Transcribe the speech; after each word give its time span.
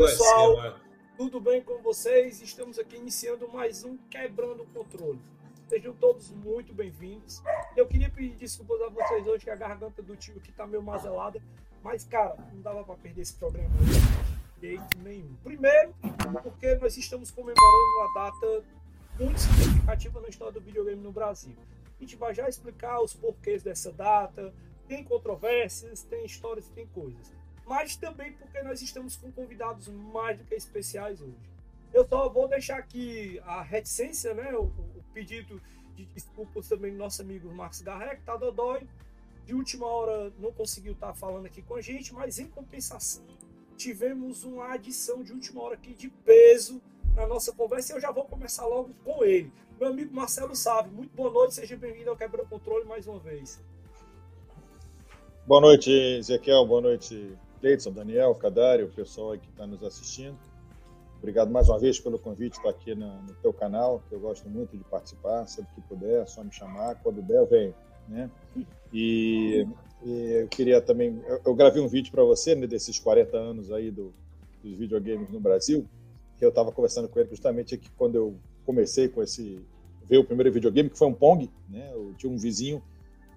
pessoal. 0.00 0.78
Tudo 1.16 1.38
bem 1.38 1.62
com 1.62 1.82
vocês? 1.82 2.40
Estamos 2.40 2.78
aqui 2.78 2.96
iniciando 2.96 3.46
mais 3.48 3.84
um 3.84 3.98
Quebrando 4.08 4.62
o 4.62 4.66
Controle. 4.68 5.20
Sejam 5.68 5.92
todos 5.92 6.30
muito 6.30 6.72
bem-vindos. 6.72 7.42
Eu 7.76 7.86
queria 7.86 8.08
pedir 8.08 8.34
desculpas 8.36 8.80
a 8.80 8.88
vocês 8.88 9.26
hoje 9.26 9.44
que 9.44 9.50
a 9.50 9.56
garganta 9.56 10.00
do 10.00 10.16
tio 10.16 10.38
aqui 10.38 10.50
tá 10.52 10.66
meio 10.66 10.82
mazelada, 10.82 11.40
mas 11.82 12.04
cara, 12.04 12.34
não 12.50 12.62
dava 12.62 12.82
para 12.82 12.94
perder 12.94 13.20
esse 13.20 13.34
programa 13.34 13.68
de 13.78 14.66
jeito 14.66 14.98
nenhum. 15.02 15.36
Primeiro, 15.44 15.94
porque 16.42 16.74
nós 16.76 16.96
estamos 16.96 17.30
comemorando 17.30 17.98
uma 17.98 18.14
data 18.14 18.64
muito 19.18 19.38
significativa 19.38 20.18
na 20.20 20.28
história 20.28 20.54
do 20.54 20.60
videogame 20.62 21.02
no 21.02 21.12
Brasil. 21.12 21.54
A 21.98 22.02
gente 22.02 22.16
vai 22.16 22.34
já 22.34 22.48
explicar 22.48 23.02
os 23.02 23.12
porquês 23.12 23.62
dessa 23.62 23.92
data, 23.92 24.54
tem 24.88 25.04
controvérsias, 25.04 26.02
tem 26.02 26.24
histórias, 26.24 26.66
tem 26.70 26.86
coisas. 26.86 27.39
Mas 27.70 27.94
também 27.94 28.32
porque 28.32 28.60
nós 28.62 28.82
estamos 28.82 29.14
com 29.14 29.30
convidados 29.30 29.86
mais 29.86 30.36
do 30.36 30.42
que 30.42 30.56
especiais 30.56 31.20
hoje. 31.20 31.38
Eu 31.94 32.04
só 32.04 32.28
vou 32.28 32.48
deixar 32.48 32.78
aqui 32.78 33.40
a 33.44 33.62
reticência, 33.62 34.34
né, 34.34 34.52
o, 34.56 34.62
o 34.64 35.04
pedido 35.14 35.62
de 35.94 36.04
desculpas 36.06 36.68
também 36.68 36.90
do 36.90 36.98
nosso 36.98 37.22
amigo 37.22 37.48
Marcos 37.54 37.80
Garré, 37.80 38.16
que 38.16 38.22
tá 38.22 38.36
dodói. 38.36 38.88
De 39.46 39.54
última 39.54 39.86
hora 39.86 40.32
não 40.40 40.50
conseguiu 40.50 40.94
estar 40.94 41.12
tá 41.12 41.14
falando 41.14 41.46
aqui 41.46 41.62
com 41.62 41.76
a 41.76 41.80
gente, 41.80 42.12
mas 42.12 42.40
em 42.40 42.48
compensação 42.48 43.24
tivemos 43.76 44.42
uma 44.42 44.72
adição 44.72 45.22
de 45.22 45.32
última 45.32 45.62
hora 45.62 45.74
aqui 45.74 45.94
de 45.94 46.10
peso 46.10 46.82
na 47.14 47.24
nossa 47.24 47.52
conversa 47.52 47.92
e 47.92 47.96
eu 47.96 48.00
já 48.00 48.10
vou 48.10 48.24
começar 48.24 48.66
logo 48.66 48.92
com 49.04 49.22
ele. 49.24 49.52
Meu 49.78 49.90
amigo 49.90 50.12
Marcelo 50.12 50.56
Sávio, 50.56 50.90
muito 50.90 51.14
boa 51.14 51.30
noite, 51.30 51.54
seja 51.54 51.76
bem-vindo 51.76 52.10
ao 52.10 52.16
Quebra 52.16 52.44
Controle 52.46 52.84
mais 52.84 53.06
uma 53.06 53.20
vez. 53.20 53.62
Boa 55.46 55.60
noite, 55.60 55.90
Ezequiel, 55.90 56.66
boa 56.66 56.80
noite, 56.80 57.38
Cleiton, 57.60 57.92
Daniel, 57.92 58.34
Cadário, 58.34 58.86
o 58.86 58.90
pessoal 58.90 59.36
que 59.38 59.48
está 59.48 59.66
nos 59.66 59.82
assistindo. 59.82 60.36
Obrigado 61.18 61.50
mais 61.50 61.68
uma 61.68 61.78
vez 61.78 62.00
pelo 62.00 62.18
convite 62.18 62.58
para 62.60 62.70
aqui 62.70 62.94
no, 62.94 63.22
no 63.22 63.34
teu 63.34 63.52
canal, 63.52 64.02
que 64.08 64.14
eu 64.14 64.20
gosto 64.20 64.48
muito 64.48 64.76
de 64.76 64.82
participar, 64.84 65.46
sempre 65.46 65.74
que 65.74 65.82
puder, 65.82 66.22
é 66.22 66.26
só 66.26 66.42
me 66.42 66.50
chamar, 66.50 66.94
quando 67.02 67.20
der 67.20 67.36
eu 67.36 67.46
venho, 67.46 67.74
né? 68.08 68.30
E, 68.90 69.66
e 70.02 70.32
eu 70.40 70.48
queria 70.48 70.80
também, 70.80 71.22
eu, 71.26 71.40
eu 71.44 71.54
gravei 71.54 71.82
um 71.82 71.88
vídeo 71.88 72.10
para 72.10 72.24
você, 72.24 72.54
né, 72.54 72.66
desses 72.66 72.98
40 72.98 73.36
anos 73.36 73.70
aí 73.70 73.90
do, 73.90 74.14
dos 74.64 74.74
videogames 74.78 75.30
no 75.30 75.38
Brasil, 75.38 75.86
que 76.38 76.44
eu 76.44 76.48
estava 76.48 76.72
conversando 76.72 77.06
com 77.06 77.20
ele 77.20 77.28
justamente 77.28 77.74
aqui 77.74 77.90
quando 77.98 78.14
eu 78.14 78.34
comecei 78.64 79.06
com 79.06 79.22
esse, 79.22 79.60
ver 80.04 80.16
o 80.16 80.24
primeiro 80.24 80.50
videogame, 80.50 80.88
que 80.88 80.96
foi 80.96 81.06
um 81.06 81.14
Pong, 81.14 81.50
né? 81.68 81.90
Eu 81.92 82.14
tinha 82.16 82.32
um 82.32 82.38
vizinho 82.38 82.82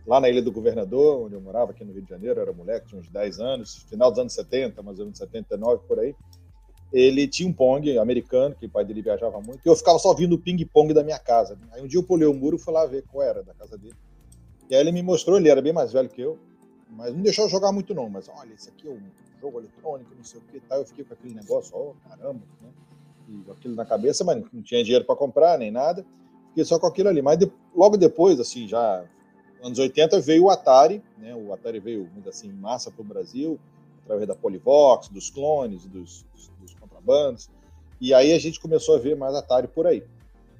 lá 0.05 0.19
na 0.19 0.29
Ilha 0.29 0.41
do 0.41 0.51
Governador, 0.51 1.25
onde 1.25 1.35
eu 1.35 1.41
morava, 1.41 1.71
aqui 1.71 1.83
no 1.83 1.93
Rio 1.93 2.01
de 2.01 2.09
Janeiro, 2.09 2.39
era 2.39 2.51
moleque, 2.51 2.87
tinha 2.87 2.99
uns 2.99 3.09
10 3.09 3.39
anos, 3.39 3.85
final 3.89 4.09
dos 4.09 4.19
anos 4.19 4.33
70, 4.33 4.81
mais 4.81 4.99
ou 4.99 5.05
menos 5.05 5.17
79, 5.17 5.83
por 5.87 5.99
aí 5.99 6.15
ele 6.93 7.27
tinha 7.27 7.49
um 7.49 7.53
Pong 7.53 7.97
americano, 7.97 8.53
que 8.53 8.67
o 8.67 8.69
pai 8.69 8.85
dele 8.85 9.01
viajava 9.01 9.41
muito, 9.41 9.59
e 9.65 9.67
eu 9.67 9.75
ficava 9.75 9.97
só 9.97 10.13
vindo 10.13 10.33
o 10.33 10.37
ping-pong 10.37 10.93
da 10.93 11.03
minha 11.03 11.17
casa. 11.17 11.57
Aí 11.71 11.81
um 11.81 11.87
dia 11.87 11.99
eu 11.99 12.03
pulei 12.03 12.27
o 12.27 12.33
muro 12.33 12.55
e 12.55 12.59
fui 12.59 12.71
lá 12.71 12.85
ver 12.85 13.03
qual 13.11 13.27
era 13.27 13.41
da 13.41 13.53
casa 13.55 13.75
dele. 13.75 13.95
E 14.69 14.75
aí 14.75 14.81
ele 14.81 14.91
me 14.91 15.01
mostrou, 15.01 15.37
ele 15.37 15.49
era 15.49 15.59
bem 15.59 15.73
mais 15.73 15.91
velho 15.91 16.07
que 16.07 16.21
eu, 16.21 16.37
mas 16.91 17.11
não 17.11 17.23
deixou 17.23 17.45
eu 17.45 17.49
jogar 17.49 17.71
muito 17.71 17.95
não, 17.95 18.07
mas 18.09 18.29
olha, 18.29 18.53
esse 18.53 18.69
aqui 18.69 18.87
é 18.87 18.91
um 18.91 19.01
jogo 19.41 19.59
eletrônico, 19.59 20.11
não 20.15 20.23
sei 20.23 20.39
o 20.39 20.43
que 20.43 20.59
tal. 20.59 20.79
Eu 20.79 20.85
fiquei 20.85 21.03
com 21.03 21.15
aquele 21.15 21.33
negócio, 21.33 21.75
ó, 21.75 21.91
oh, 21.91 22.09
caramba, 22.09 22.41
né? 22.61 22.69
E 23.27 23.51
aquilo 23.51 23.73
na 23.73 23.85
cabeça, 23.85 24.23
mas 24.23 24.43
não 24.53 24.61
tinha 24.61 24.83
dinheiro 24.83 25.03
para 25.03 25.15
comprar 25.15 25.57
nem 25.57 25.71
nada. 25.71 26.05
Fiquei 26.49 26.63
só 26.63 26.77
com 26.77 26.85
aquilo 26.85 27.09
ali. 27.09 27.21
Mas 27.21 27.39
de, 27.39 27.51
logo 27.75 27.97
depois, 27.97 28.39
assim, 28.39 28.67
já 28.67 29.03
anos 29.63 29.79
80, 29.79 30.19
veio 30.19 30.43
o 30.43 30.49
Atari, 30.49 31.01
né? 31.17 31.33
O 31.33 31.53
Atari 31.53 31.79
veio, 31.79 32.09
assim, 32.27 32.49
em 32.49 32.53
massa 32.53 32.91
para 32.91 33.01
o 33.01 33.05
Brasil, 33.05 33.59
através 34.03 34.27
da 34.27 34.35
Polivox, 34.35 35.07
dos 35.07 35.29
clones, 35.29 35.85
dos, 35.85 36.25
dos 36.59 36.73
contrabandos. 36.75 37.49
E 37.99 38.13
aí 38.13 38.33
a 38.33 38.39
gente 38.39 38.59
começou 38.59 38.95
a 38.95 38.99
ver 38.99 39.15
mais 39.15 39.33
Atari 39.33 39.67
por 39.67 39.87
aí. 39.87 40.03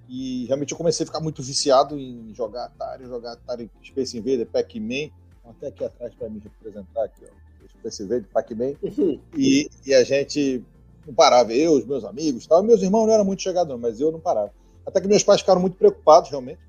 E 0.07 0.45
realmente 0.45 0.71
eu 0.71 0.77
comecei 0.77 1.03
a 1.03 1.07
ficar 1.07 1.19
muito 1.19 1.41
viciado 1.41 1.99
em 1.99 2.33
jogar 2.33 2.65
Atari, 2.65 3.05
jogar 3.05 3.33
Atari 3.33 3.69
Space 3.83 4.17
Invader, 4.17 4.47
Pac-Man, 4.47 5.09
até 5.45 5.67
aqui 5.67 5.83
atrás 5.83 6.13
para 6.15 6.29
me 6.29 6.39
representar 6.39 7.03
aqui, 7.03 7.23
ó, 7.25 7.69
Space 7.79 8.03
Invader, 8.03 8.27
Pac-Man. 8.33 8.73
Uhum. 8.81 9.19
E, 9.35 9.69
e 9.85 9.93
a 9.93 10.03
gente 10.03 10.63
não 11.05 11.13
parava, 11.13 11.53
eu, 11.53 11.73
os 11.73 11.85
meus 11.85 12.03
amigos, 12.05 12.47
tal. 12.47 12.63
meus 12.63 12.81
irmãos 12.81 13.07
não 13.07 13.13
eram 13.13 13.25
muito 13.25 13.41
chegados, 13.41 13.77
mas 13.79 13.99
eu 13.99 14.11
não 14.11 14.19
parava. 14.19 14.51
Até 14.85 15.01
que 15.01 15.07
meus 15.07 15.23
pais 15.23 15.41
ficaram 15.41 15.61
muito 15.61 15.77
preocupados, 15.77 16.29
realmente. 16.29 16.59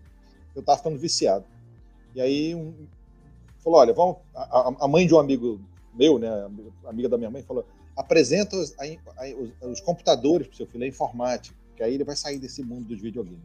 Eu 0.55 0.61
estava 0.61 0.79
ficando 0.79 0.99
viciado. 0.99 1.45
E 2.15 2.21
aí 2.21 2.55
um, 2.55 2.73
falou: 3.63 3.81
olha, 3.81 3.93
vamos. 3.93 4.17
A, 4.35 4.75
a, 4.81 4.89
mãe 4.89 5.07
de 5.07 5.15
um 5.15 5.19
amigo 5.19 5.61
meu, 5.95 6.19
né, 6.19 6.29
amiga 6.87 7.09
da 7.09 7.19
minha 7.19 7.31
mãe, 7.31 7.43
falou: 7.43 7.65
apresenta 7.97 8.57
os, 8.57 8.71
os, 8.73 9.71
os 9.71 9.81
computadores 9.81 10.47
para 10.47 10.55
o 10.55 10.57
seu 10.57 10.67
filho, 10.67 10.85
a 10.85 10.89
informática, 10.89 11.57
que 11.77 11.83
aí 11.83 11.95
ele 11.95 12.05
vai 12.05 12.17
sair 12.17 12.39
desse 12.39 12.63
mundo 12.63 12.87
dos 12.87 13.01
videogames. 13.01 13.41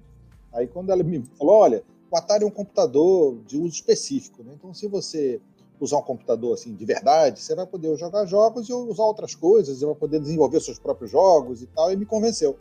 Aí 0.51 0.67
quando 0.67 0.91
ela 0.91 1.03
me 1.03 1.23
falou, 1.37 1.55
olha, 1.55 1.83
o 2.11 2.17
Atari 2.17 2.43
é 2.43 2.47
um 2.47 2.51
computador 2.51 3.39
de 3.45 3.57
uso 3.57 3.75
específico, 3.75 4.43
né? 4.43 4.53
Então 4.55 4.73
se 4.73 4.87
você 4.87 5.39
usar 5.79 5.97
um 5.97 6.01
computador 6.01 6.53
assim 6.55 6.75
de 6.75 6.85
verdade, 6.85 7.39
você 7.39 7.55
vai 7.55 7.65
poder 7.65 7.95
jogar 7.97 8.25
jogos 8.25 8.67
e 8.67 8.73
usar 8.73 9.03
outras 9.03 9.35
coisas, 9.35 9.79
você 9.79 9.85
vai 9.85 9.95
poder 9.95 10.19
desenvolver 10.19 10.59
seus 10.59 10.79
próprios 10.79 11.11
jogos 11.11 11.61
e 11.61 11.67
tal, 11.67 11.91
e 11.91 11.95
me 11.95 12.05
convenceu. 12.05 12.57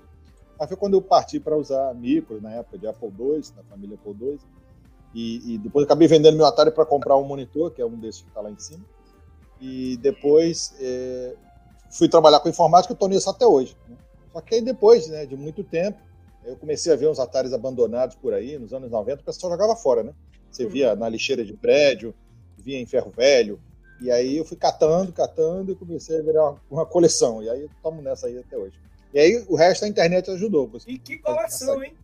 Aí 0.60 0.66
foi 0.66 0.76
quando 0.76 0.94
eu 0.94 1.02
parti 1.02 1.40
para 1.40 1.56
usar 1.56 1.94
micro, 1.94 2.40
na 2.40 2.52
época 2.52 2.78
de 2.78 2.86
Apple 2.86 3.12
II, 3.18 3.42
da 3.56 3.62
família 3.64 3.96
Apple 3.96 4.16
II, 4.20 4.38
e, 5.14 5.54
e 5.54 5.58
depois 5.58 5.84
acabei 5.84 6.06
vendendo 6.06 6.36
meu 6.36 6.46
Atari 6.46 6.70
para 6.70 6.84
comprar 6.84 7.16
um 7.16 7.24
monitor, 7.24 7.70
que 7.70 7.80
é 7.80 7.86
um 7.86 7.98
desses 7.98 8.22
que 8.22 8.28
está 8.28 8.40
lá 8.40 8.50
em 8.50 8.58
cima, 8.58 8.84
e 9.60 9.96
depois 9.98 10.74
é, 10.80 11.34
fui 11.90 12.08
trabalhar 12.08 12.40
com 12.40 12.48
informática 12.48 12.92
e 12.92 12.94
estou 12.94 13.08
nisso 13.08 13.28
até 13.28 13.46
hoje. 13.46 13.76
Né? 13.88 13.96
Só 14.32 14.40
que 14.40 14.54
aí 14.54 14.60
depois 14.60 15.08
né, 15.08 15.26
de 15.26 15.36
muito 15.36 15.64
tempo, 15.64 15.98
eu 16.44 16.56
comecei 16.56 16.92
a 16.92 16.96
ver 16.96 17.08
uns 17.08 17.18
Atares 17.18 17.52
abandonados 17.52 18.16
por 18.16 18.32
aí, 18.32 18.58
nos 18.58 18.72
anos 18.72 18.90
90, 18.90 19.20
o 19.20 19.24
pessoal 19.24 19.52
jogava 19.52 19.76
fora, 19.76 20.02
né? 20.02 20.14
Você 20.50 20.64
uhum. 20.64 20.70
via 20.70 20.96
na 20.96 21.08
lixeira 21.08 21.44
de 21.44 21.52
prédio, 21.52 22.14
via 22.56 22.78
em 22.78 22.86
ferro 22.86 23.10
velho, 23.10 23.60
e 24.00 24.10
aí 24.10 24.36
eu 24.36 24.44
fui 24.44 24.56
catando, 24.56 25.12
catando 25.12 25.72
e 25.72 25.74
comecei 25.74 26.18
a 26.18 26.22
virar 26.22 26.54
uma 26.70 26.86
coleção. 26.86 27.42
E 27.42 27.50
aí 27.50 27.68
estamos 27.74 28.02
nessa 28.02 28.28
aí 28.28 28.38
até 28.38 28.56
hoje. 28.56 28.78
E 29.12 29.18
aí 29.18 29.44
o 29.48 29.56
resto 29.56 29.84
a 29.84 29.88
internet 29.88 30.30
ajudou. 30.30 30.70
E 30.86 30.98
que 30.98 31.18
coleção, 31.18 31.82
hein? 31.82 31.94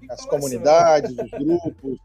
Que 0.00 0.10
as 0.10 0.24
coleção. 0.24 0.30
comunidades, 0.30 1.10
os 1.10 1.30
grupos, 1.30 1.98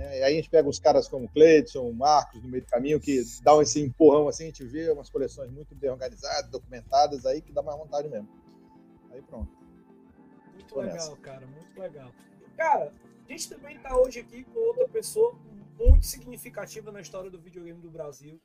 né? 0.00 0.08
Aí 0.08 0.22
a 0.22 0.30
gente 0.30 0.48
pega 0.48 0.66
os 0.66 0.78
caras 0.78 1.06
como 1.06 1.28
Cleiton, 1.28 1.92
Marcos, 1.92 2.42
no 2.42 2.48
meio 2.48 2.64
do 2.64 2.70
caminho, 2.70 2.98
que 2.98 3.22
dão 3.42 3.60
esse 3.60 3.82
empurrão 3.82 4.28
assim, 4.28 4.44
a 4.44 4.46
gente 4.46 4.64
vê 4.64 4.90
umas 4.90 5.10
coleções 5.10 5.50
muito 5.50 5.74
bem 5.74 5.90
organizadas, 5.90 6.50
documentadas 6.50 7.26
aí, 7.26 7.42
que 7.42 7.52
dá 7.52 7.62
mais 7.62 7.76
vontade 7.76 8.08
mesmo. 8.08 8.28
Aí 9.10 9.20
pronto. 9.20 9.52
Muito 10.54 10.72
Tô 10.72 10.80
legal, 10.80 10.94
nessa. 10.94 11.16
cara, 11.16 11.46
muito 11.46 11.78
legal. 11.78 12.10
Cara, 12.56 12.94
a 13.28 13.30
gente 13.30 13.50
também 13.50 13.76
está 13.76 13.94
hoje 13.94 14.20
aqui 14.20 14.42
com 14.44 14.58
outra 14.58 14.88
pessoa 14.88 15.38
muito 15.78 16.06
significativa 16.06 16.90
na 16.90 17.02
história 17.02 17.30
do 17.30 17.38
videogame 17.38 17.80
do 17.82 17.90
Brasil. 17.90 18.40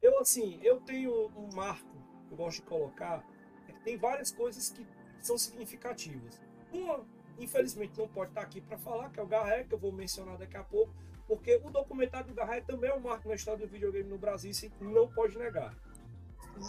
Eu, 0.00 0.20
assim, 0.20 0.60
eu 0.62 0.80
tenho 0.80 1.32
um 1.36 1.52
marco 1.52 1.96
que 2.28 2.32
eu 2.32 2.36
gosto 2.36 2.60
de 2.60 2.68
colocar, 2.68 3.26
é 3.68 3.72
que 3.72 3.80
tem 3.80 3.96
várias 3.96 4.30
coisas 4.30 4.70
que 4.70 4.86
são 5.20 5.36
significativas. 5.36 6.40
Uma 6.72 7.04
infelizmente 7.44 7.98
não 7.98 8.08
pode 8.08 8.30
estar 8.30 8.42
aqui 8.42 8.60
para 8.60 8.78
falar, 8.78 9.10
que 9.10 9.20
é 9.20 9.22
o 9.22 9.26
Garré, 9.26 9.64
que 9.64 9.74
eu 9.74 9.78
vou 9.78 9.92
mencionar 9.92 10.36
daqui 10.38 10.56
a 10.56 10.62
pouco, 10.62 10.94
porque 11.26 11.60
o 11.62 11.70
documentário 11.70 12.28
do 12.28 12.34
Garré 12.34 12.60
também 12.60 12.90
é 12.90 12.94
um 12.94 13.00
marco 13.00 13.28
na 13.28 13.34
história 13.34 13.66
do 13.66 13.70
videogame 13.70 14.08
no 14.08 14.18
Brasil, 14.18 14.50
isso 14.50 14.70
não 14.80 15.08
pode 15.08 15.38
negar. 15.38 15.74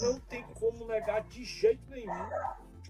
Não 0.01 0.19
tem 0.21 0.43
como 0.53 0.85
negar 0.85 1.21
de 1.23 1.43
jeito 1.43 1.83
nenhum. 1.89 2.29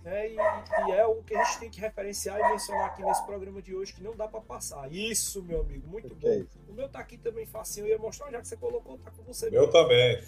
Né? 0.04 0.32
E, 0.32 0.36
e, 0.36 0.92
é 0.92 1.06
o 1.06 1.24
que 1.24 1.34
a 1.34 1.44
gente 1.44 1.60
tem 1.60 1.70
que 1.70 1.80
referenciar 1.80 2.38
e 2.38 2.52
mencionar 2.52 2.88
aqui 2.88 3.02
nesse 3.02 3.26
programa 3.26 3.62
de 3.62 3.74
hoje, 3.74 3.94
que 3.94 4.04
não 4.04 4.16
dá 4.16 4.28
para 4.28 4.42
passar. 4.42 4.92
Isso, 4.92 5.42
meu 5.42 5.62
amigo, 5.62 5.88
muito 5.88 6.14
bom. 6.14 6.46
O 6.68 6.74
meu 6.74 6.90
tá 6.90 7.00
aqui 7.00 7.18
também 7.18 7.46
facinho, 7.46 7.88
eu 7.88 7.92
ia 7.92 7.98
mostrar, 7.98 8.30
já 8.30 8.42
que 8.42 8.48
você 8.48 8.58
colocou, 8.58 8.98
tá 8.98 9.12
com 9.12 9.24
você. 9.24 9.50
Meu 9.50 9.70
também. 9.70 10.22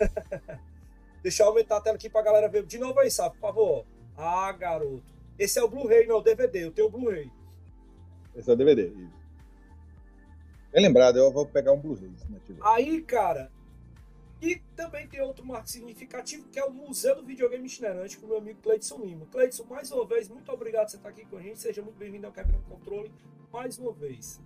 Deixa 1.22 1.42
eu 1.42 1.48
aumentar 1.48 1.76
a 1.76 1.80
tela 1.80 1.96
aqui 1.96 2.08
pra 2.08 2.22
galera 2.22 2.48
ver. 2.48 2.64
De 2.64 2.78
novo 2.78 2.98
aí, 2.98 3.10
sabe, 3.10 3.36
por 3.36 3.40
favor. 3.40 3.86
Ah, 4.16 4.50
garoto. 4.52 5.19
Esse 5.40 5.58
é 5.58 5.62
o 5.62 5.68
Blu-ray, 5.68 6.06
não 6.06 6.16
é 6.16 6.18
o 6.18 6.22
DVD. 6.22 6.64
Eu 6.66 6.70
tenho 6.70 6.88
o 6.88 6.90
Blu-ray. 6.90 7.32
Esse 8.36 8.50
é 8.50 8.52
o 8.52 8.56
DVD. 8.56 8.90
Bem 10.70 10.82
lembrado, 10.82 11.16
eu 11.16 11.32
vou 11.32 11.46
pegar 11.46 11.72
um 11.72 11.80
Blu-ray. 11.80 12.12
Aí, 12.60 13.00
cara, 13.00 13.50
e 14.42 14.56
também 14.76 15.08
tem 15.08 15.22
outro 15.22 15.42
marco 15.42 15.66
significativo, 15.66 16.46
que 16.50 16.58
é 16.58 16.64
o 16.64 16.70
Museu 16.70 17.16
do 17.16 17.24
Videogame 17.24 17.66
Itinerante, 17.66 18.18
com 18.18 18.26
o 18.26 18.28
meu 18.28 18.36
amigo 18.36 18.60
Cleidson 18.60 18.98
Lima. 18.98 19.26
Cleidson, 19.32 19.64
mais 19.64 19.90
uma 19.90 20.04
vez, 20.04 20.28
muito 20.28 20.52
obrigado 20.52 20.84
por 20.84 20.90
você 20.90 20.96
estar 20.98 21.08
aqui 21.08 21.24
com 21.24 21.38
a 21.38 21.40
gente. 21.40 21.58
Seja 21.58 21.80
muito 21.80 21.96
bem-vindo 21.96 22.26
ao 22.26 22.32
Quebrando 22.34 22.62
Controle, 22.64 23.10
mais 23.50 23.78
uma 23.78 23.94
vez. 23.94 24.38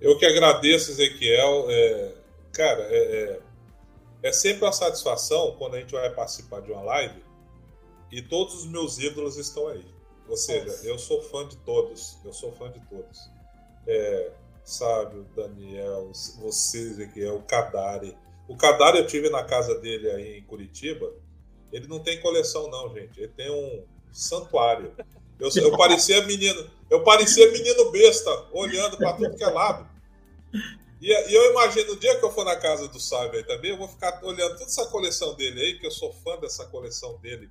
Eu 0.00 0.16
que 0.16 0.24
agradeço, 0.24 0.90
Ezequiel. 0.90 1.66
É, 1.68 2.14
cara, 2.50 2.82
é, 2.84 2.96
é, 2.96 3.40
é 4.22 4.32
sempre 4.32 4.64
uma 4.64 4.72
satisfação 4.72 5.54
quando 5.58 5.74
a 5.74 5.80
gente 5.80 5.92
vai 5.92 6.10
participar 6.14 6.62
de 6.62 6.72
uma 6.72 6.80
live 6.80 7.31
e 8.12 8.20
todos 8.20 8.54
os 8.56 8.66
meus 8.66 8.98
ídolos 8.98 9.38
estão 9.38 9.66
aí. 9.68 9.84
Ou 10.28 10.36
seja, 10.36 10.66
Nossa. 10.66 10.86
eu 10.86 10.98
sou 10.98 11.22
fã 11.22 11.48
de 11.48 11.56
todos. 11.56 12.18
Eu 12.24 12.32
sou 12.32 12.52
fã 12.52 12.70
de 12.70 12.78
todos. 12.86 13.30
É, 13.86 14.30
Sábio, 14.64 15.26
Daniel, 15.34 16.12
você, 16.38 16.78
Ezequiel, 16.78 17.36
o 17.36 17.42
Kadari. 17.42 18.16
O 18.46 18.56
Kadari 18.56 18.98
eu 18.98 19.06
tive 19.06 19.30
na 19.30 19.42
casa 19.42 19.78
dele 19.80 20.10
aí 20.10 20.38
em 20.38 20.42
Curitiba. 20.44 21.12
Ele 21.72 21.88
não 21.88 22.00
tem 22.00 22.20
coleção, 22.20 22.68
não, 22.68 22.92
gente. 22.94 23.18
Ele 23.18 23.32
tem 23.32 23.50
um 23.50 23.84
santuário. 24.12 24.94
Eu, 25.40 25.48
eu 25.56 25.76
parecia 25.76 26.24
menino, 26.24 26.70
eu 26.88 27.02
parecia 27.02 27.50
menino 27.50 27.90
besta, 27.90 28.30
olhando 28.52 28.96
para 28.96 29.14
tudo 29.14 29.34
que 29.34 29.42
é 29.42 29.48
lado. 29.48 29.88
E, 31.00 31.10
e, 31.10 31.34
eu 31.34 31.50
imagino, 31.50 31.94
o 31.94 31.96
dia 31.96 32.16
que 32.16 32.24
eu 32.24 32.30
for 32.30 32.44
na 32.44 32.54
casa 32.54 32.86
do 32.86 33.00
Sábio 33.00 33.38
aí 33.38 33.44
também, 33.44 33.72
eu 33.72 33.76
vou 33.76 33.88
ficar 33.88 34.22
olhando 34.22 34.52
toda 34.52 34.66
essa 34.66 34.86
coleção 34.86 35.34
dele 35.34 35.60
aí, 35.60 35.78
que 35.78 35.86
eu 35.86 35.90
sou 35.90 36.12
fã 36.12 36.38
dessa 36.38 36.64
coleção 36.66 37.18
dele, 37.18 37.50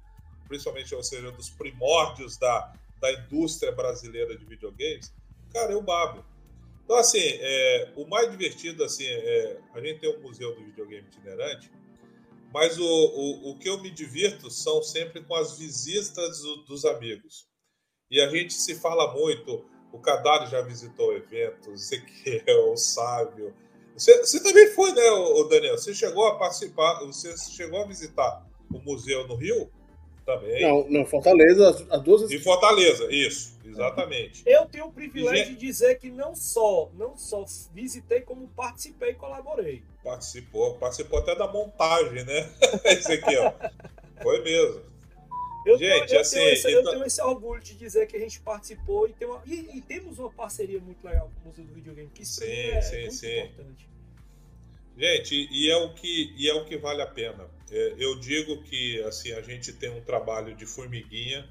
principalmente, 0.51 0.93
ou 0.93 1.01
seja, 1.01 1.31
dos 1.31 1.49
primórdios 1.49 2.37
da, 2.37 2.73
da 2.99 3.09
indústria 3.13 3.71
brasileira 3.71 4.37
de 4.37 4.43
videogames. 4.43 5.13
Cara, 5.53 5.71
eu 5.71 5.81
babo. 5.81 6.25
Então, 6.83 6.97
assim, 6.97 7.23
é, 7.23 7.93
o 7.95 8.05
mais 8.05 8.29
divertido, 8.29 8.83
assim, 8.83 9.05
é, 9.07 9.59
a 9.73 9.79
gente 9.79 10.01
tem 10.01 10.13
um 10.13 10.21
museu 10.21 10.53
do 10.53 10.65
videogame 10.65 11.07
itinerante, 11.07 11.71
mas 12.53 12.77
o, 12.77 12.83
o, 12.83 13.51
o 13.51 13.57
que 13.57 13.69
eu 13.69 13.81
me 13.81 13.89
divirto 13.89 14.51
são 14.51 14.83
sempre 14.83 15.23
com 15.23 15.35
as 15.35 15.57
visitas 15.57 16.41
do, 16.41 16.57
dos 16.63 16.83
amigos. 16.83 17.47
E 18.09 18.19
a 18.19 18.27
gente 18.27 18.53
se 18.53 18.75
fala 18.75 19.13
muito. 19.13 19.65
O 19.93 19.99
Cadário 19.99 20.49
já 20.49 20.61
visitou 20.61 21.09
o 21.09 21.13
evento, 21.13 21.69
o 21.69 21.73
Ezequiel, 21.73 22.73
o 22.73 22.75
Sávio. 22.75 23.55
Você, 23.95 24.19
você 24.19 24.43
também 24.43 24.67
foi, 24.71 24.91
né, 24.91 25.03
Daniel? 25.49 25.77
Você 25.77 25.93
chegou 25.93 26.27
a 26.27 26.37
participar, 26.37 26.99
você 27.05 27.37
chegou 27.37 27.81
a 27.81 27.87
visitar 27.87 28.45
o 28.69 28.79
museu 28.79 29.25
no 29.27 29.35
Rio? 29.35 29.71
Também. 30.25 30.61
Não, 30.61 30.87
não, 30.87 31.05
Fortaleza, 31.05 31.87
as 31.89 32.01
duas. 32.01 32.31
Em 32.31 32.39
Fortaleza, 32.39 33.11
isso, 33.11 33.57
exatamente. 33.65 34.43
Eu 34.45 34.65
tenho 34.65 34.85
o 34.85 34.91
privilégio 34.91 35.55
de 35.55 35.59
dizer 35.59 35.97
que 35.97 36.09
não 36.11 36.35
só, 36.35 36.91
não 36.93 37.17
só 37.17 37.43
visitei, 37.73 38.21
como 38.21 38.47
participei 38.49 39.11
e 39.11 39.15
colaborei. 39.15 39.83
Participou, 40.03 40.75
participou 40.75 41.19
até 41.19 41.35
da 41.35 41.47
montagem, 41.47 42.23
né, 42.23 42.49
Ezequiel? 42.85 43.53
Foi 44.21 44.43
mesmo. 44.43 44.91
Eu, 45.65 45.77
gente, 45.77 46.07
tenho, 46.07 46.17
eu, 46.17 46.21
assim, 46.21 46.35
tenho 46.35 46.49
esse, 46.49 46.67
então... 46.67 46.81
eu 46.81 46.91
tenho 46.91 47.05
esse 47.05 47.21
orgulho 47.21 47.61
de 47.61 47.75
dizer 47.75 48.07
que 48.07 48.17
a 48.17 48.19
gente 48.19 48.39
participou 48.39 49.07
e, 49.07 49.13
tem 49.13 49.27
uma, 49.27 49.41
e, 49.45 49.77
e 49.77 49.81
temos 49.81 50.17
uma 50.17 50.31
parceria 50.31 50.79
muito 50.79 51.03
legal 51.05 51.31
com 51.35 51.45
o 51.45 51.47
Museu 51.49 51.63
do 51.63 51.73
Videogame, 51.73 52.09
que 52.13 52.25
sim, 52.25 52.45
é, 52.45 52.81
sim, 52.81 53.01
muito 53.01 53.13
sim. 53.13 53.39
importante. 53.39 53.89
Gente, 54.97 55.47
e 55.51 55.69
é 55.69 55.77
o 55.77 55.93
que, 55.93 56.33
e 56.35 56.49
é 56.49 56.53
o 56.53 56.65
que 56.65 56.77
vale 56.77 57.01
a 57.01 57.07
pena. 57.07 57.47
É, 57.71 57.95
eu 57.97 58.19
digo 58.19 58.61
que 58.63 59.01
assim 59.03 59.31
a 59.31 59.41
gente 59.41 59.71
tem 59.71 59.89
um 59.89 60.01
trabalho 60.01 60.53
de 60.55 60.65
formiguinha 60.65 61.49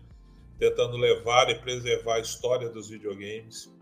tentando 0.58 0.98
levar 0.98 1.48
e 1.48 1.54
preservar 1.54 2.16
a 2.16 2.20
história 2.20 2.68
dos 2.68 2.90
videogames. 2.90 3.72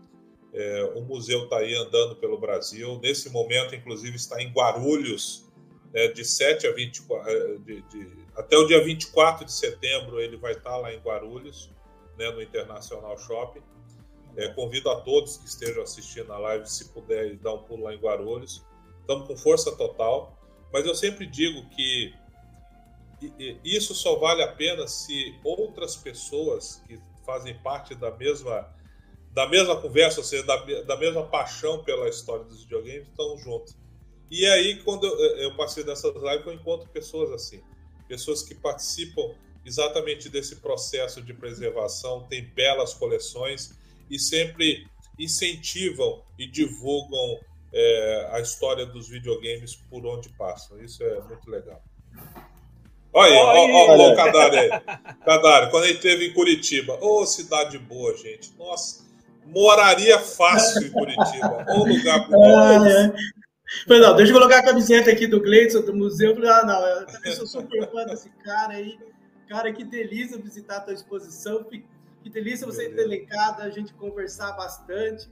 É, 0.53 0.83
o 0.95 1.01
museu 1.01 1.43
está 1.43 1.57
aí 1.57 1.75
andando 1.75 2.15
pelo 2.15 2.39
Brasil. 2.39 2.97
Nesse 3.03 3.29
momento, 3.29 3.75
inclusive, 3.75 4.15
está 4.15 4.41
em 4.41 4.49
Guarulhos, 4.51 5.45
né, 5.93 6.07
de 6.07 6.23
7 6.23 6.65
a 6.65 6.71
24, 6.71 7.29
é, 7.29 7.57
de, 7.57 7.81
de 7.81 8.19
até 8.35 8.57
o 8.57 8.65
dia 8.65 8.81
24 8.81 9.43
de 9.43 9.51
setembro 9.51 10.21
ele 10.21 10.37
vai 10.37 10.53
estar 10.53 10.77
lá 10.77 10.93
em 10.93 10.99
Guarulhos, 10.99 11.69
né, 12.17 12.31
no 12.31 12.41
Internacional 12.41 13.17
Shopping. 13.17 13.61
É, 14.37 14.47
convido 14.49 14.89
a 14.89 15.01
todos 15.01 15.35
que 15.35 15.45
estejam 15.45 15.83
assistindo 15.83 16.31
a 16.31 16.37
live, 16.37 16.65
se 16.65 16.87
puder, 16.93 17.35
dar 17.37 17.55
um 17.55 17.63
pulo 17.63 17.83
lá 17.83 17.93
em 17.93 17.97
Guarulhos. 17.97 18.65
Estamos 19.01 19.27
com 19.27 19.35
força 19.35 19.75
total, 19.75 20.39
mas 20.71 20.85
eu 20.85 20.95
sempre 20.95 21.25
digo 21.25 21.67
que 21.71 22.13
isso 23.63 23.93
só 23.93 24.17
vale 24.17 24.41
a 24.43 24.51
pena 24.51 24.87
se 24.87 25.35
outras 25.43 25.95
pessoas 25.95 26.81
que 26.87 26.99
fazem 27.25 27.57
parte 27.59 27.95
da 27.95 28.11
mesma 28.11 28.73
da 29.31 29.47
mesma 29.47 29.79
conversa, 29.79 30.19
ou 30.19 30.25
seja, 30.25 30.43
da, 30.43 30.55
da 30.81 30.97
mesma 30.97 31.23
paixão 31.23 31.83
pela 31.83 32.09
história 32.09 32.43
dos 32.45 32.63
videogames, 32.63 33.07
estão 33.07 33.37
juntos. 33.37 33.77
E 34.29 34.43
aí, 34.47 34.81
quando 34.83 35.05
eu, 35.05 35.37
eu 35.37 35.55
passei 35.55 35.83
dessas 35.83 36.15
lives, 36.15 36.47
eu 36.47 36.53
encontro 36.53 36.89
pessoas 36.89 37.31
assim 37.31 37.61
pessoas 38.09 38.41
que 38.41 38.55
participam 38.55 39.35
exatamente 39.63 40.27
desse 40.29 40.55
processo 40.55 41.21
de 41.21 41.31
preservação, 41.31 42.27
têm 42.27 42.43
belas 42.43 42.95
coleções 42.95 43.77
e 44.09 44.17
sempre 44.17 44.87
incentivam 45.17 46.23
e 46.37 46.47
divulgam 46.47 47.39
é, 47.71 48.29
a 48.31 48.39
história 48.39 48.85
dos 48.85 49.07
videogames 49.07 49.75
por 49.75 50.05
onde 50.07 50.29
passam. 50.29 50.81
Isso 50.81 51.03
é 51.03 51.21
muito 51.21 51.47
legal. 51.49 51.83
Olha 53.11 53.31
aí, 53.31 53.71
olha 53.71 54.13
o 54.13 54.15
Cadário 54.15 54.59
aí. 54.59 54.69
Cadário, 55.25 55.71
quando 55.71 55.85
ele 55.85 55.93
esteve 55.93 56.27
em 56.27 56.33
Curitiba. 56.33 56.97
Ô, 57.01 57.21
oh, 57.21 57.25
cidade 57.25 57.77
boa, 57.77 58.15
gente. 58.15 58.53
Nossa, 58.57 59.03
moraria 59.47 60.19
fácil 60.19 60.87
em 60.87 60.91
Curitiba. 60.91 61.65
Ô, 61.69 61.85
lugar 61.85 62.27
bonito. 62.27 63.15
Falei, 63.87 64.01
não, 64.01 64.15
deixa 64.15 64.31
eu 64.31 64.37
colocar 64.37 64.59
a 64.59 64.63
camiseta 64.63 65.11
aqui 65.11 65.27
do 65.27 65.39
Gleison, 65.39 65.81
do 65.81 65.95
museu. 65.95 66.35
Ah, 66.47 66.63
não, 66.65 66.85
eu 67.25 67.33
sou 67.33 67.47
super 67.47 67.89
fã 67.91 68.05
desse 68.05 68.29
cara 68.43 68.73
aí. 68.73 68.97
Cara, 69.47 69.73
que 69.73 69.83
delícia 69.83 70.37
visitar 70.37 70.77
a 70.77 70.81
tua 70.81 70.93
exposição. 70.93 71.63
Que 71.63 72.29
delícia 72.29 72.67
você 72.67 72.89
ter 72.89 73.01
elencado, 73.01 73.61
a 73.61 73.69
gente 73.69 73.93
conversar 73.93 74.51
bastante. 74.53 75.27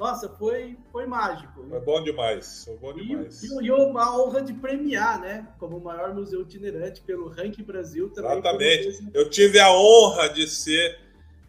Nossa, 0.00 0.30
foi, 0.30 0.78
foi 0.90 1.04
mágico. 1.04 1.62
Foi 1.68 1.80
bom 1.80 2.02
demais, 2.02 2.64
foi 2.64 2.76
bom 2.78 2.94
demais. 2.94 3.42
E, 3.42 3.66
e 3.66 3.70
uma 3.70 4.18
honra 4.18 4.40
de 4.40 4.54
premiar, 4.54 5.20
né? 5.20 5.46
Como 5.58 5.76
o 5.76 5.84
maior 5.84 6.14
museu 6.14 6.40
itinerante 6.40 7.02
pelo 7.02 7.28
Ranking 7.28 7.62
Brasil 7.62 8.08
também. 8.08 8.32
Exatamente. 8.32 9.10
Eu 9.12 9.28
tive 9.28 9.60
a 9.60 9.70
honra 9.70 10.30
de 10.30 10.48
ser, 10.48 10.98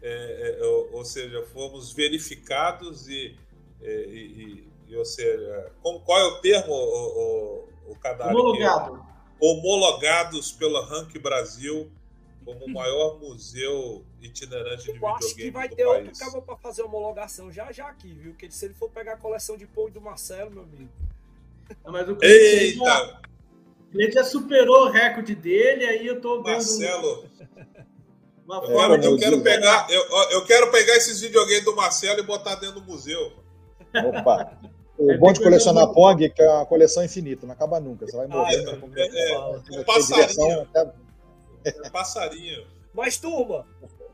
é, 0.02 0.58
é, 0.60 0.64
ou, 0.66 0.96
ou, 0.98 1.04
seja, 1.04 1.42
fomos 1.46 1.94
verificados 1.94 3.08
e, 3.08 3.34
é, 3.80 4.04
e, 4.04 4.68
e 4.86 4.96
ou 4.98 5.04
seja, 5.06 5.72
como, 5.82 6.00
qual 6.00 6.20
é 6.20 6.24
o 6.24 6.40
termo, 6.42 6.74
o, 6.74 7.88
o, 7.88 7.92
o? 7.92 7.96
Homologado. 8.28 9.02
Homologados 9.40 10.52
pela 10.52 10.84
Rank 10.84 11.18
Brasil 11.18 11.90
como 12.44 12.64
o 12.64 12.70
maior 12.70 13.18
museu 13.18 14.04
itinerante 14.20 14.88
eu 14.88 14.94
de 14.94 15.00
videogame 15.00 15.24
acho 15.24 15.34
que 15.34 15.50
vai 15.50 15.68
do 15.68 15.76
ter 15.76 15.84
país. 15.84 16.06
outro 16.06 16.18
cabo 16.18 16.42
para 16.42 16.56
fazer 16.56 16.82
homologação 16.82 17.50
já 17.50 17.72
já 17.72 17.88
aqui, 17.88 18.12
viu? 18.12 18.34
Que 18.34 18.50
se 18.50 18.66
ele 18.66 18.74
for 18.74 18.90
pegar 18.90 19.14
a 19.14 19.16
coleção 19.16 19.56
de 19.56 19.66
pão 19.66 19.90
do 19.90 20.00
Marcelo, 20.00 20.50
meu 20.50 20.62
amigo. 20.62 20.90
Não, 21.84 21.92
mas 21.92 22.08
o 22.08 22.18
Eita! 22.22 22.84
Já, 22.84 23.20
ele 23.94 24.12
já 24.12 24.24
superou 24.24 24.86
o 24.86 24.90
recorde 24.90 25.34
dele, 25.34 25.86
aí 25.86 26.06
eu 26.06 26.20
tô 26.20 26.42
vendo 26.42 26.54
Marcelo. 26.54 27.24
Uma 28.44 28.56
eu, 28.56 28.76
quero, 28.76 29.04
eu 29.04 29.18
quero 29.18 29.42
pegar, 29.42 29.86
eu, 29.88 30.02
eu 30.30 30.44
quero 30.44 30.70
pegar 30.70 30.96
esses 30.96 31.20
videogames 31.20 31.64
do 31.64 31.76
Marcelo 31.76 32.18
e 32.20 32.22
botar 32.22 32.56
dentro 32.56 32.80
do 32.80 32.86
museu. 32.86 33.32
Opa! 33.94 34.58
O 34.98 35.18
bom 35.18 35.32
de 35.32 35.40
colecionar 35.40 35.88
Pong 35.92 36.24
é 36.24 36.28
que 36.28 36.42
é 36.42 36.48
uma 36.48 36.66
coleção 36.66 37.04
infinita, 37.04 37.46
não 37.46 37.54
acaba 37.54 37.80
nunca. 37.80 38.06
Você 38.06 38.16
vai 38.16 38.26
morrer. 38.26 38.64
Ah, 38.68 38.78
é, 38.96 39.02
é, 39.02 39.32
é, 39.32 39.38
um 39.38 39.84
passarinho. 39.84 40.68
É 41.64 41.90
passarinho. 41.90 42.66
Mas, 42.94 43.18
turma, 43.18 43.66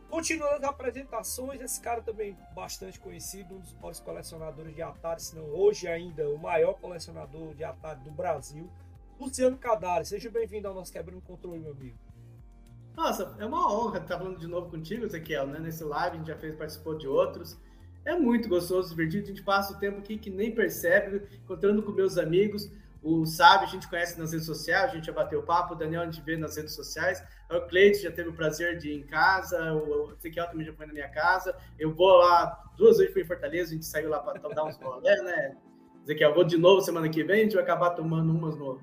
continuando 0.09 0.57
as 0.57 0.65
apresentações, 0.65 1.61
esse 1.61 1.81
cara 1.81 2.01
também 2.03 2.37
bastante 2.55 2.99
conhecido, 3.01 3.55
um 3.55 3.61
dos 3.61 3.75
maiores 3.75 4.01
colecionadores 4.01 4.75
de 4.75 4.83
Atari, 4.83 5.23
se 5.23 5.37
não 5.37 5.45
hoje 5.45 5.89
ainda 5.89 6.29
o 6.29 6.39
maior 6.39 6.75
colecionador 6.75 7.55
de 7.55 7.65
Atari 7.65 8.01
do 8.01 8.11
Brasil, 8.11 8.71
Luciano 9.19 9.59
Cadari. 9.59 10.07
Seja 10.07 10.31
bem-vindo 10.31 10.69
ao 10.69 10.75
nosso 10.75 10.93
Quebrando 10.93 11.21
Controle, 11.23 11.59
meu 11.59 11.73
amigo. 11.73 11.99
Nossa, 12.97 13.35
é 13.39 13.47
uma 13.47 13.73
honra 13.73 13.99
estar 13.99 14.19
falando 14.19 14.39
de 14.39 14.47
novo 14.47 14.71
contigo, 14.71 15.05
Ezequiel, 15.05 15.47
né? 15.47 15.59
Nesse 15.59 15.85
live, 15.85 16.17
a 16.17 16.19
gente 16.19 16.29
já 16.29 16.37
fez, 16.37 16.57
participou 16.57 16.97
de 16.97 17.07
outros. 17.07 17.57
É 18.05 18.17
muito 18.17 18.49
gostoso, 18.49 18.89
divertido. 18.89 19.25
A 19.25 19.29
gente 19.29 19.43
passa 19.43 19.73
o 19.73 19.79
tempo 19.79 19.99
aqui 19.99 20.17
que 20.17 20.31
nem 20.31 20.53
percebe, 20.53 21.29
encontrando 21.45 21.83
com 21.83 21.93
meus 21.93 22.17
amigos. 22.17 22.71
O 23.03 23.25
Sábio 23.25 23.69
a 23.69 23.71
gente 23.71 23.89
conhece 23.89 24.19
nas 24.19 24.33
redes 24.33 24.47
sociais, 24.47 24.91
a 24.91 24.95
gente 24.95 25.07
já 25.07 25.13
bateu 25.13 25.43
papo. 25.43 25.75
O 25.75 25.77
Daniel 25.77 26.03
a 26.03 26.05
gente 26.05 26.21
vê 26.21 26.37
nas 26.37 26.57
redes 26.57 26.75
sociais. 26.75 27.23
O 27.51 27.61
Cleiton 27.63 28.01
já 28.01 28.11
teve 28.11 28.29
o 28.29 28.33
prazer 28.33 28.77
de 28.77 28.91
ir 28.91 28.97
em 28.97 29.03
casa. 29.03 29.73
O 29.75 30.13
Ezequiel 30.19 30.49
também 30.49 30.67
já 30.67 30.73
foi 30.73 30.87
na 30.87 30.93
minha 30.93 31.09
casa. 31.09 31.57
Eu 31.79 31.95
vou 31.95 32.17
lá, 32.19 32.63
duas 32.77 32.99
vezes 32.99 33.13
fui 33.13 33.23
em 33.23 33.27
Fortaleza, 33.27 33.71
a 33.71 33.75
gente 33.75 33.87
saiu 33.87 34.11
lá 34.11 34.19
para 34.21 34.39
dar 34.55 34.65
uns 34.65 34.77
rolê, 34.77 35.15
né? 35.23 35.57
Ezequiel, 36.05 36.35
vou 36.35 36.45
de 36.45 36.59
novo 36.59 36.81
semana 36.81 37.09
que 37.09 37.23
vem, 37.23 37.41
a 37.41 37.45
gente 37.45 37.55
vai 37.55 37.63
acabar 37.63 37.91
tomando 37.91 38.33
umas 38.33 38.57
no, 38.57 38.81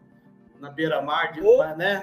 na 0.59 0.69
beira-mar, 0.69 1.33
né? 1.75 1.99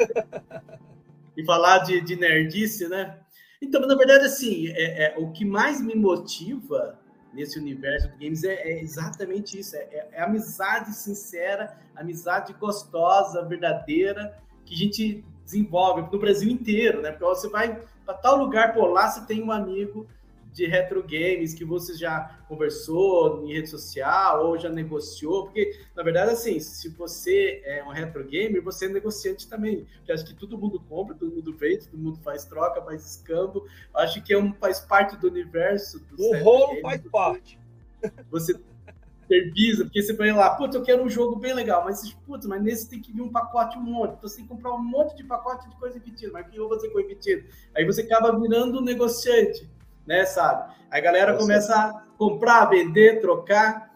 e 1.36 1.44
falar 1.44 1.78
de, 1.78 2.00
de 2.00 2.16
nerdice, 2.16 2.88
né? 2.88 3.18
Então, 3.60 3.80
na 3.82 3.94
verdade, 3.94 4.26
assim, 4.26 4.68
é, 4.68 5.04
é, 5.04 5.14
o 5.18 5.30
que 5.30 5.44
mais 5.44 5.80
me 5.80 5.94
motiva 5.94 6.98
nesse 7.32 7.58
universo 7.58 8.08
de 8.08 8.24
games 8.24 8.44
é, 8.44 8.54
é 8.54 8.80
exatamente 8.80 9.58
isso: 9.58 9.76
é, 9.76 10.08
é, 10.12 10.22
amizade 10.22 10.94
sincera, 10.94 11.76
amizade 11.96 12.52
gostosa, 12.54 13.44
verdadeira, 13.44 14.36
que 14.64 14.74
a 14.74 14.76
gente 14.76 15.24
desenvolve 15.44 16.10
no 16.10 16.18
Brasil 16.18 16.50
inteiro, 16.50 17.00
né? 17.00 17.10
Porque 17.10 17.24
você 17.24 17.48
vai 17.48 17.80
para 18.04 18.14
tal 18.14 18.36
lugar, 18.36 18.74
por 18.74 18.86
lá 18.86 19.10
você 19.10 19.24
tem 19.26 19.42
um 19.42 19.52
amigo 19.52 20.06
de 20.52 20.66
retro 20.66 21.02
games 21.02 21.54
que 21.54 21.64
você 21.64 21.94
já 21.94 22.40
conversou 22.46 23.42
em 23.44 23.54
rede 23.54 23.68
social 23.68 24.46
ou 24.46 24.58
já 24.58 24.68
negociou, 24.68 25.44
porque 25.44 25.78
na 25.96 26.02
verdade 26.02 26.32
assim, 26.32 26.60
se 26.60 26.88
você 26.90 27.62
é 27.64 27.82
um 27.82 27.90
retro 27.90 28.24
gamer, 28.24 28.62
você 28.62 28.86
é 28.86 28.88
negociante 28.88 29.48
também, 29.48 29.86
porque 29.96 30.12
acho 30.12 30.24
que 30.24 30.34
todo 30.34 30.58
mundo 30.58 30.78
compra, 30.88 31.14
todo 31.14 31.32
mundo 31.32 31.56
vende, 31.56 31.88
todo 31.88 32.00
mundo 32.00 32.18
faz 32.22 32.44
troca, 32.44 32.82
faz 32.82 33.04
escambo, 33.04 33.66
acho 33.94 34.22
que 34.22 34.32
é 34.32 34.38
um, 34.38 34.52
faz 34.54 34.80
parte 34.80 35.16
do 35.16 35.28
universo. 35.28 36.04
O 36.18 36.36
rolo 36.36 36.80
faz 36.82 37.00
parte. 37.10 37.58
Você 38.30 38.58
Hypervisa, 39.32 39.84
porque 39.84 40.02
você 40.02 40.12
vai 40.12 40.32
lá, 40.32 40.50
puta, 40.50 40.76
eu 40.76 40.82
quero 40.82 41.02
um 41.02 41.08
jogo 41.08 41.36
bem 41.36 41.54
legal, 41.54 41.84
mas, 41.84 42.12
puta, 42.26 42.46
mas 42.46 42.62
nesse 42.62 42.88
tem 42.88 43.00
que 43.00 43.12
vir 43.12 43.22
um 43.22 43.30
pacote 43.30 43.78
um 43.78 43.82
monte, 43.82 44.14
então 44.14 44.28
você 44.28 44.36
tem 44.36 44.44
que 44.44 44.50
comprar 44.50 44.72
um 44.74 44.82
monte 44.82 45.16
de 45.16 45.24
pacote 45.24 45.68
de 45.68 45.76
coisa 45.76 45.94
repetida, 45.94 46.30
mas 46.32 46.46
o 46.46 46.50
que 46.50 46.56
eu 46.56 46.68
vou 46.68 46.76
fazer 46.76 46.90
com 46.90 46.98
repetido? 46.98 47.44
Aí 47.74 47.84
você 47.84 48.02
acaba 48.02 48.38
virando 48.38 48.78
um 48.78 48.82
negociante, 48.82 49.68
né, 50.06 50.24
sabe? 50.24 50.74
A 50.90 51.00
galera 51.00 51.36
começa 51.36 51.74
a 51.74 52.04
comprar, 52.16 52.66
vender, 52.66 53.20
trocar, 53.20 53.90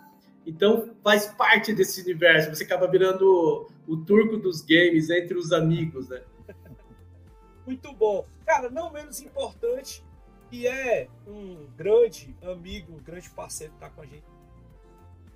então 0.46 0.94
faz 1.02 1.26
parte 1.26 1.72
desse 1.72 2.02
universo, 2.02 2.54
você 2.54 2.64
acaba 2.64 2.86
virando 2.86 3.68
o, 3.86 3.92
o 3.92 3.96
turco 4.04 4.36
dos 4.36 4.62
games 4.62 5.10
entre 5.10 5.36
os 5.36 5.52
amigos, 5.52 6.08
né? 6.08 6.22
Muito 7.66 7.92
bom. 7.92 8.24
Cara, 8.44 8.70
não 8.70 8.92
menos 8.92 9.20
importante, 9.20 10.04
que 10.48 10.68
é 10.68 11.08
um 11.26 11.66
grande 11.76 12.36
amigo, 12.42 12.92
um 12.94 13.02
grande 13.02 13.28
parceiro 13.30 13.72
que 13.72 13.84
está 13.84 13.90
com 13.90 14.02
a 14.02 14.06
gente, 14.06 14.24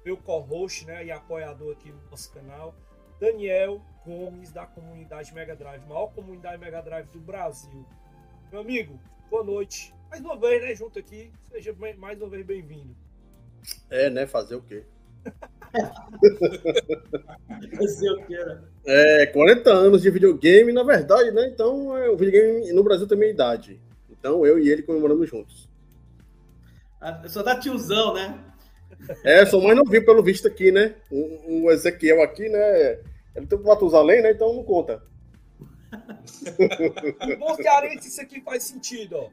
meu 0.04 0.16
co-host 0.16 0.86
né, 0.86 1.04
e 1.04 1.10
apoiador 1.10 1.72
aqui 1.72 1.90
no 1.90 2.00
nosso 2.10 2.32
canal, 2.32 2.74
Daniel 3.18 3.82
Gomes, 4.06 4.50
da 4.50 4.64
comunidade 4.64 5.34
Mega 5.34 5.54
Drive, 5.54 5.84
maior 5.86 6.06
comunidade 6.14 6.58
Mega 6.58 6.80
Drive 6.80 7.08
do 7.08 7.20
Brasil. 7.20 7.84
Meu 8.50 8.60
amigo, 8.60 8.98
boa 9.28 9.44
noite. 9.44 9.92
Mais 10.10 10.22
uma 10.22 10.36
vez, 10.36 10.60
né, 10.60 10.74
junto 10.74 10.98
aqui, 10.98 11.30
seja 11.52 11.72
mais 11.96 12.20
uma 12.20 12.28
vez 12.28 12.44
bem-vindo. 12.44 12.96
É, 13.88 14.10
né, 14.10 14.26
fazer 14.26 14.56
o 14.56 14.62
quê? 14.62 14.82
fazer 17.76 18.10
o 18.10 18.26
quê, 18.26 18.44
né? 18.44 18.60
É, 18.84 19.26
40 19.26 19.70
anos 19.70 20.02
de 20.02 20.10
videogame, 20.10 20.72
na 20.72 20.82
verdade, 20.82 21.30
né, 21.30 21.46
então 21.46 21.96
é, 21.96 22.10
o 22.10 22.16
videogame 22.16 22.72
no 22.72 22.82
Brasil 22.82 23.06
tem 23.06 23.16
minha 23.16 23.30
idade. 23.30 23.80
Então 24.10 24.44
eu 24.44 24.58
e 24.58 24.68
ele 24.68 24.82
comemoramos 24.82 25.28
juntos. 25.28 25.70
Ah, 27.00 27.22
só 27.28 27.44
dá 27.44 27.56
tiozão, 27.58 28.12
né? 28.12 28.44
É, 29.24 29.46
sou 29.46 29.62
mais 29.62 29.76
novinho 29.76 30.04
pelo 30.04 30.24
visto 30.24 30.48
aqui, 30.48 30.72
né? 30.72 30.96
O, 31.10 31.66
o 31.66 31.70
Ezequiel 31.70 32.20
aqui, 32.20 32.48
né? 32.48 32.98
Ele 33.34 33.46
tem 33.46 33.58
o 33.58 33.62
Matusalém, 33.62 34.22
né? 34.22 34.32
Então 34.32 34.52
não 34.52 34.64
conta. 34.64 35.00
Bom 37.38 37.54
cearense, 37.54 38.08
isso 38.08 38.20
aqui 38.20 38.40
faz 38.40 38.64
sentido, 38.64 39.16
ó. 39.16 39.30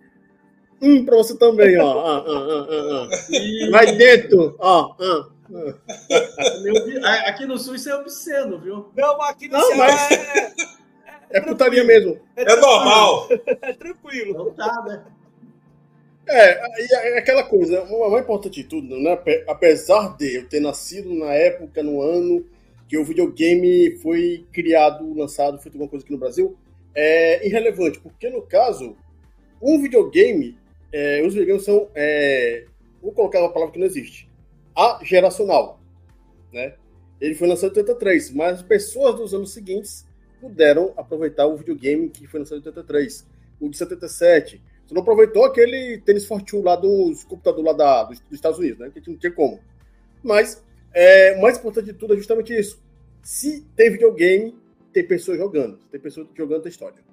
Hum, 0.81 1.05
pra 1.05 1.17
você 1.17 1.37
também, 1.37 1.77
ó. 1.79 1.99
Ah, 1.99 2.25
ah, 2.27 2.67
ah, 2.69 3.07
ah 3.11 3.69
Vai 3.71 3.95
dentro, 3.95 4.55
ó. 4.59 4.95
Ah, 4.99 5.03
ah. 5.03 5.37
Aqui 7.27 7.45
no 7.45 7.57
sul 7.57 7.75
isso 7.75 7.89
é 7.89 7.95
obsceno, 7.95 8.59
viu? 8.59 8.91
Não, 8.95 9.17
mas 9.17 9.29
aqui 9.29 9.47
no 9.47 9.57
não, 9.57 9.77
mas... 9.77 10.11
é... 10.11 10.77
É, 11.29 11.37
é 11.37 11.41
putaria 11.41 11.83
mesmo. 11.83 12.19
É, 12.35 12.43
é 12.43 12.55
normal. 12.55 13.27
É 13.61 13.73
tranquilo. 13.73 14.33
Não 14.33 14.51
tá, 14.51 14.83
né? 14.87 15.03
É, 16.29 17.15
é 17.15 17.19
aquela 17.19 17.43
coisa, 17.43 17.83
o 17.83 18.09
mais 18.09 18.23
importante 18.23 18.61
de 18.61 18.67
tudo, 18.67 18.99
né? 18.99 19.17
Apesar 19.47 20.17
de 20.17 20.39
eu 20.39 20.49
ter 20.49 20.59
nascido 20.59 21.13
na 21.13 21.33
época, 21.33 21.81
no 21.81 22.01
ano 22.01 22.45
que 22.87 22.97
o 22.97 23.05
videogame 23.05 23.97
foi 24.01 24.45
criado, 24.51 25.13
lançado, 25.13 25.57
feito 25.59 25.75
alguma 25.75 25.89
coisa 25.89 26.03
aqui 26.03 26.11
no 26.11 26.19
Brasil, 26.19 26.57
é 26.93 27.45
irrelevante, 27.45 27.99
porque 27.99 28.29
no 28.29 28.41
caso, 28.41 28.97
um 29.61 29.81
videogame, 29.81 30.57
é, 30.91 31.21
os 31.25 31.33
videogames 31.33 31.63
são, 31.63 31.89
é, 31.95 32.65
vou 33.01 33.11
colocar 33.11 33.39
uma 33.39 33.51
palavra 33.51 33.73
que 33.73 33.79
não 33.79 33.85
existe, 33.85 34.29
a 34.75 34.99
geracional, 35.03 35.79
né? 36.51 36.75
Ele 37.19 37.33
foi 37.33 37.47
lançado 37.47 37.75
em 37.75 37.79
83, 37.79 38.31
mas 38.31 38.57
as 38.57 38.61
pessoas 38.61 39.15
dos 39.15 39.33
anos 39.33 39.51
seguintes 39.51 40.05
puderam 40.39 40.93
aproveitar 40.95 41.47
o 41.47 41.57
videogame 41.57 42.09
que 42.09 42.27
foi 42.27 42.39
lançado 42.39 42.57
em 42.57 42.67
83, 42.67 43.27
o 43.59 43.69
de 43.69 43.77
77. 43.77 44.61
Você 44.85 44.93
não 44.93 45.01
aproveitou 45.01 45.43
aquele 45.43 45.99
tênis 45.99 46.25
Fortune 46.25 46.63
lá 46.63 46.75
dos 46.75 47.23
computadores 47.23 47.65
lá 47.65 47.73
da, 47.73 48.03
dos, 48.03 48.19
dos, 48.19 48.33
Estados 48.33 48.59
Unidos, 48.59 48.79
né? 48.79 48.91
Que 48.93 49.09
não 49.09 49.17
tinha 49.17 49.31
como. 49.31 49.59
Mas 50.23 50.63
é, 50.93 51.35
o 51.37 51.41
mais 51.41 51.57
importante 51.57 51.85
de 51.85 51.93
tudo 51.93 52.13
é 52.13 52.17
justamente 52.17 52.57
isso. 52.57 52.81
Se 53.21 53.65
tem 53.75 53.91
videogame, 53.91 54.55
tem 54.93 55.05
pessoas 55.05 55.37
jogando. 55.37 55.77
Tem 55.91 55.99
pessoas 55.99 56.27
jogando, 56.35 56.61
tem 56.61 56.69
história. 56.69 57.06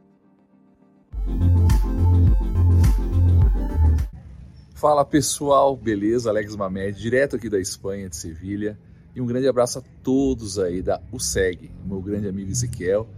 Fala 4.84 5.02
pessoal, 5.02 5.74
beleza? 5.74 6.28
Alex 6.28 6.54
Mamed, 6.54 7.00
direto 7.00 7.36
aqui 7.36 7.48
da 7.48 7.58
Espanha, 7.58 8.06
de 8.06 8.16
Sevilha. 8.16 8.78
E 9.16 9.20
um 9.22 9.24
grande 9.24 9.48
abraço 9.48 9.78
a 9.78 9.82
todos 10.02 10.58
aí 10.58 10.82
da 10.82 11.00
USEG, 11.10 11.70
meu 11.86 12.02
grande 12.02 12.28
amigo 12.28 12.50
Ezequiel. 12.50 13.08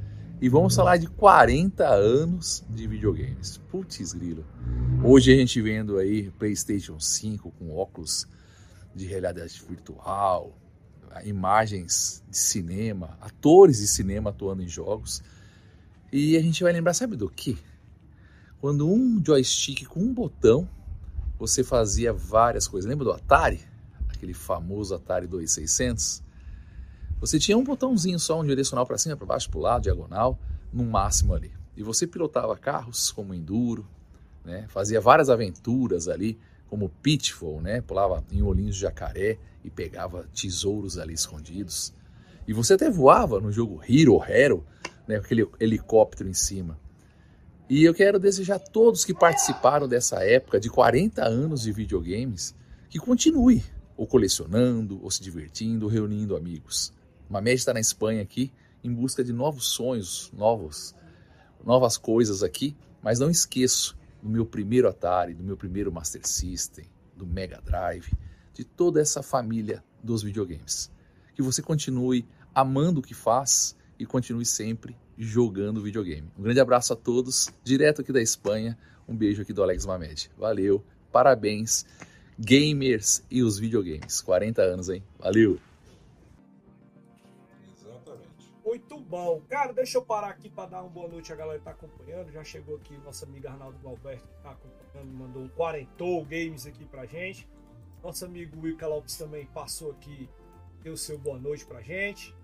E 0.40 0.49
vamos 0.49 0.76
falar 0.76 0.96
de 0.96 1.08
40 1.08 1.85
anos 1.85 2.64
de 2.70 2.87
videogames. 2.87 3.58
Putz 3.68 4.12
grilo. 4.12 4.46
Hoje 5.02 5.32
a 5.32 5.37
gente 5.37 5.61
vendo 5.61 5.99
aí 5.99 6.30
PlayStation 6.38 7.00
5 7.00 7.50
com 7.58 7.76
óculos 7.76 8.28
de 8.94 9.04
realidade 9.04 9.61
virtual, 9.68 10.56
imagens 11.25 12.23
de 12.30 12.38
cinema, 12.38 13.18
atores 13.20 13.78
de 13.78 13.88
cinema 13.88 14.30
atuando 14.30 14.62
em 14.62 14.68
jogos. 14.68 15.20
E 16.12 16.37
a 16.37 16.40
gente 16.40 16.62
vai 16.62 16.73
lembrar, 16.73 16.94
sabe 16.94 17.16
do 17.16 17.28
que? 17.28 17.58
Quando 18.61 18.88
um 18.88 19.20
joystick 19.20 19.85
com 19.87 19.99
um 19.99 20.14
botão, 20.14 20.68
você 21.38 21.62
fazia 21.62 22.12
várias 22.12 22.66
coisas. 22.68 22.88
Lembra 22.88 23.04
do 23.04 23.12
Atari? 23.12 23.60
aquele 24.16 24.34
famoso 24.34 24.94
Atari 24.94 25.26
2600, 25.26 26.22
você 27.20 27.38
tinha 27.38 27.56
um 27.56 27.64
botãozinho 27.64 28.18
só, 28.18 28.40
um 28.40 28.44
direcional 28.44 28.86
para 28.86 28.98
cima, 28.98 29.16
para 29.16 29.26
baixo, 29.26 29.48
para 29.48 29.58
o 29.58 29.62
lado, 29.62 29.82
diagonal, 29.82 30.38
no 30.72 30.84
máximo 30.84 31.34
ali. 31.34 31.52
E 31.76 31.82
você 31.82 32.06
pilotava 32.06 32.56
carros 32.56 33.10
como 33.10 33.34
Enduro, 33.34 33.86
né? 34.44 34.66
fazia 34.68 35.00
várias 35.00 35.30
aventuras 35.30 36.08
ali, 36.08 36.38
como 36.68 36.88
Pitfall, 36.88 37.60
né? 37.60 37.80
pulava 37.80 38.24
em 38.30 38.42
olhinhos 38.42 38.74
de 38.74 38.82
jacaré 38.82 39.38
e 39.64 39.70
pegava 39.70 40.26
tesouros 40.34 40.98
ali 40.98 41.14
escondidos. 41.14 41.94
E 42.46 42.52
você 42.52 42.74
até 42.74 42.90
voava 42.90 43.40
no 43.40 43.50
jogo 43.50 43.80
Hero 43.86 44.22
Hero, 44.22 44.64
né? 45.06 45.16
aquele 45.16 45.48
helicóptero 45.58 46.28
em 46.28 46.34
cima. 46.34 46.78
E 47.68 47.82
eu 47.82 47.92
quero 47.92 48.20
desejar 48.20 48.56
a 48.56 48.61
todos 48.61 49.04
que 49.04 49.12
participaram 49.12 49.88
dessa 49.88 50.25
época 50.25 50.61
de 50.61 50.70
40 50.70 51.25
anos 51.25 51.62
de 51.62 51.73
videogames 51.73 52.54
que 52.88 52.96
continue, 52.96 53.64
ou 53.96 54.06
colecionando, 54.06 55.02
ou 55.02 55.11
se 55.11 55.20
divertindo, 55.20 55.87
ou 55.87 55.90
reunindo 55.90 56.37
amigos. 56.37 56.92
Uma 57.28 57.40
média 57.40 57.56
está 57.56 57.75
na 57.75 57.80
Espanha 57.80 58.23
aqui 58.23 58.52
em 58.85 58.94
busca 58.94 59.25
de 59.25 59.32
novos 59.32 59.66
sonhos, 59.66 60.30
novos, 60.32 60.94
novas 61.64 61.96
coisas 61.96 62.44
aqui, 62.44 62.76
mas 63.02 63.18
não 63.18 63.28
esqueço 63.28 63.99
do 64.23 64.28
meu 64.28 64.46
primeiro 64.46 64.88
Atari, 64.88 65.35
do 65.35 65.42
meu 65.42 65.56
primeiro 65.56 65.90
Master 65.90 66.25
System, 66.25 66.85
do 67.16 67.26
Mega 67.26 67.61
Drive, 67.61 68.12
de 68.54 68.62
toda 68.64 69.00
essa 69.00 69.25
família 69.25 69.82
dos 70.00 70.23
videogames. 70.23 70.88
Que 71.35 71.42
você 71.42 71.61
continue 71.61 72.28
amando 72.54 73.00
o 73.00 73.02
que 73.02 73.12
faz 73.12 73.76
e 73.98 74.06
continue 74.06 74.44
sempre 74.44 74.96
jogando 75.16 75.82
videogame. 75.82 76.30
Um 76.38 76.42
grande 76.42 76.60
abraço 76.60 76.92
a 76.92 76.96
todos, 76.96 77.52
direto 77.64 78.02
aqui 78.02 78.12
da 78.12 78.20
Espanha. 78.20 78.76
Um 79.08 79.16
beijo 79.16 79.42
aqui 79.42 79.52
do 79.52 79.62
Alex 79.62 79.86
Mamed. 79.86 80.30
Valeu, 80.36 80.84
parabéns 81.12 81.86
gamers 82.38 83.24
e 83.30 83.42
os 83.42 83.58
videogames. 83.58 84.20
40 84.20 84.62
anos, 84.62 84.88
hein? 84.88 85.02
Valeu! 85.18 85.58
Exatamente. 87.74 88.54
Muito 88.64 88.98
bom. 88.98 89.40
Cara, 89.48 89.72
deixa 89.72 89.98
eu 89.98 90.02
parar 90.02 90.28
aqui 90.28 90.50
para 90.50 90.70
dar 90.70 90.82
uma 90.82 90.90
boa 90.90 91.08
noite 91.08 91.32
à 91.32 91.36
galera 91.36 91.58
que 91.58 91.64
tá 91.64 91.70
acompanhando. 91.70 92.30
Já 92.30 92.44
chegou 92.44 92.76
aqui 92.76 92.96
nosso 92.98 93.24
amigo 93.24 93.48
Arnaldo 93.48 93.78
Galberto 93.82 94.26
que 94.28 94.42
tá 94.42 94.50
acompanhando, 94.50 95.12
mandou 95.14 95.42
um 95.42 95.48
quarentou 95.48 96.24
games 96.24 96.66
aqui 96.66 96.84
pra 96.84 97.06
gente. 97.06 97.48
Nosso 98.02 98.24
amigo 98.24 98.60
Wilka 98.60 98.86
Lopes 98.86 99.16
também 99.16 99.46
passou 99.46 99.90
aqui, 99.92 100.28
deu 100.82 100.96
seu 100.96 101.18
boa 101.18 101.38
noite 101.38 101.64
pra 101.64 101.80
gente. 101.80 102.34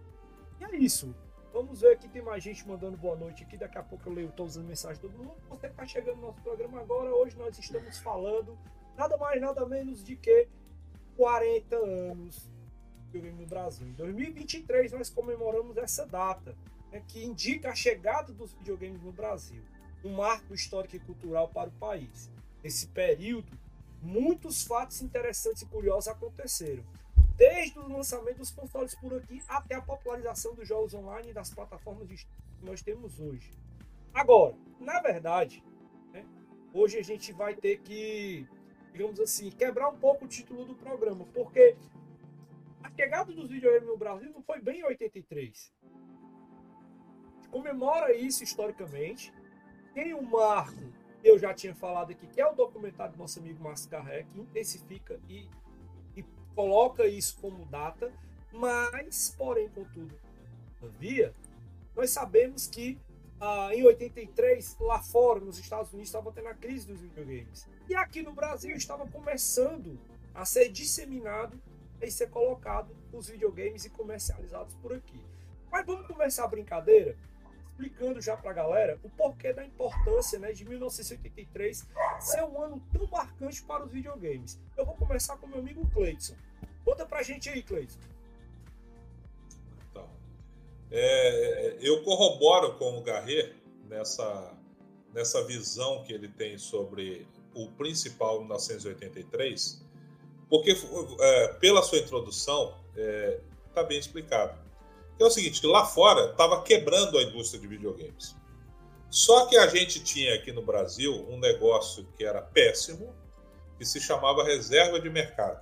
E 0.59 0.65
é 0.65 0.77
isso. 0.77 1.15
Vamos 1.53 1.83
ver 1.83 1.93
aqui, 1.93 2.09
tem 2.09 2.23
mais 2.23 2.43
gente 2.43 2.67
mandando 2.67 2.97
boa 2.97 3.15
noite 3.15 3.45
aqui. 3.45 3.59
Daqui 3.59 3.77
a 3.77 3.83
pouco 3.83 4.09
eu 4.09 4.15
leio 4.15 4.33
todas 4.33 4.57
as 4.57 4.65
mensagens 4.65 4.99
do 4.99 5.11
mundo. 5.11 5.35
Você 5.51 5.69
que 5.69 5.75
tá 5.75 5.85
chegando 5.85 6.17
no 6.17 6.29
nosso 6.29 6.41
programa 6.41 6.81
agora. 6.81 7.15
Hoje 7.15 7.37
nós 7.37 7.59
estamos 7.59 7.99
falando 7.99 8.59
nada 8.97 9.19
mais, 9.19 9.39
nada 9.39 9.67
menos 9.67 10.03
de 10.03 10.17
que 10.17 10.49
40 11.15 11.77
anos 11.77 12.51
do 13.11 13.21
game 13.21 13.39
no 13.39 13.47
Brasil. 13.47 13.87
Em 13.87 13.93
2023 13.93 14.93
nós 14.93 15.11
comemoramos 15.11 15.77
essa 15.77 16.07
data, 16.07 16.57
né, 16.91 17.03
que 17.07 17.23
indica 17.23 17.69
a 17.69 17.75
chegada 17.75 18.33
dos 18.33 18.55
videogames 18.55 19.03
no 19.03 19.13
Brasil, 19.13 19.63
um 20.03 20.15
marco 20.15 20.55
histórico 20.55 20.97
e 20.97 21.01
cultural 21.01 21.49
para 21.49 21.69
o 21.69 21.73
país. 21.73 22.31
Nesse 22.65 22.87
período, 22.87 23.53
muitos 24.01 24.63
fatos 24.63 25.03
interessantes 25.03 25.61
e 25.61 25.67
curiosos 25.67 26.09
aconteceram, 26.09 26.83
desde 27.37 27.79
o 27.79 27.89
lançamento 27.89 28.39
dos 28.39 28.51
consoles 28.51 28.95
por 28.95 29.15
aqui 29.15 29.43
até 29.49 29.75
a 29.75 29.83
popularização 29.83 30.55
dos 30.55 30.67
jogos 30.67 30.95
online 30.95 31.31
e 31.31 31.35
das 31.35 31.51
plataformas 31.53 32.09
que 32.09 32.65
nós 32.65 32.83
temos 32.83 33.19
hoje. 33.19 33.53
Agora, 34.13 34.55
na 34.79 35.01
verdade, 35.01 35.63
né, 36.13 36.25
hoje 36.73 36.99
a 36.99 37.03
gente 37.03 37.33
vai 37.33 37.55
ter 37.55 37.81
que 37.81 38.47
digamos 38.93 39.19
assim, 39.19 39.51
quebrar 39.51 39.89
um 39.89 39.99
pouco 39.99 40.27
o 40.27 40.29
título 40.29 40.67
do 40.67 40.75
programa, 40.75 41.25
porque 41.33 41.77
a 42.83 42.91
chegada 42.91 43.33
dos 43.33 43.49
videogames 43.49 43.89
no 43.89 43.97
Brasil 43.97 44.31
não 44.31 44.43
foi 44.43 44.61
bem 44.61 44.81
em 44.81 44.85
83. 44.85 45.73
Comemora 47.51 48.15
isso 48.15 48.45
historicamente. 48.45 49.33
Tem 49.95 50.15
um 50.15 50.23
marco, 50.23 50.93
eu 51.25 51.39
já 51.39 51.53
tinha 51.55 51.75
falado 51.75 52.13
aqui, 52.13 52.27
que 52.27 52.41
é 52.41 52.47
o 52.47 52.55
documentário 52.55 53.15
do 53.15 53.19
nosso 53.19 53.39
amigo 53.39 53.63
Márcio 53.63 53.91
Carré, 53.91 54.25
que 54.25 54.41
intensifica 54.41 55.19
e 55.29 55.49
coloca 56.55 57.07
isso 57.07 57.37
como 57.41 57.65
data, 57.67 58.13
mas, 58.53 59.35
porém, 59.37 59.69
contudo, 59.69 60.15
todavia, 60.79 61.35
nós 61.95 62.11
sabemos 62.11 62.67
que 62.67 62.99
ah, 63.41 63.75
em 63.75 63.83
83, 63.83 64.77
lá 64.79 65.03
fora, 65.03 65.41
nos 65.41 65.59
Estados 65.59 65.93
Unidos, 65.93 66.09
estava 66.09 66.31
tendo 66.31 66.49
a 66.49 66.55
crise 66.55 66.87
dos 66.87 67.01
videogames. 67.01 67.67
E 67.89 67.95
aqui 67.95 68.23
no 68.23 68.33
Brasil 68.33 68.77
estava 68.77 69.05
começando 69.09 69.99
a 70.33 70.45
ser 70.45 70.69
disseminado 70.69 71.61
e 72.01 72.11
ser 72.11 72.31
colocado 72.31 72.95
os 73.13 73.29
videogames 73.29 73.85
e 73.85 73.91
comercializados 73.91 74.75
por 74.77 74.93
aqui. 74.93 75.21
Mas 75.71 75.85
vamos 75.85 76.07
começar 76.07 76.45
a 76.45 76.49
brincadeira 76.49 77.17
explicando 77.73 78.21
já 78.21 78.37
para 78.37 78.51
a 78.51 78.55
galera 78.55 78.99
o 79.03 79.11
porquê 79.11 79.53
da 79.53 79.65
importância 79.65 80.39
né, 80.39 80.53
de 80.53 80.65
1983 80.65 81.89
ser 82.21 82.45
um 82.45 82.63
ano 82.63 82.83
tão 82.93 83.07
marcante 83.09 83.63
para 83.63 83.85
os 83.85 83.91
videogames. 83.91 84.61
Eu 84.77 84.85
vou 84.85 84.95
começar 84.95 85.37
com 85.37 85.47
meu 85.47 85.59
amigo 85.59 85.89
Cleiton. 85.91 86.35
Conta 86.85 87.07
pra 87.07 87.23
gente 87.23 87.49
aí, 87.49 87.63
Cleiton. 87.63 87.99
Então, 89.91 90.09
é, 90.91 91.79
eu 91.81 92.03
corroboro 92.05 92.77
com 92.77 92.99
o 92.99 93.03
Garret 93.03 93.55
nessa, 93.89 94.53
nessa 95.13 95.45
visão 95.45 96.03
que 96.05 96.13
ele 96.13 96.29
tem 96.29 96.59
sobre 96.59 97.27
o 97.55 97.69
principal 97.73 98.39
1983, 98.41 99.83
porque 100.49 100.77
é, 101.21 101.49
pela 101.55 101.83
sua 101.83 101.99
introdução 101.99 102.79
está 102.91 103.01
é, 103.01 103.41
tá 103.75 103.83
bem 103.83 103.99
explicado 103.99 104.62
é 105.19 105.25
o 105.25 105.31
seguinte, 105.31 105.65
lá 105.67 105.85
fora 105.85 106.31
estava 106.31 106.63
quebrando 106.63 107.19
a 107.19 107.23
indústria 107.23 107.61
de 107.61 107.67
videogames. 107.67 108.37
Só 109.11 109.47
que 109.47 109.57
a 109.57 109.67
gente 109.67 110.03
tinha 110.03 110.35
aqui 110.35 110.53
no 110.53 110.63
Brasil 110.63 111.27
um 111.29 111.39
negócio 111.39 112.07
que 112.17 112.25
era 112.25 112.41
péssimo, 112.41 113.15
que 113.79 113.85
se 113.85 114.01
chamava 114.01 114.43
reserva 114.43 114.99
de 114.99 115.11
mercado. 115.11 115.61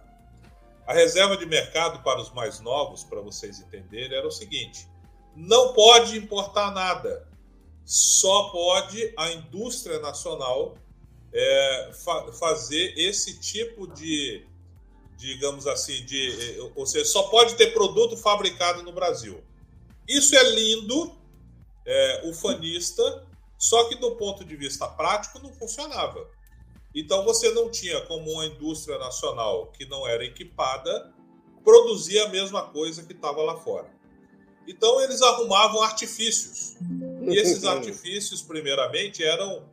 A 0.86 0.92
reserva 0.92 1.36
de 1.36 1.46
mercado 1.46 2.02
para 2.02 2.20
os 2.20 2.30
mais 2.32 2.60
novos, 2.60 3.04
para 3.04 3.20
vocês 3.20 3.60
entenderem, 3.60 4.16
era 4.16 4.26
o 4.26 4.30
seguinte: 4.30 4.88
não 5.34 5.72
pode 5.72 6.16
importar 6.16 6.70
nada, 6.72 7.28
só 7.84 8.50
pode 8.50 9.12
a 9.16 9.32
indústria 9.32 9.98
nacional 9.98 10.76
é, 11.32 11.90
fa 12.04 12.32
fazer 12.32 12.94
esse 12.96 13.40
tipo 13.40 13.86
de, 13.86 14.46
digamos 15.20 15.66
assim, 15.66 16.02
de, 16.06 16.58
ou 16.74 16.86
seja, 16.86 17.04
só 17.04 17.24
pode 17.24 17.54
ter 17.54 17.74
produto 17.74 18.16
fabricado 18.16 18.82
no 18.82 18.90
Brasil. 18.90 19.44
Isso 20.08 20.34
é 20.34 20.42
lindo, 20.42 21.12
é, 21.84 22.22
ufanista, 22.24 23.26
só 23.58 23.84
que 23.84 23.96
do 23.96 24.16
ponto 24.16 24.42
de 24.44 24.56
vista 24.56 24.88
prático 24.88 25.38
não 25.38 25.52
funcionava. 25.52 26.26
Então 26.94 27.22
você 27.22 27.50
não 27.50 27.70
tinha 27.70 28.00
como 28.06 28.32
uma 28.32 28.46
indústria 28.46 28.98
nacional 28.98 29.66
que 29.66 29.84
não 29.84 30.08
era 30.08 30.24
equipada 30.24 31.12
produzir 31.62 32.18
a 32.20 32.30
mesma 32.30 32.62
coisa 32.62 33.02
que 33.02 33.12
estava 33.12 33.42
lá 33.42 33.58
fora. 33.58 33.90
Então 34.66 35.02
eles 35.02 35.20
arrumavam 35.20 35.82
artifícios. 35.82 36.76
E 37.28 37.36
esses 37.36 37.62
artifícios, 37.66 38.40
primeiramente, 38.40 39.22
eram 39.22 39.68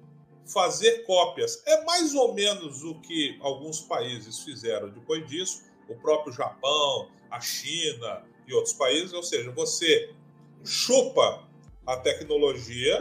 fazer 0.48 1.04
cópias. 1.04 1.62
É 1.66 1.84
mais 1.84 2.14
ou 2.16 2.34
menos 2.34 2.84
o 2.84 2.96
que 3.02 3.38
alguns 3.42 3.82
países 3.82 4.40
fizeram 4.40 4.90
depois 4.90 5.28
disso, 5.28 5.64
o 5.90 5.96
próprio 5.96 6.34
Japão, 6.34 7.10
a 7.30 7.40
China 7.40 8.24
e 8.48 8.54
outros 8.54 8.74
países, 8.74 9.14
ou 9.14 9.24
seja, 9.24 9.52
você 9.52 10.14
chupa 10.64 11.48
a 11.86 11.98
tecnologia, 11.98 13.00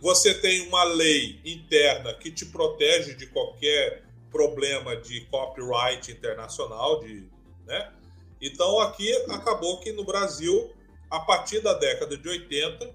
você 0.00 0.34
tem 0.34 0.68
uma 0.68 0.84
lei 0.84 1.40
interna 1.44 2.14
que 2.14 2.30
te 2.30 2.46
protege 2.46 3.14
de 3.14 3.26
qualquer 3.26 4.04
problema 4.30 4.96
de 4.96 5.22
copyright 5.26 6.10
internacional, 6.10 7.00
de, 7.00 7.28
né? 7.66 7.92
Então 8.40 8.80
aqui 8.80 9.12
acabou 9.28 9.78
que 9.80 9.92
no 9.92 10.04
Brasil, 10.04 10.72
a 11.10 11.20
partir 11.20 11.60
da 11.60 11.74
década 11.74 12.16
de 12.16 12.28
80, 12.28 12.94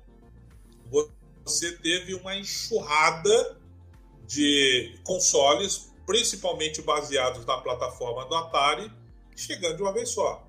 você 1.44 1.72
teve 1.78 2.14
uma 2.16 2.36
enxurrada 2.36 3.57
de 4.28 5.00
consoles, 5.04 5.92
principalmente 6.06 6.82
baseados 6.82 7.46
na 7.46 7.58
plataforma 7.58 8.26
do 8.26 8.36
Atari, 8.36 8.92
chegando 9.36 9.78
de 9.78 9.82
uma 9.82 9.94
vez 9.94 10.10
só. 10.10 10.46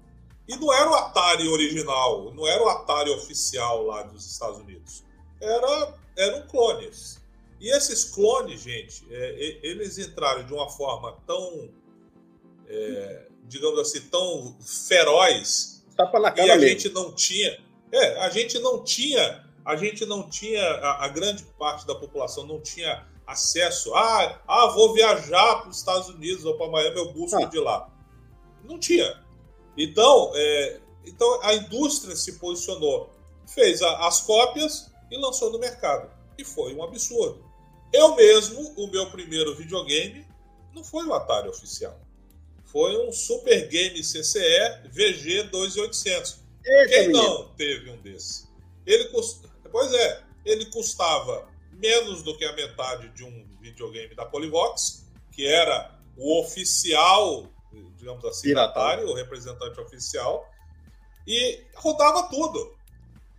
E 0.48 0.56
não 0.56 0.72
era 0.72 0.90
o 0.90 0.94
Atari 0.94 1.46
original, 1.48 2.32
não 2.34 2.46
era 2.46 2.62
o 2.62 2.68
Atari 2.68 3.10
oficial 3.10 3.84
lá 3.84 4.02
dos 4.02 4.26
Estados 4.30 4.58
Unidos. 4.58 5.04
Era, 5.40 5.94
eram 6.16 6.46
clones. 6.48 7.20
E 7.60 7.70
esses 7.70 8.04
clones, 8.04 8.62
gente, 8.62 9.06
é, 9.10 9.58
eles 9.62 9.98
entraram 9.98 10.44
de 10.44 10.52
uma 10.52 10.68
forma 10.68 11.16
tão, 11.26 11.68
é, 12.66 13.26
digamos 13.44 13.78
assim, 13.78 14.00
tão 14.02 14.56
feroz 14.60 15.84
Tapa 15.96 16.20
na 16.20 16.30
cara 16.30 16.46
e 16.46 16.50
a 16.50 16.56
mesmo. 16.56 16.68
gente 16.68 16.88
não 16.94 17.12
tinha, 17.12 17.58
é, 17.92 18.20
a 18.20 18.30
gente 18.30 18.58
não 18.60 18.82
tinha, 18.84 19.44
a 19.64 19.76
gente 19.76 20.06
não 20.06 20.28
tinha, 20.28 20.62
a, 20.62 21.04
a 21.04 21.08
grande 21.08 21.42
parte 21.58 21.86
da 21.86 21.94
população 21.94 22.46
não 22.46 22.60
tinha 22.60 23.04
acesso. 23.28 23.94
Ah, 23.94 24.40
ah 24.48 24.66
vou 24.68 24.94
viajar 24.94 25.60
para 25.60 25.70
os 25.70 25.76
Estados 25.78 26.08
Unidos 26.08 26.44
ou 26.44 26.56
para 26.56 26.68
Miami, 26.70 26.96
eu 26.96 27.12
busco 27.12 27.42
Ah. 27.42 27.46
de 27.46 27.58
lá. 27.60 27.88
Não 28.64 28.78
tinha. 28.78 29.22
Então, 29.76 30.32
é, 30.34 30.80
então 31.04 31.40
a 31.42 31.54
indústria 31.54 32.16
se 32.16 32.38
posicionou, 32.38 33.10
fez 33.46 33.82
a- 33.82 34.06
as 34.08 34.22
cópias 34.22 34.90
e 35.10 35.16
lançou 35.16 35.52
no 35.52 35.58
mercado. 35.58 36.10
E 36.36 36.44
foi 36.44 36.74
um 36.74 36.82
absurdo. 36.82 37.44
Eu 37.92 38.14
mesmo, 38.16 38.72
o 38.76 38.86
meu 38.88 39.10
primeiro 39.10 39.54
videogame 39.54 40.26
não 40.74 40.82
foi 40.82 41.06
o 41.06 41.14
Atari 41.14 41.48
oficial. 41.48 41.98
Foi 42.64 42.96
um 43.06 43.12
Super 43.12 43.66
Game 43.68 44.02
CCE 44.02 44.88
VG 44.90 45.44
2800. 45.44 46.40
Eita, 46.64 46.88
Quem 46.88 47.08
menino. 47.08 47.22
não 47.24 47.48
teve 47.54 47.90
um 47.90 47.96
desse? 48.02 48.46
Ele 48.84 49.04
cust... 49.06 49.40
Pois 49.72 49.92
é, 49.92 50.22
ele 50.44 50.66
custava 50.66 51.48
menos 51.78 52.22
do 52.22 52.36
que 52.36 52.44
a 52.44 52.52
metade 52.52 53.08
de 53.10 53.24
um 53.24 53.46
videogame 53.60 54.14
da 54.14 54.26
Polivox, 54.26 55.06
que 55.32 55.46
era 55.46 55.98
o 56.16 56.40
oficial, 56.40 57.48
digamos 57.96 58.24
assim. 58.24 58.54
Atari, 58.54 59.04
o 59.04 59.14
representante 59.14 59.80
oficial, 59.80 60.46
e 61.26 61.64
rodava 61.76 62.28
tudo. 62.28 62.76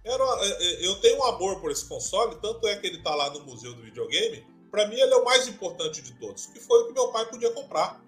Era, 0.04 0.24
é, 0.24 0.64
é, 0.64 0.88
eu 0.88 0.96
tenho 1.02 1.20
um 1.20 1.26
amor 1.26 1.60
por 1.60 1.72
esse 1.72 1.86
console, 1.86 2.38
tanto 2.42 2.68
é 2.68 2.76
que 2.78 2.88
ele 2.88 2.98
está 2.98 3.14
lá 3.14 3.30
no 3.30 3.42
Museu 3.42 3.74
do 3.74 3.82
Videogame. 3.82 4.46
Para 4.72 4.88
mim, 4.88 4.96
ele 4.96 5.14
é 5.14 5.18
o 5.18 5.26
mais 5.26 5.48
importante 5.48 6.02
de 6.02 6.14
todos, 6.14 6.46
que 6.46 6.60
foi 6.60 6.84
o 6.84 6.88
que 6.88 6.94
meu 6.94 7.10
pai 7.10 7.26
podia 7.26 7.52
comprar. 7.52 8.02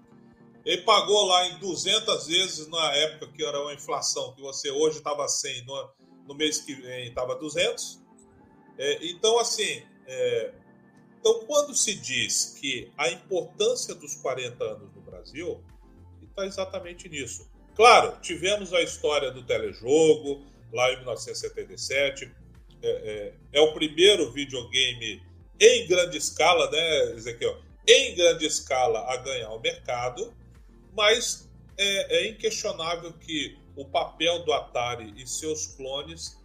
Ele 0.64 0.84
pagou 0.84 1.26
lá 1.26 1.48
em 1.48 1.58
200 1.58 2.28
vezes 2.28 2.68
na 2.68 2.96
época 2.96 3.28
que 3.34 3.44
era 3.44 3.60
uma 3.60 3.74
inflação, 3.74 4.34
que 4.34 4.42
você 4.42 4.70
hoje 4.70 5.00
estava 5.00 5.28
100, 5.28 5.66
no, 5.66 5.90
no 6.28 6.36
mês 6.36 6.60
que 6.60 6.76
vem 6.76 7.08
estava 7.08 7.36
200. 7.36 8.00
É, 8.78 9.06
então, 9.06 9.40
assim, 9.40 9.84
é, 10.12 10.52
então 11.20 11.46
quando 11.46 11.76
se 11.76 11.94
diz 11.96 12.58
que 12.60 12.92
a 12.98 13.10
importância 13.10 13.96
dos 13.96 14.16
40 14.16 14.64
anos 14.64 14.94
no 14.96 15.02
Brasil, 15.02 15.64
está 16.32 16.46
exatamente 16.46 17.08
nisso. 17.08 17.50
Claro, 17.76 18.20
tivemos 18.22 18.74
a 18.74 18.82
história 18.82 19.32
do 19.32 19.44
telejogo, 19.44 20.46
lá 20.74 20.92
em 20.92 20.98
1977. 20.98 22.32
É, 22.84 22.90
é, 22.90 23.34
é 23.54 23.62
o 23.62 23.74
primeiro 23.74 24.32
videogame 24.32 25.22
em 25.60 25.88
grande 25.88 26.18
escala, 26.18 26.70
né, 26.72 27.14
Ezequiel? 27.16 27.62
Em 27.88 28.16
grande 28.16 28.46
escala 28.46 29.12
a 29.12 29.18
ganhar 29.18 29.52
o 29.52 29.60
mercado, 29.60 30.34
mas 30.94 31.50
é, 31.78 32.18
é 32.18 32.30
inquestionável 32.30 33.14
que 33.14 33.58
o 33.76 33.86
papel 33.86 34.44
do 34.44 34.52
Atari 34.54 35.14
e 35.16 35.28
seus 35.28 35.68
clones 35.68 36.38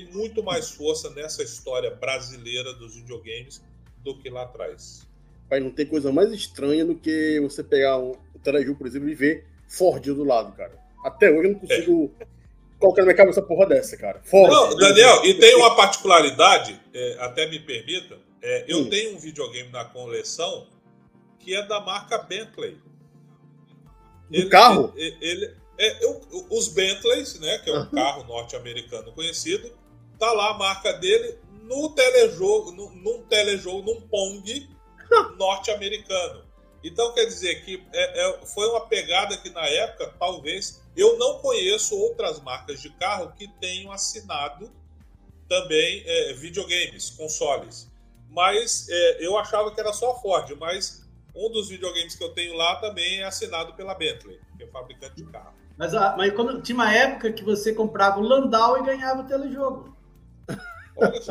tem 0.00 0.08
muito 0.12 0.42
mais 0.42 0.70
força 0.70 1.08
nessa 1.10 1.42
história 1.42 1.90
brasileira 1.90 2.72
dos 2.74 2.94
videogames 2.96 3.62
do 4.02 4.18
que 4.18 4.28
lá 4.28 4.42
atrás. 4.42 5.06
Pai, 5.48 5.60
não 5.60 5.70
tem 5.70 5.86
coisa 5.86 6.10
mais 6.10 6.32
estranha 6.32 6.84
do 6.84 6.94
que 6.96 7.38
você 7.40 7.62
pegar 7.62 7.98
um 7.98 8.12
telejogo, 8.42 8.78
por 8.78 8.86
exemplo, 8.86 9.08
e 9.08 9.14
ver 9.14 9.46
Ford 9.68 10.02
do 10.04 10.24
lado, 10.24 10.54
cara. 10.56 10.76
Até 11.04 11.30
hoje 11.30 11.48
eu 11.48 11.52
não 11.52 11.58
consigo 11.60 12.14
colocar 12.78 13.02
na 13.02 13.06
minha 13.06 13.16
cabeça 13.16 13.40
porra 13.42 13.66
dessa, 13.66 13.96
cara. 13.96 14.20
Ford. 14.24 14.50
Não, 14.52 14.76
Daniel, 14.76 15.24
e 15.24 15.34
tem 15.34 15.54
uma 15.56 15.76
particularidade, 15.76 16.80
é, 16.92 17.16
até 17.20 17.48
me 17.48 17.60
permita, 17.60 18.18
é, 18.42 18.64
eu 18.66 18.78
Hum. 18.80 18.88
tenho 18.90 19.14
um 19.14 19.18
videogame 19.18 19.70
na 19.70 19.84
coleção 19.84 20.66
que 21.38 21.54
é 21.54 21.64
da 21.66 21.78
marca 21.80 22.18
Bentley. 22.18 22.78
Do 24.30 24.48
carro? 24.48 24.92
Ele, 24.96 25.16
ele- 25.20 25.54
é, 25.78 26.04
eu- 26.04 26.20
os 26.50 26.68
Bentleys, 26.68 27.38
né, 27.38 27.58
que 27.58 27.68
é 27.70 27.72
um 27.72 27.76
Aham. 27.76 27.90
carro 27.90 28.24
norte-americano 28.24 29.12
conhecido, 29.12 29.70
tá 30.24 30.32
lá 30.32 30.50
a 30.50 30.54
marca 30.54 30.92
dele 30.94 31.38
no 31.62 31.90
telejogo, 31.90 32.72
no, 32.72 32.90
num 32.90 33.22
telejogo, 33.24 33.82
num 33.82 34.00
Pong 34.08 34.68
norte-americano. 35.38 36.44
Então 36.82 37.12
quer 37.14 37.24
dizer 37.24 37.64
que 37.64 37.82
é- 37.92 38.28
é- 38.28 38.46
foi 38.46 38.68
uma 38.68 38.86
pegada 38.86 39.36
que 39.38 39.50
na 39.50 39.66
época, 39.66 40.14
talvez, 40.18 40.82
eu 40.96 41.18
não 41.18 41.38
conheço 41.38 41.96
outras 41.98 42.40
marcas 42.40 42.80
de 42.80 42.90
carro 42.90 43.32
que 43.32 43.48
tenham 43.58 43.90
assinado 43.90 44.70
também 45.48 46.02
é, 46.06 46.32
videogames, 46.34 47.10
consoles. 47.10 47.90
Mas 48.28 48.86
é, 48.90 49.26
eu 49.26 49.36
achava 49.38 49.72
que 49.72 49.80
era 49.80 49.92
só 49.92 50.12
a 50.12 50.14
Ford, 50.20 50.50
mas 50.58 51.02
Um 51.36 51.50
dos 51.50 51.68
videogames 51.68 52.14
que 52.14 52.22
eu 52.22 52.32
tenho 52.32 52.54
lá 52.56 52.76
também 52.76 53.18
é 53.20 53.24
assinado 53.24 53.74
pela 53.74 53.92
Bentley, 53.94 54.38
que 54.56 54.62
é 54.62 54.66
fabricante 54.68 55.16
de 55.16 55.24
carro. 55.32 55.52
Mas, 55.76 55.92
ah, 55.92 56.14
mas 56.16 56.32
quando, 56.32 56.62
tinha 56.62 56.76
uma 56.76 56.92
época 56.94 57.32
que 57.32 57.42
você 57.42 57.72
comprava 57.74 58.20
o 58.20 58.22
Landau 58.22 58.78
e 58.78 58.84
ganhava 58.84 59.22
o 59.22 59.26
telejogo. 59.26 59.93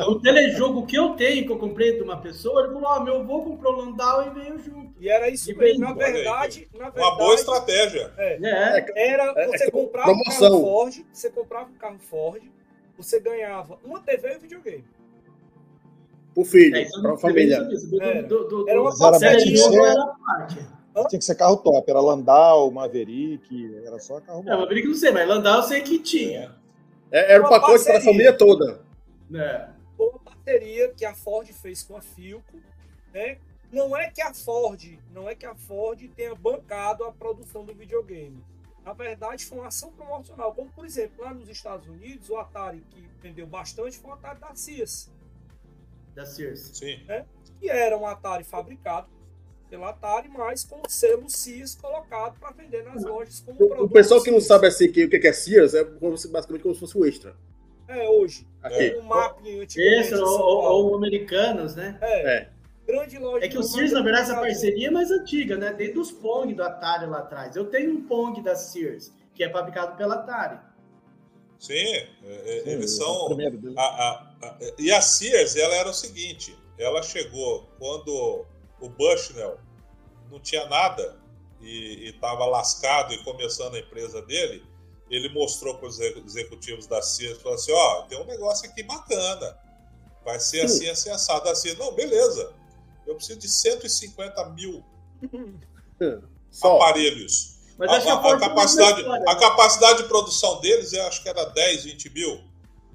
O 0.06 0.16
telejogo 0.20 0.84
que 0.84 0.96
eu 0.96 1.10
tenho, 1.14 1.46
que 1.46 1.50
eu 1.52 1.56
comprei 1.58 1.96
de 1.96 2.02
uma 2.02 2.18
pessoa, 2.18 2.64
ele 2.64 2.74
falou: 2.74 2.86
Ó, 2.88 3.00
meu 3.00 3.20
avô 3.20 3.42
comprou 3.42 3.72
o 3.72 3.76
Landau 3.84 4.26
e 4.26 4.30
veio 4.30 4.58
junto. 4.58 4.92
E 5.00 5.08
era 5.08 5.28
isso 5.30 5.50
E 5.50 5.54
mesmo. 5.54 5.80
Na 5.80 5.94
verdade, 5.94 6.68
na 6.74 6.80
Uma 6.86 6.90
verdade 6.90 7.16
boa 7.18 7.34
estratégia. 7.34 8.12
É, 8.18 8.36
era 9.14 9.32
É, 9.36 9.46
você 9.46 9.64
é 9.64 9.70
comprava 9.70 10.10
um 10.12 10.22
carro 10.22 10.60
Ford, 10.60 11.06
você 11.10 11.30
comprava 11.30 11.70
um 11.70 11.74
carro 11.78 11.98
Ford, 11.98 12.42
você 12.98 13.18
ganhava 13.18 13.78
uma 13.82 14.00
TV 14.00 14.32
e 14.32 14.36
um 14.36 14.40
videogame. 14.40 14.84
Pro 16.34 16.44
filho, 16.44 16.76
é 16.76 16.82
isso 16.82 17.00
pra 17.00 17.16
família. 17.16 17.56
sabia, 17.60 17.78
sabia 17.78 17.98
do- 17.98 18.04
É. 18.04 18.22
do- 18.22 18.44
do- 18.48 18.68
Era 18.68 18.82
uma 18.82 18.98
parceria. 18.98 19.94
Tinha 21.08 21.18
que 21.18 21.24
ser 21.24 21.34
carro 21.36 21.56
top, 21.56 21.90
era 21.90 22.00
Landau, 22.00 22.70
Maverick, 22.70 23.74
era 23.84 23.98
só 23.98 24.20
carro 24.20 24.42
Não, 24.44 24.68
que 24.68 24.82
não 24.84 24.94
sei, 24.94 25.10
mas 25.10 25.26
Landau 25.26 25.56
eu 25.58 25.62
sei 25.62 25.80
que 25.80 25.98
tinha. 26.00 26.54
É, 27.10 27.32
Era 27.32 27.42
o 27.42 27.46
Uma 27.46 27.50
pacote 27.60 27.84
para 27.84 27.98
a 27.98 28.00
família 28.02 28.32
toda. 28.36 28.84
Né? 29.28 29.74
Foi 29.96 30.08
uma 30.08 30.18
parceria 30.18 30.92
que 30.92 31.04
a 31.04 31.14
Ford 31.14 31.50
fez 31.52 31.82
com 31.82 31.96
a 31.96 32.00
Filco, 32.00 32.60
né? 33.12 33.38
Não 33.72 33.96
é 33.96 34.10
que 34.10 34.22
a 34.22 34.32
Ford, 34.32 34.98
não 35.12 35.28
é 35.28 35.34
que 35.34 35.46
a 35.46 35.54
Ford 35.54 36.00
tenha 36.14 36.34
bancado 36.34 37.04
a 37.04 37.12
produção 37.12 37.64
do 37.64 37.74
videogame. 37.74 38.44
Na 38.84 38.92
verdade, 38.92 39.46
foi 39.46 39.58
uma 39.58 39.68
ação 39.68 39.90
promocional. 39.92 40.54
Como, 40.54 40.70
por 40.70 40.84
exemplo, 40.84 41.24
lá 41.24 41.32
nos 41.32 41.48
Estados 41.48 41.88
Unidos, 41.88 42.28
o 42.28 42.36
Atari 42.36 42.84
que 42.90 43.08
vendeu 43.20 43.46
bastante 43.46 43.98
foi 43.98 44.10
o 44.10 44.14
Atari 44.14 44.38
da 44.40 44.54
Sears, 44.54 45.10
Da 46.14 46.26
Sears. 46.26 46.70
Sim. 46.74 47.00
que 47.58 47.70
era 47.70 47.96
um 47.96 48.06
Atari 48.06 48.44
fabricado 48.44 49.08
pela 49.70 49.88
Atari, 49.88 50.28
mas 50.28 50.62
com 50.64 50.80
o 50.86 50.88
selo 50.88 51.28
Sears 51.28 51.74
colocado 51.74 52.38
para 52.38 52.50
vender 52.52 52.84
nas 52.84 53.02
lojas 53.02 53.40
como 53.40 53.58
O, 53.60 53.64
o 53.64 53.68
produto 53.68 53.92
pessoal 53.92 54.22
que 54.22 54.30
não 54.30 54.40
sabe 54.40 54.66
assim, 54.66 54.92
que, 54.92 55.04
o 55.06 55.10
que 55.10 55.26
é 55.26 55.32
Sears 55.32 55.74
é 55.74 55.82
basicamente 55.82 56.62
como 56.62 56.74
se 56.74 56.80
fosse 56.80 56.96
o 56.96 57.06
extra. 57.06 57.34
É, 57.88 58.08
hoje. 58.08 58.46
Aqui. 58.62 58.96
Um 58.96 59.12
antigamente 59.12 59.80
Esse, 59.80 60.14
em 60.14 60.18
ou, 60.18 60.26
São 60.26 60.40
ou, 60.42 60.96
americanos, 60.96 61.74
né? 61.74 61.98
É, 62.00 62.36
É. 62.36 62.50
grande 62.86 63.18
loja. 63.18 63.44
É 63.44 63.48
que 63.48 63.58
o 63.58 63.62
Sears, 63.62 63.92
na 63.92 64.00
verdade, 64.02 64.30
essa 64.30 64.40
parceria 64.40 64.88
é 64.88 64.90
mais 64.90 65.10
antiga, 65.10 65.56
né? 65.56 65.72
Desde 65.72 65.98
os 65.98 66.10
Pong 66.10 66.52
do 66.54 66.62
Atari 66.62 67.06
lá 67.06 67.18
atrás. 67.18 67.54
Eu 67.56 67.66
tenho 67.66 67.92
um 67.92 68.02
Pong 68.06 68.40
da 68.42 68.56
Sears, 68.56 69.12
que 69.34 69.44
é 69.44 69.50
fabricado 69.50 69.96
pela 69.96 70.14
Atari. 70.16 70.58
Sim, 71.58 71.74
é, 71.74 72.08
é, 72.24 72.62
Sim, 72.64 72.70
eles 72.70 72.90
são. 72.96 73.28
a- 73.76 73.82
a- 73.82 74.34
a- 74.42 74.58
e 74.78 74.90
a 74.92 75.00
Sears, 75.00 75.56
ela 75.56 75.74
era 75.74 75.88
o 75.88 75.94
seguinte: 75.94 76.56
ela 76.78 77.02
chegou 77.02 77.68
quando 77.78 78.44
o 78.80 78.88
Bushnell 78.88 79.58
não 80.30 80.40
tinha 80.40 80.66
nada 80.66 81.16
e 81.60 82.08
estava 82.10 82.44
lascado 82.44 83.14
e 83.14 83.22
começando 83.24 83.74
a 83.76 83.78
empresa 83.78 84.20
dele. 84.22 84.62
Ele 85.10 85.28
mostrou 85.28 85.76
para 85.76 85.88
os 85.88 85.98
executivos 86.00 86.86
da 86.86 87.02
Sears 87.02 87.40
falou 87.42 87.54
assim: 87.56 87.72
Ó, 87.72 88.02
tem 88.02 88.18
um 88.20 88.24
negócio 88.24 88.68
aqui 88.68 88.82
bacana, 88.82 89.58
vai 90.24 90.40
ser 90.40 90.62
assim, 90.62 90.88
assim, 90.88 91.10
assado. 91.10 91.48
A 91.48 91.54
Sears, 91.54 91.78
não, 91.78 91.92
beleza, 91.92 92.52
eu 93.06 93.14
preciso 93.14 93.38
de 93.38 93.48
150 93.48 94.44
mil 94.50 94.82
Só. 96.50 96.76
aparelhos. 96.76 97.54
Mas 97.76 97.90
A, 97.90 98.12
a 98.14 98.32
a- 98.34 98.38
capacidade, 98.38 99.04
a 99.04 99.08
né? 99.18 99.34
capacidade 99.38 100.02
de 100.02 100.08
produção 100.08 100.60
deles, 100.60 100.92
eu 100.92 101.04
acho 101.06 101.22
que 101.22 101.28
era 101.28 101.44
10, 101.44 101.84
20 101.84 102.10
mil. 102.10 102.40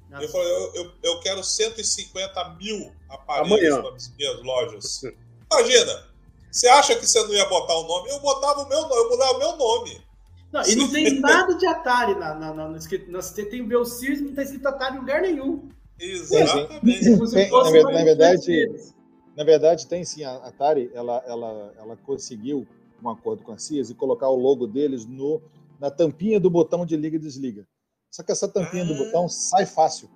Nossa. 0.08 0.24
Eu 0.24 0.28
falei, 0.30 0.48
eu, 0.50 0.74
eu, 0.74 0.92
eu 1.02 1.20
quero 1.20 1.44
150 1.44 2.48
mil 2.56 2.92
aparelhos 3.08 3.78
para 3.78 3.94
as 3.94 4.08
minhas 4.16 4.42
lojas. 4.42 5.02
Imagina, 5.52 6.08
você 6.50 6.66
acha 6.68 6.96
que 6.96 7.06
você 7.06 7.22
não 7.22 7.32
ia 7.34 7.44
botar 7.46 7.74
o 7.76 7.84
nome? 7.84 8.10
Eu 8.10 8.18
botava 8.20 8.62
o 8.62 8.68
meu 8.68 8.80
nome, 8.82 8.94
eu 8.96 9.10
mudava 9.10 9.32
o 9.34 9.38
meu 9.38 9.56
nome. 9.56 10.02
Não, 10.52 10.62
e 10.66 10.74
não 10.74 10.90
tem 10.90 11.20
nada 11.20 11.54
de 11.54 11.66
Atari 11.66 12.14
na, 12.16 12.34
na, 12.34 12.52
na, 12.54 12.68
no 12.68 12.76
escrito. 12.76 13.10
na- 13.10 13.22
Você 13.22 13.44
tem 13.44 13.62
o 13.62 13.84
Sears, 13.84 14.20
não 14.20 14.30
está 14.30 14.42
escrito 14.42 14.66
Atari 14.66 14.96
em 14.96 15.00
lugar 15.00 15.22
nenhum. 15.22 15.68
Exatamente. 15.98 17.00
Tem- 17.32 17.50
na 17.50 17.64
na 17.92 18.04
verdade-. 18.04 18.92
Na 19.36 19.44
verdade, 19.44 19.86
tem 19.86 20.04
sim. 20.04 20.24
A 20.24 20.34
Atari 20.36 20.90
ela, 20.92 21.22
ela, 21.26 21.72
ela 21.78 21.96
conseguiu 21.96 22.66
um 23.02 23.08
acordo 23.08 23.42
com 23.42 23.52
a 23.52 23.58
Sears 23.58 23.90
e 23.90 23.94
colocar 23.94 24.28
o 24.28 24.34
logo 24.36 24.66
deles 24.66 25.06
no, 25.06 25.40
na 25.78 25.90
tampinha 25.90 26.38
do 26.40 26.50
botão 26.50 26.84
de 26.84 26.96
liga 26.96 27.16
e 27.16 27.20
desliga. 27.20 27.66
Só 28.10 28.22
que 28.22 28.32
essa 28.32 28.48
tampinha 28.48 28.84
do 28.84 28.94
Ah. 28.94 28.98
botão 28.98 29.28
sai 29.28 29.64
fácil. 29.64 30.10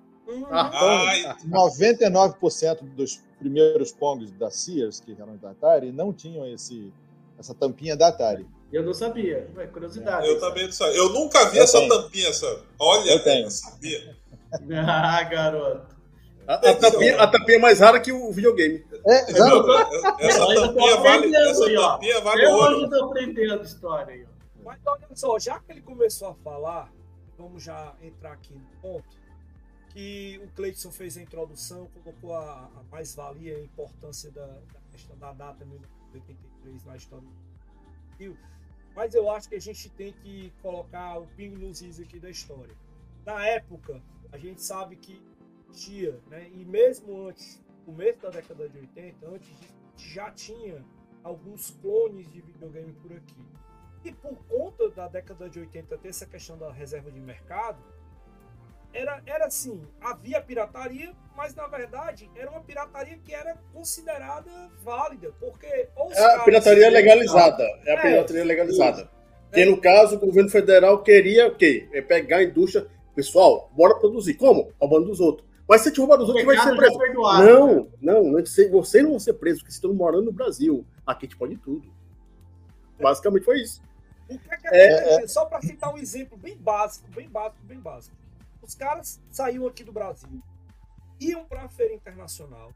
Ai, 0.51 1.23
99% 1.47 2.81
dos 2.95 3.23
primeiros 3.39 3.91
Pongs 3.91 4.31
da 4.31 4.49
Sears, 4.49 4.99
que 4.99 5.13
eram 5.19 5.37
da 5.37 5.51
Atari, 5.51 5.91
não 5.91 6.11
tinham 6.11 6.45
esse, 6.47 6.91
essa 7.37 7.53
tampinha 7.53 7.95
da 7.95 8.07
Atari. 8.09 8.45
Eu 8.71 8.83
não 8.83 8.93
sabia. 8.93 9.47
Ué, 9.55 9.67
curiosidade. 9.67 10.27
eu 10.27 10.39
também 10.39 10.65
não 10.65 10.71
sabia. 10.71 10.97
Eu 10.97 11.09
nunca 11.09 11.45
vi 11.49 11.57
Eu 11.57 11.63
essa 11.63 11.77
tenho. 11.79 11.89
tampinha, 11.89 12.33
sabe? 12.33 12.61
Olha, 12.79 13.11
Eu 13.11 13.23
tenho. 13.23 13.45
eu 13.45 13.51
sabia. 13.51 14.17
Ah, 14.87 15.23
garoto. 15.23 15.95
A, 16.47 16.53
a 16.55 16.75
tampinha, 16.75 17.21
a 17.21 17.27
tampinha 17.27 17.57
é 17.57 17.61
mais 17.61 17.79
rara 17.79 17.99
que 17.99 18.11
o 18.11 18.31
videogame. 18.31 18.85
É, 19.07 19.31
exato. 19.31 19.71
Essa 20.19 20.39
Eu 20.43 20.55
tampinha 20.55 20.95
vale, 20.97 21.17
aprendendo 21.17 21.49
essa 21.49 21.73
tampinha 21.73 22.21
vale 22.21 22.45
Eu 22.45 22.51
ouro. 22.51 22.75
hoje 22.75 22.83
estou 22.85 23.05
aprendendo 23.05 23.63
história 23.63 24.13
aí. 24.13 24.23
ó. 24.23 24.63
Mas 24.63 24.79
olha 24.85 25.07
só, 25.15 25.39
já 25.39 25.59
que 25.59 25.71
ele 25.71 25.81
começou 25.81 26.29
a 26.29 26.35
falar, 26.35 26.91
vamos 27.37 27.63
já 27.63 27.93
entrar 28.01 28.33
aqui 28.33 28.53
no 28.53 28.61
ponto, 28.81 29.05
que 29.89 30.39
o 30.43 30.47
Cleiton 30.55 30.91
fez 30.91 31.17
a 31.17 31.21
introdução, 31.21 31.87
colocou 32.03 32.35
a, 32.35 32.69
a 32.75 32.83
mais-valia 32.91 33.53
e 33.53 33.61
a 33.61 33.63
importância 33.63 34.29
da, 34.31 34.45
da 34.45 34.79
questão 34.91 35.15
da 35.17 35.31
data 35.33 35.63
1983 35.65 36.85
na 36.85 36.95
história 36.95 37.23
do 37.25 37.31
Brasil. 38.17 38.37
Mas 38.95 39.13
eu 39.13 39.29
acho 39.29 39.49
que 39.49 39.55
a 39.55 39.61
gente 39.61 39.89
tem 39.89 40.13
que 40.13 40.53
colocar 40.61 41.19
o 41.19 41.27
pingo 41.27 41.57
nos 41.57 41.81
is 41.81 41.99
aqui 41.99 42.19
da 42.19 42.29
história. 42.29 42.75
Na 43.25 43.45
época, 43.45 44.01
a 44.31 44.37
gente 44.37 44.61
sabe 44.61 44.95
que 44.95 45.21
existia, 45.69 46.19
né? 46.27 46.49
e 46.53 46.63
mesmo 46.63 47.27
antes, 47.27 47.61
começo 47.85 48.21
da 48.21 48.29
década 48.29 48.69
de 48.69 48.79
80, 48.79 49.27
antes 49.27 49.57
já 49.97 50.31
tinha 50.31 50.83
alguns 51.23 51.71
clones 51.81 52.31
de 52.31 52.41
videogame 52.41 52.93
por 52.93 53.11
aqui. 53.11 53.45
E 54.03 54.11
por 54.11 54.35
conta 54.47 54.89
da 54.91 55.07
década 55.07 55.49
de 55.49 55.59
80 55.59 55.97
ter 55.97 56.09
essa 56.09 56.25
questão 56.25 56.57
da 56.57 56.71
reserva 56.71 57.11
de 57.11 57.19
mercado, 57.19 57.83
era, 58.95 59.21
era 59.25 59.45
assim, 59.45 59.81
havia 60.01 60.41
pirataria, 60.41 61.13
mas 61.35 61.53
na 61.53 61.67
verdade 61.67 62.29
era 62.35 62.49
uma 62.49 62.61
pirataria 62.61 63.17
que 63.23 63.33
era 63.33 63.55
considerada 63.73 64.49
válida, 64.83 65.33
porque 65.39 65.67
É 65.67 66.25
a 66.35 66.39
pirataria 66.43 66.89
legalizada. 66.89 67.63
É 67.85 67.93
a 67.93 67.99
É, 67.99 68.01
pirataria 68.01 68.45
legalizada. 68.45 69.09
É. 69.51 69.55
Que 69.55 69.65
no 69.65 69.79
caso, 69.79 70.15
o 70.15 70.19
governo 70.19 70.49
federal 70.49 71.03
queria 71.03 71.47
o 71.47 71.55
quê? 71.55 71.87
É 71.93 72.01
pegar 72.01 72.37
a 72.37 72.43
indústria. 72.43 72.87
Pessoal, 73.13 73.71
bora 73.73 73.95
produzir. 73.99 74.33
Como? 74.33 74.71
Roubando 74.79 75.07
dos 75.07 75.19
outros. 75.19 75.47
Mas 75.67 75.81
se 75.81 75.91
te 75.91 75.99
roubar 75.99 76.17
dos 76.17 76.27
outros, 76.29 76.45
vai 76.45 76.57
ser 76.57 76.75
preso. 76.75 76.97
perdoado. 76.97 77.45
Não, 77.45 77.87
não, 78.01 78.23
não 78.31 78.39
é 78.39 78.43
vocês 78.43 79.03
não 79.03 79.11
vão 79.11 79.19
ser 79.19 79.33
presos, 79.33 79.59
porque 79.61 79.71
vocês 79.71 79.77
estão 79.77 79.93
morando 79.93 80.25
no 80.25 80.31
Brasil. 80.31 80.85
Aqui 81.05 81.25
a 81.25 81.27
gente 81.29 81.37
pode 81.37 81.57
tudo. 81.57 81.91
Basicamente 82.99 83.43
foi 83.43 83.59
isso. 83.61 83.81
O 84.29 84.37
que 84.37 84.53
é 84.53 84.57
que 84.57 84.67
É, 84.67 84.95
acontecia? 84.99 85.27
Só 85.27 85.45
para 85.45 85.61
citar 85.61 85.93
um 85.93 85.97
exemplo 85.97 86.37
bem 86.37 86.57
básico, 86.57 87.07
bem 87.15 87.29
básico, 87.29 87.63
bem 87.63 87.79
básico. 87.79 88.15
Os 88.65 88.73
caras 88.75 89.21
saíam 89.29 89.67
aqui 89.67 89.83
do 89.83 89.91
Brasil, 89.91 90.41
iam 91.19 91.45
para 91.45 91.63
a 91.63 91.69
feira 91.69 91.93
internacional, 91.93 92.73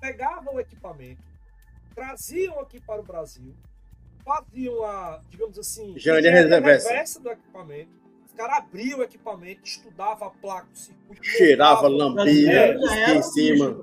pegavam 0.00 0.54
o 0.56 0.60
equipamento, 0.60 1.22
traziam 1.94 2.58
aqui 2.58 2.80
para 2.80 3.00
o 3.00 3.04
Brasil, 3.04 3.54
faziam 4.24 4.84
a, 4.84 5.22
digamos 5.28 5.58
assim, 5.58 5.94
Engenharia 5.94 6.30
engenharia 6.30 6.56
reversa. 6.56 6.88
reversa 6.88 7.20
do 7.20 7.30
equipamento. 7.30 7.90
Os 8.26 8.32
caram 8.32 8.54
abriam 8.54 8.98
o 8.98 9.02
equipamento, 9.02 9.60
estudavam 9.64 10.28
a 10.28 10.30
placa, 10.30 10.68
o 10.72 10.76
circuito, 10.76 11.24
Cheirava, 11.24 11.86
lambia, 11.88 12.76
É, 13.06 13.14
em 13.14 13.22
cima. 13.22 13.76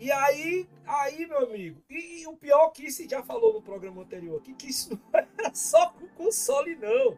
e 0.00 0.10
aí, 0.10 0.68
aí, 0.84 1.26
meu 1.26 1.44
amigo, 1.46 1.80
e, 1.88 2.22
e 2.22 2.26
o 2.26 2.36
pior 2.36 2.70
que 2.70 2.86
isso 2.86 3.08
já 3.08 3.22
falou 3.22 3.52
no 3.54 3.62
programa 3.62 4.02
anterior 4.02 4.38
aqui, 4.40 4.52
que 4.54 4.68
isso 4.68 4.90
não 5.12 5.20
era 5.38 5.54
só 5.54 5.90
com 5.90 6.06
console, 6.08 6.74
não. 6.76 7.16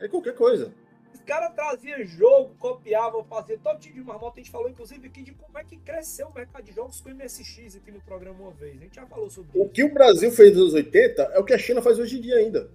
É 0.00 0.08
qualquer 0.08 0.34
coisa. 0.34 0.72
Os 1.14 1.20
caras 1.20 1.54
traziam 1.54 2.04
jogo, 2.04 2.54
copiavam, 2.58 3.24
faziam 3.24 3.58
todo 3.60 3.78
tipo 3.78 3.94
de 3.94 4.04
marmota. 4.04 4.40
A 4.40 4.42
gente 4.42 4.50
falou, 4.50 4.68
inclusive, 4.68 5.06
aqui 5.06 5.22
de 5.22 5.32
como 5.32 5.56
é 5.56 5.62
que 5.62 5.76
cresceu 5.76 6.26
o 6.26 6.34
mercado 6.34 6.64
de 6.64 6.72
jogos 6.72 7.00
com 7.00 7.08
o 7.08 7.14
MSX 7.14 7.76
aqui 7.76 7.92
no 7.92 8.00
programa 8.02 8.40
uma 8.40 8.50
vez. 8.50 8.76
A 8.76 8.80
gente 8.80 8.96
já 8.96 9.06
falou 9.06 9.30
sobre 9.30 9.56
O 9.56 9.62
isso. 9.62 9.72
que 9.72 9.84
o 9.84 9.94
Brasil 9.94 10.30
fez 10.32 10.50
nos 10.52 10.60
anos 10.62 10.74
80 10.74 11.22
é 11.22 11.38
o 11.38 11.44
que 11.44 11.54
a 11.54 11.58
China 11.58 11.80
faz 11.80 11.98
hoje 12.00 12.18
em 12.18 12.20
dia 12.20 12.36
ainda. 12.36 12.68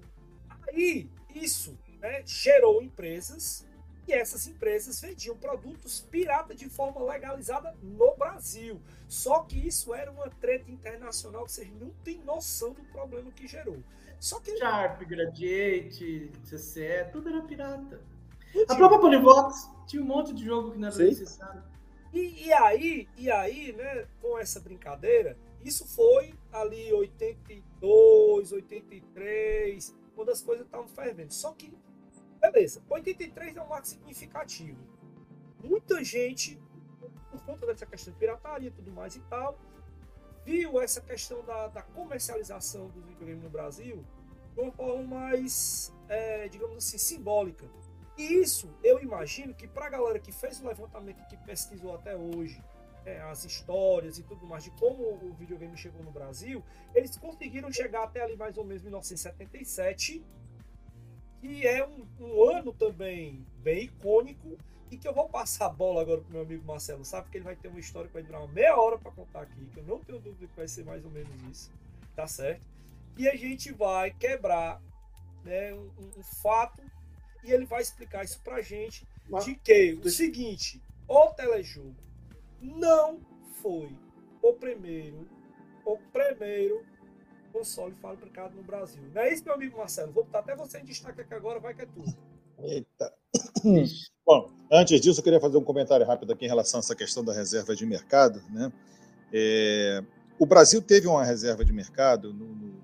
Aí, 0.69 1.09
isso 1.35 1.77
né, 1.99 2.23
gerou 2.25 2.81
empresas 2.81 3.67
e 4.07 4.13
essas 4.13 4.47
empresas 4.47 4.99
vendiam 5.01 5.35
produtos 5.37 5.99
pirata 6.09 6.55
de 6.55 6.67
forma 6.69 7.03
legalizada 7.03 7.75
no 7.83 8.15
Brasil. 8.15 8.81
Só 9.07 9.41
que 9.43 9.67
isso 9.67 9.93
era 9.93 10.09
uma 10.09 10.29
treta 10.29 10.71
internacional 10.71 11.43
que 11.45 11.51
vocês 11.51 11.69
não 11.79 11.89
têm 12.03 12.19
noção 12.23 12.71
do 12.73 12.81
problema 12.85 13.29
que 13.31 13.45
gerou. 13.47 13.83
Só 14.19 14.39
que 14.39 14.57
Sharp, 14.57 15.01
Gradiente, 15.03 16.31
CCE, 16.45 17.09
tudo 17.11 17.29
era 17.29 17.41
pirata. 17.41 17.99
A 18.67 18.75
própria 18.75 18.99
Polivox 18.99 19.69
tinha 19.85 20.01
um 20.01 20.05
monte 20.05 20.33
de 20.33 20.45
jogo 20.45 20.71
que 20.71 20.77
não 20.77 20.87
era 20.87 20.95
Sim. 20.95 21.05
necessário. 21.05 21.63
E, 22.11 22.47
e, 22.47 22.53
aí, 22.53 23.07
e 23.17 23.29
aí, 23.29 23.73
né, 23.73 24.07
com 24.21 24.37
essa 24.39 24.59
brincadeira, 24.59 25.37
isso 25.63 25.87
foi 25.87 26.33
ali 26.51 26.91
82, 26.91 28.51
83, 28.51 29.95
quando 30.15 30.29
as 30.29 30.41
coisas 30.41 30.65
estavam 30.65 30.87
fervendo. 30.87 31.33
Só 31.33 31.53
que, 31.53 31.71
beleza, 32.41 32.81
83 32.89 33.55
é 33.55 33.61
um 33.61 33.67
marco 33.67 33.87
significativo. 33.87 34.79
Muita 35.63 36.03
gente, 36.03 36.59
por 37.29 37.41
conta 37.43 37.67
dessa 37.67 37.85
questão 37.85 38.13
de 38.13 38.19
pirataria 38.19 38.69
e 38.69 38.71
tudo 38.71 38.91
mais 38.91 39.15
e 39.15 39.19
tal, 39.21 39.59
viu 40.45 40.81
essa 40.81 41.01
questão 41.01 41.43
da, 41.43 41.67
da 41.67 41.81
comercialização 41.81 42.87
dos 42.87 43.05
videogames 43.05 43.43
no 43.43 43.49
Brasil 43.49 44.03
de 44.55 44.61
uma 44.61 44.71
forma 44.71 45.03
mais, 45.03 45.93
é, 46.07 46.47
digamos 46.47 46.77
assim, 46.77 46.97
simbólica. 46.97 47.69
E 48.19 48.41
isso, 48.41 48.69
eu 48.83 49.01
imagino 49.01 49.53
que 49.53 49.65
para 49.65 49.85
a 49.85 49.89
galera 49.89 50.19
que 50.19 50.29
fez 50.29 50.59
o 50.59 50.67
levantamento, 50.67 51.25
que 51.29 51.37
pesquisou 51.37 51.95
até 51.95 52.17
hoje, 52.17 52.61
é, 53.05 53.21
as 53.21 53.45
histórias 53.45 54.19
e 54.19 54.23
tudo 54.23 54.45
mais 54.45 54.65
de 54.65 54.71
como 54.71 55.01
o 55.03 55.33
videogame 55.39 55.77
chegou 55.77 56.03
no 56.03 56.11
Brasil, 56.11 56.61
eles 56.93 57.15
conseguiram 57.15 57.71
chegar 57.71 58.03
até 58.03 58.21
ali 58.21 58.35
mais 58.35 58.57
ou 58.57 58.65
menos 58.65 58.83
1977, 58.83 60.21
que 61.39 61.65
é 61.65 61.87
um, 61.87 62.05
um 62.19 62.43
ano 62.49 62.73
também 62.73 63.47
bem 63.59 63.85
icônico 63.85 64.57
e 64.91 64.97
que 64.97 65.07
eu 65.07 65.13
vou 65.13 65.29
passar 65.29 65.67
a 65.67 65.69
bola 65.69 66.01
agora 66.01 66.19
pro 66.19 66.33
meu 66.33 66.41
amigo 66.41 66.65
Marcelo, 66.65 67.05
sabe? 67.05 67.29
Que 67.29 67.37
ele 67.37 67.45
vai 67.45 67.55
ter 67.55 67.69
uma 67.69 67.79
história 67.79 68.09
que 68.09 68.13
vai 68.13 68.23
durar 68.23 68.41
uma 68.41 68.51
meia 68.51 68.75
hora 68.75 68.97
para 68.97 69.13
contar 69.13 69.43
aqui, 69.43 69.65
que 69.67 69.79
eu 69.79 69.85
não 69.85 69.99
tenho 69.99 70.19
dúvida 70.19 70.45
que 70.45 70.57
vai 70.57 70.67
ser 70.67 70.83
mais 70.83 71.05
ou 71.05 71.11
menos 71.11 71.41
isso, 71.49 71.71
tá 72.17 72.27
certo? 72.27 72.67
E 73.17 73.29
a 73.29 73.35
gente 73.37 73.71
vai 73.71 74.11
quebrar 74.11 74.81
né, 75.45 75.73
um, 75.73 75.89
um 76.17 76.23
fato 76.41 76.83
e 77.43 77.51
ele 77.51 77.65
vai 77.65 77.81
explicar 77.81 78.23
isso 78.23 78.39
pra 78.41 78.61
gente 78.61 79.07
Mas... 79.29 79.45
de 79.45 79.55
que 79.55 79.99
o 80.03 80.09
seguinte, 80.09 80.81
o 81.07 81.27
telejogo 81.33 81.95
não 82.61 83.19
foi 83.61 83.89
o 84.41 84.53
primeiro, 84.53 85.27
o 85.85 85.97
primeiro 86.11 86.83
console 87.51 87.93
fabricado 88.01 88.55
no 88.55 88.63
Brasil. 88.63 89.01
Não 89.13 89.21
é 89.21 89.33
isso, 89.33 89.43
meu 89.43 89.53
amigo 89.53 89.77
Marcelo? 89.77 90.11
Vou 90.11 90.23
botar 90.23 90.39
até 90.39 90.55
você 90.55 90.79
em 90.79 90.85
destaque 90.85 91.21
aqui 91.21 91.33
agora, 91.33 91.59
vai 91.59 91.73
que 91.73 91.81
é 91.81 91.85
tudo. 91.85 92.15
Eita. 92.59 93.13
Bom, 94.25 94.51
antes 94.71 94.99
disso, 95.01 95.19
eu 95.19 95.23
queria 95.23 95.39
fazer 95.39 95.57
um 95.57 95.63
comentário 95.63 96.05
rápido 96.05 96.33
aqui 96.33 96.45
em 96.45 96.47
relação 96.47 96.79
a 96.79 96.81
essa 96.81 96.95
questão 96.95 97.23
da 97.23 97.33
reserva 97.33 97.75
de 97.75 97.85
mercado. 97.85 98.41
Né? 98.49 98.71
É, 99.33 100.03
o 100.37 100.45
Brasil 100.45 100.81
teve 100.81 101.07
uma 101.07 101.23
reserva 101.23 101.65
de 101.65 101.73
mercado 101.73 102.33
no, 102.33 102.45
no, 102.45 102.78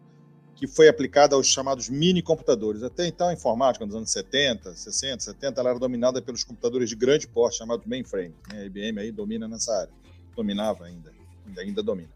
que 0.56 0.68
foi 0.68 0.88
aplicada 0.88 1.36
aos 1.36 1.48
chamados 1.48 1.89
mini 1.89 2.22
computadores. 2.22 2.82
Até 2.82 3.06
então, 3.06 3.28
a 3.28 3.34
informática, 3.34 3.86
nos 3.86 3.94
anos 3.94 4.12
70, 4.12 4.74
60, 4.74 5.24
70, 5.24 5.60
ela 5.60 5.72
era 5.72 5.80
dominada 5.80 6.22
pelos 6.22 6.44
computadores 6.44 6.89
de 6.89 6.96
grande 6.96 7.28
porte, 7.28 7.58
chamados 7.58 7.86
mainframe. 7.86 8.34
Né? 8.52 8.62
A 8.62 8.65
IBM 8.65 9.00
aí 9.00 9.12
domina 9.12 9.48
nessa 9.48 9.74
área. 9.74 9.94
Dominava 10.36 10.86
ainda, 10.86 11.12
ainda, 11.46 11.62
ainda 11.62 11.84
domina. 11.84 12.10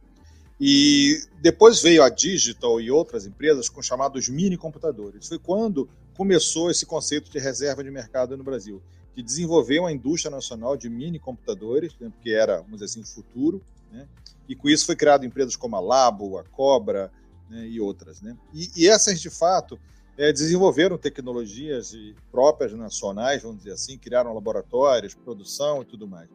E 0.59 1.21
depois 1.41 1.81
veio 1.81 2.01
a 2.01 2.09
Digital 2.09 2.79
e 2.81 2.89
outras 2.89 3.25
empresas 3.25 3.69
com 3.69 3.81
chamados 3.81 4.27
mini 4.29 4.57
computadores. 4.57 5.27
Foi 5.27 5.39
quando 5.39 5.89
começou 6.15 6.71
esse 6.71 6.85
conceito 6.85 7.29
de 7.31 7.39
reserva 7.39 7.83
de 7.83 7.91
mercado 7.91 8.35
no 8.35 8.43
Brasil, 8.43 8.81
que 9.15 9.23
desenvolveu 9.23 9.83
uma 9.83 9.91
indústria 9.91 10.29
nacional 10.29 10.75
de 10.75 10.89
mini 10.89 11.17
computadores, 11.17 11.93
né, 11.99 12.11
que 12.21 12.33
era, 12.33 12.57
vamos 12.57 12.79
dizer 12.79 12.85
assim, 12.85 13.01
o 13.01 13.05
futuro, 13.05 13.61
né, 13.89 14.05
e 14.49 14.55
com 14.55 14.67
isso 14.67 14.85
foi 14.85 14.97
criado 14.97 15.25
empresas 15.25 15.55
como 15.55 15.77
a 15.77 15.79
Labo, 15.79 16.37
a 16.37 16.43
Cobra 16.43 17.09
né, 17.49 17.67
e 17.67 17.79
outras. 17.79 18.21
Né. 18.21 18.37
E, 18.53 18.71
e, 18.75 18.87
essas, 18.87 19.19
de 19.19 19.29
fato, 19.29 19.79
é, 20.17 20.31
desenvolveram 20.31 20.97
tecnologias 20.97 21.93
próprias 22.31 22.73
nacionais, 22.73 23.41
vamos 23.41 23.59
dizer 23.59 23.71
assim, 23.71 23.97
criaram 23.97 24.33
laboratórios, 24.33 25.15
produção 25.15 25.81
e 25.81 25.85
tudo 25.85 26.07
mais. 26.07 26.29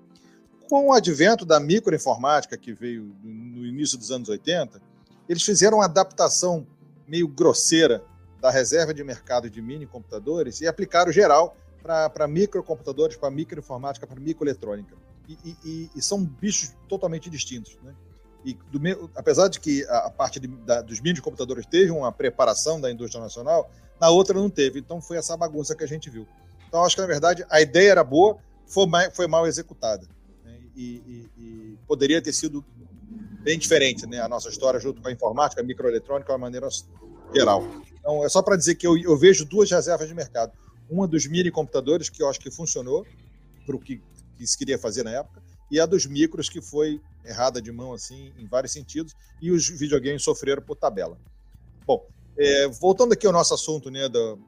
Com 0.69 0.89
o 0.89 0.93
advento 0.93 1.45
da 1.45 1.61
microinformática, 1.61 2.57
que 2.57 2.73
veio 2.73 3.15
no 3.23 3.67
início 3.67 3.99
dos 3.99 4.11
anos 4.11 4.29
80, 4.29 4.81
eles 5.29 5.43
fizeram 5.43 5.79
uma 5.79 5.85
adaptação 5.85 6.67
meio 7.07 7.29
grosseira 7.29 8.03
da 8.41 8.51
reserva 8.51 8.93
de 8.93 9.05
mercado 9.05 9.49
de 9.49 9.61
mini 9.61 9.87
computadores 9.87 10.61
e 10.61 10.67
aplicaram 10.67 11.13
geral 11.13 11.57
para 11.83 12.27
microcomputadores, 12.27 13.17
para 13.17 13.31
microinformática, 13.31 14.07
para 14.07 14.19
microeletrônica. 14.19 14.97
E, 15.29 15.57
e, 15.65 15.91
e, 15.95 16.03
são 16.03 16.23
bichos 16.23 16.75
totalmente 16.89 17.31
distintos. 17.31 17.79
Né? 17.83 17.95
E 18.45 18.55
do, 18.71 19.11
apesar 19.15 19.49
de 19.49 19.59
que 19.59 19.85
a, 19.87 20.07
a 20.07 20.11
parte 20.11 20.39
de, 20.39 20.47
da, 20.47 20.83
dos 20.83 21.01
mini 21.01 21.21
computadores 21.21 21.65
teve 21.67 21.91
uma 21.91 22.13
preparação 22.13 22.81
da 22.81 22.91
indústria 22.91 23.23
nacional, 23.23 23.71
na 24.01 24.11
outra 24.11 24.39
não 24.39 24.51
teve. 24.51 24.79
Então 24.79 25.01
foi 25.01 25.17
essa 25.17 25.37
bagunça 25.37 25.75
que 25.75 25.83
a 25.85 25.89
gente 25.89 26.11
viu. 26.11 26.27
Então 26.69 26.85
acho 26.85 26.95
que 26.95 27.01
na 27.01 27.07
verdade 27.07 27.45
a 27.49 27.61
ideia 27.61 27.93
era 27.93 28.05
boa, 28.05 28.37
foi, 28.67 28.87
foi 29.13 29.27
mal 29.27 29.47
executada. 29.47 30.07
Né? 30.45 30.59
E, 30.77 31.29
e, 31.39 31.79
poderia 31.87 32.21
ter 32.21 32.33
sido 32.33 32.65
bem 33.43 33.59
diferente 33.59 34.07
né? 34.07 34.21
a 34.21 34.29
nossa 34.29 34.49
história 34.49 34.81
junto 34.81 35.01
com 35.01 35.09
a 35.09 35.13
informática, 35.13 35.61
a 35.61 35.65
microeletrônica, 35.65 36.27
de 36.27 36.33
uma 36.33 36.39
maneira 36.39 36.69
geral. 37.33 37.63
Então, 37.99 38.25
é 38.25 38.29
só 38.29 38.43
para 38.43 38.57
dizer 38.57 38.75
que 38.75 38.87
eu, 38.87 38.97
eu, 38.97 39.17
vejo 39.17 39.45
duas 39.45 39.71
reservas 39.71 40.09
de 40.09 40.15
mercado. 40.15 40.53
Uma 40.91 41.07
dos 41.07 41.27
mini 41.27 41.51
computadores, 41.51 42.11
que 42.11 42.23
eu 42.23 42.29
acho 42.29 42.41
que 42.41 42.51
funcionou 42.51 43.07
para 43.65 43.77
o 43.77 43.79
que, 43.79 44.03
que 44.37 44.47
se 44.47 44.57
queria 44.57 44.79
fazer 44.79 45.03
na 45.03 45.11
época, 45.11 45.43
e 45.71 45.81
a 45.81 45.87
dos 45.87 46.07
micros, 46.07 46.49
que 46.49 46.61
foi 46.61 47.01
errada 47.25 47.61
de 47.61 47.73
mão 47.73 47.93
assim 47.93 48.33
em 48.39 48.47
vários 48.47 48.73
sentidos, 48.73 49.15
e 49.41 49.51
os 49.51 49.69
videogames 49.69 50.23
sofreram 50.23 50.63
por 50.63 50.77
tabela. 50.77 51.19
Bom, 51.87 52.07
é, 52.37 52.69
voltando 52.69 53.13
aqui 53.13 53.27
ao 53.27 53.33
nosso 53.33 53.55
assunto 53.55 53.91
né, 53.91 54.09
do, 54.09 54.39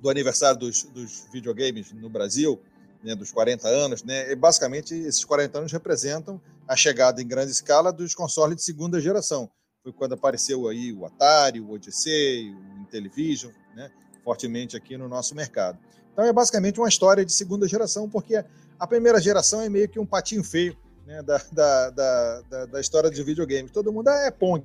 do 0.00 0.10
aniversário 0.10 0.58
dos, 0.58 0.84
dos, 0.84 1.26
videogames 1.32 1.92
no 1.92 2.08
Brasil, 2.08 2.60
né, 3.02 3.14
dos 3.14 3.30
40 3.32 3.68
anos, 3.68 4.02
né, 4.02 4.34
basicamente 4.34 4.94
esses 4.94 5.24
40 5.24 5.58
anos 5.58 5.72
representam 5.72 6.40
a 6.66 6.74
chegada 6.74 7.20
em 7.20 7.26
grande 7.26 7.52
escala 7.52 7.92
dos 7.92 8.14
consoles 8.14 8.56
de 8.56 8.62
segunda 8.62 9.00
geração, 9.00 9.50
foi 9.82 9.92
quando 9.92 10.14
apareceu 10.14 10.66
aí 10.66 10.92
o 10.92 11.04
Atari, 11.04 11.60
o 11.60 11.70
Odyssey, 11.70 12.50
o 12.50 12.80
Intellivision, 12.80 13.52
né, 13.76 13.90
fortemente 14.24 14.76
aqui 14.76 14.96
no 14.96 15.08
nosso 15.08 15.34
mercado. 15.34 15.78
Então 16.12 16.24
é 16.24 16.32
basicamente 16.32 16.80
uma 16.80 16.88
história 16.88 17.24
de 17.24 17.32
segunda 17.32 17.68
geração, 17.68 18.08
porque 18.08 18.42
a 18.78 18.86
primeira 18.86 19.20
geração 19.20 19.60
é 19.60 19.68
meio 19.68 19.88
que 19.88 19.98
um 19.98 20.06
patinho 20.06 20.42
feio 20.42 20.76
né, 21.06 21.22
da, 21.22 21.40
da, 21.52 21.90
da, 21.90 22.66
da, 22.66 22.80
história 22.80 23.10
de 23.10 23.22
videogames. 23.22 23.70
Todo 23.70 23.92
mundo 23.92 24.08
ah, 24.08 24.26
é 24.26 24.30
Pong, 24.30 24.64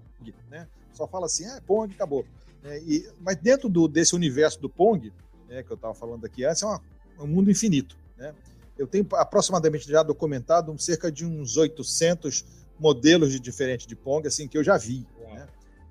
né? 0.49 0.67
só 0.93 1.08
fala 1.08 1.25
assim, 1.25 1.45
ah, 1.45 1.58
é 1.58 1.62
Pong, 1.62 1.93
acabou. 1.93 2.25
É, 2.63 2.80
e, 2.80 3.10
mas 3.21 3.38
dentro 3.38 3.69
do, 3.69 3.88
desse 3.88 4.15
universo 4.15 4.60
do 4.60 4.69
Pong, 4.69 5.12
né, 5.47 5.63
que 5.63 5.71
eu 5.71 5.75
estava 5.75 5.93
falando 5.93 6.25
aqui 6.25 6.45
antes, 6.45 6.62
é 6.62 6.65
uma, 6.65 6.82
um 7.19 7.28
mundo 7.28 7.49
infinito. 7.49 7.97
Né? 8.17 8.34
Eu 8.78 8.88
tenho 8.88 9.08
aproximadamente 9.13 9.88
já 9.88 10.04
documentado 10.04 10.78
cerca 10.78 11.12
de 11.12 11.25
uns 11.25 11.58
800 11.58 12.45
modelos 12.80 13.32
de 13.32 13.39
diferentes 13.39 13.86
de 13.86 13.95
Pong 13.95 14.28
assim 14.28 14.47
que 14.47 14.58
eu 14.58 14.63
já 14.63 14.78
vi. 14.78 15.06
Né? 15.34 15.47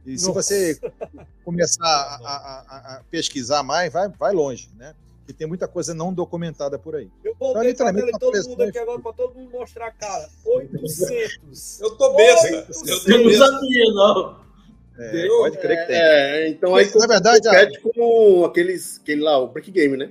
E 0.07 0.13
Nossa. 0.13 0.25
se 0.25 0.33
você 0.33 0.81
começar 1.45 1.87
a, 1.87 2.27
a, 2.27 2.97
a, 2.97 3.05
pesquisar 3.11 3.63
mais, 3.63 3.93
vai, 3.93 4.09
vai 4.09 4.33
longe, 4.33 4.71
né? 4.77 4.95
E 5.29 5.33
tem 5.35 5.47
muita 5.47 5.69
coisa 5.69 5.93
não 5.93 6.13
documentada 6.13 6.79
por 6.79 6.97
aí. 6.97 7.11
Eu 7.23 7.37
vou 7.39 7.51
então, 7.51 7.63
literalmente 7.63 8.19
todo 8.19 8.49
mundo 8.49 8.63
aqui 8.63 8.79
agora 8.79 8.99
para 8.99 9.13
todo 9.13 9.35
mundo 9.35 9.51
mostrar, 9.51 9.91
cara. 9.93 10.27
800. 10.45 11.81
eu 11.81 11.91
tô 11.97 12.15
besta. 12.15 12.67
Eu 13.07 13.25
não 13.25 13.33
sabia, 13.35 13.85
não. 13.93 14.49
É, 14.99 15.29
pode 15.29 15.59
crer 15.59 15.81
que 15.81 15.87
tem. 15.87 15.97
É, 15.97 16.49
então 16.49 16.75
aí, 16.75 16.91
na 16.97 17.07
verdade, 17.07 17.47
a... 17.47 17.81
com 17.81 18.45
aqueles, 18.47 18.99
aquele 18.99 19.23
lá, 19.23 19.39
o 19.39 19.49
Brick 19.49 19.71
Game, 19.71 19.97
né? 19.97 20.11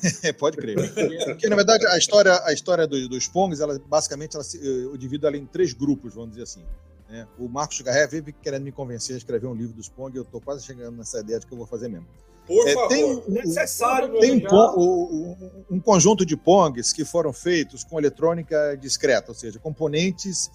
Pode 0.38 0.56
crer. 0.56 0.76
Porque, 1.24 1.48
na 1.48 1.54
verdade, 1.54 1.86
a 1.86 1.96
história, 1.96 2.40
a 2.44 2.52
história 2.52 2.86
dos, 2.86 3.06
dos 3.08 3.28
Pongs, 3.28 3.60
ela, 3.60 3.78
basicamente, 3.86 4.34
ela, 4.34 4.44
eu 4.60 4.96
divido 4.96 5.26
ela 5.26 5.36
em 5.36 5.46
três 5.46 5.72
grupos, 5.72 6.14
vamos 6.14 6.30
dizer 6.30 6.42
assim. 6.42 6.64
Né? 7.08 7.28
O 7.38 7.48
Marcos 7.48 7.80
Garré 7.80 8.06
veio 8.06 8.24
querendo 8.42 8.64
me 8.64 8.72
convencer 8.72 9.14
a 9.14 9.18
escrever 9.18 9.46
um 9.46 9.54
livro 9.54 9.74
dos 9.74 9.88
Pong 9.88 10.16
e 10.16 10.18
eu 10.18 10.22
estou 10.22 10.40
quase 10.40 10.64
chegando 10.64 10.96
nessa 10.96 11.20
ideia 11.20 11.38
de 11.38 11.46
que 11.46 11.52
eu 11.52 11.58
vou 11.58 11.66
fazer 11.66 11.88
mesmo. 11.88 12.06
Por 12.46 12.68
é, 12.68 12.74
favor. 12.74 12.88
Tem, 12.88 13.04
um, 13.04 13.22
necessário, 13.28 14.18
tem 14.20 14.46
um, 14.46 14.80
um, 14.80 15.36
um, 15.70 15.80
conjunto 15.80 16.26
de 16.26 16.36
Pongs 16.36 16.92
que 16.92 17.04
foram 17.04 17.32
feitos 17.32 17.82
com 17.82 17.98
eletrônica 17.98 18.76
discreta, 18.76 19.30
ou 19.30 19.34
seja, 19.34 19.58
componentes, 19.58 20.50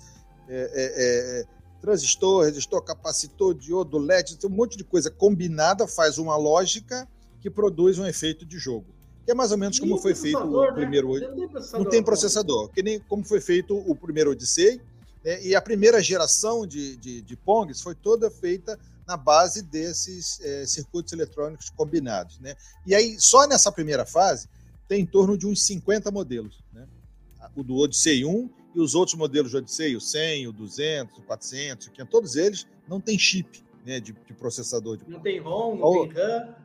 é, 0.47 0.56
é, 0.56 1.41
é 1.41 1.45
transistor, 1.82 2.45
resistor, 2.45 2.84
capacitor, 2.84 3.54
diodo, 3.54 3.97
LED, 3.97 4.38
um 4.45 4.49
monte 4.49 4.78
de 4.78 4.84
coisa 4.84 5.10
combinada 5.10 5.88
faz 5.88 6.17
uma 6.17 6.36
lógica 6.36 7.08
que 7.41 7.49
produz 7.49 7.97
um 7.97 8.06
efeito 8.06 8.45
de 8.45 8.60
jogo 8.60 8.99
que 9.30 9.32
é 9.32 9.36
mais 9.36 9.52
ou 9.52 9.60
menos 9.60 9.80
como 9.80 9.95
foi 9.99 10.15
feito 10.15 10.39
o 10.39 10.62
né? 10.65 10.71
primeiro. 10.71 11.13
Né? 11.13 11.49
Não 11.73 11.86
tem 11.86 12.02
processador, 12.02 12.67
que 12.69 12.82
nem 12.82 12.99
como 12.99 13.23
foi 13.23 13.39
feito 13.39 13.78
o 13.78 13.95
primeiro 13.95 14.32
Odyssey. 14.32 14.82
Né? 15.23 15.45
E 15.45 15.56
a 15.56 15.62
primeira 15.62 16.02
geração 16.02 16.65
de, 16.65 16.97
de, 16.97 17.21
de 17.21 17.36
Pongs 17.38 17.80
foi 17.80 17.93
toda 17.93 18.32
feita 18.32 18.80
na 19.10 19.17
base 19.17 19.63
desses 19.63 20.39
é, 20.39 20.67
circuitos 20.67 21.12
eletrônicos 21.12 21.72
combinados. 21.72 22.39
Né? 22.39 22.56
E 22.86 22.93
aí, 22.93 23.19
só 23.19 23.48
nessa 23.48 23.72
primeira 23.72 24.06
fase, 24.06 24.48
tem 24.88 25.02
em 25.02 25.06
torno 25.06 25.36
de 25.36 25.48
uns 25.48 25.63
50 25.63 26.12
modelos. 26.12 26.63
Né? 26.72 26.88
O 27.56 27.63
do 27.63 27.76
Odyssey 27.78 28.24
1 28.24 28.50
e 28.76 28.80
os 28.80 28.93
outros 28.93 29.17
modelos 29.17 29.52
do 29.52 29.58
Odyssey, 29.58 29.95
o 29.95 30.00
100, 30.00 30.50
o 30.50 30.54
200, 30.54 31.17
o 31.17 31.24
400, 31.24 31.88
o 31.88 31.91
500, 31.91 32.12
todos 32.12 32.36
eles 32.36 32.67
não 32.88 33.02
têm 33.02 33.17
chip 33.17 33.65
né, 33.84 34.00
de, 34.00 34.13
de 34.13 34.34
processador. 34.36 34.98
De... 34.98 35.10
Não 35.10 35.19
tem 35.19 35.39
ROM, 35.39 35.76
não 35.76 36.08
tem 36.08 36.13
RAM 36.13 36.56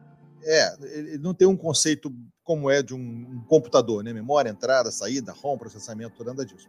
É, 0.42 0.76
ele 0.82 1.18
não 1.18 1.32
tem 1.32 1.48
um 1.48 1.56
conceito 1.56 2.14
como 2.42 2.70
é 2.70 2.82
de 2.82 2.94
um, 2.94 2.98
um 2.98 3.42
computador, 3.48 4.04
né? 4.04 4.12
Memória, 4.12 4.50
entrada, 4.50 4.90
saída, 4.90 5.32
ROM, 5.32 5.56
processamento, 5.56 6.22
nada 6.22 6.44
disso. 6.44 6.68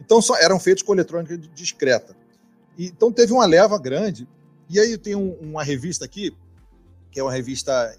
Então 0.00 0.20
só 0.20 0.36
eram 0.36 0.58
feitos 0.58 0.82
com 0.82 0.92
eletrônica 0.92 1.38
discreta. 1.38 2.16
E, 2.76 2.86
então 2.86 3.12
teve 3.12 3.32
uma 3.32 3.46
leva 3.46 3.78
grande. 3.78 4.26
E 4.72 4.80
aí 4.80 4.96
tem 4.96 5.14
um, 5.14 5.34
uma 5.34 5.62
revista 5.62 6.06
aqui, 6.06 6.34
que 7.10 7.20
é 7.20 7.22
uma 7.22 7.30
revista 7.30 7.94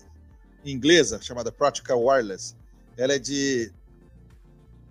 inglesa 0.66 1.22
chamada 1.22 1.52
Practical 1.52 2.04
Wireless. 2.04 2.56
Ela 2.98 3.14
é 3.14 3.20
de 3.20 3.72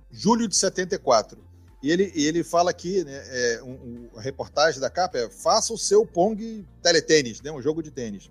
julho 0.09 0.47
de 0.47 0.55
74. 0.55 1.37
E 1.83 1.90
ele, 1.90 2.12
ele 2.14 2.45
fala 2.45 2.71
aqui, 2.71 3.03
né, 3.03 3.21
é, 3.27 3.62
um, 3.64 3.73
um, 3.73 4.11
a 4.14 4.21
reportagem 4.21 4.81
da 4.81 4.88
capa 4.88 5.18
é 5.18 5.29
faça 5.29 5.75
o 5.75 5.79
seu 5.79 6.07
Pong 6.07 6.64
teletênis, 6.81 7.40
né, 7.40 7.51
um 7.51 7.61
jogo 7.61 7.83
de 7.83 7.90
tênis. 7.90 8.31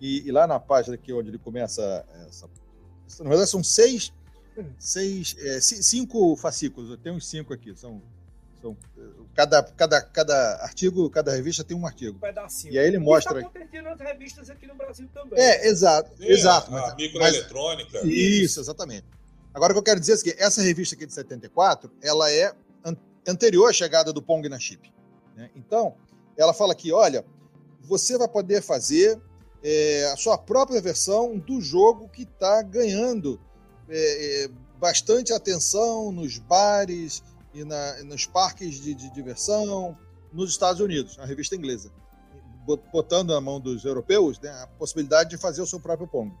E, 0.00 0.26
e, 0.26 0.32
lá 0.32 0.48
na 0.48 0.58
página 0.58 0.96
aqui 0.96 1.12
onde 1.12 1.28
ele 1.28 1.38
começa 1.38 2.04
essa. 2.26 2.48
Na 3.20 3.28
verdade, 3.28 3.48
são 3.48 3.62
seis, 3.62 4.12
seis 4.76 5.36
é, 5.38 5.60
cinco 5.60 6.34
fascículos, 6.34 6.90
eu 6.90 6.96
tenho 6.96 7.14
uns 7.14 7.28
cinco 7.28 7.54
aqui. 7.54 7.76
São, 7.76 8.02
são, 8.68 8.76
cada, 9.34 9.62
cada, 9.62 10.02
cada 10.02 10.56
artigo, 10.62 11.08
cada 11.10 11.32
revista 11.32 11.64
tem 11.64 11.76
um 11.76 11.86
artigo. 11.86 12.16
Um 12.16 12.20
pedacinho. 12.20 12.74
E 12.74 12.78
aí 12.78 12.86
ele 12.86 12.98
mostra. 12.98 13.40
Isso 13.40 13.50
está 13.58 13.82
nas 13.82 14.00
revistas 14.00 14.50
aqui 14.50 14.66
no 14.66 14.74
Brasil 14.74 15.08
também. 15.12 15.38
É, 15.38 15.68
exato. 15.68 16.10
Sim, 16.16 16.26
exato. 16.26 16.74
A, 16.74 16.92
a 16.92 16.94
microeletrônica. 16.94 18.06
Isso, 18.06 18.60
exatamente. 18.60 19.04
Agora, 19.54 19.72
o 19.72 19.74
que 19.74 19.78
eu 19.78 19.84
quero 19.84 20.00
dizer 20.00 20.14
é 20.14 20.22
que 20.22 20.42
essa 20.42 20.62
revista 20.62 20.94
aqui 20.94 21.06
de 21.06 21.14
74, 21.14 21.90
ela 22.02 22.30
é 22.30 22.54
an 22.84 22.96
anterior 23.26 23.68
à 23.68 23.72
chegada 23.72 24.12
do 24.12 24.22
Pong 24.22 24.48
na 24.48 24.58
chip. 24.58 24.92
Né? 25.36 25.50
Então, 25.56 25.94
ela 26.36 26.52
fala 26.52 26.72
aqui, 26.72 26.92
olha, 26.92 27.24
você 27.80 28.16
vai 28.18 28.28
poder 28.28 28.62
fazer 28.62 29.20
é, 29.62 30.10
a 30.12 30.16
sua 30.16 30.38
própria 30.38 30.80
versão 30.80 31.36
do 31.38 31.60
jogo 31.60 32.08
que 32.08 32.22
está 32.22 32.62
ganhando 32.62 33.40
é, 33.88 34.44
é, 34.44 34.48
bastante 34.78 35.32
atenção 35.32 36.12
nos 36.12 36.38
bares 36.38 37.22
e 37.52 37.64
na, 37.64 38.02
nos 38.04 38.26
parques 38.26 38.80
de, 38.80 38.94
de, 38.94 39.10
diversão 39.10 39.96
nos 40.32 40.50
Estados 40.50 40.80
Unidos, 40.80 41.18
a 41.18 41.24
revista 41.24 41.56
inglesa, 41.56 41.90
botando 42.92 43.30
na 43.30 43.40
mão 43.40 43.60
dos 43.60 43.84
europeus 43.84 44.38
né, 44.40 44.50
a 44.50 44.66
possibilidade 44.66 45.30
de 45.30 45.38
fazer 45.38 45.62
o 45.62 45.66
seu 45.66 45.80
próprio 45.80 46.06
Pong. 46.06 46.32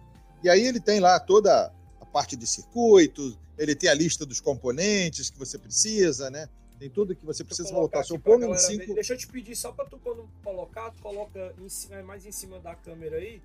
E 0.42 0.48
aí 0.48 0.66
ele 0.66 0.80
tem 0.80 1.00
lá 1.00 1.18
toda 1.18 1.72
a 2.00 2.06
parte 2.06 2.36
de 2.36 2.46
circuitos, 2.46 3.38
ele 3.56 3.74
tem 3.74 3.88
a 3.88 3.94
lista 3.94 4.26
dos 4.26 4.40
componentes 4.40 5.30
que 5.30 5.38
você 5.38 5.58
precisa, 5.58 6.30
né? 6.30 6.48
Tem 6.78 6.88
tudo 6.88 7.16
que 7.16 7.26
você 7.26 7.42
precisa 7.42 7.72
montar 7.72 8.04
seu 8.04 8.20
Pong 8.20 8.44
em 8.44 8.56
cinco... 8.56 8.94
Deixa 8.94 9.14
eu 9.14 9.18
te 9.18 9.26
pedir 9.26 9.56
só 9.56 9.72
para 9.72 9.86
tu 9.86 9.98
quando 9.98 10.28
colocar, 10.44 10.92
tu 10.92 11.02
coloca 11.02 11.52
em 11.58 11.68
cima, 11.68 12.02
mais 12.02 12.24
em 12.24 12.30
cima 12.30 12.60
da 12.60 12.74
câmera 12.74 13.16
aí. 13.16 13.42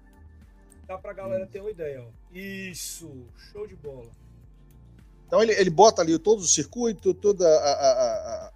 Dá 0.85 0.97
pra 0.97 1.13
galera 1.13 1.45
hum. 1.45 1.47
ter 1.47 1.61
uma 1.61 1.71
ideia, 1.71 2.03
ó. 2.03 2.37
Isso, 2.37 3.09
show 3.51 3.65
de 3.65 3.75
bola. 3.75 4.11
Então 5.33 5.41
ele, 5.41 5.53
ele 5.53 5.71
bota 5.71 5.99
ali 5.99 6.19
todos 6.19 6.45
os 6.45 6.53
circuitos, 6.53 7.11
todos 7.19 7.43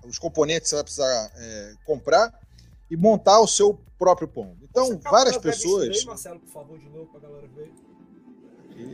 os 0.06 0.20
componentes 0.20 0.66
que 0.66 0.70
você 0.70 0.76
vai 0.76 0.84
precisar 0.84 1.32
é, 1.36 1.74
comprar 1.84 2.40
e 2.88 2.96
montar 2.96 3.40
o 3.40 3.48
seu 3.48 3.82
próprio 3.98 4.28
Pong. 4.28 4.56
Então, 4.62 4.96
várias 5.00 5.40
pessoas. 5.40 5.98
Aí, 5.98 6.06
Marcelo, 6.06 6.40
por 6.40 6.50
favor, 6.50 6.78
de 6.78 6.88
novo, 6.88 7.08
pra 7.08 7.20
galera 7.20 7.48
ver. 7.48 7.74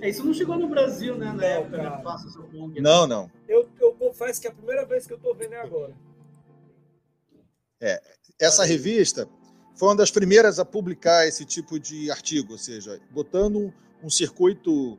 É, 0.02 0.08
isso 0.08 0.24
não 0.24 0.34
chegou 0.34 0.58
no 0.58 0.70
Brasil, 0.70 1.18
né? 1.18 1.26
Na 1.26 1.34
não, 1.34 1.44
época, 1.44 1.78
né? 1.78 2.02
Faça 2.02 2.30
seu 2.30 2.44
Pong. 2.44 2.74
Né? 2.74 2.80
Não, 2.80 3.06
não. 3.06 3.30
Eu, 3.50 3.68
eu 3.82 3.92
confesso 3.96 4.40
que 4.40 4.48
é 4.48 4.50
a 4.50 4.54
primeira 4.54 4.86
vez 4.86 5.06
que 5.06 5.12
eu 5.12 5.20
tô 5.20 5.34
vendo 5.34 5.54
é 5.54 5.60
agora. 5.60 5.94
É, 7.82 8.02
essa 8.40 8.64
revista 8.64 9.28
foi 9.76 9.90
uma 9.90 9.98
das 9.98 10.10
primeiras 10.10 10.58
a 10.58 10.64
publicar 10.64 11.28
esse 11.28 11.44
tipo 11.44 11.78
de 11.78 12.10
artigo, 12.10 12.54
ou 12.54 12.58
seja, 12.58 12.98
botando 13.12 13.74
um 14.02 14.10
circuito, 14.10 14.98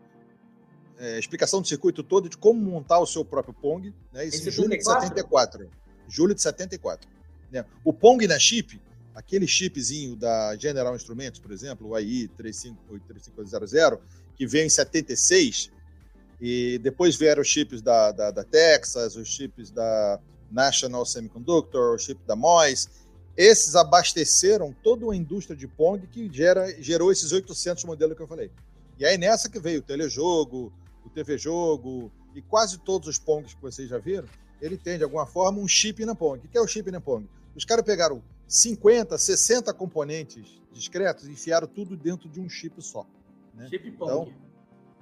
é, 1.04 1.18
explicação 1.18 1.60
do 1.60 1.68
circuito 1.68 2.02
todo 2.02 2.30
de 2.30 2.36
como 2.38 2.58
montar 2.58 2.98
o 2.98 3.06
seu 3.06 3.22
próprio 3.24 3.52
Pong, 3.52 3.94
né, 4.10 4.24
isso 4.24 4.48
em 4.48 4.50
julho 4.50 4.70
de 4.70 4.82
74. 4.82 5.70
Julho 6.08 6.34
de 6.34 6.40
74. 6.40 7.06
Né? 7.52 7.62
O 7.84 7.92
Pong 7.92 8.26
na 8.26 8.38
chip, 8.38 8.80
aquele 9.14 9.46
chipzinho 9.46 10.16
da 10.16 10.56
General 10.56 10.96
Instruments, 10.96 11.38
por 11.38 11.52
exemplo, 11.52 11.88
o 11.88 11.94
AI 11.94 12.28
3500, 12.38 13.98
que 14.34 14.46
veio 14.46 14.64
em 14.64 14.70
76, 14.70 15.70
e 16.40 16.78
depois 16.78 17.16
vieram 17.16 17.42
os 17.42 17.48
chips 17.48 17.82
da, 17.82 18.10
da, 18.10 18.30
da 18.30 18.42
Texas, 18.42 19.14
os 19.14 19.28
chips 19.28 19.70
da 19.70 20.18
National 20.50 21.04
Semiconductor, 21.04 21.94
o 21.94 21.98
chip 21.98 22.20
da 22.26 22.34
MOS. 22.34 22.88
Esses 23.36 23.74
abasteceram 23.74 24.74
toda 24.82 25.04
uma 25.04 25.16
indústria 25.16 25.56
de 25.56 25.68
Pong 25.68 26.06
que 26.06 26.32
gera, 26.32 26.66
gerou 26.80 27.12
esses 27.12 27.30
800 27.30 27.84
modelos 27.84 28.16
que 28.16 28.22
eu 28.22 28.26
falei. 28.26 28.50
E 28.98 29.04
aí 29.04 29.18
nessa 29.18 29.50
que 29.50 29.58
veio 29.58 29.80
o 29.80 29.82
telejogo, 29.82 30.72
o 31.04 31.10
TV 31.10 31.38
jogo 31.38 32.10
e 32.34 32.42
quase 32.42 32.78
todos 32.78 33.08
os 33.08 33.18
Pongs 33.18 33.54
que 33.54 33.62
vocês 33.62 33.88
já 33.88 33.98
viram, 33.98 34.28
ele 34.60 34.76
tem 34.76 34.96
de 34.98 35.04
alguma 35.04 35.26
forma 35.26 35.58
um 35.58 35.68
chip 35.68 36.04
na 36.04 36.14
Pong. 36.14 36.44
O 36.44 36.48
que 36.48 36.56
é 36.56 36.60
o 36.60 36.66
chip 36.66 36.90
na 36.90 37.00
Pong? 37.00 37.28
Os 37.54 37.64
caras 37.64 37.84
pegaram 37.84 38.22
50, 38.48 39.16
60 39.16 39.72
componentes 39.74 40.60
discretos 40.72 41.26
e 41.26 41.32
enfiaram 41.32 41.66
tudo 41.66 41.96
dentro 41.96 42.28
de 42.28 42.40
um 42.40 42.48
chip 42.48 42.80
só. 42.82 43.06
Né? 43.54 43.68
Chip 43.68 43.90
Pong. 43.92 44.10
Então, 44.10 44.32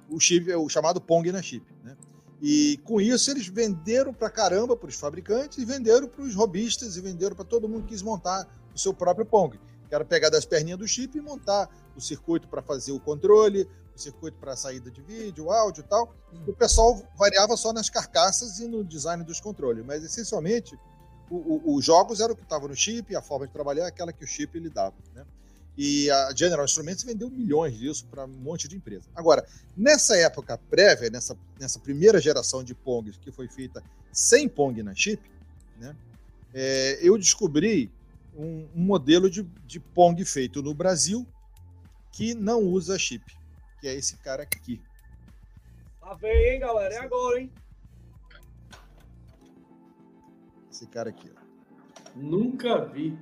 o 0.09 0.19
chip 0.19 0.51
é 0.51 0.57
o 0.57 0.69
chamado 0.69 1.01
Pong 1.01 1.31
na 1.31 1.41
chip. 1.41 1.65
Né? 1.83 1.97
E 2.41 2.77
com 2.83 2.99
isso 2.99 3.31
eles 3.31 3.47
venderam 3.47 4.13
para 4.13 4.29
caramba 4.29 4.75
para 4.75 4.89
os 4.89 4.95
fabricantes 4.95 5.57
e 5.57 5.65
venderam 5.65 6.07
para 6.07 6.23
os 6.23 6.35
robistas 6.35 6.97
e 6.97 7.01
venderam 7.01 7.35
para 7.35 7.45
todo 7.45 7.69
mundo 7.69 7.83
que 7.83 7.89
quis 7.89 8.01
montar 8.01 8.47
o 8.73 8.77
seu 8.77 8.93
próprio 8.93 9.25
Pong. 9.25 9.57
Que 9.87 9.95
era 9.95 10.03
pegar 10.03 10.29
das 10.29 10.45
perninhas 10.45 10.79
do 10.79 10.87
chip 10.87 11.17
e 11.17 11.21
montar 11.21 11.69
o 11.95 12.01
circuito 12.01 12.47
para 12.47 12.61
fazer 12.61 12.91
o 12.91 12.99
controle, 12.99 13.67
circuito 13.95 14.37
para 14.37 14.55
saída 14.55 14.89
de 14.89 15.01
vídeo, 15.01 15.51
áudio 15.51 15.81
e 15.81 15.87
tal. 15.87 16.13
O 16.47 16.53
pessoal 16.53 17.01
variava 17.17 17.55
só 17.55 17.71
nas 17.71 17.89
carcaças 17.89 18.59
e 18.59 18.67
no 18.67 18.83
design 18.83 19.23
dos 19.23 19.39
controles, 19.39 19.85
mas 19.85 20.03
essencialmente 20.03 20.77
os 21.29 21.83
jogos 21.83 22.19
eram 22.19 22.33
o 22.33 22.37
que 22.37 22.43
estava 22.43 22.67
no 22.67 22.75
chip, 22.75 23.15
a 23.15 23.21
forma 23.21 23.47
de 23.47 23.53
trabalhar 23.53 23.85
é 23.85 23.87
aquela 23.87 24.13
que 24.13 24.23
o 24.23 24.27
chip 24.27 24.59
lhe 24.59 24.69
dava. 24.69 24.93
Né? 25.15 25.25
E 25.75 26.09
a 26.11 26.31
General 26.35 26.63
Instruments 26.63 27.03
vendeu 27.03 27.29
milhões 27.29 27.75
disso 27.77 28.05
para 28.05 28.25
um 28.25 28.27
monte 28.27 28.67
de 28.67 28.75
empresa. 28.75 29.05
Agora, 29.15 29.45
nessa 29.75 30.15
época 30.17 30.59
prévia, 30.69 31.09
nessa, 31.09 31.35
nessa 31.59 31.79
primeira 31.79 32.21
geração 32.21 32.63
de 32.63 32.75
Pongs 32.75 33.17
que 33.17 33.31
foi 33.31 33.47
feita 33.47 33.83
sem 34.11 34.47
Pong 34.47 34.83
na 34.83 34.93
chip, 34.93 35.23
né, 35.79 35.95
é, 36.53 36.99
eu 37.01 37.17
descobri 37.17 37.91
um, 38.37 38.67
um, 38.75 38.83
modelo 38.83 39.29
de, 39.29 39.43
de 39.65 39.79
Pong 39.79 40.23
feito 40.23 40.61
no 40.61 40.73
Brasil 40.73 41.25
que 42.11 42.35
não 42.35 42.61
usa 42.61 42.99
chip, 42.99 43.23
que 43.83 43.89
é 43.89 43.95
esse 43.95 44.15
cara 44.15 44.43
aqui. 44.43 44.79
Tá 45.99 46.15
bem, 46.15 46.53
hein, 46.53 46.59
galera? 46.61 46.93
É 46.93 46.99
agora, 46.99 47.41
hein? 47.41 47.51
Esse 50.71 50.87
cara 50.87 51.09
aqui, 51.09 51.29
ó. 51.29 51.41
Nunca 52.15 52.85
vi. 52.85 53.17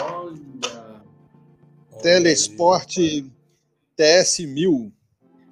Olha. 0.00 1.02
Telesport 2.00 2.96
TS1000. 3.98 4.90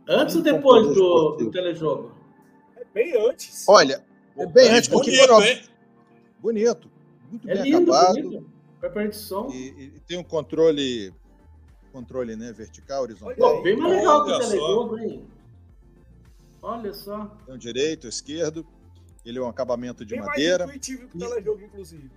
Antes 0.09 0.37
ou 0.37 0.43
depois 0.43 0.95
do, 0.95 1.37
do 1.37 1.51
telejogo? 1.51 2.17
É 2.77 2.85
bem 2.95 3.29
antes. 3.29 3.69
Olha, 3.69 4.03
é 4.39 4.47
bem 4.47 4.69
é 4.69 4.79
antes, 4.79 4.89
porque 4.89 5.11
bonito, 5.11 5.43
hein? 5.43 5.63
bonito. 6.39 6.91
Muito 7.31 7.51
é 7.51 7.55
bem 7.57 7.73
lindo, 7.73 7.93
acabado. 7.93 8.23
Bonito. 8.23 8.61
E, 9.53 9.97
e, 9.97 10.01
tem 10.01 10.17
um 10.17 10.25
controle 10.25 11.13
controle, 11.91 12.37
né, 12.37 12.53
vertical, 12.53 13.03
horizontal. 13.03 13.55
Olha, 13.55 13.63
bem 13.63 13.77
mais 13.77 13.97
legal 13.97 14.25
que 14.25 14.31
o 14.31 14.39
telejogo, 14.39 14.99
hein? 14.99 15.27
Olha 16.63 16.93
só. 16.93 17.27
Tem 17.47 17.55
um 17.55 17.59
direito, 17.59 18.07
esquerdo. 18.07 18.67
Ele 19.25 19.39
é 19.39 19.43
um 19.43 19.49
acabamento 19.49 20.05
de 20.05 20.15
bem 20.15 20.25
madeira. 20.25 20.67
Mais 20.67 20.77
intuitivo 20.77 21.09
que 21.09 21.17
o 21.17 21.21
telejogo, 21.21 21.63
inclusive. 21.63 22.11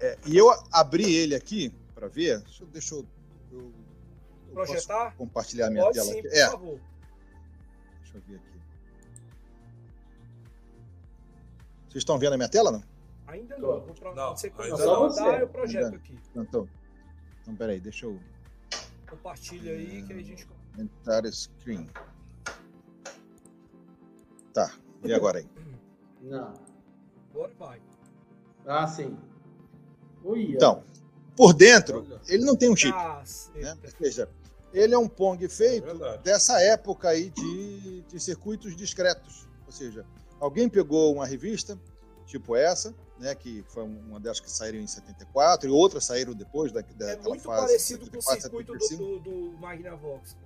É, 0.00 0.18
e 0.26 0.36
eu 0.36 0.48
abri 0.72 1.14
ele 1.14 1.34
aqui 1.34 1.72
para 1.94 2.08
ver. 2.08 2.40
Deixa, 2.40 2.62
eu, 2.62 2.68
deixa 2.68 2.94
eu, 2.94 3.06
eu, 3.52 3.72
eu 4.48 4.54
Projetar? 4.54 5.14
compartilhar 5.16 5.70
minha 5.70 5.84
Pode 5.84 5.98
tela 5.98 6.12
sim, 6.12 6.18
aqui. 6.18 6.28
é. 6.28 6.50
Favor. 6.50 6.80
Deixa 8.02 8.16
eu 8.16 8.22
ver 8.26 8.36
aqui. 8.36 8.56
Vocês 11.88 12.02
estão 12.02 12.18
vendo 12.18 12.34
a 12.34 12.36
minha 12.36 12.48
tela, 12.48 12.70
não? 12.70 12.82
Ainda 13.26 13.56
não. 13.58 13.80
Vou 13.80 13.94
pro... 13.94 14.14
não 14.14 14.36
você 14.36 14.52
ainda 14.58 14.84
não. 14.84 15.08
Mandar, 15.08 15.40
eu 15.40 15.48
projeto 15.48 15.94
aqui. 15.94 16.18
Não, 16.34 16.42
então, 16.42 16.68
então, 17.42 17.56
peraí, 17.56 17.80
deixa 17.80 18.06
eu... 18.06 18.18
Compartilha 19.16 19.72
aí 19.72 20.02
que 20.02 20.12
a 20.12 20.22
gente... 20.22 20.48
Entrar 20.78 21.24
screen. 21.32 21.88
Tá, 24.52 24.74
e 25.02 25.12
agora 25.12 25.38
aí? 25.38 25.48
Não. 26.22 26.52
Agora 27.30 27.52
vai. 27.58 27.82
Ah, 28.66 28.86
sim. 28.86 29.16
Então, 30.34 30.82
por 31.36 31.52
dentro, 31.52 32.06
ele 32.26 32.44
não 32.44 32.56
tem 32.56 32.70
um 32.70 32.76
chip. 32.76 32.96
Né? 33.54 33.76
Ou 33.84 33.90
seja, 33.90 34.28
ele 34.72 34.94
é 34.94 34.98
um 34.98 35.08
Pong 35.08 35.48
feito 35.48 36.04
é 36.04 36.18
dessa 36.18 36.60
época 36.60 37.08
aí 37.08 37.30
de, 37.30 38.02
de 38.02 38.20
circuitos 38.20 38.74
discretos. 38.74 39.46
Ou 39.66 39.72
seja, 39.72 40.04
alguém 40.40 40.68
pegou 40.68 41.14
uma 41.14 41.26
revista, 41.26 41.78
tipo 42.24 42.56
essa, 42.56 42.94
né, 43.18 43.34
que 43.34 43.64
foi 43.68 43.82
uma 43.82 44.20
delas 44.20 44.40
que 44.40 44.50
saíram 44.50 44.78
em 44.78 44.86
74 44.86 45.68
e 45.68 45.72
outras 45.72 46.04
saíram 46.04 46.34
depois 46.34 46.72
da, 46.72 46.80
daquela 46.80 47.12
é 47.12 47.28
muito 47.28 47.42
fase. 47.42 47.66
parecido 47.66 48.04
74, 48.04 48.50
com 48.50 48.56
o 48.56 48.80
circuito 48.80 48.96
do, 48.96 49.18
do, 49.18 49.52
do 49.52 49.58
Magnavox. 49.58 50.36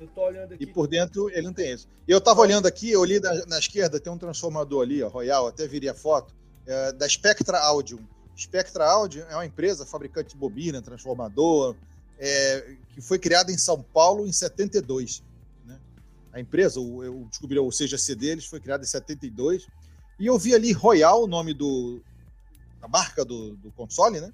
Eu 0.00 0.08
tô 0.08 0.22
olhando 0.22 0.54
aqui. 0.54 0.64
E 0.64 0.66
por 0.66 0.88
dentro 0.88 1.30
ele 1.30 1.42
não 1.42 1.52
tem 1.52 1.72
isso. 1.72 1.88
Eu 2.06 2.20
tava 2.20 2.40
olhando 2.40 2.66
aqui, 2.66 2.90
eu 2.90 3.04
li 3.04 3.20
na, 3.20 3.46
na 3.46 3.58
esquerda, 3.58 4.00
tem 4.00 4.12
um 4.12 4.18
transformador 4.18 4.82
ali, 4.82 5.02
ó, 5.02 5.08
Royal, 5.08 5.46
até 5.46 5.66
viria 5.66 5.92
a 5.92 5.94
foto, 5.94 6.34
é, 6.66 6.92
da 6.92 7.08
Spectra 7.08 7.58
Audio. 7.58 7.98
Spectra 8.36 8.84
Audio 8.84 9.24
é 9.30 9.34
uma 9.34 9.46
empresa 9.46 9.86
fabricante 9.86 10.30
de 10.30 10.36
bobina, 10.36 10.82
transformador, 10.82 11.76
é, 12.18 12.76
que 12.92 13.00
foi 13.00 13.18
criada 13.18 13.52
em 13.52 13.58
São 13.58 13.82
Paulo 13.82 14.26
em 14.26 14.32
72. 14.32 15.22
Né? 15.64 15.78
A 16.32 16.40
empresa, 16.40 16.80
eu 16.80 17.26
descobri, 17.30 17.58
ou 17.58 17.70
seja, 17.70 17.94
a 17.96 17.98
C 17.98 18.14
deles 18.14 18.46
foi 18.46 18.60
criada 18.60 18.82
em 18.82 18.86
72. 18.86 19.68
E 20.18 20.26
eu 20.26 20.38
vi 20.38 20.54
ali 20.54 20.72
Royal, 20.72 21.24
o 21.24 21.26
nome 21.26 21.52
do, 21.52 22.00
da 22.80 22.88
marca 22.88 23.24
do, 23.24 23.56
do 23.56 23.72
console, 23.72 24.20
né? 24.20 24.32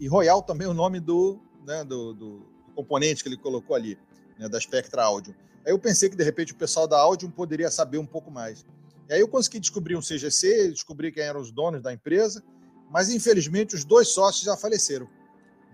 E 0.00 0.06
Royal 0.06 0.42
também 0.42 0.66
o 0.66 0.74
nome 0.74 1.00
do, 1.00 1.40
né, 1.66 1.84
do, 1.84 2.14
do, 2.14 2.46
componente 2.74 3.22
que 3.22 3.28
ele 3.28 3.36
colocou 3.36 3.74
ali, 3.74 3.98
né, 4.38 4.48
da 4.48 4.60
Spectra 4.60 5.02
Audio. 5.02 5.34
Aí 5.66 5.72
eu 5.72 5.78
pensei 5.78 6.08
que 6.08 6.16
de 6.16 6.22
repente 6.22 6.52
o 6.52 6.56
pessoal 6.56 6.86
da 6.86 6.98
Audio 6.98 7.28
poderia 7.28 7.70
saber 7.70 7.98
um 7.98 8.06
pouco 8.06 8.30
mais. 8.30 8.64
E 9.08 9.14
aí 9.14 9.20
eu 9.20 9.26
consegui 9.26 9.58
descobrir 9.58 9.96
um 9.96 10.00
CGC, 10.00 10.70
descobri 10.70 11.10
quem 11.10 11.24
eram 11.24 11.40
os 11.40 11.50
donos 11.50 11.82
da 11.82 11.92
empresa, 11.92 12.42
mas 12.90 13.10
infelizmente 13.10 13.74
os 13.74 13.84
dois 13.84 14.08
sócios 14.08 14.44
já 14.44 14.56
faleceram. 14.56 15.08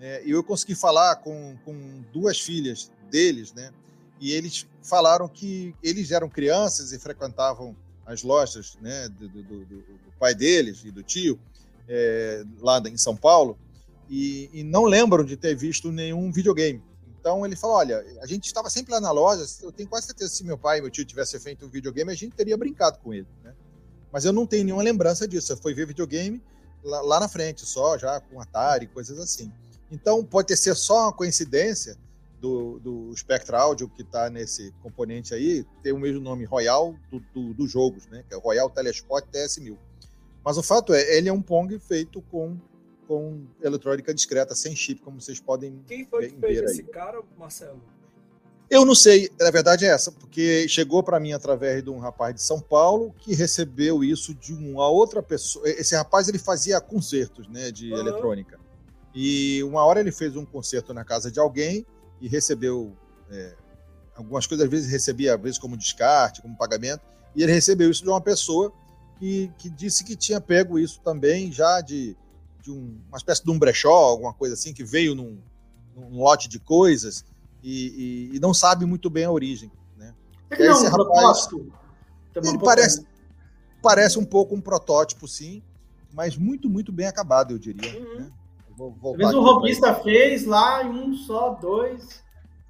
Né? 0.01 0.25
E 0.25 0.31
eu 0.31 0.43
consegui 0.43 0.75
falar 0.75 1.17
com, 1.17 1.57
com 1.65 2.03
duas 2.13 2.41
filhas 2.41 2.91
deles, 3.11 3.53
né? 3.53 3.71
E 4.21 4.33
eles 4.33 4.67
falaram 4.83 5.29
que 5.29 5.75
eles 5.83 6.11
eram 6.11 6.29
crianças 6.29 6.93
e 6.93 6.99
frequentavam 6.99 7.77
as 8.07 8.23
lojas 8.23 8.77
né, 8.81 9.09
do, 9.09 9.29
do, 9.29 9.43
do, 9.43 9.65
do 9.65 10.13
pai 10.19 10.35
deles 10.35 10.85
e 10.85 10.91
do 10.91 11.03
tio, 11.03 11.39
é, 11.89 12.45
lá 12.61 12.81
em 12.87 12.97
São 12.97 13.17
Paulo, 13.17 13.59
e, 14.09 14.51
e, 14.53 14.63
não 14.63 14.85
lembram 14.85 15.25
de 15.25 15.37
ter 15.37 15.55
visto 15.55 15.91
nenhum 15.91 16.31
videogame. 16.31 16.83
Então 17.19 17.45
ele 17.45 17.57
falou: 17.57 17.77
olha, 17.77 18.05
a 18.21 18.27
gente 18.27 18.45
estava 18.45 18.69
sempre 18.69 18.93
lá 18.93 19.01
na 19.01 19.11
loja, 19.11 19.45
eu 19.63 19.73
tenho 19.73 19.89
quase 19.89 20.07
certeza 20.07 20.31
que 20.31 20.37
se 20.37 20.45
meu 20.45 20.59
pai 20.59 20.79
e 20.79 20.83
meu 20.83 20.91
tio 20.91 21.05
tivessem 21.05 21.41
feito 21.41 21.65
um 21.65 21.69
videogame, 21.69 22.13
a 22.13 22.15
gente 22.15 22.37
teria 22.37 22.57
brincado 22.57 22.99
com 22.99 23.15
ele. 23.15 23.27
Né? 23.43 23.55
Mas 24.13 24.25
eu 24.25 24.33
não 24.33 24.47
tenho 24.47 24.65
nenhuma 24.65 24.83
lembrança 24.83 25.27
disso. 25.27 25.53
Eu 25.53 25.57
fui 25.57 25.73
ver 25.73 25.87
videogame 25.87 26.43
lá, 26.85 27.01
lá 27.01 27.21
na 27.21 27.29
frente, 27.29 27.65
só 27.65 27.97
já 27.97 28.21
com 28.21 28.41
Atari, 28.41 28.87
coisas 28.87 29.19
assim. 29.19 29.51
Então, 29.91 30.25
pode 30.25 30.49
ter 30.49 30.57
ser 30.57 30.75
só 30.75 31.05
uma 31.05 31.13
coincidência 31.13 31.97
do, 32.45 32.79
do 32.79 33.17
Spectra 33.17 33.59
Audio, 33.59 33.89
que 33.89 34.03
está 34.03 34.29
nesse 34.29 34.71
componente 34.83 35.35
aí, 35.35 35.65
ter 35.83 35.93
o 35.93 35.99
mesmo 35.99 36.21
nome 36.21 36.45
Royal 36.45 36.95
dos 37.11 37.23
do, 37.33 37.55
do 37.55 37.67
jogos, 37.67 38.07
né? 38.09 38.23
que 38.29 38.35
é 38.35 38.37
o 38.37 38.41
Royal 38.41 38.69
Telespot 38.69 39.27
TS1000. 39.33 39.79
Mas 40.45 40.59
o 40.59 40.63
fato 40.63 40.93
é, 40.93 41.17
ele 41.17 41.31
é 41.31 41.33
um 41.33 41.41
Pong 41.41 41.79
feito 41.79 42.21
com, 42.31 42.59
com 43.09 43.47
eletrônica 43.63 44.13
discreta, 44.13 44.55
sem 44.55 44.77
chip, 44.77 45.01
como 45.01 45.23
vocês 45.23 45.41
podem 45.41 45.83
Quem 45.87 46.05
foi 46.05 46.29
que 46.29 46.39
fez 46.39 46.61
esse 46.61 46.83
cara, 46.83 47.23
Marcelo? 47.39 47.81
Eu 48.69 48.85
não 48.85 48.95
sei, 48.95 49.31
a 49.41 49.51
verdade 49.51 49.87
é 49.87 49.89
essa, 49.89 50.13
porque 50.13 50.69
chegou 50.69 51.03
para 51.03 51.19
mim 51.19 51.33
através 51.33 51.83
de 51.83 51.89
um 51.89 51.99
rapaz 51.99 52.35
de 52.35 52.43
São 52.43 52.61
Paulo 52.61 53.15
que 53.21 53.35
recebeu 53.35 54.05
isso 54.05 54.35
de 54.35 54.53
uma 54.53 54.87
outra 54.89 55.23
pessoa. 55.23 55.67
Esse 55.67 55.95
rapaz 55.95 56.29
ele 56.29 56.39
fazia 56.39 56.79
concertos 56.79 57.49
né, 57.49 57.71
de 57.71 57.91
uhum. 57.91 58.01
eletrônica. 58.01 58.61
E 59.15 59.63
uma 59.63 59.83
hora 59.85 60.01
ele 60.01 60.13
fez 60.13 60.37
um 60.37 60.45
concerto 60.45 60.93
na 60.93 61.05
casa 61.05 61.31
de 61.31 61.39
alguém 61.39 61.87
e 62.25 62.29
recebeu 62.29 62.97
é, 63.31 63.55
algumas 64.17 64.47
coisas, 64.47 64.65
às 64.65 64.71
vezes 64.71 64.91
recebia, 64.91 65.35
às 65.35 65.41
vezes 65.43 65.59
como 65.59 65.77
descarte, 65.77 66.41
como 66.41 66.57
pagamento, 66.57 67.03
e 67.37 67.43
ele 67.43 67.53
recebeu 67.53 67.91
isso 67.91 68.03
de 68.03 68.09
uma 68.09 68.21
pessoa 68.21 68.73
que, 69.19 69.53
que 69.59 69.69
disse 69.69 70.03
que 70.03 70.17
tinha 70.17 70.41
pego 70.41 70.79
isso 70.79 71.03
também 71.05 71.53
já 71.53 71.83
de, 71.83 72.17
de 72.63 72.71
um, 72.71 72.99
uma 73.09 73.19
espécie 73.19 73.45
de 73.45 73.51
um 73.51 73.59
brechó, 73.59 73.93
alguma 73.93 74.33
coisa 74.33 74.55
assim, 74.55 74.73
que 74.73 74.83
veio 74.83 75.15
num, 75.15 75.39
num 75.95 76.17
lote 76.17 76.49
de 76.49 76.59
coisas 76.59 77.27
e, 77.63 78.31
e, 78.33 78.37
e, 78.37 78.41
não 78.41 78.55
sabe 78.55 78.87
muito 78.87 79.11
bem 79.11 79.27
a 79.27 79.31
origem. 79.31 79.71
Né? 79.95 80.15
É 80.49 80.57
que 80.57 80.65
não, 80.65 80.73
Esse 80.73 80.87
um 80.87 80.89
rapaz, 80.89 81.49
ele 82.37 82.59
parece, 82.59 83.07
parece 83.83 84.19
um 84.19 84.25
pouco 84.25 84.55
um 84.55 84.63
protótipo, 84.63 85.29
sim, 85.29 85.63
mas 86.11 86.39
muito, 86.39 86.71
muito 86.71 86.91
bem 86.91 87.07
acabado, 87.07 87.53
eu 87.53 87.59
diria. 87.59 88.01
Uhum. 88.01 88.21
Né? 88.21 88.33
Vou 88.77 88.93
Talvez 89.01 89.33
o 89.33 89.41
robista 89.41 89.95
fez 89.95 90.45
lá 90.45 90.83
em 90.85 90.91
um 90.91 91.15
só, 91.15 91.51
dois. 91.51 92.23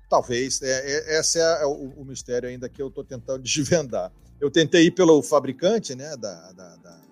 Talvez. 0.08 0.60
É, 0.62 1.16
é, 1.16 1.20
esse 1.20 1.40
é, 1.40 1.62
é 1.62 1.66
o, 1.66 1.92
o, 1.96 2.04
mistério 2.04 2.48
ainda 2.48 2.68
que 2.68 2.80
eu 2.80 2.88
estou 2.88 3.02
tentando 3.02 3.40
desvendar. 3.42 4.12
Eu 4.40 4.50
tentei 4.50 4.86
ir 4.86 4.90
pelo 4.90 5.22
fabricante 5.22 5.94
né, 5.94 6.16
da, 6.16 6.52
da, 6.52 6.76
da, 6.76 6.76
da 6.76 7.04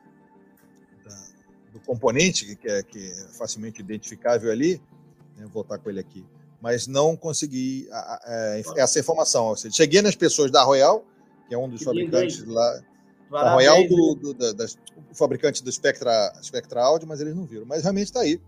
do 1.73 1.81
componente, 1.81 2.55
que 2.57 2.69
é, 2.69 2.83
que 2.83 2.99
é 2.99 3.15
facilmente 3.39 3.81
identificável 3.81 4.53
ali. 4.53 4.81
Né, 5.37 5.45
vou 5.45 5.65
voltar 5.65 5.79
com 5.79 5.89
ele 5.89 6.01
aqui. 6.01 6.25
Mas 6.61 6.87
não 6.87 7.17
consegui 7.17 7.89
a, 7.91 8.21
a, 8.25 8.63
essa 8.77 9.01
informação. 9.01 9.47
Ou 9.47 9.57
seja, 9.57 9.75
cheguei 9.75 10.03
nas 10.03 10.15
pessoas 10.15 10.51
da 10.51 10.63
Royal, 10.63 11.05
que 11.49 11.55
é 11.55 11.59
um 11.59 11.69
dos 11.69 11.81
que 11.81 11.87
fabricantes 11.87 12.39
lindo, 12.41 12.53
lá. 12.53 12.81
Da 13.31 13.55
Royal, 13.55 13.89
do, 13.89 14.15
do, 14.15 14.67
o 15.11 15.15
fabricante 15.15 15.65
do 15.65 15.73
Spectra, 15.73 16.33
Spectra 16.43 16.83
Audio, 16.83 17.09
mas 17.09 17.21
eles 17.21 17.35
não 17.35 17.47
viram. 17.47 17.65
Mas 17.65 17.83
realmente 17.83 18.09
está 18.09 18.21
aí. 18.21 18.39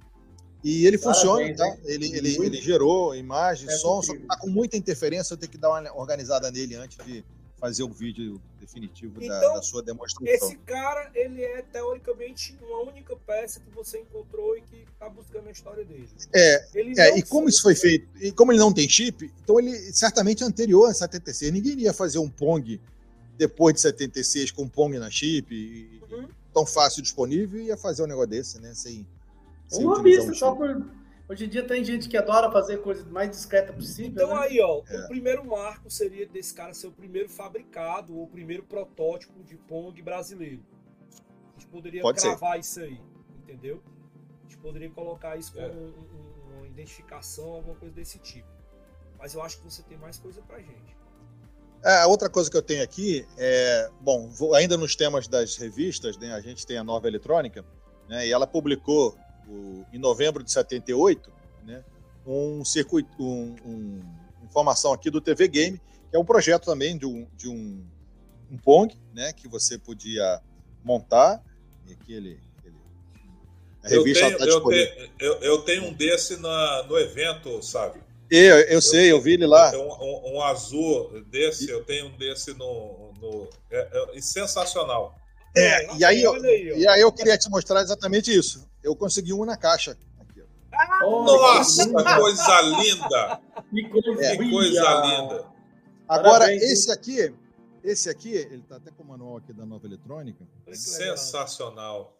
E 0.64 0.86
ele 0.86 0.96
funciona, 0.96 1.54
tá? 1.54 1.76
ele, 1.84 2.06
ele, 2.16 2.42
ele 2.42 2.60
gerou 2.62 3.14
imagem, 3.14 3.68
é 3.68 3.72
som, 3.72 4.00
só 4.00 4.14
que 4.14 4.20
tá 4.20 4.38
com 4.38 4.48
muita 4.48 4.78
interferência, 4.78 5.34
eu 5.34 5.36
tenho 5.36 5.52
que 5.52 5.58
dar 5.58 5.68
uma 5.68 5.94
organizada 5.94 6.50
nele 6.50 6.74
antes 6.74 6.96
de 7.04 7.22
fazer 7.58 7.82
o 7.82 7.88
vídeo 7.88 8.40
definitivo 8.58 9.22
então, 9.22 9.40
da, 9.40 9.54
da, 9.56 9.62
sua 9.62 9.82
demonstração. 9.82 10.26
Esse 10.26 10.56
cara, 10.58 11.10
ele 11.14 11.42
é 11.42 11.62
teoricamente 11.62 12.58
uma 12.62 12.80
única 12.90 13.14
peça 13.26 13.60
que 13.60 13.70
você 13.74 13.98
encontrou 13.98 14.56
e 14.56 14.62
que 14.62 14.84
está 14.90 15.08
buscando 15.08 15.48
a 15.48 15.50
história 15.50 15.84
dele. 15.84 16.08
É, 16.34 16.66
é 16.74 17.18
e 17.18 17.22
como 17.22 17.46
isso 17.46 17.60
foi 17.60 17.74
feito, 17.74 18.08
e 18.18 18.32
como 18.32 18.50
ele 18.50 18.58
não 18.58 18.72
tem 18.72 18.88
chip, 18.88 19.30
então 19.42 19.60
ele 19.60 19.76
certamente 19.92 20.42
é 20.42 20.46
anterior 20.46 20.90
a 20.90 20.94
76. 20.94 21.52
Ninguém 21.52 21.78
ia 21.80 21.92
fazer 21.92 22.18
um 22.18 22.28
Pong 22.28 22.80
depois 23.36 23.74
de 23.74 23.80
76 23.82 24.50
com 24.50 24.66
Pong 24.68 24.98
na 24.98 25.10
chip, 25.10 26.02
uhum. 26.10 26.26
tão 26.52 26.64
fácil 26.64 27.02
disponível, 27.02 27.60
e 27.60 27.66
ia 27.66 27.76
fazer 27.76 28.02
um 28.02 28.06
negócio 28.06 28.30
desse, 28.30 28.60
né? 28.60 28.72
Sem, 28.74 29.06
um 29.72 29.86
lobista, 29.88 30.32
só 30.34 30.54
por. 30.54 30.84
Hoje 31.26 31.46
em 31.46 31.48
dia 31.48 31.66
tem 31.66 31.82
gente 31.82 32.06
que 32.06 32.18
adora 32.18 32.52
fazer 32.52 32.82
coisa 32.82 33.02
mais 33.06 33.30
discreta 33.30 33.72
possível. 33.72 34.12
Então 34.12 34.28
né? 34.28 34.42
aí, 34.42 34.60
ó, 34.60 34.82
é. 34.86 35.04
o 35.04 35.08
primeiro 35.08 35.44
marco 35.46 35.90
seria 35.90 36.26
desse 36.26 36.52
cara 36.52 36.74
ser 36.74 36.86
o 36.86 36.92
primeiro 36.92 37.30
fabricado, 37.30 38.14
ou 38.14 38.24
o 38.24 38.28
primeiro 38.28 38.62
protótipo 38.64 39.42
de 39.42 39.56
Pong 39.56 40.00
brasileiro. 40.02 40.62
A 41.56 41.58
gente 41.58 41.66
poderia 41.68 42.02
Pode 42.02 42.20
gravar 42.20 42.52
ser. 42.54 42.58
isso 42.58 42.80
aí, 42.80 43.00
entendeu? 43.38 43.82
A 44.40 44.42
gente 44.42 44.58
poderia 44.58 44.90
colocar 44.90 45.36
isso 45.38 45.52
como 45.54 45.66
é. 45.66 45.70
um, 45.70 45.94
um, 46.52 46.58
uma 46.58 46.66
identificação, 46.66 47.52
alguma 47.52 47.76
coisa 47.76 47.94
desse 47.94 48.18
tipo. 48.18 48.48
Mas 49.18 49.34
eu 49.34 49.40
acho 49.40 49.56
que 49.58 49.64
você 49.64 49.82
tem 49.82 49.96
mais 49.96 50.18
coisa 50.18 50.42
pra 50.42 50.58
gente. 50.58 50.94
É, 51.82 52.00
a 52.00 52.06
outra 52.06 52.28
coisa 52.28 52.50
que 52.50 52.56
eu 52.56 52.62
tenho 52.62 52.82
aqui 52.82 53.26
é, 53.38 53.90
bom, 54.00 54.28
vou, 54.28 54.54
ainda 54.54 54.76
nos 54.76 54.96
temas 54.96 55.28
das 55.28 55.56
revistas, 55.56 56.16
né, 56.16 56.32
a 56.32 56.40
gente 56.40 56.66
tem 56.66 56.78
a 56.78 56.84
Nova 56.84 57.06
Eletrônica, 57.06 57.64
né, 58.08 58.26
e 58.26 58.32
ela 58.32 58.46
publicou 58.46 59.16
o, 59.48 59.84
em 59.92 59.98
novembro 59.98 60.42
de 60.42 60.50
78, 60.50 61.32
né, 61.64 61.84
um 62.26 62.64
circuito, 62.64 63.10
um, 63.22 63.54
um, 63.64 64.02
informação 64.44 64.92
aqui 64.92 65.10
do 65.10 65.20
TV 65.20 65.48
Game, 65.48 65.80
que 66.10 66.16
é 66.16 66.18
um 66.18 66.24
projeto 66.24 66.64
também 66.64 66.96
de 66.96 67.06
um, 67.06 67.26
de 67.36 67.48
um, 67.48 67.84
um 68.50 68.56
Pong, 68.56 68.96
né, 69.12 69.32
que 69.32 69.48
você 69.48 69.78
podia 69.78 70.40
montar. 70.82 71.42
E 71.86 71.92
aqui 71.92 72.12
ele, 72.12 72.40
ele 72.64 72.76
a 73.82 73.88
revista 73.88 74.24
eu 74.26 74.36
tenho, 74.38 74.50
eu, 74.50 74.62
tenho, 74.64 75.10
eu, 75.18 75.34
eu 75.40 75.62
tenho 75.62 75.84
um 75.84 75.92
desse 75.92 76.36
na, 76.36 76.84
no 76.84 76.98
evento, 76.98 77.62
sabe? 77.62 78.00
Eu, 78.30 78.58
eu 78.60 78.80
sei, 78.80 79.12
eu 79.12 79.20
vi 79.20 79.34
ele 79.34 79.46
lá. 79.46 79.70
Um, 79.76 79.92
um, 80.02 80.36
um, 80.36 80.42
azul 80.42 81.22
desse, 81.26 81.70
eu 81.70 81.84
tenho 81.84 82.06
um 82.06 82.16
desse 82.16 82.54
no. 82.54 83.12
no 83.20 83.48
é, 83.70 84.16
é, 84.16 84.20
sensacional. 84.20 85.14
É, 85.56 85.96
e 85.96 86.04
aí, 86.04 86.22
eu, 86.22 86.44
e 86.44 86.88
aí 86.88 87.00
eu 87.00 87.12
queria 87.12 87.38
te 87.38 87.48
mostrar 87.48 87.80
exatamente 87.82 88.36
isso. 88.36 88.66
Eu 88.84 88.94
consegui 88.94 89.32
um 89.32 89.44
na 89.46 89.56
caixa. 89.56 89.96
Aqui, 90.20 90.42
Nossa, 91.00 91.86
que 91.86 91.92
coisa 91.92 92.60
linda! 92.60 93.40
Que 93.70 93.88
coisa, 93.88 94.24
é. 94.24 94.36
que 94.36 94.50
coisa 94.50 95.00
linda! 95.00 95.46
Agora, 96.06 96.44
Parabéns, 96.44 96.62
esse 96.62 96.92
aqui, 96.92 97.34
esse 97.82 98.10
aqui, 98.10 98.32
ele 98.32 98.56
está 98.56 98.76
até 98.76 98.90
com 98.90 99.02
o 99.02 99.06
manual 99.06 99.38
aqui 99.38 99.54
da 99.54 99.64
Nova 99.64 99.86
Eletrônica. 99.86 100.44
Sensacional. 100.70 102.14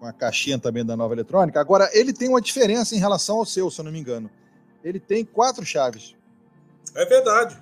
Com 0.00 0.06
a 0.06 0.12
caixinha 0.12 0.58
também 0.58 0.84
da 0.84 0.96
Nova 0.96 1.14
Eletrônica. 1.14 1.60
Agora, 1.60 1.88
ele 1.92 2.12
tem 2.12 2.28
uma 2.28 2.40
diferença 2.40 2.96
em 2.96 2.98
relação 2.98 3.36
ao 3.36 3.46
seu, 3.46 3.70
se 3.70 3.80
eu 3.80 3.84
não 3.84 3.92
me 3.92 4.00
engano. 4.00 4.28
Ele 4.82 4.98
tem 4.98 5.24
quatro 5.24 5.64
chaves. 5.64 6.16
É 6.96 7.04
verdade. 7.04 7.56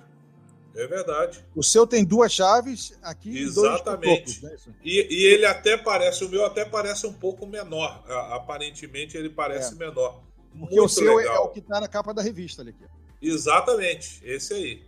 É 0.73 0.87
verdade. 0.87 1.43
O 1.55 1.63
seu 1.63 1.85
tem 1.85 2.03
duas 2.03 2.31
chaves, 2.31 2.97
aqui 3.01 3.37
Exatamente. 3.37 4.39
Dois 4.39 4.65
né? 4.65 4.73
e, 4.83 5.07
e, 5.09 5.25
ele 5.25 5.45
até 5.45 5.77
parece, 5.77 6.23
o 6.23 6.29
meu 6.29 6.45
até 6.45 6.63
parece 6.63 7.05
um 7.05 7.13
pouco 7.13 7.45
menor. 7.45 8.03
Aparentemente 8.31 9.17
ele 9.17 9.29
parece 9.29 9.73
é. 9.73 9.77
menor. 9.77 10.21
Porque 10.57 10.75
Muito 10.75 10.85
o 10.85 10.89
seu 10.89 11.19
é 11.19 11.23
legal. 11.23 11.35
é 11.35 11.39
o 11.39 11.49
que 11.49 11.59
está 11.59 11.79
na 11.79 11.87
capa 11.87 12.13
da 12.13 12.21
revista 12.21 12.61
ali. 12.61 12.71
Aqui. 12.71 12.85
Exatamente, 13.21 14.21
esse 14.23 14.53
aí. 14.53 14.83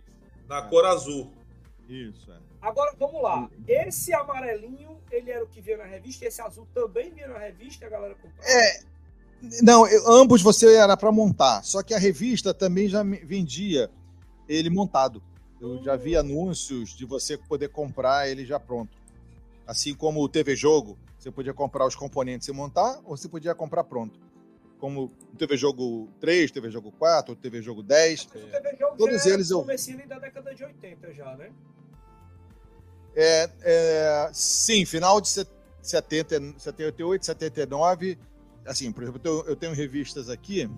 Na 0.48 0.58
é. 0.58 0.68
cor 0.68 0.84
azul. 0.86 1.30
Isso, 1.88 2.30
é. 2.32 2.36
Agora 2.60 2.94
vamos 2.98 3.22
lá. 3.22 3.48
Esse 3.68 4.14
amarelinho 4.14 4.98
ele 5.10 5.30
era 5.30 5.44
o 5.44 5.46
que 5.46 5.60
vinha 5.60 5.76
na 5.76 5.84
revista, 5.84 6.24
e 6.24 6.28
esse 6.28 6.40
azul 6.40 6.66
também 6.74 7.10
vinha 7.10 7.28
na 7.28 7.38
revista 7.38 7.84
e 7.84 7.86
a 7.86 7.90
galera 7.90 8.14
comprava? 8.14 8.50
É. 8.50 8.80
Não, 9.62 9.86
eu, 9.86 10.10
ambos 10.10 10.40
você 10.40 10.74
era 10.74 10.96
para 10.96 11.12
montar, 11.12 11.62
só 11.62 11.82
que 11.82 11.92
a 11.92 11.98
revista 11.98 12.54
também 12.54 12.88
já 12.88 13.02
vendia 13.02 13.90
ele 14.48 14.70
montado. 14.70 15.22
Eu 15.60 15.82
já 15.82 15.96
vi 15.96 16.16
anúncios 16.16 16.90
de 16.90 17.04
você 17.04 17.38
poder 17.38 17.68
comprar 17.68 18.28
ele 18.28 18.44
já 18.44 18.58
pronto. 18.60 18.96
Assim 19.66 19.94
como 19.94 20.20
o 20.22 20.28
TV 20.28 20.54
Jogo, 20.54 20.98
você 21.18 21.30
podia 21.30 21.54
comprar 21.54 21.86
os 21.86 21.94
componentes 21.96 22.46
e 22.48 22.52
montar, 22.52 23.00
ou 23.04 23.16
você 23.16 23.28
podia 23.28 23.54
comprar 23.54 23.84
pronto. 23.84 24.20
Como 24.78 25.10
o 25.32 25.36
TV 25.36 25.56
Jogo 25.56 26.08
3, 26.20 26.50
TV 26.50 26.70
Jogo 26.70 26.92
4, 26.92 27.34
TV 27.36 27.62
Jogo 27.62 27.82
10. 27.82 28.26
Mas 28.26 28.42
o 28.42 28.50
TV 28.50 28.76
Jogo 28.78 28.96
Todos 28.98 29.24
já 29.24 29.30
eles 29.30 29.50
é 29.50 29.54
eu- 29.54 29.60
comecinho 29.60 30.06
da 30.06 30.18
década 30.18 30.54
de 30.54 30.64
80 30.64 31.14
já, 31.14 31.34
né? 31.36 31.50
É, 33.16 33.50
é, 33.62 34.30
sim, 34.32 34.84
final 34.84 35.20
de 35.20 35.28
set- 35.28 35.50
70, 35.80 36.58
78, 36.58 37.24
79. 37.24 38.18
Assim, 38.66 38.90
por 38.92 39.02
exemplo, 39.04 39.20
eu 39.46 39.54
tenho 39.56 39.72
revistas 39.72 40.28
aqui. 40.28 40.68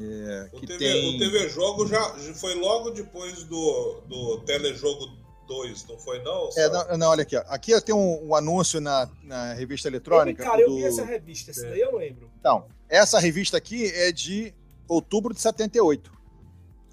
É, 0.00 0.48
O 0.52 0.60
TV, 0.60 0.78
tem... 0.78 1.16
o 1.16 1.18
TV 1.18 1.48
Jogo 1.48 1.86
já 1.86 2.02
foi 2.34 2.54
logo 2.54 2.90
depois 2.90 3.44
do, 3.44 4.00
do 4.06 4.40
Telejogo 4.40 5.06
2, 5.46 5.86
não 5.88 5.98
foi 5.98 6.22
não? 6.22 6.48
É, 6.56 6.68
não, 6.68 6.98
não, 6.98 7.08
olha 7.10 7.22
aqui. 7.22 7.36
ó. 7.36 7.44
Aqui 7.48 7.70
eu 7.70 7.80
tenho 7.82 7.98
um, 7.98 8.28
um 8.28 8.34
anúncio 8.34 8.80
na, 8.80 9.08
na 9.22 9.52
revista 9.52 9.88
Ele, 9.88 9.96
eletrônica. 9.96 10.42
cara, 10.42 10.60
eu 10.60 10.68
do- 10.70 10.76
vi 10.76 10.84
essa 10.84 11.04
revista, 11.04 11.50
essa 11.50 11.66
É. 11.66 11.70
daí 11.70 11.80
eu 11.80 11.96
lembro. 11.96 12.30
Então, 12.40 12.66
essa 12.88 13.18
revista 13.18 13.56
aqui 13.56 13.86
é 13.94 14.10
de 14.10 14.54
outubro 14.88 15.32
de 15.34 15.40
78. 15.40 16.10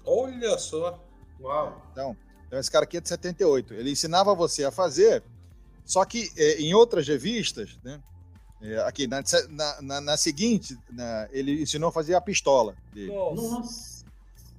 Olha 0.04 0.58
só. 0.58 1.02
Uau. 1.40 1.82
Então, 1.92 2.16
então, 2.46 2.58
esse 2.58 2.70
cara 2.70 2.84
aqui 2.84 2.98
é 2.98 3.00
de 3.00 3.08
78. 3.08 3.74
Ele 3.74 3.90
ensinava 3.90 4.34
você 4.34 4.64
a 4.64 4.70
fazer, 4.70 5.22
só 5.84 6.04
que 6.04 6.30
é, 6.36 6.60
em 6.60 6.74
outras 6.74 7.08
revistas, 7.08 7.78
né? 7.82 8.00
É, 8.62 8.78
aqui, 8.86 9.06
na, 9.06 9.22
na, 9.50 9.82
na- 9.82 10.00
na 10.00 10.16
seguinte, 10.16 10.78
na- 10.90 11.28
ele 11.32 11.62
ensinou 11.62 11.88
a 11.88 11.92
fazer 11.92 12.14
a 12.14 12.20
pistola 12.20 12.74
dele. 12.92 13.12
Nossa. 13.12 14.04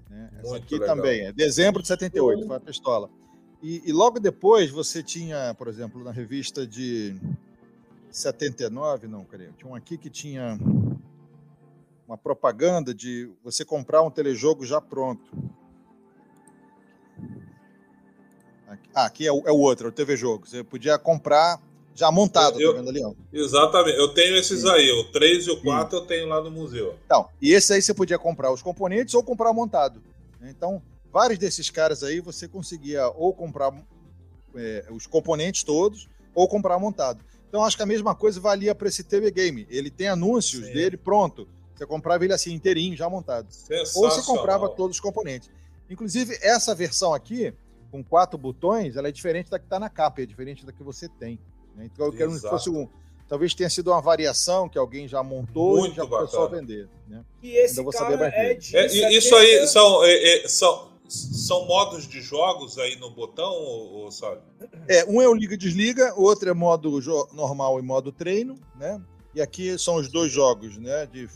Né? 0.09 0.29
Essa 0.39 0.49
Muito 0.49 0.63
aqui 0.65 0.77
legal. 0.77 0.95
também, 0.95 1.21
é 1.25 1.31
dezembro 1.31 1.81
de 1.81 1.87
78, 1.87 2.45
foi 2.45 2.55
a 2.55 2.59
pistola. 2.59 3.09
E, 3.61 3.81
e 3.85 3.91
logo 3.93 4.19
depois 4.19 4.69
você 4.69 5.01
tinha, 5.01 5.53
por 5.57 5.67
exemplo, 5.67 6.03
na 6.03 6.11
revista 6.11 6.67
de 6.67 7.15
79, 8.11 9.07
não, 9.07 9.23
cadê? 9.23 9.47
Tinha 9.57 9.71
um 9.71 9.75
aqui 9.75 9.97
que 9.97 10.09
tinha 10.09 10.59
uma 12.05 12.17
propaganda 12.17 12.93
de 12.93 13.31
você 13.41 13.63
comprar 13.63 14.01
um 14.03 14.11
telejogo 14.11 14.65
já 14.65 14.81
pronto. 14.81 15.31
Aqui, 18.67 18.89
ah, 18.93 19.05
aqui 19.05 19.27
é 19.27 19.31
o, 19.31 19.47
é 19.47 19.51
o 19.51 19.57
outro, 19.57 19.87
é 19.87 19.89
o 19.89 19.91
TV 19.93 20.17
Jogo. 20.17 20.47
Você 20.47 20.63
podia 20.63 20.97
comprar 20.99 21.61
já 21.95 22.11
montado, 22.11 22.59
Eu- 22.59 22.71
tá 22.73 22.79
vendo 22.79 22.89
ali? 22.89 23.03
Ó. 23.03 23.13
Exatamente. 23.31 23.97
Eu 23.97 24.09
tenho 24.09 24.35
esses 24.35 24.65
aí, 24.65 24.91
o 24.91 25.05
3 25.11 25.45
e 25.45 25.51
o 25.51 25.61
4 25.61 25.97
eu 25.97 26.05
tenho 26.05 26.27
lá 26.27 26.41
no 26.41 26.49
museu. 26.51 26.95
Então, 27.05 27.27
e 27.41 27.51
esse 27.53 27.73
aí 27.73 27.81
você 27.81 27.93
podia 27.93 28.17
comprar 28.17 28.51
os 28.51 28.61
componentes 28.61 29.13
ou 29.13 29.23
comprar 29.23 29.53
montado. 29.53 30.01
Então, 30.41 30.81
vários 31.11 31.39
desses 31.39 31.69
caras 31.69 32.03
aí 32.03 32.19
você 32.19 32.47
conseguia 32.47 33.07
ou 33.09 33.33
comprar 33.33 33.71
é, 34.55 34.85
os 34.91 35.07
componentes 35.07 35.63
todos 35.63 36.07
ou 36.33 36.47
comprar 36.47 36.77
montado. 36.79 37.23
Então, 37.47 37.63
acho 37.63 37.77
que 37.77 37.83
a 37.83 37.87
mesma 37.87 38.15
coisa 38.15 38.39
valia 38.39 38.73
para 38.73 38.87
esse 38.87 39.03
TV 39.03 39.29
Game. 39.29 39.67
Ele 39.69 39.91
tem 39.91 40.07
anúncios 40.07 40.65
Sim. 40.65 40.73
dele 40.73 40.97
pronto. 40.97 41.47
Você 41.75 41.85
comprava 41.85 42.23
ele 42.23 42.33
assim 42.33 42.51
inteirinho, 42.53 42.95
já 42.97 43.07
montado. 43.09 43.47
Ou 43.95 44.09
você 44.09 44.21
comprava 44.23 44.69
todos 44.69 44.97
os 44.97 45.01
componentes. 45.01 45.49
Inclusive, 45.89 46.37
essa 46.41 46.73
versão 46.73 47.13
aqui, 47.13 47.53
com 47.91 48.03
quatro 48.03 48.37
botões, 48.37 48.95
ela 48.95 49.07
é 49.07 49.11
diferente 49.11 49.49
da 49.51 49.59
que 49.59 49.65
está 49.65 49.79
na 49.79 49.89
capa, 49.89 50.21
é 50.21 50.25
diferente 50.25 50.65
da 50.65 50.71
que 50.71 50.81
você 50.83 51.07
tem. 51.07 51.39
Né? 51.75 51.89
Então, 51.91 52.05
eu 52.05 52.13
quero 52.13 52.31
que 52.31 52.39
fosse 52.39 52.69
um. 52.69 52.87
Talvez 53.27 53.53
tenha 53.53 53.69
sido 53.69 53.89
uma 53.89 54.01
variação 54.01 54.69
que 54.69 54.77
alguém 54.77 55.07
já 55.07 55.23
montou 55.23 55.77
Muito 55.77 55.93
e 55.93 55.95
já 55.95 56.05
começou 56.05 56.41
a 56.41 56.43
bacana. 56.43 56.61
vender. 56.61 56.89
Né? 57.07 57.23
E 57.41 57.51
esse 57.51 57.79
Ainda 57.79 57.83
vou 57.83 57.91
cara 57.91 58.05
saber 58.05 58.17
mais 58.17 58.33
é 58.33 58.53
de. 58.53 58.77
É, 58.77 58.85
isso 59.11 59.29
70 59.29 59.35
aí 59.37 59.67
são, 59.67 60.03
é, 60.03 60.13
é, 60.13 60.47
são, 60.47 60.91
são 61.07 61.65
modos 61.65 62.07
de 62.07 62.21
jogos 62.21 62.77
aí 62.77 62.95
no 62.97 63.09
botão, 63.09 63.53
ô, 63.53 64.05
ô, 64.05 64.11
Sábio? 64.11 64.43
É, 64.87 65.05
um 65.05 65.21
é 65.21 65.27
o 65.27 65.33
liga 65.33 65.55
e 65.55 65.57
desliga, 65.57 66.13
o 66.15 66.23
outro 66.23 66.49
é 66.49 66.53
modo 66.53 66.99
normal 67.33 67.79
e 67.79 67.81
modo 67.81 68.11
treino, 68.11 68.59
né? 68.75 69.01
E 69.33 69.41
aqui 69.41 69.79
são 69.79 69.95
os 69.95 70.07
dois 70.09 70.31
jogos, 70.31 70.77
né? 70.77 71.07
De 71.07 71.27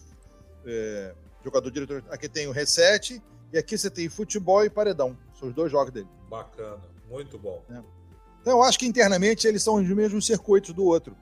é, 0.66 1.16
jogador 1.44 1.72
diretor. 1.72 2.04
Aqui 2.10 2.30
tem 2.30 2.48
o 2.48 2.52
reset 2.52 3.22
e 3.52 3.58
aqui 3.58 3.78
você 3.78 3.90
tem 3.90 4.10
futebol 4.10 4.64
e 4.64 4.70
paredão. 4.70 5.18
São 5.40 5.48
os 5.48 5.56
dois 5.56 5.72
jogos 5.72 5.92
dele. 5.92 6.08
Bacana, 6.30 6.84
muito 7.10 7.40
bom. 7.40 7.64
Então 8.48 8.60
eu 8.60 8.64
acho 8.64 8.80
que 8.80 8.86
internamente 8.86 9.46
eles 9.46 9.62
são 9.62 9.76
os 9.76 9.86
mesmos 9.90 10.26
circuitos 10.26 10.74
do 10.74 10.86
outro. 10.86 11.18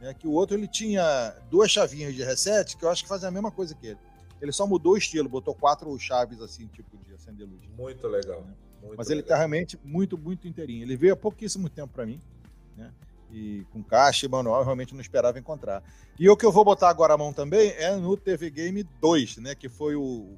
Né? 0.00 0.14
Que 0.14 0.26
o 0.26 0.32
outro 0.32 0.56
ele 0.56 0.66
tinha 0.66 1.36
duas 1.50 1.70
chavinhas 1.70 2.14
de 2.14 2.22
reset 2.22 2.74
que 2.74 2.82
eu 2.82 2.88
acho 2.88 3.02
que 3.02 3.08
fazem 3.08 3.28
a 3.28 3.30
mesma 3.30 3.50
coisa 3.50 3.74
que 3.74 3.88
ele. 3.88 3.98
Ele 4.40 4.50
só 4.50 4.66
mudou 4.66 4.94
o 4.94 4.96
estilo, 4.96 5.28
botou 5.28 5.54
quatro 5.54 5.94
chaves 5.98 6.40
assim, 6.40 6.66
tipo 6.68 6.96
de 7.06 7.12
acender 7.12 7.46
luz. 7.46 7.60
Muito 7.76 8.08
legal. 8.08 8.46
muito 8.82 8.96
Mas 8.96 9.08
ele 9.08 9.16
legal. 9.16 9.28
tá 9.28 9.36
realmente 9.36 9.78
muito, 9.84 10.16
muito 10.16 10.48
inteirinho. 10.48 10.82
Ele 10.82 10.96
veio 10.96 11.12
há 11.12 11.16
pouquíssimo 11.16 11.68
tempo 11.68 11.92
para 11.92 12.06
mim, 12.06 12.18
né? 12.74 12.90
E 13.30 13.66
com 13.70 13.82
caixa 13.82 14.24
e 14.24 14.28
manual, 14.30 14.60
eu 14.60 14.64
realmente 14.64 14.94
não 14.94 15.02
esperava 15.02 15.38
encontrar. 15.38 15.82
E 16.18 16.30
o 16.30 16.36
que 16.36 16.46
eu 16.46 16.50
vou 16.50 16.64
botar 16.64 16.88
agora 16.88 17.12
a 17.12 17.18
mão 17.18 17.30
também 17.30 17.72
é 17.72 17.94
no 17.94 18.16
TV 18.16 18.48
Game 18.48 18.82
2, 19.02 19.36
né? 19.36 19.54
Que 19.54 19.68
foi 19.68 19.96
o, 19.96 20.34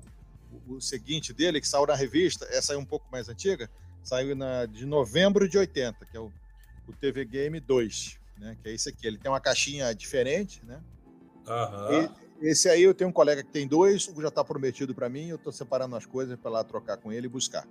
o, 0.67 0.81
seguinte 0.81 1.33
dele, 1.33 1.61
que 1.61 1.69
saiu 1.69 1.87
na 1.87 1.95
revista, 1.95 2.49
essa 2.51 2.73
aí 2.73 2.77
um 2.77 2.85
pouco 2.85 3.07
mais 3.13 3.29
antiga, 3.29 3.71
saiu 4.03 4.35
na, 4.37 4.67
de 4.67 4.85
novembro 4.87 5.49
de 5.49 5.57
80, 5.59 6.05
que 6.11 6.17
é 6.17 6.21
o, 6.21 6.33
o 6.89 6.93
TV 6.93 7.25
Game 7.25 7.59
2, 7.61 8.19
né? 8.39 8.57
Que 8.63 8.69
é 8.71 8.75
esse 8.75 8.89
aqui. 8.89 9.07
Ele 9.07 9.19
tem 9.19 9.31
uma 9.31 9.41
caixinha 9.41 9.93
diferente, 9.95 10.61
né? 10.65 10.81
Aham. 11.47 12.09
E- 12.19 12.23
esse 12.49 12.69
aí 12.69 12.83
eu 12.83 12.93
tenho 12.93 13.09
um 13.09 13.13
colega 13.13 13.41
que 13.45 13.51
tem 13.53 13.69
dois, 13.69 14.09
o 14.09 14.21
já 14.21 14.27
está 14.27 14.43
prometido 14.43 14.93
para 14.93 15.09
mim, 15.09 15.29
eu 15.29 15.37
estou 15.37 15.53
separando 15.53 15.95
as 15.95 16.05
coisas 16.05 16.37
para 16.37 16.51
lá 16.51 16.65
trocar 16.65 16.97
com 16.97 17.13
ele 17.13 17.27
e 17.27 17.31
buscar. 17.31 17.65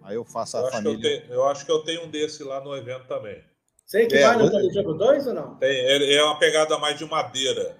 Aí 0.00 0.14
eu 0.14 0.24
faço 0.24 0.56
Eu, 0.56 0.62
a 0.62 0.66
eu, 0.66 0.70
família. 0.70 1.00
tenho, 1.20 1.32
eu 1.32 1.44
acho 1.48 1.66
que 1.66 1.72
eu 1.72 1.80
tenho 1.80 2.04
um 2.04 2.08
desse 2.10 2.44
lá 2.44 2.62
no 2.62 2.72
evento 2.76 3.08
também. 3.08 3.42
Você 3.84 4.06
que 4.06 4.14
É, 4.14 4.32
no 4.36 4.44
hoje- 4.44 4.52
Telejogo 4.52 4.94
2 4.94 5.26
ou 5.26 5.34
não? 5.34 5.56
Tem, 5.56 5.70
ele 5.76 6.12
é 6.14 6.22
uma 6.22 6.38
pegada 6.38 6.78
mais 6.78 6.96
de 6.96 7.04
madeira. 7.04 7.76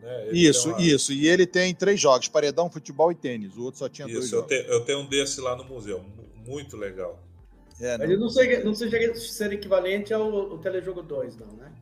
Né? 0.00 0.30
Isso, 0.32 0.70
uma- 0.70 0.82
isso. 0.82 1.12
E 1.12 1.28
ele 1.28 1.46
tem 1.46 1.72
três 1.72 2.00
jogos: 2.00 2.26
paredão, 2.26 2.68
futebol 2.68 3.12
e 3.12 3.14
tênis. 3.14 3.56
O 3.56 3.62
outro 3.62 3.78
só 3.78 3.88
tinha 3.88 4.08
dois 4.08 4.24
Isso, 4.24 4.34
eu, 4.34 4.40
jogos. 4.40 4.56
te- 4.56 4.66
eu 4.68 4.84
tenho 4.84 4.98
um 4.98 5.06
desse 5.06 5.40
lá 5.40 5.54
no 5.56 5.64
museu. 5.64 6.00
Mu- 6.02 6.24
Muito 6.44 6.76
legal. 6.76 7.22
É, 7.80 7.98
Mas 7.98 8.08
ele 8.08 8.16
não 8.18 8.30
chega, 8.30 8.64
não 8.64 8.74
chega 8.74 9.12
a 9.12 9.14
ser 9.16 9.52
equivalente 9.52 10.14
ao, 10.14 10.52
ao 10.52 10.58
Telejogo 10.58 11.02
2, 11.02 11.36
não, 11.36 11.48
né? 11.48 11.72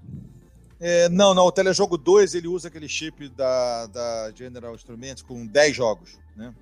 É, 0.80 1.08
não, 1.08 1.32
não. 1.34 1.46
O 1.46 1.52
Telejogo 1.52 1.96
2 1.96 2.34
ele 2.34 2.48
usa 2.48 2.68
aquele 2.68 2.88
chip 2.88 3.28
da, 3.28 3.86
da 3.86 4.32
General 4.34 4.74
Instruments 4.74 5.22
com 5.22 5.46
10 5.46 5.76
jogos, 5.76 6.18
né? 6.36 6.52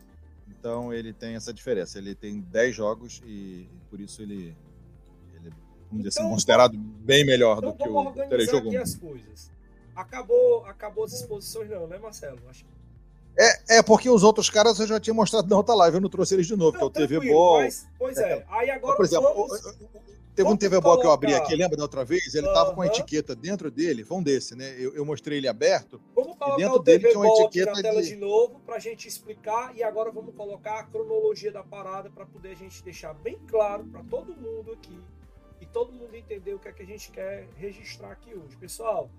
Então 0.48 0.92
ele 0.92 1.12
tem 1.12 1.36
essa 1.36 1.54
diferença. 1.54 1.98
Ele 1.98 2.14
tem 2.14 2.40
10 2.40 2.76
jogos 2.76 3.22
e 3.24 3.66
por 3.88 3.98
isso 4.00 4.20
ele, 4.20 4.54
ele 5.36 5.50
vamos 5.88 6.04
dizer 6.04 6.08
assim, 6.08 6.20
Então, 6.20 6.30
considerado 6.30 6.76
bem 6.76 7.24
melhor 7.24 7.58
Então 7.58 7.72
do 7.72 7.78
que 7.78 7.88
o 7.88 8.28
Telejogo 8.28 8.68
aqui 8.68 8.78
1. 8.78 8.82
as 8.82 8.94
coisas. 8.94 9.50
Acabou, 9.96 10.66
acabou 10.66 11.04
as 11.04 11.12
exposições 11.14 11.70
não, 11.70 11.86
né, 11.86 11.98
Marcelo? 11.98 12.38
Acho 12.48 12.64
que 12.64 12.79
É, 13.40 13.78
é 13.78 13.82
porque 13.82 14.10
os 14.10 14.22
outros 14.22 14.50
caras 14.50 14.78
eu 14.78 14.86
já 14.86 15.00
tinha 15.00 15.14
mostrado 15.14 15.48
na 15.48 15.56
outra 15.56 15.74
live, 15.74 15.96
eu 15.96 16.00
não 16.02 16.10
trouxe 16.10 16.34
eles 16.34 16.46
de 16.46 16.54
novo, 16.54 16.76
que 16.76 16.82
é 16.82 16.86
o 16.86 16.90
TV 16.90 17.32
Ball. 17.32 17.60
mas- 17.62 17.88
pois 17.98 18.18
é. 18.18 18.44
Aí 18.50 18.70
agora 18.70 18.96
Por 18.96 19.04
exemplo, 19.06 19.32
vamos... 19.32 19.78
Teve 20.34 20.48
um 20.48 20.56
TV 20.56 20.80
Ball 20.80 20.98
que 21.00 21.06
eu 21.06 21.10
abri 21.10 21.34
aqui, 21.34 21.56
lembra 21.56 21.76
da 21.76 21.82
outra 21.82 22.04
vez? 22.04 22.34
Ele 22.34 22.46
tava 22.46 22.72
com 22.74 22.82
a 22.82 22.86
etiqueta 22.86 23.34
dentro 23.34 23.70
dele, 23.70 24.04
foi 24.04 24.18
um 24.18 24.22
desse, 24.22 24.54
né? 24.54 24.74
Eu, 24.78 24.94
eu 24.94 25.04
mostrei 25.04 25.38
ele 25.38 25.48
aberto. 25.48 26.00
Vamos 26.14 26.36
colocar 26.36 26.56
dentro 26.56 26.76
o 26.76 26.78
dele 26.78 27.08
tinha 27.08 27.18
uma 27.18 27.26
Ball 27.26 27.46
aqui 27.46 27.58
na 27.58 27.64
etiqueta 27.64 27.82
tela 27.82 28.02
de- 28.02 28.08
de... 28.08 28.16
novo 28.16 28.60
para 28.60 28.76
a 28.76 28.78
gente 28.78 29.08
explicar 29.08 29.74
e 29.76 29.82
agora 29.82 30.10
vamos 30.10 30.34
colocar 30.34 30.80
a 30.80 30.84
cronologia 30.84 31.50
da 31.50 31.62
parada 31.62 32.08
para 32.10 32.24
poder 32.24 32.52
a 32.52 32.54
gente 32.54 32.82
deixar 32.82 33.12
bem 33.14 33.38
claro 33.48 33.84
para 33.84 34.02
todo 34.04 34.34
mundo 34.36 34.72
aqui 34.72 34.98
e 35.60 35.66
todo 35.66 35.92
mundo 35.92 36.14
entender 36.14 36.54
o 36.54 36.58
que 36.58 36.68
é 36.68 36.72
que 36.72 36.82
a 36.82 36.86
gente 36.86 37.10
quer 37.10 37.48
registrar 37.56 38.12
aqui 38.12 38.34
hoje. 38.34 38.56
Pessoal, 38.56 39.10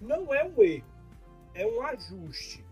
não 0.00 0.32
é 0.34 0.44
um 0.44 0.62
erro, 0.62 0.84
é 1.54 1.66
um 1.66 1.82
ajuste. 1.82 2.64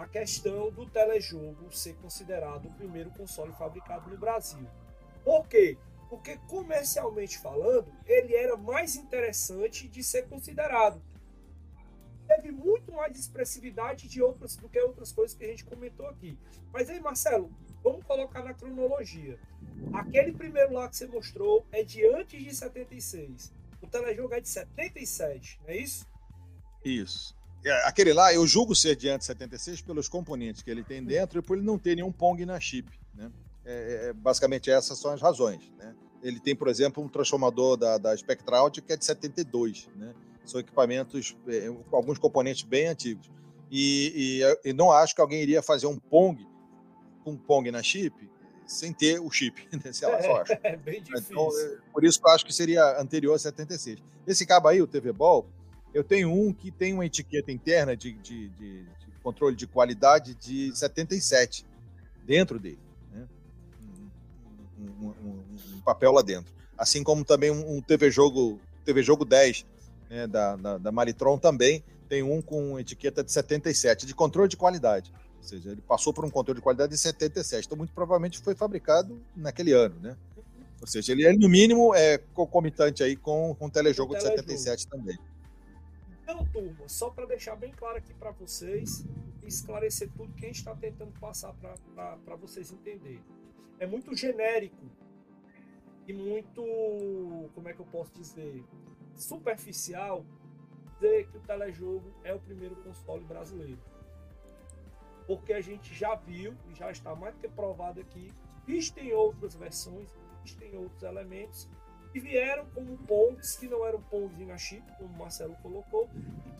A 0.00 0.08
questão 0.08 0.70
do 0.70 0.86
telejogo 0.86 1.70
ser 1.70 1.94
considerado 1.96 2.68
o 2.68 2.72
primeiro 2.72 3.10
console 3.10 3.52
fabricado 3.52 4.08
no 4.08 4.16
Brasil. 4.16 4.66
Por 5.22 5.46
quê? 5.46 5.76
Porque 6.08 6.38
comercialmente 6.48 7.36
falando, 7.38 7.92
ele 8.06 8.34
era 8.34 8.56
mais 8.56 8.96
interessante 8.96 9.86
de 9.86 10.02
ser 10.02 10.26
considerado 10.26 11.02
teve 12.26 12.52
muito 12.52 12.92
mais 12.92 13.18
expressividade 13.18 14.08
de 14.08 14.22
outras 14.22 14.56
do 14.56 14.68
que 14.68 14.80
outras 14.80 15.10
coisas 15.10 15.36
que 15.36 15.44
a 15.44 15.48
gente 15.48 15.64
comentou 15.64 16.06
aqui. 16.06 16.38
Mas 16.72 16.88
aí, 16.88 17.00
Marcelo, 17.00 17.52
vamos 17.82 18.04
colocar 18.04 18.44
na 18.44 18.54
cronologia. 18.54 19.38
Aquele 19.92 20.32
primeiro 20.32 20.72
lá 20.74 20.88
que 20.88 20.96
você 20.96 21.06
mostrou 21.06 21.66
é 21.72 21.82
de 21.82 22.06
antes 22.06 22.42
de 22.42 22.54
76. 22.54 23.52
O 23.82 23.86
telejogo 23.86 24.32
é 24.32 24.40
de 24.40 24.48
77, 24.48 25.58
não 25.62 25.70
é 25.70 25.76
isso? 25.76 26.06
Isso. 26.84 27.39
É, 27.64 27.88
Aquele 27.88 28.12
lá, 28.12 28.32
eu 28.32 28.46
julgo 28.46 28.74
ser 28.74 28.96
de 28.96 29.08
antes 29.08 29.26
de 29.26 29.32
76 29.32 29.82
pelos 29.82 30.08
componentes 30.08 30.62
que 30.62 30.70
ele 30.70 30.82
tem 30.82 31.02
dentro 31.02 31.38
e 31.38 31.42
por 31.42 31.56
ele 31.56 31.66
não 31.66 31.78
ter 31.78 31.94
nenhum 31.94 32.12
Pong 32.12 32.44
na 32.44 32.58
chip, 32.58 32.88
né? 33.14 33.30
É, 33.64 34.08
é, 34.08 34.12
basicamente 34.12 34.70
essas 34.70 34.98
são 34.98 35.12
as 35.12 35.20
razões, 35.20 35.70
né? 35.76 35.94
ele 36.22 36.40
tem, 36.40 36.54
por 36.54 36.68
exemplo, 36.68 37.02
um 37.02 37.08
transformador 37.08 37.76
da, 37.76 37.98
da 37.98 38.16
Spectral 38.16 38.70
que 38.70 38.92
é 38.92 38.96
de 38.96 39.04
72, 39.04 39.88
né? 39.96 40.14
São 40.44 40.60
equipamentos 40.60 41.36
é, 41.46 41.70
com 41.88 41.96
alguns 41.96 42.18
componentes 42.18 42.62
bem 42.62 42.88
antigos. 42.88 43.30
E, 43.70 44.42
e, 44.64 44.70
e, 44.70 44.72
não 44.72 44.90
acho 44.90 45.14
que 45.14 45.20
alguém 45.20 45.40
iria 45.40 45.62
fazer 45.62 45.86
um 45.86 45.96
Pong, 45.96 46.44
um 47.24 47.36
Pong 47.36 47.70
na 47.70 47.82
chip, 47.82 48.28
sem 48.66 48.92
ter 48.92 49.20
o 49.20 49.30
chip, 49.30 49.68
né? 49.84 49.92
sei 49.92 50.08
lá, 50.08 50.22
só 50.22 50.40
acho. 50.40 50.52
É 50.62 50.76
bem 50.76 51.00
então, 51.00 51.14
difícil. 51.14 51.32
Então, 51.32 51.82
por 51.92 52.04
isso 52.04 52.20
que 52.20 52.26
eu 52.26 52.32
acho 52.32 52.44
que 52.44 52.52
seria 52.52 53.00
anterior 53.00 53.34
a 53.34 53.38
76. 53.38 54.02
Esse 54.26 54.44
cabo 54.44 54.68
aí, 54.68 54.82
o 54.82 54.86
TV 54.86 55.12
Ball, 55.12 55.46
eu 55.92 56.04
tenho 56.04 56.32
um 56.32 56.52
que 56.52 56.70
tem 56.70 56.94
uma 56.94 57.06
etiqueta 57.06 57.50
interna 57.50 57.96
de, 57.96 58.12
de, 58.12 58.48
de, 58.50 58.82
de 58.82 59.20
controle 59.22 59.56
de 59.56 59.66
qualidade 59.66 60.34
de 60.34 60.74
77 60.76 61.66
dentro 62.24 62.58
dele. 62.58 62.78
Né? 63.12 63.26
Um, 64.78 65.06
um, 65.06 65.08
um, 65.08 65.44
um, 65.76 65.80
papel 65.80 66.12
lá 66.12 66.22
dentro. 66.22 66.52
Assim 66.76 67.02
como 67.02 67.24
também 67.24 67.50
um, 67.50 67.80
TV 67.80 68.10
Jogo, 68.10 68.60
TV 68.84 69.02
Jogo 69.02 69.24
10 69.24 69.66
né, 70.08 70.26
da, 70.26 70.56
da, 70.56 70.78
da 70.78 70.92
Malitron 70.92 71.38
também 71.38 71.84
tem 72.08 72.24
um 72.24 72.42
com 72.42 72.76
etiqueta 72.76 73.22
de 73.22 73.30
77, 73.30 74.04
de 74.04 74.14
controle 74.14 74.48
de 74.48 74.56
qualidade. 74.56 75.12
Ou 75.38 75.44
seja, 75.44 75.70
ele 75.70 75.80
passou 75.80 76.12
por 76.12 76.24
um 76.24 76.30
controle 76.30 76.58
de 76.58 76.62
qualidade 76.62 76.92
de 76.92 76.98
77. 76.98 77.66
Então, 77.66 77.78
muito 77.78 77.92
provavelmente 77.92 78.40
foi 78.40 78.54
fabricado 78.54 79.22
naquele 79.34 79.72
ano, 79.72 79.94
né? 80.02 80.16
Ou 80.80 80.86
seja, 80.88 81.12
ele, 81.12 81.32
no 81.38 81.48
mínimo, 81.48 81.94
é 81.94 82.18
concomitante 82.34 83.02
aí 83.02 83.14
com, 83.14 83.54
com 83.56 83.66
o 83.66 83.70
telejogo, 83.70 84.14
o 84.14 84.18
telejogo. 84.18 84.42
de 84.42 84.58
77 84.58 84.88
também. 84.88 85.16
Então, 86.30 86.44
turma, 86.46 86.88
só 86.88 87.10
para 87.10 87.26
deixar 87.26 87.56
bem 87.56 87.72
claro 87.72 87.98
aqui 87.98 88.14
para 88.14 88.30
vocês 88.30 89.04
esclarecer 89.42 90.08
tudo 90.12 90.32
que 90.32 90.44
a 90.44 90.46
gente 90.46 90.58
está 90.58 90.76
tentando 90.76 91.10
passar 91.18 91.52
para 91.54 92.36
vocês 92.36 92.70
entenderem. 92.70 93.24
É 93.80 93.86
muito 93.86 94.14
genérico 94.14 94.86
e 96.06 96.12
muito, 96.12 97.50
como 97.52 97.68
é 97.68 97.74
que 97.74 97.80
eu 97.80 97.86
posso 97.86 98.12
dizer, 98.14 98.64
superficial 99.16 100.24
dizer 100.94 101.26
que 101.28 101.36
o 101.36 101.40
telejogo 101.40 102.14
é 102.22 102.32
o 102.32 102.38
primeiro 102.38 102.76
console 102.76 103.24
brasileiro. 103.24 103.80
Porque 105.26 105.52
a 105.52 105.60
gente 105.60 105.92
já 105.92 106.14
viu 106.14 106.54
e 106.68 106.74
já 106.76 106.92
está 106.92 107.12
mais 107.12 107.34
que 107.38 107.48
provado 107.48 108.00
aqui, 108.00 108.32
existem 108.68 109.12
outras 109.12 109.56
versões, 109.56 110.08
existem 110.44 110.76
outros 110.76 111.02
elementos 111.02 111.68
que 112.12 112.20
vieram 112.20 112.66
como 112.74 112.96
Pongs, 112.98 113.56
que 113.56 113.68
não 113.68 113.86
eram 113.86 114.00
Pongs 114.02 114.46
na 114.46 114.58
chip, 114.58 114.82
como 114.98 115.12
o 115.14 115.18
Marcelo 115.18 115.54
colocou, 115.62 116.08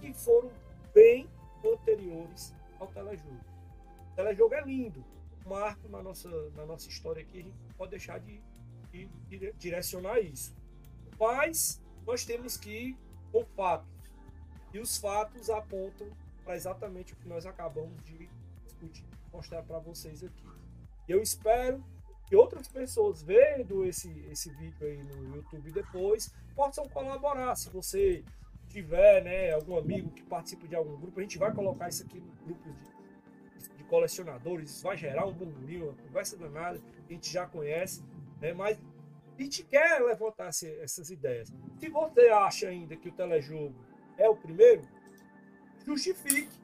e 0.02 0.12
que 0.12 0.14
foram 0.14 0.50
bem 0.94 1.28
anteriores 1.64 2.54
ao 2.78 2.86
telejogo. 2.88 3.40
O 4.12 4.16
telejogo 4.16 4.54
é 4.54 4.62
lindo, 4.62 5.04
um 5.44 5.50
marco 5.50 5.88
na 5.88 6.02
nossa, 6.02 6.28
na 6.56 6.64
nossa 6.64 6.88
história 6.88 7.22
aqui, 7.22 7.40
a 7.40 7.42
gente 7.42 7.56
pode 7.76 7.90
deixar 7.90 8.18
de, 8.20 8.40
de, 8.92 9.08
de 9.28 9.52
direcionar 9.58 10.20
isso. 10.20 10.54
Mas 11.18 11.80
nós 12.06 12.24
temos 12.24 12.56
que 12.56 12.70
ir 12.70 12.98
com 13.32 13.44
fatos. 13.44 13.88
E 14.72 14.78
os 14.78 14.96
fatos 14.98 15.50
apontam 15.50 16.08
para 16.44 16.56
exatamente 16.56 17.12
o 17.12 17.16
que 17.16 17.28
nós 17.28 17.44
acabamos 17.44 18.02
de 18.04 18.28
discutir, 18.64 19.04
mostrar 19.32 19.62
para 19.62 19.78
vocês 19.78 20.22
aqui. 20.22 20.44
Eu 21.08 21.20
espero 21.20 21.84
que 22.30 22.36
outras 22.36 22.68
pessoas 22.68 23.24
vendo 23.24 23.84
esse, 23.84 24.08
esse 24.30 24.50
vídeo 24.50 24.86
aí 24.86 25.02
no 25.02 25.34
YouTube 25.34 25.72
depois 25.72 26.32
possam 26.54 26.88
colaborar. 26.88 27.56
Se 27.56 27.68
você 27.70 28.22
tiver 28.68 29.24
né, 29.24 29.52
algum 29.52 29.76
amigo 29.76 30.12
que 30.12 30.22
participa 30.22 30.68
de 30.68 30.76
algum 30.76 30.96
grupo, 30.96 31.18
a 31.18 31.24
gente 31.24 31.36
vai 31.36 31.52
colocar 31.52 31.88
isso 31.88 32.04
aqui 32.04 32.20
no 32.20 32.32
grupo 32.44 32.72
de, 32.72 33.76
de 33.78 33.82
colecionadores, 33.82 34.70
isso 34.70 34.84
vai 34.84 34.96
gerar 34.96 35.26
um 35.26 35.32
burburinho, 35.32 35.86
uma 35.86 36.02
conversa 36.04 36.36
danada, 36.36 36.80
a 37.08 37.12
gente 37.12 37.28
já 37.28 37.48
conhece, 37.48 38.00
né, 38.40 38.52
mas 38.52 38.78
a 39.36 39.42
gente 39.42 39.64
quer 39.64 40.00
levantar 40.00 40.50
essas 40.50 41.10
ideias. 41.10 41.52
Se 41.80 41.88
você 41.88 42.28
acha 42.28 42.68
ainda 42.68 42.94
que 42.94 43.08
o 43.08 43.12
telejogo 43.12 43.74
é 44.16 44.28
o 44.28 44.36
primeiro, 44.36 44.86
justifique. 45.84 46.60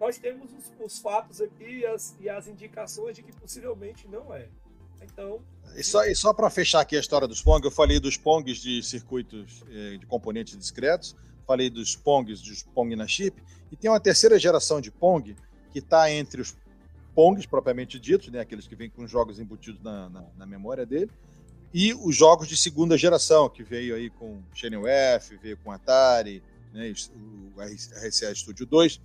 Nós 0.00 0.16
temos 0.16 0.50
os, 0.50 0.72
os 0.80 0.98
fatos 0.98 1.42
aqui 1.42 1.80
e 1.80 1.86
as, 1.86 2.16
e 2.18 2.30
as 2.30 2.48
indicações 2.48 3.14
de 3.14 3.22
que 3.22 3.32
possivelmente 3.32 4.08
não 4.08 4.32
é. 4.32 4.48
Então. 5.12 5.40
E 5.76 5.82
só, 5.82 6.04
e 6.04 6.14
só 6.14 6.32
para 6.32 6.48
fechar 6.50 6.80
aqui 6.80 6.96
a 6.96 7.00
história 7.00 7.26
dos 7.26 7.42
Pong, 7.42 7.64
eu 7.64 7.70
falei 7.70 7.98
dos 7.98 8.16
Pongs 8.16 8.58
de 8.58 8.82
circuitos 8.82 9.64
eh, 9.70 9.96
de 9.98 10.06
componentes 10.06 10.56
discretos, 10.56 11.16
falei 11.46 11.68
dos 11.68 11.96
Pongs, 11.96 12.40
dos 12.40 12.62
Pong 12.62 12.94
na 12.94 13.06
chip, 13.06 13.42
e 13.72 13.76
tem 13.76 13.90
uma 13.90 13.98
terceira 13.98 14.38
geração 14.38 14.80
de 14.80 14.90
Pong 14.90 15.34
que 15.72 15.80
está 15.80 16.10
entre 16.10 16.40
os 16.40 16.56
Pongs 17.14 17.46
propriamente 17.46 17.98
ditos, 17.98 18.28
né, 18.28 18.40
aqueles 18.40 18.66
que 18.66 18.76
vêm 18.76 18.88
com 18.88 19.06
jogos 19.06 19.40
embutidos 19.40 19.82
na, 19.82 20.08
na, 20.08 20.24
na, 20.36 20.46
memória 20.46 20.86
dele, 20.86 21.10
e 21.72 21.92
os 21.92 22.14
jogos 22.14 22.46
de 22.46 22.56
segunda 22.56 22.96
geração, 22.96 23.48
que 23.48 23.64
veio 23.64 23.96
aí 23.96 24.10
com 24.10 24.40
F, 24.86 25.36
veio 25.36 25.56
com 25.58 25.72
Atari, 25.72 26.42
né, 26.72 26.92
o 27.56 27.60
RCA 27.60 28.34
Studio 28.34 28.64
2, 28.66 29.00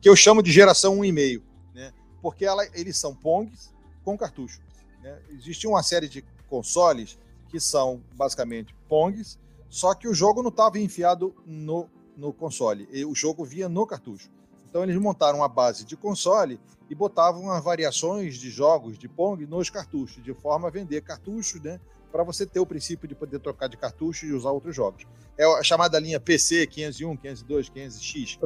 que 0.00 0.08
eu 0.08 0.16
chamo 0.16 0.42
de 0.42 0.50
geração 0.50 0.98
1,5, 0.98 1.42
né, 1.74 1.92
porque 2.20 2.44
ela, 2.44 2.66
eles 2.74 2.96
são 2.96 3.14
Pongs 3.14 3.72
com 4.04 4.16
cartucho. 4.16 4.60
Né? 5.08 5.18
Existe 5.30 5.66
uma 5.66 5.82
série 5.82 6.08
de 6.08 6.24
consoles 6.48 7.18
que 7.48 7.58
são 7.58 8.02
basicamente 8.14 8.74
Pongs, 8.88 9.38
só 9.68 9.94
que 9.94 10.06
o 10.06 10.14
jogo 10.14 10.42
não 10.42 10.50
estava 10.50 10.78
enfiado 10.78 11.34
no, 11.46 11.88
no 12.16 12.32
console, 12.32 12.88
o 13.04 13.14
jogo 13.14 13.44
via 13.44 13.68
no 13.68 13.86
cartucho. 13.86 14.30
Então 14.68 14.82
eles 14.82 14.96
montaram 14.96 15.38
uma 15.38 15.48
base 15.48 15.84
de 15.84 15.96
console 15.96 16.60
e 16.90 16.94
botavam 16.94 17.50
as 17.50 17.62
variações 17.64 18.36
de 18.36 18.50
jogos 18.50 18.98
de 18.98 19.08
Pong 19.08 19.46
nos 19.46 19.70
cartuchos, 19.70 20.22
de 20.22 20.34
forma 20.34 20.68
a 20.68 20.70
vender 20.70 21.00
cartuchos, 21.02 21.60
né? 21.62 21.80
Para 22.12 22.22
você 22.22 22.46
ter 22.46 22.60
o 22.60 22.66
princípio 22.66 23.06
de 23.06 23.14
poder 23.14 23.38
trocar 23.38 23.68
de 23.68 23.76
cartucho 23.76 24.26
e 24.26 24.32
usar 24.32 24.50
outros 24.50 24.74
jogos. 24.74 25.06
É 25.36 25.44
a 25.44 25.62
chamada 25.62 25.98
linha 25.98 26.18
PC 26.18 26.66
501, 26.66 27.16
502, 27.16 27.70
500X. 27.70 28.38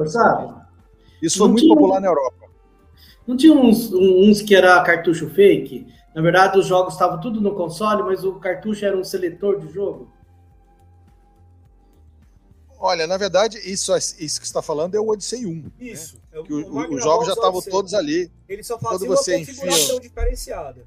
Isso 1.21 1.37
foi 1.37 1.47
muito 1.47 1.67
popular 1.67 2.01
na 2.01 2.07
Europa. 2.07 2.49
Não 3.25 3.37
tinha 3.37 3.53
uns, 3.53 3.91
uns 3.93 4.41
que 4.41 4.53
era 4.53 4.81
cartucho 4.83 5.29
fake? 5.29 5.87
Na 6.15 6.21
verdade, 6.21 6.59
os 6.59 6.67
jogos 6.67 6.93
estavam 6.93 7.19
tudo 7.19 7.41
no 7.41 7.55
console, 7.55 8.03
mas 8.03 8.23
o 8.23 8.33
cartucho 8.39 8.85
era 8.85 8.97
um 8.97 9.03
seletor 9.03 9.59
de 9.59 9.71
jogo? 9.73 10.11
Olha, 12.77 13.07
na 13.07 13.15
verdade, 13.15 13.57
isso, 13.59 13.95
isso 13.95 14.19
que 14.19 14.29
você 14.29 14.41
está 14.41 14.61
falando 14.61 14.93
é 14.93 14.99
o 14.99 15.07
Odyssey 15.07 15.45
1. 15.45 15.53
Né? 15.53 15.71
Isso. 15.79 16.19
Né? 16.31 16.39
O, 16.39 16.53
o, 16.53 16.95
os 16.95 17.03
jogos 17.03 17.27
já 17.27 17.33
estavam 17.33 17.61
todos 17.61 17.93
ali. 17.93 18.29
Ele 18.47 18.61
só 18.61 18.77
fazia 18.77 19.07
uma 19.07 19.15
configuração 19.15 19.97
enfia, 19.97 19.99
diferenciada. 20.01 20.85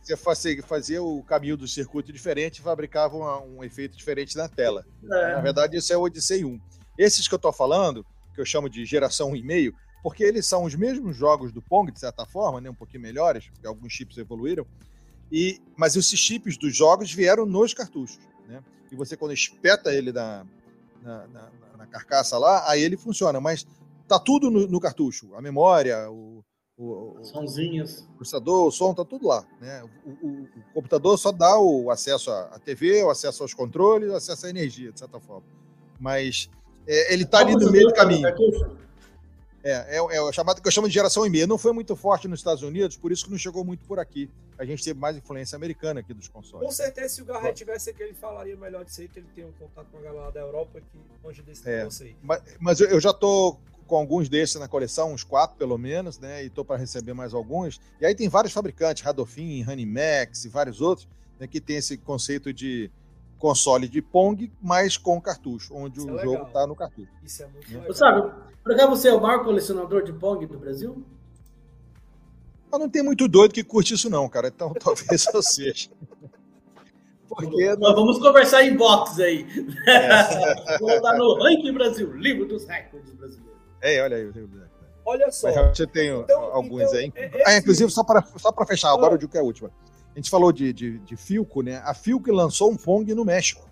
Você 0.00 0.16
fazia, 0.16 0.62
fazia, 0.62 1.02
o 1.02 1.22
caminho 1.24 1.56
do 1.56 1.66
circuito 1.66 2.12
diferente 2.12 2.58
e 2.58 2.62
fabricava 2.62 3.16
um, 3.16 3.58
um 3.58 3.64
efeito 3.64 3.96
diferente 3.96 4.36
na 4.36 4.48
tela. 4.48 4.86
É. 5.04 5.34
Na 5.34 5.40
verdade, 5.40 5.76
isso 5.76 5.92
é 5.92 5.96
o 5.96 6.02
Odyssey 6.02 6.44
1. 6.44 6.60
Esses 6.96 7.26
que 7.26 7.34
eu 7.34 7.36
estou 7.36 7.52
falando, 7.52 8.06
que 8.34 8.40
eu 8.40 8.46
chamo 8.46 8.70
de 8.70 8.84
geração 8.84 9.32
1,5, 9.32 9.72
porque 10.02 10.24
eles 10.24 10.46
são 10.46 10.64
os 10.64 10.74
mesmos 10.74 11.16
jogos 11.16 11.52
do 11.52 11.62
Pong, 11.62 11.92
de 11.92 12.00
certa 12.00 12.26
forma, 12.26 12.60
né, 12.60 12.68
um 12.68 12.74
pouquinho 12.74 13.02
melhores, 13.02 13.48
porque 13.48 13.66
alguns 13.66 13.92
chips 13.92 14.18
evoluíram, 14.18 14.66
e, 15.30 15.60
mas 15.76 15.96
esses 15.96 16.18
chips 16.18 16.58
dos 16.58 16.76
jogos 16.76 17.12
vieram 17.12 17.46
nos 17.46 17.72
cartuchos. 17.72 18.20
Né? 18.46 18.62
E 18.90 18.96
você, 18.96 19.16
quando 19.16 19.32
espeta 19.32 19.94
ele 19.94 20.12
na, 20.12 20.44
na, 21.02 21.26
na, 21.28 21.50
na 21.78 21.86
carcaça 21.86 22.36
lá, 22.36 22.68
aí 22.68 22.82
ele 22.82 22.96
funciona, 22.96 23.40
mas 23.40 23.66
tá 24.06 24.18
tudo 24.18 24.50
no, 24.50 24.66
no 24.66 24.80
cartucho. 24.80 25.34
A 25.34 25.40
memória, 25.40 26.10
o, 26.10 26.44
o, 26.76 27.24
Sonzinhos. 27.24 28.00
O 28.14 28.16
processador, 28.16 28.66
o 28.66 28.70
som, 28.70 28.92
tá 28.92 29.04
tudo 29.04 29.26
lá. 29.26 29.46
Né? 29.60 29.82
O, 30.04 30.10
o, 30.10 30.42
o 30.42 30.74
computador 30.74 31.16
só 31.16 31.32
dá 31.32 31.58
o 31.58 31.90
acesso 31.90 32.30
à 32.30 32.58
TV, 32.58 33.02
o 33.02 33.10
acesso 33.10 33.42
aos 33.42 33.54
controles, 33.54 34.10
o 34.10 34.16
acesso 34.16 34.46
à 34.46 34.50
energia, 34.50 34.92
de 34.92 34.98
certa 34.98 35.18
forma. 35.20 35.46
Mas 35.98 36.50
é, 36.86 37.14
ele 37.14 37.24
tá 37.24 37.38
ali 37.38 37.54
no 37.54 37.70
meio 37.70 37.88
do 37.88 37.94
caminho. 37.94 38.26
É, 39.64 39.96
é, 39.96 40.16
é 40.16 40.20
o 40.20 40.32
chamado 40.32 40.60
que 40.60 40.66
eu 40.66 40.72
chamo 40.72 40.88
de 40.88 40.94
geração 40.94 41.24
e-mail. 41.24 41.46
Não 41.46 41.58
foi 41.58 41.72
muito 41.72 41.94
forte 41.94 42.26
nos 42.26 42.40
Estados 42.40 42.62
Unidos, 42.62 42.96
por 42.96 43.12
isso 43.12 43.24
que 43.24 43.30
não 43.30 43.38
chegou 43.38 43.64
muito 43.64 43.84
por 43.84 43.98
aqui. 43.98 44.28
A 44.58 44.64
gente 44.64 44.82
teve 44.82 44.98
mais 44.98 45.16
influência 45.16 45.56
americana 45.56 46.00
aqui 46.00 46.12
dos 46.12 46.28
consoles. 46.28 46.66
Com 46.66 46.72
certeza, 46.72 47.08
se 47.14 47.22
o 47.22 47.24
Garrett 47.24 47.56
tivesse 47.56 47.90
aqui, 47.90 48.02
ele 48.02 48.14
falaria 48.14 48.56
melhor 48.56 48.84
disso 48.84 49.00
aí, 49.00 49.08
que 49.08 49.18
ele 49.18 49.28
tem 49.34 49.44
um 49.44 49.52
contato 49.52 49.86
com 49.90 49.98
a 49.98 50.00
galera 50.00 50.30
da 50.30 50.40
Europa 50.40 50.80
que 50.80 50.98
longe 51.24 51.42
desse 51.42 51.68
é, 51.68 51.78
negócio 51.78 52.06
aí. 52.06 52.16
Mas, 52.22 52.42
mas 52.58 52.80
eu 52.80 53.00
já 53.00 53.12
tô 53.12 53.56
com 53.86 53.96
alguns 53.96 54.28
desses 54.28 54.56
na 54.56 54.68
coleção, 54.68 55.12
uns 55.12 55.24
quatro 55.24 55.56
pelo 55.56 55.76
menos, 55.76 56.18
né? 56.18 56.44
E 56.44 56.50
tô 56.50 56.64
para 56.64 56.76
receber 56.76 57.12
mais 57.12 57.34
alguns. 57.34 57.80
E 58.00 58.06
aí 58.06 58.14
tem 58.14 58.28
vários 58.28 58.52
fabricantes, 58.52 59.02
Radofin, 59.02 59.64
Honeymax 59.68 60.44
e 60.44 60.48
vários 60.48 60.80
outros, 60.80 61.08
né, 61.38 61.46
que 61.46 61.60
tem 61.60 61.76
esse 61.76 61.96
conceito 61.98 62.52
de 62.52 62.90
console 63.42 63.88
de 63.88 64.00
Pong, 64.00 64.52
mas 64.62 64.96
com 64.96 65.20
cartucho, 65.20 65.74
onde 65.74 65.98
Isso 65.98 66.08
o 66.08 66.16
é 66.16 66.22
jogo 66.22 66.46
está 66.46 66.64
no 66.64 66.76
cartucho. 66.76 67.10
Isso 67.24 67.42
é 67.42 67.46
muito 67.48 67.68
né? 67.72 67.78
legal. 67.80 67.94
Sabe, 67.94 68.32
por 68.62 68.72
acaso 68.72 68.90
você 68.90 69.08
é 69.08 69.12
o 69.12 69.20
maior 69.20 69.42
colecionador 69.42 70.04
de 70.04 70.12
Pong 70.12 70.46
do 70.46 70.56
Brasil? 70.56 71.04
Mas 72.70 72.80
não 72.80 72.88
tem 72.88 73.02
muito 73.02 73.26
doido 73.26 73.52
que 73.52 73.64
curte 73.64 73.94
isso 73.94 74.08
não, 74.08 74.28
cara. 74.28 74.46
Então 74.46 74.72
talvez 74.78 75.26
eu 75.34 75.42
seja. 75.42 75.90
Porque 77.28 77.74
não... 77.74 77.94
Vamos 77.96 78.20
conversar 78.20 78.62
em 78.62 78.76
box 78.76 79.20
aí. 79.20 79.44
É. 79.88 80.78
Vamos 80.78 80.94
estar 80.94 81.14
no 81.14 81.34
Ranking 81.42 81.72
Brasil, 81.72 82.12
livro 82.12 82.46
dos 82.46 82.64
recordes 82.64 83.12
brasileiros. 83.14 83.58
É, 83.80 84.00
olha 84.04 84.18
aí. 84.18 84.32
Olha 85.04 85.32
só. 85.32 85.52
Mas 85.52 85.80
eu 85.80 85.86
tenho 85.88 86.20
então, 86.20 86.44
alguns 86.44 86.82
então, 86.82 86.94
aí. 86.94 87.12
É, 87.16 87.40
é, 87.40 87.42
ah, 87.46 87.56
inclusive, 87.56 87.90
só 87.90 88.04
para 88.04 88.22
só 88.36 88.52
fechar, 88.64 88.92
agora 88.92 89.14
eu 89.14 89.18
digo 89.18 89.32
que 89.32 89.38
é 89.38 89.40
a 89.40 89.44
última. 89.44 89.72
A 90.14 90.18
gente 90.18 90.30
falou 90.30 90.52
de, 90.52 90.72
de, 90.72 90.98
de 90.98 91.16
Filco, 91.16 91.62
né? 91.62 91.82
A 91.84 91.94
Filco 91.94 92.30
lançou 92.30 92.70
um 92.70 92.76
Pong 92.76 93.14
no 93.14 93.24
México. 93.24 93.68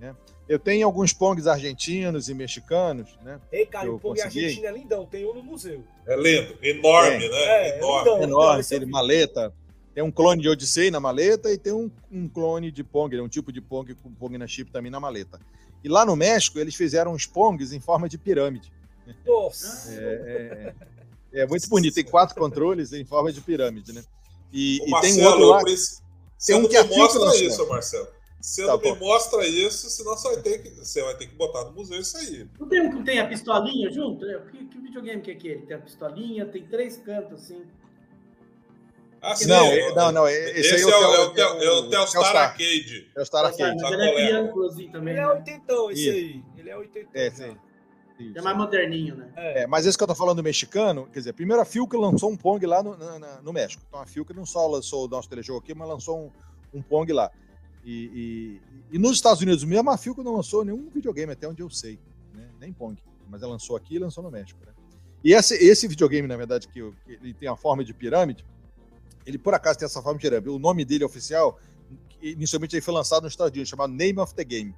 Né? 0.00 0.14
Eu 0.48 0.58
tenho 0.58 0.86
alguns 0.86 1.12
Pongs 1.12 1.46
argentinos 1.46 2.28
e 2.28 2.34
mexicanos, 2.34 3.16
né? 3.22 3.40
Ei, 3.52 3.66
cara, 3.66 3.90
o 3.92 3.98
Pong 3.98 4.20
argentino 4.20 4.66
é 4.66 4.72
lindão, 4.72 5.06
tem 5.06 5.24
um 5.26 5.34
no 5.34 5.42
museu. 5.42 5.84
É 6.06 6.16
lindo, 6.16 6.56
enorme, 6.62 7.24
é. 7.24 7.28
né? 7.28 7.36
É, 7.36 7.78
enorme. 7.78 8.10
É 8.10 8.22
enorme, 8.22 8.64
tem 8.64 8.86
maleta. 8.86 9.52
Tem 9.94 10.04
um 10.04 10.12
clone 10.12 10.42
de 10.42 10.48
Odyssey 10.48 10.90
na 10.90 11.00
maleta 11.00 11.50
e 11.50 11.56
tem 11.56 11.72
um, 11.72 11.90
um 12.12 12.28
clone 12.28 12.70
de 12.70 12.84
Pong, 12.84 13.18
um 13.18 13.28
tipo 13.28 13.50
de 13.50 13.62
Pong 13.62 13.94
com 13.94 14.12
Pong 14.12 14.36
na 14.36 14.46
chip 14.46 14.70
também 14.70 14.90
na 14.90 15.00
maleta. 15.00 15.40
E 15.82 15.88
lá 15.88 16.04
no 16.04 16.14
México, 16.14 16.58
eles 16.58 16.74
fizeram 16.74 17.14
uns 17.14 17.26
Pongs 17.26 17.72
em 17.72 17.80
forma 17.80 18.08
de 18.08 18.18
pirâmide. 18.18 18.70
Nossa! 19.24 19.94
É, 19.94 20.74
é, 21.32 21.40
é 21.40 21.46
muito 21.46 21.68
bonito. 21.68 21.94
Tem 21.94 22.04
quatro 22.04 22.34
controles 22.34 22.92
em 22.92 23.04
forma 23.04 23.32
de 23.32 23.40
pirâmide, 23.40 23.92
né? 23.92 24.02
E, 24.52 24.78
e 24.86 24.90
Marcelo, 24.90 25.14
tem 25.14 25.24
um 25.24 25.26
outro 25.26 25.46
lá. 25.48 25.62
Você 25.64 26.52
tem 26.52 26.62
um 26.62 26.68
que 26.68 26.82
mostra 26.96 27.36
isso, 27.36 27.68
Marcelo. 27.68 28.08
Você 28.40 28.64
tá 28.64 28.68
não 28.68 28.78
me 28.78 28.94
mostra 28.94 29.44
isso, 29.44 29.90
senão 29.90 30.16
você 30.16 30.28
vai, 30.28 30.42
ter 30.42 30.62
que, 30.62 30.70
você 30.70 31.02
vai 31.02 31.16
ter 31.16 31.26
que 31.26 31.34
botar 31.34 31.64
no 31.64 31.72
museu 31.72 31.98
isso 31.98 32.16
aí. 32.16 32.48
Não 32.60 32.68
tem 32.68 32.80
um 32.80 32.96
que 32.96 33.02
tem 33.02 33.18
a 33.18 33.26
pistolinha 33.26 33.90
junto? 33.90 34.24
Que, 34.52 34.66
que 34.66 34.78
videogame 34.78 35.20
que 35.20 35.32
é 35.32 35.34
aquele? 35.34 35.66
Tem 35.66 35.76
a 35.76 35.80
pistolinha, 35.80 36.46
tem 36.46 36.64
três 36.64 36.96
cantos 36.96 37.42
assim. 37.42 37.64
Ah, 39.20 39.34
sim, 39.34 39.48
não, 39.48 39.66
é, 39.66 39.94
não, 39.94 40.12
não, 40.12 40.28
esse, 40.28 40.60
esse 40.60 40.74
aí 40.74 40.82
é, 40.82 40.86
o, 40.86 40.90
é, 40.90 41.52
o, 41.52 41.62
é 41.62 41.70
o 41.70 41.90
Telstar 41.90 42.36
Arcade. 42.36 43.10
É 43.16 43.20
o 43.20 43.26
Star 43.26 43.46
Arcade. 43.46 43.82
Mas 43.82 43.92
ele 43.92 44.02
é 44.04 44.14
triângulozinho 44.14 44.92
também. 44.92 45.14
Ele 45.14 45.22
é 45.22 45.28
oitentão, 45.28 45.90
esse 45.90 46.08
aí. 46.08 46.42
Ele 46.56 46.70
é 46.70 46.76
oitentão. 46.76 47.10
É, 47.14 47.30
sim. 47.30 47.56
É 48.34 48.40
mais 48.40 48.56
moderninho, 48.56 49.14
né? 49.16 49.30
É, 49.36 49.66
mas 49.66 49.84
esse 49.84 49.96
que 49.96 50.02
eu 50.02 50.08
tô 50.08 50.14
falando 50.14 50.42
mexicano, 50.42 51.06
quer 51.12 51.18
dizer, 51.18 51.32
primeiro 51.34 51.60
a 51.60 51.64
Filca 51.64 51.98
lançou 51.98 52.30
um 52.30 52.36
Pong 52.36 52.64
lá 52.64 52.82
no, 52.82 52.96
no, 52.96 53.42
no 53.42 53.52
México. 53.52 53.82
Então 53.86 54.00
a 54.00 54.06
Filca 54.06 54.32
não 54.32 54.46
só 54.46 54.66
lançou 54.66 55.04
o 55.04 55.08
nosso 55.08 55.28
telejogo 55.28 55.58
aqui, 55.58 55.74
mas 55.74 55.88
lançou 55.88 56.32
um, 56.72 56.78
um 56.78 56.82
Pong 56.82 57.12
lá. 57.12 57.30
E, 57.84 58.60
e, 58.90 58.96
e, 58.96 58.98
nos 58.98 59.12
Estados 59.12 59.40
Unidos 59.40 59.62
mesmo, 59.62 59.90
a 59.90 59.96
Filco 59.96 60.22
não 60.22 60.34
lançou 60.34 60.64
nenhum 60.64 60.88
videogame, 60.90 61.32
até 61.32 61.46
onde 61.46 61.62
eu 61.62 61.70
sei. 61.70 61.98
Né? 62.34 62.48
Nem 62.58 62.72
Pong. 62.72 63.00
Mas 63.28 63.42
ela 63.42 63.52
lançou 63.52 63.76
aqui 63.76 63.94
e 63.94 63.98
lançou 63.98 64.24
no 64.24 64.30
México. 64.30 64.58
Né? 64.66 64.72
E 65.22 65.32
esse, 65.32 65.54
esse 65.54 65.86
videogame, 65.86 66.26
na 66.26 66.36
verdade, 66.36 66.66
que, 66.68 66.80
que 67.04 67.12
ele 67.12 67.34
tem 67.34 67.48
a 67.48 67.56
forma 67.56 67.84
de 67.84 67.92
pirâmide, 67.94 68.44
ele 69.24 69.38
por 69.38 69.54
acaso 69.54 69.78
tem 69.78 69.86
essa 69.86 70.02
forma 70.02 70.18
de 70.18 70.22
pirâmide. 70.22 70.48
O 70.48 70.58
nome 70.58 70.84
dele 70.84 71.04
oficial, 71.04 71.60
inicialmente 72.20 72.74
ele 72.74 72.82
foi 72.82 72.94
lançado 72.94 73.24
nos 73.24 73.32
Estados 73.32 73.52
Unidos, 73.52 73.68
chamado 73.68 73.92
Name 73.92 74.18
of 74.18 74.34
the 74.34 74.44
Game. 74.44 74.74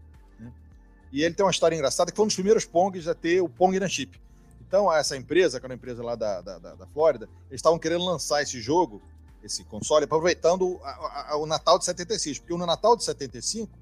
E 1.13 1.23
ele 1.23 1.35
tem 1.35 1.45
uma 1.45 1.51
história 1.51 1.75
engraçada, 1.75 2.11
que 2.11 2.17
foi 2.17 2.25
um 2.25 2.29
dos 2.29 2.35
primeiros 2.35 2.65
Pongs 2.65 3.09
a 3.09 3.15
ter 3.15 3.41
o 3.41 3.49
Pong 3.49 3.79
na 3.81 3.89
chip. 3.89 4.21
Então, 4.69 4.93
essa 4.93 5.17
empresa, 5.17 5.59
que 5.59 5.65
era 5.65 5.73
uma 5.73 5.77
empresa 5.77 6.03
lá 6.03 6.15
da, 6.15 6.43
da, 6.43 6.59
da 6.59 6.87
Flórida, 6.89 7.27
eles 7.49 7.59
estavam 7.59 7.79
querendo 7.79 8.05
lançar 8.05 8.43
esse 8.43 8.61
jogo, 8.61 9.01
esse 9.43 9.65
console, 9.65 10.05
aproveitando 10.05 10.79
a, 10.83 11.33
a, 11.33 11.37
o 11.39 11.47
Natal 11.47 11.79
de 11.79 11.87
76. 11.87 12.39
Porque 12.39 12.55
no 12.55 12.67
Natal 12.67 12.95
de 12.95 13.03
75, 13.03 13.73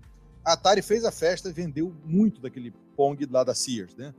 a 0.44 0.52
Atari 0.52 0.82
fez 0.82 1.04
a 1.04 1.10
festa 1.10 1.48
e 1.48 1.52
vendeu 1.52 1.92
muito 2.04 2.40
daquele 2.40 2.72
Pong 2.96 3.26
lá 3.26 3.42
da 3.42 3.52
Sears, 3.52 3.96
né? 3.96 4.14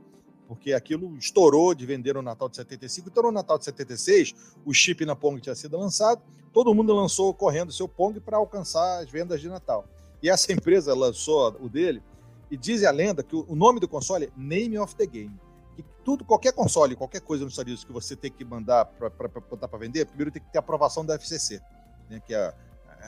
Porque 0.46 0.74
aquilo 0.74 1.16
estourou 1.16 1.74
de 1.74 1.86
vender 1.86 2.14
no 2.14 2.22
Natal 2.22 2.50
de 2.50 2.56
75. 2.56 3.08
Então, 3.08 3.22
no 3.22 3.32
Natal 3.32 3.58
de 3.58 3.64
76, 3.64 4.34
o 4.64 4.74
chip 4.74 5.06
na 5.06 5.16
Pong 5.16 5.40
tinha 5.40 5.54
sido 5.54 5.78
lançado, 5.78 6.20
todo 6.52 6.74
mundo 6.74 6.92
lançou 6.94 7.32
correndo 7.32 7.72
seu 7.72 7.88
Pong 7.88 8.20
para 8.20 8.36
alcançar 8.36 9.02
as 9.02 9.10
vendas 9.10 9.40
de 9.40 9.48
Natal. 9.48 9.86
E 10.22 10.28
essa 10.28 10.52
empresa 10.52 10.94
lançou 10.94 11.56
o 11.60 11.68
dele 11.68 12.02
e 12.50 12.56
diz 12.56 12.84
a 12.84 12.90
lenda 12.90 13.22
que 13.22 13.36
o 13.36 13.54
nome 13.54 13.80
do 13.80 13.88
console 13.88 14.26
é 14.26 14.30
Name 14.36 14.78
of 14.78 14.94
the 14.96 15.06
Game. 15.06 15.38
Que 15.76 15.84
tudo, 16.04 16.24
qualquer 16.24 16.52
console, 16.52 16.96
qualquer 16.96 17.20
coisa 17.20 17.44
nos 17.44 17.52
Estados 17.52 17.68
Unidos 17.68 17.84
que 17.84 17.92
você 17.92 18.16
tem 18.16 18.30
que 18.30 18.44
mandar 18.44 18.86
para 18.86 19.78
vender, 19.78 20.06
primeiro 20.06 20.30
tem 20.30 20.42
que 20.42 20.50
ter 20.50 20.58
aprovação 20.58 21.04
da 21.04 21.14
FCC, 21.14 21.60
né, 22.08 22.20
que 22.26 22.34
é 22.34 22.38
a, 22.38 22.54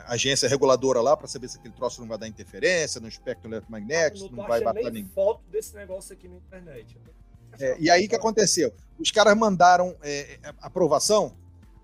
a 0.07 0.13
agência 0.13 0.49
reguladora 0.49 1.01
lá, 1.01 1.17
para 1.17 1.27
saber 1.27 1.49
se 1.49 1.59
aquele 1.59 1.75
troço 1.75 2.01
não 2.01 2.09
vai 2.09 2.19
dar 2.19 2.29
interferência 2.29 3.01
no 3.01 3.09
espectro 3.09 3.51
eletromagnético, 3.51 4.31
não, 4.31 4.43
não 4.43 4.49
vai 4.49 4.63
bater 4.63 4.93
nem 4.93 5.05
foto 5.07 5.43
desse 5.51 5.75
negócio 5.75 6.13
aqui 6.13 6.29
na 6.29 6.37
internet. 6.37 6.97
É, 7.59 7.77
e 7.81 7.91
aí 7.91 8.07
o 8.07 8.09
que 8.09 8.15
aconteceu? 8.15 8.73
Os 8.99 9.11
caras 9.11 9.37
mandaram 9.37 9.97
é, 10.03 10.39
é, 10.43 10.55
aprovação 10.61 11.35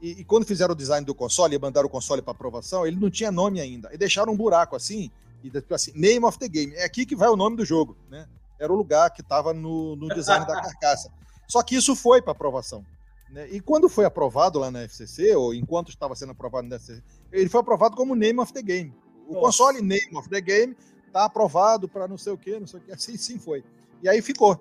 e, 0.01 0.21
e, 0.21 0.25
quando 0.25 0.45
fizeram 0.45 0.73
o 0.73 0.77
design 0.77 1.05
do 1.05 1.15
console 1.15 1.57
e 1.57 1.59
mandaram 1.59 1.87
o 1.87 1.91
console 1.91 2.21
para 2.21 2.33
aprovação, 2.33 2.87
ele 2.87 2.97
não 2.97 3.11
tinha 3.11 3.33
nome 3.33 3.61
ainda. 3.61 3.89
E 3.93 3.97
deixaram 3.97 4.33
um 4.33 4.37
buraco 4.37 4.77
assim 4.77 5.11
e 5.55 5.75
assim, 5.75 5.93
name 5.95 6.25
of 6.25 6.39
the 6.39 6.49
game. 6.49 6.75
É 6.75 6.85
aqui 6.85 7.05
que 7.05 7.17
vai 7.17 7.29
o 7.29 7.37
nome 7.37 7.57
do 7.57 7.65
jogo, 7.65 7.97
né? 8.09 8.29
Era 8.59 8.73
o 8.73 8.77
lugar 8.77 9.11
que 9.11 9.21
estava 9.21 9.53
no, 9.53 9.97
no 9.97 10.09
design 10.09 10.47
da 10.47 10.55
carcaça. 10.61 11.13
Só 11.47 11.63
que 11.63 11.77
isso 11.77 11.95
foi 11.95 12.23
para 12.23 12.33
aprovação. 12.33 12.85
Né? 13.31 13.49
E 13.51 13.61
quando 13.61 13.89
foi 13.89 14.05
aprovado 14.05 14.59
lá 14.59 14.71
na 14.71 14.83
FCC, 14.83 15.35
ou 15.35 15.55
enquanto 15.55 15.91
estava 15.91 16.15
sendo 16.15 16.33
aprovado 16.33 16.67
na 16.67 16.77
FCC, 16.77 17.03
ele 17.33 17.49
foi 17.49 17.61
aprovado 17.61 17.97
como 17.97 18.15
name 18.15 18.41
of 18.41 18.53
the 18.53 18.63
game. 18.63 18.95
O 19.29 19.35
Nossa. 19.35 19.47
console 19.47 19.83
name 19.83 20.17
of 20.17 20.29
the 20.29 20.41
game 20.41 20.77
está 21.07 21.25
aprovado 21.25 21.89
para 21.89 22.07
não 22.07 22.17
sei 22.17 22.33
o 22.33 22.39
que, 22.39 22.59
não 22.59 22.67
sei 22.67 22.81
o 22.81 22.83
que. 22.83 22.93
Assim 22.93 23.17
sim 23.17 23.39
foi. 23.39 23.65
E 24.03 24.09
aí 24.09 24.23
ficou. 24.23 24.59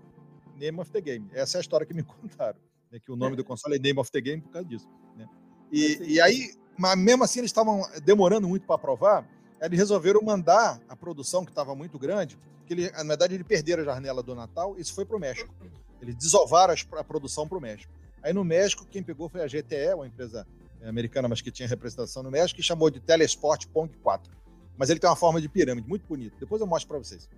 Name 0.60 0.80
of 0.80 0.92
the 0.92 1.02
game. 1.02 1.30
Essa 1.34 1.58
é 1.58 1.60
a 1.60 1.62
história 1.62 1.86
que 1.86 1.94
me 1.94 2.04
contaram. 2.04 2.60
Né? 2.92 3.00
Que 3.00 3.12
o 3.12 3.16
nome 3.16 3.34
é. 3.34 3.36
do 3.38 3.44
console 3.44 3.76
é 3.76 3.80
Name 3.80 4.00
of 4.00 4.12
the 4.12 4.22
Game 4.22 4.42
por 4.42 4.52
causa 4.52 4.68
disso. 4.68 4.88
Né? 5.18 5.28
E, 5.72 6.14
e 6.14 6.22
aí, 6.22 6.54
mas 6.78 6.98
mesmo 6.98 7.24
assim, 7.24 7.40
eles 7.40 7.50
estavam 7.50 7.82
demorando 8.04 8.48
muito 8.48 8.66
para 8.66 8.76
aprovar 8.76 9.28
eles 9.66 9.80
resolveram 9.80 10.22
mandar 10.22 10.80
a 10.88 10.96
produção, 10.96 11.44
que 11.44 11.52
estava 11.52 11.76
muito 11.76 11.98
grande, 11.98 12.38
que 12.66 12.74
ele, 12.74 12.92
na 12.92 13.04
verdade, 13.04 13.36
ele 13.36 13.44
perderam 13.44 13.84
a 13.84 13.86
janela 13.86 14.24
do 14.24 14.36
Natal, 14.36 14.76
isso 14.78 14.94
foi 14.94 15.06
para 15.06 15.16
o 15.16 15.20
México. 15.20 15.54
Eles 16.02 16.16
desovaram 16.16 16.74
a 16.94 17.04
produção 17.04 17.48
para 17.48 17.58
o 17.58 17.62
México. 17.62 17.92
Aí 18.22 18.34
no 18.34 18.44
México, 18.44 18.86
quem 18.86 19.04
pegou 19.04 19.30
foi 19.30 19.42
a 19.42 19.48
GTE, 19.48 19.94
uma 19.94 20.08
empresa 20.08 20.48
é, 20.82 20.90
americana, 20.90 21.28
mas 21.28 21.42
que 21.42 21.52
tinha 21.52 21.68
representação 21.68 22.24
no 22.24 22.32
México, 22.32 22.60
e 22.60 22.64
chamou 22.64 22.90
de 22.90 23.00
Telesport 23.00 23.68
Pong 23.68 23.92
4. 24.02 24.32
Mas 24.78 24.90
ele 24.90 25.00
tem 25.00 25.10
uma 25.10 25.16
forma 25.16 25.40
de 25.40 25.48
pirâmide, 25.48 25.88
muito 25.88 26.06
bonito. 26.08 26.36
Depois 26.40 26.60
eu 26.60 26.68
mostro 26.68 26.90
para 26.90 26.98
vocês. 26.98 27.30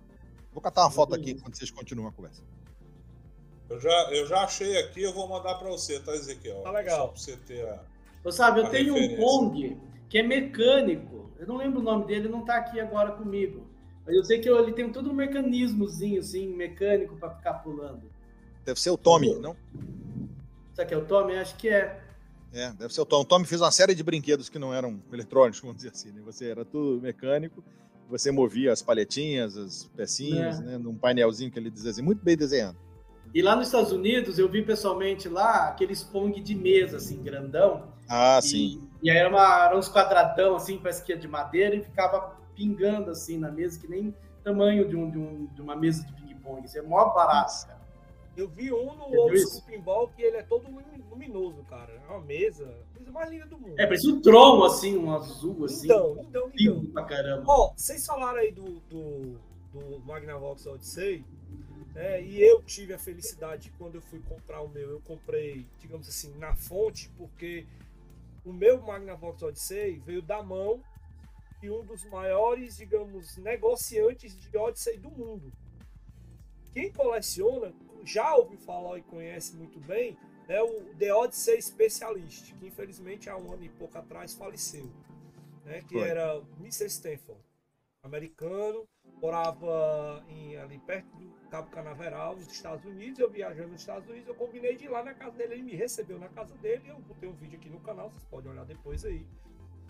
Vou 0.52 0.62
catar 0.62 0.82
uma 0.82 0.90
foto 0.90 1.14
aqui 1.14 1.32
enquanto 1.32 1.56
vocês 1.56 1.70
continuam 1.70 2.08
a 2.08 2.12
conversa. 2.12 2.42
Eu 3.68 3.78
já, 3.78 4.10
eu 4.12 4.26
já 4.26 4.44
achei 4.44 4.78
aqui, 4.78 5.02
eu 5.02 5.12
vou 5.12 5.28
mandar 5.28 5.56
para 5.56 5.68
você, 5.68 6.00
tá, 6.00 6.14
Ezequiel? 6.14 6.62
Tá 6.62 6.70
legal. 6.70 6.98
Só 6.98 7.06
para 7.06 7.20
você 7.20 7.36
ter 7.36 7.68
a. 7.68 7.84
Você 8.24 8.36
sabe, 8.38 8.60
eu 8.60 8.70
tenho 8.70 8.94
referência. 8.94 9.24
um 9.24 9.50
Pong 9.50 9.80
que 10.08 10.18
é 10.18 10.22
mecânico. 10.22 11.17
Eu 11.38 11.46
não 11.46 11.56
lembro 11.56 11.80
o 11.80 11.82
nome 11.82 12.06
dele, 12.06 12.28
não 12.28 12.40
está 12.40 12.56
aqui 12.56 12.80
agora 12.80 13.12
comigo. 13.12 13.66
Mas 14.04 14.16
eu 14.16 14.24
sei 14.24 14.40
que 14.40 14.48
ele 14.48 14.72
tem 14.72 14.90
todo 14.90 15.10
um 15.10 15.14
mecanismozinho, 15.14 16.20
assim, 16.20 16.48
mecânico 16.48 17.16
para 17.16 17.30
ficar 17.30 17.54
pulando. 17.54 18.10
Deve 18.64 18.80
ser 18.80 18.90
o 18.90 18.98
Tommy, 18.98 19.34
não? 19.36 19.56
Será 20.74 20.86
que 20.86 20.94
é 20.94 20.96
o 20.96 21.04
Tommy? 21.04 21.36
Acho 21.36 21.56
que 21.56 21.68
é. 21.68 22.00
É, 22.52 22.70
deve 22.72 22.92
ser 22.92 23.02
o 23.02 23.06
Tommy. 23.06 23.22
O 23.22 23.26
Tommy 23.26 23.44
fez 23.44 23.60
uma 23.60 23.70
série 23.70 23.94
de 23.94 24.02
brinquedos 24.02 24.48
que 24.48 24.58
não 24.58 24.72
eram 24.72 25.00
eletrônicos, 25.12 25.60
vamos 25.60 25.76
dizer 25.76 25.90
assim. 25.90 26.10
Né? 26.10 26.22
Você 26.24 26.50
era 26.50 26.64
tudo 26.64 27.00
mecânico, 27.02 27.62
você 28.08 28.30
movia 28.30 28.72
as 28.72 28.82
palhetinhas, 28.82 29.56
as 29.56 29.84
pecinhas, 29.96 30.60
é. 30.60 30.64
né? 30.64 30.78
num 30.78 30.96
painelzinho 30.96 31.50
que 31.50 31.58
ele 31.58 31.70
dizia 31.70 31.90
assim, 31.90 32.02
muito 32.02 32.24
bem 32.24 32.36
desenhado. 32.36 32.78
E 33.34 33.42
lá 33.42 33.54
nos 33.54 33.66
Estados 33.66 33.92
Unidos, 33.92 34.38
eu 34.38 34.48
vi 34.48 34.62
pessoalmente 34.62 35.28
lá 35.28 35.68
aqueles 35.68 36.02
Pong 36.02 36.40
de 36.40 36.54
mesa, 36.54 36.96
assim, 36.96 37.22
grandão. 37.22 37.92
Ah, 38.08 38.38
e, 38.38 38.42
sim. 38.42 38.87
E 39.02 39.10
aí 39.10 39.16
era, 39.16 39.28
uma, 39.28 39.66
era 39.66 39.76
uns 39.76 39.88
quadradão, 39.88 40.56
assim, 40.56 40.78
parece 40.78 41.02
que 41.04 41.14
de 41.16 41.28
madeira, 41.28 41.74
e 41.74 41.82
ficava 41.82 42.36
pingando, 42.54 43.10
assim, 43.10 43.38
na 43.38 43.50
mesa, 43.50 43.78
que 43.78 43.88
nem 43.88 44.14
tamanho 44.42 44.88
de, 44.88 44.96
um, 44.96 45.10
de, 45.10 45.18
um, 45.18 45.46
de 45.46 45.60
uma 45.60 45.76
mesa 45.76 46.04
de 46.04 46.12
ping-pong. 46.14 46.64
Isso 46.64 46.78
é 46.78 46.82
mó 46.82 47.12
barato, 47.12 47.66
cara. 47.66 47.78
Eu 48.36 48.48
vi 48.48 48.72
um 48.72 48.94
no 48.94 49.04
outro 49.04 49.62
pinball 49.66 50.08
que 50.08 50.22
ele 50.22 50.36
é 50.36 50.42
todo 50.42 50.68
luminoso, 51.10 51.64
cara. 51.64 51.92
É 51.92 52.12
uma 52.12 52.20
mesa, 52.20 52.72
coisa 52.94 53.10
mais 53.10 53.30
linda 53.30 53.46
do 53.46 53.58
mundo. 53.58 53.74
É, 53.78 53.84
parece 53.84 54.08
um 54.08 54.20
tron, 54.20 54.62
assim, 54.62 54.96
um 54.96 55.12
azul, 55.12 55.64
assim. 55.64 55.86
Então, 55.86 56.16
então, 56.20 56.50
então. 56.54 56.86
pra 56.86 57.04
caramba. 57.04 57.44
Ó, 57.46 57.72
vocês 57.76 58.06
falaram 58.06 58.38
aí 58.38 58.52
do, 58.52 58.80
do, 58.88 59.40
do 59.72 60.00
Magnavox 60.06 60.66
Odyssey. 60.66 61.24
É, 61.96 62.22
e 62.22 62.40
eu 62.40 62.62
tive 62.62 62.94
a 62.94 62.98
felicidade 62.98 63.72
quando 63.76 63.96
eu 63.96 64.00
fui 64.02 64.20
comprar 64.20 64.60
o 64.60 64.68
meu, 64.68 64.88
eu 64.88 65.00
comprei, 65.00 65.66
digamos 65.80 66.08
assim, 66.08 66.32
na 66.38 66.54
fonte, 66.54 67.10
porque 67.18 67.66
o 68.48 68.52
meu 68.52 68.80
Magnavox 68.80 69.42
Odyssey 69.42 69.98
veio 69.98 70.22
da 70.22 70.42
mão 70.42 70.82
de 71.60 71.70
um 71.70 71.84
dos 71.84 72.02
maiores, 72.04 72.78
digamos, 72.78 73.36
negociantes 73.36 74.34
de 74.34 74.56
Odyssey 74.56 74.96
do 74.96 75.10
mundo. 75.10 75.52
Quem 76.72 76.90
coleciona 76.90 77.74
já 78.04 78.34
ouviu 78.34 78.58
falar 78.58 78.98
e 78.98 79.02
conhece 79.02 79.54
muito 79.54 79.78
bem 79.80 80.16
é 80.48 80.62
o 80.62 80.94
The 80.94 81.12
Odyssey 81.12 81.60
Specialist, 81.60 82.54
que 82.54 82.66
infelizmente 82.66 83.28
há 83.28 83.36
um 83.36 83.52
ano 83.52 83.64
e 83.64 83.68
pouco 83.68 83.98
atrás 83.98 84.32
faleceu, 84.32 84.90
né, 85.66 85.82
que 85.82 85.98
Foi. 85.98 86.08
era 86.08 86.36
Mr. 86.58 86.86
Stanford, 86.86 87.42
americano, 88.02 88.88
morava 89.20 90.24
em, 90.28 90.56
ali 90.56 90.78
perto 90.78 91.08
do 91.16 91.28
Cabo 91.50 91.70
Canaveral, 91.70 92.36
nos 92.36 92.50
Estados 92.50 92.84
Unidos. 92.84 93.18
Eu 93.18 93.30
viajando 93.30 93.68
nos 93.68 93.80
Estados 93.80 94.08
Unidos, 94.08 94.28
eu 94.28 94.34
combinei 94.34 94.76
de 94.76 94.84
ir 94.84 94.88
lá 94.88 95.02
na 95.02 95.14
casa 95.14 95.36
dele. 95.36 95.54
Ele 95.54 95.62
me 95.62 95.74
recebeu 95.74 96.18
na 96.18 96.28
casa 96.28 96.54
dele. 96.56 96.88
Eu 96.88 96.98
botei 97.00 97.28
um 97.28 97.34
vídeo 97.34 97.58
aqui 97.58 97.68
no 97.68 97.80
canal, 97.80 98.10
vocês 98.10 98.24
podem 98.24 98.50
olhar 98.50 98.64
depois 98.64 99.04
aí, 99.04 99.26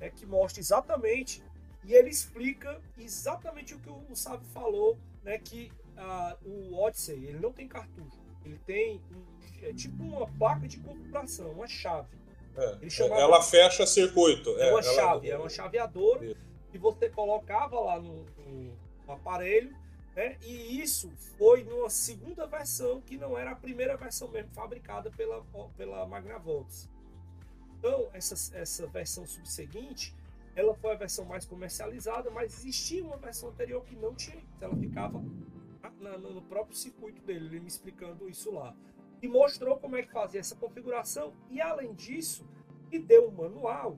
é 0.00 0.10
que 0.10 0.26
mostra 0.26 0.60
exatamente 0.60 1.42
e 1.84 1.94
ele 1.94 2.10
explica 2.10 2.80
exatamente 2.98 3.74
o 3.74 3.78
que 3.78 3.88
o 3.88 4.14
Sábio 4.14 4.46
falou, 4.48 4.98
né? 5.22 5.38
Que 5.38 5.70
uh, 5.96 6.48
o 6.48 6.78
Odyssey 6.82 7.24
ele 7.24 7.38
não 7.38 7.52
tem 7.52 7.66
cartucho, 7.66 8.18
ele 8.44 8.58
tem 8.66 9.00
um, 9.10 9.64
é 9.64 9.72
tipo 9.72 10.02
uma 10.02 10.26
placa 10.26 10.66
de 10.68 10.78
configuração, 10.78 11.50
uma 11.52 11.66
chave. 11.66 12.16
É, 12.56 12.90
chamava... 12.90 13.20
Ela 13.20 13.42
fecha 13.42 13.86
circuito. 13.86 14.50
É 14.58 14.70
uma 14.70 14.80
ela... 14.80 14.82
chave, 14.82 15.30
é 15.30 15.38
uma 15.38 15.48
chaveadora 15.48 16.24
isso. 16.24 16.36
que 16.70 16.78
você 16.78 17.08
colocava 17.08 17.78
lá 17.80 18.00
no, 18.00 18.24
no, 18.24 18.76
no 19.09 19.14
aparelho, 19.14 19.74
né? 20.14 20.36
E 20.42 20.80
isso 20.80 21.11
foi 21.38 21.64
numa 21.64 21.90
segunda 21.90 22.46
versão 22.46 23.00
que 23.00 23.16
não 23.16 23.36
era 23.36 23.52
a 23.52 23.56
primeira 23.56 23.96
versão 23.96 24.28
mesmo 24.28 24.52
fabricada 24.52 25.11
pela, 25.11 25.44
pela 25.76 26.06
Magnavox. 26.06 26.88
Então, 27.78 28.09
essa, 28.12 28.56
essa 28.56 28.86
versão 28.88 29.26
subseguinte, 29.26 30.14
ela 30.54 30.74
foi 30.74 30.92
a 30.92 30.96
versão 30.96 31.24
mais 31.24 31.46
comercializada, 31.46 32.30
mas 32.30 32.59
existia 32.59 33.04
uma 33.04 33.16
versão 33.16 33.48
anterior 33.48 33.84
que 33.84 33.94
não 33.94 34.14
tinha. 34.14 34.42
Ela 34.61 34.76
ficava 34.76 35.22
na, 36.00 36.18
no 36.18 36.42
próprio 36.42 36.76
circuito 36.76 37.22
dele, 37.22 37.46
ele 37.46 37.61
me 37.61 37.68
explicando 37.68 38.28
isso 38.28 38.52
lá. 38.52 38.74
E 39.22 39.28
mostrou 39.28 39.76
como 39.78 39.96
é 39.96 40.02
que 40.02 40.12
fazia 40.12 40.40
essa 40.40 40.56
configuração. 40.56 41.32
E 41.48 41.61
além 41.61 41.94
disso, 41.94 42.44
me 42.90 42.98
deu 42.98 43.28
um 43.28 43.30
manual 43.30 43.96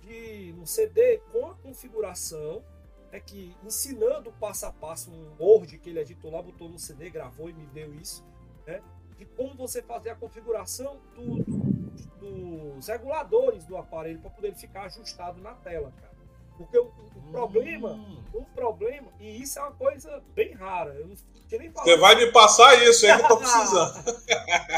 de 0.00 0.54
um 0.58 0.64
CD 0.64 1.18
com 1.30 1.46
a 1.46 1.54
configuração, 1.56 2.64
é 3.12 3.20
que 3.20 3.54
ensinando 3.64 4.32
passo 4.32 4.66
a 4.66 4.72
passo 4.72 5.10
um 5.10 5.34
Word 5.38 5.78
que 5.78 5.90
ele 5.90 6.00
editou 6.00 6.30
lá, 6.30 6.42
botou 6.42 6.68
no 6.68 6.78
CD, 6.78 7.10
gravou 7.10 7.50
e 7.50 7.52
me 7.52 7.66
deu 7.66 7.92
isso, 7.94 8.24
né? 8.66 8.80
De 9.18 9.24
como 9.24 9.54
você 9.54 9.82
fazer 9.82 10.10
a 10.10 10.14
configuração 10.14 10.98
do, 11.14 11.42
do, 11.42 12.76
dos 12.76 12.86
reguladores 12.86 13.66
do 13.66 13.76
aparelho 13.76 14.20
para 14.20 14.30
poder 14.30 14.54
ficar 14.54 14.84
ajustado 14.84 15.40
na 15.40 15.54
tela, 15.54 15.92
cara. 16.00 16.10
Porque 16.56 16.78
o, 16.78 16.86
o 16.86 17.32
problema, 17.32 17.92
hum. 17.92 18.22
o 18.34 18.44
problema, 18.44 19.10
e 19.18 19.42
isso 19.42 19.58
é 19.58 19.62
uma 19.62 19.72
coisa 19.72 20.22
bem 20.34 20.52
rara. 20.52 20.92
Eu 20.94 21.06
não 21.06 21.16
tinha 21.48 21.58
nem 21.58 21.70
falado. 21.70 21.88
Você 21.88 21.96
vai 21.96 22.14
me 22.16 22.30
passar 22.32 22.82
isso, 22.86 23.06
é 23.06 23.16
que 23.16 23.24
eu 23.24 23.28
tô 23.28 23.36
precisando. 23.38 24.04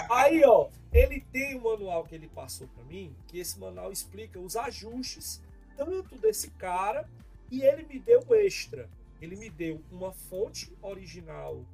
Aí, 0.09 0.45
ó, 0.45 0.68
ele 0.93 1.20
tem 1.33 1.59
um 1.59 1.62
manual 1.62 2.05
que 2.05 2.14
ele 2.14 2.28
passou 2.28 2.68
para 2.68 2.85
mim, 2.85 3.14
que 3.26 3.39
esse 3.39 3.59
manual 3.59 3.91
explica 3.91 4.39
os 4.39 4.57
ajustes 4.57 5.43
tanto 5.76 6.16
desse 6.18 6.51
cara 6.51 7.09
e 7.53 7.63
ele 7.63 7.85
me 7.85 8.01
deu 8.01 8.23
extra. 8.35 8.91
Ele 9.21 9.37
me 9.37 9.49
deu 9.49 9.81
uma 9.93 10.11
fonte 10.13 10.77
original 10.83 11.65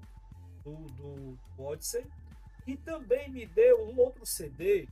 do, 0.62 0.74
do 0.74 1.38
Odyssey 1.58 2.04
e 2.66 2.76
também 2.76 3.30
me 3.30 3.46
deu 3.46 3.88
um 3.88 3.98
outro 3.98 4.26
CD 4.26 4.86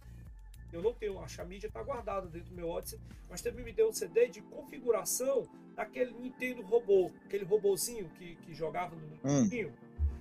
eu 0.76 0.82
não 0.82 0.92
tenho, 0.92 1.18
a 1.18 1.44
mídia 1.44 1.68
está 1.68 1.82
guardada 1.82 2.26
dentro 2.26 2.50
do 2.50 2.54
meu 2.54 2.68
Odyssey, 2.68 2.98
mas 3.30 3.40
também 3.40 3.64
me 3.64 3.72
deu 3.72 3.88
um 3.88 3.92
CD 3.92 4.28
de 4.28 4.42
configuração 4.42 5.48
daquele 5.74 6.12
Nintendo 6.12 6.62
robô, 6.62 7.10
aquele 7.24 7.44
robozinho 7.44 8.08
que, 8.10 8.36
que 8.36 8.54
jogava 8.54 8.94
no 8.94 9.06
hum. 9.24 9.42
Nintendo. 9.42 9.72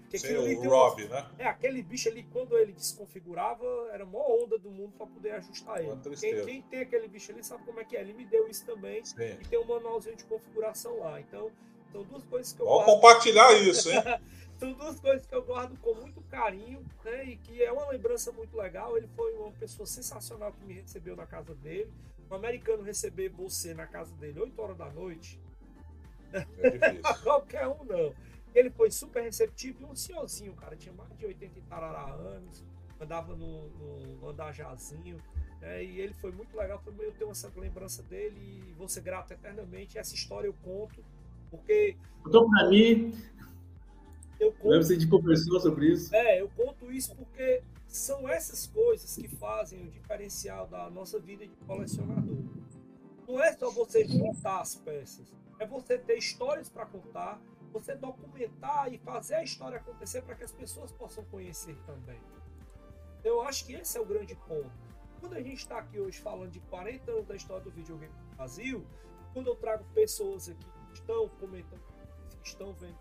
Que 0.09 0.33
o 0.33 0.69
Rob, 0.69 1.03
uma... 1.03 1.15
né? 1.15 1.29
É, 1.39 1.45
aquele 1.45 1.81
bicho 1.81 2.09
ali, 2.09 2.23
quando 2.31 2.57
ele 2.57 2.71
desconfigurava, 2.71 3.65
era 3.91 4.03
a 4.03 4.05
maior 4.05 4.43
onda 4.43 4.57
do 4.57 4.69
mundo 4.69 4.93
para 4.97 5.07
poder 5.07 5.31
ajustar 5.31 5.79
ele. 5.81 5.95
Quem, 6.19 6.45
quem, 6.45 6.61
tem 6.63 6.81
aquele 6.81 7.07
bicho 7.07 7.31
ali 7.31 7.43
sabe 7.43 7.63
como 7.63 7.79
é 7.79 7.83
que 7.83 7.97
é. 7.97 8.01
Ele 8.01 8.13
me 8.13 8.25
deu 8.25 8.47
isso 8.47 8.65
também. 8.65 9.03
Sim. 9.03 9.37
E 9.41 9.47
tem 9.47 9.59
um 9.59 9.65
manualzinho 9.65 10.15
de 10.15 10.23
configuração 10.25 10.99
lá. 10.99 11.19
Então, 11.19 11.51
são 11.91 12.03
duas 12.03 12.23
coisas 12.25 12.53
que 12.53 12.61
eu 12.61 12.65
Vamos 12.65 12.85
guardo. 12.85 12.95
compartilhar 12.95 13.53
isso, 13.53 13.89
hein? 13.91 14.01
São 14.57 14.71
duas 14.71 14.99
coisas 15.01 15.25
que 15.25 15.35
eu 15.35 15.43
guardo 15.43 15.77
com 15.79 15.93
muito 15.95 16.21
carinho, 16.21 16.81
né? 17.03 17.25
E 17.25 17.35
que 17.35 17.61
é 17.61 17.71
uma 17.71 17.89
lembrança 17.89 18.31
muito 18.31 18.55
legal. 18.55 18.95
Ele 18.95 19.07
foi 19.15 19.33
uma 19.33 19.51
pessoa 19.51 19.85
sensacional 19.85 20.53
que 20.53 20.63
me 20.65 20.75
recebeu 20.75 21.13
na 21.15 21.25
casa 21.25 21.53
dele. 21.55 21.91
Um 22.31 22.35
americano 22.35 22.81
receber 22.81 23.29
você 23.29 23.73
na 23.73 23.85
casa 23.85 24.15
dele 24.15 24.39
8 24.39 24.61
horas 24.61 24.77
da 24.77 24.89
noite. 24.91 25.39
É 26.31 26.69
difícil. 26.69 27.01
Qualquer 27.23 27.67
um 27.67 27.83
não. 27.83 28.13
Ele 28.55 28.69
foi 28.69 28.89
super 28.89 29.21
receptivo 29.21 29.81
e 29.81 29.85
um 29.85 29.95
senhorzinho, 29.95 30.53
cara. 30.53 30.75
Tinha 30.77 30.95
mais 30.95 31.15
de 31.17 31.25
80 31.25 31.59
e 31.59 31.61
tarará 31.63 32.05
anos. 32.13 32.63
Andava 32.99 33.35
no, 33.35 33.67
no 33.67 34.29
andajazinho. 34.29 35.21
É, 35.61 35.83
e 35.83 35.99
ele 35.99 36.13
foi 36.13 36.31
muito 36.31 36.55
legal. 36.55 36.79
Foi, 36.79 36.93
eu 37.05 37.11
tenho 37.11 37.31
essa 37.31 37.51
lembrança 37.57 38.01
dele 38.03 38.39
e 38.39 38.73
vou 38.73 38.87
ser 38.87 39.01
grato 39.01 39.33
eternamente. 39.33 39.97
Essa 39.97 40.15
história 40.15 40.47
eu 40.47 40.55
conto. 40.63 41.03
Porque. 41.51 41.97
Contou 42.23 42.49
pra 42.49 42.69
mim. 42.69 43.13
Eu 44.39 44.51
conto, 44.53 44.69
Lembra 44.69 44.83
se 44.83 44.93
a 44.93 44.99
gente 44.99 45.09
conversou 45.09 45.59
sobre 45.59 45.91
isso? 45.91 46.15
É, 46.15 46.41
eu 46.41 46.49
conto 46.55 46.91
isso 46.91 47.13
porque 47.15 47.61
são 47.87 48.27
essas 48.27 48.67
coisas 48.67 49.15
que 49.15 49.27
fazem 49.27 49.81
o 49.81 49.89
diferencial 49.89 50.67
da 50.67 50.89
nossa 50.89 51.19
vida 51.19 51.45
de 51.45 51.55
colecionador. 51.65 52.37
Não 53.27 53.41
é 53.41 53.53
só 53.53 53.71
você 53.71 54.05
juntar 54.05 54.61
as 54.61 54.75
peças, 54.75 55.33
é 55.59 55.65
você 55.65 55.97
ter 55.97 56.17
histórias 56.17 56.69
para 56.69 56.85
contar, 56.85 57.41
você 57.79 57.93
documentar 57.93 58.91
e 58.93 58.97
fazer 58.97 59.35
a 59.35 59.43
história 59.43 59.77
acontecer 59.77 60.21
para 60.21 60.33
que 60.35 60.45
as 60.45 60.51
pessoas 60.51 60.93
possam 60.93 61.25
conhecer 61.25 61.75
também. 61.85 62.21
Eu 63.21 63.41
acho 63.41 63.65
que 63.65 63.73
esse 63.73 63.97
é 63.97 64.01
o 64.01 64.05
grande 64.05 64.33
ponto. 64.33 64.71
Quando 65.19 65.33
a 65.33 65.41
gente 65.41 65.57
está 65.57 65.79
aqui 65.79 65.99
hoje 65.99 66.19
falando 66.19 66.51
de 66.51 66.61
40 66.61 67.11
anos 67.11 67.25
da 67.25 67.35
história 67.35 67.63
do 67.63 67.71
videogame 67.71 68.13
no 68.13 68.35
Brasil, 68.37 68.87
quando 69.33 69.47
eu 69.47 69.55
trago 69.57 69.83
pessoas 69.93 70.47
aqui 70.47 70.65
que 70.87 70.93
estão 70.93 71.27
comentando, 71.27 71.81
que 72.41 72.47
estão 72.47 72.73
vendo 72.73 72.97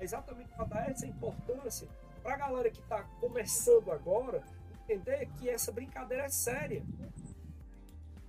exatamente 0.00 0.50
para 0.50 0.64
dar 0.66 0.90
essa 0.90 1.06
importância 1.06 1.88
para 2.22 2.34
a 2.34 2.36
galera 2.36 2.70
que 2.70 2.80
está 2.80 3.04
começando 3.20 3.90
agora 3.90 4.44
entender 4.82 5.30
que 5.38 5.48
essa 5.48 5.72
brincadeira 5.72 6.24
é 6.24 6.28
séria. 6.28 6.84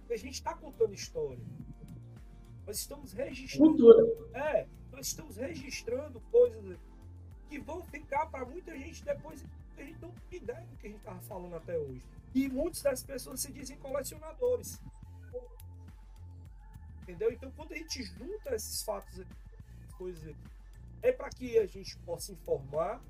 a 0.09 0.15
gente 0.15 0.35
está 0.35 0.53
contando 0.55 0.93
história. 0.93 1.43
Nós 2.65 2.77
estamos 2.77 3.11
registrando. 3.11 4.29
É, 4.33 4.67
nós 4.91 5.07
estamos 5.07 5.37
registrando 5.37 6.19
coisas 6.31 6.77
que 7.47 7.59
vão 7.59 7.83
ficar 7.83 8.25
para 8.27 8.45
muita 8.45 8.77
gente 8.77 9.03
depois 9.03 9.43
a 9.81 9.85
gente 9.85 10.01
não 10.01 10.11
tem 10.29 10.39
ideia 10.39 10.65
do 10.65 10.77
que 10.77 10.87
a 10.87 10.89
gente 10.89 10.99
estava 10.99 11.21
falando 11.21 11.55
até 11.55 11.77
hoje. 11.77 12.05
E 12.35 12.49
muitas 12.49 12.81
das 12.81 13.01
pessoas 13.01 13.39
se 13.41 13.51
dizem 13.51 13.77
colecionadores. 13.77 14.79
Entendeu? 17.01 17.31
Então, 17.31 17.51
quando 17.51 17.73
a 17.73 17.77
gente 17.77 18.03
junta 18.03 18.55
esses 18.55 18.83
fatos, 18.83 19.25
coisas 19.97 20.23
aqui, 20.27 20.49
é 21.01 21.11
para 21.11 21.29
que 21.29 21.57
a 21.57 21.65
gente 21.65 21.97
possa 21.99 22.31
informar, 22.31 23.01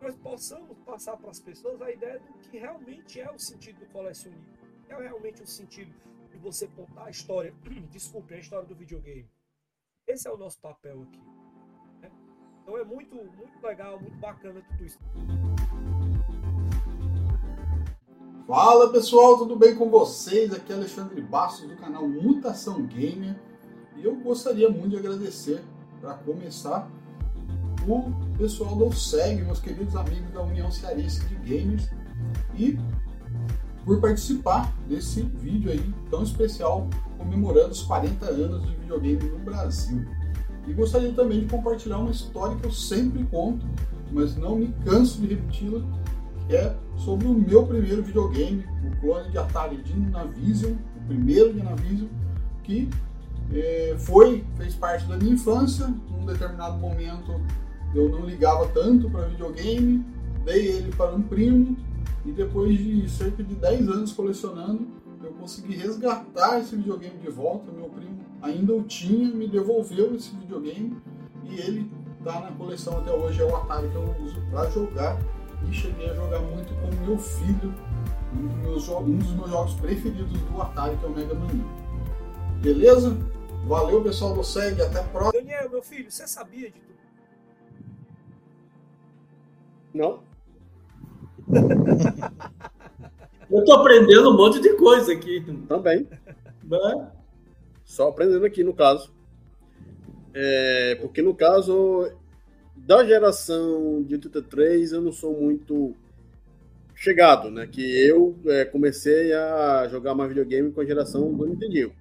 nós 0.00 0.16
possamos 0.16 0.76
passar 0.78 1.16
para 1.16 1.30
as 1.30 1.40
pessoas 1.40 1.80
a 1.82 1.90
ideia 1.90 2.18
do 2.18 2.32
que 2.38 2.58
realmente 2.58 3.20
é 3.20 3.30
o 3.30 3.38
sentido 3.38 3.78
do 3.80 3.86
colecionismo, 3.86 4.44
é 4.88 4.96
realmente 4.96 5.42
o 5.42 5.46
sentido 5.46 5.94
de 6.30 6.38
você 6.38 6.66
contar 6.68 7.04
a 7.04 7.10
história, 7.10 7.54
desculpe, 7.90 8.34
a 8.34 8.38
história 8.38 8.66
do 8.66 8.74
videogame. 8.74 9.28
Esse 10.06 10.28
é 10.28 10.32
o 10.32 10.36
nosso 10.36 10.58
papel 10.60 11.02
aqui. 11.02 11.20
Né? 12.00 12.10
Então 12.62 12.76
é 12.76 12.84
muito, 12.84 13.14
muito 13.14 13.62
legal, 13.62 14.00
muito 14.00 14.16
bacana 14.18 14.60
tudo 14.68 14.84
isso. 14.84 14.98
Fala 18.46 18.90
pessoal, 18.90 19.38
tudo 19.38 19.56
bem 19.56 19.76
com 19.76 19.88
vocês? 19.88 20.52
Aqui 20.52 20.72
é 20.72 20.76
Alexandre 20.76 21.20
Bastos 21.22 21.68
do 21.68 21.76
canal 21.76 22.06
Mutação 22.06 22.84
Gamer 22.86 23.40
e 23.96 24.04
eu 24.04 24.16
gostaria 24.16 24.68
muito 24.68 24.90
de 24.90 24.96
agradecer 24.96 25.62
para 26.00 26.14
começar, 26.14 26.90
o 27.86 28.36
pessoal 28.36 28.74
do 28.74 28.92
SEG, 28.92 29.42
meus 29.42 29.60
queridos 29.60 29.94
amigos 29.94 30.32
da 30.32 30.42
União 30.42 30.70
Cearense 30.70 31.24
de 31.26 31.36
Gamers, 31.36 31.88
e 32.54 32.76
por 33.84 34.00
participar 34.00 34.72
desse 34.88 35.22
vídeo 35.22 35.70
aí 35.70 35.94
tão 36.10 36.24
especial 36.24 36.88
comemorando 37.22 37.70
os 37.70 37.82
40 37.82 38.26
anos 38.26 38.66
de 38.66 38.74
videogame 38.76 39.30
no 39.30 39.38
Brasil. 39.38 40.04
E 40.66 40.72
gostaria 40.72 41.12
também 41.12 41.40
de 41.40 41.46
compartilhar 41.46 41.98
uma 41.98 42.10
história 42.10 42.56
que 42.56 42.66
eu 42.66 42.72
sempre 42.72 43.24
conto, 43.24 43.64
mas 44.10 44.36
não 44.36 44.56
me 44.56 44.72
canso 44.84 45.20
de 45.20 45.28
repeti-la, 45.28 45.80
que 46.46 46.56
é 46.56 46.76
sobre 46.96 47.26
o 47.26 47.34
meu 47.34 47.66
primeiro 47.66 48.02
videogame, 48.02 48.64
o 48.84 49.00
clone 49.00 49.30
de 49.30 49.38
Atari 49.38 49.76
Dynavision, 49.78 50.72
o 50.72 51.06
primeiro 51.06 51.52
Dynavision, 51.52 52.08
que 52.62 52.88
é, 53.52 53.96
foi, 53.98 54.44
fez 54.56 54.74
parte 54.74 55.06
da 55.06 55.16
minha 55.16 55.34
infância. 55.34 55.86
Num 56.10 56.26
determinado 56.26 56.78
momento 56.78 57.40
eu 57.94 58.08
não 58.08 58.24
ligava 58.24 58.66
tanto 58.68 59.10
para 59.10 59.26
videogame, 59.26 60.04
dei 60.44 60.66
ele 60.66 60.92
para 60.92 61.14
um 61.14 61.22
primo 61.22 61.76
e 62.24 62.32
depois 62.32 62.78
de 62.78 63.08
cerca 63.08 63.42
de 63.42 63.54
10 63.54 63.88
anos 63.88 64.12
colecionando, 64.12 64.86
consegui 65.42 65.74
resgatar 65.74 66.60
esse 66.60 66.76
videogame 66.76 67.18
de 67.18 67.28
volta. 67.28 67.72
Meu 67.72 67.88
primo 67.88 68.20
ainda 68.40 68.74
o 68.74 68.84
tinha, 68.84 69.28
me 69.34 69.48
devolveu 69.48 70.14
esse 70.14 70.30
videogame 70.36 70.96
e 71.44 71.60
ele 71.60 71.90
está 72.18 72.40
na 72.40 72.52
coleção 72.52 72.98
até 72.98 73.10
hoje. 73.10 73.42
É 73.42 73.44
o 73.44 73.56
Atari 73.56 73.88
que 73.88 73.96
eu 73.96 74.16
uso 74.22 74.40
para 74.50 74.70
jogar 74.70 75.18
e 75.68 75.72
cheguei 75.72 76.10
a 76.10 76.14
jogar 76.14 76.38
muito 76.40 76.72
com 76.74 77.04
meu 77.04 77.18
filho, 77.18 77.74
um 78.32 78.46
dos 78.46 78.56
meus, 78.58 78.88
um 78.88 79.16
dos 79.16 79.30
meus 79.32 79.50
jogos 79.50 79.74
preferidos 79.74 80.40
do 80.40 80.62
Atari, 80.62 80.96
que 80.96 81.04
é 81.04 81.08
o 81.08 81.10
Mega 81.10 81.34
Man. 81.34 81.48
Beleza? 82.60 83.16
Valeu, 83.66 84.02
pessoal 84.02 84.34
do 84.34 84.44
SEG. 84.44 84.80
Até 84.80 85.00
a 85.00 85.04
próxima. 85.04 85.42
Daniel, 85.42 85.70
meu 85.70 85.82
filho, 85.82 86.10
você 86.10 86.26
sabia 86.28 86.70
de 86.70 86.80
tudo? 86.80 86.92
Não. 89.92 90.22
Eu 93.52 93.64
tô 93.64 93.72
aprendendo 93.74 94.30
um 94.30 94.36
monte 94.36 94.60
de 94.60 94.74
coisa 94.76 95.12
aqui. 95.12 95.44
Também. 95.68 96.08
Né? 96.64 97.10
Só 97.84 98.08
aprendendo 98.08 98.46
aqui, 98.46 98.64
no 98.64 98.72
caso. 98.72 99.12
É, 100.32 100.96
porque, 101.00 101.20
no 101.20 101.34
caso, 101.34 102.10
da 102.74 103.04
geração 103.04 104.02
de 104.02 104.14
83, 104.14 104.92
eu 104.92 105.02
não 105.02 105.12
sou 105.12 105.38
muito 105.38 105.94
chegado, 106.94 107.50
né? 107.50 107.68
Que 107.70 107.82
eu 108.06 108.34
é, 108.46 108.64
comecei 108.64 109.32
a 109.34 109.86
jogar 109.88 110.14
mais 110.14 110.30
videogame 110.30 110.72
com 110.72 110.80
a 110.80 110.86
geração 110.86 111.32
do 111.34 111.46
Nintendo. 111.46 111.92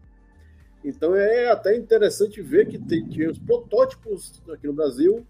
Então 0.83 1.15
é 1.15 1.49
até 1.49 1.75
interessante 1.75 2.41
ver 2.41 2.67
que 2.67 2.77
tem, 2.79 3.07
tinha 3.07 3.29
os 3.29 3.37
protótipos 3.37 4.41
aqui 4.51 4.65
no 4.65 4.73
Brasil 4.73 5.25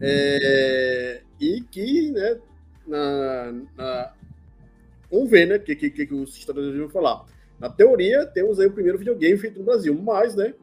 é, 0.00 1.22
e 1.40 1.60
que, 1.60 2.10
né, 2.12 2.38
na, 2.86 3.52
na, 3.76 4.12
vamos 5.10 5.30
ver, 5.30 5.46
né, 5.46 5.56
o 5.56 5.60
que, 5.60 5.74
que, 5.76 5.90
que 5.90 6.14
os 6.14 6.36
historiadores 6.36 6.78
vão 6.78 6.88
falar. 6.88 7.24
Na 7.58 7.70
teoria, 7.70 8.26
temos 8.26 8.60
aí 8.60 8.66
o 8.66 8.72
primeiro 8.72 8.98
videogame 8.98 9.38
feito 9.38 9.58
no 9.58 9.64
Brasil, 9.64 9.94
mas, 9.94 10.34
né, 10.34 10.54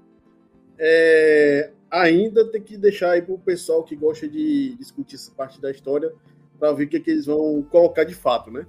é, 0.77 1.71
ainda 1.89 2.45
tem 2.45 2.61
que 2.61 2.77
deixar 2.77 3.11
aí 3.11 3.21
para 3.21 3.33
o 3.33 3.39
pessoal 3.39 3.83
que 3.83 3.95
gosta 3.95 4.27
de 4.27 4.75
discutir 4.75 5.15
essa 5.15 5.31
parte 5.31 5.61
da 5.61 5.71
história 5.71 6.13
para 6.59 6.71
ver 6.71 6.85
o 6.85 6.87
que, 6.87 6.99
que, 6.99 7.11
eles 7.11 7.25
vão 7.25 7.61
colocar 7.63 8.03
de 8.03 8.15
fato, 8.15 8.51
né? 8.51 8.65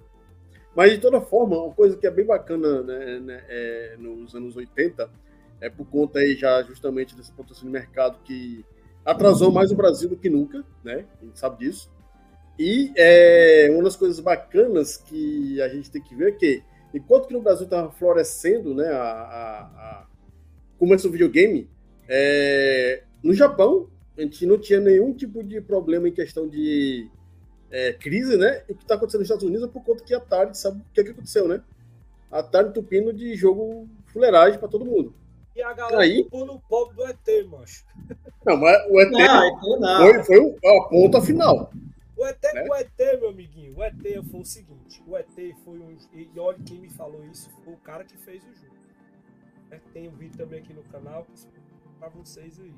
Mas, 0.74 0.92
de 0.92 0.98
toda 0.98 1.20
forma, 1.20 1.56
uma 1.56 1.74
coisa 1.74 1.96
que 1.96 2.06
é 2.06 2.10
bem 2.10 2.26
bacana 2.26 2.82
né, 2.82 3.20
né, 3.20 3.44
é, 3.48 3.96
nos 3.98 4.34
anos 4.34 4.56
80 4.56 5.08
é 5.60 5.70
por 5.70 5.86
conta 5.86 6.18
aí 6.18 6.34
já 6.34 6.62
justamente 6.62 7.16
dessa 7.16 7.32
proteção 7.32 7.64
de 7.64 7.70
mercado 7.70 8.18
que 8.24 8.64
atrasou 9.04 9.52
mais 9.52 9.70
o 9.70 9.76
Brasil 9.76 10.08
do 10.08 10.16
que 10.16 10.28
nunca, 10.28 10.64
né? 10.82 11.06
A 11.20 11.24
gente 11.24 11.38
sabe 11.38 11.64
disso. 11.64 11.93
E 12.59 12.92
é, 12.96 13.68
uma 13.72 13.82
das 13.82 13.96
coisas 13.96 14.20
bacanas 14.20 14.96
que 14.96 15.61
a 15.61 15.68
gente 15.68 15.90
tem 15.90 16.02
que 16.02 16.14
ver 16.14 16.28
é 16.28 16.32
que, 16.32 16.62
enquanto 16.92 17.26
que 17.26 17.34
no 17.34 17.42
Brasil 17.42 17.64
estava 17.64 17.90
florescendo 17.90 18.74
né, 18.74 18.88
a, 18.88 19.02
a, 19.02 19.61
a 19.62 20.07
começo 20.78 21.09
do 21.09 21.12
videogame, 21.12 21.68
é, 22.09 23.02
no 23.22 23.34
Japão 23.34 23.88
a 24.16 24.20
gente 24.22 24.46
não 24.46 24.59
tinha 24.59 24.80
nenhum 24.80 25.12
tipo 25.12 25.42
de 25.42 25.61
problema 25.61 26.09
em 26.09 26.12
questão 26.12 26.48
de 26.48 27.11
é, 27.70 27.92
crise, 27.92 28.36
né? 28.36 28.62
E 28.68 28.72
o 28.72 28.76
que 28.76 28.84
está 28.84 28.94
acontecendo 28.94 29.20
nos 29.20 29.26
Estados 29.26 29.44
Unidos 29.44 29.68
é 29.68 29.72
por 29.72 29.82
conta 29.82 30.05
que 30.05 30.14
a 30.14 30.18
Atari 30.18 30.57
sabe 30.57 30.78
o 30.78 30.84
que, 30.92 31.00
é 31.00 31.05
que 31.05 31.11
aconteceu, 31.11 31.48
né? 31.48 31.61
A 32.30 32.38
Atari 32.38 32.68
entupindo 32.68 33.12
de 33.12 33.34
jogo 33.34 33.88
fuleiragem 34.07 34.59
para 34.59 34.68
todo 34.68 34.84
mundo. 34.84 35.12
E 35.57 35.62
a 35.62 35.72
galera 35.72 36.02
aí... 36.02 36.26
no 36.32 36.61
pobre 36.68 36.96
do 36.96 37.05
ET, 37.07 37.46
macho. 37.50 37.84
Não, 38.46 38.57
mas 38.57 38.76
o 38.88 39.00
ET, 39.00 39.11
não, 39.11 39.80
não. 39.80 40.24
Foi, 40.24 40.55
foi 40.55 40.78
a 40.78 40.88
ponta 40.88 41.20
final. 41.20 41.72
O 42.16 42.24
ET, 42.26 42.40
né? 42.54 42.64
o 42.68 42.74
ET, 42.74 43.20
meu 43.20 43.30
amiguinho, 43.30 43.76
o 43.76 43.82
ET 43.82 43.96
foi 44.30 44.40
o 44.40 44.44
seguinte: 44.44 45.02
o 45.06 45.16
ET 45.16 45.34
foi 45.64 45.78
um. 45.78 45.96
E 46.12 46.30
olha 46.38 46.58
quem 46.64 46.78
me 46.78 46.90
falou 46.90 47.24
isso, 47.26 47.50
foi 47.64 47.74
o 47.74 47.78
cara 47.78 48.04
que 48.04 48.16
fez 48.18 48.44
o 48.44 48.54
jogo. 48.54 48.74
É, 49.70 49.80
tem 49.92 50.08
um 50.08 50.16
vídeo 50.16 50.36
também 50.36 50.60
aqui 50.60 50.72
no 50.72 50.84
canal 50.84 51.26
para 51.98 52.08
vocês 52.08 52.60
aí. 52.60 52.74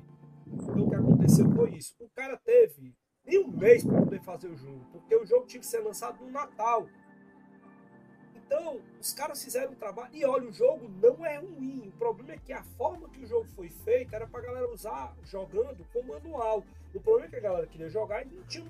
Então 0.47 0.85
o 0.85 0.89
que 0.89 0.95
aconteceu 0.95 1.49
foi 1.51 1.75
isso. 1.75 1.95
O 1.99 2.09
cara 2.09 2.37
teve 2.37 2.95
nem 3.25 3.39
um 3.39 3.51
mês 3.51 3.83
para 3.83 4.01
poder 4.01 4.21
fazer 4.21 4.47
o 4.47 4.55
jogo, 4.55 4.85
porque 4.91 5.15
o 5.15 5.25
jogo 5.25 5.45
tinha 5.45 5.59
que 5.59 5.67
ser 5.67 5.79
lançado 5.79 6.23
no 6.23 6.31
Natal. 6.31 6.87
Então, 8.47 8.79
os 8.99 9.13
caras 9.13 9.43
fizeram 9.43 9.73
o 9.73 9.75
trabalho. 9.75 10.09
E 10.13 10.23
olha, 10.23 10.47
o 10.47 10.53
jogo 10.53 10.87
não 11.01 11.25
é 11.25 11.37
ruim. 11.37 11.89
O 11.89 11.97
problema 11.97 12.31
é 12.31 12.37
que 12.37 12.53
a 12.53 12.63
forma 12.63 13.09
que 13.09 13.19
o 13.19 13.27
jogo 13.27 13.45
foi 13.49 13.67
feito 13.67 14.15
era 14.15 14.25
pra 14.25 14.39
galera 14.39 14.71
usar 14.71 15.13
jogando 15.25 15.85
com 15.91 16.01
manual. 16.03 16.63
O 16.95 17.01
problema 17.01 17.27
é 17.27 17.29
que 17.29 17.35
a 17.35 17.41
galera 17.41 17.67
queria 17.67 17.89
jogar 17.89 18.25
e 18.25 18.29
não 18.33 18.43
tinha, 18.43 18.65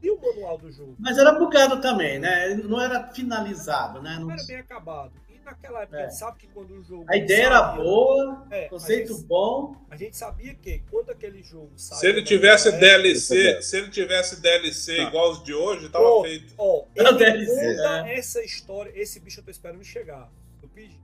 tinha 0.00 0.14
o 0.14 0.20
manual 0.20 0.58
do 0.58 0.70
jogo. 0.70 0.96
Mas 0.98 1.18
era 1.18 1.32
bugado 1.32 1.80
também, 1.80 2.18
né? 2.18 2.54
Não 2.54 2.80
era 2.80 3.08
finalizado, 3.12 4.02
né? 4.02 4.16
Não, 4.16 4.26
não 4.26 4.32
era 4.32 4.44
bem 4.44 4.56
acabado 4.56 5.12
naquela 5.46 5.82
época, 5.82 5.96
é. 5.96 6.00
a 6.00 6.08
gente 6.08 6.18
sabe 6.18 6.38
que 6.38 6.46
quando 6.48 6.72
o 6.72 6.82
jogo. 6.82 7.04
A 7.08 7.16
ideia 7.16 7.46
era 7.46 7.62
boa, 7.62 8.46
é, 8.50 8.68
conceito 8.68 9.12
a 9.12 9.16
gente, 9.16 9.26
bom. 9.26 9.76
A 9.88 9.96
gente 9.96 10.16
sabia 10.16 10.54
que 10.54 10.80
quando 10.90 11.10
aquele 11.10 11.42
jogo 11.42 11.70
saiu. 11.76 12.00
Se 12.00 12.06
ele 12.08 12.22
tivesse 12.22 12.72
DLC, 12.72 13.62
se 13.62 13.78
ele 13.78 13.90
tivesse 13.90 14.40
DLC 14.40 14.96
tá. 14.96 15.02
igual 15.04 15.30
os 15.30 15.42
de 15.42 15.54
hoje, 15.54 15.88
tava 15.88 16.04
oh, 16.04 16.22
feito. 16.22 16.52
Ó, 16.58 16.82
oh, 16.82 16.86
ele 16.94 17.12
DLC, 17.12 17.76
conta 17.76 18.08
é. 18.08 18.18
essa 18.18 18.42
história. 18.42 18.92
Esse 18.94 19.20
bicho 19.20 19.40
eu 19.40 19.44
tô 19.44 19.50
esperando 19.50 19.82
chegar. 19.84 20.28
Eu 20.62 20.68
pedi. 20.68 21.00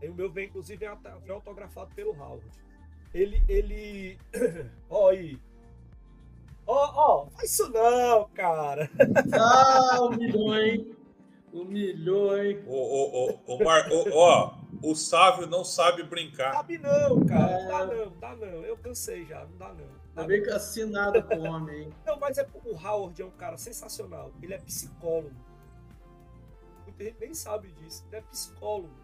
Aí 0.00 0.08
o 0.08 0.14
meu 0.14 0.30
vem, 0.30 0.46
inclusive, 0.46 0.84
vem 1.22 1.34
autografado 1.34 1.94
pelo 1.94 2.12
Howard. 2.18 2.44
Ele. 3.14 3.42
ele... 3.48 4.18
ó, 4.88 5.10
aí. 5.10 5.38
Ó, 6.66 6.74
oh, 6.74 6.92
ó, 6.94 7.22
oh, 7.24 7.30
faz 7.30 7.52
isso 7.52 7.68
não, 7.70 8.28
cara. 8.30 8.88
Ah, 9.32 10.00
humilhou, 10.02 10.56
hein? 10.56 10.96
Humilhou, 11.52 12.38
hein? 12.38 12.62
Ô, 12.66 12.72
ô, 12.72 13.30
ô, 13.30 13.54
ô, 13.54 13.64
Mar... 13.64 13.90
ô, 13.90 14.04
ó, 14.14 14.54
o 14.82 14.94
sábio 14.94 15.46
não 15.46 15.64
sabe 15.64 16.02
brincar. 16.04 16.54
Sabe 16.54 16.78
não, 16.78 17.24
cara. 17.26 17.52
É... 17.52 17.62
Não 17.62 17.68
dá 17.68 17.86
não, 17.86 18.18
dá 18.18 18.36
não. 18.36 18.64
Eu 18.64 18.76
cansei 18.76 19.26
já, 19.26 19.44
não 19.44 19.56
dá 19.58 19.68
não. 19.74 20.02
Tá 20.14 20.24
bem 20.24 20.46
assinado 20.50 21.22
com 21.22 21.36
o 21.36 21.44
homem, 21.44 21.84
hein? 21.84 21.94
Não, 22.06 22.18
mas 22.18 22.38
é, 22.38 22.46
o 22.64 22.76
Howard 22.76 23.20
é 23.20 23.24
um 23.24 23.30
cara 23.30 23.56
sensacional. 23.56 24.30
Ele 24.42 24.54
é 24.54 24.58
psicólogo. 24.58 25.34
Muita 26.84 27.04
gente 27.04 27.16
nem 27.20 27.34
sabe 27.34 27.72
disso. 27.72 28.04
Ele 28.08 28.16
é 28.16 28.20
psicólogo. 28.22 28.94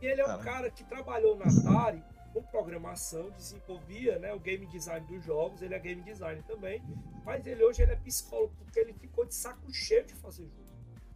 E 0.00 0.06
ele 0.06 0.20
é 0.20 0.24
um 0.24 0.28
Caramba. 0.28 0.44
cara 0.44 0.70
que 0.70 0.84
trabalhou 0.84 1.36
na 1.36 1.44
Atari 1.44 2.02
com 2.32 2.42
programação, 2.42 3.30
desenvolvia 3.30 4.18
né, 4.18 4.32
o 4.32 4.40
game 4.40 4.66
design 4.66 5.06
dos 5.06 5.24
jogos. 5.24 5.62
Ele 5.62 5.74
é 5.74 5.78
game 5.78 6.02
designer 6.02 6.42
também. 6.44 6.82
Mas 7.24 7.46
ele 7.46 7.62
hoje 7.62 7.82
ele 7.82 7.92
é 7.92 7.96
psicólogo 7.96 8.54
porque 8.58 8.78
ele 8.80 8.92
ficou 8.94 9.24
de 9.24 9.34
saco 9.34 9.72
cheio 9.72 10.04
de 10.04 10.14
fazer 10.14 10.44
jogo 10.44 10.72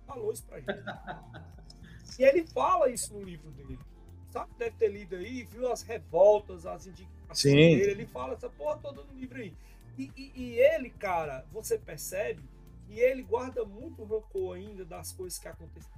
falou 0.06 0.32
isso 0.32 0.44
pra 0.44 0.60
gente. 0.60 0.70
e 2.18 2.22
ele 2.22 2.46
fala 2.46 2.88
isso 2.88 3.12
no 3.12 3.22
livro 3.22 3.50
dele. 3.50 3.78
Sabe, 4.30 4.50
deve 4.58 4.76
ter 4.76 4.88
lido 4.88 5.16
aí, 5.16 5.44
viu 5.44 5.70
as 5.70 5.82
revoltas, 5.82 6.64
as 6.66 6.86
indicações 6.86 7.38
Sim. 7.38 7.54
dele. 7.54 7.90
Ele 7.90 8.06
fala 8.06 8.34
essa 8.34 8.48
porra 8.48 8.78
toda 8.78 9.02
no 9.02 9.12
livro 9.12 9.38
aí. 9.38 9.52
E, 9.98 10.12
e, 10.16 10.32
e, 10.34 10.58
ele, 10.58 10.90
cara, 10.90 11.44
você 11.50 11.78
percebe 11.78 12.42
que 12.86 12.98
ele 13.00 13.22
guarda 13.22 13.64
muito 13.64 14.04
rancor 14.04 14.56
ainda 14.56 14.84
das 14.84 15.12
coisas 15.12 15.38
que 15.38 15.48
aconteceram 15.48 15.96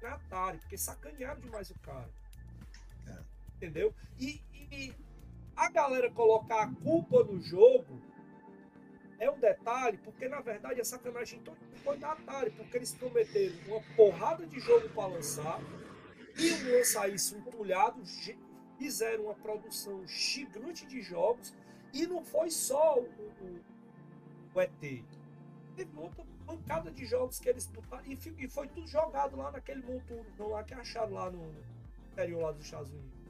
na 0.00 0.14
Atari, 0.14 0.58
porque 0.58 0.78
sacanearam 0.78 1.40
demais 1.40 1.68
o 1.70 1.78
cara. 1.80 2.08
Entendeu? 3.64 3.94
E, 4.20 4.42
e 4.70 4.92
a 5.56 5.70
galera 5.70 6.10
colocar 6.10 6.64
a 6.64 6.74
culpa 6.82 7.24
no 7.24 7.40
jogo 7.40 7.98
é 9.18 9.30
um 9.30 9.38
detalhe, 9.38 9.96
porque 10.04 10.28
na 10.28 10.42
verdade 10.42 10.82
a 10.82 10.84
sacanagem 10.84 11.40
toda 11.40 11.56
foi 11.82 11.96
da 11.96 12.12
Atari, 12.12 12.50
porque 12.50 12.76
eles 12.76 12.92
prometeram 12.92 13.56
uma 13.68 13.80
porrada 13.96 14.46
de 14.46 14.60
jogo 14.60 14.86
para 14.90 15.06
lançar, 15.06 15.60
iam 16.36 16.76
lançar 16.76 17.08
isso 17.08 17.38
empulhado, 17.38 18.02
fizeram 18.78 19.24
uma 19.24 19.34
produção 19.34 20.06
gigante 20.06 20.84
de 20.86 21.00
jogos, 21.00 21.54
e 21.90 22.06
não 22.06 22.22
foi 22.22 22.50
só 22.50 22.98
o, 22.98 23.04
o, 23.06 23.60
o 24.54 24.60
ET. 24.60 24.72
Teve 25.74 25.96
outra 25.96 26.22
pancada 26.44 26.90
de 26.90 27.06
jogos 27.06 27.40
que 27.40 27.48
eles 27.48 27.66
botaram, 27.66 28.04
e, 28.04 28.18
e 28.36 28.46
foi 28.46 28.68
tudo 28.68 28.86
jogado 28.86 29.38
lá 29.38 29.50
naquele 29.50 29.82
monturo, 29.82 30.26
lá 30.50 30.62
que 30.62 30.74
acharam 30.74 31.14
lá 31.14 31.30
no 31.30 31.50
interior 32.12 32.42
lá 32.42 32.52
dos 32.52 32.64
Estados 32.66 32.92
Unidos. 32.92 33.23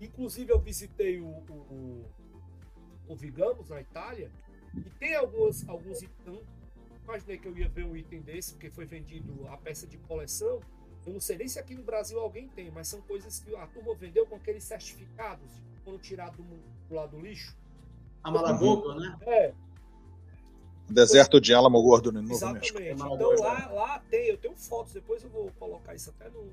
Inclusive 0.00 0.52
eu 0.52 0.58
visitei 0.58 1.20
o, 1.20 1.26
o, 1.26 2.04
o 3.08 3.16
Vigamos 3.16 3.68
na 3.68 3.80
Itália, 3.80 4.30
e 4.74 4.90
tem 4.98 5.14
alguns, 5.14 5.68
alguns 5.68 6.02
itens. 6.02 6.40
Imaginei 7.04 7.38
que 7.38 7.48
eu 7.48 7.56
ia 7.56 7.68
ver 7.68 7.84
um 7.84 7.96
item 7.96 8.20
desse, 8.20 8.52
porque 8.52 8.70
foi 8.70 8.84
vendido 8.84 9.48
a 9.48 9.56
peça 9.56 9.86
de 9.86 9.96
coleção. 9.98 10.60
Eu 11.06 11.14
não 11.14 11.20
sei 11.20 11.38
nem 11.38 11.48
se 11.48 11.58
aqui 11.58 11.74
no 11.74 11.82
Brasil 11.82 12.20
alguém 12.20 12.48
tem, 12.48 12.70
mas 12.70 12.86
são 12.86 13.00
coisas 13.00 13.40
que 13.40 13.54
a 13.56 13.66
turma 13.66 13.94
vendeu 13.94 14.26
com 14.26 14.36
aqueles 14.36 14.62
certificados 14.62 15.50
que 15.72 15.80
foram 15.82 15.98
tirados 15.98 16.36
do, 16.36 16.56
do 16.88 16.94
lado 16.94 17.16
do 17.16 17.20
lixo. 17.20 17.56
A 18.22 18.30
Malagogo, 18.30 18.92
né? 18.94 19.16
É. 19.22 19.54
Deserto 20.90 21.40
de 21.40 21.54
Alamo 21.54 21.82
Gordo 21.82 22.12
no 22.12 22.20
Novo 22.20 22.34
Exatamente. 22.34 22.74
México. 22.74 23.14
Então 23.14 23.34
lá, 23.36 23.70
lá 23.72 23.98
tem, 24.10 24.28
eu 24.28 24.36
tenho 24.36 24.54
fotos, 24.54 24.92
depois 24.92 25.22
eu 25.22 25.30
vou 25.30 25.50
colocar 25.58 25.94
isso 25.94 26.10
até 26.10 26.28
no 26.28 26.52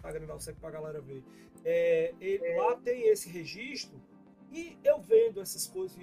Instagram 0.00 0.26
da 0.26 0.36
para 0.36 0.54
pra 0.54 0.70
galera 0.70 1.00
ver. 1.00 1.22
É, 1.64 2.14
ele, 2.20 2.56
lá 2.56 2.76
tem 2.76 3.08
esse 3.08 3.28
registro 3.28 4.00
e 4.50 4.78
eu 4.82 5.00
vendo 5.00 5.40
essas 5.40 5.66
coisas 5.66 5.96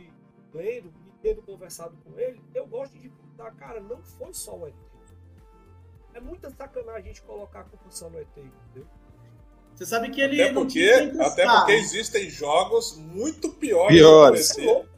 lendo 0.54 0.94
e 1.08 1.12
tendo 1.22 1.42
conversado 1.42 1.98
com 1.98 2.18
ele, 2.20 2.42
eu 2.54 2.66
gosto 2.68 2.98
de 2.98 3.10
perguntar, 3.10 3.52
cara, 3.56 3.80
não 3.80 4.02
foi 4.02 4.34
só 4.34 4.56
o 4.56 4.68
ET. 4.68 4.76
É 6.14 6.20
muita 6.20 6.50
sacanagem 6.50 7.02
a 7.02 7.02
gente 7.02 7.22
colocar 7.24 7.62
a 7.62 7.64
compulsão 7.64 8.10
no 8.10 8.20
ET, 8.20 8.28
entendeu? 8.38 8.88
Você 9.76 9.86
sabe 9.86 10.10
que 10.10 10.20
ele. 10.22 10.42
Até 10.42 10.54
porque, 10.54 10.90
até 11.20 11.46
porque 11.46 11.72
existem 11.74 12.30
jogos 12.30 12.98
muito 12.98 13.54
piores, 13.54 13.96
piores. 13.96 14.52
que 14.52 14.62
o 14.62 14.80
ET. 14.80 14.86
É 14.86 14.90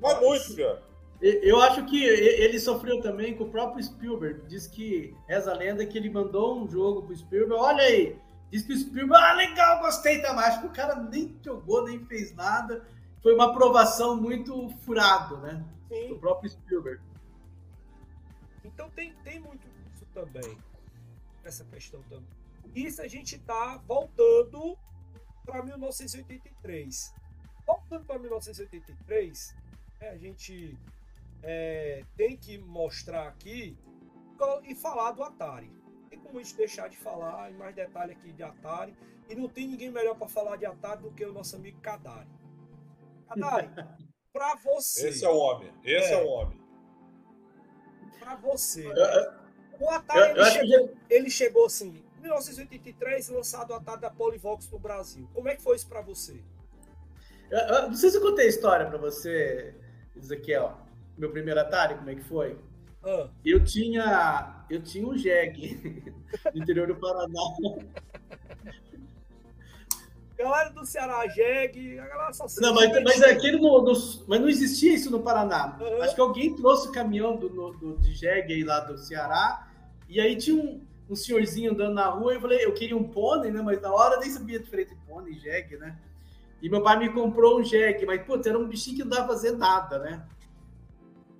Mas 0.00 0.20
muito 0.20 0.54
pior. 0.54 0.82
Eu 1.22 1.60
acho 1.60 1.84
que 1.86 2.02
ele 2.02 2.58
sofreu 2.58 3.00
também 3.00 3.36
com 3.36 3.44
o 3.44 3.50
próprio 3.50 3.82
Spielberg. 3.82 4.42
Diz 4.48 4.66
que 4.66 5.16
reza 5.28 5.52
a 5.52 5.56
lenda 5.56 5.86
que 5.86 5.96
ele 5.96 6.10
mandou 6.10 6.60
um 6.60 6.68
jogo 6.68 7.02
pro 7.02 7.16
Spielberg. 7.16 7.62
Olha 7.62 7.84
aí, 7.84 8.18
diz 8.50 8.62
que 8.62 8.72
o 8.72 8.76
Spielberg, 8.76 9.24
ah, 9.24 9.32
legal, 9.34 9.80
gostei, 9.80 10.20
tá 10.20 10.32
mais. 10.34 10.62
O 10.64 10.70
cara 10.70 10.96
nem 10.96 11.34
jogou, 11.44 11.84
nem 11.84 12.04
fez 12.06 12.34
nada 12.34 12.84
foi 13.22 13.34
uma 13.34 13.50
aprovação 13.50 14.20
muito 14.20 14.68
furado, 14.84 15.38
né? 15.38 15.64
Sim. 15.88 16.08
Do 16.08 16.18
próprio 16.18 16.50
Spielberg. 16.50 17.00
Então 18.64 18.90
tem, 18.90 19.14
tem 19.22 19.38
muito 19.40 19.66
isso 19.94 20.04
também. 20.12 20.58
Essa 21.44 21.64
questão 21.64 22.02
também. 22.04 22.26
Isso 22.74 23.00
a 23.00 23.08
gente 23.08 23.36
está 23.36 23.76
voltando 23.86 24.76
para 25.44 25.62
1983. 25.62 27.14
Voltando 27.64 28.04
para 28.04 28.18
1983, 28.18 29.56
é, 30.00 30.10
a 30.10 30.16
gente 30.16 30.76
é, 31.42 32.04
tem 32.16 32.36
que 32.36 32.58
mostrar 32.58 33.28
aqui 33.28 33.76
e 34.64 34.74
falar 34.74 35.12
do 35.12 35.22
Atari. 35.22 35.72
Tem 36.08 36.18
como 36.18 36.38
a 36.38 36.42
gente 36.42 36.56
deixar 36.56 36.88
de 36.88 36.96
falar 36.96 37.50
em 37.50 37.54
mais 37.54 37.74
detalhe 37.74 38.12
aqui 38.12 38.32
de 38.32 38.42
Atari. 38.42 38.96
E 39.28 39.34
não 39.34 39.48
tem 39.48 39.66
ninguém 39.66 39.90
melhor 39.90 40.16
para 40.16 40.28
falar 40.28 40.56
de 40.56 40.66
Atari 40.66 41.02
do 41.02 41.10
que 41.10 41.24
o 41.24 41.32
nosso 41.32 41.56
amigo 41.56 41.80
Kadari. 41.80 42.28
Kadari, 43.28 43.70
para 44.32 44.56
você. 44.56 45.08
Esse 45.08 45.24
é 45.24 45.28
o 45.28 45.36
homem. 45.36 45.72
Esse 45.84 46.12
é, 46.12 46.20
é 46.20 46.22
o 46.22 46.28
homem. 46.28 46.60
Para 48.18 48.36
você. 48.36 48.86
O 49.80 49.88
Atari 49.88 50.38
ele, 50.38 50.44
chegou, 50.50 50.94
ele 51.08 51.30
chegou 51.30 51.66
assim, 51.66 52.04
em 52.18 52.20
1983, 52.20 53.28
lançado 53.30 53.70
o 53.70 53.74
Atari 53.74 54.00
da 54.00 54.10
Polivox 54.10 54.68
no 54.70 54.78
Brasil. 54.78 55.28
Como 55.32 55.48
é 55.48 55.56
que 55.56 55.62
foi 55.62 55.76
isso 55.76 55.88
para 55.88 56.02
você? 56.02 56.42
Eu, 57.50 57.58
eu, 57.58 57.82
não 57.88 57.94
sei 57.94 58.10
se 58.10 58.16
eu 58.16 58.22
contei 58.22 58.46
a 58.46 58.48
história 58.48 58.86
para 58.86 58.98
você, 58.98 59.74
Ezequiel. 60.16 60.81
Meu 61.16 61.30
primeiro 61.30 61.60
Atari, 61.60 61.94
como 61.94 62.10
é 62.10 62.14
que 62.14 62.22
foi? 62.22 62.56
Ah. 63.04 63.28
Eu 63.44 63.64
tinha 63.64 64.64
eu 64.70 64.82
tinha 64.82 65.06
um 65.06 65.16
jegue 65.16 66.14
no 66.54 66.62
interior 66.62 66.86
do 66.86 66.96
Paraná. 66.96 67.40
Galera 70.38 70.70
do 70.70 70.84
Ceará, 70.84 71.28
jegue, 71.28 71.98
a 72.00 72.06
galera 72.06 72.32
só 72.32 72.46
Não, 72.60 72.74
mas, 72.74 72.90
mas 73.04 73.22
aquele 73.22 73.58
no, 73.58 73.82
no, 73.82 73.92
mas 74.26 74.40
não 74.40 74.48
existia 74.48 74.92
isso 74.92 75.10
no 75.10 75.20
Paraná. 75.20 75.78
Uhum. 75.80 76.02
Acho 76.02 76.14
que 76.14 76.20
alguém 76.20 76.56
trouxe 76.56 76.88
o 76.88 76.92
caminhão 76.92 77.36
do, 77.36 77.48
do, 77.48 77.96
de 77.98 78.12
jegue 78.12 78.54
aí 78.54 78.64
lá 78.64 78.80
do 78.80 78.98
Ceará. 78.98 79.68
E 80.08 80.20
aí 80.20 80.36
tinha 80.36 80.56
um, 80.56 80.80
um 81.08 81.14
senhorzinho 81.14 81.72
andando 81.72 81.94
na 81.94 82.08
rua 82.08 82.32
e 82.32 82.36
eu 82.36 82.40
falei, 82.40 82.64
eu 82.64 82.74
queria 82.74 82.96
um 82.96 83.04
pônei, 83.04 83.52
né? 83.52 83.62
Mas 83.62 83.80
na 83.80 83.92
hora 83.92 84.18
nem 84.18 84.30
sabia 84.30 84.58
de 84.58 84.68
pônei 85.06 85.34
jegue, 85.34 85.76
né? 85.76 85.96
E 86.60 86.68
meu 86.68 86.82
pai 86.82 86.98
me 86.98 87.08
comprou 87.12 87.60
um 87.60 87.64
jegue, 87.64 88.06
mas, 88.06 88.22
putz, 88.22 88.46
era 88.46 88.58
um 88.58 88.66
bichinho 88.66 88.96
que 88.96 89.02
não 89.02 89.10
dava 89.10 89.28
fazer 89.28 89.52
nada, 89.52 89.98
né? 89.98 90.24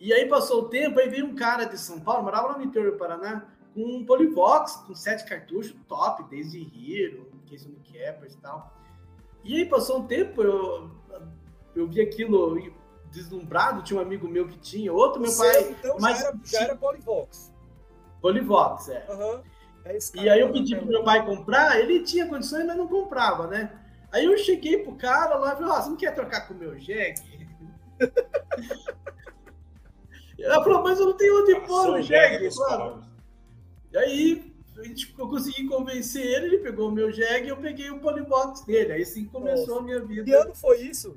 E 0.03 0.13
aí 0.13 0.27
passou 0.27 0.63
o 0.63 0.69
tempo, 0.69 0.99
aí 0.99 1.09
veio 1.09 1.25
um 1.25 1.37
cara 1.37 1.65
de 1.65 1.79
São 1.79 2.01
Paulo, 2.01 2.25
morava 2.25 2.49
lá 2.49 2.59
no 2.59 2.65
interior 2.65 2.91
do 2.91 2.99
Paraná, 2.99 3.47
com 3.73 3.85
um 3.85 4.05
Polivox, 4.05 4.75
com 4.85 4.97
sete 4.97 5.25
cartuchos 5.25 5.77
top, 5.87 6.25
desde 6.29 6.59
Hero, 6.59 7.31
Case 7.49 7.69
of 7.69 7.77
Cappers 7.85 8.35
e 8.35 8.39
tal. 8.39 8.77
E 9.45 9.57
aí 9.57 9.65
passou 9.65 10.01
um 10.01 10.07
tempo, 10.09 10.43
eu, 10.43 10.91
eu 11.77 11.87
vi 11.87 12.01
aquilo 12.01 12.59
deslumbrado, 13.13 13.85
tinha 13.85 13.97
um 13.97 14.03
amigo 14.03 14.27
meu 14.27 14.49
que 14.49 14.59
tinha, 14.59 14.93
outro 14.93 15.21
meu 15.21 15.33
pai. 15.37 15.71
Então 15.71 15.97
mas 16.01 16.19
já 16.19 16.27
era, 16.27 16.41
já 16.47 16.61
era 16.63 16.77
Polivox. 16.77 17.53
Polivox, 18.21 18.89
é. 18.89 19.07
Uhum. 19.09 19.43
é 19.85 19.99
e 20.17 20.29
aí 20.29 20.41
eu 20.41 20.51
pedi 20.51 20.75
pro 20.75 20.85
meu 20.85 21.05
pai 21.05 21.25
comprar, 21.25 21.79
ele 21.79 22.03
tinha 22.03 22.27
condições, 22.27 22.67
mas 22.67 22.77
não 22.77 22.89
comprava, 22.89 23.47
né? 23.47 23.71
Aí 24.11 24.25
eu 24.25 24.37
cheguei 24.37 24.79
pro 24.79 24.97
cara 24.97 25.37
lá 25.37 25.53
e 25.53 25.57
falei, 25.59 25.71
ó, 25.71 25.79
oh, 25.79 25.81
você 25.81 25.91
não 25.91 25.97
quer 25.97 26.13
trocar 26.13 26.49
com 26.49 26.55
o 26.55 26.57
meu 26.57 26.77
jegue? 26.77 27.47
Ela 30.39 30.63
falou, 30.63 30.83
mas 30.83 30.99
eu 30.99 31.07
não 31.07 31.17
tenho 31.17 31.43
onde 31.43 31.55
pôr 31.67 31.91
o 31.91 32.03
jegue, 32.03 32.49
claro. 32.55 33.03
E 33.93 33.99
aí 33.99 34.53
eu 35.19 35.29
consegui 35.29 35.69
convencer 35.69 36.25
ele, 36.25 36.47
ele 36.47 36.59
pegou 36.59 36.89
o 36.89 36.93
meu 36.93 37.13
jegue 37.13 37.47
e 37.47 37.51
eu 37.51 37.57
peguei 37.57 37.91
o 37.91 38.01
polybox 38.01 38.65
dele. 38.65 38.93
Aí 38.93 39.05
sim 39.05 39.27
começou 39.27 39.67
Nossa. 39.67 39.81
a 39.81 39.83
minha 39.83 40.01
vida. 40.01 40.25
Que 40.25 40.33
ano 40.33 40.55
foi 40.55 40.81
isso? 40.81 41.17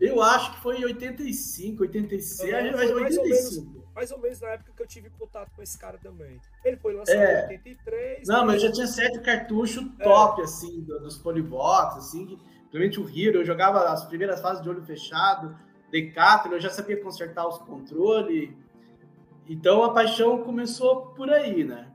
Eu 0.00 0.20
acho 0.20 0.54
que 0.54 0.60
foi 0.60 0.78
em 0.78 0.84
85, 0.84 1.82
86, 1.82 2.52
é, 2.52 2.72
mais, 2.72 2.90
85. 2.90 3.00
Mais 3.00 3.16
ou, 3.16 3.24
menos, 3.24 3.94
mais 3.94 4.10
ou 4.10 4.18
menos 4.18 4.40
na 4.40 4.48
época 4.48 4.72
que 4.76 4.82
eu 4.82 4.86
tive 4.86 5.10
contato 5.10 5.52
com 5.54 5.62
esse 5.62 5.78
cara 5.78 5.96
também. 6.02 6.40
Ele 6.64 6.76
foi 6.76 6.94
lançado 6.94 7.16
é. 7.16 7.44
em 7.44 7.52
83. 7.52 8.26
Não, 8.26 8.44
mas 8.44 8.56
eu 8.56 8.68
já 8.68 8.72
tinha 8.72 8.86
sete 8.88 9.20
cartuchos 9.20 9.84
é. 10.00 10.02
top, 10.02 10.40
é. 10.40 10.44
assim, 10.44 10.80
dos 10.80 11.18
polybox, 11.18 11.98
assim. 11.98 12.36
Principalmente 12.72 13.00
o 13.00 13.08
Hero, 13.08 13.38
eu 13.38 13.44
jogava 13.44 13.90
as 13.90 14.04
primeiras 14.06 14.40
fases 14.40 14.60
de 14.60 14.68
olho 14.68 14.82
fechado 14.82 15.56
Decathlon, 15.92 16.54
eu 16.54 16.60
já 16.60 16.70
sabia 16.70 17.00
consertar 17.00 17.46
os 17.46 17.58
controles. 17.58 18.50
Então 19.46 19.84
a 19.84 19.92
paixão 19.92 20.42
começou 20.42 21.08
por 21.08 21.30
aí, 21.30 21.62
né? 21.62 21.92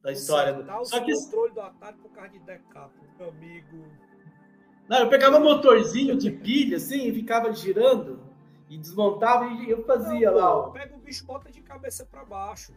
Da 0.00 0.12
história. 0.12 0.54
Consertar 0.54 0.84
Só 0.84 1.00
que 1.00 1.12
controle 1.12 1.52
do 1.54 1.60
Atari 1.60 1.96
por 1.98 2.10
causa 2.12 2.30
de 2.30 2.38
Decathlon, 2.38 3.04
meu 3.18 3.28
amigo. 3.30 3.84
Não, 4.88 4.98
eu 4.98 5.08
pegava 5.08 5.40
motorzinho 5.40 6.16
de 6.16 6.30
pilha 6.30 6.76
assim 6.76 7.08
e 7.08 7.12
ficava 7.12 7.52
girando 7.52 8.20
e 8.70 8.78
desmontava 8.78 9.46
e 9.46 9.70
eu 9.70 9.84
fazia 9.84 10.30
Não, 10.30 10.38
lá. 10.38 10.70
Pega 10.70 10.94
o 10.94 10.98
bicho 11.00 11.26
bota 11.26 11.50
de 11.50 11.60
cabeça 11.62 12.06
para 12.06 12.24
baixo. 12.24 12.72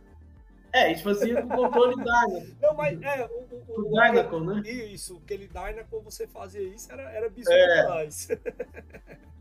É, 0.74 0.86
a 0.86 0.88
gente 0.90 1.04
fazia 1.04 1.42
com 1.44 1.54
o 1.54 1.58
controle 1.58 1.96
Dynaco. 1.96 2.48
Não, 2.60 2.74
mas 2.74 3.02
é, 3.02 3.26
o, 3.26 3.30
o, 3.30 3.64
o, 3.68 3.82
o 3.82 4.02
Dynaco, 4.02 4.40
né? 4.40 4.62
Isso, 4.66 5.22
aquele 5.24 5.48
Dynaco, 5.48 6.02
você 6.02 6.26
fazia 6.26 6.64
isso, 6.64 6.92
era, 6.92 7.04
era 7.12 7.30
bizarro 7.30 7.58
é. 7.58 7.82
demais. 7.82 8.28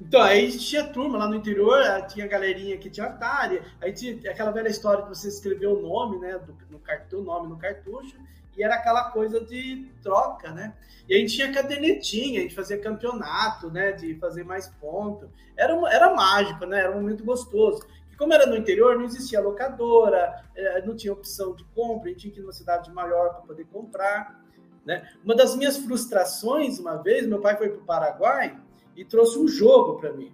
Então, 0.00 0.20
aí 0.20 0.50
gente 0.50 0.66
tinha 0.66 0.84
turma 0.84 1.18
lá 1.18 1.28
no 1.28 1.36
interior, 1.36 1.80
tinha 2.06 2.26
galerinha 2.26 2.76
que 2.76 2.90
tinha 2.90 3.06
Atari, 3.06 3.62
aí 3.80 3.92
tinha 3.92 4.30
aquela 4.30 4.50
velha 4.50 4.68
história 4.68 5.02
que 5.02 5.08
você 5.08 5.28
escreveu 5.28 5.78
o 5.78 5.82
nome, 5.82 6.18
né, 6.18 6.38
do, 6.38 6.54
no 6.70 6.78
cartão, 6.78 7.22
nome 7.22 7.48
no 7.48 7.56
cartucho, 7.56 8.16
e 8.56 8.62
era 8.62 8.74
aquela 8.74 9.10
coisa 9.10 9.40
de 9.40 9.86
troca, 10.02 10.50
né? 10.50 10.74
E 11.08 11.14
a 11.14 11.18
gente 11.18 11.34
tinha 11.34 11.52
cadernetinha, 11.52 12.40
a 12.40 12.42
gente 12.42 12.54
fazia 12.54 12.78
campeonato, 12.78 13.70
né, 13.70 13.92
de 13.92 14.14
fazer 14.16 14.44
mais 14.44 14.68
ponto. 14.80 15.30
Era, 15.56 15.74
era 15.92 16.14
mágico, 16.14 16.64
né? 16.64 16.80
Era 16.80 16.90
um 16.90 17.00
momento 17.00 17.22
gostoso. 17.22 17.86
E 18.10 18.16
como 18.16 18.32
era 18.32 18.46
no 18.46 18.56
interior, 18.56 18.96
não 18.96 19.04
existia 19.04 19.40
locadora, 19.40 20.42
é, 20.54 20.82
não 20.82 20.96
tinha 20.96 21.12
opção 21.12 21.54
de 21.54 21.64
compra, 21.74 22.08
a 22.08 22.12
gente 22.12 22.20
tinha 22.22 22.32
que 22.32 22.40
ir 22.40 22.42
numa 22.42 22.52
cidade 22.52 22.90
maior 22.90 23.34
para 23.34 23.42
poder 23.42 23.66
comprar, 23.66 24.42
né? 24.86 25.06
Uma 25.22 25.34
das 25.34 25.54
minhas 25.54 25.76
frustrações, 25.76 26.78
uma 26.78 26.96
vez, 26.96 27.26
meu 27.26 27.40
pai 27.40 27.56
foi 27.56 27.68
para 27.68 27.78
o 27.78 27.84
Paraguai, 27.84 28.58
e 28.96 29.04
trouxe 29.04 29.38
um 29.38 29.46
jogo 29.46 30.00
para 30.00 30.12
mim. 30.12 30.32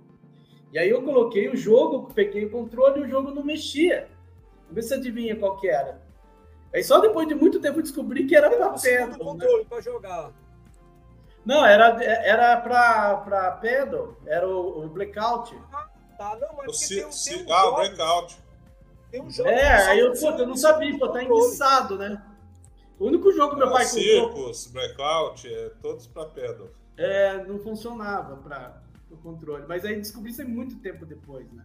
E 0.72 0.78
aí 0.78 0.88
eu 0.88 1.02
coloquei 1.02 1.50
o 1.50 1.56
jogo, 1.56 2.08
peguei 2.14 2.46
o 2.46 2.50
controle 2.50 3.00
e 3.00 3.04
o 3.04 3.08
jogo 3.08 3.30
não 3.30 3.44
mexia. 3.44 4.08
Vamos 4.62 4.74
ver 4.76 4.82
se 4.82 4.94
adivinha 4.94 5.36
qual 5.36 5.58
que 5.58 5.68
era. 5.68 6.00
Aí 6.72 6.82
só 6.82 7.00
depois 7.00 7.28
de 7.28 7.34
muito 7.34 7.60
tempo 7.60 7.80
eu 7.80 7.82
descobri 7.82 8.24
que 8.24 8.34
era 8.34 8.48
para 8.48 8.70
pedal. 8.70 9.18
controle 9.18 9.62
né? 9.62 9.66
para 9.68 9.80
jogar. 9.82 10.32
Não, 11.44 11.66
era 11.66 12.02
era 12.02 12.56
para 12.60 13.50
pedal, 13.60 14.16
era 14.24 14.48
o, 14.48 14.84
o 14.84 14.88
blackout. 14.88 15.54
Ah, 15.72 15.90
tá, 16.16 16.38
não, 16.40 16.56
mas 16.56 16.74
o 16.74 16.88
tem, 16.88 17.08
tem 17.10 17.46
um 17.46 17.52
ah, 17.52 17.68
o 17.68 17.74
blackout. 17.74 18.38
Tem 19.10 19.20
um 19.20 19.28
jogo. 19.28 19.50
É, 19.50 19.88
aí 19.88 19.98
eu, 19.98 20.12
puta, 20.12 20.42
eu 20.42 20.46
não 20.46 20.56
sabia, 20.56 20.96
pô, 20.98 21.08
tá 21.08 21.22
enguiçado, 21.22 21.98
né? 21.98 22.22
O 22.98 23.06
único 23.08 23.30
jogo 23.32 23.54
que 23.54 23.58
meu 23.58 23.70
pai 23.70 23.84
comprou. 23.84 24.02
Circus, 24.02 24.66
blackout, 24.68 25.52
é 25.52 25.70
todos 25.82 26.06
para 26.06 26.26
pedal 26.26 26.68
é, 26.97 27.45
não 27.45 27.59
funcionava 27.59 28.36
para 28.36 28.82
o 29.11 29.16
controle. 29.16 29.64
Mas 29.66 29.84
aí 29.84 29.97
descobri 29.97 30.30
isso 30.30 30.47
muito 30.47 30.76
tempo 30.76 31.07
depois, 31.07 31.51
né? 31.53 31.64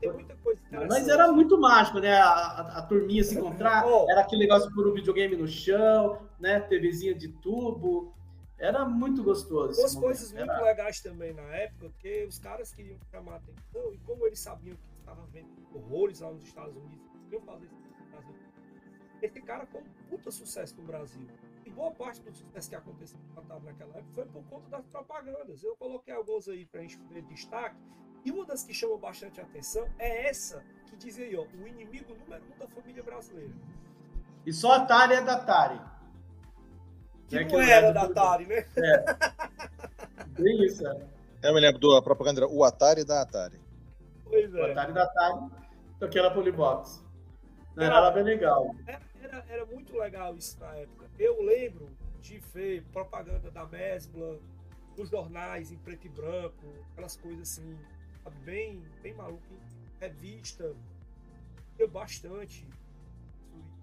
Tem 0.00 0.12
muita 0.12 0.34
coisa 0.36 0.62
Mas 0.88 1.08
era 1.08 1.30
muito 1.30 1.58
mágico, 1.60 1.98
né? 1.98 2.14
A, 2.14 2.30
a, 2.30 2.78
a 2.78 2.82
turminha 2.82 3.22
se 3.22 3.36
encontrar, 3.36 3.84
oh. 3.86 4.10
era 4.10 4.22
aquele 4.22 4.42
negócio 4.42 4.68
de 4.68 4.74
pôr 4.74 4.86
o 4.86 4.94
videogame 4.94 5.36
no 5.36 5.46
chão, 5.46 6.26
né? 6.38 6.60
TVzinha 6.60 7.14
de 7.14 7.28
tubo. 7.28 8.14
Era 8.58 8.84
muito 8.84 9.22
gostoso. 9.22 9.74
Duas 9.74 9.94
coisas 9.94 10.32
muito 10.32 10.50
era... 10.50 10.62
legais 10.62 11.00
também 11.00 11.32
na 11.32 11.42
época, 11.42 11.88
porque 11.90 12.24
os 12.24 12.38
caras 12.38 12.72
queriam 12.74 12.98
chamar 13.10 13.36
atenção, 13.36 13.92
e 13.92 13.98
como 13.98 14.26
eles 14.26 14.38
sabiam 14.38 14.76
que 14.76 15.00
estavam 15.00 15.26
vendo 15.32 15.48
horrores 15.74 16.20
lá 16.20 16.30
nos 16.30 16.44
Estados 16.44 16.76
Unidos, 16.76 17.06
queriam 17.24 17.42
fazer 17.42 17.66
isso 17.66 17.74
no 17.76 18.10
Brasil. 18.10 18.34
Esse 19.22 19.40
cara 19.42 19.66
foi 19.66 19.80
um 19.80 20.08
puta 20.10 20.30
sucesso 20.30 20.76
no 20.76 20.82
Brasil 20.82 21.26
boa 21.70 21.90
parte 21.90 22.20
do 22.22 22.32
sucesso 22.32 22.68
que 22.68 22.74
aconteceu 22.74 23.18
naquela 23.64 23.96
época 23.96 24.04
foi 24.14 24.26
por 24.26 24.42
conta 24.44 24.68
das 24.68 24.86
propagandas. 24.86 25.62
Eu 25.62 25.76
coloquei 25.76 26.14
alguns 26.14 26.48
aí 26.48 26.66
para 26.66 26.80
a 26.80 26.82
gente 26.82 26.98
ver 27.10 27.22
destaque. 27.22 27.76
E 28.24 28.30
uma 28.30 28.44
das 28.44 28.62
que 28.62 28.74
chamou 28.74 28.98
bastante 28.98 29.40
atenção 29.40 29.86
é 29.98 30.28
essa 30.28 30.62
que 30.86 30.96
diz 30.96 31.18
aí, 31.18 31.34
ó, 31.36 31.42
o 31.42 31.66
inimigo 31.66 32.14
número 32.14 32.42
um 32.44 32.58
da 32.58 32.68
família 32.68 33.02
brasileira. 33.02 33.52
E 34.44 34.52
só 34.52 34.72
a 34.72 34.76
Atari 34.76 35.14
é 35.14 35.22
da 35.22 35.34
Atari. 35.34 35.80
Que 37.28 37.38
é 37.38 37.44
não 37.44 37.60
era 37.60 37.92
da 37.92 38.02
Atari, 38.02 38.46
né? 38.46 38.66
É. 38.76 39.04
Bem 40.40 40.64
isso, 40.64 40.86
é. 40.86 41.06
Eu 41.42 41.54
me 41.54 41.60
lembro 41.60 41.80
da 41.80 42.02
propaganda, 42.02 42.46
o 42.46 42.64
Atari 42.64 43.04
da 43.04 43.22
Atari. 43.22 43.60
Pois 44.24 44.54
é. 44.54 44.60
O 44.60 44.70
Atari 44.70 44.92
da 44.92 45.04
Atari, 45.04 45.50
aquela 46.00 46.30
Polybox. 46.30 47.04
Era, 47.76 47.96
era 47.96 48.10
bem 48.10 48.24
legal. 48.24 48.74
Era, 48.86 49.00
era, 49.48 49.66
muito 49.66 49.96
legal 49.96 50.36
isso 50.36 50.58
na 50.60 50.74
época. 50.74 51.10
Eu 51.18 51.42
lembro 51.42 51.88
de 52.20 52.38
ver 52.38 52.84
propaganda 52.92 53.50
da 53.50 53.64
Mesbla, 53.66 54.38
nos 54.96 55.08
jornais 55.08 55.72
em 55.72 55.76
preto 55.78 56.06
e 56.06 56.10
branco, 56.10 56.66
aquelas 56.92 57.16
coisas 57.16 57.42
assim, 57.42 57.78
bem, 58.44 58.82
bem 59.02 59.14
maluco, 59.14 59.42
revista, 59.98 60.74
eu 61.78 61.88
bastante. 61.88 62.66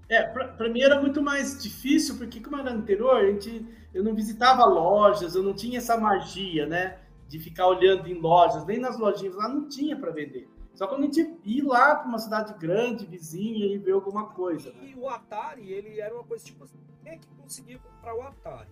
É, 0.10 0.24
para 0.24 0.70
mim 0.70 0.82
era 0.82 1.02
muito 1.02 1.22
mais 1.22 1.62
difícil, 1.62 2.18
porque 2.18 2.40
como 2.40 2.58
era 2.58 2.74
no 2.74 2.80
interior, 2.80 3.18
a 3.18 3.26
gente, 3.26 3.66
eu 3.94 4.04
não 4.04 4.16
visitava 4.16 4.66
lojas, 4.66 5.36
eu 5.36 5.44
não 5.44 5.54
tinha 5.54 5.80
essa 5.80 5.98
magia, 5.98 6.66
né? 6.66 7.00
De 7.28 7.40
ficar 7.40 7.68
olhando 7.68 8.08
em 8.08 8.14
lojas, 8.14 8.66
nem 8.66 8.80
nas 8.80 8.98
lojinhas 8.98 9.36
lá 9.36 9.50
não 9.50 9.68
tinha 9.68 9.98
para 9.98 10.12
vender. 10.12 10.48
Só 10.78 10.88
quando 10.88 11.02
a 11.02 11.06
gente 11.06 11.40
ir 11.44 11.64
lá 11.64 11.96
para 11.96 12.08
uma 12.08 12.20
cidade 12.20 12.54
grande, 12.54 13.04
vizinha, 13.08 13.66
e 13.66 13.80
ver 13.80 13.94
alguma 13.94 14.30
coisa. 14.30 14.70
E 14.80 14.94
o 14.94 15.10
Atari, 15.10 15.74
ele 15.74 16.00
era 16.00 16.14
uma 16.14 16.24
coisa 16.24 16.46
tipo 16.46 16.64
assim, 16.64 16.78
quem 17.02 17.14
é 17.14 17.18
que 17.18 17.28
conseguia 17.30 17.80
comprar 17.80 18.14
o 18.14 18.22
Atari? 18.22 18.70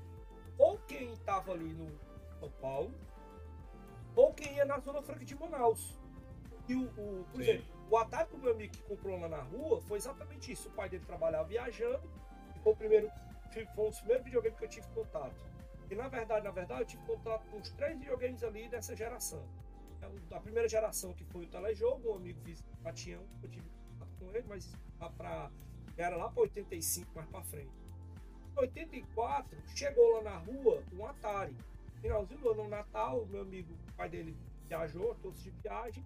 Ou 0.56 0.77
quem 0.88 1.11
estava 1.14 1.52
ali 1.52 1.73
no 1.73 1.90
São 2.40 2.52
Paulo, 2.61 2.94
ou 4.15 4.32
quem 4.36 4.53
ia 4.56 4.65
na 4.65 4.77
Zona 4.77 5.02
Franca 5.02 5.26
de 5.26 5.36
Manaus. 5.36 5.99
E 6.69 6.76
o, 6.76 6.84
o 6.84 7.26
por 7.32 7.44
Sim. 7.44 7.49
exemplo, 7.49 7.65
o 7.90 7.98
Atari 7.98 8.30
do 8.30 8.38
meu 8.38 8.52
amigo 8.52 8.73
que 8.73 8.84
comprou 8.84 9.19
lá 9.19 9.27
na 9.27 9.41
rua 9.41 9.82
foi 9.82 9.98
exatamente 9.98 10.52
isso. 10.52 10.69
O 10.69 10.72
pai 10.73 10.88
dele 10.88 11.03
trabalhava 11.07 11.48
viajando 11.48 12.07
e 12.56 12.60
foi 12.60 12.73
o 12.73 12.76
primeiro, 12.76 13.10
foi 13.52 13.65
dos 13.65 13.98
primeiros 13.98 14.26
videogames 14.26 14.60
que 14.60 14.65
eu 14.65 14.69
tive 14.69 14.88
contato. 14.90 15.44
E 15.90 15.95
na 15.95 16.07
verdade, 16.07 16.45
na 16.45 16.52
verdade, 16.52 16.82
eu 16.82 16.86
tive 16.86 17.03
contato 17.03 17.48
com 17.49 17.57
os 17.57 17.72
três 17.72 17.98
videogames 17.98 18.44
ali 18.44 18.69
dessa 18.69 18.95
geração. 18.95 19.44
A 20.31 20.39
primeira 20.39 20.67
geração 20.67 21.13
que 21.13 21.23
foi 21.26 21.45
o 21.45 21.47
telejogo, 21.47 22.11
um 22.11 22.15
amigo 22.15 22.39
já 22.84 22.93
tinha 22.93 23.19
um, 23.19 23.27
eu 23.41 23.49
tive 23.49 23.65
contato 23.89 24.17
com 24.19 24.30
ele, 24.30 24.45
mas 24.47 24.72
era 25.97 26.15
lá 26.15 26.30
para 26.30 26.41
85, 26.41 27.09
mais 27.15 27.27
para 27.30 27.41
frente. 27.43 27.72
Em 28.55 28.59
84, 28.59 29.57
chegou 29.76 30.15
lá 30.15 30.22
na 30.23 30.38
rua 30.38 30.84
um 30.93 31.05
Atari. 31.05 31.55
Finalzinho 32.01 32.39
do 32.39 32.49
ano, 32.51 32.67
Natal, 32.67 33.26
meu 33.27 33.41
amigo, 33.41 33.73
o 33.89 33.93
pai 33.93 34.09
dele 34.09 34.38
viajou, 34.67 35.15
todos 35.15 35.41
de 35.41 35.49
viagem. 35.49 36.05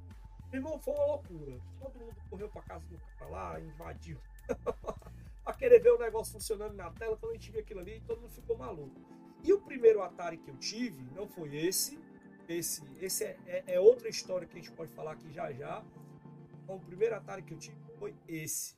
Irmão, 0.53 0.79
foi 0.79 0.93
uma 0.93 1.05
loucura. 1.05 1.59
Todo 1.79 1.99
mundo 1.99 2.15
correu 2.29 2.49
para 2.49 2.61
casa 2.63 2.85
do 2.87 2.97
cara 3.17 3.29
lá, 3.29 3.59
invadiu. 3.59 4.17
para 5.43 5.53
querer 5.57 5.79
ver 5.79 5.91
o 5.91 5.99
negócio 5.99 6.33
funcionando 6.33 6.73
na 6.73 6.91
tela. 6.91 7.17
Quando 7.17 7.31
a 7.31 7.35
gente 7.35 7.51
viu 7.51 7.61
aquilo 7.61 7.79
ali, 7.79 8.01
todo 8.01 8.21
mundo 8.21 8.31
ficou 8.31 8.57
maluco. 8.57 8.99
E 9.43 9.53
o 9.53 9.61
primeiro 9.61 10.01
Atari 10.01 10.37
que 10.37 10.49
eu 10.49 10.57
tive 10.57 11.03
não 11.15 11.27
foi 11.27 11.55
esse. 11.55 11.99
Esse, 12.49 12.81
esse 12.99 13.23
é, 13.23 13.38
é, 13.45 13.63
é 13.76 13.80
outra 13.80 14.09
história 14.09 14.47
que 14.47 14.57
a 14.57 14.59
gente 14.59 14.71
pode 14.71 14.91
falar 14.91 15.11
aqui 15.11 15.31
já 15.31 15.51
já. 15.51 15.85
Então, 16.63 16.77
o 16.77 16.80
primeiro 16.80 17.15
Atari 17.15 17.43
que 17.43 17.53
eu 17.53 17.59
tive 17.59 17.77
foi 17.99 18.15
esse. 18.27 18.76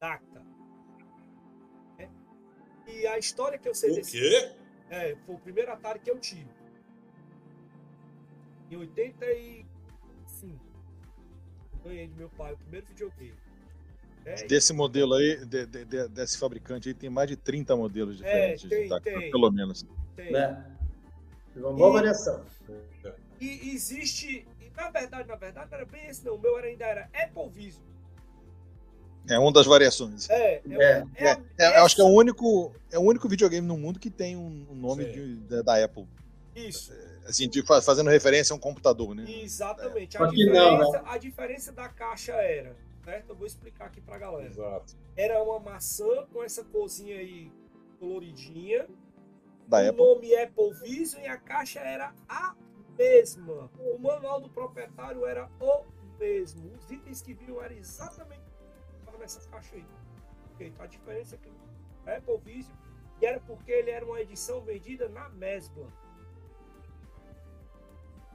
Dacta. 0.00 0.42
É. 1.98 2.08
E 2.86 3.06
a 3.06 3.18
história 3.18 3.58
que 3.58 3.68
eu 3.68 3.74
sei 3.74 3.92
o 3.92 3.96
desse. 3.96 4.12
Quê? 4.12 4.54
É, 4.88 5.14
foi 5.26 5.34
o 5.34 5.38
primeiro 5.38 5.70
Atari 5.70 5.98
que 5.98 6.10
eu 6.10 6.18
tive. 6.18 6.48
Em 8.70 8.76
85. 8.76 10.58
Ganhei 11.84 12.08
do 12.08 12.16
meu 12.16 12.30
pai 12.30 12.54
o 12.54 12.56
primeiro 12.56 12.86
videogame. 12.86 13.36
É, 14.24 14.46
desse 14.46 14.72
modelo 14.72 15.14
aí, 15.14 15.44
de, 15.44 15.66
de, 15.66 15.84
de, 15.84 16.08
desse 16.08 16.38
fabricante 16.38 16.88
aí, 16.88 16.94
tem 16.94 17.10
mais 17.10 17.28
de 17.28 17.36
30 17.36 17.76
modelos 17.76 18.22
é, 18.22 18.54
diferentes. 18.54 18.92
É, 18.92 19.00
tem, 19.00 19.20
tem, 19.20 19.30
pelo 19.30 19.50
menos. 19.50 19.86
Tem. 20.16 20.32
Né? 20.32 20.77
Uma 21.58 21.72
boa 21.72 21.90
e, 21.90 21.92
variação. 21.92 22.44
E 23.40 23.74
existe. 23.74 24.46
E 24.60 24.70
na 24.76 24.90
verdade, 24.90 25.28
na 25.28 25.36
verdade, 25.36 25.70
não 25.70 25.78
era 25.78 25.86
bem 25.86 26.06
esse, 26.06 26.24
não. 26.24 26.34
O 26.34 26.38
meu 26.38 26.56
ainda 26.56 26.84
era 26.84 27.10
Apple 27.14 27.48
Vision. 27.50 27.82
É 29.28 29.38
uma 29.38 29.52
das 29.52 29.66
variações. 29.66 30.28
É, 30.30 30.62
é, 30.70 31.04
é, 31.16 31.26
é, 31.26 31.42
é 31.58 31.66
acho 31.80 31.94
que 31.94 32.00
é 32.00 32.04
o 32.04 32.08
único, 32.08 32.72
é 32.90 32.98
o 32.98 33.02
único 33.02 33.28
videogame 33.28 33.66
no 33.66 33.76
mundo 33.76 33.98
que 33.98 34.08
tem 34.08 34.36
um, 34.36 34.66
um 34.70 34.74
nome 34.74 35.04
de, 35.04 35.36
da, 35.40 35.60
da, 35.60 35.84
Apple. 35.84 36.06
Isso. 36.56 36.92
Assim, 37.26 37.46
de, 37.46 37.62
fazendo 37.82 38.08
referência 38.08 38.54
a 38.54 38.56
um 38.56 38.58
computador, 38.58 39.14
né? 39.14 39.26
Exatamente. 39.28 40.16
A, 40.16 40.26
diferença, 40.26 40.54
não, 40.54 40.92
né? 40.92 41.02
a 41.04 41.18
diferença 41.18 41.72
da 41.72 41.88
caixa 41.90 42.32
era 42.32 42.74
certo? 43.08 43.30
Eu 43.30 43.36
vou 43.36 43.46
explicar 43.46 43.86
aqui 43.86 44.00
pra 44.00 44.18
galera. 44.18 44.50
Exato. 44.50 44.94
Era 45.16 45.42
uma 45.42 45.58
maçã 45.58 46.26
com 46.32 46.44
essa 46.44 46.62
corzinha 46.62 47.16
aí 47.16 47.50
coloridinha. 47.98 48.86
Da 49.68 49.78
o 49.78 49.88
Apple. 49.88 50.04
nome 50.04 50.34
Apple 50.34 50.72
Vision 50.82 51.22
e 51.22 51.26
a 51.26 51.36
caixa 51.36 51.80
era 51.80 52.12
a 52.28 52.54
mesma. 52.96 53.70
O 53.78 53.98
manual 53.98 54.40
do 54.40 54.48
proprietário 54.48 55.24
era 55.26 55.48
o 55.60 55.84
mesmo. 56.18 56.72
Os 56.74 56.90
itens 56.90 57.22
que 57.22 57.34
viram 57.34 57.62
eram 57.62 57.76
exatamente 57.76 58.48
nessas 59.18 59.46
caixas 59.46 59.74
aí. 59.74 59.84
Okay, 60.54 60.68
então 60.68 60.84
a 60.84 60.88
diferença 60.88 61.34
é 61.34 61.38
que 61.38 61.48
o 61.48 62.10
Apple 62.10 62.38
Vision 62.44 62.74
e 63.20 63.26
era 63.26 63.40
porque 63.40 63.70
ele 63.70 63.90
era 63.90 64.04
uma 64.04 64.20
edição 64.20 64.60
vendida 64.60 65.08
na 65.08 65.28
Mesbla. 65.30 65.86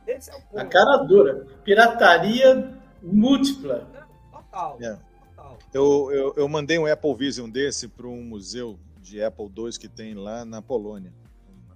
Esse 0.06 0.30
é 0.30 0.36
o 0.36 0.42
ponto. 0.42 0.60
A 0.60 0.66
cara 0.66 0.98
dura. 1.04 1.46
Pirataria 1.64 2.82
múltipla. 3.02 3.90
Total. 4.32 4.78
É. 4.82 5.00
Total. 5.36 5.60
Eu, 5.74 6.12
eu, 6.12 6.34
eu 6.36 6.50
mandei 6.50 6.78
um 6.78 6.86
Apple 6.86 7.16
Vision 7.16 7.50
desse 7.50 7.88
para 7.88 8.08
um 8.08 8.22
museu 8.22 8.78
de 9.02 9.24
Apple 9.24 9.46
II 9.46 9.72
que 9.80 9.88
tem 9.88 10.14
lá 10.14 10.44
na 10.44 10.62
Polônia. 10.62 11.14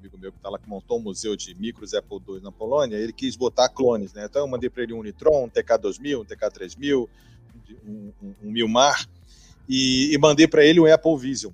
Amigo 0.08 0.18
meu 0.18 0.32
que 0.32 0.38
está 0.38 0.50
lá 0.50 0.58
que 0.58 0.70
montou 0.70 0.98
um 0.98 1.02
museu 1.02 1.36
de 1.36 1.54
micros 1.56 1.94
Apple 1.94 2.20
II 2.28 2.42
na 2.42 2.52
Polônia, 2.52 2.96
ele 2.96 3.12
quis 3.12 3.36
botar 3.36 3.68
clones, 3.68 4.14
né? 4.14 4.26
Então 4.26 4.42
eu 4.42 4.48
mandei 4.48 4.70
para 4.70 4.84
ele 4.84 4.94
um 4.94 5.04
Nitron, 5.04 5.46
um 5.46 5.50
TK2000, 5.50 6.22
um 6.22 6.26
TK3000, 6.26 7.10
um, 7.86 8.14
um, 8.22 8.36
um 8.44 8.52
Milmar 8.52 9.08
e, 9.68 10.14
e 10.14 10.18
mandei 10.18 10.48
para 10.48 10.64
ele 10.64 10.80
um 10.80 10.92
Apple 10.92 11.18
Vision. 11.18 11.52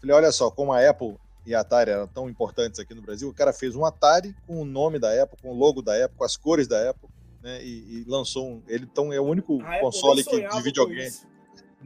Falei, 0.00 0.14
olha 0.14 0.30
só, 0.30 0.50
como 0.50 0.72
a 0.72 0.88
Apple 0.88 1.16
e 1.46 1.54
a 1.54 1.60
Atari 1.60 1.90
eram 1.90 2.06
tão 2.06 2.28
importantes 2.28 2.78
aqui 2.78 2.92
no 2.92 3.00
Brasil, 3.00 3.28
o 3.28 3.34
cara 3.34 3.52
fez 3.52 3.74
um 3.74 3.84
Atari 3.84 4.34
com 4.46 4.60
o 4.60 4.64
nome 4.64 4.98
da 4.98 5.22
Apple, 5.22 5.38
com 5.40 5.50
o 5.50 5.56
logo 5.56 5.80
da 5.80 5.92
Apple, 6.04 6.18
com 6.18 6.24
as 6.24 6.36
cores 6.36 6.68
da 6.68 6.90
Apple, 6.90 7.08
né? 7.42 7.64
E, 7.64 8.00
e 8.00 8.04
lançou 8.06 8.46
um. 8.46 8.62
Ele 8.68 8.84
então 8.84 9.12
é 9.12 9.20
o 9.20 9.24
único 9.24 9.62
a 9.62 9.80
console 9.80 10.22
que, 10.22 10.48
de 10.48 10.62
videogame. 10.62 11.10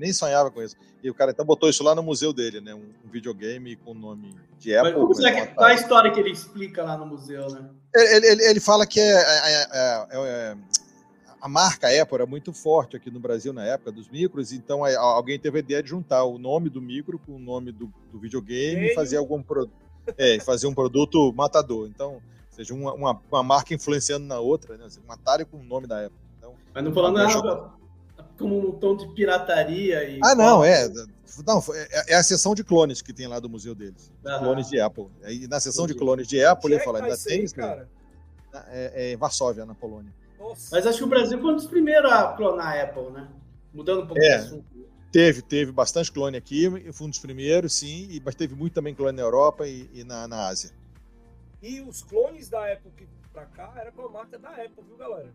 Nem 0.00 0.12
sonhava 0.12 0.50
com 0.50 0.62
isso. 0.62 0.76
E 1.02 1.10
o 1.10 1.14
cara 1.14 1.30
então 1.30 1.44
botou 1.44 1.68
isso 1.68 1.84
lá 1.84 1.94
no 1.94 2.02
museu 2.02 2.32
dele, 2.32 2.60
né? 2.60 2.74
Um, 2.74 2.90
videogame 3.10 3.76
com 3.76 3.92
o 3.92 3.94
nome 3.94 4.34
de 4.58 4.74
Apple. 4.74 4.92
Mas 4.92 5.16
como 5.16 5.26
é 5.26 5.46
que, 5.46 5.54
qual 5.54 5.68
a 5.68 5.74
história 5.74 6.10
que 6.10 6.20
ele 6.20 6.30
explica 6.30 6.82
lá 6.82 6.96
no 6.96 7.06
museu, 7.06 7.48
né? 7.50 7.68
Ele, 7.94 8.26
ele, 8.26 8.44
ele 8.44 8.60
fala 8.60 8.86
que 8.86 9.00
é, 9.00 9.04
é, 9.04 9.68
é, 9.72 10.06
é 10.12 10.56
a 11.40 11.48
marca 11.48 11.88
Apple 11.88 12.14
era 12.14 12.26
muito 12.26 12.52
forte 12.52 12.96
aqui 12.96 13.10
no 13.10 13.18
Brasil 13.18 13.52
na 13.52 13.64
época 13.64 13.90
dos 13.90 14.08
micros, 14.08 14.52
então 14.52 14.84
alguém 14.84 15.38
teve 15.38 15.56
a 15.56 15.60
ideia 15.60 15.82
de 15.82 15.88
juntar 15.88 16.22
o 16.24 16.38
nome 16.38 16.68
do 16.68 16.82
micro 16.82 17.18
com 17.18 17.32
o 17.32 17.38
nome 17.38 17.72
do, 17.72 17.90
do 18.12 18.18
videogame 18.18 18.88
e 18.88 18.94
fazer 18.94 19.16
algum 19.16 19.42
produto. 19.42 19.72
É, 20.18 20.40
fazer 20.40 20.66
um 20.66 20.74
produto 20.74 21.32
matador. 21.32 21.86
Então, 21.86 22.20
seja, 22.50 22.74
uma, 22.74 22.92
uma, 22.92 23.20
uma, 23.30 23.42
marca 23.42 23.74
influenciando 23.74 24.26
na 24.26 24.40
outra, 24.40 24.76
né? 24.76 24.86
Um 25.06 25.12
Atari 25.12 25.44
com 25.44 25.58
o 25.58 25.62
nome 25.62 25.86
da 25.86 26.06
Apple. 26.06 26.18
Então, 26.38 26.54
Mas 26.74 26.84
não 26.84 26.92
falando 26.92 27.16
nada 27.16 27.70
como 28.40 28.58
um 28.58 28.72
tom 28.72 28.96
de 28.96 29.06
pirataria 29.08 30.02
e. 30.08 30.18
Ah, 30.24 30.34
não, 30.34 30.64
é. 30.64 30.88
Não, 31.46 31.62
é, 31.72 32.12
é 32.12 32.14
a 32.16 32.22
seção 32.22 32.54
de 32.54 32.64
clones 32.64 33.00
que 33.00 33.12
tem 33.12 33.28
lá 33.28 33.38
do 33.38 33.48
museu 33.48 33.74
deles. 33.74 34.10
Clones 34.22 34.68
de 34.68 34.80
Apple. 34.80 35.06
E 35.28 35.46
na 35.46 35.60
seção 35.60 35.86
de 35.86 35.94
clones 35.94 36.26
de 36.26 36.42
Apple, 36.44 36.72
ele 36.72 36.82
fala, 36.82 37.02
ainda 37.02 37.16
tem. 37.16 37.46
Cara? 37.48 37.88
É, 38.68 39.12
é 39.12 39.16
Varsóvia, 39.16 39.64
na 39.64 39.74
Polônia. 39.74 40.12
Nossa. 40.38 40.68
Mas 40.72 40.86
acho 40.86 40.98
que 40.98 41.04
o 41.04 41.06
Brasil 41.06 41.40
foi 41.40 41.52
um 41.52 41.56
dos 41.56 41.66
primeiros 41.66 42.10
a 42.10 42.32
clonar 42.32 42.66
a 42.66 42.82
Apple, 42.82 43.10
né? 43.10 43.28
Mudando 43.72 44.02
um 44.02 44.06
pouco 44.06 44.20
é, 44.20 44.34
assunto. 44.34 44.64
Teve, 45.12 45.42
teve 45.42 45.70
bastante 45.70 46.10
clone 46.10 46.36
aqui, 46.36 46.68
foi 46.92 47.06
um 47.06 47.10
dos 47.10 47.18
primeiros, 47.18 47.74
sim, 47.74 48.20
mas 48.24 48.34
teve 48.34 48.54
muito 48.54 48.74
também 48.74 48.94
clone 48.94 49.16
na 49.16 49.22
Europa 49.22 49.66
e, 49.66 49.88
e 49.92 50.04
na, 50.04 50.26
na 50.26 50.48
Ásia. 50.48 50.70
E 51.62 51.80
os 51.80 52.02
clones 52.02 52.48
da 52.48 52.72
Apple 52.72 52.90
que 52.96 53.06
pra 53.32 53.44
cá 53.46 53.72
era 53.76 53.92
com 53.92 54.02
a 54.02 54.08
marca 54.08 54.38
da 54.38 54.50
Apple, 54.50 54.84
viu, 54.86 54.96
galera? 54.96 55.32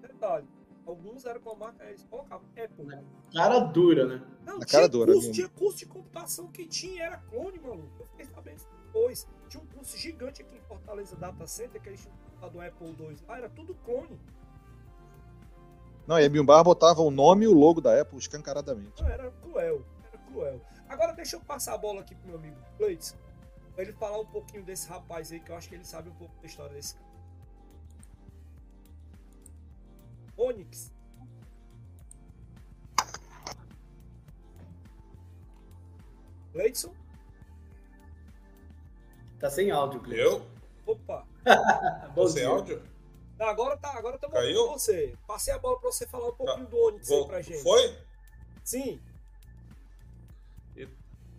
Detalhe. 0.00 0.46
Alguns 0.90 1.24
eram 1.24 1.40
com 1.40 1.50
a 1.50 1.54
marca, 1.54 1.84
eles 1.84 2.02
colocavam 2.02 2.44
Apple. 2.50 2.84
Né? 2.84 3.04
Cara 3.32 3.60
dura, 3.60 4.06
né? 4.06 4.26
Não, 4.44 4.58
Na 4.58 4.66
cara 4.66 4.88
dura. 4.88 5.12
Curso, 5.12 5.30
tinha 5.30 5.48
curso 5.48 5.78
de 5.78 5.86
computação 5.86 6.48
que 6.48 6.66
tinha, 6.66 7.04
era 7.04 7.16
clone, 7.16 7.60
maluco. 7.60 7.88
Eu 8.00 8.06
fiquei 8.06 8.26
sabendo 8.26 8.60
depois. 8.86 9.28
Tinha 9.48 9.62
um 9.62 9.66
curso 9.66 9.96
gigante 9.96 10.42
aqui 10.42 10.56
em 10.56 10.60
Fortaleza 10.62 11.14
Data 11.14 11.46
Center, 11.46 11.80
que 11.80 11.88
eles 11.88 12.00
tinham 12.00 12.50
do 12.50 12.60
Apple 12.60 12.88
II 12.98 13.16
lá, 13.28 13.38
era 13.38 13.48
tudo 13.50 13.72
clone. 13.84 14.18
Não, 16.08 16.18
e 16.18 16.24
a 16.24 16.28
Bimbar 16.28 16.64
botava 16.64 17.00
o 17.02 17.10
nome 17.10 17.44
e 17.44 17.48
o 17.48 17.54
logo 17.54 17.80
da 17.80 18.00
Apple 18.00 18.18
escancaradamente. 18.18 19.00
Não, 19.00 19.08
era 19.08 19.30
cruel, 19.30 19.84
era 20.08 20.18
cruel. 20.24 20.60
Agora 20.88 21.12
deixa 21.12 21.36
eu 21.36 21.40
passar 21.40 21.74
a 21.74 21.78
bola 21.78 22.00
aqui 22.00 22.16
pro 22.16 22.28
meu 22.28 22.36
amigo 22.38 22.56
Cleiton 22.76 23.16
pra 23.74 23.84
ele 23.84 23.92
falar 23.92 24.18
um 24.18 24.26
pouquinho 24.26 24.64
desse 24.64 24.88
rapaz 24.88 25.30
aí, 25.30 25.38
que 25.38 25.52
eu 25.52 25.56
acho 25.56 25.68
que 25.68 25.74
ele 25.76 25.84
sabe 25.84 26.08
um 26.08 26.14
pouco 26.14 26.34
da 26.40 26.48
história 26.48 26.74
desse 26.74 26.94
cara. 26.96 27.09
Onix. 30.40 30.90
Cleidson? 36.52 36.94
Tá 39.38 39.50
sem 39.50 39.70
áudio, 39.70 40.00
Cleidson. 40.00 40.24
Eu? 40.24 40.46
Opa. 40.86 41.26
Bom 42.14 42.26
sem 42.26 42.44
áudio? 42.44 42.82
agora 43.38 43.76
tá, 43.76 43.96
agora 43.96 44.16
estamos 44.16 44.36
com 44.38 44.72
você. 44.72 45.14
Passei 45.26 45.52
a 45.52 45.58
bola 45.58 45.78
para 45.78 45.90
você 45.90 46.06
falar 46.06 46.28
um 46.28 46.34
pouquinho 46.34 46.64
tá. 46.64 46.70
do 46.70 46.76
Onix 46.78 47.08
Vou, 47.08 47.22
aí 47.22 47.28
pra 47.28 47.42
gente. 47.42 47.62
Foi? 47.62 47.98
Sim. 48.64 49.00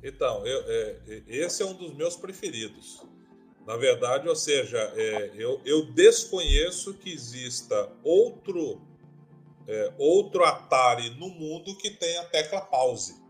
Então, 0.03 0.45
eu, 0.48 0.64
é, 0.68 1.23
esse 1.28 1.61
é 1.61 1.65
um 1.65 1.73
dos 1.73 1.94
meus 1.94 2.15
preferidos. 2.15 3.03
Na 3.68 3.78
verdade, 3.78 4.28
ou 4.28 4.36
seja, 4.36 4.80
é, 4.95 5.32
eu, 5.36 5.61
eu, 5.64 5.86
desconheço 5.91 6.95
que 6.95 7.14
exista 7.14 7.91
outro 8.03 8.82
é, 9.67 9.93
outro 9.97 10.43
Atari 10.43 11.11
no 11.11 11.29
mundo 11.29 11.75
que 11.75 11.91
tenha 11.91 12.23
tecla 12.25 12.61
pause. 12.61 13.21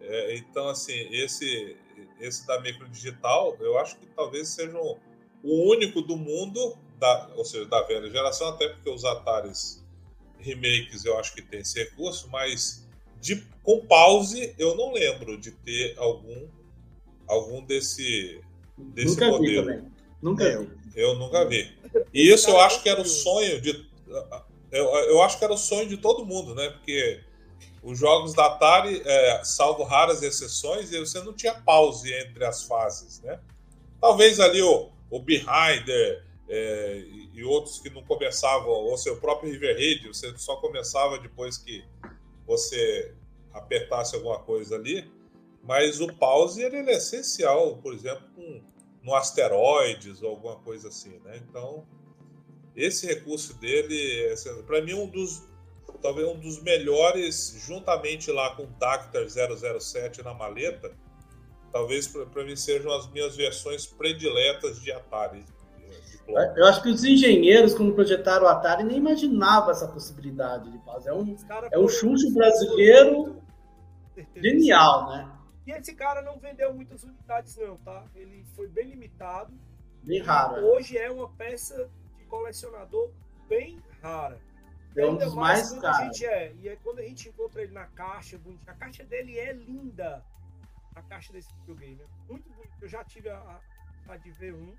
É, 0.00 0.36
então, 0.36 0.68
assim, 0.68 1.08
esse 1.10 1.76
esse 2.20 2.46
da 2.46 2.60
Micro 2.60 2.88
Digital, 2.88 3.56
eu 3.60 3.78
acho 3.78 3.98
que 3.98 4.06
talvez 4.06 4.48
seja 4.48 4.78
o 4.78 5.70
único 5.70 6.00
do 6.00 6.16
mundo, 6.16 6.76
da, 6.98 7.30
ou 7.34 7.44
seja, 7.44 7.66
da 7.66 7.82
velha 7.82 8.10
geração, 8.10 8.48
até 8.48 8.68
porque 8.68 8.88
os 8.88 9.04
Ataris 9.04 9.84
remakes 10.38 11.04
eu 11.04 11.18
acho 11.18 11.34
que 11.34 11.42
tem 11.42 11.60
esse 11.60 11.78
recurso, 11.78 12.28
mas 12.30 12.86
de, 13.20 13.46
com 13.62 13.84
pause, 13.86 14.54
eu 14.58 14.74
não 14.76 14.92
lembro 14.92 15.38
de 15.38 15.50
ter 15.50 15.94
algum 15.98 16.48
algum 17.26 17.64
desse, 17.64 18.40
desse 18.78 19.08
nunca 19.08 19.28
modelo. 19.28 19.82
Vi 19.82 19.96
Nunca 20.22 20.44
eu, 20.44 20.66
vi. 20.66 20.70
Eu 20.94 21.14
nunca 21.16 21.44
vi. 21.44 21.72
E 22.12 22.32
isso 22.32 22.48
eu 22.50 22.58
acho 22.60 22.82
que 22.82 22.88
era 22.88 23.00
o 23.00 23.04
sonho 23.04 23.60
de. 23.60 23.86
Eu, 24.70 24.84
eu 24.84 25.22
acho 25.22 25.38
que 25.38 25.44
era 25.44 25.52
o 25.52 25.58
sonho 25.58 25.88
de 25.88 25.96
todo 25.96 26.24
mundo, 26.24 26.54
né? 26.54 26.70
Porque 26.70 27.20
os 27.82 27.98
jogos 27.98 28.34
da 28.34 28.46
Atari, 28.46 29.00
é, 29.04 29.44
salvo 29.44 29.84
raras 29.84 30.22
exceções, 30.22 30.90
você 30.90 31.20
não 31.20 31.32
tinha 31.32 31.54
pause 31.54 32.12
entre 32.12 32.44
as 32.44 32.64
fases, 32.64 33.20
né? 33.22 33.40
Talvez 34.00 34.40
ali 34.40 34.60
o, 34.60 34.90
o 35.10 35.24
é, 36.48 37.04
e 37.32 37.44
outros 37.44 37.78
que 37.78 37.90
não 37.90 38.02
começavam, 38.02 38.68
ou 38.68 38.96
seu 38.96 39.16
próprio 39.18 39.50
River 39.50 39.76
Raid, 39.76 40.08
você 40.08 40.32
só 40.36 40.56
começava 40.56 41.18
depois 41.18 41.58
que 41.58 41.84
você 42.46 43.14
apertasse 43.52 44.14
alguma 44.14 44.38
coisa 44.38 44.76
ali, 44.76 45.10
mas 45.62 46.00
o 46.00 46.12
pause 46.14 46.62
ele 46.62 46.76
é 46.76 46.96
essencial, 46.96 47.76
por 47.78 47.94
exemplo, 47.94 48.24
com, 48.34 48.62
no 49.02 49.14
asteroides 49.14 50.22
ou 50.22 50.30
alguma 50.30 50.56
coisa 50.56 50.88
assim, 50.88 51.18
né? 51.24 51.40
Então, 51.48 51.86
esse 52.76 53.06
recurso 53.06 53.58
dele, 53.58 54.26
é, 54.26 54.34
para 54.66 54.82
mim, 54.82 54.94
um 54.94 55.08
dos 55.08 55.42
talvez 56.02 56.28
um 56.28 56.38
dos 56.38 56.62
melhores, 56.62 57.56
juntamente 57.66 58.30
lá 58.30 58.54
com 58.54 58.64
o 58.64 58.66
Dactar 58.66 59.26
007 59.28 60.22
na 60.22 60.34
maleta, 60.34 60.92
talvez 61.72 62.06
para 62.06 62.44
mim 62.44 62.54
sejam 62.54 62.92
as 62.92 63.10
minhas 63.10 63.34
versões 63.34 63.86
prediletas 63.86 64.80
de 64.80 64.92
Atari. 64.92 65.44
Eu 66.28 66.66
acho 66.66 66.82
que 66.82 66.88
os 66.88 67.04
engenheiros, 67.04 67.74
quando 67.74 67.94
projetaram 67.94 68.46
o 68.46 68.48
Atari, 68.48 68.82
nem 68.82 68.98
imaginavam 68.98 69.70
essa 69.70 69.86
possibilidade 69.86 70.70
de 70.70 70.84
fazer. 70.84 71.10
É 71.10 71.14
um, 71.14 71.36
é 71.70 71.78
um 71.78 71.88
chute 71.88 72.32
brasileiro 72.32 73.40
genial, 74.34 75.08
né? 75.10 75.32
E 75.66 75.72
esse 75.72 75.94
cara 75.94 76.22
não 76.22 76.38
vendeu 76.38 76.74
muitas 76.74 77.04
unidades, 77.04 77.56
não, 77.56 77.76
tá? 77.78 78.04
Ele 78.14 78.44
foi 78.54 78.68
bem 78.68 78.90
limitado. 78.90 79.52
Bem 80.02 80.20
raro. 80.20 80.56
É. 80.56 80.60
Hoje 80.62 80.96
é 80.98 81.10
uma 81.10 81.28
peça 81.28 81.88
colecionador 82.28 83.10
bem 83.48 83.82
rara. 84.02 84.40
É 84.96 85.06
um 85.06 85.16
dos 85.16 85.34
mais, 85.34 85.70
mais 85.70 85.82
caros. 85.82 85.98
A 85.98 86.04
gente 86.04 86.24
é, 86.24 86.54
e 86.54 86.68
é 86.68 86.76
quando 86.76 87.00
a 87.00 87.02
gente 87.02 87.28
encontra 87.28 87.62
ele 87.62 87.72
na 87.72 87.86
caixa, 87.86 88.40
a 88.66 88.74
caixa 88.74 89.04
dele 89.04 89.38
é 89.38 89.52
linda. 89.52 90.24
A 90.94 91.02
caixa 91.02 91.32
desse 91.32 91.52
videogame 91.56 92.00
é 92.00 92.30
muito 92.30 92.48
bonito. 92.48 92.72
Eu 92.80 92.88
já 92.88 93.04
tive 93.04 93.28
a, 93.28 93.60
a 94.08 94.16
de 94.16 94.30
V1 94.30 94.74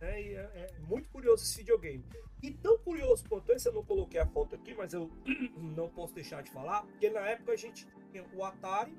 né? 0.00 0.22
E 0.22 0.34
é, 0.34 0.40
é, 0.40 0.72
muito 0.88 1.08
curioso 1.08 1.42
esse 1.42 1.58
videogame. 1.58 2.04
E 2.42 2.52
tão 2.52 2.78
curioso 2.78 3.24
quanto 3.28 3.52
esse, 3.52 3.68
eu 3.68 3.72
não 3.72 3.84
coloquei 3.84 4.20
a 4.20 4.26
foto 4.26 4.54
aqui, 4.54 4.74
mas 4.74 4.92
eu 4.92 5.10
não 5.56 5.88
posso 5.88 6.14
deixar 6.14 6.42
de 6.42 6.50
falar, 6.50 6.82
porque 6.82 7.10
na 7.10 7.20
época 7.20 7.52
a 7.52 7.56
gente 7.56 7.86
tinha 8.10 8.24
o 8.34 8.44
Atari 8.44 8.96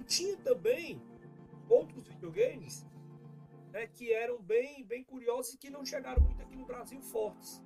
e 0.00 0.04
tinha 0.04 0.36
também 0.38 1.00
outros 1.68 2.06
videogames 2.08 2.86
né, 3.72 3.86
que 3.86 4.12
eram 4.12 4.40
bem, 4.42 4.84
bem 4.84 5.02
curiosos 5.04 5.54
e 5.54 5.58
que 5.58 5.70
não 5.70 5.84
chegaram 5.84 6.22
muito 6.22 6.42
aqui 6.42 6.56
no 6.56 6.66
Brasil 6.66 7.00
fortes. 7.00 7.62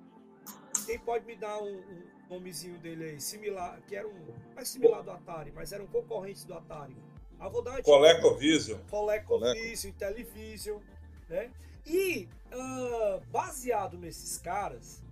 Quem 0.85 0.99
pode 0.99 1.25
me 1.25 1.35
dar 1.35 1.61
um, 1.61 1.77
um 1.77 2.03
nomezinho 2.29 2.77
dele 2.79 3.05
aí, 3.05 3.21
similar, 3.21 3.81
que 3.87 3.95
era 3.95 4.07
um 4.07 4.33
mais 4.53 4.69
similar 4.69 5.03
do 5.03 5.11
Atari, 5.11 5.51
mas 5.51 5.71
eram 5.71 5.87
concorrentes 5.87 6.45
do 6.45 6.53
Atari. 6.53 6.95
A 7.39 7.49
vou 7.49 7.61
dar 7.61 7.81
ColecoVision. 7.81 8.79
ColecoVision, 8.89 9.93
Television, 9.93 10.79
né? 11.27 11.51
E 11.85 12.27
uh, 12.51 13.21
baseado 13.31 13.97
nesses 13.97 14.37
caras, 14.37 15.03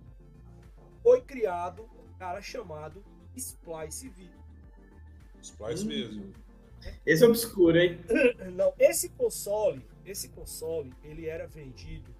foi 1.02 1.20
criado 1.20 1.82
um 1.82 2.18
cara 2.18 2.40
chamado 2.40 3.04
Splice 3.36 4.08
V. 4.08 4.28
Splice 5.42 5.84
hum. 5.84 5.88
mesmo. 5.88 6.32
Esse 7.04 7.24
é 7.24 7.28
obscuro, 7.28 7.78
hein? 7.78 7.98
Não, 8.52 8.72
esse 8.78 9.08
console, 9.10 9.84
esse 10.04 10.28
console, 10.28 10.92
ele 11.02 11.26
era 11.26 11.46
vendido 11.46 12.14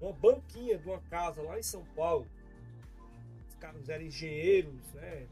numa 0.00 0.12
banquinha 0.12 0.78
de 0.78 0.86
uma 0.88 1.00
casa 1.02 1.42
lá 1.42 1.58
em 1.58 1.62
São 1.62 1.84
Paulo. 1.96 2.26
Os 3.48 3.54
caras 3.56 3.88
eram 3.88 4.04
engenheiros, 4.04 4.92
né? 4.94 5.26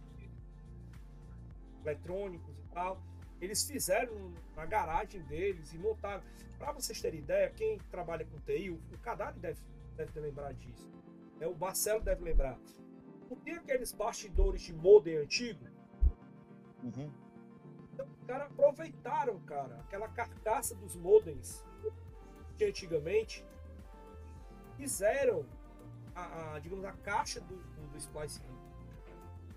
Eletrônicos 1.82 2.58
e 2.58 2.68
tal. 2.72 3.00
Eles 3.40 3.64
fizeram 3.64 4.32
na 4.54 4.64
garagem 4.66 5.20
deles 5.22 5.72
e 5.72 5.78
montaram. 5.78 6.22
Para 6.58 6.72
vocês 6.72 7.00
terem 7.00 7.20
ideia, 7.20 7.50
quem 7.50 7.78
trabalha 7.90 8.24
com 8.24 8.38
TI, 8.40 8.70
o, 8.70 8.98
Cadari 9.02 9.38
deve, 9.38 9.60
deve 9.94 10.20
lembrar 10.20 10.54
disso. 10.54 10.90
É, 11.38 11.46
o 11.46 11.54
Marcelo 11.54 12.00
deve 12.00 12.24
lembrar. 12.24 12.58
Não 13.28 13.36
tem 13.36 13.54
aqueles 13.54 13.92
bastidores 13.92 14.62
de 14.62 14.72
modem 14.72 15.16
antigo? 15.18 15.64
Uhum. 16.82 17.12
Então, 17.92 18.08
cara, 18.26 18.44
aproveitaram, 18.44 19.38
cara, 19.40 19.80
aquela 19.80 20.08
carcaça 20.08 20.74
dos 20.74 20.96
modems 20.96 21.62
que 22.56 22.64
antigamente 22.64 23.44
fizeram 24.76 25.44
a, 26.14 26.54
a 26.54 26.58
digamos, 26.58 26.84
a 26.84 26.92
caixa 26.92 27.40
do, 27.40 27.56
do, 27.56 27.86
do 27.92 27.98
Splice. 27.98 28.40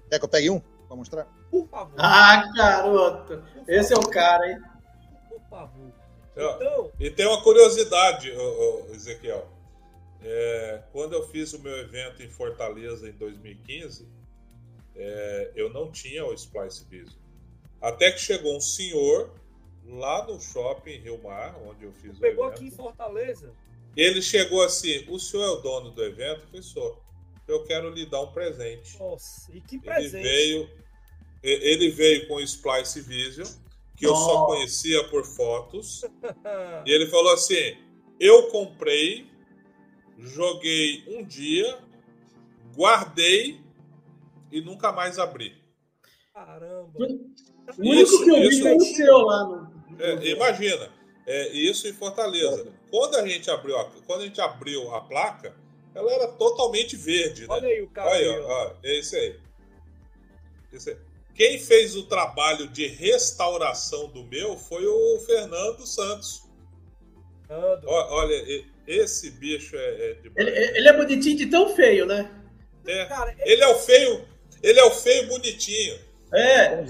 Quer 0.09 0.19
que 0.19 0.25
eu 0.25 0.29
pegue 0.29 0.49
um 0.49 0.59
para 0.59 0.97
mostrar? 0.97 1.27
Por 1.49 1.67
favor. 1.67 1.95
Ah, 1.97 2.51
garoto! 2.55 3.43
Esse 3.67 3.93
é 3.93 3.97
o 3.97 4.09
cara, 4.09 4.51
hein? 4.51 4.59
Por 5.29 5.41
favor. 5.49 5.91
Então... 6.35 6.91
E 6.99 7.11
tem 7.11 7.27
uma 7.27 7.41
curiosidade, 7.43 8.31
Ezequiel. 8.91 9.47
É, 10.21 10.83
quando 10.91 11.13
eu 11.13 11.27
fiz 11.29 11.53
o 11.53 11.61
meu 11.61 11.77
evento 11.77 12.21
em 12.21 12.29
Fortaleza 12.29 13.07
em 13.07 13.13
2015, 13.13 14.07
é, 14.95 15.51
eu 15.55 15.71
não 15.71 15.91
tinha 15.91 16.25
o 16.25 16.33
Splice 16.33 16.85
Vision. 16.89 17.17
Até 17.81 18.11
que 18.11 18.19
chegou 18.19 18.55
um 18.55 18.59
senhor 18.59 19.33
lá 19.89 20.25
no 20.25 20.39
shopping 20.39 20.97
Rio 20.99 21.21
Mar, 21.21 21.55
onde 21.67 21.85
eu 21.85 21.91
fiz 21.93 22.17
Pegou 22.17 22.45
o 22.45 22.47
evento. 22.47 22.57
aqui 22.57 22.67
em 22.67 22.71
Fortaleza. 22.71 23.53
Ele 23.95 24.21
chegou 24.21 24.61
assim: 24.61 25.05
o 25.09 25.19
senhor 25.19 25.43
é 25.43 25.49
o 25.49 25.55
dono 25.57 25.91
do 25.91 26.03
evento? 26.03 26.41
Eu 26.41 26.47
falei, 26.47 26.61
sou. 26.61 27.01
Eu 27.47 27.63
quero 27.63 27.89
lhe 27.89 28.05
dar 28.05 28.21
um 28.21 28.31
presente. 28.31 28.97
Nossa, 28.99 29.51
e 29.51 29.59
que 29.59 29.79
presente? 29.79 30.15
Ele 30.17 30.23
veio, 30.23 30.69
ele 31.41 31.89
veio 31.89 32.27
com 32.27 32.35
o 32.35 32.41
Splice 32.41 33.01
Vision 33.01 33.47
que 33.99 34.05
eu 34.05 34.15
só 34.15 34.45
conhecia 34.45 35.03
por 35.09 35.25
fotos. 35.25 36.03
e 36.85 36.91
ele 36.91 37.07
falou 37.07 37.33
assim: 37.33 37.75
eu 38.19 38.47
comprei, 38.49 39.29
joguei 40.17 41.03
um 41.07 41.23
dia, 41.23 41.79
guardei 42.75 43.59
e 44.51 44.61
nunca 44.61 44.91
mais 44.91 45.19
abri. 45.19 45.55
Caramba! 46.33 46.93
O 47.77 47.81
único 47.81 48.23
que 48.23 48.29
eu 48.29 48.49
vi 48.49 48.61
foi 48.61 48.75
o 48.75 48.81
seu 48.81 49.17
lá. 49.19 49.43
No... 49.43 49.78
É, 49.99 50.29
imagina, 50.29 50.89
é, 51.27 51.49
isso 51.49 51.87
em 51.87 51.93
Fortaleza. 51.93 52.67
Quando 52.89 53.15
a 53.17 53.27
gente 53.27 53.51
abriu 53.51 53.77
a, 53.77 53.85
quando 54.07 54.21
a 54.21 54.25
gente 54.25 54.41
abriu 54.41 54.93
a 54.95 55.01
placa, 55.01 55.53
ela 55.93 56.11
era 56.11 56.27
totalmente 56.29 56.95
verde. 56.95 57.41
Né? 57.41 57.47
Olha 57.49 57.67
aí 57.67 57.81
o 57.81 57.89
cara. 57.89 58.09
Olha 58.09 58.17
aí, 58.17 58.39
ó, 58.39 58.47
ó, 58.47 58.73
é 58.81 58.99
esse 58.99 59.15
aí. 59.15 59.39
Esse 60.71 60.91
aí. 60.91 60.97
Quem 61.35 61.59
fez 61.59 61.95
o 61.95 62.03
trabalho 62.03 62.67
de 62.67 62.87
restauração 62.87 64.09
do 64.09 64.23
meu 64.23 64.57
foi 64.57 64.85
o 64.85 65.19
Fernando 65.19 65.85
Santos. 65.85 66.43
Fernando. 67.47 67.85
Olha, 67.87 68.65
esse 68.87 69.31
bicho 69.31 69.75
é, 69.75 70.11
é 70.11 70.13
de 70.15 70.31
ele, 70.35 70.49
ele, 70.49 70.87
é 70.87 70.93
bonitinho 70.93 71.37
de 71.37 71.45
tão 71.45 71.75
feio, 71.75 72.05
né? 72.05 72.29
É. 72.87 73.05
Cara, 73.05 73.31
ele... 73.39 73.53
ele 73.53 73.63
é 73.63 73.67
o 73.67 73.75
feio, 73.75 74.25
ele 74.63 74.79
é 74.79 74.83
o 74.83 74.91
feio 74.91 75.27
bonitinho. 75.27 75.99
É. 76.33 76.83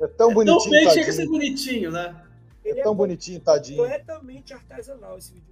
É 0.00 0.06
tão 0.16 0.34
bonitinho. 0.34 0.74
É 0.74 0.82
tão 0.82 0.90
feio 0.90 0.90
chega 0.90 1.10
a 1.10 1.12
ser 1.12 1.26
bonitinho, 1.26 1.90
né? 1.90 2.27
É 2.70 2.82
tão 2.82 2.94
bonitinho, 2.94 3.40
tadinho. 3.40 3.82
Completamente 3.82 4.54
artesanal 4.54 5.18
esse 5.18 5.32
vídeo. 5.32 5.48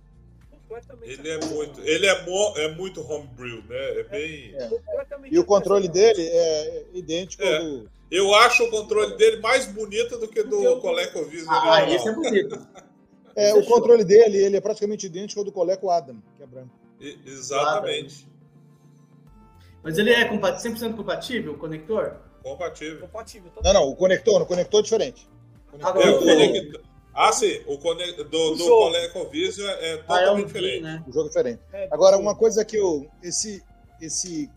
Completamente 0.51 1.13
ele 1.13 1.29
é 1.29 1.45
muito, 1.45 1.81
ele 1.81 2.07
é, 2.07 2.23
mo, 2.23 2.55
é 2.57 2.75
muito 2.75 3.01
homebrew, 3.01 3.63
né? 3.65 4.01
É 4.01 4.03
bem. 4.05 4.55
É. 4.57 4.71
E 5.31 5.39
o 5.39 5.45
controle 5.45 5.89
dele 5.89 6.23
é 6.23 6.85
idêntico 6.93 7.43
ao 7.45 7.61
do 7.61 7.97
eu 8.11 8.35
acho 8.35 8.65
o 8.65 8.71
controle 8.71 9.17
dele 9.17 9.41
mais 9.41 9.67
bonito 9.67 10.19
do 10.19 10.29
que 10.29 10.43
do 10.43 10.63
eu... 10.63 10.81
ColecoVision. 10.81 11.53
Ah, 11.53 11.75
ah 11.75 11.91
esse 11.91 12.09
é 12.09 12.13
bonito. 12.13 12.67
É, 13.35 13.55
o 13.55 13.65
controle 13.65 14.05
dele 14.05 14.39
ele 14.39 14.57
é 14.57 14.61
praticamente 14.61 15.07
idêntico 15.07 15.41
ao 15.41 15.45
do 15.45 15.53
Coleco 15.53 15.91
Adam, 15.91 16.23
que 16.37 16.43
é 16.43 16.47
branco. 16.47 16.71
E, 17.01 17.19
exatamente. 17.27 18.27
Mas 19.83 19.99
ele 19.99 20.11
é 20.11 20.29
100% 20.29 20.97
compatível, 20.97 21.53
o 21.53 21.59
conector? 21.59 22.17
Compatível. 22.43 23.01
compatível 23.01 23.53
não, 23.63 23.73
não, 23.73 23.83
o 23.89 23.97
conector, 23.97 24.41
o 24.41 24.47
conector 24.47 24.81
é 24.81 24.83
diferente. 24.85 25.29
Conector 25.71 26.03
é, 26.03 26.11
o 26.11 26.19
conector. 26.19 26.83
Ah, 27.17 27.33
sim, 27.33 27.63
o 27.67 27.79
cone... 27.79 28.13
do, 28.13 28.25
do 28.25 28.59
ColecoVision 28.59 29.67
é 29.67 29.97
totalmente 29.97 30.07
ah, 30.09 30.23
é 30.23 30.31
um 30.31 30.45
diferente. 30.45 30.83
Né? 30.83 31.05
O 31.09 31.13
jogo 31.13 31.27
é 31.27 31.29
diferente. 31.29 31.63
É, 31.73 31.89
Agora, 31.91 32.19
uma 32.19 32.37
coisa 32.37 32.63
que 32.63 32.77
eu. 32.77 33.09
Esse, 33.23 33.65
esse 34.01 34.51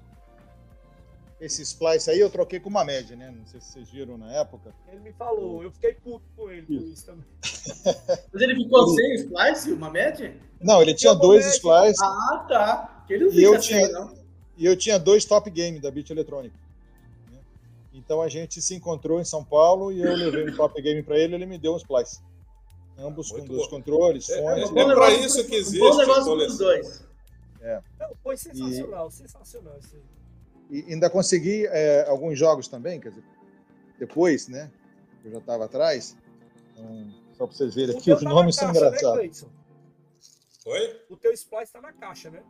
esse 1.39 1.61
splice 1.61 2.09
aí 2.11 2.19
eu 2.19 2.29
troquei 2.29 2.59
com 2.59 2.69
uma 2.69 2.83
média, 2.83 3.15
né? 3.15 3.33
Não 3.35 3.45
sei 3.45 3.61
se 3.61 3.71
vocês 3.71 3.89
viram 3.89 4.17
na 4.17 4.29
época. 4.33 4.75
Ele 4.91 4.99
me 4.99 5.13
falou, 5.13 5.63
eu 5.63 5.71
fiquei 5.71 5.93
puto 5.93 6.25
com 6.35 6.51
ele 6.51 6.65
isso. 6.69 6.87
isso 6.87 7.05
também. 7.05 7.23
Mas 8.33 8.41
ele 8.41 8.55
ficou 8.55 8.87
sem 8.89 9.15
splice, 9.15 9.71
uma 9.71 9.89
média? 9.89 10.35
Não, 10.59 10.81
ele 10.81 10.93
tinha 10.93 11.13
dois 11.13 11.45
splices. 11.45 12.01
Ah, 12.01 12.45
tá. 12.47 13.03
Que 13.07 13.13
ele 13.13 13.25
não 13.25 13.33
e 13.33 13.41
eu 13.41 13.55
assim, 13.55 13.67
tinha, 13.69 13.87
não. 13.87 14.13
E 14.57 14.65
eu 14.65 14.75
tinha 14.75 14.99
dois 14.99 15.23
top 15.23 15.49
game 15.49 15.79
da 15.79 15.89
Beat 15.89 16.09
Eletrônica. 16.09 16.59
Né? 17.31 17.39
Então 17.93 18.21
a 18.21 18.27
gente 18.27 18.61
se 18.61 18.75
encontrou 18.75 19.21
em 19.21 19.25
São 19.25 19.43
Paulo 19.43 19.93
e 19.93 20.01
eu 20.01 20.13
levei 20.13 20.49
um 20.49 20.55
top 20.57 20.81
game 20.81 21.01
para 21.01 21.17
ele 21.17 21.33
e 21.33 21.35
ele 21.35 21.45
me 21.45 21.57
deu 21.57 21.73
um 21.73 21.77
splice. 21.77 22.19
Ambos 23.01 23.31
Muito 23.31 23.47
com 23.47 23.53
dois 23.53 23.67
controles, 23.67 24.25
fontes. 24.27 24.71
É, 24.75 24.79
é, 24.79 24.81
é 24.81 24.93
para 24.93 25.11
isso 25.13 25.47
que 25.47 25.55
existe. 25.55 25.81
Um 25.81 25.89
bom 25.89 25.97
negócio 25.97 26.57
dois. 26.57 27.05
É. 27.61 27.81
Não, 27.99 28.15
foi 28.21 28.37
sensacional, 28.37 29.07
e... 29.07 29.11
sensacional 29.11 29.77
isso 29.79 29.95
aí. 29.95 30.03
E 30.69 30.93
ainda 30.93 31.09
consegui 31.09 31.65
é, 31.67 32.07
alguns 32.07 32.37
jogos 32.37 32.67
também, 32.67 32.99
quer 32.99 33.09
dizer, 33.09 33.23
depois, 33.97 34.47
né? 34.47 34.71
Eu 35.23 35.31
já 35.31 35.37
estava 35.39 35.65
atrás. 35.65 36.15
Então, 36.73 37.13
só 37.37 37.47
para 37.47 37.55
vocês 37.55 37.75
verem 37.75 37.97
aqui, 37.97 38.11
os 38.11 38.21
tá 38.21 38.29
nomes 38.29 38.55
são 38.55 38.71
né, 38.71 38.77
engraçados. 38.77 39.41
Né, 39.43 39.49
Oi? 40.65 41.01
o 41.09 41.17
teu 41.17 41.31
Splice 41.33 41.63
está 41.63 41.81
na 41.81 41.91
caixa, 41.91 42.29
né? 42.29 42.43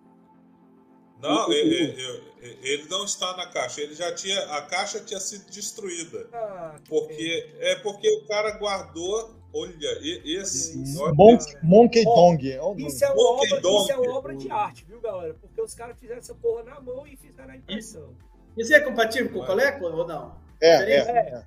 Não, 1.22 1.52
ele, 1.52 1.76
ele, 1.76 2.58
ele, 2.62 2.90
não 2.90 3.04
está 3.04 3.36
na 3.36 3.48
caixa. 3.48 3.82
Ele 3.82 3.94
já 3.94 4.14
tinha. 4.16 4.40
A 4.56 4.62
caixa 4.62 5.02
tinha 5.02 5.20
sido 5.20 5.50
destruída. 5.52 6.30
Ah, 6.32 6.80
porque, 6.88 7.54
é 7.60 7.76
porque 7.76 8.10
o 8.10 8.26
cara 8.26 8.58
guardou. 8.58 9.38
Olha, 9.54 10.00
esse. 10.26 10.78
Monkey, 11.16 11.58
Monkey 11.64 12.04
Dong. 12.04 12.86
Isso 12.86 13.04
é, 13.04 13.10
uma 13.10 13.32
obra, 13.32 13.46
isso 13.46 13.92
é 13.92 13.98
uma 13.98 14.18
obra 14.18 14.36
de 14.36 14.52
arte, 14.52 14.86
viu, 14.86 15.02
galera? 15.02 15.34
Porque 15.34 15.60
os 15.60 15.74
caras 15.74 15.98
fizeram 15.98 16.20
essa 16.20 16.36
porra 16.36 16.64
na 16.64 16.80
mão 16.80 17.08
e 17.08 17.16
fizeram 17.16 17.52
a 17.52 17.58
impressão. 17.58 18.10
Isso 18.56 18.74
é 18.74 18.80
compatível 18.80 19.32
com 19.32 19.40
o 19.40 19.46
Coleco 19.46 19.86
ou 19.86 20.08
não? 20.08 20.36
É, 20.62 20.70
é. 20.70 20.94
É, 20.94 21.00
é. 21.00 21.44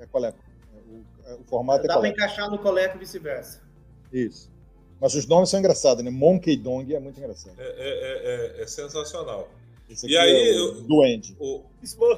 é 0.00 0.06
Coleco. 0.06 0.38
O, 1.40 1.44
formato 1.44 1.84
é 1.84 1.88
Dá 1.88 1.98
para 1.98 2.08
encaixar 2.08 2.50
no 2.50 2.58
Coleco 2.58 2.96
e 2.96 3.00
vice-versa. 3.00 3.62
Isso. 4.12 4.52
Mas 5.00 5.14
os 5.14 5.26
nomes 5.26 5.48
são 5.48 5.58
engraçados, 5.58 6.04
né? 6.04 6.10
Monkey 6.10 6.56
Dong 6.56 6.94
é 6.94 7.00
muito 7.00 7.18
engraçado. 7.18 7.56
É, 7.58 7.64
é, 7.64 8.58
é, 8.58 8.62
é 8.62 8.66
sensacional. 8.66 9.48
e 10.04 10.16
aí, 10.16 10.56
é 10.56 10.60
o 10.60 10.72
Duende. 10.82 11.36
O, 11.40 11.64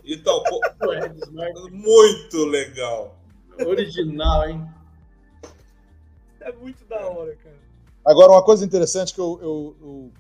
então, 0.05 0.43
muito 1.71 2.45
legal. 2.45 3.19
Original, 3.65 4.49
hein? 4.49 4.76
É 6.47 6.53
muito 6.53 6.85
da 6.85 7.07
hora, 7.09 7.35
cara. 7.37 7.59
Agora, 8.05 8.33
uma 8.33 8.43
coisa 8.45 8.65
interessante 8.65 9.13
que 9.13 9.21
eu, 9.21 9.39
eu, 9.43 9.77
eu, 9.81 10.13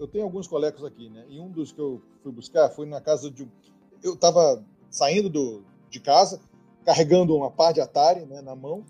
eu 0.00 0.08
tenho 0.08 0.24
alguns 0.24 0.48
colegas 0.48 0.82
aqui, 0.82 1.10
né? 1.10 1.24
E 1.28 1.38
um 1.38 1.50
dos 1.50 1.70
que 1.72 1.80
eu 1.80 2.00
fui 2.22 2.32
buscar 2.32 2.70
foi 2.70 2.86
na 2.86 3.00
casa 3.00 3.30
de. 3.30 3.46
Eu 4.02 4.14
estava 4.14 4.64
saindo 4.90 5.28
do, 5.28 5.62
de 5.90 6.00
casa, 6.00 6.40
carregando 6.84 7.36
uma 7.36 7.50
pá 7.50 7.70
de 7.70 7.80
Atari 7.80 8.24
né, 8.24 8.40
na 8.40 8.56
mão 8.56 8.84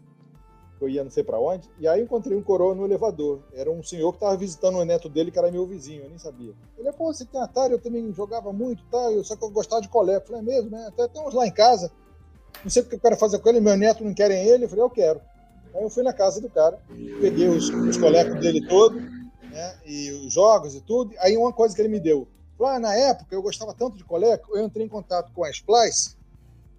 eu 0.85 0.89
ia 0.89 1.05
não 1.05 1.11
sei 1.11 1.25
para 1.25 1.39
onde, 1.39 1.69
e 1.79 1.89
aí 1.89 2.03
encontrei 2.03 2.37
um 2.37 2.43
coroa 2.43 2.75
no 2.75 2.85
elevador. 2.85 3.41
Era 3.53 3.71
um 3.71 3.83
senhor 3.83 4.12
que 4.12 4.16
estava 4.16 4.37
visitando 4.37 4.79
o 4.79 4.85
neto 4.85 5.09
dele, 5.09 5.31
que 5.31 5.39
era 5.39 5.51
meu 5.51 5.66
vizinho, 5.66 6.03
eu 6.03 6.09
nem 6.09 6.19
sabia. 6.19 6.53
Ele, 6.77 6.93
pô, 6.93 7.12
você 7.12 7.25
tem 7.25 7.41
Atari? 7.41 7.73
Eu 7.73 7.81
também 7.81 8.12
jogava 8.12 8.53
muito, 8.53 8.85
tá? 8.91 9.11
Eu, 9.11 9.25
só 9.25 9.37
que 9.37 9.45
eu 9.45 9.51
gostava 9.51 9.83
de 9.83 9.89
colé. 9.89 10.21
falei, 10.21 10.41
é 10.41 10.45
mesmo, 10.45 10.71
né? 10.71 10.87
Até 10.89 11.09
tem 11.09 11.27
uns 11.27 11.35
lá 11.35 11.47
em 11.47 11.53
casa. 11.53 11.91
Não 12.62 12.71
sei 12.71 12.83
o 12.83 12.87
que 12.87 12.95
eu 12.95 13.01
quero 13.01 13.16
fazer 13.16 13.39
com 13.39 13.49
ele, 13.49 13.61
meu 13.61 13.77
neto 13.77 14.05
não 14.05 14.15
querem 14.15 14.47
ele. 14.47 14.65
Eu 14.65 14.69
falei, 14.69 14.85
eu 14.85 14.91
quero. 14.91 15.21
Aí 15.75 15.83
eu 15.83 15.91
fui 15.91 16.03
na 16.03 16.13
casa 16.13 16.41
do 16.41 16.49
cara, 16.49 16.81
peguei 17.21 17.49
os, 17.49 17.69
os 17.69 17.97
colecos 17.97 18.39
dele 18.41 18.67
todo, 18.67 19.01
né? 19.01 19.79
E 19.85 20.11
os 20.11 20.33
jogos 20.33 20.75
e 20.75 20.81
tudo. 20.81 21.15
Aí 21.19 21.37
uma 21.37 21.53
coisa 21.53 21.75
que 21.75 21.83
ele 21.83 21.89
me 21.89 22.01
deu. 22.01 22.29
Falei, 22.57 22.77
ah, 22.77 22.79
na 22.79 22.95
época 22.95 23.35
eu 23.35 23.43
gostava 23.43 23.75
tanto 23.75 23.97
de 23.97 24.05
coleco, 24.05 24.57
eu 24.57 24.65
entrei 24.65 24.87
em 24.87 24.89
contato 24.89 25.33
com 25.33 25.43
a 25.43 25.51
Splice 25.51 26.17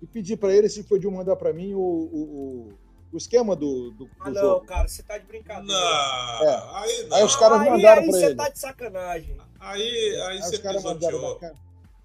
e 0.02 0.08
pedi 0.08 0.38
para 0.38 0.54
ele 0.54 0.70
se 0.70 0.84
podia 0.84 1.12
mandar 1.12 1.36
para 1.36 1.52
mim 1.52 1.74
o, 1.74 1.80
o, 1.80 2.22
o 2.22 2.74
o 3.16 3.18
esquema 3.18 3.56
do, 3.56 3.92
do, 3.92 4.06
do 4.06 4.12
ah, 4.20 4.30
não, 4.30 4.42
jogo. 4.42 4.66
cara, 4.66 4.88
você 4.88 5.02
tá 5.02 5.18
de 5.18 5.26
brincadeira. 5.26 5.66
Não, 5.66 6.44
é. 6.44 6.64
aí 6.74 7.08
não. 7.08 7.18
Aí 7.18 7.24
os 7.24 7.36
caras 7.38 7.60
mandaram 7.60 8.02
aí, 8.02 8.10
pra 8.10 8.18
ele. 8.18 8.26
Aí 8.26 8.30
você 8.30 8.36
tá 8.36 8.50
de 8.50 8.60
sacanagem. 8.60 9.38
Aí, 9.58 9.82
aí, 9.82 10.22
aí 10.22 10.42
você 10.42 10.56
os 10.56 10.62
caras 10.62 10.84
mandaram 10.84 11.40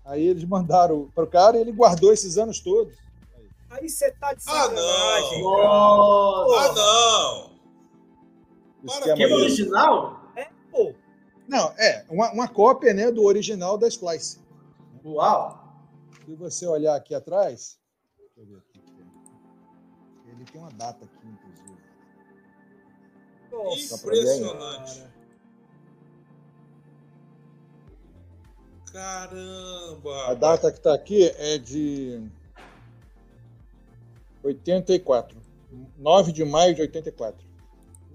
Aí 0.04 0.26
eles 0.26 0.44
mandaram 0.44 1.10
pro 1.14 1.26
cara 1.26 1.56
e 1.56 1.60
ele 1.60 1.72
guardou 1.72 2.12
esses 2.12 2.38
anos 2.38 2.60
todos. 2.60 2.94
Aí 3.70 3.88
você 3.88 4.10
tá 4.10 4.34
de 4.34 4.42
ah, 4.48 4.52
sacanagem. 4.52 5.38
Ah, 5.38 5.42
não! 5.42 6.54
Ah, 6.54 6.72
não! 6.74 7.50
Para 8.84 9.14
que 9.14 9.26
original? 9.26 10.32
É, 10.34 10.48
pô. 10.72 10.92
Não, 11.46 11.72
é, 11.78 12.04
uma, 12.08 12.32
uma 12.32 12.48
cópia 12.48 12.92
né, 12.92 13.10
do 13.12 13.22
original 13.22 13.78
da 13.78 13.86
Splice. 13.86 14.40
Uau! 15.04 15.58
Se 16.24 16.34
você 16.34 16.66
olhar 16.66 16.96
aqui 16.96 17.14
atrás, 17.14 17.78
deixa 18.18 18.40
eu 18.40 18.46
ver 18.46 18.56
aqui. 18.58 18.80
Ele 20.26 20.44
tem 20.44 20.60
uma 20.60 20.70
data 20.70 21.04
aqui, 21.04 21.26
inclusive. 21.26 21.78
Nossa, 23.52 23.94
Impressionante. 23.96 25.06
Caramba! 28.92 30.26
A 30.28 30.34
data 30.34 30.72
que 30.72 30.78
está 30.78 30.94
aqui 30.94 31.28
é 31.36 31.58
de 31.58 32.28
84. 34.42 35.38
9 35.98 36.32
de 36.32 36.44
maio 36.44 36.74
de 36.74 36.82
84. 36.82 37.46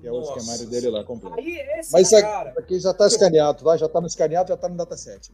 Que 0.01 0.07
é 0.07 0.11
o 0.11 0.19
Nossa. 0.19 0.37
esquemário 0.37 0.69
dele 0.69 0.89
lá 0.89 1.03
completo. 1.03 1.39
Aí, 1.39 1.57
esse 1.79 1.91
Mas 1.91 2.09
cara... 2.09 2.53
aqui 2.57 2.79
já 2.79 2.91
está 2.91 3.07
escaneado, 3.07 3.63
tá? 3.63 3.77
Já 3.77 3.85
está 3.85 4.01
no 4.01 4.07
escaneado, 4.07 4.49
já 4.49 4.55
está 4.55 4.69
no 4.69 4.75
dataset. 4.75 5.31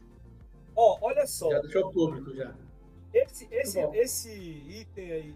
Ó, 0.74 0.98
oh, 1.00 1.06
olha 1.06 1.26
só. 1.26 1.50
Já 1.50 1.60
deixou 1.60 1.90
público 1.90 2.34
já. 2.34 2.54
Esse, 3.12 3.46
esse, 3.50 3.80
esse 3.94 4.30
item 4.30 5.12
aí 5.12 5.34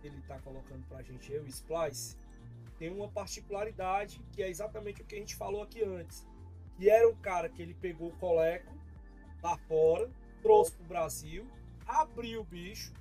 que 0.00 0.08
ele 0.08 0.18
está 0.18 0.38
colocando 0.40 0.82
para 0.88 0.98
a 0.98 1.02
gente, 1.02 1.32
o 1.36 1.46
Splice, 1.46 2.16
tem 2.78 2.90
uma 2.90 3.08
particularidade 3.08 4.20
que 4.32 4.42
é 4.42 4.48
exatamente 4.48 5.00
o 5.02 5.04
que 5.04 5.14
a 5.14 5.18
gente 5.18 5.36
falou 5.36 5.62
aqui 5.62 5.84
antes. 5.84 6.26
Que 6.76 6.90
era 6.90 7.08
um 7.08 7.14
cara 7.14 7.48
que 7.48 7.62
ele 7.62 7.74
pegou 7.74 8.08
o 8.08 8.16
coleco 8.16 8.72
lá 9.42 9.56
fora, 9.68 10.10
trouxe 10.42 10.72
para 10.72 10.84
o 10.84 10.88
Brasil, 10.88 11.46
abriu 11.86 12.40
o 12.40 12.44
bicho, 12.44 12.92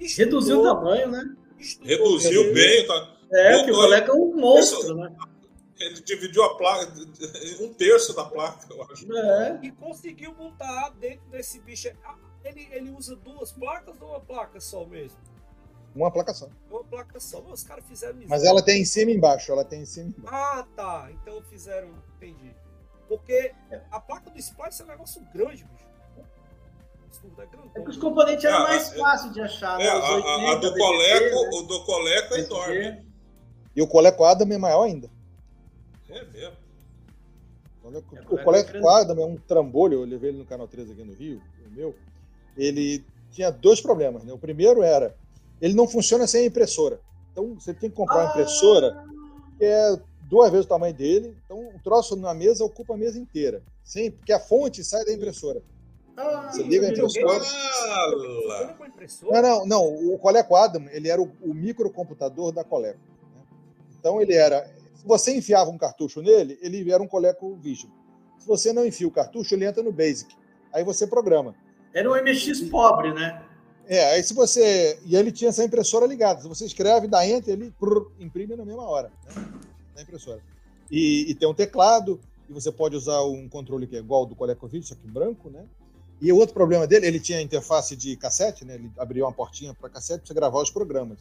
estudou, 0.00 0.40
reduziu 0.40 0.60
o 0.60 0.62
tamanho, 0.64 1.10
né? 1.10 1.36
Reduziu 1.82 2.52
bem. 2.52 2.86
Tá... 2.86 3.16
É, 3.32 3.64
que 3.64 3.70
o 3.70 3.74
coleco 3.74 4.10
é 4.10 4.14
um 4.14 4.36
monstro, 4.36 4.94
né? 4.96 5.14
Ele 5.78 6.00
dividiu 6.02 6.44
a 6.44 6.56
placa, 6.56 6.92
um 7.60 7.74
terço 7.74 8.14
da 8.14 8.24
placa, 8.24 8.66
eu 8.70 8.82
acho. 8.84 9.12
É. 9.16 9.60
E 9.62 9.72
conseguiu 9.72 10.32
montar 10.34 10.90
dentro 11.00 11.26
desse 11.30 11.60
bicho. 11.60 11.90
Ah, 12.04 12.16
ele, 12.44 12.68
ele 12.70 12.90
usa 12.90 13.16
duas 13.16 13.52
placas 13.52 14.00
ou 14.00 14.08
uma 14.08 14.20
placa 14.20 14.60
só 14.60 14.84
mesmo? 14.86 15.18
Uma 15.94 16.10
placa 16.10 16.32
só. 16.32 16.48
Uma 16.70 16.84
placa 16.84 17.20
só. 17.20 17.40
Os 17.40 17.62
caras 17.64 17.84
fizeram 17.86 18.18
Mas 18.26 18.44
ela 18.44 18.62
tem 18.62 18.82
em 18.82 18.84
cima 18.84 19.10
e 19.10 19.16
embaixo. 19.16 19.50
Ela 19.50 19.64
tem 19.64 19.82
em 19.82 19.86
cima 19.86 20.12
e 20.16 20.20
embaixo. 20.20 20.36
Ah, 20.36 20.66
tá. 20.76 21.08
Então 21.10 21.42
fizeram. 21.42 21.90
Entendi. 22.16 22.54
Porque 23.08 23.52
a 23.90 24.00
placa 24.00 24.30
do 24.30 24.38
Splice 24.38 24.82
é 24.82 24.84
um 24.84 24.88
negócio 24.88 25.22
grande, 25.32 25.64
bicho. 25.64 25.93
É, 27.74 27.80
é 27.80 27.82
que 27.82 27.90
os 27.90 27.96
componentes 27.96 28.44
eram 28.44 28.58
é, 28.58 28.62
mais 28.62 28.92
é, 28.92 28.98
fáceis 28.98 29.32
de 29.32 29.40
achar. 29.40 29.80
É, 29.80 29.84
né? 29.84 29.90
a, 29.90 30.14
80, 30.14 30.50
a, 30.50 30.54
do 30.54 30.74
Coleco, 30.74 31.42
né? 31.42 31.50
o 31.52 31.62
do 31.62 31.84
Coleco 31.84 32.34
é 32.34 32.40
enorme. 32.40 33.04
E 33.76 33.82
o 33.82 33.86
Coleco 33.86 34.24
Adam 34.24 34.48
é 34.50 34.58
maior 34.58 34.84
ainda. 34.84 35.10
É 36.08 36.24
mesmo. 36.24 36.64
O 38.30 38.38
Coleco 38.38 38.88
Adam 38.88 39.22
é 39.22 39.26
um 39.26 39.36
trambolho, 39.36 40.00
eu 40.00 40.04
levei 40.04 40.30
ele 40.30 40.38
no 40.38 40.46
Canal 40.46 40.66
13 40.66 40.92
aqui 40.92 41.04
no 41.04 41.12
Rio, 41.12 41.42
o 41.66 41.70
meu. 41.70 41.94
Ele 42.56 43.04
tinha 43.30 43.50
dois 43.50 43.80
problemas. 43.80 44.24
Né? 44.24 44.32
O 44.32 44.38
primeiro 44.38 44.82
era 44.82 45.14
ele 45.60 45.74
não 45.74 45.88
funciona 45.88 46.26
sem 46.26 46.42
a 46.42 46.46
impressora. 46.46 47.00
Então 47.32 47.54
você 47.54 47.72
tem 47.72 47.90
que 47.90 47.96
comprar 47.96 48.24
uma 48.24 48.30
impressora 48.30 49.04
que 49.58 49.64
é 49.64 49.98
duas 50.28 50.50
vezes 50.50 50.66
o 50.66 50.68
tamanho 50.68 50.94
dele. 50.94 51.36
Então 51.44 51.58
o 51.58 51.80
troço 51.82 52.16
na 52.16 52.34
mesa 52.34 52.64
ocupa 52.64 52.94
a 52.94 52.98
mesa 52.98 53.18
inteira. 53.18 53.62
Sem, 53.82 54.10
porque 54.10 54.32
a 54.32 54.40
fonte 54.40 54.84
sai 54.84 55.04
da 55.04 55.12
impressora. 55.12 55.62
Ah, 56.16 56.48
você 56.50 56.62
liga 56.62 56.86
a 56.86 56.90
impressora. 56.90 57.42
Não, 59.42 59.42
não, 59.42 59.66
não. 59.66 60.14
O 60.14 60.18
Coleco 60.18 60.54
Adam 60.54 60.86
ele 60.90 61.08
era 61.08 61.20
o, 61.20 61.30
o 61.42 61.52
microcomputador 61.52 62.52
da 62.52 62.62
Coleco. 62.62 63.00
Né? 63.34 63.42
Então 63.98 64.20
ele 64.20 64.34
era. 64.34 64.64
Se 64.94 65.04
você 65.04 65.36
enfiava 65.36 65.70
um 65.70 65.78
cartucho 65.78 66.22
nele, 66.22 66.58
ele 66.62 66.90
era 66.90 67.02
um 67.02 67.08
Coleco 67.08 67.56
Vision. 67.56 67.90
Se 68.38 68.46
você 68.46 68.72
não 68.72 68.86
enfia 68.86 69.08
o 69.08 69.10
cartucho, 69.10 69.54
ele 69.54 69.64
entra 69.64 69.82
no 69.82 69.90
Basic. 69.92 70.34
Aí 70.72 70.84
você 70.84 71.06
programa. 71.06 71.54
Era 71.92 72.10
um 72.10 72.14
MX 72.14 72.62
pobre, 72.70 73.12
né? 73.12 73.42
É, 73.86 74.12
aí 74.12 74.22
se 74.22 74.34
você. 74.34 74.98
E 75.04 75.16
ele 75.16 75.30
tinha 75.30 75.50
essa 75.50 75.64
impressora 75.64 76.06
ligada. 76.06 76.40
Se 76.40 76.48
você 76.48 76.64
escreve, 76.64 77.06
dá 77.06 77.26
enter, 77.26 77.52
ele 77.52 77.70
prrr, 77.72 78.06
imprime 78.18 78.56
na 78.56 78.64
mesma 78.64 78.82
hora, 78.82 79.12
né? 79.26 79.44
Na 79.94 80.02
impressora. 80.02 80.40
E, 80.90 81.30
e, 81.30 81.34
tem 81.34 81.48
um 81.48 81.54
teclado, 81.54 82.20
e 82.48 82.52
você 82.52 82.70
pode 82.70 82.96
usar 82.96 83.22
um 83.22 83.48
controle 83.48 83.86
que 83.86 83.96
é 83.96 83.98
igual 83.98 84.20
ao 84.20 84.26
do 84.26 84.34
ColecoVision, 84.34 84.86
só 84.86 84.94
que 84.94 85.06
branco, 85.06 85.50
né? 85.50 85.64
E 86.20 86.32
o 86.32 86.36
outro 86.36 86.54
problema 86.54 86.86
dele, 86.86 87.06
ele 87.06 87.20
tinha 87.20 87.40
interface 87.40 87.96
de 87.96 88.16
cassete, 88.16 88.64
né? 88.64 88.76
Ele 88.76 88.90
abria 88.96 89.24
uma 89.24 89.32
portinha 89.32 89.74
para 89.74 89.90
cassete 89.90 90.24
para 90.24 90.34
gravar 90.34 90.62
os 90.62 90.70
programas. 90.70 91.18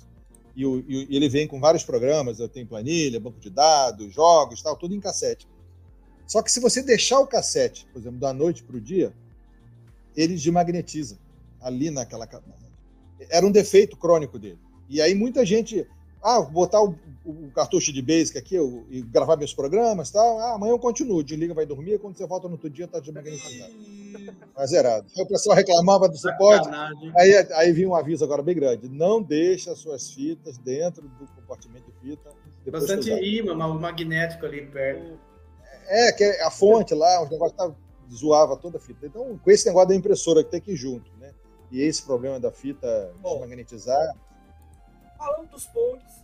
E, 0.55 0.65
o, 0.65 0.83
e, 0.87 1.15
ele 1.15 1.27
vem 1.27 1.47
com 1.47 1.59
vários 1.59 1.83
programas, 1.83 2.37
tem 2.51 2.65
planilha, 2.65 3.19
banco 3.19 3.39
de 3.39 3.49
dados, 3.49 4.13
jogos, 4.13 4.61
tal, 4.61 4.77
tudo 4.77 4.93
em 4.93 4.99
cassete. 4.99 5.47
Só 6.27 6.41
que 6.41 6.51
se 6.51 6.59
você 6.59 6.81
deixar 6.81 7.19
o 7.19 7.27
cassete, 7.27 7.85
por 7.91 7.99
exemplo, 7.99 8.19
da 8.19 8.33
noite 8.33 8.63
para 8.63 8.77
o 8.77 8.81
dia, 8.81 9.13
ele 10.15 10.35
desmagnetiza 10.35 11.17
ali 11.59 11.89
naquela. 11.89 12.27
Era 13.29 13.45
um 13.45 13.51
defeito 13.51 13.97
crônico 13.97 14.37
dele. 14.37 14.59
E 14.89 15.01
aí 15.01 15.15
muita 15.15 15.45
gente. 15.45 15.87
Ah, 16.21 16.39
botar 16.39 16.81
o, 16.81 16.97
o 17.25 17.51
cartucho 17.53 17.91
de 17.91 18.01
Basic 18.01 18.37
aqui 18.37 18.55
eu, 18.55 18.85
e 18.89 19.01
gravar 19.01 19.35
meus 19.35 19.53
programas 19.53 20.09
tal. 20.09 20.39
Ah, 20.39 20.53
amanhã 20.53 20.71
eu 20.71 20.79
continuo. 20.79 21.23
Desliga, 21.23 21.53
vai 21.53 21.65
dormir. 21.65 21.99
Quando 21.99 22.15
você 22.15 22.25
volta 22.25 22.47
no 22.47 22.53
outro 22.53 22.69
dia, 22.69 22.87
tá 22.87 22.99
desmagnetizado. 22.99 23.73
Tá 24.55 24.65
zerado. 24.65 25.07
Aí 25.15 25.23
o 25.23 25.27
pessoal 25.27 25.55
reclamava 25.55 26.07
do 26.07 26.17
suporte. 26.17 26.69
Aí, 27.17 27.33
aí 27.53 27.71
vinha 27.71 27.89
um 27.89 27.95
aviso 27.95 28.23
agora 28.23 28.41
bem 28.41 28.55
grande. 28.55 28.87
Não 28.89 29.21
deixe 29.21 29.69
as 29.69 29.79
suas 29.79 30.11
fitas 30.11 30.57
dentro 30.57 31.03
do 31.03 31.27
compartimento 31.27 31.91
de 31.91 32.09
fita. 32.09 32.29
Bastante 32.71 33.11
imã, 33.11 33.53
o 33.67 33.79
magnético 33.79 34.45
ali 34.45 34.65
perto. 34.67 35.19
É, 35.87 36.11
que 36.11 36.23
é 36.23 36.43
a 36.43 36.49
fonte 36.49 36.93
lá, 36.93 37.21
os 37.21 37.29
negócios 37.29 37.57
tá 37.57 37.71
zoava 38.13 38.55
toda 38.55 38.77
a 38.77 38.81
fita. 38.81 39.05
Então, 39.05 39.37
com 39.37 39.51
esse 39.51 39.65
negócio 39.65 39.89
da 39.89 39.95
impressora 39.95 40.43
que 40.43 40.51
tem 40.51 40.61
que 40.61 40.71
ir 40.71 40.77
junto, 40.77 41.11
né? 41.19 41.31
E 41.71 41.81
esse 41.81 42.03
problema 42.03 42.39
da 42.39 42.51
fita 42.51 43.11
Bom. 43.21 43.33
desmagnetizar, 43.33 44.15
Falamos 45.23 45.49
dos 45.51 45.65
pontes, 45.67 46.21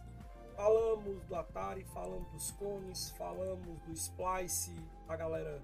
falamos 0.58 1.24
do 1.24 1.34
Atari, 1.34 1.86
falamos 1.94 2.30
dos 2.34 2.52
cones, 2.52 3.12
falamos 3.12 3.80
do 3.88 3.94
Splice, 3.94 4.76
a 5.08 5.16
galera 5.16 5.62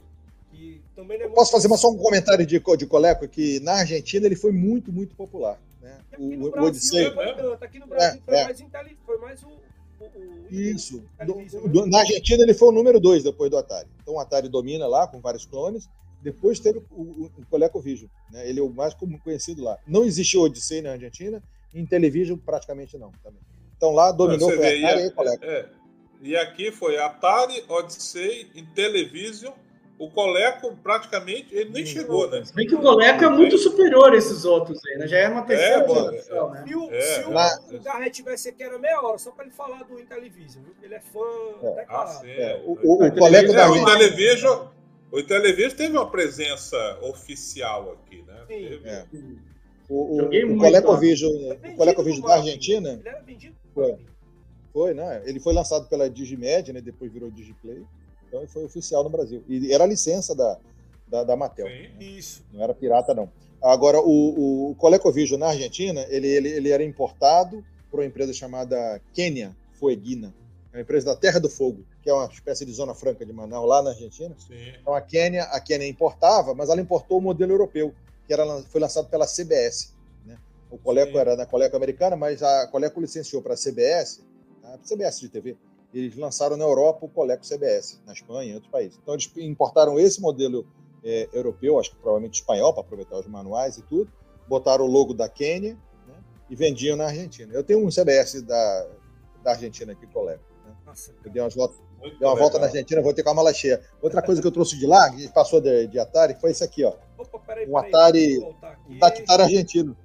que 0.52 0.82
também 0.96 1.18
não 1.20 1.26
é 1.26 1.30
Posso 1.30 1.52
fazer 1.52 1.68
mais 1.68 1.82
só 1.82 1.90
um 1.90 1.98
comentário 1.98 2.46
de, 2.46 2.60
de 2.78 2.86
Coleco? 2.88 3.28
Que 3.28 3.60
na 3.62 3.74
Argentina 3.74 4.26
ele 4.26 4.36
foi 4.36 4.52
muito, 4.52 4.92
muito 4.92 5.16
popular. 5.16 5.60
Né? 5.82 5.98
Aqui 6.12 6.22
O, 6.24 6.38
no 6.38 6.48
o 6.48 6.52
Brasil 6.52 6.68
Odyssey. 6.70 7.04
não 7.06 7.14
foi 7.14 7.34
tanto. 7.36 7.64
Aqui 7.64 7.80
no 7.80 7.88
Brasil 7.88 8.22
foi, 8.26 8.36
é. 8.36 8.44
mais 8.46 8.62
foi 9.06 9.18
mais 9.20 9.44
o. 9.44 9.48
o, 9.48 10.04
o- 10.06 10.48
Isso. 10.50 11.04
Do- 11.26 11.34
Televisão, 11.34 11.68
do- 11.68 11.82
né? 11.86 11.92
na 11.92 12.00
Argentina 12.00 12.44
ele 12.44 12.54
foi 12.54 12.70
o 12.70 12.72
número 12.72 13.00
dois 13.00 13.24
depois 13.24 13.50
do 13.52 13.58
Atari. 13.58 13.88
Então 14.02 14.16
o 14.16 14.20
Atari 14.20 14.48
domina 14.50 14.88
lá 14.88 15.08
com 15.08 15.20
vários 15.20 15.46
clones. 15.46 15.88
Depois 16.22 16.60
teve 16.60 16.80
o, 16.92 17.02
o, 17.02 17.32
o 17.38 17.46
ColecoVision. 17.52 18.10
Né? 18.32 18.50
Ele 18.50 18.60
é 18.60 18.64
o 18.64 18.70
mais 18.70 18.96
conhecido 19.24 19.64
lá. 19.64 19.78
Não 19.86 20.04
existe 20.04 20.36
o 20.38 20.42
Odyssey 20.42 20.82
na 20.82 20.94
Argentina. 20.94 21.44
Em 21.74 21.86
Television 21.86 22.38
praticamente 22.38 22.98
não. 22.98 23.12
Também. 23.24 23.40
Então 23.78 23.92
lá 23.92 24.12
dominou 24.12 24.50
Você 24.50 24.56
foi 24.58 24.66
vê, 24.80 24.86
Atari 24.86 25.02
e, 25.02 25.06
e 25.08 25.12
Coleco. 25.12 25.46
é, 25.46 25.70
e 26.22 26.36
aqui 26.38 26.72
foi 26.72 26.98
Atari, 26.98 27.64
Odyssey, 27.68 28.48
Intellivision. 28.56 29.54
O 29.98 30.10
Coleco 30.12 30.76
praticamente 30.84 31.56
ele 31.56 31.70
nem 31.70 31.84
Hum. 31.84 31.86
chegou, 31.86 32.30
né? 32.30 32.44
Se 32.44 32.54
bem 32.54 32.68
que 32.68 32.76
o 32.76 32.82
Coleco 32.82 33.24
é 33.24 33.30
muito 33.30 33.58
superior 33.58 34.12
a 34.12 34.18
esses 34.18 34.44
outros 34.44 34.78
aí, 34.86 34.98
né? 34.98 35.08
Já 35.08 35.18
é 35.20 35.30
uma 35.30 35.44
terceira 35.44 35.84
É, 35.86 35.88
geração, 35.88 36.50
né? 36.52 36.64
Se 36.68 36.76
o, 36.76 36.92
É, 36.92 37.02
se 37.02 37.20
o, 37.24 37.32
lá- 37.32 37.60
o 37.72 37.80
Garrett 37.82 38.12
tivesse 38.12 38.50
aqui 38.50 38.62
era 38.64 38.78
meia 38.78 39.02
hora, 39.02 39.18
só 39.18 39.32
pra 39.32 39.46
ele 39.46 39.54
falar 39.54 39.84
do 39.84 39.98
Intellivision, 39.98 40.64
viu? 40.66 40.76
Ele 40.84 40.96
é 40.96 41.00
fã 41.00 41.20
É. 41.64 41.86
Ah, 41.88 42.08
sim. 42.08 42.28
É, 42.30 42.62
o, 42.66 42.74
é. 42.74 42.80
o, 42.84 43.04
Ah, 43.04 43.08
o 43.08 43.16
Coleco 43.18 43.54
da 43.54 43.62
É, 43.62 43.68
o 43.68 43.72
Argentina. 43.74 43.96
Intellivision, 43.96 44.68
o 45.12 45.20
Intellivision 45.20 45.78
teve 45.78 45.92
uma 45.98 46.12
presença 46.12 47.00
oficial 47.02 47.94
aqui, 47.94 48.22
né? 48.28 48.36
Sim. 48.48 48.68
Teve- 48.70 48.90
É. 48.90 49.06
O, 49.88 50.16
o, 50.16 50.22
Joguei 50.24 50.44
o 50.44 50.48
muito, 50.48 50.62
ColecoVision, 50.62 51.32
o 51.32 51.76
ColecoVision 51.78 52.28
da. 52.28 52.34
Argentina 52.36 52.90
Ele 53.00 53.08
era 53.08 53.22
vendido 53.22 53.56
Foi. 53.74 53.96
Foi, 54.74 54.94
né? 54.94 55.22
Ele 55.26 55.40
foi 55.40 55.54
lançado 55.54 55.88
pela 55.88 56.10
Digimed, 56.10 56.74
né? 56.74 56.82
Depois 56.82 57.10
virou 57.14 57.32
Digiplay. 57.32 57.86
Então 58.36 58.42
ele 58.42 58.52
foi 58.52 58.66
oficial 58.66 59.02
no 59.02 59.10
Brasil. 59.10 59.44
E 59.48 59.72
era 59.72 59.86
a 59.86 59.88
licença 59.88 60.36
da, 60.36 60.60
da, 61.08 61.24
da 61.24 61.36
Mattel. 61.38 61.68
Sim. 61.68 62.18
Isso. 62.18 62.44
Não 62.52 62.62
era 62.62 62.74
pirata, 62.74 63.14
não. 63.14 63.32
Agora, 63.64 64.02
o, 64.02 64.72
o 64.72 64.76
ColecoVision 64.76 65.40
na 65.40 65.48
Argentina, 65.48 66.06
ele, 66.10 66.28
ele, 66.28 66.50
ele 66.50 66.70
era 66.70 66.84
importado 66.84 67.64
por 67.90 68.02
uma 68.02 68.06
empresa 68.06 68.34
chamada 68.34 69.02
Kenya 69.14 69.56
Fueguina. 69.80 70.34
É 70.74 70.78
uma 70.78 70.82
empresa 70.82 71.06
da 71.06 71.16
Terra 71.16 71.40
do 71.40 71.50
Fogo, 71.50 71.86
que 72.04 72.10
é 72.10 72.14
uma 72.14 72.26
espécie 72.26 72.66
de 72.66 72.74
zona 72.74 72.94
franca 72.94 73.26
de 73.26 73.32
Manaus, 73.32 73.70
lá 73.70 73.82
na 73.82 73.92
Argentina. 73.92 74.36
Sim. 74.38 74.74
Então 74.82 74.94
a 74.94 75.00
Kenya, 75.00 75.44
a 75.44 75.60
Kenya 75.62 75.88
importava, 75.88 76.54
mas 76.54 76.70
ela 76.70 76.82
importou 76.82 77.20
o 77.20 77.22
modelo 77.22 77.54
europeu, 77.54 77.96
que 78.28 78.34
era, 78.34 78.46
foi 78.64 78.82
lançado 78.82 79.08
pela 79.08 79.26
CBS. 79.26 79.94
Né? 80.26 80.38
O 80.70 80.78
Coleco 80.78 81.14
Sim. 81.14 81.20
era 81.20 81.38
da 81.38 81.46
Coleco 81.46 81.78
americana, 81.78 82.18
mas 82.18 82.44
a 82.44 82.68
Coleco 82.68 83.00
licenciou 83.00 83.42
para 83.42 83.54
a 83.54 83.58
CBS, 83.58 84.22
a 84.62 84.78
CBS 84.80 85.22
de 85.22 85.30
TV. 85.30 85.56
Eles 85.96 86.18
lançaram 86.18 86.58
na 86.58 86.66
Europa 86.66 87.06
o 87.06 87.10
Coleco 87.10 87.46
CBS, 87.48 88.02
na 88.06 88.12
Espanha 88.12 88.50
e 88.50 88.52
em 88.52 88.56
outros 88.56 88.70
países. 88.70 89.00
Então 89.02 89.14
eles 89.14 89.32
importaram 89.38 89.98
esse 89.98 90.20
modelo 90.20 90.68
é, 91.02 91.30
europeu, 91.32 91.80
acho 91.80 91.92
que 91.92 91.96
provavelmente 91.96 92.34
espanhol, 92.42 92.74
para 92.74 92.82
aproveitar 92.82 93.18
os 93.18 93.26
manuais 93.28 93.78
e 93.78 93.82
tudo, 93.82 94.12
botaram 94.46 94.84
o 94.84 94.92
logo 94.92 95.14
da 95.14 95.30
Quênia 95.30 95.78
né, 96.06 96.16
e 96.50 96.56
vendiam 96.56 96.98
na 96.98 97.06
Argentina. 97.06 97.54
Eu 97.54 97.64
tenho 97.64 97.80
um 97.80 97.90
CBS 97.90 98.42
da, 98.42 98.88
da 99.42 99.52
Argentina 99.52 99.94
aqui, 99.94 100.06
Coleco. 100.08 100.44
Né? 100.66 100.76
Nossa, 100.86 101.14
Eu 101.24 101.32
dei 101.32 101.42
umas 101.42 101.56
voltas 101.56 101.78
Muito 102.02 102.20
Deu 102.20 102.28
uma 102.28 102.36
volta 102.36 102.58
na 102.58 102.66
legal. 102.66 102.76
Argentina, 102.76 103.02
vou 103.02 103.14
ter 103.14 103.24
com 103.24 103.30
a 103.30 103.34
mala 103.34 103.54
cheia. 103.54 103.82
Outra 104.02 104.22
coisa 104.22 104.42
que 104.42 104.48
eu 104.48 104.52
trouxe 104.52 104.78
de 104.78 104.86
lá, 104.86 105.10
que 105.10 105.30
passou 105.30 105.62
de, 105.62 105.88
de 105.88 105.98
Atari, 105.98 106.36
foi 106.36 106.52
isso 106.52 106.64
aqui, 106.64 106.84
ó. 106.84 106.94
Opa, 107.18 107.40
peraí, 107.40 107.70
Um 107.70 107.74
peraí, 107.74 107.90
Atari-. 107.90 108.56
Um 108.90 109.00
Dactar 109.00 109.40
argentino. 109.40 109.96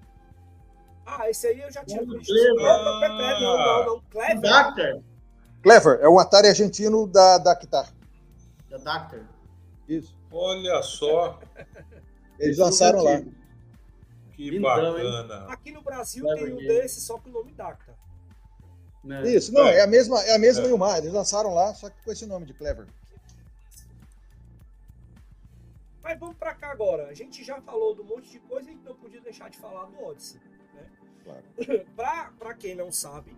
Ah, 1.04 1.28
esse 1.28 1.48
aí 1.48 1.60
eu 1.60 1.72
já 1.72 1.84
tinha 1.84 2.00
Não, 2.02 2.16
visto. 2.16 2.32
Clever. 2.32 2.54
Não, 2.54 2.84
não, 2.84 3.00
não, 3.00 3.18
não, 3.18 3.58
não, 3.58 3.86
não. 3.86 4.02
Clever. 4.08 5.02
Clever, 5.62 5.98
é 6.00 6.08
um 6.08 6.18
Atari 6.18 6.48
argentino 6.48 7.06
da 7.06 7.38
Dactar. 7.38 7.92
Da 8.68 8.76
Doctor. 8.78 9.24
Isso. 9.88 10.16
Olha 10.32 10.80
só 10.82 11.40
Eles 12.38 12.56
lançaram 12.58 13.02
lá. 13.02 13.20
que 14.32 14.50
Lindão, 14.50 14.96
hein? 14.98 15.04
bacana. 15.22 15.46
Aqui 15.52 15.72
no 15.72 15.82
Brasil 15.82 16.24
Clever 16.24 16.44
tem 16.44 16.52
um 16.54 16.56
Game. 16.56 16.68
desse, 16.68 17.00
só 17.00 17.18
com 17.18 17.28
o 17.28 17.32
nome 17.32 17.52
Dacta. 17.52 17.94
Né? 19.04 19.28
Isso, 19.30 19.52
não, 19.52 19.66
É. 19.66 19.78
é 19.78 19.82
a 19.82 19.86
mesma, 19.86 20.20
é 20.22 20.34
a 20.34 20.38
mesma 20.38 20.64
É. 20.66 20.68
Ilmar. 20.70 20.98
Eles 20.98 21.12
lançaram 21.12 21.52
lá, 21.54 21.74
só 21.74 21.90
que 21.90 22.02
com 22.04 22.12
esse 22.12 22.24
nome 22.26 22.46
de 22.46 22.54
Clever. 22.54 22.86
Mas 26.02 26.18
vamos 26.18 26.36
pra 26.36 26.54
cá 26.54 26.70
agora. 26.72 27.06
A 27.08 27.14
gente 27.14 27.44
já 27.44 27.60
falou 27.60 27.94
de 27.94 28.00
um 28.00 28.04
monte 28.04 28.30
de 28.30 28.38
coisa 28.40 28.70
e 28.70 28.74
não 28.76 28.94
podia 28.94 29.20
deixar 29.20 29.50
de 29.50 29.58
falar 29.58 29.86
do 29.86 30.02
Odyssey. 30.04 30.40
Né? 30.74 30.86
Claro. 31.24 31.44
pra 32.38 32.54
quem 32.54 32.74
não 32.74 32.90
sabe, 32.90 33.36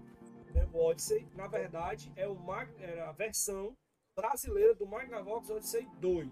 né, 0.55 0.69
o 0.73 0.79
Odyssey, 0.85 1.27
na 1.35 1.47
verdade, 1.47 2.13
é 2.17 2.27
o 2.27 2.35
Mag, 2.35 2.69
a 3.09 3.13
versão 3.13 3.77
brasileira 4.17 4.75
do 4.75 4.87
Magnavox 4.87 5.51
Odyssey 5.51 5.89
2. 6.01 6.29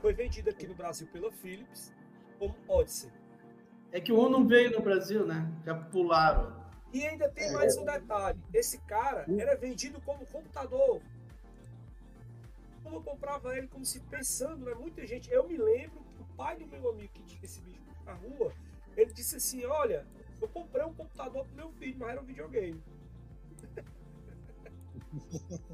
Foi 0.00 0.12
vendido 0.12 0.50
aqui 0.50 0.66
no 0.66 0.74
Brasil 0.74 1.06
pela 1.08 1.32
Philips 1.32 1.92
como 2.38 2.54
Odyssey. 2.68 3.10
É 3.92 4.00
que 4.00 4.12
o 4.12 4.24
1 4.24 4.28
não 4.28 4.46
veio 4.46 4.70
no 4.70 4.80
Brasil, 4.80 5.26
né? 5.26 5.50
Já 5.64 5.74
pularam. 5.74 6.60
E 6.92 7.04
ainda 7.06 7.28
tem 7.28 7.48
É. 7.48 7.52
mais 7.52 7.76
um 7.76 7.84
detalhe. 7.84 8.38
Esse 8.52 8.78
cara 8.82 9.24
era 9.38 9.56
vendido 9.56 10.00
como 10.02 10.24
computador. 10.26 11.00
Como 12.82 12.96
eu 12.96 13.02
comprava 13.02 13.56
ele 13.56 13.66
como 13.68 13.84
se 13.84 14.00
pensando, 14.00 14.64
né? 14.64 14.74
Muita 14.74 15.06
gente. 15.06 15.30
Eu 15.30 15.46
me 15.46 15.56
lembro 15.56 16.00
que 16.16 16.22
o 16.22 16.26
pai 16.36 16.56
do 16.56 16.66
meu 16.66 16.90
amigo 16.90 17.12
que 17.12 17.22
tinha 17.24 17.44
esse 17.44 17.60
bicho 17.62 17.80
na 18.04 18.12
rua, 18.14 18.52
ele 18.96 19.12
disse 19.12 19.36
assim: 19.36 19.64
olha, 19.64 20.06
eu 20.40 20.48
comprei 20.48 20.84
um 20.84 20.94
computador 20.94 21.44
pro 21.46 21.54
meu 21.56 21.72
filho, 21.78 21.96
mas 21.98 22.10
era 22.10 22.20
um 22.20 22.24
videogame. 22.24 22.80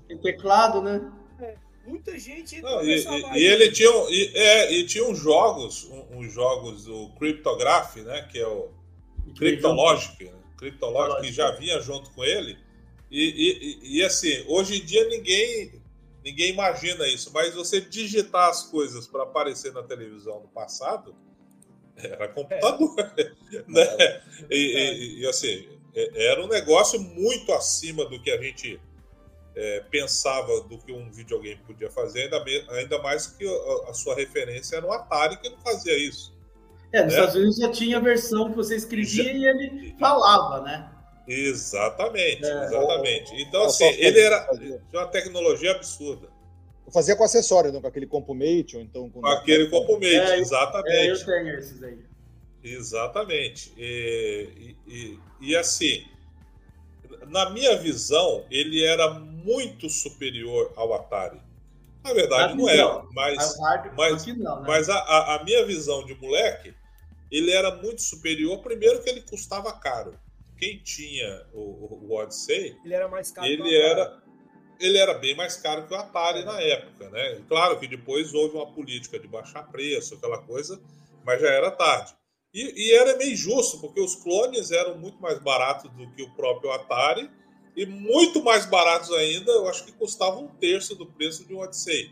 Tem 0.08 0.18
teclado, 0.22 0.82
né? 0.82 1.12
Muita 1.86 2.18
gente 2.18 2.60
Não, 2.62 2.82
e, 2.82 2.96
e- 2.96 3.38
e 3.38 3.44
ele 3.46 3.70
tinha, 3.70 3.88
e, 4.10 4.32
é, 4.34 4.72
e 4.72 4.86
tinha 4.86 5.04
uns 5.08 5.18
jogos, 5.20 5.88
uns 6.10 6.32
jogos, 6.32 6.88
o 6.88 7.10
Cryptograph, 7.10 7.94
né? 7.98 8.22
Que 8.22 8.40
é 8.40 8.46
o 8.46 8.70
Cryptologic, 9.38 10.24
né? 10.24 10.32
Cryptologic, 10.56 11.20
que 11.22 11.32
já 11.32 11.52
vinha 11.52 11.80
junto 11.80 12.10
com 12.10 12.24
ele. 12.24 12.58
E, 13.08 13.22
e- 13.22 13.58
e- 13.94 13.98
e, 13.98 14.04
assim, 14.04 14.44
hoje 14.48 14.82
em 14.82 14.84
dia 14.84 15.08
ninguém, 15.08 15.80
ninguém 16.24 16.50
imagina 16.52 17.06
isso, 17.06 17.30
mas 17.32 17.54
você 17.54 17.80
digitar 17.80 18.48
as 18.48 18.64
coisas 18.64 19.06
para 19.06 19.22
aparecer 19.22 19.72
na 19.72 19.82
televisão 19.84 20.40
no 20.40 20.48
passado 20.48 21.14
era 22.02 22.28
computador, 22.28 22.94
né? 23.68 24.22
E, 24.50 24.56
e- 24.56 25.20
e, 25.22 25.26
assim, 25.28 25.68
é- 25.94 26.26
era 26.26 26.44
um 26.44 26.48
negócio 26.48 27.00
muito 27.00 27.52
acima 27.52 28.04
do 28.04 28.20
que 28.20 28.30
a 28.30 28.40
gente 28.42 28.80
é, 29.54 29.80
pensava 29.90 30.60
do 30.62 30.76
que 30.78 30.92
um 30.92 31.10
videogame 31.10 31.58
podia 31.66 31.90
fazer, 31.90 32.24
ainda, 32.24 32.44
ainda 32.74 33.02
mais 33.02 33.26
que 33.26 33.46
a, 33.46 33.90
a 33.90 33.94
sua 33.94 34.14
referência 34.14 34.76
era 34.76 34.86
o 34.86 34.92
Atari 34.92 35.38
que 35.38 35.48
não 35.48 35.58
fazia 35.62 35.96
isso. 35.96 36.36
É, 36.92 37.02
nos 37.02 37.14
É. 37.14 37.16
Estados 37.16 37.34
Unidos 37.36 37.56
já 37.56 37.70
tinha 37.70 37.96
a 37.96 38.00
versão 38.00 38.50
que 38.50 38.56
você 38.56 38.76
escrevia 38.76 39.32
e 39.32 39.46
ele 39.46 39.96
falava, 39.98 40.60
né? 40.62 40.90
Exatamente, 41.26 42.44
É. 42.44 42.64
exatamente. 42.66 43.34
Então, 43.42 43.64
assim, 43.64 43.84
ele 43.86 44.20
era. 44.20 44.48
uma 44.92 45.06
tecnologia 45.06 45.72
absurda. 45.72 46.28
Eu 46.86 46.92
fazia 46.92 47.16
com 47.16 47.24
acessório, 47.24 47.72
né? 47.72 47.80
com 47.80 47.86
aquele 47.86 48.06
Compumate, 48.06 48.76
ou 48.76 48.82
então 48.82 49.10
com. 49.10 49.20
Com 49.20 49.26
aquele 49.26 49.68
Compumate, 49.68 50.06
É, 50.14 50.18
eu- 50.18 50.22
É, 50.32 50.36
eu 50.36 50.40
exatamente. 50.40 51.24
tenho 51.24 51.58
esses 51.58 51.82
aí. 51.82 51.98
Exatamente. 52.62 53.72
E, 53.76 54.76
e- 54.86 54.92
e- 54.92 55.18
e, 55.40 55.56
assim, 55.56 56.04
na 57.28 57.50
minha 57.50 57.76
visão, 57.76 58.44
ele 58.50 58.84
era 58.84 59.10
muito 59.10 59.88
superior 59.88 60.72
ao 60.76 60.94
Atari. 60.94 61.40
Na 62.04 62.12
verdade, 62.12 62.54
Na 62.54 62.58
não 62.60 62.66
visão. 62.66 62.90
era, 63.00 63.02
mas, 63.12 63.38
A 63.60 63.90
mas- 63.96 64.26
não, 64.26 64.60
né? 64.60 64.64
mas 64.66 64.88
a, 64.88 64.96
a- 64.96 65.34
a 65.36 65.44
minha 65.44 65.66
visão 65.66 66.04
de 66.06 66.14
moleque, 66.14 66.72
ele 67.32 67.50
era 67.50 67.74
muito 67.76 68.00
superior. 68.00 68.58
Primeiro, 68.62 69.02
que 69.02 69.10
ele 69.10 69.22
custava 69.22 69.72
caro. 69.72 70.16
Quem 70.56 70.78
tinha 70.78 71.42
o, 71.52 71.60
o- 72.08 72.14
Odyssey 72.14 72.76
Ele 72.84 72.94
era 72.94 73.08
mais 73.08 73.30
caro. 73.32 73.46
que 73.46 73.54
o 73.60 73.66
ele 73.66 73.76
Atari. 73.76 74.00
era 74.00 74.22
ele 74.78 74.98
era 74.98 75.14
bem 75.14 75.34
mais 75.34 75.56
caro 75.56 75.86
que 75.86 75.94
o 75.94 75.96
Atari 75.96 76.44
na 76.44 76.60
época, 76.60 77.08
né? 77.10 77.42
Claro 77.48 77.78
que 77.78 77.86
depois 77.86 78.32
houve 78.34 78.56
uma 78.56 78.72
política 78.72 79.18
de 79.18 79.26
baixar 79.26 79.70
preço, 79.70 80.14
aquela 80.14 80.38
coisa, 80.38 80.80
mas 81.24 81.40
já 81.40 81.48
era 81.48 81.70
tarde. 81.70 82.14
E, 82.52 82.88
e 82.88 82.92
era 82.94 83.16
meio 83.16 83.36
justo, 83.36 83.78
porque 83.80 84.00
os 84.00 84.14
clones 84.16 84.70
eram 84.70 84.96
muito 84.98 85.20
mais 85.20 85.38
baratos 85.38 85.90
do 85.92 86.10
que 86.12 86.22
o 86.22 86.34
próprio 86.34 86.70
Atari 86.72 87.30
e 87.76 87.84
muito 87.84 88.42
mais 88.42 88.64
baratos 88.64 89.10
ainda, 89.12 89.52
eu 89.52 89.68
acho 89.68 89.84
que 89.84 89.92
custavam 89.92 90.44
um 90.44 90.48
terço 90.48 90.94
do 90.94 91.04
preço 91.04 91.46
de 91.46 91.52
um 91.52 91.58
Odyssey. 91.58 92.10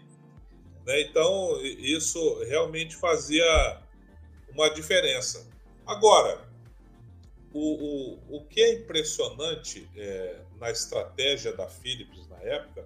Né? 0.85 1.01
Então, 1.01 1.59
isso 1.63 2.45
realmente 2.45 2.95
fazia 2.97 3.81
uma 4.53 4.69
diferença. 4.69 5.49
Agora, 5.87 6.47
o, 7.55 8.19
o, 8.33 8.37
o 8.39 8.45
que 8.47 8.61
é 8.61 8.75
impressionante 8.75 9.89
é, 9.97 10.41
na 10.61 10.71
estratégia 10.71 11.53
da 11.53 11.69
Philips 11.69 12.29
na 12.29 12.39
época 12.39 12.85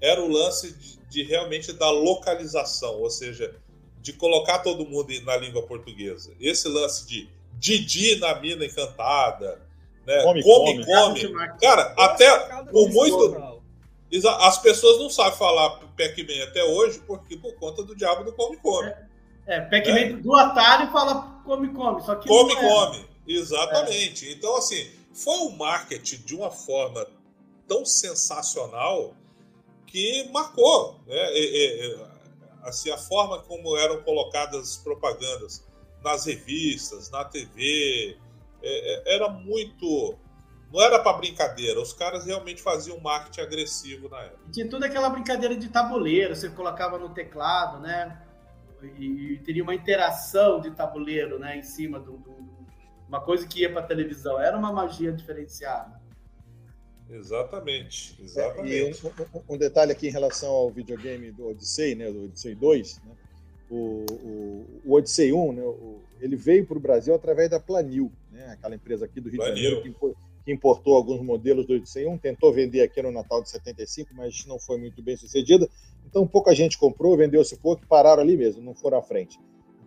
era 0.00 0.22
o 0.22 0.28
lance 0.28 0.72
de, 0.72 0.98
de 1.08 1.22
realmente 1.24 1.72
da 1.72 1.90
localização, 1.90 3.00
ou 3.00 3.10
seja, 3.10 3.56
de 4.00 4.12
colocar 4.12 4.60
todo 4.60 4.86
mundo 4.86 5.12
na 5.24 5.36
língua 5.36 5.62
portuguesa. 5.62 6.32
Esse 6.38 6.68
lance 6.68 7.06
de 7.06 7.28
Didi 7.54 8.16
na 8.16 8.38
mina 8.40 8.64
encantada, 8.64 9.60
né? 10.06 10.22
Come, 10.22 10.42
come. 10.42 10.84
come. 10.84 11.26
come. 11.26 11.58
Cara, 11.60 11.94
até 11.98 12.30
por 12.70 12.90
muito. 12.90 13.62
As 14.40 14.58
pessoas 14.58 15.00
não 15.00 15.10
sabem 15.10 15.36
falar 15.36 15.70
Pac-Man 15.96 16.44
até 16.44 16.62
hoje 16.62 17.00
porque 17.04 17.36
por 17.36 17.54
conta 17.54 17.82
do 17.82 17.96
diabo 17.96 18.22
do 18.22 18.32
Come 18.32 18.56
Come. 18.58 18.88
É, 19.46 19.56
é 19.56 19.60
Pac-Man 19.60 20.00
é. 20.00 20.12
do 20.12 20.36
Atari 20.36 20.92
fala 20.92 21.40
Come 21.44 21.68
Come, 21.68 22.02
só 22.02 22.14
que 22.14 22.28
Come 22.28 22.52
é. 22.52 22.56
Come, 22.56 23.13
exatamente. 23.26 24.28
É. 24.28 24.32
Então 24.32 24.56
assim, 24.56 24.90
foi 25.12 25.34
um 25.38 25.56
marketing 25.56 26.22
de 26.24 26.34
uma 26.34 26.50
forma 26.50 27.06
tão 27.66 27.84
sensacional 27.84 29.14
que 29.86 30.28
marcou, 30.32 31.00
né? 31.06 31.16
assim 32.64 32.90
a 32.90 32.98
forma 32.98 33.40
como 33.42 33.76
eram 33.76 34.02
colocadas 34.02 34.70
as 34.70 34.76
propagandas 34.76 35.64
nas 36.02 36.26
revistas, 36.26 37.10
na 37.10 37.24
TV, 37.24 38.16
é, 38.62 39.12
é, 39.12 39.14
era 39.14 39.28
muito. 39.28 40.18
Não 40.72 40.82
era 40.82 40.98
para 40.98 41.16
brincadeira, 41.16 41.80
os 41.80 41.92
caras 41.92 42.26
realmente 42.26 42.60
faziam 42.60 42.98
marketing 42.98 43.40
agressivo 43.42 44.08
na 44.08 44.22
época. 44.22 44.50
Tinha 44.50 44.68
toda 44.68 44.86
aquela 44.86 45.08
brincadeira 45.08 45.56
de 45.56 45.68
tabuleiro, 45.68 46.34
você 46.34 46.50
colocava 46.50 46.98
no 46.98 47.10
teclado, 47.10 47.80
né? 47.80 48.20
E, 48.98 49.34
e 49.34 49.38
teria 49.38 49.62
uma 49.62 49.74
interação 49.74 50.60
de 50.60 50.72
tabuleiro, 50.72 51.38
né? 51.38 51.56
Em 51.56 51.62
cima 51.62 52.00
do, 52.00 52.18
do 52.18 52.53
uma 53.08 53.20
coisa 53.20 53.46
que 53.46 53.60
ia 53.60 53.72
para 53.72 53.82
televisão. 53.82 54.40
Era 54.40 54.56
uma 54.56 54.72
magia 54.72 55.12
diferenciada. 55.12 56.02
Exatamente, 57.10 58.16
exatamente. 58.22 59.06
É, 59.06 59.10
um, 59.34 59.54
um, 59.54 59.58
detalhe 59.58 59.92
aqui 59.92 60.08
em 60.08 60.10
relação 60.10 60.50
ao 60.50 60.70
videogame 60.70 61.30
do 61.30 61.48
Odyssey, 61.48 61.94
né, 61.94 62.10
do 62.10 62.24
Odyssey 62.24 62.54
2, 62.54 63.00
né, 63.04 63.12
o, 63.70 64.04
o, 64.10 64.80
o 64.84 64.94
Odyssey 64.94 65.32
1, 65.32 65.52
né, 65.52 65.62
o, 65.62 66.00
ele 66.20 66.34
veio 66.34 66.66
para 66.66 66.78
o 66.78 66.80
Brasil 66.80 67.14
através 67.14 67.50
da 67.50 67.60
Planil, 67.60 68.10
né, 68.32 68.46
aquela 68.52 68.74
empresa 68.74 69.04
aqui 69.04 69.20
do 69.20 69.28
Rio 69.28 69.38
Planil. 69.38 69.54
de 69.54 69.62
Janeiro 69.62 69.82
que, 69.82 70.14
que, 70.44 70.52
importou 70.52 70.96
alguns 70.96 71.20
modelos 71.20 71.66
do 71.66 71.74
Odyssey 71.74 72.06
1, 72.06 72.18
tentou 72.18 72.52
vender 72.52 72.80
aqui 72.80 73.02
no 73.02 73.12
Natal 73.12 73.42
de 73.42 73.50
75, 73.50 74.10
mas 74.14 74.46
não 74.46 74.58
foi 74.58 74.78
muito 74.78 75.02
bem 75.02 75.16
sucedida. 75.16 75.68
Então 76.06 76.26
pouca 76.26 76.54
gente 76.54 76.78
comprou, 76.78 77.16
vendeu-se 77.16 77.56
pouco 77.58 77.82
e 77.84 77.86
pararam 77.86 78.22
ali 78.22 78.36
mesmo, 78.36 78.62
não 78.62 78.74
foram 78.74 78.98
à 78.98 79.02
frente. 79.02 79.38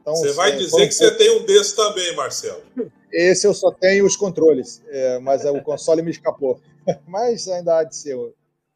Então, 0.07 0.15
você 0.15 0.31
vai 0.31 0.53
é, 0.53 0.55
dizer 0.55 0.87
que 0.87 0.93
você 0.93 1.11
tem 1.11 1.37
um 1.37 1.45
desse 1.45 1.75
também, 1.75 2.15
Marcelo. 2.15 2.63
Esse 3.11 3.45
eu 3.45 3.53
só 3.53 3.71
tenho 3.71 4.05
os 4.05 4.15
controles, 4.15 4.81
é, 4.87 5.19
mas 5.19 5.43
o 5.43 5.61
console 5.61 6.01
me 6.01 6.11
escapou. 6.11 6.61
mas 7.05 7.45
ainda 7.49 7.79
há 7.79 7.83
de 7.83 7.93
ser, 7.93 8.17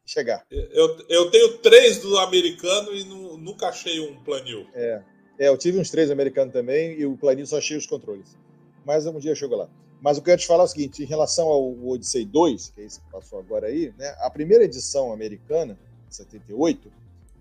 chegar. 0.04 0.44
Eu, 0.50 0.98
eu 1.08 1.30
tenho 1.30 1.56
três 1.56 1.96
do 1.96 2.18
americano 2.18 2.92
e 2.92 3.04
nu, 3.04 3.38
nunca 3.38 3.68
achei 3.68 3.98
um 3.98 4.22
planil. 4.22 4.66
É, 4.74 5.02
é, 5.38 5.48
eu 5.48 5.56
tive 5.56 5.78
uns 5.78 5.88
três 5.88 6.10
americanos 6.10 6.52
também 6.52 6.98
e 6.98 7.06
o 7.06 7.16
planil 7.16 7.46
só 7.46 7.56
achei 7.56 7.78
os 7.78 7.86
controles. 7.86 8.36
Mas 8.84 9.06
um 9.06 9.18
dia 9.18 9.34
chegou 9.34 9.56
lá. 9.56 9.70
Mas 10.02 10.18
o 10.18 10.22
que 10.22 10.28
eu 10.28 10.32
ia 10.32 10.38
te 10.38 10.46
falar 10.46 10.64
é 10.64 10.66
o 10.66 10.68
seguinte, 10.68 11.02
em 11.02 11.06
relação 11.06 11.48
ao 11.48 11.72
Odyssey 11.88 12.26
2, 12.26 12.72
que 12.74 12.82
é 12.82 12.84
esse 12.84 13.00
que 13.00 13.10
passou 13.10 13.38
agora 13.38 13.68
aí, 13.68 13.94
né, 13.96 14.14
a 14.18 14.28
primeira 14.28 14.64
edição 14.64 15.12
americana, 15.14 15.78
78, 16.10 16.92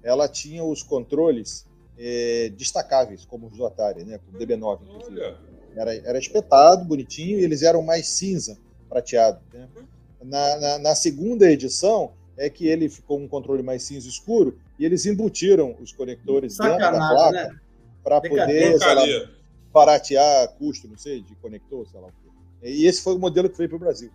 ela 0.02 0.30
tinha 0.30 0.64
os 0.64 0.82
controles 0.82 1.66
é, 2.04 2.50
destacáveis, 2.58 3.26
como 3.26 3.48
os 3.48 3.56
do 3.56 3.66
Atari, 3.66 4.04
né, 4.04 4.18
com 4.20 4.36
o 4.36 4.40
DB9, 4.40 4.80
inclusive. 4.82 5.36
Era, 5.76 5.96
era 5.96 6.18
espetado, 6.18 6.84
bonitinho, 6.84 7.40
e 7.40 7.44
eles 7.44 7.62
eram 7.62 7.84
mais 7.84 8.08
cinza, 8.08 8.58
prateado. 8.90 9.40
Né? 9.54 9.68
Na, 10.24 10.60
na, 10.60 10.80
na, 10.80 10.96
segunda 10.96 11.50
edição 11.50 12.12
é 12.36 12.50
que 12.50 12.68
ele 12.68 12.90
ficou 12.90 13.20
um 13.20 13.28
controle 13.28 13.62
mais 13.62 13.84
cinza 13.84 14.08
escuro 14.08 14.60
e 14.78 14.86
eles 14.86 15.06
embutiram 15.06 15.76
os 15.80 15.92
conectores 15.92 16.56
Sacanagem, 16.56 16.92
dentro 16.92 17.00
da 17.00 17.10
placa 17.10 17.54
né? 17.54 17.60
para 18.04 18.22
poder 18.22 18.78
lá, 18.80 19.30
baratear 19.72 20.50
custo, 20.58 20.88
não 20.88 20.98
sei, 20.98 21.22
de 21.22 21.36
conector, 21.36 21.88
sei 21.88 22.00
lá 22.00 22.08
o 22.08 22.12
quê. 22.12 22.68
E 22.68 22.86
esse 22.86 23.02
foi 23.02 23.16
o 23.16 23.20
modelo 23.20 23.50
que 23.50 23.58
veio 23.58 23.70
para 23.70 23.76
o 23.78 23.80
Brasil. 23.80 24.12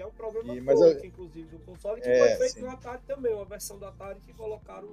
Que 0.00 0.04
é 0.04 0.06
um 0.06 0.12
problema 0.12 0.54
e, 0.54 0.60
mas, 0.62 0.78
forte, 0.78 1.06
inclusive, 1.06 1.46
do 1.46 1.58
console, 1.58 2.00
que 2.00 2.08
é, 2.08 2.18
foi 2.18 2.28
feito 2.38 2.54
sim. 2.54 2.62
no 2.62 2.70
Atari 2.70 3.02
também, 3.06 3.34
uma 3.34 3.44
versão 3.44 3.78
do 3.78 3.84
Atari 3.84 4.18
que 4.20 4.32
colocaram 4.32 4.88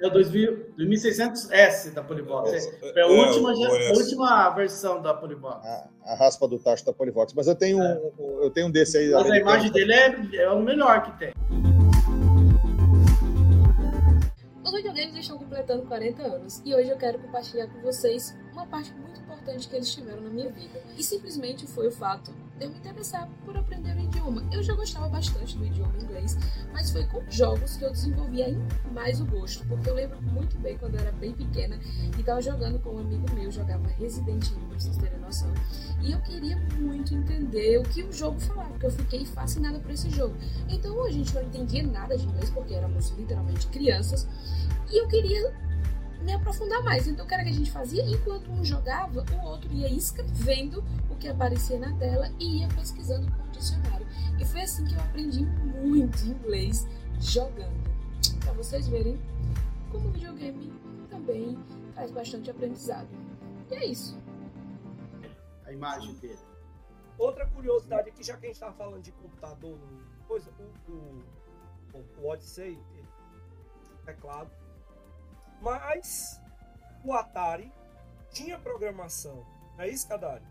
é 0.00 0.06
o 0.06 0.10
2600S 0.10 1.92
da 1.92 2.04
Polivox. 2.04 2.52
É, 2.52 3.00
é 3.00 3.02
a, 3.02 3.06
última, 3.06 3.52
é, 3.52 3.88
a 3.88 3.92
última 3.92 4.50
versão 4.50 5.02
da 5.02 5.12
Polivox. 5.12 5.66
A, 5.66 5.88
a, 6.04 6.14
raspa 6.14 6.46
do 6.46 6.58
tacho 6.60 6.84
da 6.84 6.92
Polivox. 6.92 7.32
Mas 7.32 7.48
eu 7.48 7.56
tenho, 7.56 7.82
é. 7.82 8.00
um, 8.16 8.42
eu 8.42 8.50
tenho 8.50 8.68
um 8.68 8.70
desse 8.70 8.96
aí. 8.96 9.10
Mas 9.10 9.28
a 9.28 9.38
imagem 9.38 9.72
dele 9.72 9.92
é, 9.92 10.36
é 10.36 10.50
o 10.50 10.60
melhor 10.60 11.02
que 11.02 11.18
tem. 11.18 11.34
Os 14.62 14.72
videogames 14.72 15.16
estão 15.16 15.36
completando 15.36 15.82
40 15.86 16.22
anos 16.22 16.62
e 16.64 16.72
hoje 16.74 16.90
eu 16.90 16.96
quero 16.96 17.18
compartilhar 17.18 17.66
com 17.68 17.80
vocês 17.80 18.36
uma 18.52 18.66
parte 18.66 18.92
muito 18.94 19.20
importante 19.20 19.68
que 19.68 19.74
eles 19.74 19.92
tiveram 19.92 20.22
na 20.22 20.30
minha 20.30 20.50
vida. 20.50 20.80
E 20.96 21.02
simplesmente 21.02 21.66
foi 21.66 21.88
o 21.88 21.92
fato 21.92 22.32
eu 22.60 22.70
me 22.70 22.78
interessar 22.78 23.28
por 23.44 23.56
aprender 23.56 23.96
o 23.96 24.00
idioma. 24.00 24.44
Eu 24.52 24.62
já 24.62 24.74
gostava 24.74 25.08
bastante 25.08 25.58
do 25.58 25.64
idioma 25.64 25.96
inglês, 25.98 26.36
mas 26.72 26.90
foi 26.90 27.04
com 27.06 27.22
jogos 27.30 27.76
que 27.76 27.84
eu 27.84 27.90
desenvolvi 27.90 28.42
ainda 28.42 28.64
mais 28.92 29.20
o 29.20 29.26
gosto, 29.26 29.66
porque 29.66 29.90
eu 29.90 29.94
lembro 29.94 30.20
muito 30.22 30.58
bem 30.58 30.78
quando 30.78 30.94
eu 30.94 31.00
era 31.00 31.12
bem 31.12 31.32
pequena 31.32 31.78
e 32.16 32.20
estava 32.20 32.40
jogando 32.40 32.78
com 32.78 32.90
um 32.90 32.98
amigo 32.98 33.26
meu, 33.34 33.50
jogava 33.50 33.86
Resident 33.88 34.46
Evil, 34.46 34.68
pra 34.68 34.78
vocês 34.78 34.96
terem 34.96 35.18
noção. 35.18 35.52
E 36.00 36.12
eu 36.12 36.20
queria 36.20 36.56
muito 36.78 37.14
entender 37.14 37.78
o 37.78 37.82
que 37.82 38.02
o 38.02 38.12
jogo 38.12 38.38
falava, 38.40 38.70
porque 38.70 38.86
eu 38.86 38.90
fiquei 38.90 39.24
fascinada 39.26 39.78
por 39.80 39.90
esse 39.90 40.08
jogo. 40.10 40.34
Então 40.68 41.04
a 41.04 41.10
gente 41.10 41.34
não 41.34 41.42
entendia 41.42 41.82
nada 41.82 42.16
de 42.16 42.24
inglês, 42.24 42.50
porque 42.50 42.74
éramos 42.74 43.10
literalmente 43.10 43.66
crianças, 43.68 44.28
e 44.90 45.00
eu 45.00 45.08
queria 45.08 45.63
me 46.24 46.32
aprofundar 46.32 46.82
mais. 46.82 47.06
Então, 47.06 47.24
o 47.24 47.28
que 47.28 47.34
era 47.34 47.44
que 47.44 47.50
a 47.50 47.52
gente 47.52 47.70
fazia? 47.70 48.04
Enquanto 48.04 48.50
um 48.50 48.64
jogava, 48.64 49.24
o 49.32 49.46
outro 49.46 49.72
ia 49.72 49.88
escrevendo 49.88 50.82
o 51.10 51.16
que 51.16 51.28
aparecia 51.28 51.78
na 51.78 51.96
tela 51.96 52.30
e 52.40 52.60
ia 52.60 52.68
pesquisando 52.68 53.30
com 53.30 53.42
o 53.42 53.50
dicionário. 53.50 54.06
E 54.40 54.44
foi 54.44 54.62
assim 54.62 54.84
que 54.84 54.94
eu 54.94 55.00
aprendi 55.00 55.44
muito 55.44 56.24
inglês 56.24 56.86
jogando. 57.20 57.84
Para 58.40 58.52
vocês 58.54 58.88
verem 58.88 59.20
como 59.90 60.08
o 60.08 60.12
videogame 60.12 60.72
também 61.08 61.58
traz 61.94 62.10
bastante 62.10 62.50
aprendizado. 62.50 63.08
E 63.70 63.74
é 63.74 63.86
isso. 63.86 64.18
A 65.64 65.72
imagem 65.72 66.14
dele. 66.14 66.38
Outra 67.16 67.46
curiosidade 67.46 68.08
aqui, 68.08 68.24
já 68.24 68.36
que 68.36 68.46
a 68.46 68.48
gente 68.48 68.56
estava 68.56 68.74
falando 68.74 69.02
de 69.02 69.12
computador, 69.12 69.78
coisa, 70.26 70.50
o, 70.58 70.92
o, 70.92 72.04
o 72.18 72.28
Odyssey, 72.28 72.78
teclado, 74.04 74.50
mas 75.64 76.40
o 77.02 77.12
Atari 77.14 77.72
tinha 78.30 78.58
programação. 78.58 79.44
Não 79.76 79.84
é 79.84 79.88
isso, 79.88 80.06
Kadari? 80.06 80.44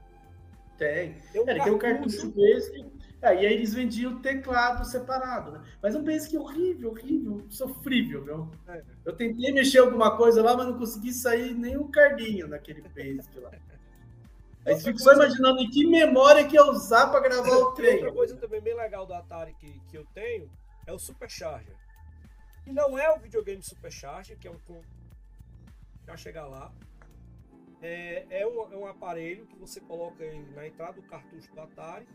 Tem. 0.77 1.15
Tem 1.31 1.41
um, 1.41 1.49
é, 1.49 1.64
tem 1.64 1.72
um 1.72 1.77
cartucho 1.77 2.31
basic. 2.31 2.91
É, 3.22 3.35
e 3.35 3.45
aí 3.45 3.53
eles 3.53 3.73
vendiam 3.73 4.14
o 4.14 4.19
teclado 4.19 4.84
separado, 4.84 5.52
né? 5.52 5.64
Mas 5.81 5.95
um 5.95 6.03
basic 6.03 6.35
horrível, 6.35 6.90
horrível, 6.90 7.45
sofrível, 7.49 8.26
viu? 8.26 8.52
É. 8.68 8.84
Eu 9.06 9.15
tentei 9.15 9.53
mexer 9.53 9.77
alguma 9.77 10.18
coisa 10.18 10.44
lá, 10.44 10.57
mas 10.57 10.68
não 10.68 10.77
consegui 10.77 11.14
sair 11.14 11.53
nem 11.53 11.77
um 11.77 11.90
cardinho 11.90 12.48
naquele 12.48 12.81
basic 12.81 13.40
lá. 13.40 13.52
Aí 14.65 14.80
fico 14.80 14.98
só 14.98 15.14
imaginando 15.14 15.60
em 15.60 15.69
que 15.69 15.85
memória 15.85 16.45
que 16.48 16.56
ia 16.56 16.65
usar 16.65 17.07
para 17.07 17.19
gravar 17.19 17.56
o 17.56 17.72
trem. 17.73 17.95
Outra 17.95 18.11
coisa 18.14 18.35
também 18.38 18.61
bem 18.61 18.76
legal 18.76 19.06
do 19.06 19.14
Atari 19.14 19.53
que, 19.60 19.80
que 19.90 19.98
eu 19.98 20.06
tenho 20.14 20.49
é 20.88 20.91
o 20.91 20.99
Supercharger. 20.99 21.76
E 22.65 22.72
não 22.72 22.98
é 22.98 23.14
o 23.14 23.19
videogame 23.19 23.61
Supercharger, 23.61 24.38
que 24.38 24.48
é 24.48 24.52
um 24.52 24.60
já 26.05 26.17
chegar 26.17 26.45
lá. 26.47 26.71
É, 27.81 28.25
é, 28.30 28.47
um, 28.47 28.73
é 28.73 28.77
um 28.77 28.88
aparelho 28.88 29.45
que 29.45 29.57
você 29.57 29.81
coloca 29.81 30.23
na 30.55 30.67
entrada 30.67 30.93
do 30.93 31.03
cartucho 31.03 31.53
do 31.53 31.61
Atari. 31.61 32.07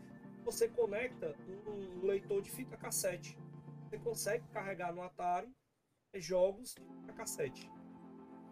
Você 0.45 0.67
conecta 0.67 1.35
um, 1.67 1.99
um 2.01 2.05
leitor 2.05 2.41
de 2.41 2.49
fita 2.49 2.75
cassete. 2.75 3.37
Você 3.87 3.97
consegue 3.99 4.43
carregar 4.47 4.93
no 4.93 5.01
Atari 5.01 5.47
jogos 6.15 6.73
de 6.73 6.81
fita 6.81 7.13
cassete. 7.13 7.69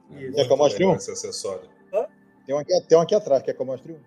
Quer 0.10 0.46
que 0.46 0.54
eu 0.54 0.58
mostre 0.58 0.86
um? 0.86 0.96
Esse 0.96 1.12
acessório. 1.12 1.70
Hã? 1.92 2.08
Tem 2.46 2.56
um, 2.56 2.60
aqui, 2.60 2.72
tem 2.88 2.98
um 2.98 3.02
aqui 3.02 3.16
atrás, 3.16 3.44
quer 3.44 3.54
que 3.54 3.62
eu 3.62 3.66
mostre 3.66 3.92
um? 3.92 4.00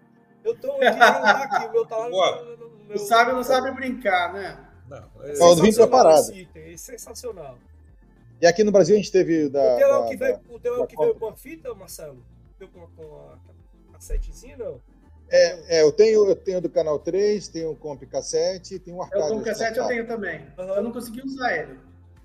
Eu 0.42 0.58
tô 0.58 0.72
aqui, 0.72 0.84
tá 0.84 1.42
aqui, 1.42 1.66
o 1.66 1.72
meu 1.72 1.86
tá 1.86 1.96
lá 1.96 2.08
no, 2.08 2.56
no, 2.56 2.68
no 2.68 2.84
meu... 2.84 2.98
sabe, 2.98 3.32
não 3.32 3.44
sabe 3.44 3.70
brincar, 3.72 4.32
né? 4.32 4.66
Não, 4.88 5.10
é, 5.22 5.32
é 5.32 5.54
vim 5.56 5.74
preparado. 5.74 6.32
É 6.54 6.76
sensacional. 6.76 7.58
E 8.40 8.46
aqui 8.46 8.64
no 8.64 8.72
Brasil 8.72 8.94
a 8.94 8.98
gente 8.98 9.12
teve 9.12 9.48
da. 9.48 9.74
O 9.74 9.76
teu 9.76 9.88
é 9.88 9.98
o 9.98 10.08
que 10.08 10.16
veio, 10.16 10.40
o 10.48 10.58
teu 10.58 10.74
é 10.74 10.78
o 10.78 10.86
que 10.86 10.96
veio 10.96 11.14
com 11.14 11.28
a 11.28 11.36
fita, 11.36 11.74
Marcelo? 11.74 12.24
Veio 12.58 12.70
com, 12.70 12.86
com 12.96 13.30
a 13.90 13.92
cassetezinha, 13.92 14.56
não? 14.56 14.80
É, 15.30 15.78
é, 15.78 15.82
eu 15.82 15.92
tenho, 15.92 16.26
eu 16.26 16.34
tenho 16.34 16.60
do 16.60 16.68
canal 16.68 16.98
3, 16.98 17.48
tenho 17.48 17.70
o 17.70 17.76
Comp 17.76 18.02
Cassete, 18.04 18.78
tenho 18.80 18.96
o 18.96 19.02
Arcadia. 19.02 19.26
O 19.26 19.28
Comp 19.28 19.44
Cassete 19.44 19.78
eu 19.78 19.86
tenho 19.86 20.06
também. 20.06 20.40
Uhum. 20.58 20.64
Eu 20.64 20.82
não 20.82 20.92
consegui 20.92 21.22
usar 21.22 21.56
ele. 21.56 21.78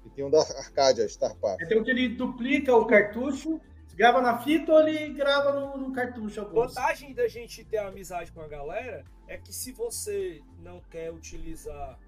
E 0.06 0.10
tem 0.10 0.26
um 0.26 0.30
da 0.30 0.40
Arcadia, 0.40 1.08
Star 1.08 1.36
Park. 1.36 1.62
Então 1.62 1.84
ele 1.86 2.10
duplica 2.10 2.76
o 2.76 2.86
cartucho, 2.86 3.62
grava 3.94 4.22
na 4.22 4.40
fita 4.40 4.72
ou 4.72 4.88
ele 4.88 5.14
grava 5.14 5.54
no, 5.54 5.78
no 5.78 5.94
cartucho. 5.94 6.42
A 6.42 6.46
vantagem 6.46 7.14
da 7.14 7.28
gente 7.28 7.64
ter 7.64 7.78
amizade 7.78 8.32
com 8.32 8.42
a 8.42 8.48
galera 8.48 9.04
é 9.28 9.38
que 9.38 9.54
se 9.54 9.72
você 9.72 10.42
não 10.60 10.82
quer 10.90 11.12
utilizar 11.12 12.00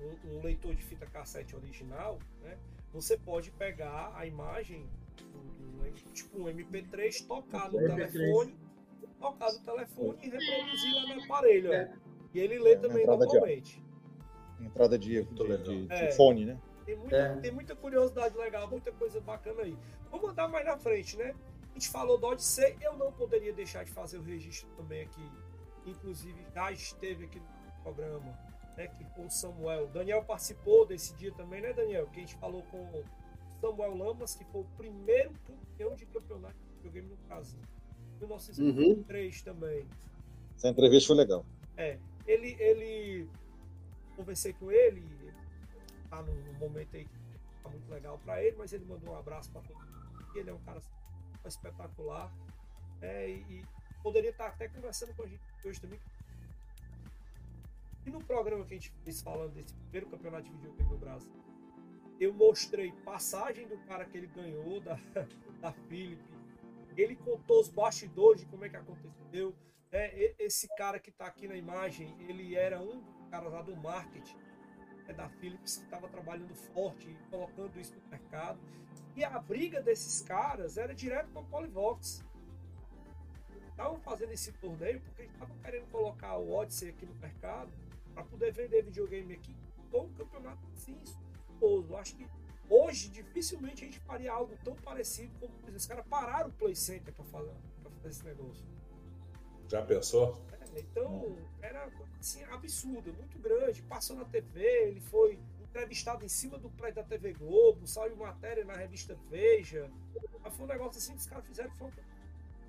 um, 0.00 0.36
um 0.36 0.42
leitor 0.42 0.74
de 0.74 0.82
fita 0.82 1.06
cassete 1.06 1.54
original, 1.54 2.18
né, 2.42 2.56
você 2.92 3.16
pode 3.16 3.50
pegar 3.52 4.12
a 4.16 4.26
imagem, 4.26 4.88
tipo 6.12 6.42
um 6.42 6.44
MP3, 6.46 7.26
tocar 7.26 7.70
no 7.70 7.78
MP3. 7.78 8.12
telefone, 8.12 8.56
tocar 9.20 9.52
no 9.52 9.60
telefone 9.60 10.18
e 10.22 10.28
reproduzir 10.28 10.94
lá 10.94 11.14
no 11.14 11.24
aparelho. 11.24 11.72
É. 11.72 11.92
E 12.34 12.40
ele 12.40 12.58
lê 12.58 12.72
é, 12.72 12.76
também 12.76 13.06
normalmente. 13.06 13.82
De, 14.58 14.66
entrada 14.66 14.98
de, 14.98 15.22
de, 15.22 15.58
de, 15.58 15.86
de 15.86 15.92
é. 15.92 16.12
fone, 16.12 16.44
né? 16.44 16.60
Tem 16.84 16.96
muita, 16.96 17.16
é. 17.16 17.36
tem 17.36 17.50
muita 17.50 17.76
curiosidade 17.76 18.36
legal, 18.36 18.68
muita 18.68 18.90
coisa 18.92 19.20
bacana 19.20 19.62
aí. 19.62 19.76
Vamos 20.10 20.30
andar 20.30 20.48
mais 20.48 20.64
na 20.64 20.76
frente, 20.76 21.16
né? 21.16 21.34
A 21.70 21.74
gente 21.74 21.88
falou 21.90 22.18
do 22.18 22.26
Odyssey, 22.26 22.76
eu 22.80 22.94
não 22.94 23.12
poderia 23.12 23.52
deixar 23.52 23.84
de 23.84 23.90
fazer 23.90 24.18
o 24.18 24.22
registro 24.22 24.68
também 24.76 25.02
aqui. 25.02 25.30
Inclusive, 25.86 26.44
já 26.54 26.72
esteve 26.72 27.26
aqui 27.26 27.38
no 27.38 27.82
programa 27.82 28.47
né, 28.78 28.86
que 28.86 29.04
com 29.06 29.26
o 29.26 29.30
Samuel. 29.30 29.86
O 29.86 29.88
Daniel 29.88 30.22
participou 30.22 30.86
desse 30.86 31.12
dia 31.16 31.32
também, 31.32 31.60
né, 31.60 31.72
Daniel? 31.72 32.06
Que 32.06 32.18
a 32.18 32.20
gente 32.20 32.36
falou 32.36 32.62
com 32.70 32.78
o 32.78 33.04
Samuel 33.60 33.96
Lamas, 33.96 34.36
que 34.36 34.44
foi 34.44 34.60
o 34.60 34.68
primeiro 34.76 35.32
campeão 35.44 35.96
de 35.96 36.06
campeonato 36.06 36.54
de 36.54 36.74
videogame 36.76 37.08
no 37.08 37.16
Brasil. 37.26 37.60
1993 38.20 39.36
uhum. 39.36 39.44
também. 39.44 39.88
Essa 40.56 40.68
entrevista 40.68 41.08
foi 41.08 41.16
legal. 41.16 41.44
É, 41.76 41.98
ele, 42.24 42.56
ele 42.60 43.28
conversei 44.16 44.52
com 44.52 44.70
ele, 44.70 45.04
tá 46.08 46.22
num, 46.22 46.34
num 46.44 46.54
momento 46.54 46.94
aí 46.94 47.04
que 47.04 47.18
tá 47.62 47.68
muito 47.68 47.90
legal 47.90 48.16
para 48.24 48.42
ele, 48.42 48.56
mas 48.56 48.72
ele 48.72 48.84
mandou 48.84 49.12
um 49.12 49.18
abraço 49.18 49.50
para 49.50 49.60
todo 49.62 49.76
mundo. 49.76 50.36
Ele 50.36 50.50
é 50.50 50.54
um 50.54 50.60
cara 50.60 50.80
espetacular. 51.44 52.32
É, 53.02 53.28
e, 53.28 53.40
e 53.50 53.64
poderia 54.04 54.30
estar 54.30 54.46
até 54.46 54.68
conversando 54.68 55.14
com 55.14 55.24
a 55.24 55.26
gente 55.26 55.42
hoje 55.64 55.80
também, 55.80 55.98
e 58.06 58.10
no 58.10 58.22
programa 58.24 58.64
que 58.64 58.74
a 58.74 58.76
gente 58.76 58.92
fez 59.04 59.20
falando 59.20 59.52
desse 59.52 59.74
primeiro 59.74 60.06
campeonato 60.08 60.44
de 60.44 60.50
videogame 60.52 60.90
no 60.90 60.98
Brasil, 60.98 61.32
eu 62.20 62.32
mostrei 62.32 62.92
passagem 63.04 63.66
do 63.68 63.78
cara 63.86 64.04
que 64.04 64.16
ele 64.16 64.26
ganhou 64.26 64.80
da, 64.80 64.98
da 65.60 65.72
Philip. 65.72 66.22
Ele 66.96 67.14
contou 67.14 67.60
os 67.60 67.68
bastidores 67.68 68.40
de 68.40 68.46
como 68.46 68.64
é 68.64 68.68
que 68.68 68.76
aconteceu. 68.76 69.54
É, 69.92 70.34
esse 70.38 70.68
cara 70.76 70.98
que 70.98 71.10
está 71.10 71.26
aqui 71.26 71.46
na 71.46 71.56
imagem, 71.56 72.14
ele 72.28 72.56
era 72.56 72.80
um 72.80 73.00
dos 73.00 73.28
caras 73.30 73.52
lá 73.52 73.62
do 73.62 73.76
marketing 73.76 74.36
é 75.08 75.12
da 75.14 75.28
Philips 75.28 75.78
que 75.78 75.84
estava 75.84 76.06
trabalhando 76.08 76.54
forte, 76.54 77.16
colocando 77.30 77.80
isso 77.80 77.94
no 77.94 78.10
mercado. 78.10 78.58
E 79.16 79.24
a 79.24 79.38
briga 79.40 79.80
desses 79.80 80.20
caras 80.20 80.76
era 80.76 80.94
direto 80.94 81.30
com 81.32 81.40
a 81.40 81.42
Polivox. 81.44 82.22
Estavam 83.70 83.98
fazendo 84.00 84.32
esse 84.32 84.52
torneio 84.52 85.00
porque 85.00 85.22
estavam 85.22 85.56
querendo 85.58 85.90
colocar 85.90 86.36
o 86.36 86.52
Odyssey 86.52 86.90
aqui 86.90 87.06
no 87.06 87.14
mercado 87.14 87.72
para 88.18 88.24
poder 88.24 88.52
vender 88.52 88.82
videogame 88.82 89.34
aqui 89.34 89.54
com 89.92 90.00
um 90.00 90.12
campeonato 90.14 90.66
assim, 90.72 90.98
esposo. 91.04 91.96
Acho 91.96 92.16
que 92.16 92.26
hoje 92.68 93.08
dificilmente 93.10 93.84
a 93.84 93.86
gente 93.86 94.00
faria 94.00 94.32
algo 94.32 94.58
tão 94.64 94.74
parecido 94.74 95.32
como 95.38 95.76
os 95.76 95.86
caras 95.86 96.04
pararam 96.06 96.48
o 96.48 96.52
Play 96.52 96.74
Center 96.74 97.14
para 97.14 97.24
fazer, 97.26 97.54
fazer 98.02 98.08
esse 98.08 98.24
negócio. 98.24 98.66
Já 99.68 99.82
pensou? 99.82 100.42
É, 100.50 100.80
então, 100.80 101.36
era 101.62 101.88
assim, 102.18 102.42
absurdo, 102.44 103.12
muito 103.12 103.38
grande. 103.38 103.82
Passou 103.82 104.16
na 104.16 104.24
TV, 104.24 104.64
ele 104.88 105.00
foi 105.00 105.38
entrevistado 105.60 106.24
em 106.24 106.28
cima 106.28 106.58
do 106.58 106.70
prédio 106.70 106.96
da 106.96 107.04
TV 107.04 107.34
Globo, 107.34 107.86
saiu 107.86 108.16
matéria 108.16 108.64
na 108.64 108.74
revista 108.74 109.16
Veja. 109.30 109.88
Mas 110.42 110.56
foi 110.56 110.64
um 110.64 110.68
negócio 110.68 110.98
assim 110.98 111.12
que 111.12 111.20
os 111.20 111.26
caras 111.26 111.46
fizeram. 111.46 111.70
Foi... 111.76 111.92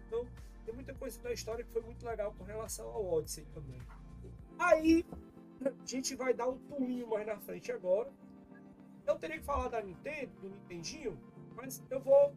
Então, 0.07 0.27
tem 0.65 0.76
muita 0.76 0.93
coisa 0.93 1.19
da 1.21 1.34
história 1.34 1.63
que 1.63 1.71
foi 1.71 1.81
muito 1.81 2.05
legal 2.05 2.34
com 2.38 2.43
relação 2.43 2.88
ao 2.88 3.13
Odyssey 3.13 3.45
também. 3.53 3.80
Aí, 4.59 5.05
a 5.65 5.86
gente 5.86 6.15
vai 6.15 6.34
dar 6.34 6.48
um 6.48 6.57
pulinho 6.57 7.07
mais 7.07 7.26
na 7.26 7.38
frente 7.38 7.72
agora. 7.72 8.11
Eu 9.06 9.18
teria 9.18 9.40
que 9.40 9.45
falar 9.45 9.69
da 9.69 9.81
Nintendo, 9.81 10.31
do 10.40 10.49
Nintendinho, 10.49 11.19
mas 11.56 11.84
eu 11.90 11.99
vou 11.99 12.34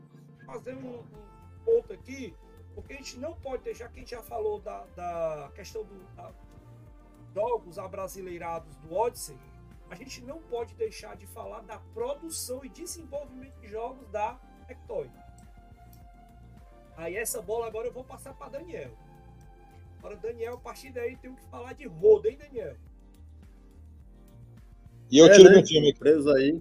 fazer 0.47 0.75
um, 0.75 1.01
um 1.01 1.65
ponto 1.65 1.93
aqui, 1.93 2.35
porque 2.75 2.95
a 2.95 2.97
gente 2.97 3.19
não 3.19 3.35
pode 3.35 3.63
deixar, 3.63 3.89
que 3.89 3.99
a 3.99 4.01
gente 4.01 4.11
já 4.11 4.23
falou 4.23 4.61
da, 4.61 4.85
da 4.97 5.53
questão 5.55 5.85
dos 5.85 6.03
jogos 7.35 7.79
abrasileirados 7.79 8.75
do 8.77 8.95
Odyssey, 8.95 9.39
a 9.91 9.95
gente 9.95 10.23
não 10.23 10.41
pode 10.43 10.75
deixar 10.75 11.17
de 11.17 11.27
falar 11.27 11.61
da 11.61 11.79
produção 11.93 12.65
e 12.65 12.69
desenvolvimento 12.69 13.61
de 13.61 13.69
jogos 13.69 14.09
da 14.09 14.41
Tectoy. 14.67 15.11
Aí 16.97 17.17
essa 17.17 17.43
bola 17.43 17.67
agora 17.67 17.89
eu 17.89 17.93
vou 17.93 18.05
passar 18.05 18.35
para 18.35 18.51
Daniel. 18.51 18.97
Agora, 19.99 20.17
Daniel, 20.17 20.55
a 20.55 20.59
partir 20.61 20.91
daí 20.91 21.17
tem 21.17 21.35
que 21.35 21.45
falar 21.45 21.75
de 21.75 21.87
rodo, 21.87 22.27
hein, 22.27 22.37
Daniel? 22.37 22.77
E 25.13 25.19
eu 25.19 25.27
é, 25.27 25.31
tiro 25.35 25.51
né? 25.51 25.57
meu 25.57 25.63
time. 25.63 25.93
Preso 25.93 26.31
aí. 26.31 26.59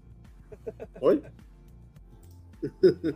Oi? 1.00 1.24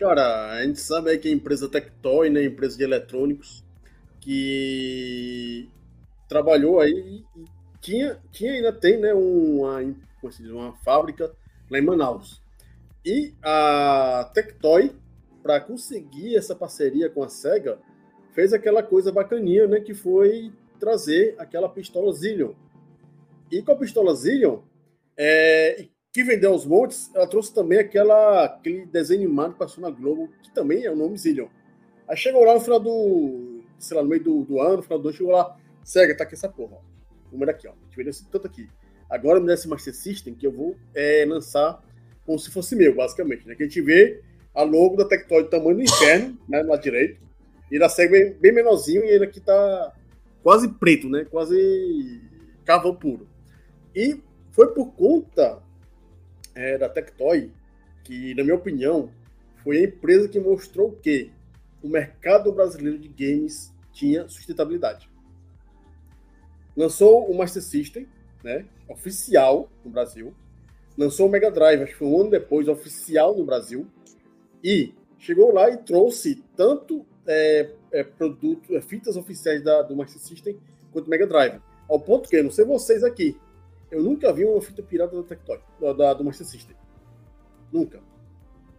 Cara, 0.00 0.52
a 0.52 0.64
gente 0.64 0.80
sabe 0.80 1.10
aí 1.10 1.18
que 1.18 1.28
a 1.28 1.32
empresa 1.32 1.68
Tectoy, 1.68 2.30
né, 2.30 2.42
empresa 2.42 2.78
de 2.78 2.84
eletrônicos, 2.84 3.62
que 4.18 5.68
trabalhou 6.26 6.80
aí 6.80 7.22
e 7.36 7.44
tinha, 7.82 8.18
tinha 8.32 8.52
ainda 8.52 8.72
tem, 8.72 8.98
né, 8.98 9.12
uma, 9.12 9.80
uma 10.50 10.72
fábrica 10.78 11.30
lá 11.70 11.78
em 11.78 11.82
Manaus. 11.82 12.42
E 13.04 13.34
a 13.42 14.30
Tectoy, 14.32 14.90
para 15.42 15.60
conseguir 15.60 16.34
essa 16.34 16.54
parceria 16.56 17.10
com 17.10 17.22
a 17.22 17.28
SEGA, 17.28 17.78
fez 18.32 18.54
aquela 18.54 18.82
coisa 18.82 19.12
bacaninha, 19.12 19.66
né, 19.66 19.80
que 19.80 19.92
foi 19.92 20.50
trazer 20.80 21.34
aquela 21.38 21.68
pistola 21.68 22.10
Zillion, 22.12 22.54
e 23.58 23.62
com 23.62 23.72
a 23.72 23.76
pistola 23.76 24.14
Zillion, 24.14 24.58
é, 25.16 25.86
que 26.12 26.24
vendeu 26.24 26.52
aos 26.52 26.66
montes, 26.66 27.10
ela 27.14 27.26
trouxe 27.26 27.54
também 27.54 27.78
aquela, 27.78 28.44
aquele 28.44 28.86
desenho 28.86 29.22
animado 29.22 29.52
que 29.52 29.58
passou 29.58 29.82
na 29.82 29.90
Globo, 29.90 30.28
que 30.42 30.52
também 30.52 30.84
é 30.84 30.90
o 30.90 30.96
nome 30.96 31.16
Zillion. 31.16 31.48
Aí 32.08 32.16
chegou 32.16 32.44
lá 32.44 32.54
no 32.54 32.60
final 32.60 32.80
do, 32.80 33.62
sei 33.78 33.96
lá, 33.96 34.02
no 34.02 34.08
meio 34.08 34.22
do, 34.22 34.44
do 34.44 34.60
ano, 34.60 34.78
no 34.78 34.82
final 34.82 34.98
do 34.98 35.08
ano, 35.08 35.16
chegou 35.16 35.32
lá, 35.32 35.56
Sega, 35.84 36.16
tá 36.16 36.24
aqui 36.24 36.34
essa 36.34 36.48
porra, 36.48 36.76
ó. 36.76 36.80
Número 37.30 37.50
aqui, 37.50 37.68
ó. 37.68 37.72
A 37.72 38.02
gente 38.02 38.26
tanto 38.26 38.46
aqui. 38.46 38.68
Agora 39.08 39.38
me 39.38 39.46
dá 39.46 39.54
esse 39.54 39.68
Master 39.68 39.94
System 39.94 40.34
que 40.34 40.46
eu 40.46 40.52
vou 40.52 40.76
é, 40.94 41.24
lançar 41.26 41.82
como 42.24 42.38
se 42.38 42.50
fosse 42.50 42.74
meu, 42.74 42.94
basicamente. 42.94 43.46
Né? 43.46 43.54
Que 43.54 43.64
a 43.64 43.66
gente 43.66 43.80
vê 43.82 44.22
a 44.54 44.62
logo 44.62 44.96
da 44.96 45.04
Tectoy 45.04 45.44
tamanho 45.48 45.76
do 45.76 45.82
inferno, 45.82 46.38
né, 46.48 46.62
lado 46.62 46.80
direito, 46.80 47.20
e 47.70 47.78
da 47.78 47.88
Sega 47.88 48.12
bem, 48.12 48.32
bem 48.34 48.52
menorzinho, 48.52 49.04
e 49.04 49.08
ele 49.08 49.24
aqui 49.24 49.40
tá 49.40 49.92
quase 50.42 50.68
preto, 50.68 51.08
né? 51.08 51.24
Quase 51.24 52.20
carvão 52.64 52.94
puro. 52.94 53.26
E 53.94 54.20
foi 54.50 54.72
por 54.72 54.92
conta 54.92 55.62
é, 56.54 56.78
da 56.78 56.88
Tectoy 56.88 57.50
que, 58.02 58.34
na 58.34 58.42
minha 58.42 58.54
opinião, 58.54 59.10
foi 59.62 59.78
a 59.78 59.84
empresa 59.84 60.28
que 60.28 60.38
mostrou 60.38 60.92
que 60.92 61.32
o 61.82 61.88
mercado 61.88 62.52
brasileiro 62.52 62.98
de 62.98 63.08
games 63.08 63.72
tinha 63.92 64.28
sustentabilidade. 64.28 65.08
Lançou 66.76 67.30
o 67.30 67.36
Master 67.36 67.62
System, 67.62 68.08
né, 68.42 68.66
oficial 68.88 69.70
no 69.84 69.90
Brasil. 69.90 70.34
Lançou 70.96 71.26
o 71.26 71.30
Mega 71.30 71.50
Drive, 71.50 71.82
acho 71.82 71.92
que 71.92 71.98
foi 71.98 72.08
um 72.08 72.20
ano 72.20 72.30
depois, 72.30 72.68
oficial 72.68 73.36
no 73.36 73.44
Brasil. 73.44 73.86
E 74.62 74.92
chegou 75.18 75.52
lá 75.52 75.70
e 75.70 75.76
trouxe 75.78 76.42
tanto 76.56 77.06
é, 77.26 77.70
é, 77.90 78.04
produto, 78.04 78.74
é, 78.76 78.80
fitas 78.80 79.16
oficiais 79.16 79.62
da, 79.62 79.82
do 79.82 79.96
Master 79.96 80.20
System 80.20 80.58
quanto 80.92 81.08
Mega 81.08 81.26
Drive. 81.26 81.60
Ao 81.88 81.98
ponto 81.98 82.28
que, 82.28 82.42
não 82.42 82.50
sei 82.50 82.64
vocês 82.64 83.02
aqui, 83.02 83.36
eu 83.94 84.02
nunca 84.02 84.32
vi 84.32 84.44
uma 84.44 84.60
fita 84.60 84.82
pirata 84.82 85.16
da 85.16 85.22
Tectoy, 85.22 85.60
da, 85.80 85.92
da, 85.92 86.14
do 86.14 86.24
Master 86.24 86.46
System. 86.46 86.76
Nunca. 87.72 88.00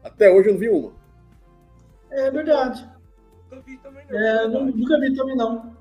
Até 0.04 0.30
hoje 0.30 0.50
eu 0.50 0.54
não 0.54 0.60
vi 0.60 0.70
uma. 0.70 0.94
É 2.12 2.30
verdade. 2.30 2.88
Nunca 3.50 3.62
vi 3.62 3.78
também 3.78 4.06
não. 4.10 4.18
É, 4.18 4.48
nunca 4.48 5.00
vi 5.00 5.16
também 5.16 5.36
não. 5.36 5.76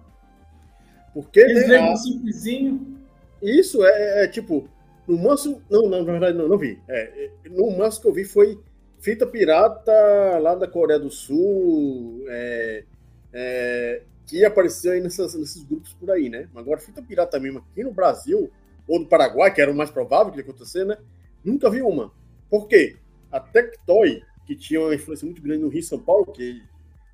Porque 1.13 1.41
Eles 1.41 1.69
né, 1.69 1.79
a... 1.79 1.97
simplesinho. 1.97 2.99
Isso 3.43 3.85
é, 3.85 3.91
é, 3.91 4.25
é, 4.25 4.29
tipo, 4.29 4.69
no 5.07 5.19
máximo. 5.19 5.61
Não, 5.69 5.89
não, 5.89 6.03
na 6.03 6.13
verdade 6.13 6.39
não, 6.39 6.49
não 6.49 6.59
vi. 6.59 6.81
É, 6.89 7.27
é, 7.45 7.49
no 7.49 7.77
máximo 7.77 8.03
que 8.03 8.09
eu 8.09 8.15
vi 8.15 8.25
foi 8.25 8.59
fita 9.01 9.27
pirata 9.27 9.93
lá 10.41 10.55
da 10.55 10.67
Coreia 10.67 10.99
do 10.99 11.11
Sul, 11.11 12.25
é, 12.29 12.85
é, 13.33 14.03
que 14.27 14.45
apareceu 14.45 14.93
aí 14.93 15.01
nessas, 15.01 15.35
nesses 15.35 15.63
grupos 15.65 15.93
por 15.93 16.11
aí, 16.11 16.31
né? 16.31 16.49
Agora, 16.55 16.81
fita 16.81 17.03
pirata 17.03 17.39
mesmo 17.39 17.59
aqui 17.59 17.85
no 17.85 17.93
Brasil, 17.93 18.51
ou 18.87 18.99
do 18.99 19.07
Paraguai, 19.07 19.53
que 19.53 19.61
era 19.61 19.71
o 19.71 19.75
mais 19.75 19.91
provável 19.91 20.33
que 20.33 20.39
ia 20.39 20.45
acontecer, 20.45 20.85
né? 20.85 20.97
Nunca 21.45 21.71
vi 21.71 21.83
uma. 21.83 22.13
Por 22.51 22.69
quê? 22.69 22.97
A 23.31 23.41
Tectoy, 23.41 24.23
que 24.47 24.55
tinha 24.55 24.81
uma 24.81 24.95
influência 24.95 25.27
muito 25.27 25.43
grande 25.43 25.63
no 25.63 25.69
Rio 25.69 25.81
e 25.81 25.83
São 25.83 25.99
Paulo, 25.99 26.27
que 26.27 26.63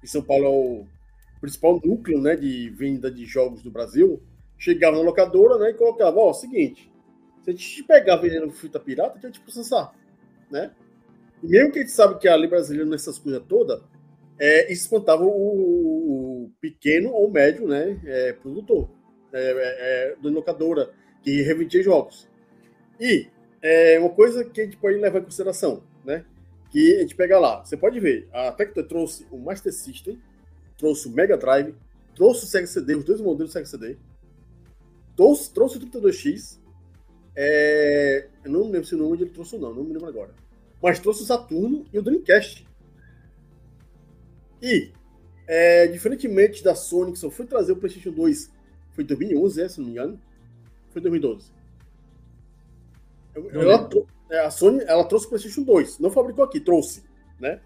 em 0.02 0.06
São 0.06 0.22
Paulo 0.22 0.44
é 0.44 0.48
o 0.48 0.86
principal 1.40 1.80
núcleo 1.84 2.20
né, 2.20 2.36
de 2.36 2.68
venda 2.70 3.10
de 3.10 3.24
jogos 3.24 3.62
do 3.62 3.70
Brasil, 3.70 4.22
chegava 4.59 4.97
na 4.97 5.02
locadora 5.02 5.59
né, 5.59 5.70
e 5.70 5.74
colocava, 5.74 6.18
ó, 6.18 6.32
seguinte, 6.32 6.92
se 7.42 7.51
a 7.51 7.52
gente 7.52 7.76
te 7.76 7.82
pegar 7.82 8.16
vendendo 8.16 8.51
fita 8.52 8.78
pirata, 8.78 9.18
a 9.18 9.20
gente 9.20 9.34
te 9.34 9.40
processar, 9.40 9.94
né? 10.51 10.70
E 11.42 11.47
mesmo 11.47 11.72
que 11.72 11.78
a 11.78 11.82
gente 11.82 11.92
sabe 11.92 12.18
que 12.18 12.28
a 12.28 12.36
lei 12.36 12.48
brasileira 12.48 12.88
nessas 12.88 13.18
coisas 13.18 13.42
todas, 13.48 13.80
é, 14.38 14.70
espantava 14.70 15.22
o, 15.22 15.28
o, 15.28 16.51
pequeno 16.60 17.10
ou 17.12 17.30
médio 17.30 17.66
né, 17.66 17.98
é, 18.05 18.32
produtor 18.34 18.90
é, 19.32 19.40
é, 19.40 20.12
é, 20.12 20.16
da 20.22 20.30
locadora, 20.30 20.90
que 21.22 21.42
revendia 21.42 21.82
jogos. 21.82 22.28
E 22.98 23.28
é 23.62 23.98
uma 23.98 24.10
coisa 24.10 24.44
que 24.44 24.60
a 24.60 24.64
gente 24.64 24.76
pode 24.76 24.97
levar 24.98 25.20
em 25.20 25.24
consideração, 25.24 25.82
né? 26.05 26.24
Que 26.70 26.97
a 26.97 27.01
gente 27.01 27.14
pega 27.14 27.38
lá, 27.38 27.64
você 27.64 27.76
pode 27.76 27.98
ver, 27.98 28.28
a 28.32 28.52
Tectoy 28.52 28.84
trouxe 28.84 29.26
o 29.30 29.38
Master 29.38 29.72
System, 29.72 30.20
trouxe 30.78 31.09
o 31.09 31.10
Mega 31.10 31.36
Drive, 31.36 31.74
trouxe 32.14 32.44
o 32.44 32.47
Sega 32.47 32.66
CD, 32.66 32.94
os 32.94 33.05
dois 33.05 33.20
modelos 33.20 33.51
do 33.51 33.52
Sega 33.52 33.66
CD, 33.66 33.97
trouxe, 35.16 35.52
trouxe 35.52 35.78
o 35.78 35.80
32X, 35.80 36.60
é, 37.34 38.28
eu 38.44 38.51
não 38.51 38.70
lembro 38.70 38.86
se 38.86 38.94
o 38.94 38.98
nome 38.98 39.16
ele 39.16 39.30
trouxe 39.30 39.55
ou 39.56 39.60
não, 39.60 39.74
não 39.74 39.84
me 39.84 39.92
lembro 39.92 40.09
agora. 40.09 40.34
Mas 40.82 40.98
trouxe 40.98 41.22
o 41.22 41.26
Saturno 41.26 41.84
e 41.92 41.98
o 41.98 42.02
Dreamcast. 42.02 42.66
E, 44.62 44.92
é, 45.47 45.86
diferentemente 45.86 46.62
da 46.62 46.74
Sony, 46.74 47.12
que 47.12 47.18
só 47.18 47.30
foi 47.30 47.47
trazer 47.47 47.72
o 47.72 47.76
PlayStation 47.76 48.10
2, 48.10 48.51
foi 48.92 49.05
em 49.05 49.06
2011, 49.06 49.62
é, 49.62 49.68
se 49.68 49.78
não 49.78 49.86
me 49.86 49.92
engano. 49.92 50.20
Foi 50.91 51.01
em 51.01 51.03
2012. 51.03 51.53
Ela, 53.53 53.89
é, 54.31 54.41
a 54.41 54.51
Sony 54.51 54.83
ela 54.87 55.05
trouxe 55.05 55.27
o 55.27 55.29
PlayStation 55.29 55.62
2, 55.62 55.99
não 55.99 56.11
fabricou 56.11 56.45
aqui, 56.45 56.61
trouxe, 56.61 57.05
né? 57.39 57.61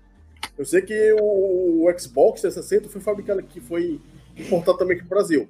Eu 0.56 0.64
sei 0.64 0.82
que 0.82 1.12
o, 1.14 1.84
o 1.84 1.98
Xbox 1.98 2.42
360 2.42 2.88
foi 2.88 3.00
fabricado 3.00 3.40
aqui, 3.40 3.60
foi 3.60 4.00
importado 4.36 4.78
também 4.78 4.96
aqui 4.96 5.04
no 5.04 5.08
Brasil. 5.08 5.48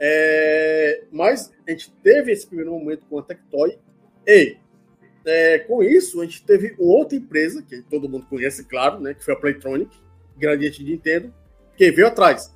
É, 0.00 1.04
mas 1.12 1.52
a 1.66 1.70
gente 1.70 1.92
teve 2.02 2.32
esse 2.32 2.46
primeiro 2.46 2.72
momento 2.72 3.06
com 3.08 3.18
a 3.18 3.22
Tectoy 3.22 3.78
e 4.26 4.56
é, 5.24 5.60
com 5.60 5.82
isso 5.82 6.20
a 6.20 6.24
gente 6.24 6.44
teve 6.44 6.74
outra 6.78 7.16
empresa 7.16 7.62
que 7.62 7.82
todo 7.82 8.08
mundo 8.08 8.26
conhece, 8.26 8.64
claro, 8.64 8.98
né, 8.98 9.14
que 9.14 9.24
foi 9.24 9.34
a 9.34 9.36
Playtronic, 9.36 9.96
Gradiente 10.36 10.82
de 10.82 10.90
Nintendo, 10.90 11.32
que 11.76 11.90
veio 11.92 12.08
atrás. 12.08 12.52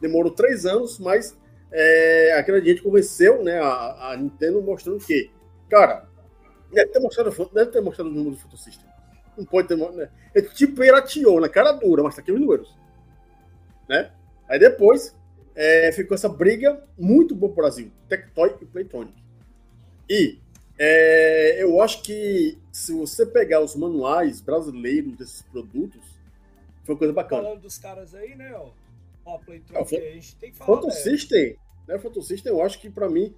Demorou 0.00 0.30
três 0.30 0.66
anos, 0.66 0.98
mas 0.98 1.36
é, 1.76 2.32
a 2.38 2.42
Gradiente 2.42 2.82
convenceu 2.82 3.42
né, 3.42 3.58
a, 3.58 4.12
a, 4.12 4.16
Nintendo 4.16 4.62
mostrando 4.62 5.04
que, 5.04 5.28
cara, 5.68 6.08
deve 6.72 6.92
ter 6.92 7.00
mostrado, 7.00 7.50
deve 7.52 7.72
ter 7.72 7.80
mostrado 7.80 8.08
o 8.08 8.12
número 8.12 8.36
do 8.36 8.40
Photosystem. 8.40 8.86
Não 9.36 9.44
pode 9.44 9.66
ter. 9.66 9.76
Né? 9.76 10.08
É 10.32 10.40
tipo 10.40 10.76
pirateou 10.76 11.40
na 11.40 11.48
cara 11.48 11.72
dura, 11.72 12.04
mas 12.04 12.14
tá 12.14 12.20
aqui 12.20 12.30
os 12.30 12.40
números. 12.40 12.78
Né? 13.88 14.12
Aí 14.48 14.60
depois 14.60 15.16
é, 15.56 15.90
ficou 15.90 16.14
essa 16.14 16.28
briga 16.28 16.80
muito 16.96 17.34
boa 17.34 17.52
pro 17.52 17.62
Brasil, 17.62 17.90
Tectoy 18.08 18.54
e 18.62 18.64
Playtronic. 18.64 19.20
E 20.08 20.38
é, 20.78 21.60
eu 21.60 21.82
acho 21.82 22.02
que 22.02 22.56
se 22.70 22.92
você 22.92 23.26
pegar 23.26 23.60
os 23.60 23.74
manuais 23.74 24.40
brasileiros 24.40 25.16
desses 25.16 25.42
produtos, 25.42 26.02
foi 26.84 26.94
uma 26.94 26.98
coisa 26.98 27.12
bacana. 27.12 27.42
Falando 27.42 27.62
dos 27.62 27.78
caras 27.78 28.14
aí, 28.14 28.36
né, 28.36 28.54
ó. 28.54 28.70
Ó, 29.24 29.38
Playtronic, 29.38 29.96
é, 29.96 30.08
a 30.10 30.12
gente 30.12 30.36
tem 30.36 30.52
que 30.52 30.56
falar. 30.56 30.80
Photo 30.80 30.92
System, 30.92 31.56
né, 31.86 31.98
Photo 31.98 32.22
System, 32.22 32.52
eu 32.52 32.62
acho 32.62 32.80
que 32.80 32.90
para 32.90 33.08
mim 33.08 33.34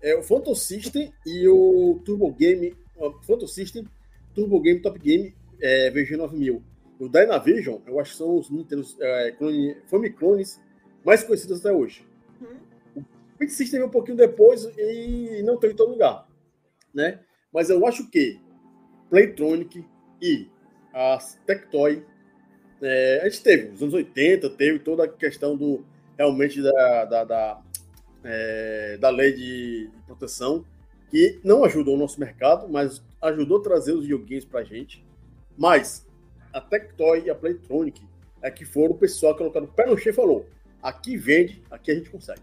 é 0.00 0.16
o 0.16 0.22
Photo 0.22 0.54
System 0.54 1.12
e 1.26 1.46
o 1.48 2.00
Turbo 2.04 2.32
Game, 2.32 2.74
o 2.96 3.12
Photo 3.22 3.46
System, 3.46 3.86
Turbo 4.34 4.60
Game, 4.60 4.80
Top 4.80 4.98
Game, 4.98 5.34
é, 5.60 5.90
VG9000. 5.90 6.62
O 6.98 7.08
Dynavision, 7.08 7.78
eu 7.86 7.98
acho 7.98 8.12
que 8.12 8.18
são 8.18 8.36
os 8.36 8.50
Nintendo 8.50 8.84
é, 9.00 9.32
clone, 9.32 9.76
Famiclones 9.86 10.60
mais 11.04 11.24
conhecidos 11.24 11.60
até 11.60 11.72
hoje. 11.72 12.06
Uhum. 12.40 13.02
O 13.34 13.38
Quick 13.38 13.52
System 13.52 13.80
veio 13.80 13.88
um 13.88 13.92
pouquinho 13.92 14.16
depois 14.16 14.64
e 14.76 15.42
não 15.44 15.56
tem 15.56 15.70
em 15.70 15.76
todo 15.76 15.92
lugar, 15.92 16.28
né? 16.92 17.20
Mas 17.52 17.70
eu 17.70 17.86
acho 17.86 18.08
que 18.10 18.38
Playtronic 19.08 19.84
e 20.20 20.48
a 20.92 21.18
Tectoy, 21.46 22.04
é, 22.82 23.20
a 23.22 23.28
gente 23.28 23.42
teve, 23.42 23.68
nos 23.68 23.82
anos 23.82 23.94
80, 23.94 24.50
teve 24.50 24.78
toda 24.78 25.04
a 25.04 25.08
questão 25.08 25.56
do 25.56 25.84
realmente 26.16 26.62
da, 26.62 27.04
da, 27.06 27.24
da, 27.24 27.62
é, 28.24 28.96
da 28.98 29.10
lei 29.10 29.32
de, 29.32 29.88
de, 29.88 30.02
proteção, 30.06 30.64
que 31.10 31.40
não 31.42 31.64
ajudou 31.64 31.94
o 31.94 31.98
nosso 31.98 32.20
mercado, 32.20 32.68
mas 32.68 33.02
ajudou 33.20 33.58
a 33.58 33.62
trazer 33.62 33.92
os 33.92 34.02
videogames 34.02 34.44
para 34.44 34.60
a 34.60 34.64
gente. 34.64 35.04
Mas 35.56 36.06
a 36.52 36.60
Tectoy 36.60 37.24
e 37.24 37.30
a 37.30 37.34
Playtronic 37.34 38.02
é 38.42 38.50
que 38.50 38.64
foram 38.64 38.92
o 38.92 38.98
pessoal 38.98 39.34
que 39.34 39.38
colocaram 39.38 39.66
o 39.66 39.72
pé 39.72 39.86
no 39.86 39.98
chão 39.98 40.12
e 40.12 40.14
falou: 40.14 40.46
Aqui 40.82 41.16
vende, 41.16 41.62
aqui 41.70 41.90
a 41.90 41.94
gente 41.94 42.10
consegue. 42.10 42.40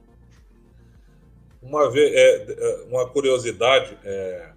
Uma, 1.61 1.91
vez, 1.91 2.13
é, 2.13 2.53
é 2.53 2.83
uma 2.85 3.09
curiosidade, 3.09 3.97
é, 4.03 4.51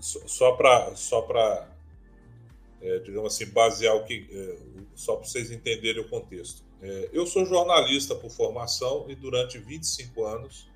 só 0.00 0.52
para, 0.52 0.94
só 0.96 1.22
para 1.22 1.70
é, 2.82 2.98
digamos 3.00 3.34
assim, 3.34 3.50
basear 3.50 3.94
o 3.94 4.04
que. 4.04 4.26
É, 4.32 4.56
só 4.94 5.16
para 5.16 5.26
vocês 5.26 5.50
entenderem 5.50 6.02
o 6.02 6.08
contexto. 6.08 6.62
É, 6.82 7.10
eu 7.12 7.26
sou 7.26 7.44
jornalista 7.44 8.14
por 8.14 8.30
formação 8.30 9.06
e 9.08 9.14
durante 9.14 9.58
25 9.58 10.24
anos 10.24 10.68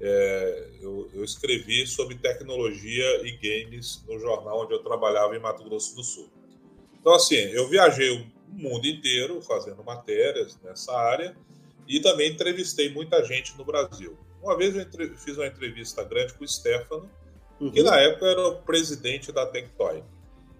é, 0.00 0.70
eu, 0.80 1.08
eu, 1.12 1.24
escrevi 1.24 1.86
sobre 1.86 2.16
tecnologia 2.16 3.26
e 3.26 3.32
games 3.32 4.02
no 4.06 4.18
jornal 4.18 4.62
onde 4.62 4.72
eu 4.72 4.82
trabalhava 4.82 5.36
em 5.36 5.40
Mato 5.40 5.64
Grosso 5.64 5.94
do 5.96 6.04
Sul. 6.04 6.28
Então, 7.00 7.12
assim, 7.14 7.36
eu 7.36 7.68
viajei 7.68 8.10
o 8.10 8.26
mundo 8.48 8.86
inteiro 8.86 9.40
fazendo 9.42 9.82
matérias 9.82 10.58
nessa 10.62 10.92
área 10.96 11.36
e 11.86 12.00
também 12.00 12.30
entrevistei 12.32 12.92
muita 12.92 13.24
gente 13.24 13.56
no 13.56 13.64
Brasil. 13.64 14.16
Uma 14.42 14.56
vez 14.56 14.76
eu 14.76 15.16
fiz 15.16 15.36
uma 15.36 15.46
entrevista 15.46 16.04
grande 16.04 16.34
com 16.34 16.44
o 16.44 16.48
Stefano, 16.48 17.10
uhum. 17.60 17.70
que 17.70 17.82
na 17.82 17.98
época 17.98 18.26
era 18.26 18.48
o 18.48 18.62
presidente 18.62 19.32
da 19.32 19.46
Tectoy. 19.46 20.02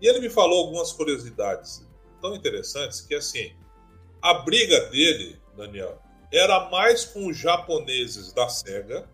E 0.01 0.09
ele 0.09 0.21
me 0.21 0.31
falou 0.31 0.65
algumas 0.65 0.93
curiosidades 0.93 1.87
tão 2.21 2.35
interessantes 2.35 3.01
que, 3.01 3.15
assim, 3.15 3.53
a 4.20 4.35
briga 4.35 4.81
dele, 4.90 5.39
Daniel, 5.57 6.01
era 6.32 6.69
mais 6.70 7.05
com 7.05 7.27
os 7.27 7.36
japoneses 7.36 8.32
da 8.32 8.49
SEGA 8.49 9.09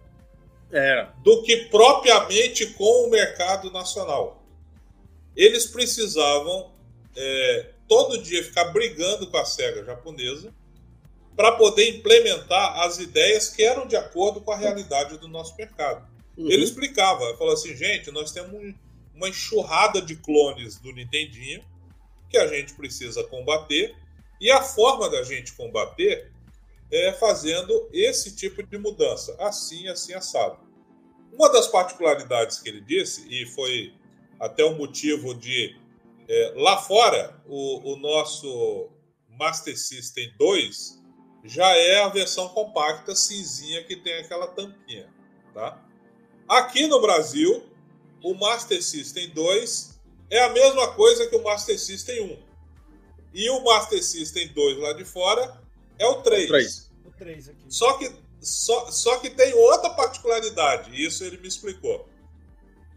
era. 0.71 1.15
do 1.23 1.43
que 1.43 1.69
propriamente 1.69 2.67
com 2.75 3.07
o 3.07 3.11
mercado 3.11 3.71
nacional. 3.71 4.43
Eles 5.37 5.67
precisavam 5.67 6.73
é, 7.17 7.71
todo 7.89 8.23
dia 8.23 8.43
ficar 8.43 8.65
brigando 8.67 9.27
com 9.29 9.37
a 9.37 9.45
SEGA 9.45 9.85
japonesa 9.85 10.53
para 11.37 11.53
poder 11.53 11.97
implementar 11.97 12.81
as 12.81 12.99
ideias 12.99 13.49
que 13.49 13.63
eram 13.63 13.87
de 13.87 13.97
acordo 13.97 14.41
com 14.41 14.53
a 14.53 14.57
realidade 14.57 15.19
do 15.19 15.29
nosso 15.29 15.57
mercado. 15.57 16.09
Uhum. 16.37 16.51
Ele 16.51 16.65
explicava, 16.65 17.37
falou 17.37 17.53
assim, 17.53 17.77
gente, 17.77 18.11
nós 18.11 18.33
temos 18.33 18.75
uma 19.15 19.29
enxurrada 19.29 20.01
de 20.01 20.17
clones 20.17 20.79
do 20.79 20.93
Nintendinho 20.93 21.63
que 22.29 22.37
a 22.37 22.47
gente 22.47 22.75
precisa 22.75 23.23
combater 23.25 23.95
e 24.41 24.51
a 24.51 24.63
forma 24.63 25.09
da 25.09 25.23
gente 25.23 25.53
combater 25.55 26.33
é 26.91 27.13
fazendo 27.13 27.89
esse 27.93 28.35
tipo 28.37 28.63
de 28.63 28.79
mudança, 28.79 29.37
assim, 29.41 29.89
assim, 29.89 30.13
assado. 30.15 30.59
Uma 31.33 31.51
das 31.51 31.67
particularidades 31.67 32.61
que 32.61 32.69
ele 32.69 32.81
disse, 32.81 33.27
e 33.29 33.47
foi 33.47 33.93
até 34.39 34.65
o 34.65 34.75
motivo 34.75 35.35
de 35.35 35.77
é, 36.29 36.53
lá 36.57 36.79
fora, 36.79 37.41
o, 37.47 37.93
o, 37.93 37.97
nosso 37.97 38.89
Master 39.29 39.79
System 39.79 40.33
2 40.39 41.03
já 41.45 41.69
é 41.77 42.03
a 42.03 42.09
versão 42.09 42.49
compacta 42.49 43.15
cinzinha 43.15 43.85
que 43.85 43.97
tem 43.97 44.21
aquela 44.21 44.47
tampinha. 44.47 45.13
Tá? 45.53 45.83
Aqui 46.49 46.87
no 46.87 47.01
Brasil, 47.01 47.65
o 48.23 48.35
Master 48.35 48.83
System 48.83 49.31
2 49.31 50.01
é 50.31 50.41
a 50.41 50.51
mesma 50.51 50.93
coisa 50.95 51.27
que 51.27 51.37
o 51.37 51.43
Master 51.43 51.79
System 51.79 52.23
1. 52.23 52.54
E 53.35 53.51
o 53.51 53.63
Master 53.63 54.03
System 54.03 54.49
2 54.49 54.79
lá 54.79 54.93
de 54.95 55.05
fora 55.05 55.61
é 55.99 56.07
o 56.07 56.23
3. 56.23 56.45
O 56.45 56.49
3. 56.49 56.91
O 57.05 57.11
3 57.11 57.49
aqui. 57.51 57.65
Só 57.69 57.99
que, 57.99 58.11
só, 58.41 58.91
só 58.91 59.19
que 59.19 59.29
tem 59.29 59.53
outra 59.53 59.91
particularidade, 59.91 60.91
e 60.93 61.05
isso 61.05 61.23
ele 61.25 61.37
me 61.39 61.49
explicou. 61.49 62.09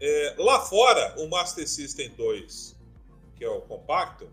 É, 0.00 0.36
lá 0.38 0.60
fora, 0.60 1.14
o 1.18 1.28
Master 1.28 1.68
System 1.68 2.10
2 2.10 2.78
que 3.38 3.44
é 3.44 3.48
o 3.48 3.60
compacto, 3.62 4.28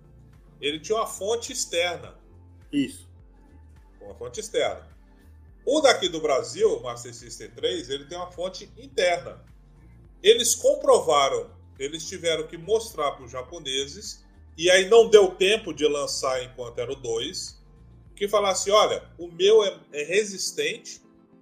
ele 0.60 0.80
tinha 0.80 0.98
uma 0.98 1.08
fonte 1.08 1.54
externa. 1.54 2.16
Isso. 2.74 3.08
Uma 4.02 4.16
fonte 4.16 4.40
externa. 4.40 4.90
O 5.64 5.80
daqui 5.80 6.10
do 6.10 6.20
Brasil, 6.20 6.78
o 6.78 6.84
Master 6.84 7.14
System 7.14 7.52
3, 7.52 7.90
ele 7.90 8.06
tem 8.06 8.18
uma 8.18 8.32
fonte 8.32 8.70
interna. 8.78 9.44
Eles 10.22 10.56
comprovaram, 10.56 11.52
eles 11.78 12.08
tiveram 12.08 12.48
que 12.48 12.58
mostrar 12.58 13.12
para 13.12 13.26
os 13.26 13.32
japoneses, 13.32 14.25
e 14.58 14.70
aí 14.70 14.88
não 14.90 15.10
deu 15.10 15.30
tempo 15.30 15.74
de 15.74 15.88
lançar 15.88 16.44
enquanto 16.44 16.80
era 16.80 16.92
o 16.92 16.96
2, 16.96 17.62
que 18.16 18.28
falasse, 18.28 18.72
olha, 18.72 19.04
o 19.18 19.28
meu 19.28 19.64
é, 19.64 19.78
é 19.92 20.04
resistente 20.04 21.02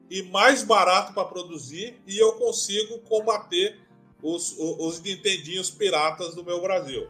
e 0.09 0.23
mais 0.23 0.63
barato 0.63 1.13
para 1.13 1.25
produzir 1.25 2.01
e 2.07 2.17
eu 2.17 2.33
consigo 2.33 2.99
combater 2.99 3.79
os, 4.21 4.53
os, 4.57 4.79
os 4.79 5.01
Nintendinhos 5.01 5.69
piratas 5.69 6.33
do 6.33 6.43
meu 6.43 6.61
Brasil. 6.61 7.07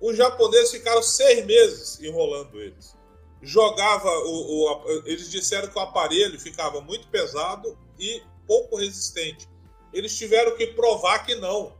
Os 0.00 0.16
japoneses 0.16 0.70
ficaram 0.70 1.02
seis 1.02 1.44
meses 1.44 2.00
enrolando 2.00 2.60
eles. 2.60 2.96
Jogava 3.40 4.08
o, 4.08 4.68
o, 4.68 5.02
eles 5.06 5.30
disseram 5.30 5.68
que 5.68 5.76
o 5.76 5.80
aparelho 5.80 6.38
ficava 6.38 6.80
muito 6.80 7.08
pesado 7.08 7.76
e 7.98 8.22
pouco 8.46 8.76
resistente. 8.76 9.48
Eles 9.92 10.16
tiveram 10.16 10.56
que 10.56 10.68
provar 10.68 11.24
que 11.24 11.34
não, 11.34 11.76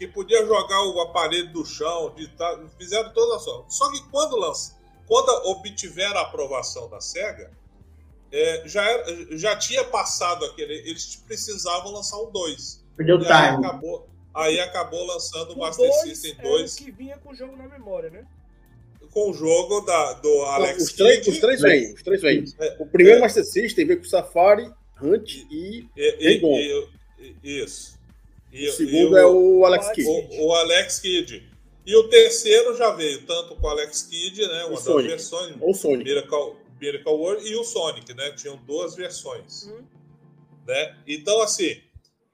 que 0.00 0.06
podia 0.08 0.46
jogar 0.46 0.82
o 0.82 0.98
aparelho 1.02 1.52
do 1.52 1.62
chão, 1.66 2.14
de, 2.16 2.26
fizeram 2.78 3.12
toda 3.12 3.36
a 3.36 3.38
sorte. 3.38 3.74
Só 3.74 3.90
que 3.92 4.02
quando 4.10 4.34
lança, 4.34 4.74
quando 5.06 5.28
obtiveram 5.50 6.16
a 6.16 6.22
aprovação 6.22 6.88
da 6.88 7.02
Sega, 7.02 7.50
é, 8.32 8.62
já, 8.66 8.82
era- 8.82 9.36
já 9.36 9.56
tinha 9.56 9.84
passado 9.84 10.42
aquele. 10.46 10.72
Eles 10.88 11.16
precisavam 11.16 11.92
lançar 11.92 12.16
um 12.16 12.30
2. 12.30 12.82
Perdeu 12.96 13.18
o 13.18 13.22
E 13.22 13.26
aí 13.26 13.52
time. 13.54 13.66
acabou, 13.66 14.08
aí 14.32 14.58
acabou 14.60 15.04
lançando 15.06 15.50
o 15.50 15.56
O 15.56 15.58
Master 15.58 15.86
dois 15.86 16.00
System 16.00 16.34
é 16.38 16.42
2 16.42 16.74
o 16.74 16.78
que 16.78 16.90
vinha 16.92 17.18
com 17.18 17.32
o 17.32 17.34
jogo 17.34 17.54
na 17.56 17.68
memória, 17.68 18.08
né? 18.08 18.24
com 19.12 19.28
o 19.30 19.34
jogo 19.34 19.80
da, 19.80 20.12
do 20.14 20.42
Alex 20.44 20.84
os, 20.84 20.92
três, 20.92 21.16
Kidd. 21.18 21.30
os 21.30 21.38
três 21.40 21.60
vêm, 21.60 21.92
os 21.94 22.02
três 22.02 22.22
vêm. 22.22 22.44
É, 22.60 22.76
O 22.78 22.86
primeiro 22.86 23.18
é. 23.18 23.20
Master 23.20 23.44
System 23.44 23.84
veio 23.86 23.98
com 23.98 24.04
Safari, 24.06 24.72
Hunt 25.02 25.34
e 25.50 25.88
E- 25.96 26.16
e- 26.20 26.40
e- 26.40 26.88
e- 27.44 27.64
isso. 27.64 27.98
E, 28.52 28.68
o 28.68 28.72
segundo 28.72 29.16
e 29.16 29.20
é 29.20 29.26
o 29.26 29.64
Alex 29.64 29.86
Alex 29.86 29.96
Kidd. 29.96 30.08
O, 30.40 30.46
o 30.46 30.54
Alex 30.54 30.98
Kidd. 31.00 31.50
E 31.86 31.96
o 31.96 32.08
terceiro 32.08 32.76
já 32.76 32.90
veio 32.92 33.24
tanto 33.26 33.56
com 33.56 33.66
o 33.66 33.70
Alex 33.70 34.02
Kidd, 34.02 34.46
né? 34.46 34.64
Uma 34.64 34.74
das 34.74 34.84
Sonic. 34.84 35.08
versões, 35.08 35.56
Ou 35.60 35.74
Sonic. 35.74 36.04
Miracle, 36.04 36.56
Miracle 36.80 37.12
World 37.12 37.48
e 37.48 37.56
o 37.56 37.64
Sonic, 37.64 38.14
né? 38.14 38.32
Tinham 38.32 38.56
duas 38.66 38.94
versões. 38.94 39.64
Uhum. 39.64 39.84
Né? 40.66 40.96
Então, 41.06 41.40
assim, 41.42 41.80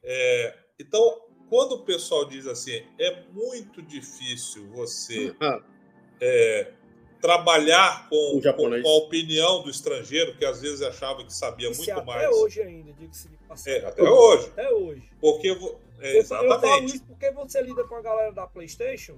é, 0.02 0.54
então, 0.78 1.20
quando 1.48 1.72
o 1.76 1.84
pessoal 1.84 2.24
diz 2.24 2.46
assim, 2.46 2.82
é 2.98 3.22
muito 3.32 3.80
difícil 3.82 4.66
você 4.72 5.34
é, 6.20 6.72
trabalhar 7.20 8.08
com, 8.08 8.16
O 8.16 8.32
com, 8.34 8.42
japonês. 8.42 8.82
com 8.82 8.88
a 8.88 8.96
opinião 8.96 9.62
do 9.62 9.70
estrangeiro, 9.70 10.36
que 10.36 10.44
às 10.44 10.60
vezes 10.60 10.82
achava 10.82 11.24
que 11.24 11.32
sabia 11.32 11.70
Isso 11.70 11.78
muito 11.80 11.92
até 11.92 12.04
mais. 12.04 12.36
hoje 12.36 12.62
ainda, 12.62 12.92
diga-se 12.92 13.28
de 13.28 13.36
passagem. 13.48 13.80
É, 13.80 13.86
até 13.86 14.02
hoje. 14.02 14.46
Até 14.48 14.70
hoje. 14.70 15.02
Porque 15.20 15.58
vo- 15.96 16.02
é, 16.02 16.12
Eu, 16.12 16.16
eu 16.18 16.24
falo 16.24 16.46
exatamente. 16.46 16.96
isso 16.96 17.04
porque 17.04 17.30
você 17.32 17.62
lida 17.62 17.84
com 17.84 17.94
a 17.96 18.02
galera 18.02 18.32
da 18.32 18.46
PlayStation. 18.46 19.16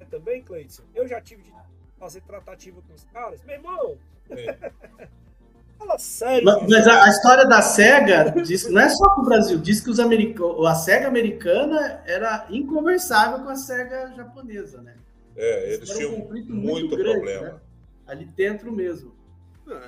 É 0.00 0.04
também, 0.04 0.42
Cleiton. 0.42 0.82
Eu 0.94 1.08
já 1.08 1.20
tive 1.20 1.42
de 1.42 1.52
fazer 1.98 2.20
tratativa 2.22 2.80
com 2.86 2.94
os 2.94 3.04
caras. 3.04 3.42
Meu 3.44 3.54
irmão, 3.56 3.96
É. 4.30 4.72
fala 5.78 5.98
sério. 5.98 6.44
Mas, 6.44 6.62
mas 6.68 6.86
a, 6.86 7.04
a 7.04 7.08
história 7.08 7.46
da 7.46 7.60
SEGA 7.62 8.30
diz, 8.42 8.68
não 8.70 8.80
é 8.80 8.88
só 8.88 9.14
com 9.14 9.22
o 9.22 9.24
Brasil, 9.24 9.58
diz 9.58 9.80
que 9.80 9.90
os 9.90 10.00
americanos, 10.00 10.66
a 10.66 10.74
SEGA 10.74 11.06
americana 11.08 12.02
era 12.06 12.46
inconversável 12.50 13.40
com 13.44 13.48
a 13.50 13.56
SEGA 13.56 14.12
japonesa, 14.16 14.80
né? 14.82 14.96
É, 15.36 15.74
eles 15.74 15.90
Era 15.90 15.98
um 15.98 16.00
tinham 16.00 16.20
conflito 16.22 16.52
muito, 16.54 16.96
grande, 16.96 17.20
problema. 17.20 17.42
né? 17.54 17.60
Ali 18.06 18.24
dentro 18.24 18.72
mesmo. 18.72 19.14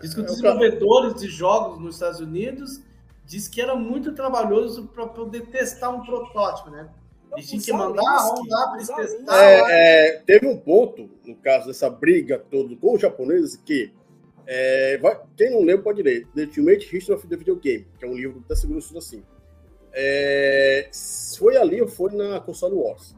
Diz 0.01 0.13
que 0.13 0.21
os 0.21 0.27
é 0.27 0.31
o 0.31 0.35
desenvolvedores 0.35 1.15
de 1.21 1.29
jogos 1.29 1.79
nos 1.81 1.95
Estados 1.95 2.21
Unidos 2.21 2.83
diz 3.29 3.47
que 3.47 3.61
era 3.61 3.77
muito 3.77 4.13
trabalhoso 4.13 4.89
para 4.89 5.07
poder 5.07 5.47
testar 5.47 5.91
um 5.91 6.05
protótipo, 6.05 6.71
né? 6.71 6.89
Eles 7.33 7.47
tinham 7.47 7.63
que 7.63 7.71
Os 7.73 7.79
mandar 7.79 8.03
a 8.03 8.31
onda 8.31 8.69
para 8.69 8.77
eles. 8.77 8.91
Alinsky. 8.91 9.25
É, 9.31 10.09
é, 10.09 10.23
teve 10.27 10.47
um 10.49 10.57
ponto, 10.57 11.09
no 11.25 11.37
caso 11.37 11.69
dessa 11.69 11.89
briga 11.89 12.39
toda 12.51 12.75
com 12.75 12.95
os 12.95 13.01
japoneses, 13.01 13.57
que 13.57 13.93
é, 14.47 14.99
vai- 14.99 15.21
quem 15.37 15.51
não 15.51 15.63
leu 15.63 15.81
pode 15.83 16.03
ler. 16.03 16.27
The 16.35 16.43
Ultimate 16.43 16.97
History 16.97 17.17
of 17.19 17.29
the 17.29 17.37
Video 17.37 17.55
Game, 17.57 17.87
que 17.99 18.05
é 18.05 18.09
um 18.09 18.15
livro 18.15 18.43
da 18.49 18.57
segunda 18.57 18.81
estudo 18.81 18.99
assim. 18.99 19.23
É, 19.93 20.89
foi 21.39 21.57
ali 21.57 21.81
ou 21.81 21.87
foi 21.89 22.13
na 22.15 22.41
Console 22.41 22.75
Wars 22.75 23.15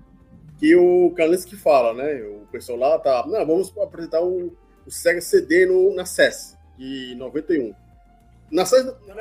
que 0.61 0.77
o 0.77 1.11
Kalinski 1.17 1.57
fala, 1.57 1.95
né? 1.95 2.23
O 2.23 2.47
pessoal 2.53 2.79
lá 2.79 2.99
tá. 2.99 3.25
Não, 3.27 3.47
vamos 3.47 3.73
apresentar 3.79 4.23
o, 4.23 4.53
o 4.87 4.91
Sega 4.91 5.21
CD 5.23 5.65
no, 5.65 5.95
na 5.95 6.05
CES 6.05 6.55
de 6.77 7.15
91. 7.17 7.75
Na 8.51 8.65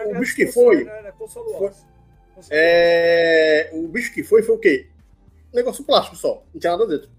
o 0.06 0.20
bicho 0.20 0.36
que 0.36 0.46
console, 0.46 0.78
foi. 0.78 0.84
né? 0.86 1.08
É 1.08 1.12
foi- 1.12 1.72
É, 2.52 3.70
o 3.74 3.88
bicho 3.88 4.14
que 4.14 4.24
foi 4.24 4.42
foi 4.44 4.56
o 4.56 4.60
quê? 4.60 4.90
Negócio 5.54 5.84
plástico 5.84 6.16
só, 6.16 6.44
não 6.54 6.60
tinha 6.60 6.72
nada 6.72 6.88
dentro. 6.88 7.10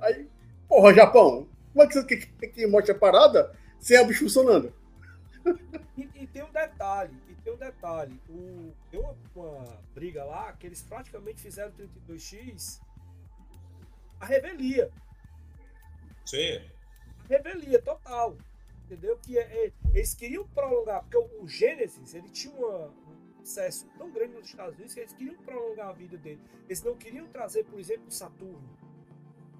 Aí, 0.00 0.28
porra, 0.68 0.94
Japão, 0.94 1.48
como 1.72 1.82
é 1.84 1.86
que 1.86 1.94
você 1.94 2.04
quer 2.04 2.16
que, 2.16 2.48
que 2.48 2.66
mostre 2.66 2.92
a 2.92 2.94
parada 2.94 3.52
sem 3.78 3.96
a 3.96 4.04
bicho 4.04 4.24
funcionando? 4.24 4.72
E, 5.96 6.08
e 6.14 6.26
tem 6.26 6.42
um 6.42 6.50
detalhe, 6.52 7.16
e 7.28 7.34
tem 7.36 7.52
um 7.52 7.56
detalhe. 7.56 8.20
O, 8.28 8.72
tem 8.90 9.00
uma, 9.00 9.14
uma 9.34 9.64
briga 9.94 10.24
lá 10.24 10.52
que 10.52 10.66
eles 10.66 10.82
praticamente 10.82 11.40
fizeram 11.40 11.72
32X 11.72 12.80
a 14.20 14.26
revelia. 14.26 14.90
Sim. 16.24 16.60
A 17.24 17.28
revelia 17.28 17.80
total. 17.82 18.36
Entendeu? 18.88 19.18
Que 19.18 19.36
é- 19.38 19.66
é- 19.66 19.72
eles 19.92 20.14
queriam 20.14 20.48
prolongar, 20.48 21.02
porque 21.02 21.18
o, 21.18 21.42
o 21.42 21.46
Genesis 21.48 22.14
ele 22.14 22.30
tinha 22.30 22.54
uma- 22.54 22.86
um 22.88 23.44
sucesso 23.44 23.86
tão 23.98 24.10
grande 24.10 24.32
nos 24.34 24.46
Estados 24.46 24.74
Unidos 24.76 24.94
que 24.94 25.00
eles 25.00 25.12
queriam 25.12 25.36
prolongar 25.42 25.88
a 25.88 25.92
vida 25.92 26.16
dele. 26.16 26.40
Eles 26.64 26.82
não 26.82 26.96
queriam 26.96 27.26
trazer, 27.28 27.64
por 27.64 27.78
exemplo, 27.78 28.06
o 28.08 28.10
Saturno 28.10 28.78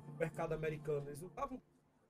no 0.09 0.15
mercado 0.19 0.55
americano. 0.55 1.07
Eles 1.09 1.21
não 1.21 1.29
estavam 1.29 1.61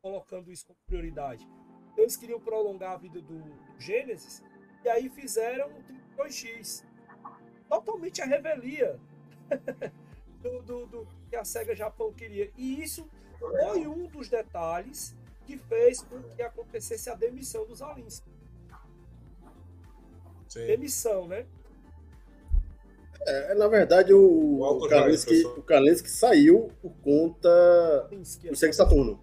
colocando 0.00 0.52
isso 0.52 0.64
como 0.66 0.78
prioridade. 0.86 1.44
Então 1.92 2.04
eles 2.04 2.16
queriam 2.16 2.38
prolongar 2.40 2.92
a 2.92 2.96
vida 2.96 3.20
do, 3.20 3.40
do 3.40 3.80
Genesis 3.80 4.40
e 4.84 4.88
aí 4.88 5.08
fizeram 5.10 5.68
o 5.70 5.82
32X. 6.16 6.84
Totalmente 7.68 8.22
a 8.22 8.26
revelia 8.26 8.98
do, 10.40 10.62
do- 10.62 10.86
do 10.86 11.08
que 11.28 11.34
a 11.34 11.44
SEGA 11.44 11.74
Japão 11.74 12.12
queria. 12.12 12.50
E 12.56 12.80
isso 12.80 13.08
foi 13.40 13.86
um 13.88 14.06
dos 14.06 14.28
detalhes 14.28 15.16
que 15.48 15.56
fez 15.56 16.02
com 16.02 16.22
que 16.36 16.42
acontecesse 16.42 17.08
a 17.08 17.14
demissão 17.14 17.64
dos 17.64 17.80
Alinsky. 17.80 18.28
Sim. 20.46 20.66
Demissão, 20.66 21.26
né? 21.26 21.46
É, 23.26 23.54
na 23.54 23.66
verdade, 23.66 24.12
o, 24.12 24.58
O 24.58 24.64
Alto 24.64 24.84
o 24.84 24.88
Kalinski, 24.88 25.44
o 25.44 25.62
Kalinski 25.62 26.10
saiu 26.10 26.70
por 26.82 26.92
conta 27.02 28.08
do 28.10 28.54
Sega 28.54 28.72
Saturno. 28.74 29.18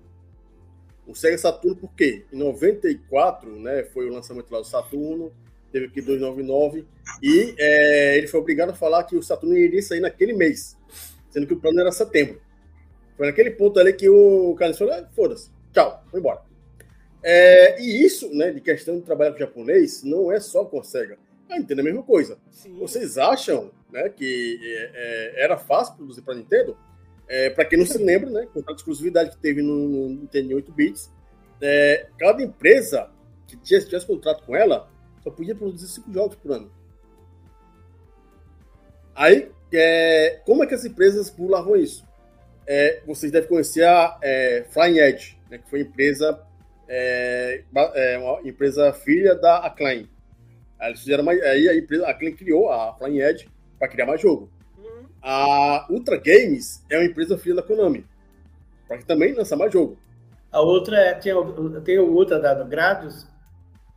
O 1.08 1.14
Sega 1.14 1.38
Saturno, 1.38 1.78
por 1.78 1.94
quê? 1.94 2.26
Em 2.34 2.38
94, 2.38 3.60
né, 3.60 3.84
foi 3.84 4.10
o 4.10 4.14
lançamento 4.14 4.52
lá 4.52 4.60
do 4.60 4.66
Saturno, 4.66 5.32
teve 5.72 5.86
aqui 5.86 6.02
299, 6.02 6.88
e 7.22 7.56
é, 7.60 8.18
ele 8.18 8.28
foi 8.28 8.40
obrigado 8.40 8.72
a 8.72 8.76
falar 8.76 9.04
que 9.04 9.16
o 9.16 9.22
Saturno 9.22 9.56
iria 9.56 9.82
sair 9.82 10.00
naquele 10.00 10.34
mês, 10.34 10.76
sendo 11.30 11.46
que 11.46 11.54
o 11.54 11.60
plano 11.60 11.80
era 11.80 11.92
setembro. 11.92 12.42
Foi 13.16 13.28
naquele 13.28 13.52
ponto 13.52 13.80
ali 13.80 13.94
que 13.94 14.10
o 14.10 14.56
Carlos 14.56 14.78
falou, 14.78 14.94
ah, 14.94 15.08
foda-se, 15.16 15.50
tchau, 15.76 16.04
vou 16.12 16.20
embora. 16.20 16.42
É, 17.22 17.82
e 17.82 18.06
isso, 18.06 18.34
né, 18.34 18.52
de 18.52 18.62
questão 18.62 18.98
de 18.98 19.02
trabalhar 19.02 19.34
com 19.34 19.40
japonês, 19.40 20.04
não 20.04 20.32
é 20.32 20.40
só 20.40 20.64
com 20.64 20.80
a 20.80 20.84
SEGA. 20.84 21.18
Eu 21.50 21.58
entendo 21.58 21.80
a 21.80 21.84
mesma 21.84 22.02
coisa. 22.02 22.38
Sim. 22.50 22.78
Vocês 22.80 23.18
acham 23.18 23.72
né, 23.92 24.10
que 24.10 24.60
é, 24.64 24.92
é, 24.94 25.44
era 25.44 25.58
fácil 25.58 25.96
produzir 25.96 26.22
para 26.22 26.36
Nintendo? 26.36 26.78
É, 27.28 27.50
para 27.50 27.66
quem 27.66 27.80
não 27.80 27.86
se 27.86 27.98
lembra, 27.98 28.30
né, 28.30 28.48
com 28.54 28.64
a 28.68 28.74
exclusividade 28.74 29.32
que 29.32 29.38
teve 29.38 29.62
no, 29.62 29.76
no 29.76 30.10
Nintendo 30.10 30.52
em 30.52 30.56
8 30.56 30.72
bits, 30.72 31.12
é, 31.62 32.08
cada 32.18 32.42
empresa 32.44 33.10
que 33.48 33.58
tivesse, 33.58 33.88
tivesse 33.88 34.06
contrato 34.06 34.44
com 34.46 34.56
ela 34.56 34.90
só 35.24 35.32
podia 35.32 35.56
produzir 35.56 35.88
5 35.88 36.14
jogos 36.14 36.36
por 36.36 36.52
ano. 36.52 36.72
Aí, 39.16 39.50
é, 39.74 40.42
como 40.46 40.64
é 40.64 40.68
que 40.68 40.76
as 40.76 40.86
empresas 40.86 41.30
burlavam 41.30 41.76
isso? 41.76 42.06
É, 42.68 43.02
vocês 43.06 43.32
devem 43.32 43.50
conhecer 43.50 43.84
a 43.84 44.20
é, 44.22 44.66
Flying 44.70 45.00
Edge, 45.00 45.35
né, 45.50 45.58
que 45.58 45.70
foi 45.70 45.82
empresa, 45.82 46.40
é, 46.88 47.64
é, 47.96 48.18
uma 48.18 48.42
empresa 48.48 48.92
filha 48.94 49.36
da 49.36 49.58
Acclaim. 49.60 50.10
Aí 50.80 50.90
eles 50.90 51.00
fizeram 51.02 51.24
mais, 51.24 51.42
aí 51.42 51.68
a 51.70 51.76
empresa, 51.76 52.06
a 52.06 52.12
Acclaim 52.12 52.36
criou 52.36 52.70
a 52.72 52.94
Flying 52.98 53.20
Edge 53.20 53.50
para 53.80 53.88
criar 53.88 54.06
mais 54.06 54.22
jogo. 54.22 54.52
Uhum. 54.78 55.06
A 55.22 55.88
Ultra 55.90 56.18
Games 56.18 56.84
é 56.90 56.98
uma 56.98 57.06
empresa 57.06 57.38
filha 57.38 57.56
da 57.56 57.64
Konami, 57.64 58.06
para 58.88 58.98
que 58.98 59.06
também 59.06 59.34
lançar 59.34 59.56
mais 59.56 59.72
jogo. 59.72 59.98
A 60.52 60.62
outra 60.62 60.98
é, 60.98 61.14
tem, 61.16 61.34
o- 61.34 61.82
tem 61.82 61.98
o 62.00 62.14
outra 62.14 62.40
da 62.40 62.54
do 62.54 62.66
Gradius, 62.66 63.28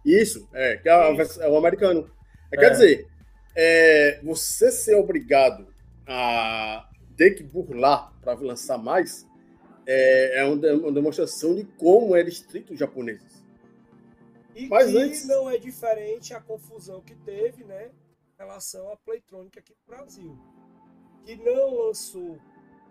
Isso, 0.05 0.49
é, 0.55 0.77
que 0.77 0.89
é, 0.89 1.23
Isso. 1.23 1.43
é 1.43 1.49
o 1.49 1.57
americano. 1.57 2.11
É, 2.51 2.57
É. 2.57 2.59
Quer 2.61 2.71
dizer, 2.71 3.07
é, 3.55 4.21
você 4.23 4.71
ser 4.71 4.95
obrigado 4.95 5.67
a 6.07 6.89
ter 7.17 7.33
que 7.33 7.43
burlar 7.43 8.13
para 8.23 8.33
lançar 8.35 8.79
mais 8.79 9.27
é, 9.91 10.41
é 10.41 10.45
uma 10.45 10.57
de- 10.57 10.71
uma 10.73 10.93
demonstração 10.93 11.55
de 11.55 11.65
como 11.65 12.15
era 12.15 12.29
estrito 12.29 12.75
os 12.75 12.79
japoneses. 12.79 13.43
E 14.55 14.69
Mas 14.69 14.95
antes- 14.95 15.27
não 15.27 15.49
é 15.49 15.57
diferente 15.57 16.35
a 16.35 16.41
confusão 16.41 17.01
que 17.01 17.15
teve, 17.15 17.65
né, 17.65 17.87
em 17.87 18.39
relação 18.39 18.93
à 18.93 18.97
Playtronic 18.97 19.59
aqui 19.59 19.73
no 19.73 19.97
Brasil. 19.97 20.39
Que 21.25 21.37
não 21.37 21.75
lançou 21.87 22.39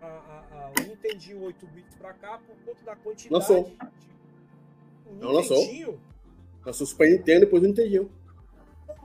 a, 0.00 0.06
a, 0.06 0.66
a, 0.66 0.72
o 0.80 0.88
Nintendinho 0.88 1.42
8 1.42 1.66
bits 1.68 1.94
para 1.96 2.12
cá 2.14 2.38
por 2.38 2.56
conta 2.64 2.84
da 2.84 2.96
quantidade. 2.96 3.32
Lançou. 3.34 3.64
de- 3.64 3.78
Não 5.20 5.30
lançou. 5.32 5.56
Nintendinho, 5.58 6.00
Lançou 6.66 6.84
o 6.84 6.88
Super 6.88 7.10
Nintendo 7.10 7.40
depois 7.40 7.62
não 7.62 7.70
entendiam. 7.70 8.10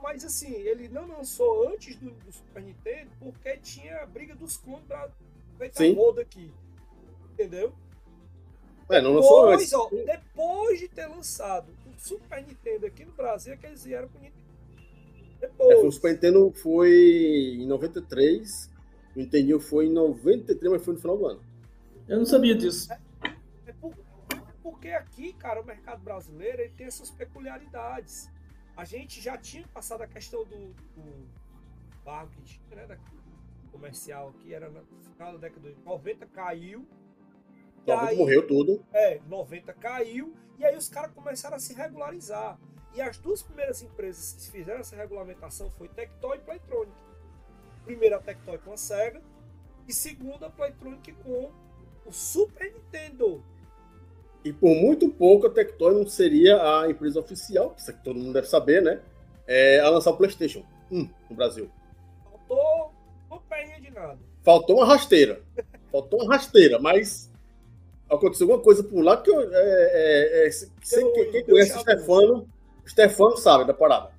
Mas 0.02 0.22
assim, 0.24 0.52
ele 0.52 0.88
não 0.88 1.06
lançou 1.08 1.68
antes 1.68 1.96
do, 1.96 2.10
do 2.10 2.30
Super 2.32 2.62
Nintendo 2.62 3.10
porque 3.18 3.56
tinha 3.58 4.02
a 4.02 4.06
briga 4.06 4.34
dos 4.34 4.56
clones 4.58 4.84
pra 4.86 5.08
feita 5.56 5.78
Sim. 5.78 5.94
roda 5.94 6.20
aqui. 6.22 6.52
Entendeu? 7.32 7.72
É, 8.90 9.00
não 9.00 9.14
lançou 9.14 9.42
Depois, 9.50 9.60
antes. 9.62 9.72
ó, 9.72 9.88
depois 10.04 10.78
de 10.80 10.88
ter 10.88 11.06
lançado 11.06 11.72
o 11.86 11.98
Super 12.00 12.44
Nintendo 12.46 12.86
aqui 12.86 13.04
no 13.04 13.12
Brasil, 13.12 13.52
é 13.52 13.56
que 13.56 13.66
eles 13.66 13.84
vieram 13.84 14.08
com 14.08 14.18
o 14.18 14.20
Nintendo. 14.20 14.44
É, 15.40 15.48
foi, 15.48 15.66
o 15.66 15.68
Depois. 15.68 15.94
Super 15.94 16.12
Nintendo 16.12 16.52
foi 16.52 17.56
em 17.60 17.66
93, 17.66 18.70
o 19.14 19.18
Nintendinho 19.18 19.60
foi 19.60 19.86
em 19.86 19.92
93, 19.92 20.72
mas 20.72 20.84
foi 20.84 20.94
no 20.94 21.00
final 21.00 21.16
do 21.18 21.26
ano. 21.26 21.40
eu 22.08 22.18
não 22.18 22.26
sabia 22.26 22.54
disso. 22.54 22.92
É 22.92 23.72
por- 23.80 23.94
porque 24.62 24.88
aqui, 24.88 25.32
cara, 25.34 25.60
o 25.60 25.64
mercado 25.64 26.02
brasileiro 26.02 26.60
ele 26.62 26.70
tem 26.76 26.86
essas 26.86 27.10
peculiaridades. 27.10 28.28
a 28.76 28.84
gente 28.84 29.20
já 29.20 29.38
tinha 29.38 29.66
passado 29.68 30.02
a 30.02 30.06
questão 30.06 30.44
do, 30.44 30.56
do 30.96 31.26
barro 32.04 32.28
que 32.30 32.42
tinha, 32.42 32.86
né, 32.86 32.98
comercial 33.70 34.30
aqui, 34.30 34.52
era 34.52 34.68
no 34.68 34.82
final 35.12 35.32
da 35.32 35.38
década 35.38 35.70
de 35.72 35.80
90, 35.84 36.26
caiu. 36.26 36.84
E 37.86 37.90
90 37.90 38.10
aí- 38.10 38.16
morreu 38.16 38.46
tudo. 38.46 38.84
É, 38.92 39.20
90 39.28 39.72
caiu, 39.74 40.34
e 40.58 40.64
aí 40.64 40.76
os 40.76 40.88
caras 40.88 41.10
começaram 41.12 41.56
a 41.56 41.58
se 41.58 41.74
regularizar. 41.74 42.58
E 42.94 43.00
as 43.00 43.18
duas 43.18 43.42
primeiras 43.42 43.82
empresas 43.82 44.32
que 44.34 44.50
fizeram 44.50 44.80
essa 44.80 44.94
regulamentação 44.96 45.70
foi 45.72 45.88
Tectoy 45.88 46.36
e 46.36 46.40
Playtronic. 46.40 46.92
Primeira 47.84 48.16
a 48.16 48.20
Tectoy 48.20 48.56
com 48.58 48.72
a 48.72 48.76
Sega, 48.76 49.20
e 49.86 49.92
segunda 49.92 50.46
a 50.46 50.50
Playtronic 50.50 51.12
com 51.12 51.50
o 52.06 52.12
Super 52.12 52.72
Nintendo. 52.72 53.42
E 54.44 54.52
por 54.52 54.74
muito 54.74 55.08
pouco 55.08 55.46
a 55.46 55.50
Tectoy 55.50 55.94
não 55.94 56.06
seria 56.06 56.56
a 56.82 56.90
empresa 56.90 57.18
oficial, 57.18 57.74
isso 57.76 57.90
aqui 57.90 58.02
todo 58.04 58.18
mundo 58.18 58.32
deve 58.34 58.46
saber, 58.46 58.82
né? 58.82 59.00
É, 59.46 59.80
a 59.80 59.88
lançar 59.90 60.10
o 60.10 60.16
PlayStation 60.16 60.62
1 60.90 61.08
no 61.28 61.36
Brasil. 61.36 61.70
Faltou 62.22 62.92
uma 63.28 63.40
perninha 63.40 63.80
de 63.80 63.90
nada. 63.90 64.18
Faltou 64.42 64.76
uma 64.76 64.86
rasteira. 64.86 65.42
Faltou 65.90 66.22
uma 66.22 66.34
rasteira, 66.34 66.78
mas 66.78 67.30
aconteceu 68.10 68.46
alguma 68.46 68.62
coisa 68.62 68.82
por 68.84 69.00
lá 69.02 69.16
que 69.16 69.30
eu, 69.30 69.40
é, 69.40 69.46
é, 69.52 70.46
é, 70.46 70.50
Deu- 70.90 71.12
quem, 71.32 71.44
conhece 71.44 71.76
o. 71.76 71.80
Stefano, 71.80 72.48
o 72.84 72.88
Stefano 72.88 73.36
sabe 73.36 73.66
da 73.66 73.74
parada. 73.74 74.10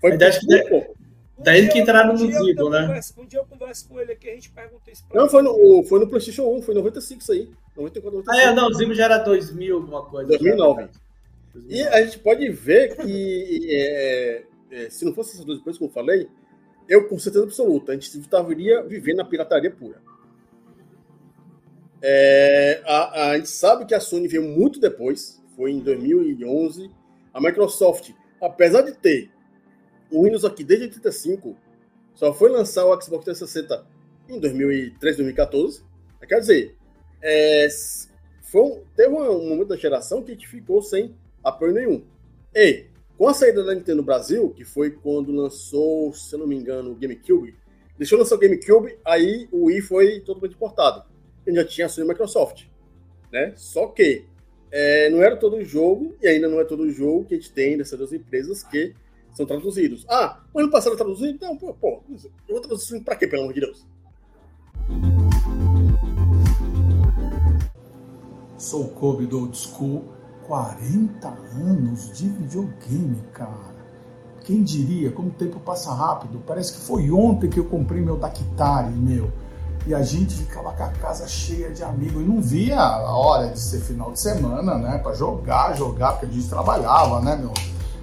Foi 0.00 0.10
Mas 0.10 0.22
acho 0.22 0.40
que 0.46 0.62
pouco. 0.68 0.96
Daí 1.38 1.68
que 1.68 1.78
eu- 1.78 1.82
entraram 1.82 2.14
um 2.14 2.18
no 2.18 2.30
eu 2.30 2.44
Zibo, 2.44 2.70
né? 2.70 2.82
converso- 2.86 3.14
Um 3.18 3.26
dia 3.26 3.38
eu 3.40 3.44
converso 3.44 3.88
com 3.88 4.00
ele 4.00 4.12
aqui, 4.12 4.30
a 4.30 4.34
gente 4.34 4.50
pergunta 4.50 4.90
isso 4.90 5.04
pra 5.06 5.16
Não, 5.18 5.24
ele. 5.24 5.30
foi 5.30 5.42
no, 5.42 5.84
foi 5.84 6.00
no 6.00 6.08
PlayStation 6.08 6.44
1, 6.50 6.62
foi 6.62 6.74
em 6.74 6.78
95 6.78 7.20
isso 7.22 7.32
aí. 7.32 7.50
94, 7.76 8.18
95. 8.18 8.30
Ah, 8.30 8.50
é, 8.50 8.54
não, 8.54 8.68
o 8.68 8.74
Zibo 8.74 8.94
já 8.94 9.04
era 9.04 9.18
2000, 9.18 9.76
alguma 9.76 10.02
coisa. 10.06 10.28
2009. 10.28 10.82
já. 10.82 10.88
E 11.68 11.82
a 11.82 12.02
gente 12.04 12.18
pode 12.20 12.48
ver 12.50 12.96
que, 12.96 13.66
é, 13.70 14.42
é, 14.70 14.90
se 14.90 15.04
não 15.04 15.12
fosse 15.14 15.32
essas 15.34 15.44
duas 15.44 15.60
coisas 15.60 15.78
que 15.78 15.84
eu 15.84 15.90
falei, 15.90 16.26
eu, 16.88 17.06
com 17.08 17.18
certeza 17.18 17.44
absoluta, 17.44 17.92
a 17.92 17.94
gente 17.94 18.18
estaria 18.18 18.82
vivendo 18.82 19.16
na 19.18 19.24
pirataria 19.24 19.70
pura. 19.70 20.00
É, 22.02 22.82
a, 22.84 23.30
a 23.30 23.36
gente 23.36 23.48
sabe 23.48 23.86
que 23.86 23.94
a 23.94 24.00
Sony 24.00 24.28
veio 24.28 24.42
muito 24.42 24.78
depois, 24.78 25.42
foi 25.54 25.72
em 25.72 25.80
2011. 25.80 26.90
A 27.32 27.40
Microsoft, 27.40 28.10
apesar 28.40 28.82
de 28.82 28.92
ter 28.92 29.30
o 30.10 30.24
Windows 30.24 30.44
aqui 30.44 30.62
desde 30.62 30.86
85, 30.86 31.56
só 32.14 32.32
foi 32.32 32.50
lançar 32.50 32.84
o 32.84 33.00
Xbox 33.00 33.24
360 33.24 33.86
em 34.28 34.38
2013, 34.38 35.16
2014. 35.18 35.82
Quer 36.26 36.40
dizer, 36.40 36.76
é, 37.22 37.68
foi 38.42 38.82
teve 38.96 39.12
um 39.14 39.48
momento 39.48 39.68
da 39.68 39.76
geração 39.76 40.22
que 40.22 40.32
a 40.32 40.34
gente 40.34 40.48
ficou 40.48 40.82
sem 40.82 41.14
apoio 41.42 41.72
nenhum. 41.72 42.04
E, 42.54 42.86
com 43.16 43.28
a 43.28 43.34
saída 43.34 43.62
da 43.62 43.74
Nintendo 43.74 44.02
Brasil, 44.02 44.50
que 44.50 44.64
foi 44.64 44.90
quando 44.90 45.32
lançou, 45.32 46.12
se 46.12 46.34
eu 46.34 46.38
não 46.38 46.46
me 46.46 46.56
engano, 46.56 46.92
o 46.92 46.94
GameCube, 46.94 47.54
deixou 47.98 48.18
lançar 48.18 48.34
o 48.34 48.38
GameCube, 48.38 48.98
aí 49.04 49.48
o 49.52 49.66
Wii 49.66 49.80
foi 49.82 50.20
totalmente 50.20 50.54
importado. 50.54 51.04
E 51.46 51.54
já 51.54 51.64
tinha 51.64 51.86
e 51.86 52.00
a 52.00 52.04
Microsoft. 52.04 52.64
Né? 53.32 53.52
Só 53.56 53.86
que 53.88 54.24
é, 54.70 55.08
não 55.10 55.22
era 55.22 55.36
todo 55.36 55.62
jogo, 55.64 56.16
e 56.20 56.26
ainda 56.26 56.48
não 56.48 56.60
é 56.60 56.64
todo 56.64 56.90
jogo 56.90 57.24
que 57.24 57.34
a 57.34 57.36
gente 57.36 57.52
tem 57.52 57.78
dessas 57.78 57.98
duas 57.98 58.12
empresas 58.12 58.62
que 58.62 58.94
são 59.32 59.46
traduzidos. 59.46 60.04
Ah, 60.08 60.40
o 60.52 60.60
ano 60.60 60.70
passado 60.70 60.96
traduzido? 60.96 61.30
Então, 61.34 61.56
pô, 61.56 61.74
pô, 61.74 62.02
eu 62.48 62.54
vou 62.54 62.60
traduzir 62.60 63.00
pra 63.02 63.16
quê, 63.16 63.26
pelo 63.26 63.42
amor 63.42 63.54
de 63.54 63.60
Deus? 63.60 63.86
Sou 68.58 68.88
Kobe 68.88 69.26
do 69.26 69.40
Old 69.40 69.56
School. 69.56 70.16
40 70.46 71.28
anos 71.28 72.16
de 72.16 72.28
videogame, 72.28 73.20
cara. 73.32 73.74
Quem 74.44 74.62
diria 74.62 75.10
como 75.10 75.28
o 75.28 75.32
tempo 75.32 75.58
passa 75.58 75.92
rápido? 75.92 76.40
Parece 76.46 76.74
que 76.74 76.86
foi 76.86 77.10
ontem 77.10 77.50
que 77.50 77.58
eu 77.58 77.64
comprei 77.64 78.00
meu 78.00 78.16
Dactari, 78.16 78.92
meu. 78.92 79.32
E 79.86 79.94
a 79.94 80.02
gente 80.02 80.34
ficava 80.34 80.72
com 80.72 80.82
a 80.82 80.88
casa 80.88 81.28
cheia 81.28 81.70
de 81.70 81.84
amigos 81.84 82.20
e 82.20 82.24
não 82.24 82.42
via 82.42 82.80
a 82.80 83.16
hora 83.16 83.48
de 83.48 83.60
ser 83.60 83.80
final 83.80 84.10
de 84.10 84.18
semana, 84.18 84.76
né? 84.76 84.98
Pra 84.98 85.14
jogar, 85.14 85.76
jogar, 85.76 86.12
porque 86.12 86.26
a 86.26 86.28
gente 86.28 86.48
trabalhava, 86.48 87.20
né, 87.20 87.36
meu? 87.36 87.52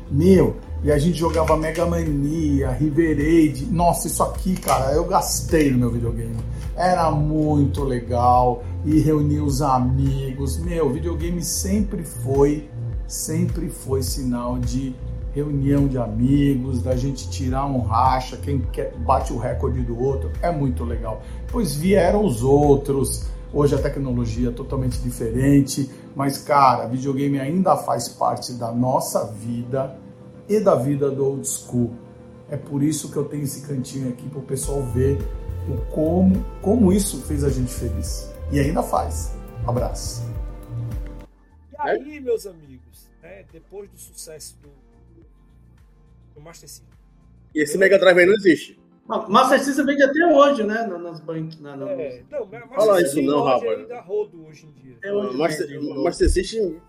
Meu, 0.10 0.56
e 0.82 0.92
a 0.92 0.98
gente 0.98 1.18
jogava 1.18 1.58
Mega 1.58 1.86
Mania, 1.86 2.72
River 2.72 3.18
Raid. 3.18 3.66
Nossa, 3.66 4.08
isso 4.08 4.24
aqui, 4.24 4.56
cara, 4.56 4.94
eu 4.94 5.04
gastei 5.04 5.72
no 5.72 5.78
meu 5.78 5.92
videogame. 5.92 6.38
Era 6.76 7.12
muito 7.12 7.84
legal 7.84 8.64
e 8.86 9.00
reunia 9.00 9.44
os 9.44 9.62
amigos. 9.62 10.58
Meu, 10.58 10.90
videogame 10.90 11.44
sempre 11.44 12.04
foi, 12.04 12.70
sempre 13.08 13.70
foi 13.70 14.02
sinal 14.02 14.58
de 14.58 14.96
reunião 15.34 15.88
de 15.88 15.98
amigos, 15.98 16.82
da 16.82 16.96
gente 16.96 17.30
tirar 17.30 17.66
um 17.66 17.80
racha, 17.80 18.38
quem 18.38 18.60
quer, 18.60 18.96
bate 18.98 19.34
o 19.34 19.38
recorde 19.38 19.82
do 19.82 20.00
outro. 20.00 20.32
É 20.42 20.52
muito 20.52 20.84
legal. 20.84 21.22
Pois 21.52 21.76
vieram 21.76 22.24
os 22.24 22.44
outros. 22.44 23.28
Hoje 23.52 23.76
a 23.76 23.82
tecnologia 23.82 24.50
é 24.50 24.52
totalmente 24.52 25.00
diferente, 25.00 25.90
mas 26.16 26.40
cara, 26.40 26.88
videogame 26.88 27.40
ainda 27.40 27.76
faz 27.78 28.08
parte 28.08 28.54
da 28.54 28.72
nossa 28.72 29.26
vida 29.32 29.96
e 30.50 30.60
da 30.60 30.76
vida 30.76 31.10
do 31.12 31.26
old 31.26 31.48
school. 31.48 31.92
É 32.50 32.58
por 32.58 32.82
isso 32.82 33.12
que 33.12 33.18
eu 33.18 33.26
tenho 33.26 33.44
esse 33.44 33.62
cantinho 33.62 34.10
aqui 34.10 34.28
para 34.28 34.40
o 34.40 34.44
pessoal 34.44 34.82
ver 34.82 35.18
o 35.68 35.78
como, 35.92 36.44
como 36.62 36.92
isso 36.92 37.22
fez 37.22 37.44
a 37.44 37.50
gente 37.50 37.72
feliz. 37.72 38.32
E 38.52 38.60
ainda 38.60 38.84
faz. 38.84 39.36
Abraço. 39.66 40.24
E 41.72 41.76
aí, 41.78 42.20
meus 42.20 42.46
amigos, 42.46 43.08
né, 43.22 43.46
depois 43.52 43.90
do 43.90 43.98
sucesso 43.98 44.56
do, 44.62 44.83
do 46.34 46.42
Master 46.42 46.70
System, 46.70 46.88
E 47.56 47.62
esse 47.62 47.78
Mega 47.78 47.98
Drive 48.00 48.18
aí 48.18 48.26
não 48.26 48.34
existe. 48.34 48.80
Não, 49.08 49.28
Master 49.30 49.60
System 49.62 49.86
vende 49.86 50.04
até 50.04 50.26
hoje, 50.26 50.64
né? 50.64 50.86
na- 50.88 50.98
Nas 50.98 51.20
banquinhas. 51.20 51.60
Na, 51.60 51.76
na, 51.76 51.92
é, 51.92 52.24
não, 52.32 52.48
Fala 52.70 53.02
isso 53.02 53.22
não, 53.22 53.44
rapaz. 53.44 53.80
ainda 53.80 54.00
rodo 54.02 54.46
hoje 54.48 54.66
em 54.66 54.72
dia. 54.72 54.96
até 54.98 55.12
hoje 55.14 55.38
Master, 55.38 55.68
vende. 55.68 56.04
Master 56.04 56.30
System, 56.30 56.82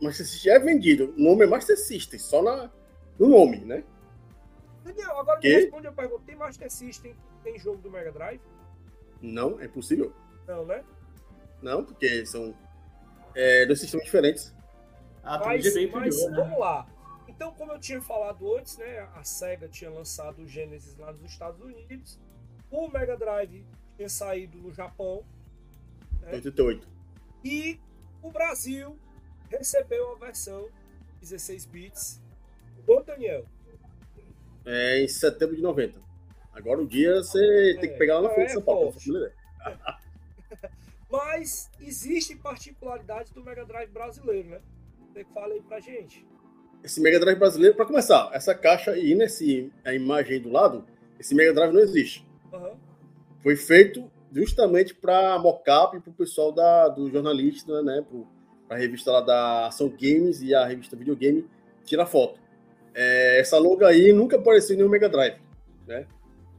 Master 0.00 0.26
System 0.26 0.52
é 0.52 0.58
vendido. 0.58 1.14
O 1.16 1.22
nome 1.22 1.44
é 1.44 1.46
Master 1.46 1.78
System, 1.78 2.18
só 2.18 2.42
na, 2.42 2.70
no 3.18 3.28
nome, 3.28 3.58
né? 3.64 3.82
Daniel, 4.84 5.18
agora 5.18 5.40
Quê? 5.40 5.48
me 5.48 5.54
responde 5.62 5.86
a 5.86 5.92
pergunta: 5.92 6.22
tem 6.26 6.36
Master 6.36 6.70
System 6.70 7.12
que 7.12 7.18
tem 7.42 7.58
jogo 7.58 7.78
do 7.78 7.90
Mega 7.90 8.12
Drive? 8.12 8.40
Não, 9.22 9.58
é 9.60 9.64
impossível. 9.64 10.12
Não, 10.46 10.64
né? 10.66 10.84
Não, 11.62 11.82
porque 11.84 12.24
são 12.26 12.54
é, 13.34 13.64
dois 13.66 13.80
sistemas 13.80 14.04
diferentes. 14.04 14.54
A 15.24 15.38
Mas, 15.38 15.66
é 15.74 15.86
mas 15.88 16.30
né? 16.30 16.36
vamos 16.36 16.58
lá. 16.58 16.86
Então, 17.36 17.52
como 17.52 17.72
eu 17.72 17.78
tinha 17.78 18.00
falado 18.00 18.56
antes, 18.56 18.78
né, 18.78 19.00
a 19.14 19.22
Sega 19.22 19.68
tinha 19.68 19.90
lançado 19.90 20.42
o 20.42 20.48
Genesis 20.48 20.96
lá 20.96 21.12
nos 21.12 21.22
Estados 21.30 21.60
Unidos, 21.60 22.18
o 22.70 22.88
Mega 22.88 23.14
Drive 23.16 23.62
tinha 23.96 24.08
saído 24.08 24.58
no 24.58 24.72
Japão 24.72 25.22
88. 26.32 26.88
e 27.44 27.78
o 28.22 28.30
Brasil 28.30 28.98
recebeu 29.50 30.12
a 30.12 30.18
versão 30.18 30.68
16 31.20 31.66
bits 31.66 32.20
do 32.86 33.02
Daniel. 33.02 33.44
É 34.64 35.00
em 35.02 35.06
setembro 35.08 35.54
de 35.54 35.62
90. 35.62 36.00
Agora 36.52 36.80
o 36.80 36.86
dia 36.86 37.16
você 37.22 37.76
tem 37.80 37.90
que 37.92 37.98
pegar 37.98 38.16
lá 38.16 38.22
na 38.22 38.30
É, 38.30 38.34
frente 38.34 38.46
de 38.48 38.52
São 38.54 38.62
Paulo. 38.62 38.92
forte. 38.92 39.10
Mas 41.10 41.70
existem 41.80 42.36
particularidades 42.36 43.30
do 43.30 43.44
Mega 43.44 43.64
Drive 43.64 43.90
brasileiro, 43.90 44.48
né? 44.48 44.60
Você 45.12 45.24
fala 45.26 45.54
aí 45.54 45.60
pra 45.62 45.78
gente. 45.80 46.26
Esse 46.86 47.00
Mega 47.00 47.18
Drive 47.18 47.36
brasileiro, 47.36 47.74
para 47.74 47.84
começar, 47.84 48.30
essa 48.32 48.54
caixa 48.54 48.92
aí, 48.92 49.12
nesse, 49.16 49.72
a 49.84 49.92
imagem 49.92 50.34
aí 50.34 50.38
do 50.38 50.48
lado, 50.48 50.84
esse 51.18 51.34
Mega 51.34 51.52
Drive 51.52 51.74
não 51.74 51.80
existe. 51.80 52.24
Aham. 52.54 52.74
Foi 53.42 53.56
feito 53.56 54.08
justamente 54.32 54.94
para 54.94 55.36
mockup 55.40 55.98
para 55.98 56.10
o 56.10 56.14
pessoal 56.14 56.52
da, 56.52 56.86
do 56.86 57.10
jornalista, 57.10 57.82
né? 57.82 58.04
Para 58.68 58.76
a 58.76 58.78
revista 58.78 59.10
lá 59.10 59.20
da 59.20 59.66
Ação 59.66 59.88
Games 59.88 60.40
e 60.42 60.54
a 60.54 60.64
revista 60.64 60.94
Videogame 60.94 61.44
tirar 61.84 62.06
foto. 62.06 62.38
É, 62.94 63.40
essa 63.40 63.58
logo 63.58 63.84
aí 63.84 64.12
nunca 64.12 64.36
apareceu 64.36 64.74
em 64.74 64.76
nenhum 64.76 64.88
Mega 64.88 65.08
Drive, 65.08 65.40
né? 65.88 66.06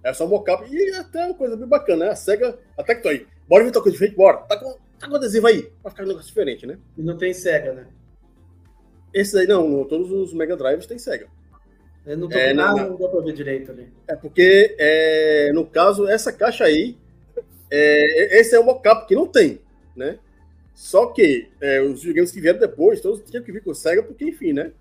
É 0.03 0.11
só 0.11 0.27
mockup 0.27 0.69
e 0.69 0.93
até 0.95 1.23
uma 1.23 1.35
coisa 1.35 1.55
bem 1.55 1.69
bacana, 1.69 2.07
né? 2.07 2.11
A 2.11 2.15
SEGA 2.17 2.59
até 2.77 2.95
que 2.95 3.01
tô 3.01 3.07
aí. 3.07 3.25
Bora 3.47 3.63
ver 3.63 3.71
tua 3.71 3.81
coisa 3.81 3.93
diferente, 3.95 4.17
bora. 4.17 4.39
Tá 4.39 4.57
com, 4.57 4.77
tá 4.99 5.07
com 5.07 5.15
adesivo 5.15 5.47
aí, 5.47 5.71
pra 5.81 5.89
ficar 5.89 6.03
um 6.03 6.07
negócio 6.07 6.27
diferente, 6.27 6.67
né? 6.67 6.77
E 6.97 7.01
não 7.01 7.17
tem 7.17 7.33
SEGA, 7.33 7.73
né? 7.73 7.87
Esse 9.19 9.37
aí 9.39 9.47
não, 9.47 9.67
no- 9.67 9.85
todos 9.85 10.11
os 10.11 10.33
Mega 10.33 10.55
Drives 10.55 10.85
tem 10.85 10.97
SEGA. 10.99 11.27
Eu 12.05 12.17
não 12.17 12.29
tô 12.29 12.37
É, 12.37 12.53
nada, 12.53 12.81
não. 12.83 12.89
não 12.91 12.97
dá 12.97 13.07
pra 13.09 13.19
ver 13.21 13.33
direito 13.33 13.71
ali. 13.71 13.87
É 14.07 14.15
porque, 14.15 14.75
é, 14.79 15.51
no 15.53 15.65
caso, 15.65 16.07
essa 16.07 16.31
caixa 16.31 16.63
aí, 16.63 16.95
é, 17.69 18.39
esse 18.39 18.55
é 18.55 18.59
o 18.59 18.63
mockup 18.63 19.07
que 19.07 19.15
não 19.15 19.27
tem, 19.27 19.59
né? 19.95 20.19
Só 20.73 21.07
que 21.07 21.49
é, 21.59 21.81
os 21.81 22.01
videogames 22.01 22.31
que 22.31 22.39
vieram 22.39 22.59
depois, 22.59 23.01
todos 23.01 23.21
tinham 23.29 23.43
que 23.43 23.51
vir 23.51 23.63
com 23.63 23.73
SEGA, 23.73 24.03
porque, 24.03 24.25
enfim, 24.25 24.53
né? 24.53 24.71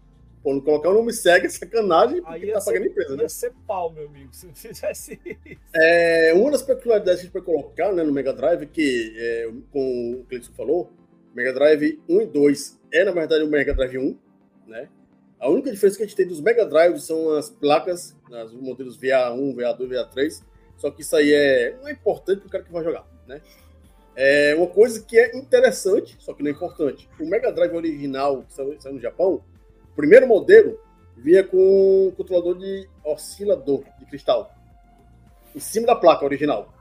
Pô, 0.43 0.53
não 0.55 0.61
colocar 0.61 0.91
o 0.91 0.95
nome 0.95 1.13
SEGA 1.13 1.47
é 1.47 1.49
sacanagem, 1.49 2.23
porque 2.23 2.47
tá 2.53 2.61
ser, 2.61 2.71
pagando 2.71 2.85
a 2.85 2.87
empresa, 2.87 3.17
né? 3.17 3.23
ia 3.23 3.29
ser 3.29 3.53
pau, 3.67 3.91
meu 3.91 4.07
amigo, 4.07 4.29
se 4.33 4.47
não 4.47 4.55
fizesse 4.55 5.19
isso. 5.25 5.61
É, 5.75 6.33
uma 6.35 6.51
das 6.53 6.63
peculiaridades 6.63 7.21
que 7.23 7.27
a 7.27 7.31
gente 7.31 7.33
pode 7.33 7.47
colocar 7.47 7.93
né, 7.93 8.03
no 8.05 8.13
Mega 8.13 8.33
Drive, 8.33 8.67
que, 8.67 9.15
é, 9.17 9.51
com 9.73 10.21
o 10.21 10.25
Cleiton 10.29 10.53
falou, 10.57 10.93
Mega 11.35 11.53
Drive 11.53 11.99
1 12.09 12.21
e 12.21 12.27
2 12.27 12.79
é, 12.93 13.05
na 13.05 13.11
verdade, 13.11 13.43
o 13.43 13.49
Mega 13.49 13.75
Drive 13.75 13.99
1, 13.99 14.17
né? 14.67 14.89
A 15.39 15.49
única 15.49 15.71
diferença 15.71 15.99
que 15.99 16.03
a 16.03 16.07
gente 16.07 16.17
tem 16.17 16.27
dos 16.27 16.41
Mega 16.41 16.65
Drives 16.65 17.05
são 17.05 17.33
as 17.33 17.51
placas, 17.51 18.17
os 18.47 18.55
modelos 18.55 18.99
VA1, 18.99 19.55
VA2, 19.55 19.89
VA3. 19.89 20.43
Só 20.77 20.91
que 20.91 21.03
isso 21.03 21.15
aí 21.17 21.33
é, 21.33 21.77
não 21.81 21.89
é 21.89 21.93
importante 21.93 22.41
para 22.41 22.49
o 22.49 22.51
cara 22.51 22.65
que 22.65 22.73
vai 22.73 22.85
jogar, 22.85 23.07
né? 23.27 23.41
É 24.15 24.55
uma 24.55 24.67
coisa 24.67 25.03
que 25.03 25.19
é 25.19 25.37
interessante, 25.37 26.17
só 26.19 26.33
que 26.33 26.43
não 26.43 26.51
é 26.51 26.53
importante. 26.53 27.09
O 27.21 27.27
Mega 27.27 27.53
Drive 27.53 27.75
original, 27.75 28.43
que 28.45 28.55
saiu 28.55 28.95
no 28.95 29.01
Japão, 29.01 29.43
o 29.85 29.95
primeiro 29.95 30.27
modelo 30.27 30.81
vinha 31.17 31.45
com 31.45 32.09
um 32.09 32.11
controlador 32.13 32.59
de 32.59 32.89
oscilador 33.05 33.85
de 33.99 34.07
cristal 34.07 34.55
em 35.55 35.61
cima 35.61 35.87
da 35.87 35.97
placa 35.97 36.25
original, 36.25 36.73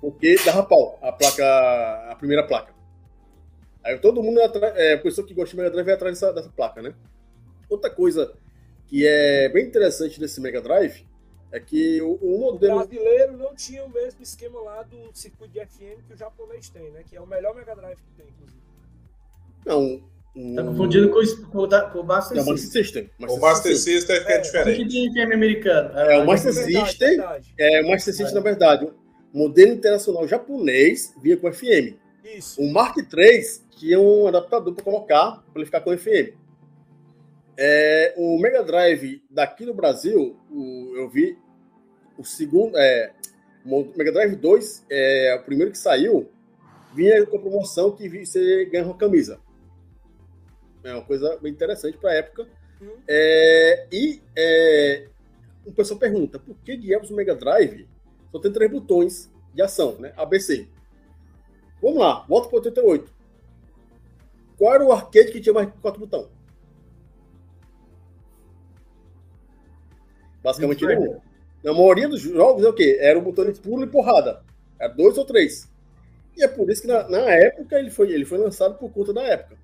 porque 0.00 0.36
dava 0.44 0.62
pau 0.62 0.98
a 1.02 1.12
placa, 1.12 2.10
a 2.10 2.16
primeira 2.16 2.46
placa. 2.46 2.74
Aí 3.82 3.98
todo 3.98 4.22
mundo, 4.22 4.40
é, 4.40 4.94
a 4.94 4.98
pessoa 4.98 5.26
que 5.26 5.32
gosta 5.32 5.50
de 5.50 5.56
Mega 5.56 5.70
Drive 5.70 5.86
vai 5.86 5.94
atrás 5.94 6.20
dessa, 6.20 6.32
dessa 6.32 6.50
placa, 6.50 6.82
né? 6.82 6.94
Outra 7.70 7.88
coisa 7.88 8.34
que 8.86 9.06
é 9.06 9.48
bem 9.48 9.66
interessante 9.66 10.18
desse 10.18 10.40
Mega 10.40 10.60
Drive 10.60 11.06
é 11.52 11.60
que 11.60 12.02
o, 12.02 12.14
o 12.20 12.38
modelo. 12.40 12.74
O 12.74 12.86
brasileiro 12.86 13.36
não 13.36 13.54
tinha 13.54 13.84
o 13.84 13.88
mesmo 13.88 14.22
esquema 14.22 14.60
lá 14.60 14.82
do 14.82 15.10
circuito 15.14 15.52
de 15.52 15.64
FM 15.64 16.04
que 16.06 16.14
o 16.14 16.16
japonês 16.16 16.68
tem, 16.68 16.90
né? 16.90 17.04
Que 17.08 17.16
é 17.16 17.20
o 17.20 17.26
melhor 17.26 17.54
Mega 17.54 17.74
Drive 17.74 17.96
que 17.96 18.12
tem, 18.16 18.26
inclusive. 18.28 18.60
Não. 19.64 20.02
Um... 20.34 20.54
Tá 20.54 20.62
confundindo 20.62 21.10
com, 21.10 21.18
o, 21.18 21.90
com 21.90 21.98
o 22.00 22.04
Master 22.04 22.36
System. 22.36 22.52
Master 22.52 22.70
System. 22.70 23.10
Master 23.18 23.38
o 23.38 23.40
Master 23.40 23.76
System 23.76 24.16
é, 24.16 24.18
é, 24.18 24.32
é 24.32 24.38
diferente. 24.38 24.82
O 24.82 24.88
que 24.88 25.12
tem 25.12 25.12
FM 25.12 25.34
americano? 25.34 25.98
É, 25.98 26.18
o 26.18 26.26
Master 26.26 26.52
System. 26.52 27.20
É, 27.58 27.82
o 27.82 27.88
Master 27.88 28.14
System, 28.14 28.34
na 28.34 28.40
verdade, 28.40 28.84
o 28.84 29.38
modelo 29.38 29.72
internacional 29.72 30.26
japonês 30.28 31.14
vinha 31.20 31.36
com 31.36 31.52
FM. 31.52 31.96
Isso. 32.24 32.60
O 32.60 32.72
Mark 32.72 32.96
III 32.96 33.42
tinha 33.76 33.98
um 33.98 34.28
adaptador 34.28 34.72
para 34.74 34.84
colocar, 34.84 35.42
para 35.52 35.62
ele 35.62 35.64
ficar 35.64 35.80
com 35.80 35.96
FM. 35.96 36.34
É, 37.62 38.14
o 38.16 38.38
Mega 38.38 38.64
Drive 38.64 39.22
daqui 39.28 39.66
no 39.66 39.74
Brasil, 39.74 40.34
o, 40.50 40.94
eu 40.96 41.10
vi 41.10 41.36
o 42.16 42.24
segundo, 42.24 42.74
é, 42.74 43.12
o 43.66 43.84
Mega 43.94 44.10
Drive 44.10 44.34
2, 44.34 44.86
é, 44.88 45.36
o 45.38 45.44
primeiro 45.44 45.70
que 45.70 45.76
saiu, 45.76 46.30
vinha 46.94 47.26
com 47.26 47.36
a 47.36 47.40
promoção 47.40 47.94
que 47.94 48.08
você 48.08 48.64
ganha 48.64 48.86
uma 48.86 48.96
camisa. 48.96 49.38
É 50.82 50.94
uma 50.94 51.04
coisa 51.04 51.36
bem 51.36 51.52
interessante 51.52 51.98
para 51.98 52.12
a 52.12 52.14
época. 52.14 52.48
Uhum. 52.80 52.96
É, 53.06 53.86
e 53.92 54.22
é, 54.34 55.08
o 55.66 55.70
pessoal 55.70 56.00
pergunta, 56.00 56.38
por 56.38 56.56
que 56.64 56.78
diabos 56.78 57.10
o 57.10 57.14
Mega 57.14 57.34
Drive 57.34 57.86
só 58.32 58.38
tem 58.38 58.50
três 58.50 58.70
botões 58.70 59.30
de 59.52 59.60
ação, 59.60 59.98
né? 59.98 60.14
ABC. 60.16 60.66
Vamos 61.82 61.98
lá, 61.98 62.24
volta 62.26 62.48
para 62.48 62.56
o 62.56 62.60
88. 62.60 63.12
Qual 64.56 64.74
era 64.74 64.82
o 64.82 64.92
arcade 64.92 65.30
que 65.30 65.42
tinha 65.42 65.52
mais 65.52 65.68
quatro 65.82 66.00
botões? 66.00 66.39
Basicamente 70.42 70.84
nenhum. 70.86 71.20
Na 71.62 71.72
maioria 71.72 72.08
dos 72.08 72.20
jogos 72.20 72.64
é 72.64 72.68
o 72.68 72.72
quê? 72.72 72.98
Era 73.00 73.18
o 73.18 73.22
botão 73.22 73.44
de 73.50 73.60
pulo 73.60 73.84
e 73.84 73.86
porrada. 73.86 74.42
Era 74.78 74.92
dois 74.92 75.18
ou 75.18 75.24
três. 75.24 75.70
E 76.36 76.42
é 76.42 76.48
por 76.48 76.70
isso 76.70 76.82
que 76.82 76.88
na, 76.88 77.08
na 77.08 77.30
época 77.30 77.78
ele 77.78 77.90
foi, 77.90 78.10
ele 78.12 78.24
foi 78.24 78.38
lançado 78.38 78.78
por 78.78 78.90
conta 78.90 79.12
da 79.12 79.22
época. 79.22 79.58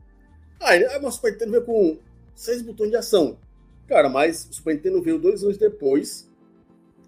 Aí 0.61 0.85
ah, 0.85 1.01
o 1.03 1.11
Super 1.11 1.33
Nintendo 1.33 1.53
veio 1.53 1.65
com 1.65 1.99
seis 2.35 2.61
botões 2.61 2.91
de 2.91 2.97
ação. 2.97 3.39
Cara, 3.87 4.09
mas 4.09 4.47
o 4.51 4.55
Super 4.55 4.75
Nintendo 4.75 5.03
veio 5.03 5.19
dois 5.19 5.43
anos 5.43 5.57
depois. 5.57 6.31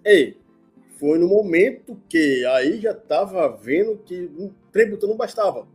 E 0.03 0.35
foi 0.97 1.19
no 1.19 1.27
momento 1.27 1.99
que 2.09 2.45
aí 2.45 2.79
já 2.79 2.93
tava 2.93 3.47
vendo 3.49 3.97
que 3.97 4.29
três 4.71 4.89
botões 4.89 5.09
não 5.09 5.17
bastava. 5.17 5.67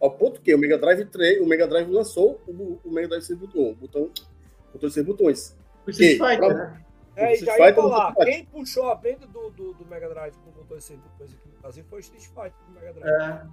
Ao 0.00 0.10
ponto 0.10 0.40
que 0.40 0.54
o 0.54 0.58
Mega 0.58 0.78
Drive 0.78 1.04
3, 1.04 1.40
o 1.40 1.46
Mega 1.46 1.66
Drive 1.66 1.88
lançou 1.88 2.40
o, 2.48 2.78
o 2.84 2.90
Mega 2.90 3.08
Drive 3.08 3.22
6 3.22 3.38
botões, 3.38 3.72
o 3.72 3.74
botão, 3.76 4.10
botão 4.72 4.88
de 4.88 4.94
6 4.94 5.06
botões. 5.06 5.56
O 5.86 5.90
Street 5.90 6.18
Fighter, 6.18 6.56
né? 6.56 6.84
É, 7.14 7.34
e 7.34 7.36
já 7.36 7.58
ia 7.58 7.74
falar, 7.74 8.14
quem 8.14 8.44
puxou 8.46 8.88
a 8.90 8.94
venda 8.94 9.26
do, 9.26 9.50
do, 9.50 9.74
do 9.74 9.86
Mega 9.86 10.08
Drive 10.08 10.34
com 10.44 10.50
controle 10.52 10.82
de 10.82 10.96
botões 10.96 11.34
aqui 11.34 11.48
no 11.48 11.60
Brasil 11.60 11.84
foi 11.88 11.98
o 11.98 12.00
Street 12.00 12.24
Fighter 12.24 12.52
do 12.66 12.74
Mega 12.74 12.92
Drive. 12.94 13.48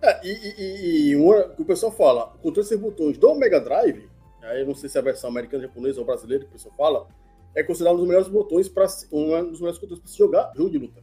É. 0.00 0.08
é 0.08 0.20
e, 0.22 0.30
e, 0.30 1.08
e 1.10 1.16
uma, 1.16 1.52
o 1.58 1.64
pessoal 1.64 1.90
fala, 1.90 2.26
o 2.26 2.38
controle 2.38 2.62
de 2.62 2.68
seis 2.68 2.80
botões 2.80 3.18
do 3.18 3.34
Mega 3.34 3.60
Drive, 3.60 4.08
aí 4.42 4.60
eu 4.60 4.66
não 4.66 4.74
sei 4.74 4.88
se 4.88 4.96
é 4.96 5.00
a 5.00 5.04
versão 5.04 5.28
americana, 5.28 5.64
japonesa 5.64 5.98
ou 5.98 6.06
brasileira 6.06 6.44
que 6.44 6.50
o 6.50 6.52
pessoal 6.52 6.74
fala, 6.76 7.08
é 7.54 7.62
considerado 7.62 7.94
um 7.94 7.98
dos 7.98 8.06
melhores 8.06 8.28
botões 8.28 8.68
para 8.68 8.86
um 9.10 9.50
dos 9.50 9.60
melhores 9.60 9.78
controles 9.78 10.00
para 10.00 10.10
se 10.10 10.18
jogar 10.18 10.52
jogo 10.54 10.70
de 10.70 10.78
luta. 10.78 11.02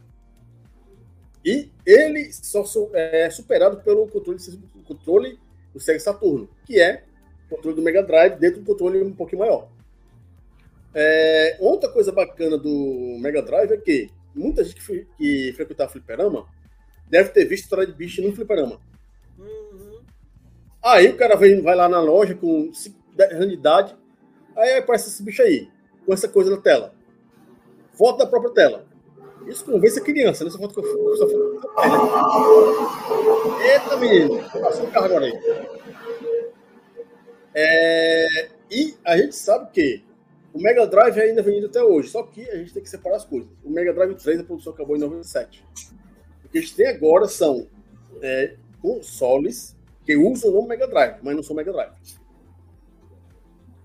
E 1.44 1.70
ele 1.86 2.32
só 2.32 2.64
é 2.92 3.30
superado 3.30 3.82
pelo 3.82 4.06
controle, 4.08 4.38
controle 4.86 5.38
do 5.72 5.80
Sega 5.80 6.00
Saturno, 6.00 6.48
que 6.66 6.80
é 6.80 7.04
o 7.46 7.56
controle 7.56 7.76
do 7.76 7.82
Mega 7.82 8.02
Drive 8.02 8.36
dentro 8.36 8.60
do 8.60 8.66
controle 8.66 9.02
um 9.02 9.14
pouquinho 9.14 9.40
maior. 9.40 9.68
É, 10.94 11.56
outra 11.60 11.88
coisa 11.88 12.10
bacana 12.10 12.58
do 12.58 13.16
Mega 13.20 13.42
Drive 13.42 13.72
é 13.72 13.76
que 13.76 14.10
muita 14.34 14.64
gente 14.64 14.84
que, 14.84 15.06
que 15.16 15.52
frequentava 15.54 15.90
fliperama 15.90 16.46
deve 17.08 17.30
ter 17.30 17.44
visto 17.44 17.64
história 17.64 17.86
de 17.86 17.92
bicho 17.92 18.22
no 18.22 18.32
fliperama. 18.32 18.80
Uhum. 19.38 20.00
Aí 20.82 21.08
o 21.08 21.16
cara 21.16 21.36
vem, 21.36 21.62
vai 21.62 21.74
lá 21.76 21.88
na 21.88 22.00
loja 22.00 22.34
com 22.34 22.70
10 23.16 23.32
anos 23.32 23.48
de 23.48 23.54
idade, 23.54 23.96
aí 24.56 24.78
aparece 24.78 25.08
esse 25.08 25.22
bicho 25.22 25.42
aí, 25.42 25.68
com 26.06 26.12
essa 26.12 26.28
coisa 26.28 26.50
na 26.50 26.60
tela. 26.60 26.94
Foto 27.92 28.18
da 28.18 28.26
própria 28.26 28.52
tela. 28.52 28.86
Isso 29.46 29.64
convence 29.64 29.98
a 29.98 30.02
criança, 30.02 30.44
né? 30.44 30.48
Essa 30.48 30.58
foto 30.58 30.74
que 30.74 30.80
eu 30.80 31.16
só 31.16 31.28
foto. 31.28 31.60
Eita, 33.62 33.96
menino! 33.96 34.42
Passou 34.50 34.86
o 34.86 34.90
carro 34.90 35.06
agora 35.06 35.26
aí. 35.26 35.32
É, 37.54 38.48
e 38.70 38.94
a 39.04 39.16
gente 39.16 39.34
sabe 39.34 39.70
que 39.72 40.04
o 40.52 40.60
Mega 40.60 40.86
Drive 40.86 41.16
é 41.18 41.22
ainda 41.22 41.42
vendido 41.42 41.66
até 41.66 41.82
hoje, 41.82 42.08
só 42.08 42.22
que 42.22 42.48
a 42.48 42.56
gente 42.56 42.72
tem 42.72 42.82
que 42.82 42.90
separar 42.90 43.16
as 43.16 43.24
coisas. 43.24 43.48
O 43.64 43.70
Mega 43.70 43.92
Drive 43.92 44.14
3, 44.16 44.40
a 44.40 44.44
produção 44.44 44.72
acabou 44.72 44.96
em 44.96 45.00
97. 45.00 45.64
O 46.44 46.48
que 46.48 46.58
a 46.58 46.60
gente 46.60 46.74
tem 46.74 46.88
agora 46.88 47.28
são 47.28 47.68
é, 48.20 48.56
consoles 48.82 49.76
que 50.04 50.16
usam 50.16 50.50
o 50.50 50.54
nome 50.54 50.68
Mega 50.68 50.88
Drive, 50.88 51.18
mas 51.22 51.36
não 51.36 51.42
são 51.42 51.54
Mega 51.54 51.72
Drive. 51.72 51.92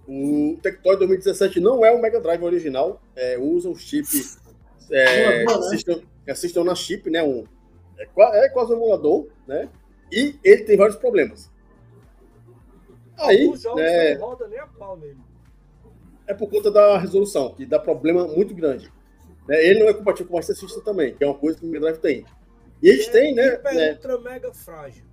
O 0.07 0.57
Tectoy 0.61 0.97
2017 0.97 1.59
não 1.59 1.85
é 1.85 1.91
o 1.91 2.01
Mega 2.01 2.19
Drive 2.19 2.43
original, 2.43 3.01
é, 3.15 3.37
usa 3.37 3.69
o 3.69 3.75
chip 3.75 4.07
é, 4.91 5.45
né? 5.45 5.53
assistam, 5.53 6.01
assistam 6.27 6.63
na 6.63 6.75
chip, 6.75 7.09
né? 7.09 7.23
Um, 7.23 7.45
é, 7.97 8.45
é 8.45 8.49
quase 8.49 8.73
um 8.73 8.77
emulador, 8.77 9.27
né? 9.47 9.69
E 10.11 10.35
ele 10.43 10.63
tem 10.63 10.77
vários 10.77 10.97
problemas. 10.97 11.51
Aí, 13.17 13.43
Alguns 13.43 13.61
jogos 13.61 13.81
é, 13.81 14.17
não 14.17 14.27
roda 14.27 14.47
nem 14.47 14.59
a 14.59 14.67
pau 14.67 14.97
nele 14.97 15.17
é 16.27 16.33
por 16.33 16.49
conta 16.49 16.71
da 16.71 16.97
resolução, 16.97 17.53
que 17.53 17.65
dá 17.65 17.79
problema 17.79 18.27
muito 18.27 18.53
grande. 18.53 18.91
Né? 19.47 19.63
Ele 19.65 19.79
não 19.79 19.89
é 19.89 19.93
compatível 19.93 20.27
com 20.27 20.33
o 20.33 20.37
Master 20.37 20.55
System 20.55 20.83
também, 20.83 21.15
que 21.15 21.23
é 21.23 21.27
uma 21.27 21.37
coisa 21.37 21.57
que 21.57 21.65
o 21.65 21.69
Mega 21.69 21.81
Drive 21.81 21.99
tem. 21.99 22.25
E 22.81 22.89
eles 22.89 23.07
é, 23.07 23.11
têm, 23.11 23.35
né? 23.35 23.59
É 23.63 23.91
ultra 23.91 24.19
mega 24.19 24.53
frágil. 24.53 25.05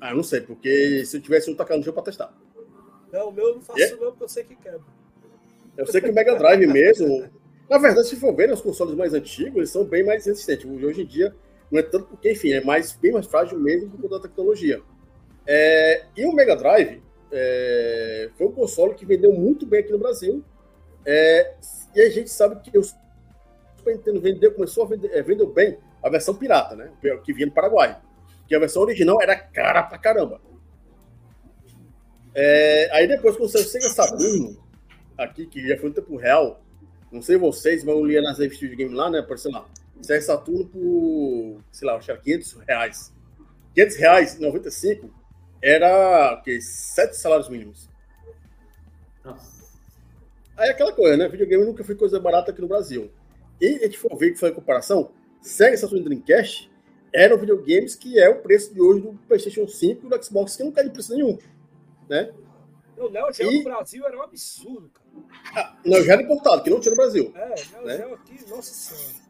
Ah, 0.00 0.10
eu 0.10 0.16
não 0.16 0.22
sei, 0.22 0.40
porque 0.40 1.04
se 1.04 1.16
eu 1.16 1.20
tivesse 1.20 1.50
um 1.50 1.54
tacar 1.54 1.76
no 1.76 1.82
jogo 1.82 1.94
pra 1.94 2.04
testar. 2.04 2.36
Não, 3.12 3.28
o 3.28 3.32
meu 3.32 3.48
eu 3.48 3.54
não 3.56 3.62
faço 3.62 3.80
é? 3.80 3.90
não, 3.90 4.10
porque 4.10 4.24
eu 4.24 4.28
sei 4.28 4.44
que 4.44 4.56
quebra. 4.56 4.80
Eu 5.76 5.86
sei 5.86 6.00
que 6.00 6.10
o 6.10 6.14
Mega 6.14 6.36
Drive 6.36 6.66
mesmo. 6.66 7.30
Na 7.68 7.78
verdade, 7.78 8.08
se 8.08 8.16
for 8.16 8.34
ver, 8.34 8.48
né, 8.48 8.54
os 8.54 8.60
consoles 8.60 8.94
mais 8.94 9.14
antigos, 9.14 9.56
eles 9.56 9.70
são 9.70 9.84
bem 9.84 10.04
mais 10.04 10.26
resistentes. 10.26 10.66
Hoje 10.66 11.02
em 11.02 11.06
dia, 11.06 11.34
não 11.70 11.78
é 11.78 11.82
tanto 11.82 12.06
porque, 12.06 12.32
enfim, 12.32 12.52
é 12.52 12.62
mais, 12.62 12.92
bem 12.92 13.12
mais 13.12 13.26
frágil 13.26 13.58
mesmo 13.58 13.90
por 13.90 14.02
conta 14.02 14.16
da 14.16 14.28
tecnologia. 14.28 14.82
É, 15.46 16.04
e 16.16 16.26
o 16.26 16.32
Mega 16.32 16.56
Drive, 16.56 17.02
é, 17.32 18.30
foi 18.36 18.46
um 18.46 18.52
console 18.52 18.94
que 18.94 19.06
vendeu 19.06 19.32
muito 19.32 19.64
bem 19.64 19.80
aqui 19.80 19.90
no 19.90 19.98
Brasil. 19.98 20.44
É, 21.04 21.54
e 21.94 22.00
a 22.00 22.10
gente 22.10 22.30
sabe 22.30 22.60
que 22.60 22.78
o 22.78 22.84
Super 22.84 23.96
Nintendo 23.96 24.20
vendeu, 24.20 24.52
começou 24.52 24.84
a 24.84 24.88
vender, 24.88 25.10
é, 25.12 25.22
vendeu 25.22 25.46
bem 25.46 25.78
a 26.02 26.10
versão 26.10 26.34
pirata, 26.34 26.76
né? 26.76 26.92
Que 27.24 27.32
vinha 27.32 27.46
do 27.46 27.52
Paraguai. 27.52 27.98
Que 28.46 28.54
a 28.54 28.58
versão 28.58 28.82
original 28.82 29.20
era 29.20 29.36
cara 29.36 29.82
pra 29.82 29.98
caramba. 29.98 30.40
É, 32.34 32.88
aí 32.92 33.08
depois, 33.08 33.36
quando 33.36 33.48
o 33.48 33.48
Sega 33.48 33.88
Saturno, 33.88 34.58
aqui, 35.16 35.46
que 35.46 35.66
já 35.66 35.76
foi 35.78 35.88
no 35.88 35.94
tempo 35.94 36.16
real, 36.16 36.62
não 37.10 37.22
sei 37.22 37.36
vocês, 37.36 37.84
mas 37.84 37.94
eu 37.94 38.04
lia 38.04 38.22
nas 38.22 38.38
revistas 38.38 38.68
de 38.68 38.76
game 38.76 38.94
lá, 38.94 39.10
né? 39.10 39.22
Por, 39.22 39.38
sei 39.38 39.52
lá, 39.52 39.66
Sega 40.00 40.22
Saturno 40.22 40.66
por, 40.66 41.60
sei 41.70 41.86
lá, 41.86 41.96
acho 41.96 42.06
que 42.06 42.12
era 42.12 42.20
500 42.20 42.52
reais. 42.66 43.12
500 43.74 43.96
reais, 43.96 44.38
95, 44.38 45.21
era 45.62 46.40
que 46.44 46.60
sete 46.60 47.16
salários 47.16 47.48
mínimos. 47.48 47.88
Nossa. 49.24 49.62
Aí 50.56 50.70
aquela 50.70 50.92
coisa, 50.92 51.16
né? 51.16 51.28
Videogame 51.28 51.64
nunca 51.64 51.84
foi 51.84 51.94
coisa 51.94 52.18
barata 52.18 52.50
aqui 52.50 52.60
no 52.60 52.68
Brasil. 52.68 53.10
E 53.60 53.76
a 53.76 53.84
gente 53.84 53.98
for 53.98 54.16
ver 54.16 54.32
que 54.32 54.38
foi 54.38 54.50
a 54.50 54.52
comparação, 54.52 55.12
Sega 55.40 55.76
Saturn 55.76 56.04
Dreamcast 56.04 56.70
eram 57.12 57.36
videogames 57.36 57.94
que 57.94 58.18
é 58.18 58.28
o 58.28 58.40
preço 58.40 58.72
de 58.72 58.80
hoje 58.80 59.02
do 59.02 59.12
PlayStation 59.28 59.68
5 59.68 60.06
e 60.06 60.08
do 60.08 60.24
Xbox, 60.24 60.56
que 60.56 60.64
não 60.64 60.72
cai 60.72 60.84
de 60.84 60.90
preço 60.90 61.14
nenhum, 61.14 61.38
né? 62.08 62.32
O 62.96 63.08
Neo 63.08 63.32
Geo 63.32 63.50
e... 63.50 63.58
no 63.58 63.64
Brasil 63.64 64.06
era 64.06 64.16
um 64.16 64.22
absurdo, 64.22 64.90
cara. 64.90 65.26
Ah, 65.54 65.76
Neo 65.84 66.02
Geo 66.02 66.12
era 66.12 66.22
importado, 66.22 66.62
que 66.62 66.70
não 66.70 66.80
tinha 66.80 66.92
no 66.92 66.96
Brasil. 66.96 67.32
É, 67.34 67.54
Neo 67.72 67.84
né? 67.84 67.96
Geo 67.98 68.14
aqui, 68.14 68.48
nossa 68.48 68.72
senhora. 68.72 69.22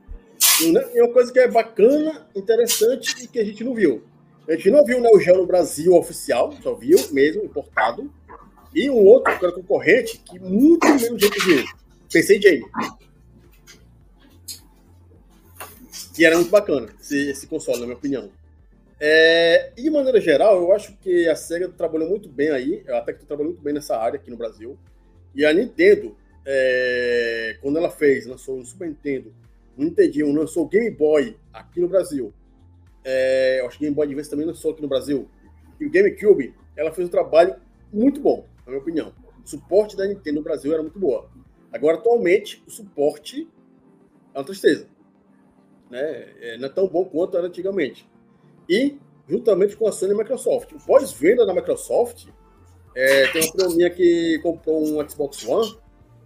E 0.94 1.02
uma 1.02 1.12
coisa 1.12 1.32
que 1.32 1.38
é 1.38 1.48
bacana, 1.48 2.26
interessante 2.34 3.24
e 3.24 3.26
que 3.26 3.38
a 3.38 3.44
gente 3.44 3.64
não 3.64 3.74
viu. 3.74 4.04
A 4.48 4.52
gente 4.52 4.70
não 4.70 4.84
viu 4.84 4.98
o 4.98 5.00
Neo 5.00 5.20
Geo 5.20 5.36
no 5.36 5.46
Brasil 5.46 5.94
oficial, 5.94 6.52
só 6.62 6.74
viu 6.74 6.98
mesmo 7.12 7.44
importado. 7.44 8.12
E 8.74 8.90
um 8.90 9.04
outro 9.04 9.38
que 9.38 9.44
era 9.44 9.54
concorrente 9.54 10.18
que 10.18 10.38
muito 10.38 10.86
menos 10.86 11.20
gente 11.20 11.38
viu. 11.44 11.64
PC 12.10 12.40
Jam. 12.40 12.60
Que 16.14 16.24
era 16.24 16.36
muito 16.36 16.50
bacana 16.50 16.88
esse, 17.00 17.30
esse 17.30 17.46
console, 17.46 17.80
na 17.80 17.86
minha 17.86 17.96
opinião. 17.96 18.30
É, 18.98 19.72
e 19.76 19.82
de 19.82 19.90
maneira 19.90 20.20
geral, 20.20 20.60
eu 20.60 20.72
acho 20.72 20.96
que 20.98 21.28
a 21.28 21.34
SEGA 21.34 21.68
trabalhou 21.68 22.08
muito 22.08 22.28
bem 22.28 22.50
aí, 22.50 22.84
até 22.88 23.12
que 23.12 23.26
trabalhou 23.26 23.52
muito 23.52 23.62
bem 23.62 23.74
nessa 23.74 23.96
área 23.96 24.18
aqui 24.18 24.30
no 24.30 24.36
Brasil. 24.36 24.78
E 25.34 25.44
a 25.44 25.52
Nintendo, 25.52 26.16
é, 26.46 27.56
quando 27.60 27.78
ela 27.78 27.90
fez, 27.90 28.26
lançou 28.26 28.58
o 28.58 28.64
Super 28.64 28.88
Nintendo, 28.88 29.34
o 29.76 29.82
Nintendinho 29.82 30.32
lançou 30.32 30.64
o 30.64 30.68
Game 30.68 30.90
Boy 30.90 31.36
aqui 31.52 31.80
no 31.80 31.88
Brasil. 31.88 32.32
É, 33.04 33.60
eu 33.60 33.66
acho 33.66 33.78
que 33.78 33.84
Game 33.84 33.94
Boy 33.94 34.06
Advance 34.06 34.30
também 34.30 34.46
lançou 34.46 34.72
aqui 34.72 34.82
no 34.82 34.88
Brasil. 34.88 35.28
E 35.80 35.86
o 35.86 35.90
GameCube, 35.90 36.54
ela 36.76 36.92
fez 36.92 37.08
um 37.08 37.10
trabalho 37.10 37.56
muito 37.92 38.20
bom, 38.20 38.46
na 38.64 38.72
minha 38.72 38.80
opinião. 38.80 39.12
O 39.44 39.48
suporte 39.48 39.96
da 39.96 40.06
Nintendo 40.06 40.36
no 40.36 40.42
Brasil 40.42 40.72
era 40.72 40.82
muito 40.82 40.98
boa. 40.98 41.28
Agora, 41.72 41.96
atualmente, 41.96 42.62
o 42.66 42.70
suporte 42.70 43.48
é 44.34 44.38
uma 44.38 44.44
tristeza. 44.44 44.86
Né? 45.90 46.28
É, 46.40 46.58
não 46.58 46.66
é 46.66 46.70
tão 46.70 46.86
bom 46.86 47.04
quanto 47.04 47.36
era 47.36 47.46
antigamente. 47.46 48.08
E, 48.68 48.98
juntamente 49.28 49.76
com 49.76 49.88
a 49.88 49.92
Sony 49.92 50.12
e 50.12 50.14
a 50.14 50.18
Microsoft. 50.18 50.72
O 50.72 50.78
pós-venda 50.78 51.44
da 51.44 51.54
Microsoft, 51.54 52.28
é, 52.94 53.26
tem 53.32 53.42
uma 53.42 53.74
prima 53.74 53.90
que 53.90 54.38
comprou 54.42 54.82
um 54.82 55.08
Xbox 55.08 55.44
One 55.46 55.76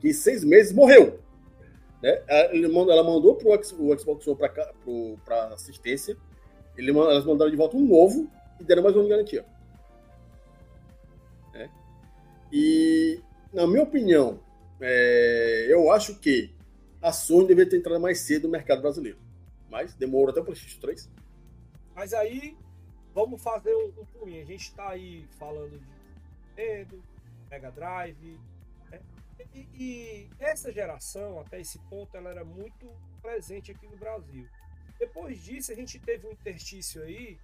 que 0.01 0.09
em 0.09 0.13
seis 0.13 0.45
meses 0.45 0.73
morreu. 0.73 1.21
Né? 2.03 2.23
Ela 2.29 3.03
mandou 3.03 3.35
pro 3.35 3.51
o 3.51 3.65
Xbox 3.65 4.27
One 4.27 4.39
para 5.25 5.47
assistência, 5.55 6.17
ele, 6.77 6.91
elas 6.91 7.25
mandaram 7.25 7.51
de 7.51 7.57
volta 7.57 7.77
um 7.77 7.87
novo 7.87 8.31
e 8.61 8.65
deram 8.65 8.83
mais 8.83 8.95
uma 8.95 9.05
de 9.05 9.11
garantia. 9.11 9.45
Né? 11.53 11.71
E, 12.53 13.21
na 13.53 13.67
minha 13.67 13.83
opinião, 13.83 14.41
é, 14.81 15.67
eu 15.69 15.91
acho 15.91 16.19
que 16.19 16.55
a 17.01 17.13
Sony 17.13 17.47
deveria 17.47 17.71
ter 17.71 17.79
entrado 17.79 18.01
mais 18.01 18.21
cedo 18.21 18.45
no 18.45 18.53
mercado 18.53 18.83
brasileiro. 18.83 19.19
Mas 19.71 19.95
demorou 19.95 20.31
até 20.31 20.41
o 20.41 20.45
PlayStation 20.45 20.81
3. 20.81 21.11
Mas 21.95 22.13
aí, 22.13 22.57
vamos 23.15 23.43
fazer 23.43 23.75
um, 23.75 23.93
um 24.01 24.05
pulinho. 24.07 24.43
A 24.43 24.47
gente 24.47 24.65
está 24.65 24.91
aí 24.91 25.27
falando 25.39 25.79
de 25.79 25.87
Nintendo, 26.49 27.03
Mega 27.51 27.71
Drive. 27.71 28.39
Né? 28.91 29.01
E, 29.55 29.69
e, 29.75 30.29
essa 30.39 30.73
geração, 30.73 31.41
até 31.41 31.61
esse 31.61 31.79
ponto, 31.91 32.17
ela 32.17 32.31
era 32.31 32.45
muito 32.45 32.87
presente 33.23 33.71
aqui 33.71 33.87
no 33.87 33.97
Brasil. 33.97 34.47
Depois 34.99 35.43
disso, 35.43 35.73
a 35.73 35.75
gente 35.75 35.99
teve 35.99 36.27
um 36.27 36.33
interstício 36.33 37.03
aí 37.03 37.39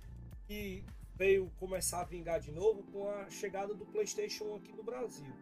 que 0.47 0.85
veio 1.16 1.51
começar 1.59 2.01
a 2.01 2.05
vingar 2.05 2.41
de 2.41 2.51
novo 2.51 2.83
com 2.93 3.09
a 3.09 3.31
chegada 3.31 3.74
do 3.74 3.85
PlayStation 3.87 4.45
1 4.45 4.57
aqui 4.57 4.73
no 4.73 4.83
Brasil. 4.83 5.33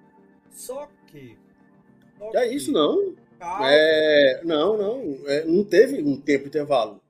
Só 0.50 0.88
que. 1.06 1.38
Só 2.18 2.30
é 2.34 2.48
que, 2.48 2.54
isso, 2.54 2.72
não. 2.72 3.14
É, 3.62 4.42
não, 4.44 4.76
não. 4.76 5.28
É, 5.28 5.44
não 5.44 5.64
teve 5.64 6.02
um 6.02 6.20
tempo 6.20 6.48
intervalo. 6.48 7.00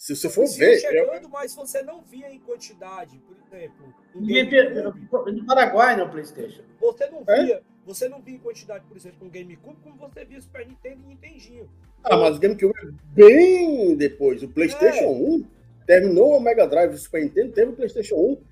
Se 0.00 0.16
você 0.16 0.30
for 0.30 0.48
ver. 0.48 0.78
chegando, 0.78 1.24
eu... 1.24 1.28
mas 1.28 1.54
você 1.54 1.82
não 1.82 2.00
via 2.00 2.32
em 2.32 2.38
quantidade, 2.38 3.18
por 3.18 3.36
exemplo. 3.36 3.94
No 4.14 5.44
Paraguai, 5.44 5.94
no 5.94 6.08
PlayStation. 6.08 6.62
Você 6.80 7.06
não 7.10 7.22
é? 7.28 7.44
via. 7.44 7.54
É? 7.56 7.62
Você 7.84 8.08
não 8.08 8.22
via 8.22 8.34
em 8.34 8.38
quantidade, 8.38 8.82
por 8.86 8.96
exemplo, 8.96 9.18
com 9.18 9.26
o 9.26 9.30
GameCube, 9.30 9.76
como 9.82 9.96
você 9.98 10.24
via 10.24 10.40
Super 10.40 10.66
Nintendo 10.66 11.02
e 11.02 11.06
Nintendinho. 11.06 11.70
Ah, 12.02 12.16
mas 12.16 12.38
o 12.38 12.40
GameCube 12.40 12.72
é 12.82 12.86
bem 13.12 13.94
depois. 13.94 14.42
O 14.42 14.48
PlayStation 14.48 15.04
é. 15.04 15.06
1 15.06 15.46
terminou 15.86 16.34
o 16.34 16.40
Mega 16.40 16.66
Drive 16.66 16.92
do 16.92 16.98
Super 16.98 17.22
Nintendo, 17.22 17.52
teve 17.52 17.72
o 17.72 17.76
PlayStation 17.76 18.14
1. 18.14 18.42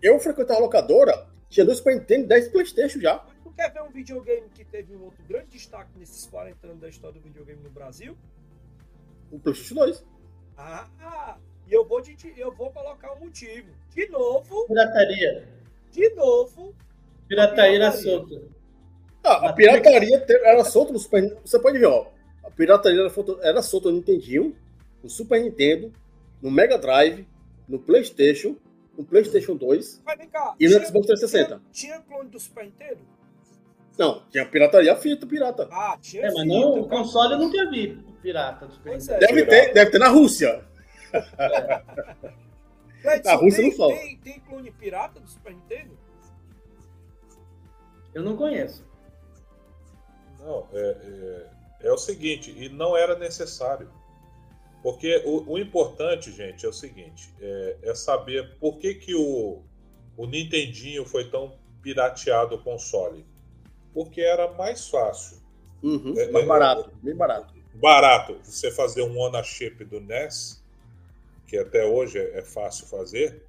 Eu 0.00 0.18
frequentava 0.18 0.60
a 0.60 0.62
locadora, 0.62 1.28
tinha 1.50 1.66
dois 1.66 1.76
Super 1.76 1.96
Nintendo 1.96 2.24
e 2.24 2.28
10 2.28 2.48
PlayStation 2.48 3.00
já. 3.00 3.22
Mas 3.22 3.36
tu 3.44 3.50
quer 3.50 3.70
ver 3.70 3.82
um 3.82 3.90
videogame 3.90 4.48
que 4.48 4.64
teve 4.64 4.96
um 4.96 5.04
outro 5.04 5.22
grande 5.28 5.48
destaque 5.48 5.90
nesses 5.98 6.26
40 6.26 6.66
anos 6.66 6.80
da 6.80 6.88
história 6.88 7.20
do 7.20 7.22
videogame 7.22 7.62
no 7.62 7.68
Brasil? 7.68 8.16
O 9.30 9.38
PlayStation 9.38 9.74
2. 9.74 10.15
Ah, 10.58 11.36
e 11.66 11.72
eu 11.72 11.84
vou, 11.84 12.00
de, 12.00 12.16
eu 12.36 12.52
vou 12.52 12.70
colocar 12.70 13.12
o 13.12 13.16
um 13.16 13.26
motivo. 13.26 13.68
De 13.94 14.08
novo. 14.08 14.66
Pirataria. 14.66 15.48
De 15.90 16.10
novo. 16.14 16.74
Pirataria 17.28 17.76
era 17.76 17.92
solta. 17.92 18.42
Ah, 19.24 19.48
a 19.48 19.52
pirataria 19.52 20.24
era 20.28 20.64
solta 20.64 20.92
no 20.92 20.98
Super 20.98 21.22
Nintendo. 21.22 21.40
Você 21.44 21.58
pode 21.58 21.78
ver, 21.78 21.86
ó. 21.86 22.06
A 22.44 22.50
pirataria 22.50 23.00
era, 23.00 23.12
era 23.42 23.62
solta 23.62 23.90
no 23.90 23.96
Nintendinho, 23.96 24.56
no 25.02 25.10
Super 25.10 25.42
Nintendo, 25.42 25.92
no 26.40 26.50
Mega 26.50 26.78
Drive, 26.78 27.26
no 27.68 27.78
PlayStation, 27.80 28.56
no 28.96 29.04
PlayStation 29.04 29.56
2 29.56 30.02
cá, 30.30 30.54
e 30.58 30.68
no 30.68 30.74
Xbox 30.74 31.06
360. 31.06 31.48
Tinha, 31.48 31.60
tinha 31.72 32.00
clone 32.02 32.30
do 32.30 32.38
Super 32.38 32.64
Nintendo? 32.64 33.00
Não, 33.98 34.22
tinha 34.30 34.46
pirataria 34.46 34.94
fita 34.94 35.26
pirata. 35.26 35.68
Ah, 35.72 35.98
tinha. 36.00 36.26
É, 36.26 36.32
mas 36.32 36.46
não, 36.46 36.80
o 36.80 36.88
console 36.88 37.34
eu 37.34 37.38
nunca 37.38 37.68
vi 37.68 37.98
pirata 38.26 38.66
dos 38.66 39.08
é, 39.08 39.18
deve, 39.18 39.46
ter, 39.46 39.72
deve 39.72 39.90
ter 39.92 39.98
na 40.00 40.08
Rússia. 40.08 40.64
É. 43.04 43.22
na 43.22 43.34
Rússia 43.36 43.62
tem, 43.62 43.70
não 43.70 43.76
fala. 43.76 43.94
Tem, 43.94 44.16
tem 44.18 44.40
clone 44.40 44.72
pirata 44.72 45.20
do 45.20 45.28
Super 45.28 45.54
Nintendo? 45.54 45.96
Eu 48.12 48.24
não 48.24 48.36
conheço. 48.36 48.84
Não, 50.40 50.66
é, 50.72 51.46
é, 51.82 51.86
é, 51.86 51.92
o 51.92 51.96
seguinte, 51.96 52.50
e 52.50 52.68
não 52.68 52.96
era 52.96 53.16
necessário. 53.16 53.88
Porque 54.82 55.22
o, 55.24 55.52
o 55.52 55.58
importante, 55.58 56.32
gente, 56.32 56.66
é 56.66 56.68
o 56.68 56.72
seguinte: 56.72 57.32
é, 57.40 57.76
é, 57.84 57.94
saber 57.94 58.56
por 58.58 58.78
que, 58.78 58.94
que 58.94 59.14
o, 59.14 59.62
o 60.16 60.26
Nintendinho 60.26 61.04
foi 61.04 61.30
tão 61.30 61.56
pirateado 61.80 62.56
o 62.56 62.62
console. 62.62 63.24
Porque 63.94 64.20
era 64.20 64.52
mais 64.54 64.88
fácil. 64.88 65.38
Uhum, 65.80 66.14
é, 66.18 66.28
mais 66.32 66.46
barato, 66.46 66.90
bem 67.00 67.14
barato 67.14 67.55
barato 67.76 68.38
você 68.42 68.70
fazer 68.70 69.02
um 69.02 69.18
ownership 69.18 69.84
do 69.84 70.00
NES, 70.00 70.62
que 71.46 71.56
até 71.56 71.84
hoje 71.84 72.18
é, 72.18 72.38
é 72.38 72.42
fácil 72.42 72.86
fazer, 72.86 73.42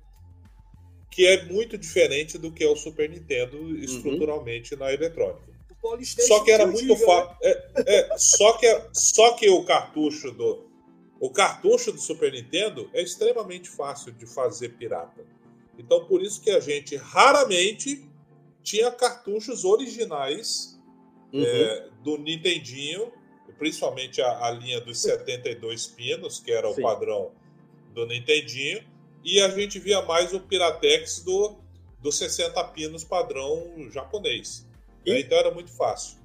que 1.10 1.26
é 1.26 1.46
muito 1.46 1.78
diferente 1.78 2.38
do 2.38 2.52
que 2.52 2.64
é 2.64 2.68
o 2.70 2.76
Super 2.76 3.10
Nintendo 3.10 3.58
uhum. 3.58 3.76
estruturalmente 3.76 4.74
uhum. 4.74 4.82
na 4.82 4.94
eletrônica. 4.94 5.58
Só 6.28 6.44
que 6.44 6.52
era 6.52 6.68
muito 6.68 6.96
fácil. 6.98 7.38
Né? 7.42 7.54
É, 7.86 8.14
é, 8.14 8.18
só, 8.18 8.58
que, 8.58 8.82
só 8.94 9.34
que 9.34 9.50
o 9.50 9.64
cartucho 9.64 10.32
do. 10.32 10.68
O 11.20 11.32
cartucho 11.32 11.92
do 11.92 12.00
Super 12.00 12.32
Nintendo 12.32 12.90
é 12.94 13.02
extremamente 13.02 13.70
fácil 13.70 14.12
de 14.12 14.28
fazer 14.28 14.70
pirata. 14.70 15.26
Então, 15.78 16.06
por 16.06 16.22
isso 16.22 16.42
que 16.42 16.52
a 16.52 16.60
gente 16.60 16.96
raramente 16.96 18.08
tinha 18.62 18.92
cartuchos 18.92 19.64
originais 19.64 20.80
uhum. 21.34 21.42
é, 21.42 21.90
do 22.04 22.18
Nintendinho 22.18 23.12
principalmente 23.58 24.22
a, 24.22 24.46
a 24.46 24.52
linha 24.52 24.80
dos 24.80 25.00
72 25.02 25.88
pinos, 25.88 26.40
que 26.40 26.52
era 26.52 26.68
o 26.70 26.74
Sim. 26.74 26.82
padrão 26.82 27.32
do 27.94 28.06
Nintendinho, 28.06 28.84
e 29.24 29.42
a 29.42 29.50
gente 29.50 29.80
via 29.80 30.02
mais 30.02 30.34
o 30.34 30.40
Piratex 30.40 31.20
do, 31.24 31.58
do 32.00 32.12
60 32.12 32.64
pinos 32.66 33.04
padrão 33.04 33.90
japonês. 33.92 34.66
E? 35.06 35.12
Né? 35.12 35.20
Então 35.22 35.38
era 35.38 35.52
muito 35.52 35.72
fácil. 35.72 36.18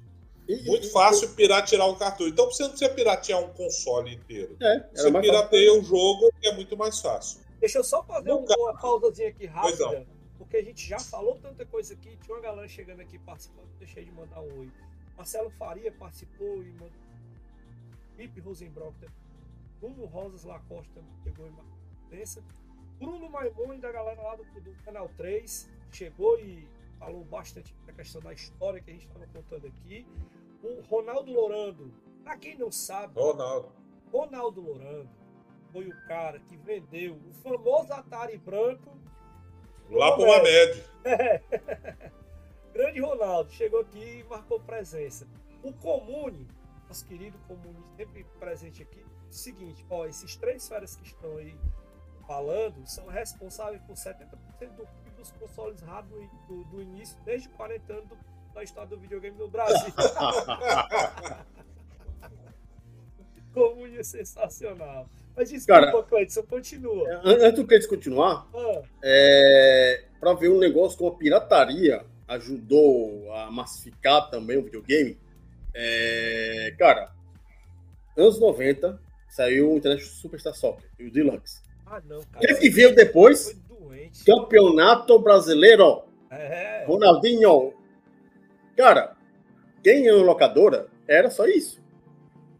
E, 0.47 0.61
muito 0.63 0.87
e, 0.87 0.89
fácil 0.89 1.29
e... 1.29 1.33
piratear 1.33 1.87
o 1.87 1.95
cartucho. 1.95 2.29
Então 2.29 2.45
você 2.45 2.63
não 2.63 2.69
precisa 2.69 2.91
piratear 2.91 3.39
um 3.41 3.53
console 3.53 4.13
inteiro. 4.13 4.55
É, 4.61 4.87
você 4.93 5.11
pirateia 5.11 5.69
fácil. 5.69 5.81
o 5.81 5.83
jogo 5.83 6.31
que 6.39 6.47
é 6.47 6.53
muito 6.53 6.77
mais 6.77 6.99
fácil. 6.99 7.41
Deixa 7.59 7.79
eu 7.79 7.83
só 7.83 8.03
fazer 8.03 8.33
um, 8.33 8.45
uma 8.45 8.77
pausazinha 8.77 9.29
aqui 9.29 9.45
rápida, 9.45 10.05
porque 10.37 10.57
a 10.57 10.63
gente 10.63 10.87
já 10.87 10.99
falou 10.99 11.39
tanta 11.41 11.65
coisa 11.65 11.93
aqui. 11.93 12.17
Tinha 12.21 12.35
uma 12.35 12.41
galera 12.41 12.67
chegando 12.67 12.99
aqui 12.99 13.17
participando, 13.19 13.69
deixei 13.79 14.03
de 14.03 14.11
mandar 14.11 14.41
um 14.41 14.59
oi. 14.59 14.69
Marcelo 15.15 15.49
Faria 15.51 15.91
participou 15.91 16.61
e 16.61 16.71
mandou 16.73 17.02
Felipe 18.15 18.39
Rosenbrock, 18.39 18.95
Bruno 19.79 20.05
Rosas 20.05 20.43
Lacosta 20.43 21.03
chegou 21.23 21.47
em 21.47 21.53
presença. 22.07 22.43
Bruno 22.99 23.29
Maimon 23.29 23.79
da 23.79 23.91
galera 23.91 24.21
lá 24.21 24.35
do, 24.35 24.43
do, 24.43 24.73
Canal 24.83 25.09
3 25.17 25.69
chegou 25.91 26.39
e 26.39 26.67
falou 26.99 27.23
bastante 27.25 27.75
da 27.85 27.91
questão 27.91 28.21
da 28.21 28.33
história 28.33 28.81
que 28.81 28.89
a 28.89 28.93
gente 28.93 29.07
estava 29.07 29.27
contando 29.27 29.67
aqui. 29.67 30.07
O 30.63 30.81
Ronaldo 30.81 31.31
Lorando, 31.33 31.93
para 32.23 32.37
quem 32.37 32.57
não 32.57 32.71
sabe, 32.71 33.19
Ronaldo. 33.19 33.71
Ronaldo 34.11 34.61
Lorando 34.61 35.09
foi 35.71 35.87
o 35.87 36.07
cara 36.07 36.39
que 36.39 36.55
vendeu 36.55 37.15
o 37.15 37.33
famoso 37.41 37.91
Atari 37.91 38.37
branco 38.37 38.97
lá 39.89 40.15
para 40.15 40.23
o 40.23 40.27
Mamed. 40.27 40.83
É. 41.03 41.41
Grande 42.71 43.01
Ronaldo 43.01 43.51
chegou 43.51 43.81
aqui 43.81 44.19
e 44.19 44.23
marcou 44.23 44.59
presença. 44.59 45.27
O 45.61 45.73
Comune 45.73 46.47
nosso 46.93 47.07
querido 47.07 47.35
comunista 47.47 47.89
sempre 47.97 48.23
presente 48.39 48.83
aqui, 48.83 49.03
o 49.27 49.33
seguinte, 49.33 49.83
ó, 49.89 50.05
esses 50.05 50.35
três 50.35 50.67
feras 50.67 50.95
que 50.95 51.07
estão 51.07 51.37
aí 51.37 51.55
falando 52.27 52.85
são 52.85 53.07
responsáveis 53.07 53.81
por 53.81 53.95
70% 53.95 54.27
do 54.75 54.85
PIB 54.85 55.17
dos 55.17 55.31
consoles 55.31 55.81
hardware 55.81 56.29
do, 56.47 56.63
do, 56.65 56.79
início, 56.83 57.17
desde 57.25 57.49
40 57.49 57.93
anos 57.93 58.07
do, 58.09 58.15
da 58.53 58.61
história 58.61 58.87
do 58.91 58.99
videogame 58.99 59.35
no 59.35 59.47
Brasil. 59.47 59.91
Comune 63.55 63.97
é 63.97 64.03
sensacional. 64.03 65.09
Mas 65.35 65.49
desculpa, 65.49 65.81
Cara, 65.87 66.03
Cleiton, 66.03 66.43
continua. 66.43 67.21
Antes 67.23 67.55
do 67.55 67.65
Cleiton 67.65 67.89
continuar, 67.89 68.47
ah. 68.53 68.83
é, 69.03 70.05
para 70.19 70.35
ver 70.35 70.49
um 70.49 70.59
negócio 70.59 70.99
com 70.99 71.07
a 71.07 71.15
pirataria 71.15 72.05
ajudou 72.27 73.33
a 73.33 73.49
massificar 73.49 74.29
também 74.29 74.57
o 74.57 74.63
videogame, 74.63 75.17
é, 75.73 76.75
cara, 76.77 77.11
anos 78.17 78.39
90 78.39 78.99
saiu 79.29 79.71
o 79.71 79.77
International 79.77 80.15
Superstar 80.15 80.53
Soccer, 80.53 80.89
o 80.99 81.11
Deluxe. 81.11 81.61
Ah, 81.85 82.01
não, 82.05 82.19
O 82.19 82.27
cara. 82.27 82.47
que, 82.47 82.55
que 82.55 82.69
veio 82.69 82.95
depois? 82.95 83.55
Campeonato 84.25 85.17
Brasileiro. 85.19 86.03
É. 86.29 86.85
Ronaldinho. 86.85 87.73
Cara, 88.75 89.15
quem 89.83 90.07
é 90.07 90.11
locadora 90.11 90.87
era 91.07 91.29
só 91.29 91.45
isso. 91.47 91.81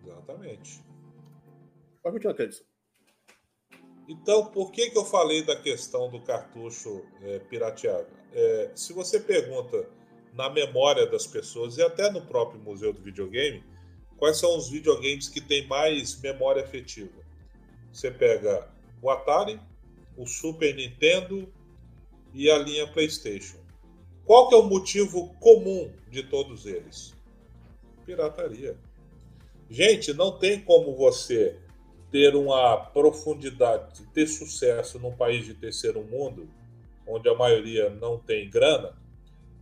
Exatamente. 0.05 0.83
Pode 2.01 2.15
continuar, 2.15 2.35
Cleiton. 2.35 2.63
Então, 4.07 4.45
por 4.47 4.71
que, 4.71 4.89
que 4.89 4.97
eu 4.97 5.05
falei 5.05 5.43
da 5.43 5.55
questão 5.55 6.09
do 6.09 6.21
cartucho 6.21 7.03
é, 7.21 7.39
pirateado? 7.39 8.07
É, 8.33 8.71
se 8.75 8.91
você 8.93 9.19
pergunta 9.19 9.87
na 10.33 10.49
memória 10.49 11.05
das 11.05 11.27
pessoas 11.27 11.77
e 11.77 11.81
até 11.81 12.11
no 12.11 12.21
próprio 12.21 12.59
Museu 12.59 12.91
do 12.91 13.01
Videogame, 13.01 13.63
quais 14.17 14.37
são 14.37 14.57
os 14.57 14.69
videogames 14.69 15.29
que 15.29 15.39
têm 15.39 15.67
mais 15.67 16.19
memória 16.19 16.63
afetiva? 16.63 17.23
Você 17.91 18.09
pega 18.09 18.67
o 19.01 19.09
Atari, 19.09 19.59
o 20.17 20.25
Super 20.25 20.75
Nintendo 20.75 21.47
e 22.33 22.49
a 22.49 22.57
linha 22.57 22.87
PlayStation. 22.87 23.57
Qual 24.25 24.47
que 24.47 24.55
é 24.55 24.57
o 24.57 24.63
motivo 24.63 25.33
comum 25.39 25.91
de 26.09 26.23
todos 26.23 26.65
eles? 26.65 27.13
Pirataria. 28.05 28.77
Gente, 29.69 30.13
não 30.13 30.37
tem 30.37 30.61
como 30.61 30.95
você 30.95 31.59
ter 32.11 32.35
uma 32.35 32.77
profundidade, 32.77 34.05
ter 34.13 34.27
sucesso 34.27 34.99
num 34.99 35.15
país 35.15 35.45
de 35.45 35.53
terceiro 35.53 36.03
mundo, 36.03 36.47
onde 37.07 37.27
a 37.27 37.35
maioria 37.35 37.89
não 37.89 38.17
tem 38.17 38.49
grana, 38.49 38.95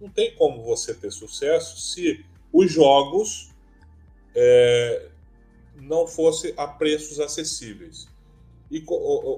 não 0.01 0.09
tem 0.09 0.33
como 0.35 0.63
você 0.63 0.95
ter 0.95 1.11
sucesso 1.11 1.79
se 1.79 2.25
os 2.51 2.71
jogos 2.71 3.51
é, 4.35 5.09
não 5.75 6.07
fossem 6.07 6.53
a 6.57 6.67
preços 6.67 7.19
acessíveis. 7.19 8.07
E 8.71 8.83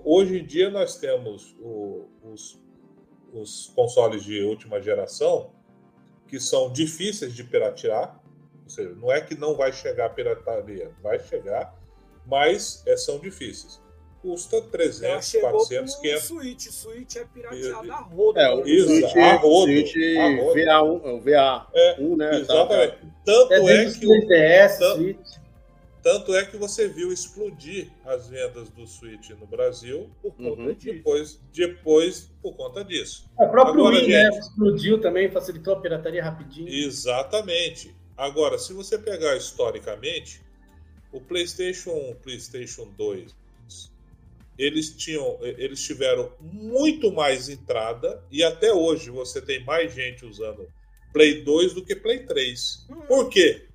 hoje 0.06 0.40
em 0.40 0.46
dia 0.46 0.70
nós 0.70 0.96
temos 0.96 1.54
o, 1.60 2.08
os, 2.24 2.58
os 3.34 3.72
consoles 3.76 4.24
de 4.24 4.42
última 4.42 4.82
geração 4.82 5.52
que 6.28 6.40
são 6.40 6.72
difíceis 6.72 7.34
de 7.34 7.44
piratear, 7.44 8.24
ou 8.64 8.70
seja, 8.70 8.96
não 8.96 9.12
é 9.12 9.20
que 9.20 9.36
não 9.36 9.56
vai 9.56 9.74
chegar 9.74 10.06
a 10.06 10.10
pirataria, 10.10 10.92
vai 11.02 11.20
chegar, 11.20 11.78
mas 12.26 12.82
é, 12.88 12.96
são 12.96 13.20
difíceis. 13.20 13.83
Custa 14.24 14.62
300, 14.62 15.28
chegou 15.30 15.50
400, 15.52 15.94
pro 15.96 16.02
500. 16.02 16.24
Switch. 16.24 16.68
Switch 16.72 17.16
é 17.18 17.26
pirateado 17.26 17.86
E- 17.88 17.92
a 17.92 17.96
roda. 17.98 18.42
É, 18.42 18.50
o 18.54 18.58
né? 18.64 18.70
Isso, 18.72 18.88
Switch, 18.88 19.16
a 19.18 19.34
rodo, 19.36 19.72
Switch 19.72 19.96
a 20.18 20.30
rodo. 20.30 20.54
VA1, 20.54 21.02
é 21.04 21.12
o 21.12 21.22
VA1, 21.22 21.66
É, 21.74 22.00
né? 22.16 22.40
Exatamente. 22.40 22.92
Tá, 22.96 23.08
Tanto 23.26 23.54
É 23.54 23.58
é 23.58 23.92
que 23.92 24.06
o 24.08 24.10
o- 24.10 24.14
3DS, 24.26 24.80
tanto-. 24.80 25.44
Tanto 26.02 26.36
é 26.36 26.46
que 26.46 26.58
você 26.58 26.88
viu 26.88 27.12
explodir 27.14 27.90
as 28.06 28.28
vendas 28.28 28.70
do 28.70 28.86
Switch 28.88 29.30
no 29.32 29.46
Brasil 29.46 30.10
Por 30.22 30.34
conta 30.36 30.62
Uhum. 30.62 30.74
disso. 30.74 30.86
depois, 30.96 31.40
depois 31.54 32.30
por 32.42 32.54
conta 32.56 32.84
disso. 32.84 33.26
O 33.38 33.48
próprio 33.50 33.86
Agora, 33.86 33.96
Wii, 33.98 34.08
né? 34.10 34.24
gente. 34.32 34.40
Explodiu 34.40 35.00
também, 35.02 35.30
facilitou 35.32 35.74
a 35.76 35.80
pirataria 35.82 36.22
rapidinho. 36.24 36.68
Exatamente. 36.70 37.94
Agora, 38.18 38.58
se 38.58 38.74
você 38.74 38.98
pegar 38.98 39.36
historicamente, 39.38 40.42
o 41.12 41.22
PlayStation 41.22 41.92
1, 41.92 42.12
o 42.12 42.16
PlayStation 42.16 42.86
2, 42.98 43.34
eles 44.58 44.96
tinham, 44.96 45.40
eles 45.42 45.82
tiveram 45.84 46.32
muito 46.40 47.12
mais 47.12 47.50
entrada 47.50 48.24
e 48.32 48.44
até 48.44 48.74
hoje 48.74 49.10
você 49.10 49.42
tem 49.42 49.64
mais 49.64 49.94
gente 49.94 50.26
usando 50.26 50.68
Play 51.12 51.44
2 51.44 51.74
do 51.74 51.84
que 51.84 51.96
Play 51.96 52.26
3. 52.26 52.88
Por 53.08 53.30
quê? 53.30 53.68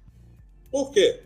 Por 0.70 0.90
quê? 0.90 1.22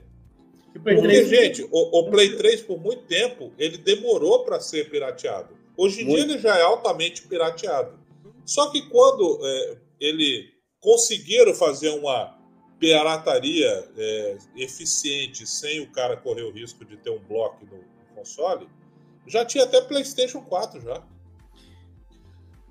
Porque, 0.73 1.03
3 1.03 1.29
gente, 1.29 1.62
o, 1.65 1.69
o 1.70 2.11
Play 2.11 2.37
3, 2.37 2.62
por 2.62 2.81
muito 2.81 3.03
tempo, 3.05 3.53
ele 3.59 3.77
demorou 3.77 4.45
para 4.45 4.61
ser 4.61 4.89
pirateado. 4.89 5.55
Hoje 5.77 6.03
em 6.03 6.05
Muito. 6.05 6.24
dia 6.24 6.35
ele 6.35 6.43
já 6.43 6.57
é 6.57 6.62
altamente 6.62 7.23
pirateado. 7.23 7.99
Só 8.45 8.70
que 8.70 8.89
quando 8.89 9.39
é, 9.43 9.77
ele 10.01 10.51
conseguiram 10.81 11.55
fazer 11.55 11.91
uma 11.91 12.39
pirataria 12.79 13.89
é, 13.97 14.37
eficiente, 14.57 15.47
sem 15.47 15.81
o 15.81 15.91
cara 15.93 16.16
correr 16.16 16.43
o 16.43 16.51
risco 16.51 16.85
de 16.85 16.97
ter 16.97 17.11
um 17.11 17.20
bloco 17.20 17.65
no, 17.66 17.77
no 17.77 18.15
console, 18.15 18.66
já 19.27 19.44
tinha 19.44 19.65
até 19.65 19.81
PlayStation 19.81 20.40
4 20.43 20.81
já. 20.81 21.03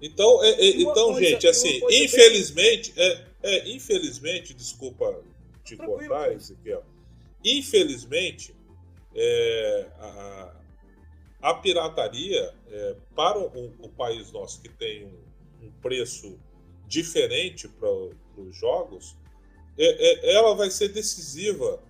Então, 0.01 0.43
é, 0.43 0.49
é, 0.51 0.81
então 0.81 1.11
coisa- 1.13 1.29
gente, 1.29 1.47
assim, 1.47 1.79
coisa 1.79 1.97
bem- 1.97 2.05
infelizmente, 2.05 2.93
é, 2.97 3.25
é, 3.43 3.69
infelizmente, 3.69 4.53
desculpa 4.53 5.21
te 5.63 5.75
Tranquilo. 5.77 5.99
cortar, 6.09 6.33
Ezequiel. 6.33 6.83
Infelizmente, 7.45 8.55
é, 9.15 9.87
a, 9.99 10.53
a 11.41 11.53
pirataria, 11.55 12.53
é, 12.71 12.95
para 13.15 13.37
o, 13.39 13.73
o 13.79 13.89
país 13.89 14.31
nosso 14.31 14.61
que 14.61 14.69
tem 14.69 15.05
um, 15.05 15.67
um 15.67 15.71
preço 15.81 16.39
diferente 16.87 17.67
para 17.67 17.89
os 17.89 18.55
jogos, 18.55 19.15
ela 20.23 20.53
vai 20.53 20.69
ser 20.69 20.89
decisiva 20.89 21.81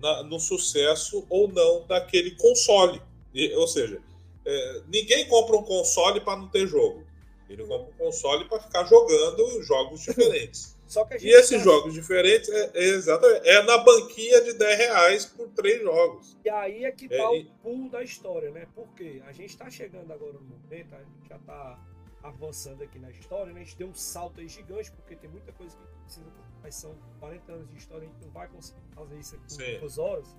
na- 0.00 0.22
no 0.24 0.38
sucesso 0.40 1.24
ou 1.30 1.48
não 1.48 1.86
daquele 1.86 2.32
console. 2.32 3.00
E- 3.32 3.54
ou 3.54 3.66
seja, 3.68 4.00
é, 4.48 4.82
ninguém 4.88 5.26
compra 5.28 5.56
um 5.56 5.62
console 5.62 6.20
para 6.20 6.36
não 6.38 6.48
ter 6.48 6.66
jogo. 6.66 7.04
Ele 7.48 7.64
compra 7.66 7.88
um 7.94 7.98
console 8.06 8.44
para 8.46 8.60
ficar 8.60 8.84
jogando 8.84 9.62
jogos 9.62 10.00
diferentes. 10.00 10.76
E 11.20 11.28
esses 11.28 11.58
tá- 11.58 11.64
jogos 11.64 11.92
diferentes 11.92 12.48
é, 12.48 12.70
é 12.74 12.82
exatamente 12.82 13.46
é 13.46 13.62
na 13.62 13.76
banquinha 13.76 14.40
de 14.40 14.54
10 14.54 14.78
reais 14.78 15.26
por 15.26 15.46
três 15.48 15.82
jogos. 15.82 16.34
E 16.42 16.48
aí 16.48 16.86
é 16.86 16.90
que 16.90 17.04
É, 17.04 17.08
tá 17.18 17.34
e- 17.34 17.42
o 17.42 17.44
pulo 17.62 17.90
da 17.90 18.02
história, 18.02 18.50
né? 18.50 18.66
Porque 18.74 19.20
a 19.26 19.32
gente 19.32 19.54
tá 19.54 19.68
chegando 19.68 20.10
agora 20.10 20.32
no 20.32 20.40
momento, 20.40 20.94
a 20.94 20.98
gente 20.98 21.28
já 21.28 21.38
tá 21.40 21.78
avançando 22.22 22.82
aqui 22.82 22.98
na 22.98 23.10
história, 23.10 23.52
né? 23.52 23.60
A 23.60 23.64
gente 23.64 23.76
deu 23.76 23.88
um 23.88 23.94
salto 23.94 24.40
aí 24.40 24.48
gigante, 24.48 24.90
porque 24.92 25.14
tem 25.14 25.28
muita 25.28 25.52
coisa 25.52 25.76
que 25.76 25.82
precisa. 26.04 26.26
Mas 26.62 26.74
são 26.74 26.96
40 27.20 27.52
anos 27.52 27.68
de 27.70 27.76
história, 27.76 28.08
a 28.08 28.10
gente 28.10 28.24
não 28.24 28.32
vai 28.32 28.48
conseguir 28.48 28.80
fazer 28.94 29.18
isso 29.18 29.34
aqui 29.36 29.62
em 29.62 29.80
duas 29.80 29.98
horas. 29.98 30.34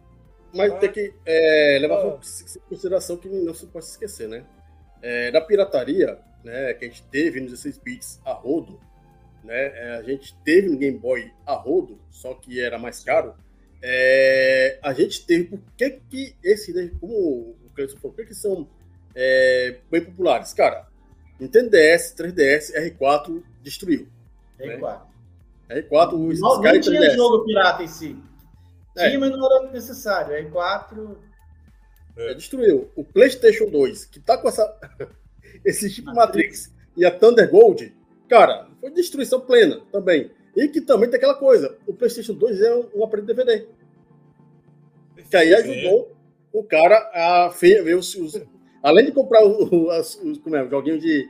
Mas 0.53 0.71
Ah. 0.73 0.77
tem 0.77 0.91
que 0.91 1.13
é, 1.25 1.77
levar 1.81 1.97
Ah. 2.03 2.19
em 2.19 2.59
consideração 2.69 3.17
que 3.17 3.27
não 3.29 3.53
se 3.53 3.65
pode 3.67 3.85
se 3.85 3.91
esquecer, 3.91 4.27
né? 4.27 4.43
É, 5.01 5.31
da 5.31 5.39
pirataria, 5.41 6.17
né, 6.43 6.73
que 6.73 6.85
a 6.85 6.87
gente 6.87 7.03
teve 7.03 7.39
nos 7.39 7.51
16 7.51 7.77
bits 7.77 8.19
a 8.25 8.33
rodo, 8.33 8.79
né? 9.43 9.67
é, 9.75 9.91
a 9.97 10.03
gente 10.03 10.35
teve 10.43 10.67
no 10.69 10.77
Game 10.77 10.97
Boy 10.97 11.31
a 11.45 11.53
rodo, 11.53 11.99
só 12.09 12.33
que 12.33 12.59
era 12.59 12.77
mais 12.77 13.03
caro. 13.03 13.33
É, 13.81 14.77
a 14.81 14.91
gente 14.93 15.25
teve, 15.25 15.45
por 15.45 15.59
que 15.77 15.89
que 16.09 16.35
esse, 16.43 16.73
né, 16.73 16.91
como 16.99 17.13
o 17.13 17.55
Cleiton 17.73 17.95
falou, 17.97 18.11
por 18.13 18.23
que 18.23 18.29
que 18.29 18.35
são 18.35 18.67
é, 19.15 19.77
bem 19.89 20.03
populares? 20.03 20.51
Cara, 20.53 20.87
Nintendo 21.39 21.69
DS, 21.69 22.13
3DS, 22.17 22.73
R4 22.75 23.41
destruiu. 23.63 24.07
R4. 24.59 25.01
R4, 25.69 26.13
o 26.13 26.17
Não, 26.17 26.55
Sky 26.55 26.71
nem 26.71 26.81
tinha 26.81 26.99
3DS. 27.01 27.15
jogo 27.15 27.45
pirata 27.45 27.83
em 27.83 27.87
si. 27.87 28.17
É. 28.97 29.07
Tinha, 29.07 29.19
mas 29.19 29.31
não 29.31 29.45
era 29.61 29.71
necessário. 29.71 30.33
R4. 30.51 31.17
É, 32.17 32.33
destruiu. 32.33 32.89
O 32.95 33.03
PlayStation 33.03 33.69
2, 33.69 34.05
que 34.05 34.19
tá 34.19 34.37
com 34.37 34.47
essa, 34.49 34.77
esse 35.63 35.89
chip 35.89 36.05
Matrix 36.07 36.73
e 36.97 37.05
a 37.05 37.11
Thunder 37.11 37.49
Gold, 37.49 37.95
cara, 38.29 38.67
foi 38.81 38.91
destruição 38.91 39.39
plena 39.39 39.81
também. 39.91 40.31
E 40.55 40.67
que 40.67 40.81
também 40.81 41.09
tem 41.09 41.17
aquela 41.17 41.35
coisa: 41.35 41.77
o 41.87 41.93
PlayStation 41.93 42.33
2 42.33 42.61
é 42.61 42.75
um, 42.75 42.89
um 42.95 43.03
aparelho 43.03 43.27
DVD. 43.27 43.67
Que 45.29 45.37
aí 45.37 45.53
ajudou 45.53 46.15
o 46.51 46.63
cara 46.63 46.97
a 47.13 47.49
ver 47.49 47.95
os, 47.95 48.15
os- 48.15 48.41
Além 48.81 49.05
de 49.05 49.11
comprar 49.11 49.45
os, 49.45 50.15
como 50.41 50.55
é, 50.55 50.63
o 50.63 50.69
joguinho 50.69 50.99
de 50.99 51.29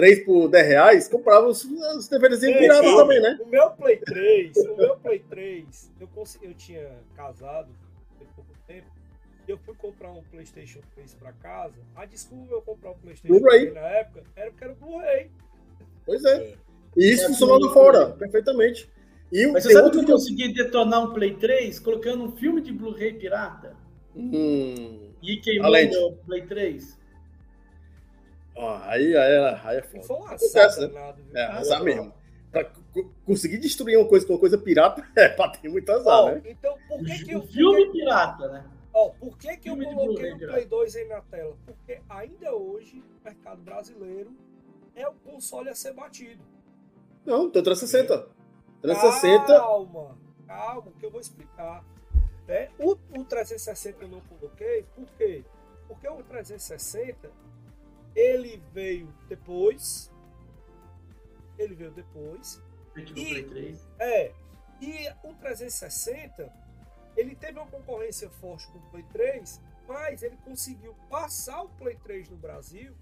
3 0.00 0.24
por 0.24 0.48
10 0.48 0.66
reais, 0.66 1.08
comprava 1.08 1.46
os, 1.46 1.64
os 1.64 2.08
DVDs 2.08 2.40
piratas 2.40 2.90
também, 2.94 3.20
né? 3.20 3.38
O 3.42 3.46
meu 3.46 3.70
Play 3.72 3.96
3, 3.98 4.56
o 4.56 4.76
meu 4.76 4.96
Play 4.96 5.18
3, 5.28 5.92
eu, 6.00 6.08
consegui, 6.08 6.46
eu 6.46 6.54
tinha 6.54 6.88
casado 7.14 7.68
tem 8.18 8.26
pouco 8.34 8.50
tempo. 8.66 8.86
e 9.46 9.50
Eu 9.50 9.58
fui 9.58 9.74
comprar 9.74 10.10
um 10.10 10.22
PlayStation 10.30 10.80
3 10.94 11.14
pra 11.14 11.32
casa. 11.32 11.74
A 11.94 12.06
desculpa 12.06 12.52
eu 12.54 12.62
comprar 12.62 12.90
um 12.92 12.98
PlayStation 12.98 13.38
Blu-ray. 13.38 13.60
3 13.70 13.74
na 13.74 13.80
época 13.88 14.22
era 14.36 14.50
porque 14.50 14.64
era 14.64 14.72
o 14.72 14.76
Blu-ray. 14.76 15.30
Pois 16.06 16.24
é. 16.24 16.36
É. 16.36 16.54
E 16.96 17.12
isso 17.12 17.24
É, 17.24 17.28
funcionou 17.28 17.54
lá 17.56 17.60
tudo- 17.60 17.72
fora, 17.74 18.06
perfeitamente. 18.10 18.90
E 19.32 19.46
Mas 19.46 19.62
você 19.64 19.72
sabe 19.72 19.84
outro 19.84 20.04
que 20.04 20.10
eu 20.10 20.16
consegui 20.16 20.52
detonar 20.52 21.04
um 21.04 21.12
Play 21.14 21.34
3 21.36 21.78
colocando 21.78 22.24
um 22.24 22.32
filme 22.32 22.60
de 22.60 22.72
Blu-ray 22.72 23.12
pirata? 23.12 23.76
Hum, 24.16 25.12
E 25.22 25.36
queimou 25.36 25.70
meu 25.70 26.12
Play 26.26 26.42
3? 26.46 26.98
Ó, 28.56 28.76
aí, 28.84 29.16
aí, 29.16 29.32
é- 29.32 29.60
aí 29.64 29.76
é 29.78 29.82
foda. 29.82 30.04
foi 30.04 30.16
um 30.16 30.24
Acontece, 30.26 30.86
né? 30.88 31.14
É, 31.34 31.42
azar 31.44 31.82
mesmo. 31.82 32.12
Pra 32.50 32.64
co- 32.64 33.10
conseguir 33.24 33.58
destruir 33.58 33.96
uma 33.96 34.08
coisa 34.08 34.26
com 34.26 34.32
uma 34.32 34.38
coisa 34.40 34.58
pirata, 34.58 35.06
é 35.16 35.28
pra 35.28 35.48
ter 35.50 35.68
muito 35.68 35.90
azar, 35.90 36.20
Ó, 36.24 36.30
né? 36.32 36.42
Então, 36.44 36.76
por 36.88 37.04
que 37.04 37.24
que 37.24 37.30
eu... 37.32 37.38
O 37.38 37.46
filme 37.46 37.92
pirata, 37.92 38.48
né? 38.48 38.66
Ó, 38.92 39.10
por 39.10 39.38
que, 39.38 39.56
que 39.56 39.70
eu 39.70 39.76
Filme 39.76 39.88
de 39.88 39.94
coloquei 39.94 40.32
o. 40.32 40.38
Play 40.38 40.66
2 40.66 40.96
aí 40.96 41.04
na 41.08 41.20
tela? 41.20 41.56
Porque 41.64 42.00
ainda 42.08 42.52
hoje 42.56 43.00
o 43.20 43.24
mercado 43.24 43.62
brasileiro 43.62 44.32
é 44.96 45.06
o 45.06 45.12
console 45.12 45.68
a 45.68 45.74
ser 45.76 45.92
batido. 45.94 46.42
Não, 47.24 47.48
tem 47.48 47.62
360. 47.62 48.26
360. 48.82 49.46
Calma, 49.46 50.18
calma, 50.44 50.90
que 50.98 51.06
eu 51.06 51.10
vou 51.10 51.20
explicar. 51.20 51.84
Né? 52.48 52.68
O, 52.80 52.96
o 53.16 53.24
360 53.24 54.02
eu 54.02 54.08
não 54.08 54.20
coloquei, 54.22 54.84
por 54.96 55.06
quê? 55.16 55.44
Porque 55.86 56.08
o 56.08 56.16
360 56.24 57.30
ele 58.14 58.62
veio 58.72 59.12
depois. 59.28 60.10
Ele 61.58 61.74
veio 61.74 61.90
depois. 61.90 62.62
E, 62.96 63.76
é, 63.98 64.34
e 64.80 65.08
o 65.22 65.34
360 65.34 66.52
ele 67.16 67.34
teve 67.34 67.58
uma 67.58 67.66
concorrência 67.66 68.30
forte 68.30 68.66
com 68.68 68.78
o 68.78 68.90
Play 68.90 69.04
3, 69.12 69.60
mas 69.86 70.22
ele 70.22 70.36
conseguiu 70.38 70.94
passar 71.08 71.62
o 71.62 71.68
Play 71.70 71.96
3 71.96 72.30
no 72.30 72.36
Brasil 72.36 72.94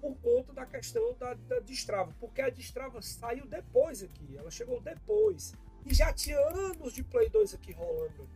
por 0.00 0.14
conta 0.16 0.52
da 0.52 0.66
questão 0.66 1.14
da, 1.14 1.34
da 1.34 1.60
Destrava, 1.60 2.14
porque 2.20 2.42
a 2.42 2.50
Destrava 2.50 3.00
saiu 3.00 3.46
depois 3.46 4.02
aqui, 4.02 4.36
ela 4.36 4.50
chegou 4.50 4.80
depois. 4.80 5.54
E 5.86 5.94
já 5.94 6.12
tinha 6.12 6.38
anos 6.38 6.92
de 6.92 7.02
Play 7.02 7.28
2 7.28 7.54
aqui 7.54 7.72
rolando. 7.72 8.28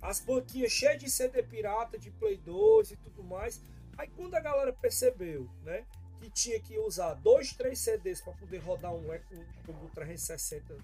As 0.00 0.20
banquinhas 0.20 0.70
cheias 0.70 0.98
de 0.98 1.10
CD 1.10 1.42
pirata, 1.42 1.98
de 1.98 2.10
Play 2.10 2.36
2 2.36 2.92
e 2.92 2.96
tudo 2.96 3.24
mais. 3.24 3.62
Aí 3.96 4.08
quando 4.08 4.34
a 4.34 4.40
galera 4.40 4.72
percebeu, 4.72 5.48
né, 5.62 5.86
que 6.18 6.30
tinha 6.30 6.60
que 6.60 6.78
usar 6.78 7.14
dois, 7.14 7.52
três 7.52 7.78
CDs 7.78 8.20
para 8.20 8.32
poder 8.34 8.58
rodar 8.58 8.94
um, 8.94 9.10
um, 9.10 9.84
um 9.84 9.88
360 9.90 10.76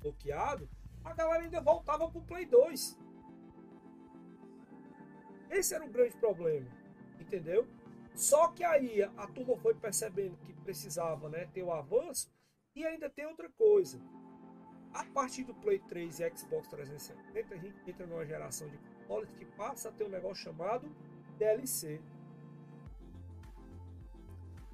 bloqueado, 0.00 0.68
a 1.04 1.14
galera 1.14 1.44
ainda 1.44 1.60
voltava 1.60 2.10
pro 2.10 2.22
Play 2.22 2.46
2. 2.46 2.98
Esse 5.50 5.74
era 5.74 5.84
o 5.84 5.90
grande 5.90 6.16
problema, 6.16 6.68
entendeu? 7.18 7.66
Só 8.14 8.48
que 8.48 8.64
aí 8.64 9.02
a, 9.02 9.26
turma 9.28 9.56
foi 9.56 9.74
percebendo 9.74 10.36
que 10.38 10.52
precisava 10.52 11.28
né, 11.28 11.48
ter 11.52 11.62
o 11.62 11.72
avanço 11.72 12.30
e 12.74 12.84
ainda 12.84 13.08
tem 13.08 13.26
outra 13.26 13.48
coisa. 13.50 14.00
A 14.92 15.04
partir 15.04 15.44
do 15.44 15.54
Play 15.54 15.78
3 15.78 16.20
e 16.20 16.30
Xbox 16.36 16.68
360, 16.68 17.54
a 17.54 17.58
gente 17.58 17.90
entra 17.90 18.06
numa 18.06 18.26
geração 18.26 18.68
de 18.68 18.76
consoles 18.78 19.32
que 19.34 19.44
passa 19.44 19.88
a 19.88 19.92
ter 19.92 20.04
um 20.04 20.08
negócio 20.08 20.42
chamado 20.44 20.90
DLC. 21.38 22.00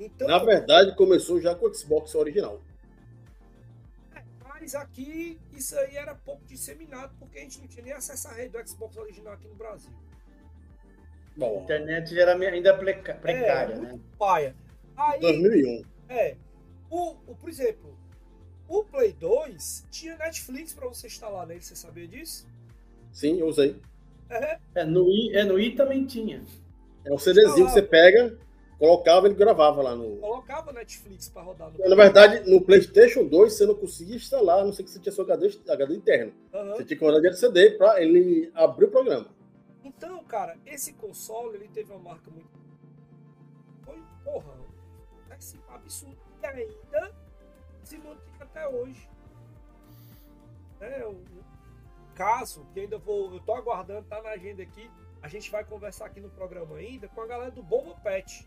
Então, 0.04 0.28
Na 0.28 0.38
verdade, 0.38 0.94
começou 0.94 1.40
já 1.40 1.54
com 1.54 1.66
o 1.66 1.74
Xbox 1.74 2.14
original. 2.14 2.60
É, 4.14 4.22
mas 4.46 4.74
aqui 4.74 5.38
isso 5.52 5.78
aí 5.78 5.96
era 5.96 6.14
pouco 6.14 6.44
disseminado, 6.46 7.14
porque 7.18 7.38
a 7.38 7.42
gente 7.42 7.58
não 7.60 7.66
tinha 7.66 7.84
nem 7.84 7.92
acesso 7.92 8.28
à 8.28 8.32
rede 8.32 8.50
do 8.50 8.68
Xbox 8.68 8.96
original 8.96 9.32
aqui 9.34 9.48
no 9.48 9.54
Brasil. 9.54 9.90
Bom, 11.36 11.58
a 11.58 11.62
internet 11.62 12.18
era 12.18 12.34
ainda 12.34 12.76
precária, 12.76 13.74
é, 13.74 13.78
né? 13.78 13.98
Paia. 14.18 14.54
Aí, 14.96 15.20
2001. 15.20 15.82
É. 16.08 16.36
O, 16.88 17.16
o, 17.26 17.34
por 17.34 17.48
exemplo, 17.48 17.98
o 18.68 18.84
Play 18.84 19.12
2 19.14 19.86
tinha 19.90 20.16
Netflix 20.16 20.72
para 20.72 20.86
você 20.86 21.08
instalar 21.08 21.46
nele, 21.46 21.60
você 21.60 21.74
sabia 21.74 22.06
disso? 22.06 22.46
Sim, 23.12 23.40
eu 23.40 23.48
usei. 23.48 23.80
É. 24.30 24.58
é 24.74 24.84
no, 24.84 25.08
I, 25.08 25.34
é, 25.34 25.44
no 25.44 25.58
I 25.58 25.74
também 25.74 26.06
tinha. 26.06 26.42
É 27.04 27.12
um 27.12 27.18
CDzinho 27.18 27.66
que 27.66 27.72
você 27.72 27.82
pega, 27.82 28.36
colocava 28.78 29.28
e 29.28 29.34
gravava 29.34 29.82
lá 29.82 29.94
no. 29.94 30.16
Colocava 30.16 30.72
Netflix 30.72 31.28
para 31.28 31.42
rodar 31.42 31.70
no. 31.70 31.88
Na 31.88 31.96
verdade, 31.96 32.50
no 32.50 32.60
PlayStation 32.60 33.26
2 33.26 33.52
você 33.52 33.66
não 33.66 33.74
conseguia 33.74 34.16
instalar, 34.16 34.60
a 34.60 34.64
não 34.64 34.72
sei 34.72 34.84
que 34.84 34.90
você 34.90 34.98
tinha 34.98 35.12
seu 35.12 35.24
HD, 35.24 35.58
HD 35.68 35.94
interno. 35.94 36.32
Uhum. 36.52 36.76
Você 36.76 36.84
tinha 36.84 36.98
que 36.98 37.04
rodar 37.04 37.20
de 37.20 37.38
CD 37.38 37.70
para 37.72 38.02
ele 38.02 38.50
abrir 38.54 38.86
o 38.86 38.90
programa. 38.90 39.26
Então, 39.82 40.22
cara, 40.24 40.56
esse 40.66 40.94
console 40.94 41.56
ele 41.56 41.68
teve 41.68 41.92
uma 41.92 42.00
marca 42.00 42.30
muito. 42.30 42.48
Foi, 43.84 44.02
porra, 44.24 44.54
esse 45.38 45.58
absurdo. 45.68 46.16
E 46.42 46.46
ainda 46.46 47.12
se 47.82 47.98
mantém 47.98 48.34
até 48.40 48.66
hoje. 48.68 49.08
É, 50.80 51.04
o 51.06 51.22
caso 52.14 52.66
que 52.72 52.80
ainda 52.80 52.98
vou. 52.98 53.32
Eu 53.34 53.40
tô 53.40 53.54
aguardando, 53.54 54.06
tá 54.08 54.22
na 54.22 54.30
agenda 54.30 54.62
aqui. 54.62 54.90
A 55.22 55.28
gente 55.28 55.50
vai 55.50 55.64
conversar 55.64 56.06
aqui 56.06 56.20
no 56.20 56.30
programa 56.30 56.76
ainda 56.76 57.08
com 57.08 57.20
a 57.20 57.26
galera 57.26 57.50
do 57.50 57.62
Boba 57.62 57.94
Pet. 58.02 58.46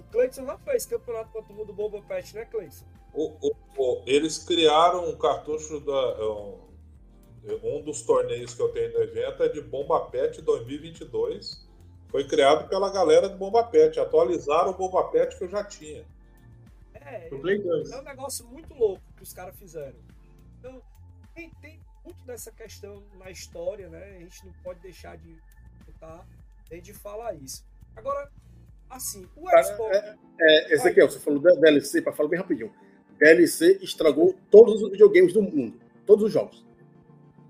O 0.00 0.12
Cleiton 0.12 0.46
já 0.46 0.58
fez 0.58 0.86
campeonato 0.86 1.30
contra 1.30 1.52
o 1.52 1.64
do 1.64 1.72
Boba 1.72 2.00
Pet, 2.02 2.34
né, 2.34 2.44
Cleiton? 2.46 2.84
O, 3.12 3.36
o, 3.40 3.54
o, 3.76 4.02
eles 4.06 4.38
criaram 4.38 5.08
um 5.08 5.16
cartucho 5.16 5.80
da. 5.80 6.26
Um 6.26 6.70
um 7.62 7.82
dos 7.82 8.02
torneios 8.02 8.54
que 8.54 8.60
eu 8.60 8.68
tenho 8.70 8.92
no 8.92 9.02
evento 9.02 9.42
é 9.42 9.48
de 9.48 9.60
Bomba 9.62 9.98
Pet 10.10 10.42
2022. 10.42 11.66
Foi 12.08 12.26
criado 12.26 12.68
pela 12.68 12.92
galera 12.92 13.28
do 13.28 13.38
Bomba 13.38 13.64
Pet. 13.64 13.98
Atualizaram 13.98 14.70
o 14.70 14.76
Bomba 14.76 15.04
Pet 15.08 15.36
que 15.36 15.44
eu 15.44 15.48
já 15.48 15.64
tinha. 15.64 16.04
É, 16.94 17.28
é 17.28 17.98
um 17.98 18.02
negócio 18.02 18.46
muito 18.46 18.74
louco 18.74 19.02
que 19.16 19.22
os 19.22 19.32
caras 19.32 19.56
fizeram. 19.56 19.96
Então, 20.58 20.82
tem, 21.34 21.50
tem, 21.62 21.80
muito 22.04 22.22
dessa 22.24 22.52
questão 22.52 23.02
na 23.14 23.30
história, 23.30 23.88
né? 23.88 24.16
A 24.16 24.20
gente 24.20 24.44
não 24.46 24.52
pode 24.62 24.80
deixar 24.80 25.16
de 25.16 25.36
nem 26.70 26.80
de 26.80 26.94
falar 26.94 27.34
isso. 27.34 27.64
Agora, 27.96 28.30
assim, 28.90 29.26
o 29.36 29.48
Xbox. 29.62 29.96
É, 29.96 30.16
é, 30.40 30.74
Ezequiel, 30.74 31.10
você 31.10 31.20
falou 31.20 31.40
da 31.40 31.52
DLC, 31.52 32.02
para 32.02 32.12
falar 32.12 32.28
bem 32.28 32.38
rapidinho. 32.38 32.72
DLC 33.18 33.78
estragou 33.82 34.34
todos 34.50 34.82
os 34.82 34.90
videogames 34.90 35.32
do 35.32 35.42
mundo, 35.42 35.80
todos 36.06 36.24
os 36.24 36.32
jogos. 36.32 36.66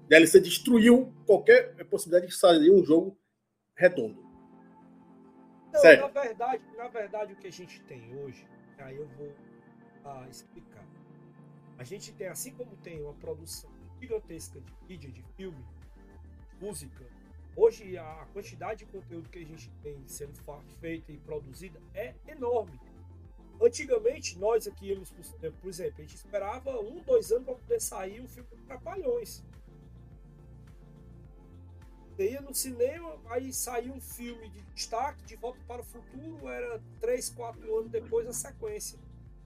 DLC 0.09 0.41
destruiu 0.41 1.13
qualquer 1.25 1.73
possibilidade 1.87 2.31
de 2.31 2.37
sair 2.37 2.71
um 2.71 2.85
jogo 2.85 3.17
redondo. 3.77 4.21
Não, 5.73 5.81
Sério. 5.81 6.03
Na 6.03 6.21
verdade, 6.21 6.63
na 6.77 6.89
verdade, 6.89 7.33
o 7.33 7.37
que 7.37 7.47
a 7.47 7.53
gente 7.53 7.81
tem 7.83 8.15
hoje, 8.19 8.45
aí 8.79 8.97
eu 8.97 9.07
vou 9.17 9.33
ah, 10.05 10.27
explicar. 10.29 10.85
A 11.79 11.85
gente 11.85 12.13
tem, 12.13 12.27
assim 12.27 12.53
como 12.53 12.77
tem 12.79 13.01
uma 13.01 13.15
produção 13.15 13.71
gigantesca 14.01 14.61
de 14.61 14.73
mídia, 14.89 15.11
de 15.11 15.23
filme, 15.37 15.65
música, 16.61 17.07
hoje 17.57 17.97
a 17.97 18.27
quantidade 18.33 18.85
de 18.85 18.93
conteúdo 18.93 19.29
que 19.29 19.39
a 19.39 19.45
gente 19.45 19.71
tem 19.83 20.03
sendo 20.07 20.35
feita 20.81 21.13
e 21.13 21.19
produzida 21.19 21.81
é 21.95 22.15
enorme. 22.27 22.79
Antigamente, 23.61 24.39
nós 24.39 24.67
aqui 24.67 24.97
por 25.61 25.69
exemplo, 25.69 25.95
a 25.99 26.01
gente 26.01 26.17
esperava 26.17 26.81
um, 26.81 27.03
dois 27.03 27.31
anos 27.31 27.45
para 27.45 27.55
poder 27.55 27.81
sair 27.81 28.21
um 28.21 28.29
filme 28.29 28.49
de 28.57 28.63
Trapalhões. 28.63 29.45
Você 32.21 32.33
ia 32.33 32.41
no 32.41 32.55
cinema, 32.55 33.19
aí 33.29 33.53
saiu 33.53 33.95
um 33.95 34.01
filme 34.01 34.49
de 34.49 34.63
destaque, 34.75 35.25
de 35.25 35.37
volta 35.37 35.59
para 35.67 35.83
o 35.83 35.85
futuro, 35.85 36.49
era 36.49 36.81
três, 37.01 37.31
quatro 37.31 37.79
anos 37.79 37.91
depois 37.91 38.27
a 38.27 38.33
sequência. 38.33 38.99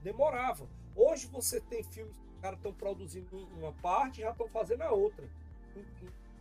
Demorava. 0.03 0.69
Hoje 0.95 1.27
você 1.27 1.61
tem 1.61 1.83
filmes 1.83 2.17
que 2.17 2.29
os 2.29 2.41
caras 2.41 2.59
estão 2.59 2.73
produzindo 2.73 3.37
uma 3.57 3.73
parte 3.75 4.21
e 4.21 4.23
já 4.23 4.31
estão 4.31 4.49
fazendo 4.49 4.83
a 4.83 4.93
outra, 4.93 5.29
em, 5.77 5.85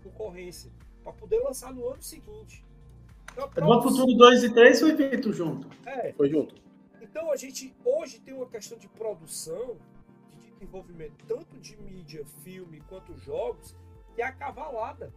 concorrência, 0.03 0.72
para 1.03 1.13
poder 1.13 1.39
lançar 1.39 1.73
no 1.73 1.88
ano 1.88 2.01
seguinte. 2.01 2.63
Então, 3.31 3.49
produção... 3.49 3.81
Futuro 3.81 4.17
2 4.17 4.43
e 4.43 4.53
3 4.53 4.80
foi 4.80 4.95
feito 4.95 5.34
junto. 5.34 5.67
É. 5.85 6.13
Foi 6.13 6.30
junto. 6.30 6.55
Então 7.01 7.31
a 7.31 7.35
gente 7.35 7.75
hoje 7.85 8.19
tem 8.19 8.34
uma 8.34 8.47
questão 8.47 8.77
de 8.77 8.88
produção, 8.88 9.77
de 10.31 10.51
desenvolvimento, 10.51 11.13
tanto 11.27 11.59
de 11.59 11.77
mídia, 11.77 12.25
filme 12.43 12.81
quanto 12.89 13.15
jogos, 13.17 13.75
que 14.15 14.21
é 14.21 14.25
acavalada. 14.25 15.13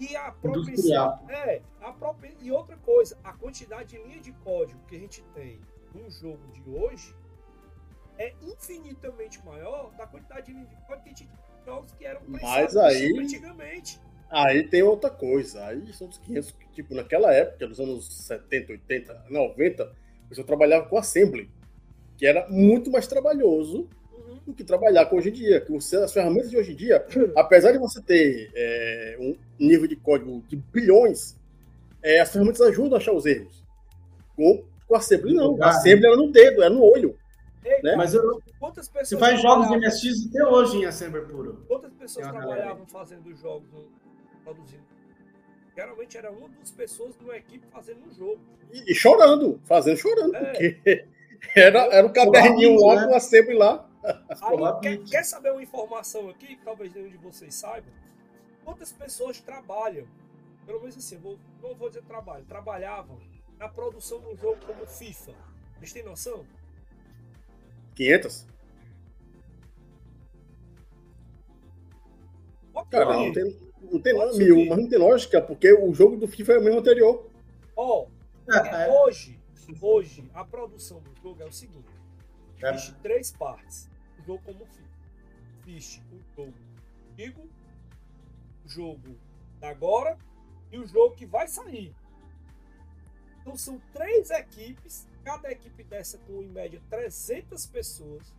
E 0.00 0.16
a 0.16 0.32
própria, 0.32 1.20
é, 1.28 1.62
a 1.80 1.92
própria 1.92 2.34
e 2.40 2.50
outra 2.50 2.76
coisa, 2.78 3.18
a 3.22 3.32
quantidade 3.32 3.90
de 3.90 4.02
linha 4.02 4.20
de 4.20 4.32
código 4.32 4.80
que 4.86 4.96
a 4.96 4.98
gente 4.98 5.22
tem 5.34 5.60
num 5.94 6.10
jogo 6.10 6.46
de 6.52 6.62
hoje 6.68 7.14
é 8.18 8.34
infinitamente 8.42 9.44
maior 9.44 9.92
da 9.92 10.06
quantidade 10.06 10.46
de 10.46 10.52
linha 10.52 10.66
de 10.66 10.76
código 10.86 11.02
que 11.02 11.10
a 11.10 11.12
gente 11.12 11.28
jogos 11.64 11.92
que 11.92 12.04
eram 12.04 12.20
Mas 12.26 12.76
aí 12.76 13.18
antigamente. 13.18 14.00
Aí 14.30 14.64
tem 14.64 14.82
outra 14.82 15.10
coisa. 15.10 15.64
Aí 15.66 15.92
são 15.92 16.08
os 16.08 16.18
500 16.18 16.54
tipo 16.74 16.94
naquela 16.94 17.32
época, 17.32 17.66
nos 17.66 17.78
anos 17.78 18.26
70, 18.26 18.72
80, 18.72 19.24
90, 19.30 19.92
eu 20.36 20.44
trabalhava 20.44 20.86
com 20.86 20.98
assembly, 20.98 21.48
que 22.16 22.26
era 22.26 22.48
muito 22.48 22.90
mais 22.90 23.06
trabalhoso 23.06 23.88
do 24.44 24.52
que 24.52 24.64
trabalhar 24.64 25.06
com 25.06 25.16
hoje 25.16 25.30
em 25.30 25.32
dia. 25.32 25.60
Que 25.60 25.70
você, 25.70 25.96
as 25.96 26.12
ferramentas 26.12 26.50
de 26.50 26.56
hoje 26.56 26.72
em 26.72 26.76
dia, 26.76 27.04
apesar 27.36 27.72
de 27.72 27.78
você 27.78 28.02
ter 28.02 28.50
é, 28.54 29.16
um 29.20 29.36
nível 29.58 29.86
de 29.86 29.96
código 29.96 30.42
de 30.48 30.56
bilhões, 30.56 31.36
é, 32.02 32.20
as 32.20 32.32
ferramentas 32.32 32.60
ajudam 32.60 32.94
a 32.94 32.98
achar 32.98 33.12
os 33.12 33.24
erros. 33.24 33.62
Com, 34.36 34.64
com 34.86 34.94
a 34.94 34.98
Assembly, 34.98 35.34
não. 35.34 35.62
A 35.62 35.68
Assembly 35.68 36.06
era 36.06 36.16
no 36.16 36.30
dedo, 36.30 36.62
era 36.62 36.70
no 36.70 36.82
olho. 36.82 37.16
Ei, 37.64 37.80
né? 37.82 37.96
Mas 37.96 38.12
eu, 38.12 38.42
quantas 38.58 38.88
pessoas 38.88 39.08
você 39.08 39.18
faz 39.18 39.40
jogos 39.40 39.68
de 39.68 39.78
MSX 39.78 40.28
até 40.28 40.46
hoje 40.46 40.76
em 40.78 40.84
Assembly 40.84 41.24
puro. 41.24 41.64
Quantas 41.66 41.92
pessoas 41.94 42.28
trabalhavam 42.28 42.86
fazendo 42.86 43.34
jogos, 43.34 43.68
produzindo? 44.44 44.84
Geralmente 45.74 46.16
era 46.16 46.30
uma 46.30 46.48
das 46.50 46.70
pessoas 46.70 47.16
de 47.16 47.24
uma 47.24 47.36
equipe 47.36 47.66
fazendo 47.68 48.06
um 48.06 48.12
jogo. 48.12 48.40
E, 48.70 48.92
e 48.92 48.94
chorando, 48.94 49.60
fazendo 49.64 49.96
chorando, 49.96 50.36
é. 50.36 50.44
porque 50.44 51.06
era, 51.56 51.80
era 51.86 52.06
um 52.06 52.12
caderninho 52.12 52.78
lá 52.84 52.96
né? 52.96 53.06
com 53.08 53.14
a 53.14 53.16
Assembly 53.16 53.54
lá. 53.54 53.88
Aí, 54.04 54.80
quer, 54.82 54.98
quer, 54.98 55.24
saber 55.24 55.50
uma 55.50 55.62
informação 55.62 56.28
aqui, 56.28 56.56
que 56.56 56.64
talvez 56.64 56.92
nenhum 56.94 57.08
de 57.08 57.16
vocês 57.16 57.54
saiba? 57.54 57.86
Quantas 58.62 58.92
pessoas 58.92 59.40
trabalham, 59.40 60.06
pelo 60.66 60.80
menos 60.80 60.96
assim, 60.96 61.16
vou, 61.16 61.38
não 61.62 61.74
vou 61.74 61.88
dizer 61.88 62.02
trabalho, 62.02 62.44
trabalhavam 62.44 63.18
na 63.58 63.68
produção 63.68 64.20
de 64.20 64.26
um 64.26 64.36
jogo 64.36 64.58
como 64.66 64.86
FIFA? 64.86 65.32
Vocês 65.78 65.92
têm 65.92 66.02
noção? 66.04 66.44
500? 67.94 68.46
Cara, 72.90 73.16
não 73.16 73.32
tem, 73.32 73.44
não 73.90 74.00
tem 74.00 74.14
Pode 74.14 74.38
mil, 74.38 74.56
subir. 74.56 74.68
mas 74.68 74.78
não 74.78 74.88
tem 74.88 74.98
lógica, 74.98 75.40
porque 75.40 75.72
o 75.72 75.92
jogo 75.94 76.16
do 76.16 76.28
FIFA 76.28 76.52
é 76.54 76.58
o 76.58 76.62
mesmo 76.62 76.78
anterior. 76.80 77.28
Ó, 77.76 78.06
É. 78.48 78.88
hoje, 78.90 79.40
hoje, 79.80 80.28
a 80.34 80.44
produção 80.44 81.00
do 81.00 81.10
jogo 81.22 81.42
é 81.42 81.46
o 81.46 81.52
seguinte: 81.52 81.88
É. 82.62 82.70
existe 82.70 82.94
três 83.00 83.32
partes. 83.32 83.88
O 84.20 84.22
jogo 84.24 84.42
como 84.44 84.64
FIFA. 84.66 84.84
Existe 85.66 86.02
o 86.12 86.20
jogo 86.36 86.54
antigo, 87.12 87.48
o 88.64 88.68
jogo 88.68 89.16
da 89.60 89.70
agora 89.70 90.16
e 90.70 90.78
o 90.78 90.86
jogo 90.86 91.14
que 91.16 91.26
vai 91.26 91.48
sair. 91.48 91.94
Então 93.40 93.56
são 93.56 93.80
três 93.92 94.30
equipes, 94.30 95.08
cada 95.24 95.50
equipe 95.50 95.82
dessa 95.82 96.18
com 96.18 96.42
em 96.42 96.48
média 96.48 96.80
300 96.90 97.66
pessoas 97.66 98.32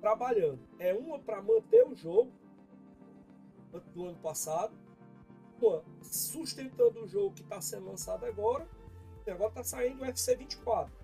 trabalhando. 0.00 0.60
É 0.78 0.94
uma 0.94 1.18
para 1.18 1.42
manter 1.42 1.84
o 1.86 1.94
jogo 1.94 2.30
do 3.94 4.06
ano 4.06 4.18
passado, 4.18 4.72
uma 5.60 5.82
sustentando 6.02 7.02
o 7.02 7.08
jogo 7.08 7.34
que 7.34 7.42
está 7.42 7.60
sendo 7.60 7.86
lançado 7.86 8.24
agora, 8.24 8.68
e 9.26 9.30
agora 9.30 9.48
está 9.48 9.64
saindo 9.64 10.02
o 10.02 10.04
UFC 10.04 10.36
24. 10.36 10.94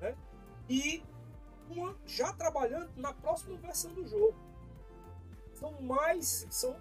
Né? 0.00 0.16
E 0.68 1.02
uma 1.68 1.96
já 2.06 2.32
trabalhando 2.32 2.90
na 2.96 3.12
próxima 3.12 3.56
versão 3.56 3.92
do 3.92 4.06
jogo. 4.06 4.36
São 5.54 5.72
mais. 5.80 6.46
São, 6.50 6.76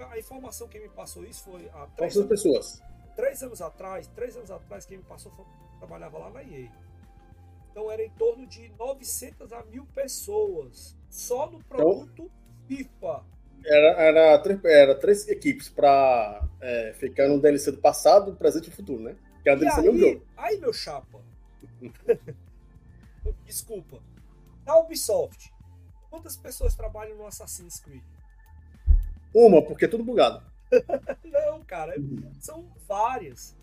a, 0.00 0.12
a 0.12 0.18
informação 0.18 0.68
que 0.68 0.78
me 0.78 0.88
passou 0.90 1.24
isso 1.24 1.44
foi 1.44 1.68
há 1.70 1.86
três 1.96 2.14
300 2.14 2.16
anos, 2.16 2.28
pessoas. 2.28 2.89
Três 3.20 3.42
anos 3.42 3.60
atrás. 3.60 4.06
Três 4.08 4.36
anos 4.36 4.50
atrás, 4.50 4.86
quem 4.86 4.96
me 4.98 5.04
passou 5.04 5.30
foi, 5.32 5.44
trabalhava 5.78 6.18
lá 6.18 6.30
na 6.30 6.42
EA. 6.42 6.70
Então 7.70 7.90
era 7.90 8.02
em 8.02 8.10
torno 8.10 8.46
de 8.46 8.70
900 8.78 9.52
a 9.52 9.62
mil 9.64 9.86
pessoas 9.94 10.96
só 11.08 11.48
no 11.50 11.62
produto 11.64 12.30
FIFA. 12.66 13.22
Era, 13.64 13.88
era, 14.02 14.38
três, 14.38 14.64
era 14.64 14.94
três 14.94 15.28
equipes 15.28 15.68
pra 15.68 16.48
é, 16.60 16.94
ficar 16.94 17.28
no 17.28 17.40
DLC 17.40 17.70
do 17.70 17.78
passado, 17.78 18.34
presente 18.34 18.68
e 18.68 18.72
futuro, 18.72 19.02
né? 19.02 19.16
Que 19.42 19.50
E 19.50 19.56
DLC 19.56 19.82
mesmo 19.82 19.98
aí, 19.98 20.00
jogo. 20.00 20.26
aí, 20.36 20.58
meu 20.58 20.72
chapa. 20.72 21.20
Desculpa. 23.44 24.02
Na 24.64 24.78
Ubisoft, 24.78 25.52
quantas 26.08 26.36
pessoas 26.36 26.74
trabalham 26.74 27.16
no 27.18 27.26
Assassin's 27.26 27.80
Creed? 27.80 28.02
Uma, 29.34 29.62
porque 29.62 29.84
é 29.84 29.88
tudo 29.88 30.02
bugado. 30.02 30.49
Não, 31.24 31.62
cara, 31.64 31.94
são 32.38 32.66
várias. 32.88 33.56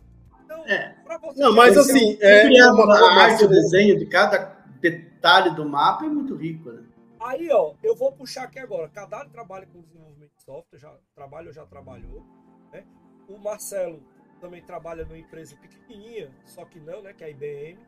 Então, 0.44 0.66
É. 0.66 0.96
pra 1.04 1.18
você 1.18 1.42
Não, 1.42 1.54
mas 1.54 1.78
assim, 1.78 2.18
É, 2.22 2.40
é 2.40 2.46
criar 2.48 2.72
uma, 2.72 3.22
arte, 3.22 3.44
o 3.44 3.50
desenho 3.50 3.98
de 3.98 4.06
cada 4.06 4.58
detalhe 4.80 5.54
do 5.56 5.66
mapa 5.68 6.06
é 6.06 6.10
muito 6.10 6.36
rico, 6.36 6.72
né? 6.72 6.84
Aí, 7.20 7.50
ó, 7.52 7.74
eu 7.84 7.96
vou 7.96 8.12
puxar 8.12 8.44
aqui 8.44 8.60
agora. 8.60 8.88
Cadar 8.90 9.28
trabalha 9.30 9.66
com 9.66 9.82
desenvolvimento 9.82 10.32
de 10.38 10.44
software, 10.44 10.80
já 10.80 10.94
trabalha 11.16 11.48
ou 11.48 11.54
já 11.54 11.66
trabalhou. 11.66 12.24
Né? 12.72 12.86
O 13.28 13.38
Marcelo 13.38 14.02
também 14.40 14.62
trabalha 14.62 15.04
numa 15.04 15.18
empresa 15.18 15.56
pequenininha, 15.58 16.30
só 16.46 16.64
que 16.64 16.80
não, 16.80 17.02
né? 17.02 17.14
Que 17.14 17.24
é 17.24 17.28
a 17.28 17.30
IBM. 17.32 17.80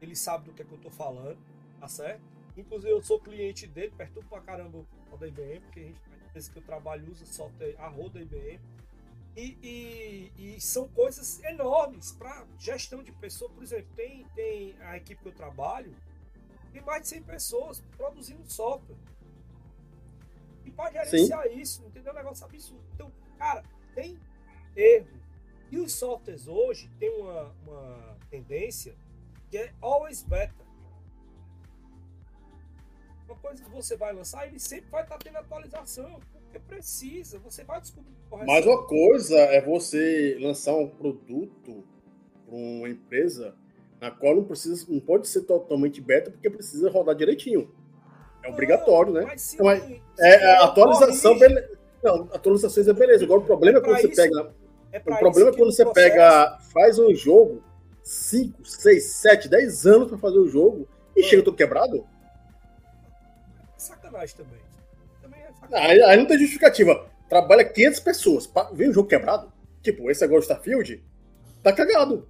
Ele 0.00 0.14
sabe 0.14 0.44
do 0.44 0.52
que, 0.52 0.62
é 0.62 0.64
que 0.64 0.72
eu 0.72 0.78
tô 0.78 0.90
falando, 0.90 1.38
tá 1.80 1.88
certo? 1.88 2.20
Inclusive, 2.56 2.92
eu 2.92 3.02
sou 3.02 3.18
cliente 3.18 3.66
dele, 3.66 3.92
perturbo 3.96 4.28
pra 4.28 4.40
caramba 4.40 4.84
o 5.10 5.16
da 5.16 5.26
IBM, 5.26 5.60
porque 5.60 5.80
a, 5.80 5.82
gente, 5.84 6.00
empresa 6.36 6.52
que 6.52 6.58
eu 6.58 6.62
trabalho 6.62 7.10
usa 7.10 7.24
software 7.24 7.74
a 7.78 7.88
roda 7.88 8.18
da 8.18 8.20
IBM. 8.20 8.60
E, 9.36 9.58
e- 9.62 10.56
e 10.56 10.60
são 10.60 10.88
coisas 10.88 11.42
enormes 11.44 12.12
para 12.12 12.46
gestão 12.58 13.02
de 13.02 13.12
pessoas. 13.12 13.52
Por 13.52 13.62
exemplo, 13.62 13.88
tem, 13.94 14.24
tem 14.34 14.76
a 14.80 14.96
equipe 14.96 15.22
que 15.22 15.28
eu 15.28 15.32
trabalho, 15.34 15.94
tem 16.72 16.82
mais 16.82 17.02
de 17.02 17.08
100 17.08 17.22
pessoas 17.22 17.82
produzindo 17.96 18.50
software. 18.50 18.96
E 20.64 20.70
para 20.70 20.90
gerenciar 21.04 21.46
isso, 21.46 21.82
entendeu? 21.86 22.12
É 22.12 22.14
um 22.14 22.18
negócio 22.18 22.44
absurdo. 22.44 22.84
Então, 22.94 23.12
cara, 23.38 23.62
tem 23.94 24.18
erro. 24.74 25.08
E 25.70 25.78
os 25.78 25.92
softwares 25.92 26.46
hoje 26.48 26.88
têm 26.98 27.10
uma, 27.20 27.52
uma 27.66 28.16
tendência 28.30 28.94
que 29.50 29.58
é 29.58 29.74
always 29.80 30.22
better. 30.22 30.65
Uma 33.26 33.36
coisa 33.36 33.62
que 33.62 33.70
você 33.70 33.96
vai 33.96 34.12
lançar, 34.12 34.46
ele 34.46 34.58
sempre 34.58 34.90
vai 34.90 35.02
estar 35.02 35.18
tendo 35.18 35.36
atualização. 35.38 36.20
Porque 36.44 36.58
precisa, 36.60 37.38
você 37.38 37.64
vai 37.64 37.80
descobrir 37.80 38.12
correção. 38.30 38.54
Mas 38.54 38.66
uma 38.66 38.86
coisa 38.86 39.36
é 39.36 39.60
você 39.60 40.36
lançar 40.40 40.74
um 40.76 40.88
produto 40.88 41.84
para 42.46 42.54
uma 42.54 42.88
empresa 42.88 43.54
na 44.00 44.10
qual 44.10 44.36
não 44.36 44.44
precisa, 44.44 44.86
não 44.88 45.00
pode 45.00 45.26
ser 45.26 45.42
totalmente 45.42 46.00
beta 46.00 46.30
porque 46.30 46.48
precisa 46.48 46.88
rodar 46.90 47.14
direitinho. 47.14 47.70
É 48.42 48.48
obrigatório, 48.48 49.12
né? 49.12 49.22
Mas 49.24 49.56
Não, 49.58 49.76
se 49.76 50.02
É, 50.20 50.46
não 50.54 50.62
a 50.62 50.64
atualização, 50.66 51.38
beleza. 51.38 51.76
Não, 52.02 52.28
atualizações 52.32 52.86
é 52.86 52.92
beleza. 52.92 53.24
Agora 53.24 53.40
o 53.40 53.44
problema 53.44 53.78
é, 53.78 53.80
É 53.80 53.82
quando 53.84 53.92
pra 53.94 54.00
você 54.02 54.06
isso- 54.08 54.22
pega. 54.22 54.54
é 54.92 54.98
O 54.98 55.02
problema 55.02 55.48
é 55.48 55.50
isso 55.50 55.58
quando 55.58 55.72
você 55.72 55.84
processo- 55.84 56.08
pega, 56.10 56.58
faz 56.72 56.98
um 56.98 57.12
jogo 57.14 57.62
5, 58.04 58.64
6, 58.64 59.04
7, 59.14 59.48
10 59.48 59.84
anos 59.86 60.08
para 60.08 60.18
fazer 60.18 60.38
o 60.38 60.46
jogo 60.46 60.86
e 61.16 61.22
chega 61.24 61.42
todo 61.42 61.56
quebrado. 61.56 62.06
Sacanagem 64.16 64.36
também. 64.36 64.60
Também 65.22 65.40
é 65.42 65.52
sacanagem. 65.52 65.90
Aí, 65.90 66.02
aí 66.02 66.16
não 66.16 66.26
tem 66.26 66.38
justificativa. 66.38 67.10
Trabalha 67.28 67.64
500 67.64 68.00
pessoas, 68.00 68.50
vem 68.72 68.90
um 68.90 68.92
jogo 68.92 69.08
quebrado. 69.08 69.52
Tipo, 69.82 70.10
esse 70.10 70.24
agora 70.24 70.40
o 70.40 70.42
Starfield, 70.42 71.02
tá 71.62 71.72
cagado. 71.72 72.28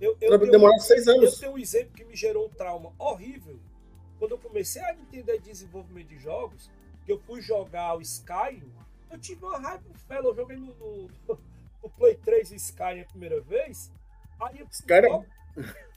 Eu, 0.00 0.16
eu 0.20 0.38
Vai 0.38 0.48
demorar 0.48 0.78
6 0.78 1.06
Eu 1.06 1.14
anos. 1.16 1.38
tenho 1.38 1.52
um 1.52 1.58
exemplo 1.58 1.92
que 1.94 2.04
me 2.04 2.14
gerou 2.16 2.46
um 2.46 2.50
trauma 2.50 2.92
horrível. 2.98 3.58
Quando 4.18 4.32
eu 4.32 4.38
comecei 4.38 4.82
a 4.82 4.92
entender 4.94 5.40
desenvolvimento 5.40 6.08
de 6.08 6.18
jogos, 6.18 6.70
que 7.04 7.12
eu 7.12 7.18
fui 7.20 7.40
jogar 7.40 7.96
o 7.96 8.00
Skyrim, 8.00 8.72
eu 9.10 9.18
tive 9.18 9.44
uma 9.44 9.58
raiva 9.58 9.82
fela. 10.08 10.26
Eu 10.28 10.34
joguei 10.34 10.56
no, 10.56 10.74
no, 10.74 11.08
no 11.82 11.90
Play 11.90 12.16
3 12.16 12.50
o 12.50 12.54
Skyrim 12.54 13.00
a 13.00 13.04
primeira 13.06 13.40
vez. 13.40 13.90
Aí 14.40 14.60
eu 14.60 14.66
Skyrim- 14.70 15.24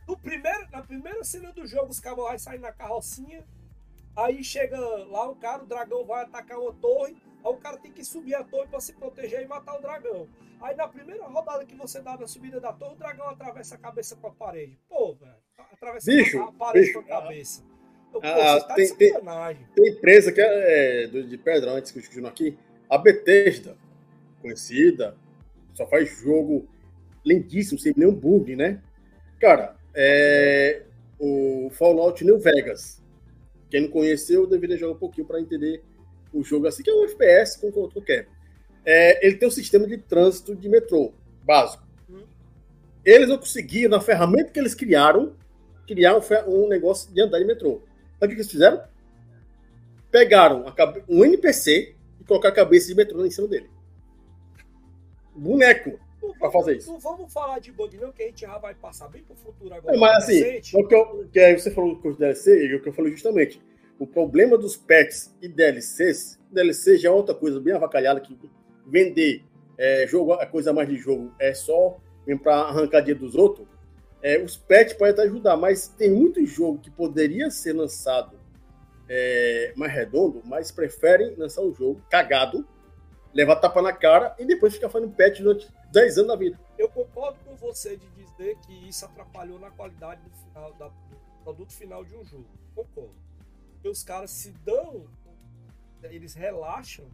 no 0.08 0.18
primeiro, 0.18 0.68
na 0.72 0.82
primeira 0.82 1.24
cena 1.24 1.52
do 1.52 1.66
jogo, 1.68 1.88
os 1.90 2.00
caras 2.00 2.20
lá 2.20 2.38
saem 2.38 2.60
na 2.60 2.72
carrocinha. 2.72 3.44
Aí 4.18 4.44
chega 4.44 4.80
lá 4.80 5.30
o 5.30 5.36
cara, 5.36 5.62
o 5.64 5.68
dragão 5.68 6.04
vai 6.04 6.24
atacar 6.24 6.58
uma 6.60 6.74
torre. 6.74 7.16
Aí 7.46 7.52
o 7.52 7.58
cara 7.58 7.78
tem 7.78 7.92
que 7.92 8.04
subir 8.04 8.34
a 8.34 8.44
torre 8.44 8.68
para 8.68 8.80
se 8.80 8.92
proteger 8.94 9.44
e 9.44 9.48
matar 9.48 9.78
o 9.78 9.82
dragão. 9.82 10.28
Aí 10.60 10.76
na 10.76 10.88
primeira 10.88 11.24
rodada 11.28 11.64
que 11.66 11.76
você 11.76 12.02
dá 12.02 12.18
na 12.18 12.26
subida 12.26 12.60
da 12.60 12.74
torre, 12.74 12.96
o 12.96 12.98
dragão 12.98 13.30
atravessa 13.30 13.76
a 13.76 13.78
cabeça 13.78 14.16
com 14.16 14.28
a 14.28 14.32
parede. 14.32 14.76
Pô, 14.90 15.14
velho. 15.14 15.36
Atravessa 15.72 16.12
Bicho, 16.12 16.40
a 16.42 16.52
parede 16.52 16.88
bicho, 16.88 17.04
com 17.04 17.14
a 17.14 17.22
cabeça. 17.22 17.64
Eu, 18.12 18.22
pô, 18.22 18.28
ah, 18.28 18.60
você 18.60 18.68
tá 18.68 18.74
tem- 18.74 18.86
de 18.88 18.96
tem- 18.96 19.12
sacanagem. 19.14 19.68
Tem 19.76 19.88
empresa 19.90 20.32
que 20.32 20.42
é, 20.42 21.04
é, 21.04 21.08
de 21.08 21.38
Pedra, 21.38 21.72
antes 21.72 21.92
que 21.92 22.20
eu 22.20 22.26
aqui, 22.28 22.58
a 22.90 22.98
Bethesda, 22.98 23.78
conhecida, 24.42 25.16
só 25.76 25.86
faz 25.86 26.10
jogo 26.22 26.68
lindíssimo, 27.24 27.78
sem 27.78 27.94
nenhum 27.96 28.16
bug, 28.16 28.56
né? 28.56 28.82
Cara, 29.40 29.76
é, 29.94 30.82
o 31.20 31.70
Fallout 31.72 32.26
New 32.26 32.40
Vegas. 32.40 33.06
Quem 33.70 33.82
não 33.82 33.90
conheceu 33.90 34.48
deveria 34.48 34.78
jogar 34.78 34.94
um 34.94 34.98
pouquinho 34.98 35.28
para 35.28 35.42
entender 35.42 35.84
o 36.34 36.44
jogo 36.44 36.68
assim, 36.68 36.84
que 36.84 36.90
é 36.90 36.94
um 36.94 37.06
FPS 37.06 37.60
com 37.60 37.68
outro 37.80 38.00
qualquer. 38.00 38.28
É, 38.86 39.26
ele 39.26 39.36
tem 39.36 39.48
um 39.48 39.52
sistema 39.52 39.86
de 39.86 39.98
trânsito 39.98 40.56
de 40.56 40.70
metrô 40.70 41.14
básico. 41.44 41.84
Hum. 42.10 42.24
Eles 43.04 43.28
não 43.28 43.38
conseguiram, 43.38 43.90
na 43.90 44.00
ferramenta 44.00 44.52
que 44.52 44.60
eles 44.60 44.74
criaram, 44.74 45.34
criar 45.86 46.16
um, 46.16 46.22
um 46.48 46.68
negócio 46.68 47.14
de 47.14 47.22
andar 47.22 47.40
de 47.40 47.46
metrô. 47.46 47.82
Sabe 48.20 48.34
o 48.34 48.36
que 48.36 48.42
eles 48.42 48.52
fizeram? 48.52 48.82
Pegaram 50.10 50.66
um 51.08 51.24
NPC 51.26 51.96
e 52.20 52.24
colocaram 52.24 52.54
a 52.54 52.56
cabeça 52.56 52.88
de 52.88 52.96
metrô 52.96 53.26
em 53.26 53.32
cima 53.32 53.48
dele. 53.48 53.70
Boneco. 55.36 56.00
Não 56.22 56.30
pra 56.34 56.50
vamos- 56.50 56.54
fazer 56.66 56.78
isso. 56.78 56.92
Não 56.92 57.00
vamos 57.00 57.32
falar 57.32 57.60
de 57.60 57.72
bug, 57.72 57.98
não, 57.98 58.12
que 58.12 58.24
a 58.24 58.26
gente 58.28 58.42
já 58.42 58.58
vai 58.58 58.74
passar 58.76 59.08
bem 59.10 59.24
pro 59.24 59.36
futuro 59.36 59.74
agora. 59.74 59.96
É, 59.96 60.00
mas 60.00 60.24
assim, 60.24 60.40
Recente. 60.42 60.76
o 60.78 60.88
que, 60.88 60.96
eu, 60.96 61.28
que 61.32 61.40
aí 61.40 61.58
você 61.60 61.72
falou 61.72 61.96
com 62.00 62.10
os 62.10 62.18
DLC, 62.18 62.66
e 62.68 62.76
o 62.76 62.82
que 62.82 62.90
eu 62.90 62.94
falei 62.94 63.12
justamente. 63.12 63.62
O 64.00 64.06
problema 64.06 64.58
dos 64.58 64.78
pets 64.78 65.36
e 65.42 65.48
DLCs, 65.48 66.40
DLC 66.52 66.98
já 66.98 67.10
é 67.10 67.12
outra 67.12 67.34
coisa 67.34 67.60
bem 67.60 67.74
avacalhada, 67.74 68.20
que 68.20 68.38
vender 68.86 69.44
é, 69.78 70.06
jogo, 70.08 70.34
a 70.34 70.46
coisa 70.46 70.72
mais 70.74 70.88
de 70.90 70.98
jogo 70.98 71.32
é 71.40 71.54
só 71.54 71.98
para 72.44 72.56
arrancar 72.62 73.02
dinheiro 73.02 73.22
dos 73.22 73.36
outros. 73.36 73.68
É, 74.22 74.42
os 74.44 74.58
pets 74.58 74.94
podem 74.94 75.14
até 75.14 75.22
ajudar, 75.24 75.56
mas 75.58 75.88
tem 75.88 76.12
muito 76.12 76.44
jogo 76.46 76.80
que 76.80 76.90
poderia 76.92 77.50
ser 77.52 77.74
lançado 77.74 78.38
é, 79.10 79.72
mais 79.76 79.94
redondo, 79.94 80.42
mas 80.46 80.72
preferem 80.72 81.36
lançar 81.36 81.62
o 81.62 81.74
jogo 81.74 82.02
cagado, 82.10 82.68
levar 83.34 83.58
tapa 83.58 83.82
na 83.82 83.94
cara 83.94 84.36
e 84.40 84.46
depois 84.46 84.74
ficar 84.74 84.90
fazendo 84.90 85.14
patch 85.16 85.40
durante 85.40 85.68
10 85.92 86.18
anos 86.18 86.28
da 86.30 86.36
vida. 86.36 86.60
Eu 86.78 86.90
concordo 86.90 87.38
com 87.46 87.56
você 87.56 87.96
de 87.98 88.08
dizer 88.12 88.58
que 88.60 88.74
isso 88.88 89.06
atrapalhou 89.06 89.60
na 89.60 89.70
qualidade 89.72 90.22
do, 90.22 90.30
final, 90.30 90.74
da- 90.74 90.88
do 90.88 91.18
produto 91.44 91.74
final 91.74 92.04
de 92.04 92.16
um 92.16 92.24
jogo. 92.26 92.46
Concordo. 92.76 93.16
Porque 93.74 93.90
os 93.90 94.04
caras 94.04 94.32
se 94.32 94.52
dão, 94.64 95.06
eles 96.04 96.34
relaxam. 96.34 97.06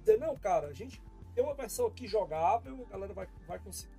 Dizer, 0.00 0.18
não, 0.18 0.36
cara, 0.36 0.68
a 0.68 0.72
gente 0.72 1.00
tem 1.34 1.44
uma 1.44 1.54
versão 1.54 1.86
aqui 1.86 2.06
jogável, 2.06 2.84
a 2.88 2.92
galera 2.92 3.12
vai, 3.12 3.28
vai 3.46 3.58
conseguir 3.58 3.92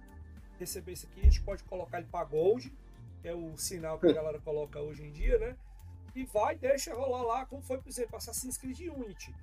receber 0.58 0.94
isso 0.94 1.06
aqui, 1.08 1.22
a 1.22 1.24
gente 1.24 1.42
pode 1.42 1.64
colocar 1.64 2.00
ele 2.00 2.08
para 2.12 2.26
Gold, 2.26 2.74
que 3.22 3.28
é 3.28 3.34
o 3.34 3.56
sinal 3.58 3.98
que 4.00 4.08
a 4.08 4.12
galera 4.14 4.40
coloca 4.40 4.80
hoje 4.80 5.04
em 5.06 5.12
dia, 5.12 5.38
né? 5.38 5.56
E 6.16 6.26
vai, 6.26 6.56
deixa 6.58 6.94
rolar 6.94 7.24
lá, 7.24 7.46
como 7.46 7.62
foi, 7.62 7.78
por 7.78 7.88
exemplo, 7.88 8.18
Assassin's 8.18 8.58
Creed 8.58 8.80
Unity. 8.90 9.34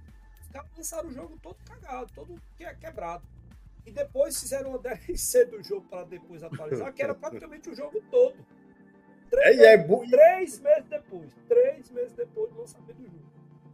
Lançaram 0.76 1.09
o 1.09 1.12
jogo 1.12 1.39
todo 1.43 1.57
cagado, 1.65 2.10
todo 2.15 2.41
quebrado. 2.81 3.25
E 3.85 3.91
depois 3.93 4.39
fizeram 4.41 4.70
uma 4.70 4.78
DLC 4.83 5.44
do 5.47 5.62
jogo 5.62 5.86
para 5.89 6.05
depois 6.05 6.43
atualizar, 6.43 6.93
que 6.93 7.02
era 7.02 7.15
praticamente 7.15 7.70
o 7.70 7.75
jogo 7.75 8.02
todo. 8.10 8.35
Três, 9.31 9.59
É, 9.59 9.62
e 9.62 9.65
é 9.67 9.76
bu- 9.76 10.05
três 10.09 10.60
meses 10.60 10.85
depois. 10.89 11.31
Três 11.49 11.91
meses 11.91 12.12
depois 12.12 12.51
do 12.52 12.60
lançamento 12.60 12.97
do 12.97 13.05
jogo. 13.05 13.25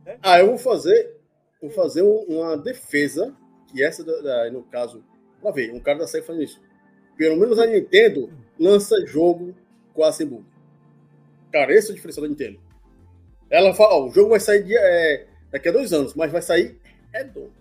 né? 0.05 0.19
Ah, 0.23 0.39
eu 0.41 0.47
vou 0.49 0.59
fazer, 0.59 1.17
vou 1.61 1.71
fazer 1.71 2.03
um- 2.03 2.25
uma 2.25 2.57
defesa, 2.57 3.35
que 3.69 3.83
essa, 3.83 4.03
no 4.51 4.63
caso, 4.65 5.05
pra 5.41 5.51
ver, 5.51 5.73
um 5.73 5.81
cara 5.81 5.99
da 6.01 6.07
série 6.07 6.25
fazendo 6.25 6.43
isso. 6.45 6.61
Pelo 7.17 7.37
menos 7.37 7.59
a 7.59 7.67
Nintendo 7.67 8.33
lança 8.59 9.05
jogo 9.07 9.55
quase 9.95 10.25
bug. 10.25 10.45
Cara, 11.53 11.73
esse 11.73 11.89
é 11.89 11.93
o 11.93 11.95
diferencial 11.95 12.23
da 12.25 12.31
Nintendo. 12.31 12.61
Ela 13.51 13.75
fala, 13.75 13.95
ó, 13.97 14.07
o 14.07 14.11
jogo 14.11 14.31
vai 14.31 14.41
sair 14.41 14.65
dia- 14.65 14.81
é, 14.81 15.27
daqui 15.53 15.69
a 15.69 15.73
dois 15.73 15.93
anos, 15.93 16.15
mas 16.15 16.33
vai 16.33 16.43
sair 16.43 16.81
redondo. 17.13 17.53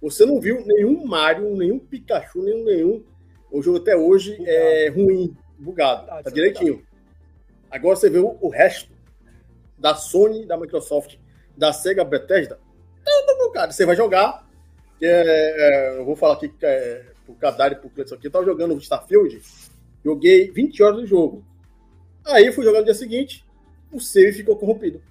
Você 0.00 0.24
não 0.24 0.40
viu 0.40 0.64
nenhum 0.64 1.04
Mario, 1.04 1.54
nenhum 1.54 1.78
Pikachu, 1.78 2.42
nenhum, 2.42 2.64
nenhum. 2.64 3.04
O 3.50 3.60
jogo 3.60 3.78
até 3.78 3.94
hoje 3.94 4.36
é 4.46 4.88
ruim, 4.88 5.36
bugado, 5.58 6.06
Verdade, 6.06 6.24
tá 6.24 6.30
é 6.30 6.32
direitinho. 6.32 6.86
Agora 7.70 7.96
você 7.96 8.08
vê 8.08 8.18
o, 8.18 8.38
o 8.40 8.48
resto 8.48 8.90
da 9.76 9.94
Sony, 9.94 10.46
da 10.46 10.56
Microsoft, 10.56 11.16
da 11.56 11.72
Sega 11.72 12.04
Bethesda, 12.04 12.58
tudo, 13.42 13.52
cara. 13.52 13.72
Você 13.72 13.84
vai 13.84 13.96
jogar. 13.96 14.46
é, 15.00 15.08
é, 15.08 15.98
eu 15.98 16.04
vou 16.04 16.16
falar 16.16 16.34
aqui 16.34 16.52
é, 16.62 17.04
pro 17.24 17.34
Kadari 17.34 17.76
pro 17.76 17.90
Cleiton 17.90 18.14
aqui. 18.14 18.26
Eu 18.26 18.30
tava 18.30 18.44
jogando 18.44 18.76
Starfield, 18.78 19.40
joguei 20.04 20.50
20 20.50 20.82
horas 20.82 21.00
do 21.00 21.06
jogo. 21.06 21.44
Aí 22.26 22.52
fui 22.52 22.64
jogar 22.64 22.80
no 22.80 22.84
dia 22.84 22.94
seguinte, 22.94 23.44
o 23.90 24.00
save 24.00 24.32
ficou 24.32 24.56
corrompido. 24.56 25.02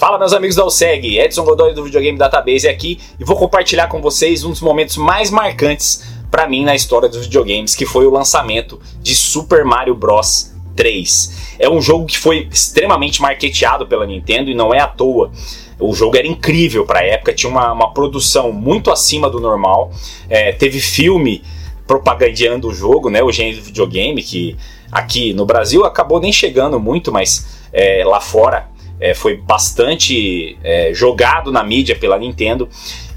Fala, 0.00 0.18
meus 0.18 0.32
amigos 0.32 0.56
da 0.56 0.64
OSEG, 0.64 1.18
Edson 1.18 1.44
Godoy 1.44 1.74
do 1.74 1.84
Videogame 1.84 2.16
Database 2.16 2.66
aqui 2.66 2.98
e 3.18 3.22
vou 3.22 3.36
compartilhar 3.36 3.86
com 3.86 4.00
vocês 4.00 4.44
um 4.44 4.48
dos 4.48 4.62
momentos 4.62 4.96
mais 4.96 5.30
marcantes 5.30 6.02
para 6.30 6.48
mim 6.48 6.64
na 6.64 6.74
história 6.74 7.06
dos 7.06 7.26
videogames, 7.26 7.76
que 7.76 7.84
foi 7.84 8.06
o 8.06 8.10
lançamento 8.10 8.80
de 9.02 9.14
Super 9.14 9.62
Mario 9.62 9.94
Bros 9.94 10.54
3. 10.74 11.56
É 11.58 11.68
um 11.68 11.82
jogo 11.82 12.06
que 12.06 12.16
foi 12.16 12.48
extremamente 12.50 13.20
marketeado 13.20 13.86
pela 13.86 14.06
Nintendo 14.06 14.50
e 14.50 14.54
não 14.54 14.72
é 14.72 14.80
à 14.80 14.86
toa. 14.86 15.32
O 15.78 15.92
jogo 15.92 16.16
era 16.16 16.26
incrível 16.26 16.86
para 16.86 17.00
a 17.00 17.04
época, 17.04 17.34
tinha 17.34 17.50
uma, 17.50 17.70
uma 17.70 17.92
produção 17.92 18.50
muito 18.52 18.90
acima 18.90 19.28
do 19.28 19.38
normal, 19.38 19.90
é, 20.30 20.50
teve 20.50 20.80
filme 20.80 21.42
propagandeando 21.86 22.68
o 22.68 22.72
jogo, 22.72 23.10
né, 23.10 23.22
o 23.22 23.30
gênero 23.30 23.56
de 23.56 23.62
videogame, 23.64 24.22
que 24.22 24.56
aqui 24.90 25.34
no 25.34 25.44
Brasil 25.44 25.84
acabou 25.84 26.18
nem 26.18 26.32
chegando 26.32 26.80
muito, 26.80 27.12
mas 27.12 27.60
é, 27.70 28.02
lá 28.02 28.18
fora 28.18 28.69
é, 29.00 29.14
foi 29.14 29.36
bastante 29.36 30.58
é, 30.62 30.92
jogado 30.92 31.50
na 31.50 31.62
mídia 31.62 31.96
pela 31.96 32.18
Nintendo. 32.18 32.68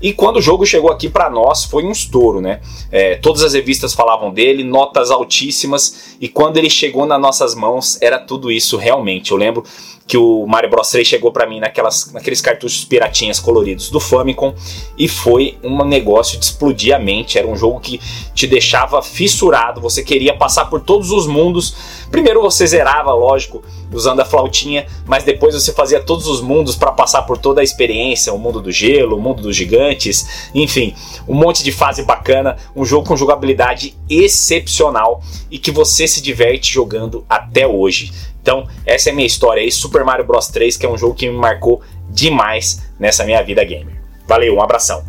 E 0.04 0.12
quando 0.12 0.36
o 0.36 0.42
jogo 0.42 0.66
chegou 0.66 0.92
aqui 0.92 1.08
para 1.08 1.30
nós, 1.30 1.64
foi 1.64 1.86
um 1.86 1.92
estouro, 1.92 2.42
né? 2.42 2.60
É, 2.92 3.16
todas 3.16 3.42
as 3.42 3.54
revistas 3.54 3.94
falavam 3.94 4.34
dele, 4.34 4.62
notas 4.62 5.10
altíssimas, 5.10 6.18
e 6.20 6.28
quando 6.28 6.58
ele 6.58 6.70
chegou 6.70 7.06
nas 7.06 7.22
nossas 7.22 7.56
mãos, 7.56 7.98
era 8.02 8.20
tudo 8.20 8.52
isso 8.52 8.76
realmente. 8.76 9.32
Eu 9.32 9.38
lembro 9.38 9.64
que 10.06 10.18
o 10.18 10.46
Mario 10.46 10.70
Bros 10.70 10.90
3 10.90 11.08
chegou 11.08 11.32
para 11.32 11.48
mim 11.48 11.60
naquelas, 11.60 12.12
naqueles 12.12 12.42
cartuchos 12.42 12.84
piratinhas 12.84 13.40
coloridos 13.40 13.90
do 13.90 14.00
Famicom 14.00 14.54
e 14.98 15.08
foi 15.08 15.58
um 15.64 15.86
negócio 15.86 16.38
de 16.38 16.46
explodir 16.46 16.94
a 16.94 17.00
mente. 17.00 17.38
Era 17.38 17.48
um 17.48 17.56
jogo 17.56 17.80
que 17.80 18.02
te 18.34 18.46
deixava 18.46 19.02
fissurado, 19.02 19.80
você 19.80 20.04
queria 20.04 20.36
passar 20.36 20.66
por 20.66 20.82
todos 20.82 21.12
os 21.12 21.26
mundos. 21.26 21.76
Primeiro 22.12 22.42
você 22.42 22.68
zerava, 22.68 23.14
lógico, 23.14 23.64
usando 23.92 24.20
a 24.20 24.26
flautinha, 24.26 24.86
mas 25.06 25.24
depois 25.24 25.56
você 25.56 25.72
fazia 25.72 26.02
todos 26.02 26.28
os 26.28 26.42
mundos 26.42 26.76
para 26.76 26.92
passar 26.92 27.22
por 27.24 27.38
toda 27.38 27.62
a 27.62 27.64
experiência, 27.64 28.34
o 28.34 28.38
mundo 28.38 28.62
do 28.62 28.72
gelo, 28.72 29.18
o 29.18 29.22
mundo 29.22 29.42
dos 29.42 29.56
gigantes, 29.94 30.50
enfim, 30.54 30.96
um 31.28 31.34
monte 31.34 31.64
de 31.64 31.72
fase 31.72 32.04
bacana, 32.04 32.58
um 32.76 32.84
jogo 32.84 33.08
com 33.08 33.16
jogabilidade 33.16 33.96
excepcional 34.10 35.22
e 35.50 35.58
que 35.58 35.72
você 35.72 36.08
se 36.08 36.22
diverte 36.22 36.72
jogando 36.72 37.26
até 37.30 37.68
hoje. 37.68 38.12
Então, 38.42 38.68
essa 38.86 39.10
é 39.10 39.12
a 39.12 39.16
minha 39.16 39.28
história 39.28 39.62
aí, 39.62 39.72
Super 39.72 40.04
Mario 40.04 40.26
Bros 40.26 40.48
3, 40.48 40.76
que 40.76 40.86
é 40.86 40.90
um 40.90 40.98
jogo 40.98 41.16
que 41.16 41.30
me 41.30 41.38
marcou 41.38 41.82
demais 42.10 42.92
nessa 43.00 43.24
minha 43.24 43.42
vida 43.42 43.64
gamer. 43.64 44.02
Valeu, 44.28 44.56
um 44.56 44.62
abração. 44.62 45.06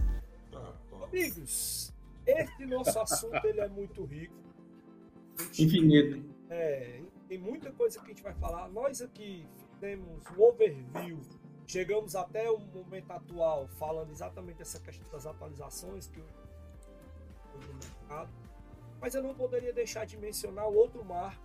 Amigos, 1.13 1.93
esse 2.27 2.67
nosso 2.67 2.99
assunto 3.01 3.45
ele 3.45 3.61
é 3.61 3.69
muito 3.69 4.05
rico. 4.05 4.35
Infinito. 5.59 6.23
É, 6.49 7.01
tem 7.29 7.39
muita 7.39 7.71
coisa 7.73 7.99
que 7.99 8.07
a 8.07 8.09
gente 8.09 8.23
vai 8.23 8.35
falar. 8.35 8.69
Nós 8.69 9.03
aqui 9.03 9.45
fizemos 9.73 10.23
um 10.37 10.43
overview. 10.43 11.19
Chegamos 11.67 12.15
até 12.15 12.51
o 12.51 12.59
momento 12.59 13.11
atual 13.11 13.67
falando 13.69 14.11
exatamente 14.11 14.59
dessa 14.59 14.79
questão 14.81 15.09
das 15.11 15.27
atualizações 15.27 16.07
que 16.07 16.21
hoje 16.21 17.69
no 17.69 17.75
mercado. 17.75 18.31
Mas 19.01 19.15
eu 19.15 19.23
não 19.23 19.35
poderia 19.35 19.73
deixar 19.73 20.05
de 20.07 20.17
mencionar 20.17 20.69
o 20.69 20.75
outro 20.75 21.05
marco 21.05 21.43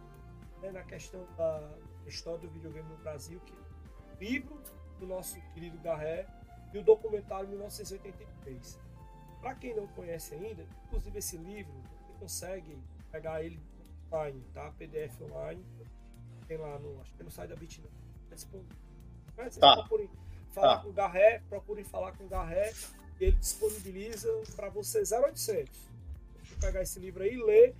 né, 0.62 0.72
na 0.72 0.84
questão 0.84 1.26
da 1.38 1.78
história 2.06 2.40
do 2.40 2.50
videogame 2.50 2.88
no 2.90 2.98
Brasil, 2.98 3.40
que 3.42 3.54
é 3.54 3.56
o 3.56 4.20
livro 4.20 4.62
do 5.00 5.08
nosso 5.08 5.40
querido 5.54 5.78
Garré 5.80 6.28
e 6.74 6.78
o 6.78 6.84
documentário 6.84 7.48
1983. 7.50 8.80
Para 9.40 9.56
quem 9.56 9.74
não 9.74 9.88
conhece 9.88 10.36
ainda, 10.36 10.66
inclusive 10.88 11.18
esse 11.18 11.38
livro, 11.38 11.74
você 12.06 12.14
consegue 12.20 12.78
pegar 13.12 13.42
ele 13.44 13.60
online, 14.12 14.44
tá? 14.54 14.72
PDF 14.72 15.22
online. 15.22 15.66
Tem 16.48 16.58
lá 16.58 16.78
no. 16.80 17.00
Acho 17.02 17.14
que 17.14 17.24
no 17.24 17.32
site 17.32 17.50
da 17.50 17.56
Bitnet. 17.56 17.94
É 18.32 18.36
disponível. 18.36 18.89
Vocês 19.46 19.58
Tá. 19.58 19.76
procurem 19.78 20.10
falar 20.52 20.78
Tá. 20.78 20.84
com 20.84 20.90
o 20.90 20.94
Garré, 20.94 21.42
procurem 21.50 21.84
falar 21.84 22.12
com 22.18 22.26
o 22.26 22.28
Garré, 22.28 22.74
ele 23.20 23.32
disponibiliza 23.34 24.30
para 24.56 24.70
você 24.70 25.06
0800. 25.06 25.80
Você 26.44 26.56
pegar 26.60 26.82
esse 26.82 27.00
livro 27.00 27.24
aí 27.24 27.34
e 27.34 27.44
ler. 27.44 27.76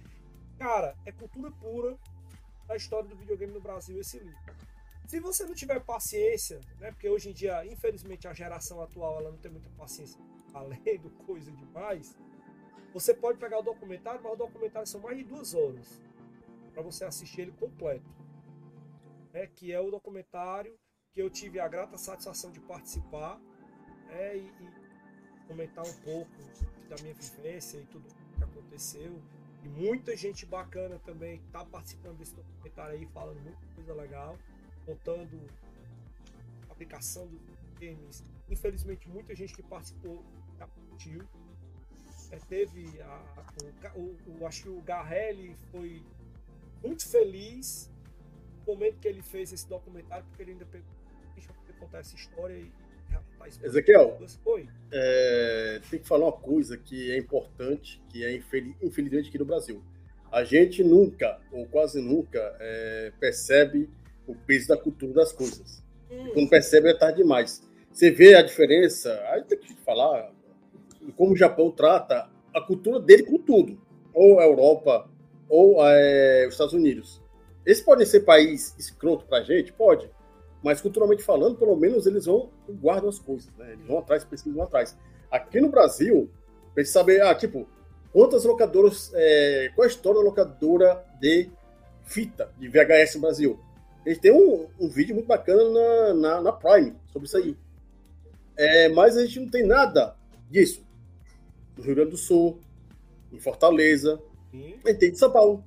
Cara, 0.58 0.96
é 1.06 1.12
cultura 1.12 1.52
pura 1.52 1.98
da 2.68 2.76
história 2.76 3.08
do 3.10 3.16
videogame 3.16 3.54
no 3.54 3.62
Brasil 3.62 4.00
esse 4.00 4.20
livro. 4.20 4.38
Se 5.08 5.20
você 5.20 5.44
não 5.46 5.56
tiver 5.56 5.80
paciência, 5.80 6.60
né? 6.80 6.92
Porque 6.92 7.10
hoje 7.10 7.30
em 7.30 7.34
dia, 7.34 7.66
infelizmente, 7.66 8.28
a 8.28 8.34
geração 8.34 8.80
atual 8.82 9.20
ela 9.20 9.32
não 9.32 9.38
tem 9.40 9.52
muita 9.52 9.70
paciência 9.72 10.20
além 10.54 11.00
do 11.00 11.10
coisa 11.26 11.52
demais. 11.52 12.16
Você 12.94 13.14
pode 13.14 13.38
pegar 13.40 13.60
o 13.60 13.64
documentário, 13.64 14.22
mas 14.24 14.34
o 14.34 14.36
documentário 14.36 14.88
são 14.88 15.00
mais 15.02 15.18
de 15.18 15.24
duas 15.24 15.54
horas 15.56 16.00
para 16.74 16.84
você 16.84 17.06
assistir 17.06 17.42
ele 17.42 17.52
completo. 17.54 18.06
Né, 19.34 19.48
que 19.48 19.72
é 19.72 19.80
o 19.80 19.90
documentário 19.92 20.76
que 21.14 21.22
eu 21.22 21.30
tive 21.30 21.60
a 21.60 21.68
grata 21.68 21.98
satisfação 21.98 22.52
de 22.52 22.60
participar 22.60 23.40
né, 24.08 24.38
e, 24.38 24.42
e 24.42 25.48
comentar 25.48 25.86
um 25.86 25.94
pouco 26.02 26.32
da 26.88 26.96
minha 27.02 27.14
vivência 27.14 27.78
e 27.78 27.86
tudo 27.86 28.06
que 28.36 28.44
aconteceu. 28.44 29.22
E 29.64 29.68
muita 29.68 30.16
gente 30.16 30.46
bacana 30.46 31.00
também 31.00 31.42
está 31.48 31.66
participando 31.66 32.18
desse 32.18 32.36
documentário 32.36 32.98
aí, 32.98 33.06
falando 33.08 33.40
muita 33.42 33.60
coisa 33.76 33.94
legal, 33.94 34.38
contando 34.86 35.40
a 36.70 36.72
aplicação 36.72 37.28
dos 37.28 37.42
games. 37.80 38.24
Infelizmente, 38.50 39.10
muita 39.10 39.36
gente 39.36 39.54
que 39.54 39.64
participou 39.64 40.24
já 40.58 40.68
curtiu. 40.68 41.28
É, 42.32 42.38
teve 42.38 43.02
a, 43.02 43.24
o, 43.96 44.16
o, 44.40 44.46
acho 44.46 44.64
que 44.64 44.70
o 44.70 44.82
Garrelli 44.82 45.56
foi 45.72 46.04
muito 46.84 47.08
feliz 47.08 47.92
no 48.66 48.74
momento 48.74 49.00
que 49.00 49.08
ele 49.08 49.22
fez 49.22 49.52
esse 49.52 49.68
documentário, 49.68 50.24
porque 50.28 50.44
ele 50.44 50.52
ainda 50.52 50.66
pegou 50.66 50.99
contar 51.80 52.00
essa 52.00 52.16
história 52.16 52.56
e 52.56 52.72
isso. 53.50 53.66
Ezequiel. 53.66 54.18
Oi. 54.46 54.68
É, 54.92 55.82
tem 55.90 56.00
que 56.00 56.08
falar 56.08 56.26
uma 56.26 56.32
coisa 56.32 56.78
que 56.78 57.12
é 57.12 57.18
importante, 57.18 58.02
que 58.10 58.24
é 58.24 58.36
infeliz, 58.36 58.76
infelizmente 58.82 59.30
aqui 59.30 59.38
no 59.38 59.46
Brasil. 59.46 59.82
A 60.32 60.44
gente 60.44 60.84
nunca, 60.84 61.40
ou 61.52 61.66
quase 61.66 62.00
nunca, 62.00 62.56
é, 62.60 63.12
percebe 63.20 63.90
o 64.28 64.36
peso 64.36 64.68
da 64.68 64.78
cultura 64.78 65.14
das 65.14 65.32
coisas. 65.32 65.84
Hum, 66.12 66.30
Quando 66.34 66.50
percebe 66.50 66.90
é 66.90 66.94
tarde 66.94 67.18
demais. 67.18 67.68
Você 67.92 68.12
vê 68.12 68.36
a 68.36 68.42
diferença, 68.42 69.20
aí 69.30 69.44
tem 69.44 69.58
que 69.58 69.74
falar 69.78 70.32
como 71.18 71.34
o 71.34 71.38
Japão 71.38 71.72
trata 71.72 72.30
a 72.54 72.62
cultura 72.62 73.00
dele 73.00 73.24
com 73.24 73.40
tudo, 73.40 73.82
ou 74.14 74.40
a 74.40 74.44
Europa, 74.44 75.10
ou 75.48 75.84
é, 75.84 76.46
os 76.48 76.54
Estados 76.54 76.74
Unidos. 76.74 77.20
Eles 77.66 77.82
podem 77.82 78.06
ser 78.06 78.22
país 78.22 78.76
escroto 78.78 79.26
pra 79.26 79.42
gente? 79.42 79.74
Pode. 79.74 80.10
Mas 80.64 80.82
culturalmente 80.82 81.24
falando, 81.24 81.58
pelo 81.58 81.76
menos 81.76 82.06
eles 82.06 82.26
vão 82.26 82.50
guardam 82.70 83.10
as 83.10 83.20
coisas, 83.20 83.50
né? 83.58 83.74
Eles 83.74 83.86
vão 83.86 84.00
atrás, 84.00 84.24
pesquisam 84.24 84.62
atrás. 84.62 84.98
Aqui 85.32 85.62
no 85.62 85.70
Brasil, 85.70 86.30
pra 86.74 86.84
gente 86.84 86.92
saber, 86.92 87.22
ah, 87.22 87.34
tipo, 87.34 87.68
quantas 88.12 88.44
locadoras, 88.44 89.12
é, 89.14 89.72
qual 89.76 89.86
a 89.86 89.88
história 89.88 90.20
da 90.20 90.26
locadora 90.26 91.06
de 91.20 91.50
fita, 92.04 92.52
de 92.58 92.68
VHS 92.68 93.16
no 93.16 93.22
Brasil? 93.22 93.60
A 94.06 94.10
gente 94.10 94.22
tem 94.22 94.32
um, 94.32 94.68
um 94.80 94.90
vídeo 94.90 95.16
muito 95.16 95.28
bacana 95.28 95.64
na, 95.70 96.14
na, 96.14 96.42
na 96.42 96.52
Prime 96.52 96.96
sobre 97.12 97.28
isso 97.28 97.38
aí. 97.38 97.56
É, 98.58 98.90
mas 98.90 99.16
a 99.16 99.26
gente 99.26 99.40
não 99.40 99.50
tem 99.50 99.66
nada 99.66 100.16
disso. 100.50 100.84
No 101.78 101.84
Rio 101.84 101.96
Grande 101.96 102.12
do 102.12 102.18
Sul, 102.18 102.60
em 103.32 103.40
Fortaleza, 103.40 104.22
Sim. 104.52 104.80
Ele 104.84 104.98
tem 104.98 105.12
de 105.12 105.18
São 105.18 105.32
Paulo. 105.32 105.64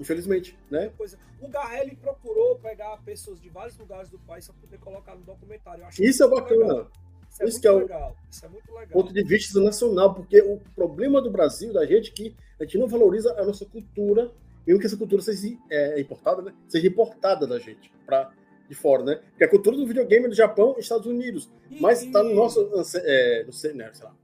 Infelizmente, 0.00 0.56
né? 0.70 0.90
Coisa. 0.96 1.18
O 1.40 1.48
Garrelli 1.48 1.96
procurou 1.96 2.56
pegar 2.56 2.96
pessoas 3.04 3.40
de 3.40 3.48
vários 3.48 3.76
lugares 3.78 4.08
do 4.10 4.18
país 4.20 4.46
para 4.46 4.54
poder 4.60 4.78
colocar 4.78 5.14
no 5.14 5.22
documentário. 5.22 5.82
Eu 5.82 5.86
acho 5.88 6.02
Isso 6.02 6.22
é 6.22 6.28
bacana. 6.28 6.60
legal. 6.66 6.90
Isso 7.30 7.42
é 7.42 7.46
Isso 7.46 7.60
que 7.60 7.66
é 7.66 7.72
o- 7.72 7.78
legal. 7.78 8.16
Isso 8.30 8.46
é 8.46 8.48
muito 8.48 8.72
legal. 8.72 8.88
ponto 8.88 9.12
de 9.12 9.22
vista 9.24 9.60
nacional, 9.60 10.14
porque 10.14 10.40
o 10.40 10.58
problema 10.74 11.20
do 11.20 11.30
Brasil, 11.30 11.72
da 11.72 11.84
gente, 11.84 12.10
é 12.10 12.14
que 12.14 12.36
a 12.60 12.64
gente 12.64 12.78
não 12.78 12.88
valoriza 12.88 13.32
a 13.38 13.44
nossa 13.44 13.64
cultura, 13.66 14.32
mesmo 14.66 14.80
que 14.80 14.86
essa 14.86 14.96
cultura 14.96 15.20
seja 15.22 15.56
é, 15.70 16.00
importada, 16.00 16.42
né? 16.42 16.54
Seja 16.68 16.86
importada 16.88 17.46
da 17.46 17.58
gente, 17.58 17.92
pra, 18.06 18.32
de 18.68 18.74
fora, 18.74 19.02
né? 19.04 19.16
Porque 19.30 19.44
a 19.44 19.48
cultura 19.50 19.76
do 19.76 19.86
videogame 19.86 20.26
é 20.26 20.28
do 20.28 20.34
Japão 20.34 20.74
e 20.76 20.80
Estados 20.80 21.06
Unidos, 21.06 21.50
mas 21.80 22.04
tá 22.06 22.22
no 22.22 22.34
nosso, 22.34 22.60
é, 23.04 23.44
no, 23.44 23.52
sei 23.52 23.74
né, 23.74 23.90
sei 23.92 24.04
lá, 24.04 24.14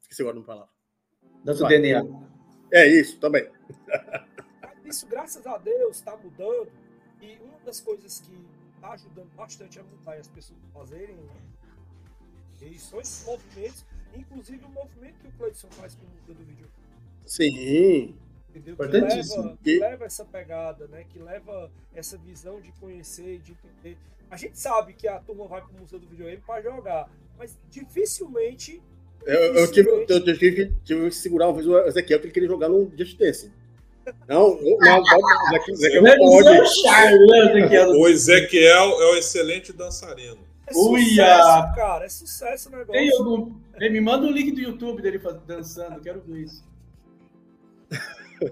esqueci 0.00 0.22
agora 0.22 0.34
de 0.34 0.40
uma 0.40 0.46
palavra. 0.46 0.70
Nosso 1.44 1.60
Vai. 1.60 1.80
DNA. 1.80 2.04
É 2.72 2.86
isso, 2.86 3.18
também. 3.20 3.48
Isso, 4.84 5.06
graças 5.06 5.46
a 5.46 5.58
Deus, 5.58 5.96
está 5.96 6.16
mudando. 6.16 6.70
E 7.20 7.38
uma 7.42 7.58
das 7.64 7.80
coisas 7.80 8.20
que 8.20 8.32
está 8.74 8.92
ajudando 8.92 9.30
bastante 9.36 9.78
a 9.78 9.82
mudar 9.82 10.16
e 10.16 10.20
as 10.20 10.28
pessoas 10.28 10.58
fazerem 10.72 11.16
isso 12.62 12.90
são 12.90 13.00
esses 13.00 13.26
movimentos, 13.26 13.84
inclusive 14.14 14.64
o 14.64 14.68
movimento 14.68 15.14
que 15.20 15.26
o 15.26 15.32
Cleiton 15.32 15.68
faz 15.72 15.94
com 15.96 16.02
o 16.04 16.08
mundo 16.08 16.34
do 16.38 16.44
vídeo. 16.44 16.68
Sim. 17.26 18.14
Entendeu? 18.50 18.76
Que 18.76 18.86
leva, 18.86 19.58
que 19.64 19.78
leva 19.80 20.04
essa 20.04 20.24
pegada, 20.24 20.86
né? 20.86 21.04
Que 21.08 21.18
leva 21.18 21.70
essa 21.94 22.16
visão 22.18 22.60
de 22.60 22.70
conhecer, 22.72 23.38
de 23.40 23.52
entender. 23.52 23.98
A 24.30 24.36
gente 24.36 24.58
sabe 24.58 24.92
que 24.92 25.08
a 25.08 25.18
turma 25.18 25.46
vai 25.48 25.62
pro 25.62 25.72
Museu 25.74 25.98
do 25.98 26.06
Videogame 26.06 26.40
para 26.46 26.62
jogar, 26.62 27.10
mas 27.36 27.58
dificilmente 27.70 28.80
Eu, 29.24 29.54
eu 29.56 29.70
tive, 29.72 29.88
eu, 29.88 30.06
eu 30.08 30.24
tive, 30.24 30.54
que- 30.54 30.72
tive 30.84 31.08
que 31.08 31.14
segurar 31.16 31.48
uma 31.48 31.54
vez 31.54 31.66
o 31.66 31.78
Ezequiel 31.78 32.20
que 32.20 32.26
ele 32.26 32.32
queria 32.32 32.48
jogar 32.48 32.68
no 32.68 32.90
Just 32.96 33.18
Dance. 33.18 33.50
Não, 34.28 34.58
não, 34.60 34.78
não, 34.80 35.02
Ezequiel, 35.68 36.02
pode. 36.18 37.98
O 37.98 38.08
Ezequiel 38.08 39.02
é 39.02 39.12
um 39.12 39.16
excelente 39.16 39.72
dançarino. 39.72 40.38
é 40.66 40.74
Uia! 40.74 41.04
sucesso, 41.06 41.74
cara. 41.74 42.04
É 42.04 42.08
sucesso 42.08 42.68
o 42.68 42.72
negócio. 42.72 42.92
Tem 42.92 43.10
algum... 43.12 43.54
Me 43.78 44.00
manda 44.00 44.26
o 44.26 44.30
link 44.30 44.52
do 44.52 44.60
YouTube 44.60 45.02
dele 45.02 45.20
dançando, 45.46 46.00
quero 46.00 46.20
ver 46.22 46.44
isso. 46.44 46.64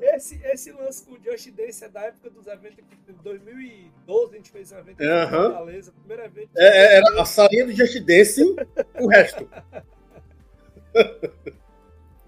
Esse, 0.02 0.40
esse 0.44 0.70
lance 0.70 1.04
com 1.04 1.14
o 1.14 1.18
Just 1.22 1.50
Dance 1.50 1.84
é 1.84 1.88
da 1.88 2.02
época 2.02 2.30
dos 2.30 2.46
eventos 2.46 2.76
que 2.76 3.10
em 3.10 3.14
2012 3.24 4.32
a 4.32 4.36
gente 4.36 4.50
fez 4.50 4.70
um 4.70 4.78
evento 4.78 5.02
em 5.02 5.06
Aham. 5.06 5.50
Fortaleza, 5.50 5.92
primeiro 5.92 6.22
evento. 6.24 6.50
É, 6.56 6.64
é, 6.64 6.96
era 6.98 7.20
a 7.20 7.24
salinha 7.24 7.66
do 7.66 7.72
Just 7.72 7.98
Dance, 8.00 8.56
o 9.00 9.08
resto. 9.08 9.48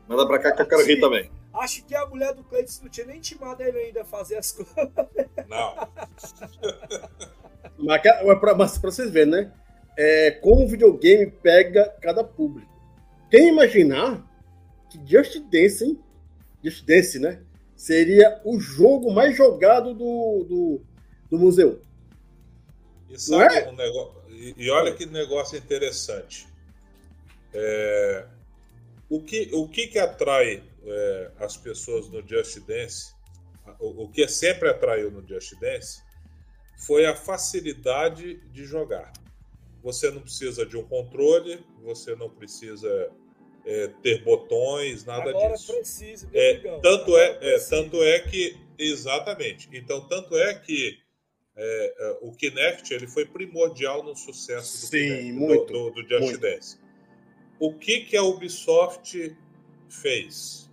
Manda 0.09 0.27
pra 0.27 0.39
cá 0.39 0.53
que 0.53 0.63
eu 0.63 0.67
quero 0.67 0.85
rir 0.85 1.01
também. 1.01 1.31
Acho 1.63 1.85
que 1.85 1.95
a 1.95 2.05
mulher 2.07 2.35
do 2.35 2.43
Cleiton 2.43 2.73
não 2.83 2.89
tinha 2.89 3.07
nem 3.07 3.19
intimado 3.19 3.63
ele 3.63 3.79
ainda 3.79 4.03
a 4.03 4.05
fazer 4.05 4.37
as 4.37 4.51
coisas. 4.51 4.75
Não. 5.49 5.89
Mas, 7.79 8.03
pra, 8.41 8.55
mas 8.55 8.79
pra 8.79 8.91
vocês 8.91 9.11
verem, 9.11 9.33
né? 9.33 9.53
É, 9.97 10.31
como 10.31 10.65
o 10.65 10.69
videogame 10.69 11.29
pega 11.31 11.89
cada 12.01 12.23
público. 12.23 12.71
Quem 13.29 13.49
imaginar 13.49 14.25
que 14.89 15.01
Just 15.05 15.41
Dance, 15.51 15.85
hein? 15.85 15.99
Just 16.63 16.85
Dance, 16.85 17.19
né? 17.19 17.43
Seria 17.75 18.41
o 18.45 18.61
jogo 18.61 19.13
mais 19.13 19.37
jogado 19.37 19.95
do, 19.95 20.45
do, 20.49 20.81
do 21.29 21.39
museu. 21.39 21.83
E 23.11 23.19
sabe 23.19 23.55
é? 23.55 23.69
um 23.69 23.75
negócio. 23.75 24.23
E, 24.29 24.55
e 24.57 24.71
olha 24.71 24.95
que 24.95 25.07
negócio 25.07 25.59
interessante. 25.59 26.47
É, 27.53 28.27
o, 29.09 29.21
que, 29.21 29.51
o 29.53 29.67
que 29.67 29.89
que 29.89 29.99
atrai 29.99 30.63
é, 30.85 31.31
as 31.39 31.57
pessoas 31.57 32.09
no 32.09 32.27
Just 32.27 32.59
Dance? 32.61 33.15
O, 33.79 34.05
o 34.05 34.09
que 34.09 34.27
sempre 34.29 34.69
atraiu 34.69 35.11
no 35.11 35.27
Just 35.27 35.59
Dance 35.59 36.03
foi 36.87 37.07
a 37.07 37.15
facilidade 37.15 38.37
de 38.51 38.65
jogar. 38.65 39.13
Você 39.83 40.11
não 40.11 40.21
precisa 40.21 40.65
de 40.65 40.77
um 40.77 40.85
controle, 40.85 41.65
você 41.83 42.15
não 42.15 42.31
precisa 42.31 43.11
é, 43.65 43.89
ter 44.03 44.23
botões, 44.23 45.05
nada 45.05 45.31
Agora 45.31 45.55
disso. 45.55 45.73
precisa, 45.73 46.29
meu 46.29 46.41
É, 46.41 46.55
tanto, 46.81 47.17
é, 47.17 47.25
Agora 47.27 47.47
é, 47.47 47.51
precisa. 47.53 47.71
tanto 47.71 48.03
é 48.03 48.21
que. 48.21 48.57
Exatamente. 48.79 49.69
Então, 49.73 50.07
tanto 50.09 50.37
é 50.37 50.55
que 50.55 50.99
é, 51.55 51.95
é, 51.99 52.19
o 52.23 52.33
Kinect 52.33 52.93
ele 52.93 53.07
foi 53.07 53.27
primordial 53.27 54.03
no 54.03 54.17
sucesso 54.17 54.81
do, 54.81 54.87
Sim, 54.87 55.09
Kinect, 55.09 55.33
muito, 55.33 55.73
do, 55.73 55.91
do, 55.91 56.03
do 56.03 56.09
Just 56.09 56.23
muito. 56.23 56.41
Dance. 56.41 56.79
O 57.59 57.75
que, 57.75 58.01
que 58.01 58.17
a 58.17 58.23
Ubisoft 58.23 59.37
fez? 59.89 60.71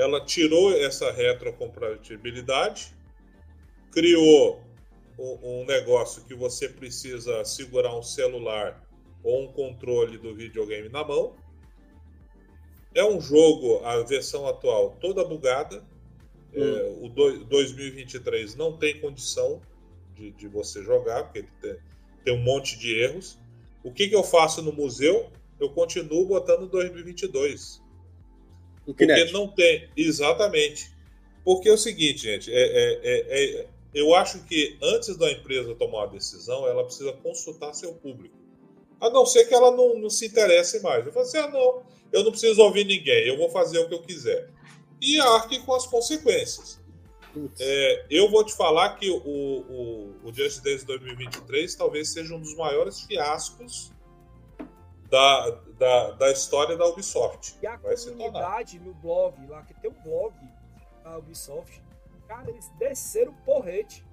Ela 0.00 0.24
tirou 0.24 0.72
essa 0.72 1.12
retrocompatibilidade, 1.12 2.96
criou 3.92 4.62
um, 5.18 5.60
um 5.60 5.64
negócio 5.66 6.24
que 6.24 6.34
você 6.34 6.70
precisa 6.70 7.44
segurar 7.44 7.94
um 7.94 8.02
celular 8.02 8.82
ou 9.22 9.42
um 9.42 9.52
controle 9.52 10.16
do 10.16 10.34
videogame 10.34 10.88
na 10.88 11.04
mão. 11.04 11.36
É 12.94 13.04
um 13.04 13.20
jogo, 13.20 13.84
a 13.84 14.02
versão 14.02 14.46
atual, 14.48 14.96
toda 15.02 15.22
bugada. 15.22 15.84
É, 16.54 16.96
o 17.02 17.08
do- 17.10 17.44
2023 17.44 18.54
não 18.56 18.78
tem 18.78 18.98
condição 19.00 19.60
de, 20.14 20.30
de 20.30 20.48
você 20.48 20.82
jogar, 20.82 21.24
porque 21.24 21.44
tem, 21.60 21.76
tem 22.24 22.34
um 22.34 22.42
monte 22.42 22.78
de 22.78 22.98
erros. 22.98 23.38
O 23.84 23.92
que, 23.92 24.08
que 24.08 24.16
eu 24.16 24.24
faço 24.24 24.62
no 24.62 24.72
museu? 24.72 25.30
Eu 25.60 25.68
continuo 25.68 26.24
botando 26.24 26.66
2022. 26.66 27.79
Porque 28.94 29.32
não 29.32 29.48
tem. 29.48 29.88
Exatamente. 29.96 30.90
Porque 31.44 31.68
é 31.68 31.72
o 31.72 31.78
seguinte, 31.78 32.22
gente, 32.22 32.52
é, 32.52 32.60
é- 32.60 33.00
é- 33.02 33.60
é- 33.60 33.66
eu 33.94 34.14
acho 34.14 34.44
que 34.44 34.76
antes 34.82 35.16
da 35.16 35.30
empresa 35.30 35.74
tomar 35.74 36.04
uma 36.04 36.08
decisão, 36.08 36.66
ela 36.66 36.84
precisa 36.84 37.12
consultar 37.12 37.72
seu 37.74 37.94
público. 37.94 38.36
A 39.00 39.10
não 39.10 39.24
ser 39.24 39.46
que 39.46 39.54
ela 39.54 39.70
não, 39.70 39.98
não 39.98 40.10
se 40.10 40.26
interesse 40.26 40.80
mais. 40.80 41.04
Eu 41.04 41.12
falo 41.12 41.24
assim: 41.24 41.38
ah, 41.38 41.48
não, 41.48 41.82
eu 42.12 42.22
não 42.22 42.30
preciso 42.30 42.60
ouvir 42.62 42.84
ninguém, 42.84 43.26
eu 43.26 43.36
vou 43.36 43.50
fazer 43.50 43.78
o 43.78 43.88
que 43.88 43.94
eu 43.94 44.02
quiser. 44.02 44.50
E 45.00 45.18
arque 45.18 45.60
com 45.60 45.74
as 45.74 45.86
consequências. 45.86 46.78
É, 47.58 48.06
eu 48.10 48.28
vou 48.28 48.44
te 48.44 48.52
falar 48.54 48.96
que 48.96 49.08
o, 49.08 49.16
o, 49.16 50.14
o 50.24 50.32
Just 50.32 50.62
Dance 50.62 50.84
2023 50.84 51.74
talvez 51.76 52.12
seja 52.12 52.34
um 52.34 52.40
dos 52.40 52.56
maiores 52.56 53.02
fiascos 53.02 53.92
da, 55.08 55.60
da, 55.80 56.10
da 56.10 56.30
história 56.30 56.76
da 56.76 56.86
Ubisoft. 56.86 57.56
E 57.62 57.66
a 57.66 57.76
Vai 57.76 57.96
comunidade 57.96 58.78
no 58.78 58.92
blog, 58.94 59.34
lá 59.48 59.62
que 59.62 59.72
tem 59.80 59.90
um 59.90 60.02
blog 60.04 60.34
da 61.02 61.16
Ubisoft, 61.18 61.82
cara, 62.28 62.48
eles 62.50 62.70
desceram 62.78 63.32
o 63.32 63.44
porrete. 63.46 64.04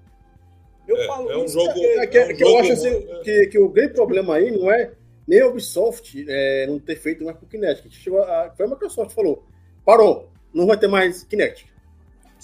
Eu 0.88 0.96
É, 0.96 1.06
falo 1.06 1.30
é 1.30 1.38
um 1.38 1.48
jogo- 1.48 1.70
É 1.72 2.08
que, 2.08 2.18
É 2.18 2.26
um 2.26 2.30
é 2.30 2.34
que 2.34 2.44
eu 2.44 2.48
jogo 2.48 2.60
acho 2.62 2.72
assim, 2.72 2.90
muito- 2.90 3.22
que, 3.22 3.48
que 3.48 3.60
o 3.60 3.68
grande 3.68 3.94
problema 3.94 4.36
aí 4.36 4.50
não 4.50 4.72
é 4.72 4.94
nem 5.28 5.42
a 5.42 5.48
Ubisoft 5.48 6.26
é, 6.28 6.66
não 6.68 6.80
ter 6.80 6.96
feito 6.96 7.26
mais 7.26 7.36
pro 7.38 7.46
Kinect. 7.46 7.90
Que 7.90 7.94
chegou 7.96 8.24
a, 8.24 8.50
foi 8.56 8.66
a 8.66 8.70
Microsoft 8.70 9.10
que 9.10 9.16
falou: 9.16 9.46
parou, 9.86 10.32
não 10.54 10.66
vai 10.66 10.78
ter 10.80 10.88
mais 10.88 11.24
Kinect. 11.26 11.68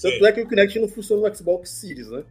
Tanto 0.01 0.25
é 0.25 0.31
que 0.33 0.41
o 0.41 0.47
Kinect 0.49 0.77
não 0.79 0.89
funciona 0.89 1.29
no 1.29 1.33
Xbox 1.35 1.69
Series, 1.69 2.09
né? 2.09 2.25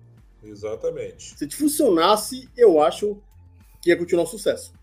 exatamente. 0.44 1.38
Se 1.38 1.48
funcionasse, 1.50 2.50
eu 2.56 2.82
acho 2.82 3.16
que 3.80 3.88
ia 3.90 3.96
continuar 3.96 4.24
o 4.24 4.26
sucesso. 4.26 4.74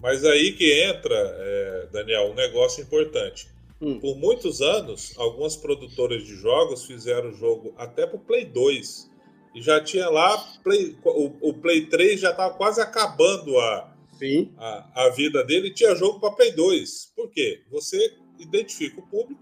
Mas 0.00 0.24
aí 0.24 0.52
que 0.52 0.82
entra, 0.82 1.14
é, 1.14 1.88
Daniel, 1.92 2.30
um 2.30 2.34
negócio 2.34 2.82
importante. 2.82 3.48
Hum. 3.80 3.98
Por 3.98 4.16
muitos 4.16 4.60
anos, 4.60 5.14
algumas 5.18 5.56
produtoras 5.56 6.22
de 6.24 6.34
jogos 6.34 6.84
fizeram 6.86 7.30
o 7.30 7.34
jogo 7.34 7.74
até 7.76 8.06
pro 8.06 8.18
Play 8.18 8.44
2. 8.44 9.10
E 9.54 9.62
já 9.62 9.82
tinha 9.82 10.08
lá, 10.08 10.38
Play- 10.62 10.96
o, 11.04 11.50
o 11.50 11.54
Play 11.54 11.86
3 11.86 12.20
já 12.20 12.30
estava 12.30 12.54
quase 12.54 12.80
acabando 12.80 13.58
a, 13.58 13.94
Sim. 14.18 14.52
a, 14.58 15.06
a 15.06 15.08
vida 15.10 15.42
dele 15.44 15.68
e 15.68 15.74
tinha 15.74 15.94
jogo 15.94 16.20
para 16.20 16.30
Play 16.32 16.52
2. 16.52 17.12
Por 17.16 17.30
quê? 17.30 17.62
Você 17.70 18.16
identifica 18.38 19.00
o 19.00 19.06
público 19.06 19.40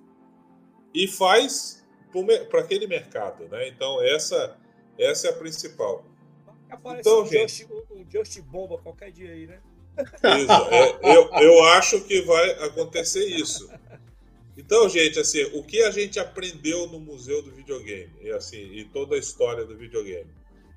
e 0.95 1.07
faz 1.07 1.85
para 2.51 2.61
aquele 2.61 2.87
mercado, 2.87 3.45
né? 3.49 3.69
Então 3.69 4.03
essa 4.03 4.57
essa 4.99 5.29
é 5.29 5.31
a 5.31 5.35
principal. 5.35 6.05
Aparece 6.71 7.01
Então, 7.09 7.23
um, 7.23 7.27
gente. 7.27 7.59
Just, 7.59 7.71
um 7.91 8.11
Just 8.11 8.41
Bomba 8.41 8.79
qualquer 8.79 9.13
dia 9.13 9.31
aí, 9.31 9.47
né? 9.47 9.61
É, 10.71 11.17
eu, 11.17 11.31
eu 11.41 11.65
acho 11.65 12.01
que 12.03 12.21
vai 12.23 12.51
acontecer 12.65 13.25
isso. 13.27 13.69
Então, 14.57 14.89
gente, 14.89 15.19
assim, 15.19 15.45
o 15.55 15.63
que 15.63 15.83
a 15.83 15.91
gente 15.91 16.19
aprendeu 16.19 16.87
no 16.89 16.99
Museu 16.99 17.41
do 17.43 17.51
Videogame 17.51 18.13
e 18.21 18.31
assim, 18.31 18.73
e 18.73 18.85
toda 18.85 19.15
a 19.15 19.19
história 19.19 19.65
do 19.65 19.77
videogame? 19.77 20.31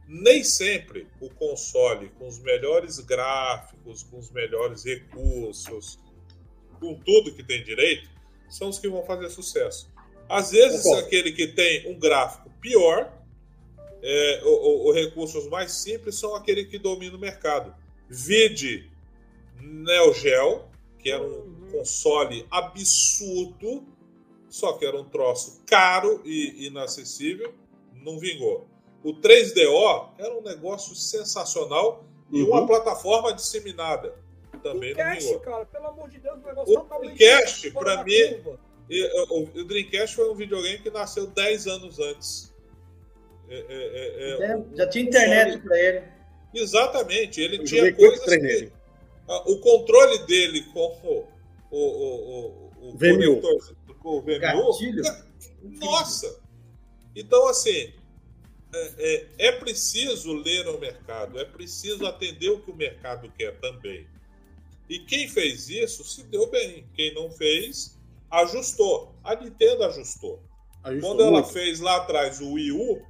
Nem 0.07 0.43
sempre 0.43 1.07
o 1.19 1.29
console 1.29 2.09
com 2.17 2.27
os 2.27 2.37
melhores 2.39 2.99
gráficos, 2.99 4.03
com 4.03 4.19
os 4.19 4.29
melhores 4.29 4.83
recursos, 4.83 5.99
com 6.79 6.95
tudo 6.95 7.33
que 7.33 7.43
tem 7.43 7.63
direito, 7.63 8.09
são 8.49 8.69
os 8.69 8.77
que 8.77 8.87
vão 8.87 9.03
fazer 9.03 9.29
sucesso. 9.29 9.89
Às 10.29 10.51
vezes, 10.51 10.83
Concordo. 10.83 11.07
aquele 11.07 11.31
que 11.31 11.47
tem 11.47 11.89
um 11.89 11.97
gráfico 11.97 12.51
pior, 12.61 13.11
é, 14.03 14.41
recursos 14.93 15.47
mais 15.47 15.71
simples 15.71 16.15
são 16.15 16.35
aquele 16.35 16.65
que 16.65 16.77
domina 16.77 17.15
o 17.15 17.19
mercado. 17.19 17.73
Vide 18.09 18.90
Neo 19.61 20.13
Geo, 20.13 20.63
que 20.99 21.09
era 21.11 21.23
um 21.23 21.27
Uhum. 21.27 21.67
console 21.71 22.45
absurdo, 22.51 23.85
só 24.49 24.73
que 24.73 24.85
era 24.85 24.99
um 24.99 25.05
troço 25.05 25.61
caro 25.65 26.21
e 26.25 26.67
inacessível, 26.67 27.53
não 28.03 28.19
vingou. 28.19 28.67
O 29.03 29.13
3DO 29.13 30.09
era 30.19 30.37
um 30.37 30.41
negócio 30.41 30.93
sensacional 30.95 32.03
e 32.31 32.43
uma 32.43 32.61
Uhum. 32.61 32.67
plataforma 32.67 33.33
disseminada. 33.33 34.13
Também 34.61 34.89
não 34.89 34.97
Dreamcast, 34.97 35.25
vingou. 35.25 35.39
cara, 35.39 35.65
pelo 35.65 35.87
amor 35.87 36.09
de 36.09 36.19
Deus, 36.19 36.35
o 36.43 36.45
negócio 36.47 36.73
O 36.73 36.81
totalmente 36.81 37.17
Dreamcast, 37.17 37.69
da 37.71 38.03
mim, 38.03 38.43
o, 39.29 39.43
o 39.59 39.63
Dreamcast 39.65 40.15
foi 40.15 40.29
um 40.29 40.35
videogame 40.35 40.79
que 40.79 40.89
nasceu 40.91 41.25
10 41.27 41.67
anos 41.67 41.99
antes. 41.99 42.53
É, 43.49 43.55
é, 43.55 43.63
é, 43.69 44.43
é, 44.43 44.51
É, 44.51 44.63
já 44.75 44.87
tinha 44.87 45.05
internet 45.05 45.57
pra 45.63 45.79
ele. 45.79 46.03
Exatamente, 46.53 47.41
ele 47.41 47.57
Eu 47.57 47.63
tinha 47.63 47.93
coisas 47.95 48.19
Quake 48.19 48.39
3 48.39 48.61
que, 48.61 48.71
o 49.39 49.59
controle 49.59 50.19
dele 50.25 50.63
com 50.73 50.79
o, 51.03 51.27
o, 51.71 51.77
o, 51.77 52.69
o, 52.77 52.89
o 52.89 52.97
VMU. 52.97 53.41
conector 53.41 53.81
com 54.01 54.17
o 54.17 54.21
VMU. 54.21 54.39
Gatilho. 54.39 55.03
Nossa! 55.79 56.41
Então, 57.15 57.47
assim, 57.47 57.93
é, 58.73 58.93
é, 58.97 59.47
é 59.47 59.51
preciso 59.53 60.33
ler 60.33 60.67
o 60.67 60.79
mercado, 60.79 61.39
é 61.39 61.45
preciso 61.45 62.05
atender 62.05 62.49
o 62.49 62.59
que 62.59 62.71
o 62.71 62.75
mercado 62.75 63.31
quer 63.37 63.59
também. 63.59 64.07
E 64.89 64.99
quem 64.99 65.27
fez 65.27 65.69
isso 65.69 66.03
se 66.03 66.23
deu 66.23 66.49
bem. 66.49 66.85
Quem 66.93 67.13
não 67.13 67.29
fez, 67.31 67.97
ajustou. 68.29 69.15
A 69.23 69.35
Nintendo 69.35 69.83
ajustou. 69.85 70.41
Ajustou 70.83 71.09
Quando 71.09 71.21
ela 71.21 71.41
muito. 71.41 71.53
fez 71.53 71.79
lá 71.79 71.97
atrás 71.97 72.41
o 72.41 72.53
Wii 72.53 72.71
U, 72.71 73.01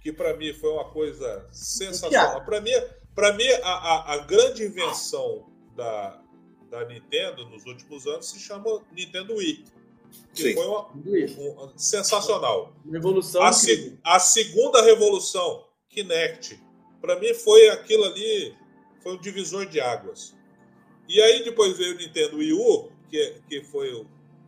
que 0.00 0.12
para 0.12 0.36
mim 0.36 0.52
foi 0.52 0.70
uma 0.70 0.90
coisa 0.90 1.48
sensacional. 1.50 2.44
Para 2.44 2.60
mim, 2.60 2.70
para 3.14 3.32
mim 3.32 3.46
a, 3.62 3.68
a, 3.68 4.12
a 4.14 4.18
grande 4.18 4.64
invenção 4.64 5.46
da, 5.76 6.20
da 6.70 6.84
Nintendo 6.86 7.48
nos 7.48 7.64
últimos 7.66 8.06
anos 8.06 8.30
se 8.30 8.38
chama 8.38 8.82
Nintendo 8.92 9.34
Wii, 9.36 9.64
que 10.34 10.42
Sim. 10.42 10.54
foi 10.54 10.66
uma, 10.66 10.88
um- 10.92 11.72
sensacional. 11.78 12.72
Uma 12.84 12.96
evolução 12.96 13.42
A, 13.42 13.52
se- 13.52 13.98
a 14.04 14.18
segunda 14.18 14.82
revolução, 14.82 15.64
Kinect, 15.88 16.60
para 17.00 17.18
mim 17.18 17.32
foi 17.34 17.68
aquilo 17.68 18.04
ali, 18.04 18.54
foi 19.02 19.12
um 19.14 19.20
divisor 19.20 19.66
de 19.66 19.80
águas. 19.80 20.34
E 21.08 21.20
aí 21.20 21.44
depois 21.44 21.76
veio 21.76 21.94
o 21.94 21.98
Nintendo 21.98 22.36
Wii 22.38 22.52
U, 22.54 22.90
que, 23.10 23.34
que 23.48 23.62
foi 23.64 23.92
o, 23.92 24.02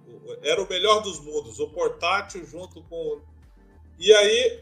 o- 0.08 0.36
era 0.42 0.62
o 0.62 0.68
melhor 0.68 1.00
dos 1.02 1.20
mundos, 1.20 1.58
o 1.60 1.68
portátil 1.68 2.44
junto 2.46 2.82
com 2.84 3.20
e 3.98 4.12
aí 4.12 4.60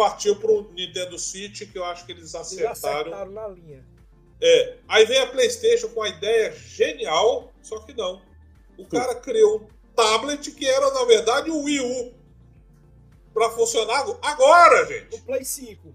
partiu 0.00 0.34
para 0.36 0.50
o 0.50 0.72
Nintendo 0.72 1.18
Switch, 1.18 1.70
que 1.70 1.76
eu 1.78 1.84
acho 1.84 2.06
que 2.06 2.12
eles 2.12 2.32
Eles 2.32 2.34
acertaram. 2.34 3.00
acertaram 3.12 3.32
na 3.32 3.48
linha. 3.48 3.84
É, 4.40 4.78
aí 4.88 5.04
vem 5.04 5.18
a 5.18 5.26
PlayStation 5.26 5.88
com 5.90 6.02
a 6.02 6.08
ideia 6.08 6.50
genial, 6.52 7.52
só 7.60 7.78
que 7.80 7.92
não. 7.92 8.22
O 8.78 8.86
cara 8.86 9.14
criou 9.16 9.60
um 9.60 9.66
tablet 9.94 10.50
que 10.52 10.66
era 10.66 10.90
na 10.94 11.04
verdade 11.04 11.50
o 11.50 11.64
Wii 11.64 11.80
U 11.80 12.14
para 13.34 13.50
funcionar 13.50 14.06
agora, 14.22 14.86
gente. 14.86 15.18
No 15.18 15.22
Play 15.22 15.44
5. 15.44 15.94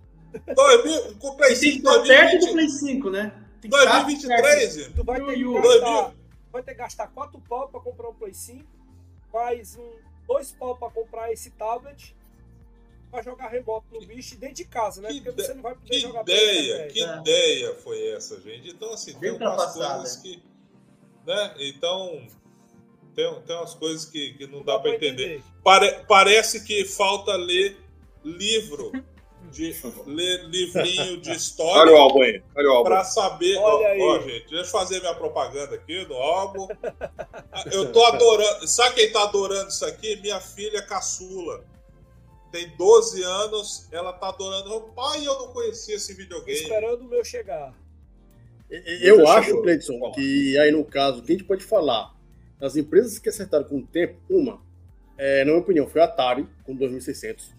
2000, 0.55 1.15
com 1.17 1.27
o 1.29 1.35
Play 1.37 1.53
E 1.53 1.59
tem 1.59 1.71
que 1.71 1.77
5 1.77 1.89
estar 1.89 2.03
perto 2.03 2.31
do 2.31 2.39
2020, 2.45 2.53
Play 2.53 2.69
5, 2.69 3.09
né? 3.09 3.45
Tem 3.61 3.71
que 3.71 3.77
estar 3.77 4.03
2023, 4.03 4.87
Tu 4.93 5.03
vai 5.03 5.25
ter 5.25 5.37
yu. 5.39 5.53
gastar, 5.61 6.13
vai 6.51 6.61
ter 6.61 6.71
que 6.73 6.77
gastar 6.77 7.07
4 7.07 7.41
pau 7.49 7.69
pra 7.69 7.79
comprar 7.79 8.09
um 8.09 8.13
Play 8.13 8.35
5, 8.35 8.63
mais 9.33 9.75
um 9.75 9.91
2 10.27 10.51
pau 10.51 10.77
pra 10.77 10.91
comprar 10.91 11.31
esse 11.33 11.49
tablet, 11.49 12.14
pra 13.15 13.23
jogar 13.23 13.47
remoto 13.47 13.85
no 13.91 14.05
bicho 14.05 14.37
dentro 14.37 14.55
de 14.55 14.65
casa, 14.65 15.01
né? 15.01 15.09
Que 15.09 15.21
Porque 15.21 15.41
você 15.43 15.53
não 15.53 15.61
vai 15.61 15.73
poder 15.75 15.89
Que 15.89 15.99
jogar 15.99 16.21
ideia, 16.23 16.61
internet. 16.87 16.93
que 16.93 17.03
É. 17.03 17.17
ideia 17.17 17.75
foi 17.75 18.07
essa, 18.09 18.39
gente? 18.41 18.69
Então, 18.69 18.91
assim, 18.93 19.11
tem 19.13 19.21
Bem 19.21 19.31
umas 19.31 19.41
ultrapassada. 19.41 19.95
coisas 19.99 20.15
que. 20.17 20.43
Né? 21.25 21.55
Então, 21.59 22.27
tem, 23.15 23.41
tem 23.41 23.55
umas 23.55 23.73
coisas 23.73 24.05
que, 24.05 24.33
que 24.33 24.47
não 24.47 24.63
dá 24.63 24.77
para 24.79 24.91
entender. 24.91 25.41
Pare- 25.63 26.03
parece 26.07 26.63
que 26.65 26.83
falta 26.85 27.35
ler 27.35 27.77
livro, 28.23 28.91
de, 29.51 29.73
ler 30.05 30.43
livrinho 30.49 31.17
de 31.21 31.29
Olha 31.31 31.33
o 31.33 31.37
história 31.37 31.97
álbum 31.97 32.21
aí. 32.21 32.43
Olha 32.55 32.67
o 32.69 32.71
álbum. 32.73 32.89
para 32.89 33.03
saber. 33.05 33.57
Ó, 33.57 33.77
Olha 33.77 33.87
aí. 33.87 34.01
ó, 34.01 34.19
gente, 34.19 34.49
deixa 34.49 34.55
eu 34.55 34.65
fazer 34.65 34.99
minha 34.99 35.15
propaganda 35.15 35.75
aqui 35.75 36.05
no 36.05 36.15
álbum. 36.15 36.67
Eu 37.71 37.91
tô 37.91 38.03
adorando. 38.05 38.67
Sabe 38.67 38.95
quem 38.95 39.11
tá 39.11 39.23
adorando 39.23 39.69
isso 39.69 39.85
aqui? 39.85 40.17
Minha 40.17 40.39
filha 40.41 40.81
caçula. 40.85 41.63
Tem 42.55 42.69
12 42.77 43.21
anos, 43.21 43.85
ela 43.91 44.13
tá 44.13 44.29
adorando. 44.29 44.79
Pai, 44.95 45.27
eu 45.27 45.37
não 45.39 45.47
conhecia 45.49 45.95
esse 45.95 46.13
videogame. 46.13 46.57
esperando 46.57 47.01
o 47.01 47.09
meu 47.09 47.21
chegar. 47.21 47.73
Eu 48.69 49.17
Deixa 49.17 49.33
acho, 49.33 49.49
eu- 49.49 49.61
Cleiton, 49.61 50.11
que 50.13 50.57
aí 50.57 50.71
no 50.71 50.85
caso, 50.85 51.21
que 51.21 51.33
a 51.33 51.35
gente 51.35 51.45
pode 51.45 51.65
falar 51.65 52.15
das 52.57 52.77
empresas 52.77 53.19
que 53.19 53.27
acertaram 53.27 53.65
com 53.65 53.79
o 53.79 53.85
tempo, 53.85 54.15
uma, 54.29 54.61
é, 55.17 55.39
na 55.39 55.51
minha 55.51 55.57
opinião, 55.61 55.85
foi 55.85 55.99
a 55.99 56.05
Atari, 56.05 56.47
com 56.63 56.73
2600. 56.73 57.53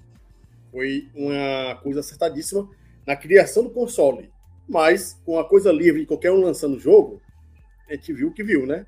Foi 0.73 1.11
uma 1.15 1.75
coisa 1.83 2.01
acertadíssima 2.01 2.67
na 3.07 3.15
criação 3.15 3.65
do 3.65 3.71
console. 3.71 4.33
Mas, 4.67 5.21
com 5.27 5.39
a 5.39 5.47
coisa 5.47 5.71
livre 5.71 6.01
de 6.01 6.07
qualquer 6.07 6.33
um 6.33 6.41
lançando 6.41 6.77
o 6.77 6.81
jogo, 6.81 7.21
a 7.87 7.93
gente 7.95 8.15
viu 8.15 8.29
o 8.29 8.33
que 8.33 8.43
viu, 8.43 8.65
né? 8.65 8.87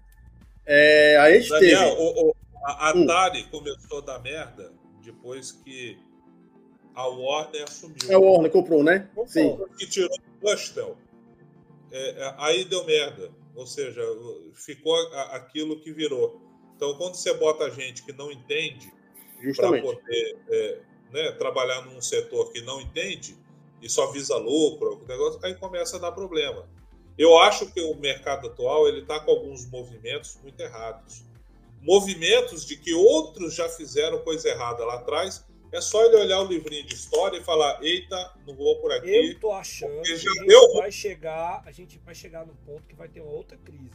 É, 0.65 1.19
aí 1.19 1.37
a 1.37 1.39
gente 1.39 1.51
Daniel, 1.51 1.91
teve. 1.91 2.01
o- 2.01 2.29
o- 2.31 2.35
a 2.65 2.93
Hum. 2.97 3.05
Atari 3.05 3.45
começou 3.51 3.99
a 3.99 4.01
dar 4.01 4.19
merda 4.21 4.73
depois 5.13 5.53
que 5.53 5.99
a 6.95 7.07
Warner 7.07 7.65
assumiu. 7.65 7.97
É 8.09 8.17
o 8.19 8.23
Warner 8.23 8.51
comprou, 8.51 8.83
né? 8.85 9.09
Concordo. 9.15 9.31
Sim. 9.33 9.59
que 9.79 9.87
tirou 9.87 10.11
o 10.11 10.41
Bustel. 10.41 10.97
É, 11.91 12.11
é, 12.11 12.35
aí 12.39 12.65
deu 12.65 12.85
merda. 12.85 13.31
Ou 13.55 13.67
seja, 13.67 14.03
ficou 14.55 14.95
a- 15.15 15.37
aquilo 15.37 15.81
que 15.81 15.93
virou. 15.93 16.41
Então, 16.77 16.95
quando 16.97 17.15
você 17.15 17.33
bota 17.35 17.71
gente 17.71 18.05
que 18.05 18.13
não 18.13 18.31
entende 18.31 18.93
para 19.57 19.81
poder 19.83 20.37
é, 20.49 20.81
né, 21.13 21.33
trabalhar 21.33 21.83
num 21.87 22.01
setor 22.01 22.53
que 22.53 22.61
não 22.63 22.81
entende 22.81 23.37
e 23.83 23.89
só 23.89 24.11
visa 24.13 24.37
lucro, 24.37 25.01
o 25.03 25.07
negócio, 25.09 25.41
aí 25.43 25.55
começa 25.57 25.97
a 25.97 26.01
dar 26.01 26.13
problema. 26.13 26.69
Eu 27.17 27.37
acho 27.39 27.73
que 27.73 27.81
o 27.81 27.97
mercado 27.97 28.47
atual 28.49 28.87
ele 28.87 29.01
está 29.01 29.19
com 29.19 29.31
alguns 29.33 29.69
movimentos 29.69 30.39
muito 30.43 30.61
errados. 30.61 31.25
Movimentos 31.83 32.65
de 32.67 32.77
que 32.77 32.93
outros 32.93 33.55
já 33.55 33.69
fizeram 33.69 34.23
coisa 34.23 34.49
errada 34.49 34.85
lá 34.85 34.95
atrás. 34.97 35.45
É 35.71 35.81
só 35.81 36.03
ele 36.05 36.17
olhar 36.17 36.41
o 36.41 36.47
livrinho 36.47 36.87
de 36.87 36.95
história 36.95 37.39
e 37.39 37.45
falar: 37.45 37.83
eita, 37.83 38.35
não 38.47 38.55
vou 38.55 38.81
por 38.81 38.91
aqui. 38.93 39.11
Eu 39.33 39.39
tô 39.39 39.53
achando 39.53 40.01
que 40.03 40.13
a 40.13 40.17
gente 40.17 40.47
deu- 40.47 40.73
vai 40.75 40.91
chegar, 40.91 41.63
a 41.67 41.71
gente 41.71 41.99
vai 41.99 42.15
chegar 42.15 42.47
no 42.47 42.55
ponto 42.57 42.87
que 42.89 42.95
vai 42.95 43.09
ter 43.09 43.21
uma 43.21 43.31
outra 43.33 43.57
crise. 43.59 43.91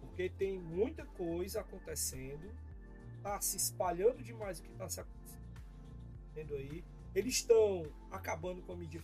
Porque 0.00 0.28
tem 0.30 0.58
muita 0.58 1.04
coisa 1.04 1.60
acontecendo, 1.60 2.48
tá 3.22 3.40
se 3.40 3.56
espalhando 3.56 4.22
demais 4.22 4.60
o 4.60 4.62
que 4.62 4.70
tá 4.70 4.88
se 4.88 5.00
acontecendo 5.00 6.54
aí. 6.54 6.84
Eles 7.14 7.34
estão 7.34 7.84
acabando 8.10 8.62
com 8.62 8.72
a 8.72 8.76
mídia. 8.76 9.02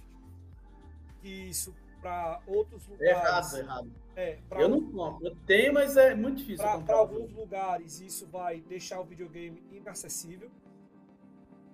E 1.22 1.48
isso 1.50 1.74
para 2.02 2.42
outros 2.46 2.86
lugares. 2.88 3.54
Errado, 3.54 3.56
errado. 3.56 3.92
É, 4.14 4.38
Eu 4.50 4.68
não 4.68 4.92
compro. 4.92 5.26
Eu 5.26 5.36
tenho, 5.46 5.72
mas 5.72 5.96
é 5.96 6.14
muito 6.14 6.38
difícil 6.38 6.82
para 6.82 6.96
alguns 6.96 7.32
lugares 7.32 8.00
isso 8.00 8.26
vai 8.26 8.60
deixar 8.60 9.00
o 9.00 9.04
videogame 9.04 9.62
inacessível. 9.70 10.50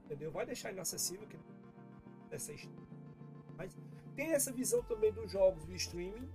Entendeu? 0.05 0.31
Vai 0.31 0.47
deixar 0.47 0.70
inacessível 0.70 1.26
que 1.26 1.36
essa 2.31 2.52
mas 3.57 3.76
tem 4.15 4.32
essa 4.32 4.52
visão 4.52 4.82
também 4.84 5.12
dos 5.12 5.32
jogos 5.32 5.65
do 5.65 5.74
streaming, 5.74 6.28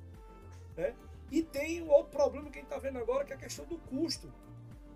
né? 0.75 0.93
E 1.31 1.41
tem 1.41 1.81
um 1.81 1.89
outro 1.89 2.11
problema 2.11 2.49
que 2.49 2.59
a 2.59 2.61
gente 2.61 2.69
tá 2.69 2.77
vendo 2.77 2.99
agora, 2.99 3.23
que 3.23 3.31
é 3.31 3.35
a 3.35 3.39
questão 3.39 3.65
do 3.65 3.77
custo. 3.77 4.31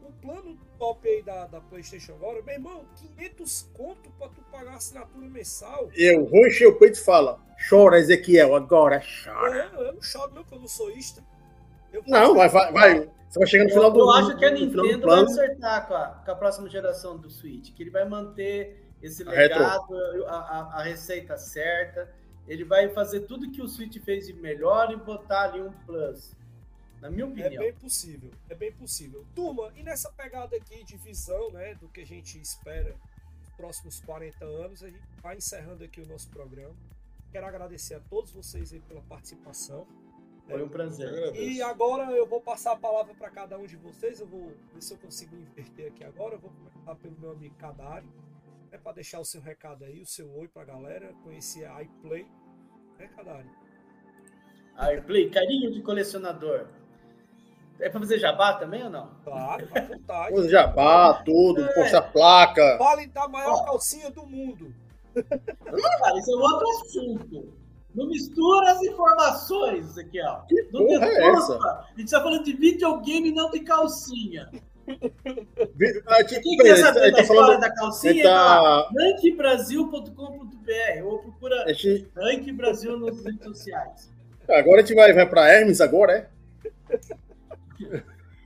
O 0.08 0.12
plano 0.22 0.58
top 0.80 1.08
aí 1.08 1.22
da, 1.22 1.48
da 1.48 1.60
PlayStation 1.60 2.14
agora, 2.14 2.42
meu 2.42 2.54
irmão, 2.56 2.86
500 3.18 3.70
conto 3.74 4.10
pra 4.12 4.30
tu 4.30 4.42
pagar 4.52 4.72
a 4.72 4.76
assinatura 4.76 5.28
mensal. 5.28 5.90
Eu 5.96 6.26
vou 6.26 6.48
encher 6.48 6.68
o 6.68 6.76
peito 6.76 6.98
e 6.98 7.04
fala: 7.04 7.40
chora, 7.70 8.00
Ezequiel, 8.00 8.56
agora 8.56 9.02
chora. 9.24 9.70
Eu, 9.74 9.82
eu 9.86 9.94
não 9.94 10.02
choro, 10.02 10.34
não, 10.34 10.44
que 10.44 10.54
eu 10.54 10.60
não 10.60 10.68
sou 10.68 10.90
isto. 10.92 11.22
Não, 12.08 12.36
mas 12.36 12.52
vai, 12.54 12.72
vai. 12.72 13.10
Você 13.30 13.40
vai 13.40 13.48
chegar 13.48 13.64
no 13.66 13.70
final 13.72 13.86
Eu, 13.86 13.92
do 13.92 14.00
eu 14.00 14.12
acho 14.12 14.38
que 14.38 14.46
a 14.46 14.52
Nintendo 14.52 15.06
vai 15.08 15.20
acertar 15.24 15.88
com 15.88 15.94
a, 15.96 16.08
com 16.26 16.32
a 16.32 16.36
próxima 16.36 16.70
geração 16.70 17.18
do 17.18 17.30
Switch, 17.30 17.74
que 17.74 17.84
ele 17.84 17.90
vai 17.90 18.08
manter 18.08 18.86
esse 19.02 19.24
legado, 19.24 19.94
a, 20.28 20.36
a- 20.36 20.80
a 20.80 20.84
receita 20.84 21.36
certa. 21.38 22.10
Ele 22.48 22.64
vai 22.64 22.88
fazer 22.90 23.22
tudo 23.22 23.52
que 23.52 23.62
o 23.62 23.68
Switch 23.68 23.98
fez 24.04 24.28
de 24.28 24.34
melhor 24.34 24.90
e 24.92 24.96
botar 24.96 25.44
ali 25.44 25.62
um 25.62 25.72
plus. 25.86 26.32
Na 27.02 27.10
minha 27.12 27.26
É 27.26 27.28
opinião. 27.28 27.64
bem 27.64 27.74
possível, 27.74 28.32
é 28.50 28.56
bem 28.56 28.72
possível. 28.72 29.26
Turma, 29.36 29.72
e 29.76 29.84
nessa 29.84 30.12
pegada 30.12 30.56
aqui 30.56 30.84
de 30.84 30.98
visão, 30.98 31.52
né, 31.52 31.76
do 31.76 31.88
que 31.90 32.02
a 32.02 32.06
gente 32.06 32.40
espera 32.42 32.96
nos 33.40 33.50
próximos 33.56 34.00
40 34.02 34.44
anos, 34.46 34.84
a 34.84 34.90
gente 34.90 35.02
vai 35.22 35.38
encerrando 35.38 35.84
aqui 35.84 36.02
o 36.02 36.08
nosso 36.08 36.30
programa. 36.30 36.76
Quero 37.32 37.46
agradecer 37.46 37.96
a 37.96 38.00
todos 38.00 38.32
vocês 38.32 38.74
aí 38.74 38.80
pela 38.80 39.02
participação. 39.02 39.86
Foi 40.48 40.64
um 40.64 40.70
prazer. 40.70 41.36
E 41.36 41.62
agora 41.62 42.10
eu 42.16 42.26
vou 42.26 42.40
passar 42.42 42.72
a 42.72 42.76
palavra 42.78 43.14
para 43.14 43.30
cada 43.30 43.60
um 43.60 43.66
de 43.68 43.76
vocês. 43.76 44.20
Eu 44.22 44.28
vou 44.28 44.54
ver 44.74 44.82
se 44.82 44.94
eu 44.94 44.98
consigo 44.98 45.36
inverter 45.36 45.92
aqui 45.92 46.04
agora. 46.06 46.36
Eu 46.36 46.40
vou 46.40 46.50
começar 46.52 46.96
pelo 46.96 47.20
meu 47.20 47.32
amigo 47.32 47.54
Cadari, 47.56 48.08
né, 48.72 48.78
para 48.78 48.94
deixar 48.94 49.20
o 49.20 49.26
seu 49.26 49.42
recado 49.42 49.84
aí, 49.84 50.02
o 50.02 50.06
seu 50.06 50.32
oi 50.36 50.48
para 50.48 50.62
a 50.62 50.66
galera, 50.66 51.14
conhecer 51.22 51.66
a 51.66 51.82
iPlay, 51.84 52.26
né, 52.98 53.08
Cadari? 53.10 53.50
Airplay, 54.78 55.30
carinho 55.30 55.72
de 55.72 55.82
colecionador. 55.82 56.68
É 57.80 57.90
pra 57.90 58.00
fazer 58.00 58.18
jabá 58.20 58.54
também 58.54 58.84
ou 58.84 58.90
não? 58.90 59.10
Claro, 59.24 59.68
à 59.76 59.82
vontade. 59.82 60.34
Coisa 60.34 60.50
jabá, 60.50 61.14
tudo, 61.24 61.64
É. 61.64 61.74
posta 61.74 62.02
placa. 62.02 62.78
Fale 62.78 63.08
da 63.08 63.28
maior 63.28 63.66
calcinha 63.66 64.10
do 64.10 64.26
mundo. 64.26 64.74
Cara, 65.14 66.18
isso 66.18 66.32
é 66.32 66.36
outro 66.36 66.68
assunto. 66.82 67.54
Não 67.96 68.08
mistura 68.08 68.72
as 68.72 68.82
informações, 68.84 69.90
Ezequiel. 69.90 70.44
Não 70.72 70.86
porra 70.86 71.06
é 71.08 71.28
essa? 71.30 71.54
A 71.56 71.86
gente 71.98 72.12
tá 72.12 72.22
falando 72.22 72.44
de 72.44 72.54
videogame, 72.54 73.32
não 73.32 73.50
de 73.50 73.62
calcinha. 73.62 74.50
Vi- 74.88 76.04
ah, 76.06 76.24
tipo, 76.24 76.42
Quem 76.42 76.58
quer 76.58 76.78
saber 76.78 77.00
ele 77.02 77.12
da 77.12 77.18
tá 77.18 77.22
história 77.24 77.44
falando. 77.46 77.60
da 77.62 77.74
calcinha, 77.76 78.24
tá. 78.24 78.90
rankbrasil.com.br 78.98 81.04
ou 81.06 81.20
procura 81.20 81.74
gente- 81.74 82.08
Rank 82.16 82.52
Brasil 82.54 82.98
nas 83.00 83.24
redes 83.24 83.44
sociais. 83.44 84.12
Agora 84.50 84.82
a 84.82 84.86
gente 84.86 84.96
vai, 84.96 85.12
vai 85.14 85.28
pra 85.28 85.50
Hermes 85.52 85.82
agora, 85.82 86.14
é? 86.14 86.30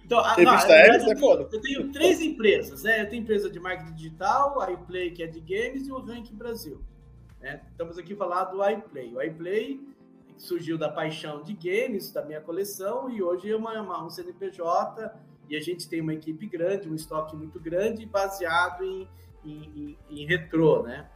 Então, 0.03 0.19
a, 0.19 0.35
não, 0.43 0.57
verdade, 0.57 0.71
é 0.73 1.11
eu, 1.13 1.15
tenho, 1.15 1.31
eu 1.53 1.61
tenho 1.61 1.91
três 1.91 2.19
empresas, 2.21 2.83
né? 2.83 3.01
Eu 3.03 3.09
tenho 3.09 3.21
empresa 3.23 3.49
de 3.49 3.59
marketing 3.59 3.93
digital, 3.93 4.59
a 4.61 4.71
iPlay, 4.71 5.11
que 5.11 5.23
é 5.23 5.27
de 5.27 5.39
games, 5.39 5.87
e 5.87 5.91
o 5.91 5.99
Rank 5.99 6.29
Brasil. 6.33 6.81
né? 7.39 7.61
Estamos 7.71 7.97
aqui 7.97 8.13
falar 8.15 8.45
do 8.45 8.61
iPlay. 8.67 9.13
O 9.15 9.21
iPlay 9.21 9.79
surgiu 10.37 10.77
da 10.77 10.89
paixão 10.89 11.43
de 11.43 11.53
games, 11.53 12.11
da 12.11 12.25
minha 12.25 12.41
coleção, 12.41 13.09
e 13.09 13.21
hoje 13.23 13.49
é 13.51 13.55
uma, 13.55 13.79
uma- 13.81 14.03
um 14.05 14.09
CNPJ, 14.09 15.13
e 15.49 15.55
a 15.55 15.61
gente 15.61 15.87
tem 15.87 16.01
uma 16.01 16.13
equipe 16.13 16.45
grande, 16.47 16.89
um 16.89 16.95
estoque 16.95 17.35
muito 17.35 17.59
grande, 17.59 18.05
baseado 18.05 18.83
em, 18.83 19.07
em, 19.45 19.97
em, 20.09 20.21
em 20.21 20.25
retrô, 20.25 20.83
né? 20.83 21.07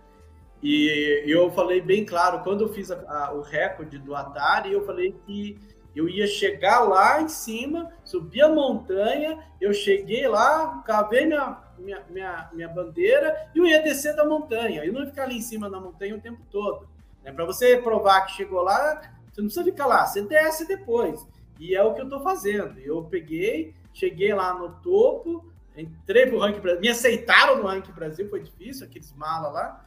E 0.64 1.24
eu 1.27 1.52
falei 1.52 1.82
bem 1.82 2.06
claro, 2.06 2.42
quando 2.44 2.61
eu 2.61 2.69
fiz 2.74 2.90
a- 2.92 3.03
a- 3.27 3.34
o 3.34 3.42
recorde 3.42 3.98
do 4.00 4.16
Atari, 4.16 4.72
eu 4.72 4.85
falei 4.85 5.14
que 5.26 5.58
eu 5.96 6.10
ia 6.10 6.28
chegar 6.28 6.82
lá 6.82 7.22
em 7.22 7.30
cima, 7.30 7.92
subir 8.04 8.42
a 8.42 8.50
montanha, 8.50 9.40
eu 9.62 9.74
cheguei 9.74 10.28
lá, 10.28 10.84
cavei 10.86 11.26
minha, 11.26 11.58
minha, 11.78 12.04
minha, 12.10 12.50
minha 12.54 12.68
bandeira 12.68 13.50
e 13.56 13.60
eu 13.60 13.66
ia 13.66 13.82
descer 13.82 14.16
da 14.16 14.26
montanha. 14.26 14.84
Eu 14.84 14.92
não 14.92 15.02
ia 15.02 15.08
ficar 15.08 15.24
ali 15.24 15.38
em 15.38 15.42
cima 15.42 15.70
da 15.70 15.80
montanha 15.80 16.16
o 16.16 16.22
tempo 16.22 16.42
todo. 16.52 16.88
Né? 17.24 17.32
Para 17.32 17.46
você 17.46 17.78
provar 17.78 18.26
que 18.26 18.34
chegou 18.34 18.62
lá, 18.62 19.02
você 19.32 19.42
não 19.42 19.48
precisa 19.48 19.64
ficar 19.64 19.86
lá, 19.86 20.06
você 20.06 20.22
desce 20.22 20.68
depois. 20.68 21.26
E 21.60 21.74
é 21.74 21.82
o 21.82 21.94
que 21.94 22.02
eu 22.02 22.06
estou 22.06 22.22
fazendo. 22.22 22.78
Eu 22.80 23.04
peguei, 23.06 23.74
cheguei 23.94 24.34
lá 24.34 24.54
no 24.54 24.74
topo, 24.82 25.50
entrei 25.78 26.28
pro 26.28 26.40
Rank 26.40 26.60
Brasil, 26.60 26.82
me 26.82 26.90
aceitaram 26.90 27.58
no 27.58 27.68
Rank 27.68 27.90
Brasil, 27.94 28.30
foi 28.30 28.42
difícil, 28.42 28.86
aqueles 28.86 29.14
mala 29.14 29.50
lá. 29.50 29.86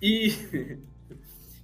E, 0.00 0.78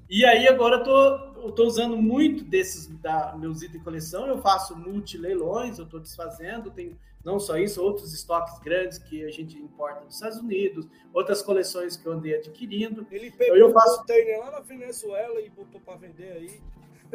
e 0.09 0.25
aí 0.25 0.49
agora 0.49 0.77
eu 0.77 0.83
tô, 0.85 1.41
eu 1.47 1.53
tô 1.53 1.65
usando 1.65 1.97
muito 1.97 2.45
desses 2.45 2.87
da, 2.99 3.37
meus 3.37 3.59
itens 3.63 3.79
de 3.79 3.85
coleção, 3.85 4.27
eu 4.27 4.39
faço 4.41 4.77
multi-leilões, 4.77 5.79
eu 5.79 5.87
tô 5.87 5.99
desfazendo, 5.99 6.71
tem 6.71 6.97
não 7.25 7.39
só 7.39 7.59
isso, 7.59 7.83
outros 7.83 8.15
estoques 8.15 8.59
grandes 8.61 8.99
que 8.99 9.25
a 9.25 9.31
gente 9.31 9.59
importa 9.59 10.05
dos 10.05 10.15
Estados 10.15 10.39
Unidos, 10.39 10.87
outras 11.13 11.43
coleções 11.43 11.97
que 11.97 12.07
eu 12.07 12.13
andei 12.13 12.35
adquirindo. 12.37 13.07
Ele 13.11 13.31
pegou 13.31 13.57
Eu 13.57 13.69
um 13.69 13.73
faço- 13.73 13.99
container 14.01 14.39
lá 14.41 14.51
na 14.53 14.61
Venezuela 14.61 15.41
e 15.41 15.51
botou 15.51 15.81
pra 15.81 15.97
vender 15.97 16.33
aí. 16.33 16.61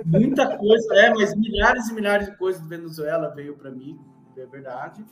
Muita 0.05 0.57
coisa, 0.57 0.93
é, 0.95 1.09
mas 1.11 1.35
milhares 1.35 1.87
e 1.89 1.93
milhares 1.93 2.27
de 2.27 2.37
coisas 2.37 2.61
de 2.61 2.67
Venezuela 2.67 3.29
veio 3.29 3.55
para 3.55 3.71
mim, 3.71 3.99
é 4.37 4.45
verdade. 4.45 5.03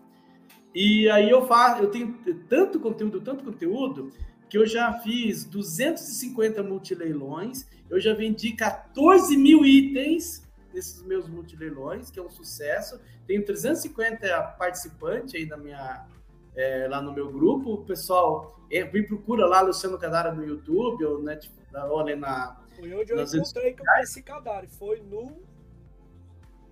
E 0.74 1.10
aí 1.10 1.30
eu 1.30 1.46
faço, 1.48 1.84
eu 1.84 1.90
tenho 1.92 2.18
tanto 2.48 2.80
conteúdo, 2.80 3.22
tanto 3.22 3.44
conteúdo, 3.44 4.12
que 4.52 4.58
eu 4.58 4.66
já 4.66 5.00
fiz 5.00 5.46
250 5.46 6.62
multileilões, 6.62 7.66
eu 7.90 8.02
já 8.02 8.14
vendi 8.14 8.52
14 8.52 9.38
mil 9.38 9.64
itens 9.64 10.46
nesses 10.74 11.02
meus 11.04 11.26
multileilões, 11.30 12.12
que 12.12 12.20
é 12.20 12.22
um 12.22 12.30
sucesso. 12.30 13.00
Tenho 13.26 13.46
350 13.46 14.28
participantes 14.60 15.36
aí 15.36 15.46
na 15.46 15.56
minha, 15.56 16.06
é, 16.54 16.86
lá 16.90 17.02
no 17.02 17.14
meu 17.14 17.32
grupo. 17.32 17.76
O 17.76 17.86
pessoal 17.86 18.60
é, 18.70 18.84
me 18.84 19.02
procura 19.08 19.46
lá, 19.46 19.62
Luciano 19.62 19.98
Cadara 19.98 20.34
no 20.34 20.46
YouTube, 20.46 21.06
ou, 21.06 21.24
net, 21.24 21.50
ou 21.90 22.02
ali 22.02 22.18
na, 22.18 22.62
Foi 22.76 22.94
onde 22.94 23.14
eu 23.14 23.24
encontrei 23.24 23.74
que 23.74 23.82
eu 23.82 23.86
conheci 23.86 24.12
esse 24.12 24.22
cadário. 24.22 24.68
Foi 24.68 25.00
no. 25.00 25.42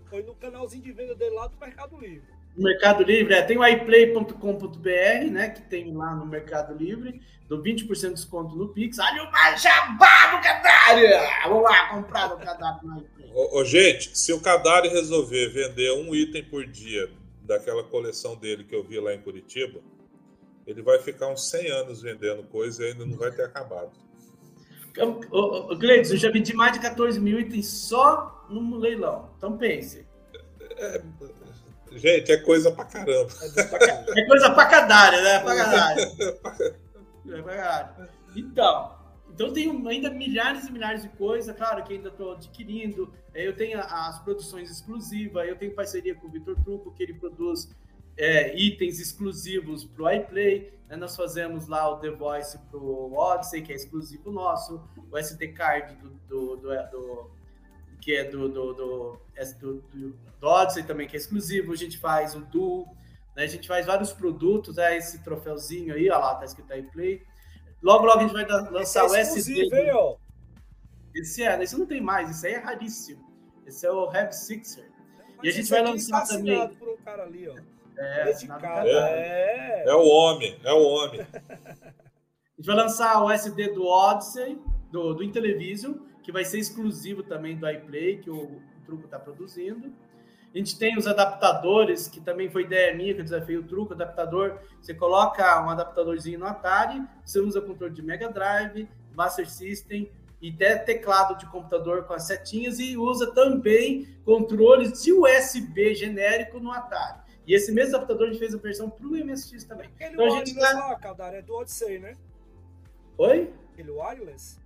Foi 0.10 0.22
no 0.22 0.36
canalzinho 0.36 0.84
de 0.84 0.92
venda 0.92 1.16
dele 1.16 1.34
lá 1.34 1.48
do 1.48 1.58
Mercado 1.58 1.98
Livre. 1.98 2.39
No 2.56 2.64
Mercado 2.64 3.04
Livre, 3.04 3.34
é, 3.34 3.42
tem 3.42 3.58
o 3.58 3.66
iplay.com.br, 3.66 5.32
né, 5.32 5.50
que 5.50 5.62
tem 5.62 5.96
lá 5.96 6.14
no 6.16 6.26
Mercado 6.26 6.76
Livre, 6.76 7.22
do 7.48 7.62
20% 7.62 8.10
de 8.10 8.14
desconto 8.16 8.56
no 8.56 8.70
Pix. 8.70 9.00
Olha 9.00 9.24
o 9.24 9.32
mais 9.32 9.62
jabá 9.62 10.36
do 10.36 10.44
cadário! 10.44 11.10
Vamos 11.46 11.64
lá 11.64 11.90
comprar 11.90 12.34
o 12.34 12.38
cadário 12.38 12.80
no 12.84 13.00
iPlay. 13.00 13.32
Ô, 13.34 13.60
ô, 13.60 13.66
gente, 13.66 14.18
se 14.18 14.34
o 14.34 14.42
Cadari 14.42 14.90
resolver 14.90 15.50
vender 15.50 15.92
um 15.94 16.14
item 16.14 16.44
por 16.44 16.66
dia 16.66 17.10
daquela 17.44 17.84
coleção 17.84 18.36
dele 18.36 18.64
que 18.64 18.76
eu 18.76 18.84
vi 18.84 19.00
lá 19.00 19.14
em 19.14 19.22
Curitiba, 19.22 19.80
ele 20.68 20.82
vai 20.82 21.00
ficar 21.00 21.28
uns 21.30 21.50
100 21.50 21.72
anos 21.72 22.02
vendendo 22.02 22.44
coisa 22.44 22.84
e 22.84 22.92
ainda 22.92 23.06
não 23.06 23.18
vai 23.18 23.32
ter 23.32 23.44
acabado. 23.44 23.92
Ô, 25.32 25.76
Gleides, 25.76 26.12
eu 26.12 26.18
já 26.18 26.30
vendi 26.30 26.54
mais 26.54 26.74
de 26.74 26.80
14 26.80 27.20
mil 27.20 27.40
itens 27.40 27.68
só 27.68 28.46
no 28.50 28.78
leilão. 28.78 29.32
Então 29.38 29.58
pense. 29.58 30.06
Gente, 31.92 32.32
é 32.32 32.38
coisa 32.38 32.72
pra 32.72 32.86
caramba. 32.86 33.30
É 34.16 34.26
coisa 34.26 34.50
pra 34.52 34.66
cadário, 34.66 35.22
né? 35.24 35.40
Pra 35.40 35.56
cadário. 35.56 36.04
É 36.04 37.42
pra 37.42 37.56
caralho. 37.56 38.10
Então, 38.36 38.96
então 39.28 39.48
eu 39.48 39.54
tenho 39.54 39.88
ainda 39.88 40.12
milhares 40.12 40.68
e 40.68 40.72
milhares 40.72 41.02
de 41.02 41.10
coisas, 41.10 41.56
claro 41.58 41.84
que 41.84 41.94
ainda 41.94 42.10
estou 42.10 42.34
adquirindo. 42.34 43.12
É, 43.34 43.46
Eu 43.48 43.56
tenho 43.56 43.80
as 43.80 44.20
produções 44.20 44.70
exclusivas, 44.70 45.48
eu 45.48 45.56
tenho 45.56 45.74
parceria 45.74 46.14
com 46.14 46.28
o 46.28 46.30
Vitor 46.30 46.56
Truco, 46.64 46.92
que 46.94 47.02
ele 47.02 47.16
produz 47.16 47.68
é, 48.16 48.56
itens 48.56 49.00
exclusivos 49.00 49.84
para 49.84 50.04
o 50.04 50.12
iPlay. 50.12 50.72
né? 50.88 50.96
Nós 50.96 51.16
fazemos 51.16 51.68
lá 51.68 51.90
o 51.90 51.98
The 51.98 52.12
Voice 52.12 52.56
para 52.70 52.80
o 52.80 53.14
Odyssey, 53.16 53.64
que 53.64 53.74
é 53.74 53.76
exclusivo 53.76 54.32
nosso, 54.32 54.80
o 55.12 55.18
SD 55.18 55.48
Card 55.50 55.96
do, 55.96 56.10
do, 56.28 56.56
do- 56.58 56.90
do- 56.92 57.32
que 58.02 58.16
é 58.16 58.24
do, 58.26 58.48
do, 58.48 58.74
do, 58.74 59.20
do, 59.60 60.16
Odyssey 60.48 60.84
também, 60.84 61.08
que 61.08 61.16
é 61.16 61.20
exclusivo. 61.20 61.74
A 61.74 61.76
gente 61.76 61.98
faz 61.98 62.36
o 62.36 62.42
Duo, 62.42 62.86
né? 63.36 63.44
a 63.44 63.48
gente 63.48 63.68
faz 63.68 63.86
vários 63.86 64.14
produtos, 64.14 64.78
é 64.78 64.98
esse 64.98 65.24
troféuzinho 65.24 65.94
aí, 65.94 66.10
ó 66.10 66.18
lá, 66.18 66.36
tá 66.36 66.46
escrito 66.46 66.74
iPlay. 66.74 67.22
Logo, 67.82 68.06
logo 68.06 68.20
a 68.20 68.24
gente 68.24 68.34
vai 68.34 68.46
lançar 68.46 69.06
o 69.06 69.16
é 69.16 69.22
SD. 69.22 69.40
exclusivo, 69.40 69.76
hein, 69.76 69.92
ó. 69.94 70.16
Esse 71.16 71.44
é, 71.44 71.62
esse 71.64 71.78
não 71.78 71.86
tem 71.86 72.02
mais, 72.02 72.30
esse 72.30 72.48
aí 72.48 72.54
é 72.54 72.60
raríssimo. 72.60 73.28
Esse 73.66 73.86
é 73.86 73.92
o 73.92 74.08
Rev 74.08 74.32
Sixer. 74.32 74.90
Mas 75.38 75.46
E 75.46 75.50
a 75.50 75.52
gente 75.52 75.62
esse 75.62 75.70
vai 75.70 75.82
aqui 75.82 75.92
lançar 75.92 76.22
tá 76.22 76.28
também. 76.28 76.70
por 76.76 76.90
um 76.90 76.98
cara 76.98 77.24
ali, 77.24 77.48
ó. 77.48 77.56
É, 77.98 78.30
É. 78.88 79.84
É 79.88 79.94
o 79.94 80.06
homem, 80.08 80.58
é 80.64 80.74
o 80.74 80.82
homem. 80.82 81.22
A 82.60 82.62
gente 82.62 82.68
vai 82.68 82.76
lançar 82.76 83.24
o 83.24 83.32
SD 83.32 83.70
do 83.70 83.86
Odyssey, 83.86 84.62
do, 84.92 85.14
do 85.14 85.24
Intellivision, 85.24 85.94
que 86.22 86.30
vai 86.30 86.44
ser 86.44 86.60
exclusivo 86.60 87.24
também 87.24 87.56
do 87.56 87.70
iPlay, 87.70 88.18
que 88.18 88.30
o, 88.30 88.44
o 88.44 88.62
Truco 88.86 89.06
está 89.06 89.18
produzindo. 89.18 89.94
A 90.54 90.58
gente 90.58 90.80
tem 90.80 90.98
os 90.98 91.06
adaptadores, 91.06 92.08
que 92.08 92.20
também 92.20 92.50
foi 92.50 92.64
ideia 92.64 92.96
minha, 92.96 93.14
que 93.14 93.20
eu 93.20 93.24
desafiei 93.24 93.58
o 93.58 93.64
Truco, 93.64 93.94
adaptador. 93.94 94.58
Você 94.82 94.94
coloca 94.96 95.44
um 95.64 95.70
adaptadorzinho 95.70 96.40
no 96.40 96.46
Atari, 96.48 97.04
você 97.24 97.40
usa 97.40 97.62
controle 97.62 97.94
de 97.94 98.02
Mega 98.02 98.30
Drive, 98.30 98.90
Master 99.16 99.48
System 99.50 100.12
e 100.42 100.50
até 100.50 100.76
teclado 100.78 101.38
de 101.38 101.46
computador 101.48 102.06
com 102.06 102.14
as 102.14 102.24
setinhas 102.24 102.80
e 102.80 102.98
usa 102.98 103.32
também 103.34 104.08
controles 104.26 105.04
de 105.04 105.14
USB 105.14 105.94
genérico 105.94 106.60
no 106.60 106.72
Atari. 106.72 107.20
E 107.46 107.54
esse 107.54 107.72
mesmo 107.72 107.96
adaptador 107.96 108.28
a 108.28 108.32
gente 108.32 108.40
fez 108.40 108.56
a 108.56 108.58
versão 108.58 108.90
para 108.90 109.06
o 109.06 109.12
MSX 109.12 109.64
também. 109.66 109.88
Aquele 109.96 110.14
Então 110.14 110.26
a 110.26 110.30
gente 110.32 110.52
wireless 110.54 110.74
tá- 110.80 110.88
lá, 110.88 110.96
Cadara, 110.96 111.38
é 111.38 111.42
do 111.44 111.54
Odyssey, 111.56 112.00
né? 112.00 112.14
Oi? 113.18 113.54
Aquele 113.74 113.92
wireless? 113.92 114.58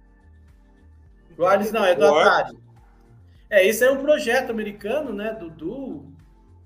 O 1.38 1.45
Alice 1.45 1.74
não, 1.74 1.84
é 1.84 1.95
do 1.95 2.06
Atari. 2.06 2.58
É, 3.53 3.67
esse 3.67 3.85
é 3.85 3.91
um 3.91 4.01
projeto 4.01 4.49
americano, 4.49 5.14
né, 5.14 5.32
do 5.32 5.48
Duo, 5.48 6.11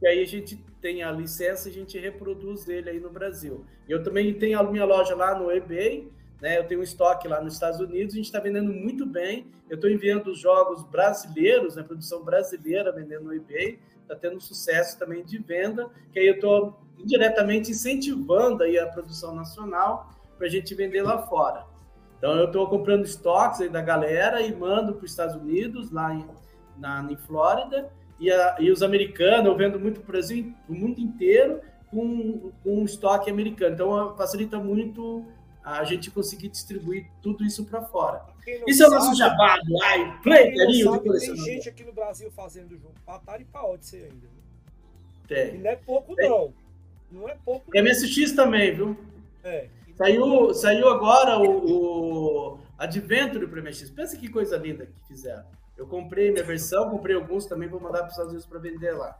e 0.02 0.08
aí 0.08 0.24
a 0.24 0.26
gente 0.26 0.56
tem 0.80 1.04
a 1.04 1.12
licença 1.12 1.68
e 1.68 1.72
a 1.72 1.74
gente 1.74 2.00
reproduz 2.00 2.66
ele 2.70 2.90
aí 2.90 2.98
no 2.98 3.10
Brasil. 3.10 3.66
Eu 3.90 4.02
também 4.02 4.34
tenho 4.36 4.58
a 4.58 4.64
minha 4.64 4.86
loja 4.86 5.14
lá 5.14 5.38
no 5.38 5.52
eBay, 5.52 6.10
né, 6.42 6.58
eu 6.58 6.66
tenho 6.66 6.80
um 6.80 6.84
estoque 6.84 7.28
lá 7.28 7.42
nos 7.42 7.56
Estados 7.56 7.82
Unidos, 7.82 8.14
a 8.14 8.16
gente 8.16 8.28
está 8.28 8.40
vendendo 8.40 8.72
muito 8.72 9.06
bem, 9.06 9.48
eu 9.70 9.76
estou 9.76 9.90
enviando 9.90 10.32
os 10.32 10.40
jogos 10.40 10.82
brasileiros, 10.84 11.76
né, 11.76 11.84
produção 11.84 12.24
brasileira 12.24 12.90
vendendo 12.94 13.26
no 13.26 13.34
eBay, 13.34 13.80
está 14.04 14.16
tendo 14.16 14.40
sucesso 14.40 14.98
também 14.98 15.26
de 15.26 15.40
venda, 15.40 15.90
que 16.14 16.20
aí 16.20 16.28
eu 16.28 16.36
estou 16.36 16.80
indiretamente 16.98 17.70
incentivando 17.70 18.64
aí 18.64 18.80
a 18.80 18.88
produção 18.88 19.36
nacional 19.36 20.10
para 20.38 20.48
a 20.48 20.50
gente 20.50 20.74
vender 20.74 21.02
lá 21.02 21.18
fora. 21.28 21.66
Então 22.18 22.34
eu 22.38 22.46
estou 22.46 22.66
comprando 22.70 23.04
estoques 23.04 23.60
aí 23.60 23.68
da 23.68 23.82
galera 23.82 24.40
e 24.40 24.56
mando 24.56 24.94
para 24.94 25.04
os 25.04 25.12
Estados 25.12 25.36
Unidos, 25.36 25.92
lá 25.92 26.14
em, 26.14 26.26
na, 26.78 27.06
em 27.12 27.16
Flórida, 27.18 27.90
e, 28.20 28.32
a- 28.32 28.56
e 28.60 28.72
os 28.72 28.82
americanos, 28.82 29.46
eu 29.46 29.56
vendo 29.58 29.80
muito 29.80 30.00
para 30.02 30.10
o 30.10 30.12
Brasil, 30.12 30.54
o 30.68 30.74
mundo 30.74 31.00
inteiro, 31.00 31.62
com, 31.92 32.52
com 32.64 32.80
um 32.82 32.86
estoque 32.86 33.30
americano. 33.30 33.74
Então 33.76 34.16
facilita 34.18 34.58
muito 34.60 35.26
a 35.64 35.84
gente 35.84 36.10
conseguir 36.12 36.48
distribuir 36.50 37.08
tudo 37.22 37.44
isso 37.46 37.66
para 37.66 37.82
fora. 37.82 38.22
Isso 38.66 38.84
é 38.84 38.88
o 38.88 38.92
nosso 38.92 39.14
jabá 39.16 39.58
do 39.60 39.84
Ai, 39.84 40.20
Play, 40.24 40.44
Quem 40.44 40.52
não 40.52 40.66
carinho 40.66 40.92
sabe, 40.92 41.20
tem 41.20 41.36
gente 41.38 41.70
aqui 41.70 41.84
no 41.84 41.92
Brasil 41.94 42.32
fazendo 42.32 42.78
jogo 42.78 42.94
pra 43.06 43.16
Atari 43.16 43.44
e 43.44 43.46
pra 43.46 43.66
Odyssey 43.66 44.04
ainda. 44.04 44.28
Tem. 45.28 45.56
E 45.56 45.58
não 45.58 45.70
é 45.70 45.76
pouco, 45.76 46.16
não. 46.16 46.54
Não 47.12 47.28
é 47.30 47.36
pouco. 47.44 47.70
Tem 47.72 47.82
MSX 47.84 48.32
também, 48.34 48.74
viu? 48.74 48.98
É. 49.44 49.68
Saiu, 49.98 50.54
saiu 50.54 50.88
agora 50.90 51.38
o, 51.40 52.54
o 52.54 52.60
Adventure 52.78 53.48
para 53.48 53.62
MSX. 53.62 53.90
Pensa 53.90 54.16
que 54.18 54.30
coisa 54.30 54.56
linda 54.58 54.86
que 54.86 55.08
fizeram. 55.08 55.44
Eu 55.78 55.86
comprei 55.86 56.32
minha 56.32 56.44
versão, 56.44 56.90
comprei 56.90 57.16
alguns 57.16 57.46
também, 57.46 57.70
vou 57.70 57.80
mandar 57.80 58.00
para 58.00 58.08
os 58.08 58.14
Estados 58.14 58.32
Unidos 58.32 58.48
para 58.48 58.60
vender 58.60 58.92
lá. 58.92 59.18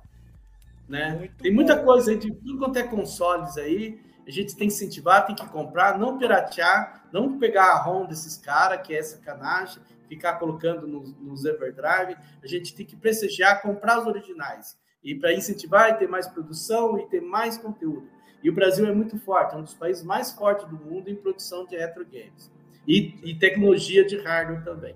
Né? 0.90 1.16
Muito 1.16 1.36
tem 1.38 1.54
muita 1.54 1.76
bom. 1.76 1.84
coisa 1.84 2.12
aí 2.12 2.18
de 2.18 2.32
tudo 2.34 2.58
quanto 2.58 2.80
é 2.80 2.84
consoles 2.84 3.58
aí. 3.58 4.00
A 4.28 4.32
gente 4.32 4.56
tem 4.56 4.68
que 4.68 4.74
incentivar, 4.74 5.26
tem 5.26 5.36
que 5.36 5.48
comprar, 5.48 5.98
não 5.98 6.18
piratear, 6.18 7.08
não 7.14 7.38
pegar 7.38 7.66
a 7.66 7.82
ROM 7.82 8.06
desses 8.06 8.38
caras, 8.38 8.86
que 8.86 8.94
é 8.94 9.02
sacanagem, 9.02 9.82
ficar 10.10 10.34
colocando 10.34 10.88
nos 10.88 11.16
nos 11.18 11.46
Everdrive. 11.46 12.18
A 12.44 12.48
gente 12.48 12.76
tem 12.76 12.86
que 12.86 12.96
prestigiar, 12.96 13.62
comprar 13.62 14.00
os 14.00 14.08
originais. 14.08 14.78
E 15.04 15.16
para 15.16 15.34
incentivar 15.34 15.92
e 15.92 15.94
ter 15.94 16.08
mais 16.08 16.28
produção 16.28 17.00
e 17.00 17.06
ter 17.08 17.22
mais 17.22 17.58
conteúdo. 17.58 18.10
E 18.44 18.50
o 18.50 18.54
Brasil 18.54 18.86
é 18.86 18.94
muito 18.94 19.18
forte, 19.20 19.56
é 19.56 19.58
um 19.58 19.64
dos 19.64 19.74
países 19.74 20.04
mais 20.04 20.32
fortes 20.32 20.68
do 20.68 20.76
mundo 20.76 21.10
em 21.10 21.16
produção 21.16 21.66
de 21.66 21.78
retro 21.78 22.06
games. 22.06 22.52
E, 22.88 23.16
e 23.24 23.36
tecnologia 23.36 24.06
de 24.06 24.18
hardware 24.18 24.64
também. 24.64 24.96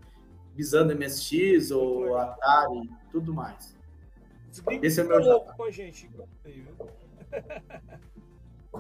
Visando 0.56 0.96
MSX 0.96 1.72
ou 1.72 2.18
Atari 2.18 2.84
e 2.84 3.12
tudo 3.12 3.34
mais. 3.34 3.76
Esse 4.82 5.00
é 5.00 5.04
o 5.04 5.08
meu 5.08 5.20
loucos 5.20 5.56
com 5.56 5.64
a 5.64 5.72
gente. 5.72 6.10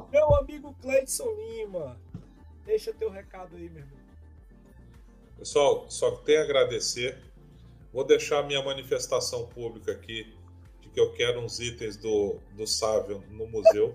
Meu 0.09 0.35
amigo 0.35 0.73
Cleidson 0.81 1.27
Lima, 1.35 1.99
deixa 2.65 2.93
teu 2.93 3.09
recado 3.09 3.55
aí, 3.55 3.69
meu 3.69 3.83
irmão. 3.83 3.99
Pessoal, 5.37 5.89
só 5.89 6.11
tenho 6.17 6.39
a 6.39 6.43
agradecer. 6.43 7.17
Vou 7.91 8.05
deixar 8.05 8.43
minha 8.43 8.63
manifestação 8.63 9.47
pública 9.47 9.91
aqui 9.91 10.33
de 10.79 10.89
que 10.89 10.99
eu 10.99 11.11
quero 11.13 11.41
uns 11.41 11.59
itens 11.59 11.97
do, 11.97 12.39
do 12.53 12.65
Sávio 12.65 13.21
no 13.29 13.47
museu. 13.47 13.93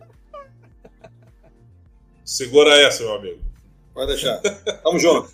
Segura 2.24 2.76
essa, 2.76 3.02
meu 3.04 3.14
amigo. 3.14 3.42
Pode 3.96 4.08
deixar. 4.08 4.38
Tamo 4.82 4.98
junto. 4.98 5.30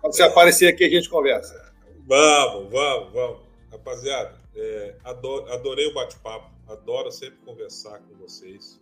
Quando 0.00 0.12
você 0.14 0.22
aparecer 0.22 0.68
aqui, 0.68 0.84
a 0.84 0.90
gente 0.90 1.08
conversa. 1.08 1.72
Vamos, 2.06 2.70
vamos, 2.70 3.12
vamos. 3.14 3.38
Rapaziada, 3.72 4.34
é, 4.54 4.94
adoro- 5.04 5.50
adorei 5.50 5.86
o 5.86 5.94
bate-papo. 5.94 6.50
Adoro 6.68 7.10
sempre 7.10 7.38
conversar 7.46 7.98
com 8.00 8.14
vocês. 8.16 8.78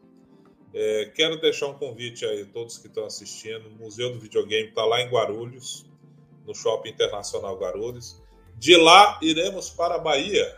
É, 0.75 1.11
quero 1.15 1.41
deixar 1.41 1.69
um 1.69 1.75
convite 1.75 2.25
aí 2.25 2.43
a 2.43 2.47
todos 2.47 2.79
que 2.79 2.89
estão 2.89 3.05
assistindo. 3.07 3.69
O 3.69 3.71
Museu 3.85 4.13
do 4.13 4.19
Videogame 4.19 4.71
está 4.71 4.85
lá 4.85 5.01
em 5.01 5.09
Guarulhos, 5.09 5.87
no 6.45 6.53
Shopping 6.53 6.91
Internacional 6.91 7.57
Guarulhos. 7.57 8.21
De 8.57 8.77
lá, 8.77 9.21
iremos 9.23 9.71
para 9.71 9.95
a 9.95 9.99
Bahia. 9.99 10.57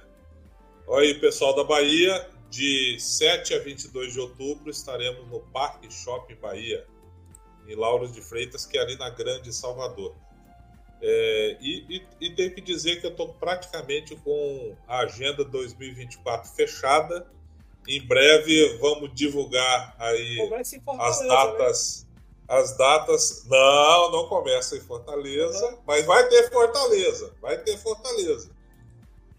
Olha 0.86 1.06
aí, 1.06 1.14
pessoal 1.20 1.54
da 1.54 1.64
Bahia. 1.64 2.26
De 2.48 2.96
7 2.98 3.54
a 3.54 3.58
22 3.60 4.12
de 4.14 4.18
outubro, 4.18 4.70
estaremos 4.70 5.24
no 5.28 5.38
Parque 5.38 5.88
Shopping 5.92 6.34
Bahia, 6.34 6.84
em 7.70 7.76
Lauros 7.76 8.12
de 8.12 8.20
Freitas, 8.20 8.66
que 8.66 8.76
é 8.76 8.80
ali 8.82 8.96
na 8.96 9.08
Grande 9.10 9.52
Salvador. 9.52 10.14
É, 11.02 11.56
e, 11.60 11.96
e- 11.96 12.06
e 12.26 12.34
tenho 12.34 12.54
que 12.54 12.60
dizer 12.60 13.00
que 13.00 13.06
eu 13.06 13.10
estou 13.10 13.32
praticamente 13.34 14.14
com 14.16 14.76
a 14.86 14.98
agenda 15.00 15.44
2024 15.44 16.50
fechada. 16.52 17.26
Em 17.88 18.06
breve 18.06 18.76
vamos 18.78 19.14
divulgar 19.14 19.94
aí 19.98 20.38
as 20.42 20.70
Fortaleza, 20.84 21.22
né? 21.22 21.28
datas. 21.28 22.06
As 22.46 22.76
datas. 22.76 23.44
Não, 23.46 24.10
não 24.10 24.28
começa 24.28 24.76
em 24.76 24.80
Fortaleza, 24.80 25.78
mas 25.86 26.04
vai 26.04 26.28
ter 26.28 26.50
Fortaleza. 26.50 27.32
Vai 27.40 27.56
ter 27.58 27.78
Fortaleza. 27.78 28.50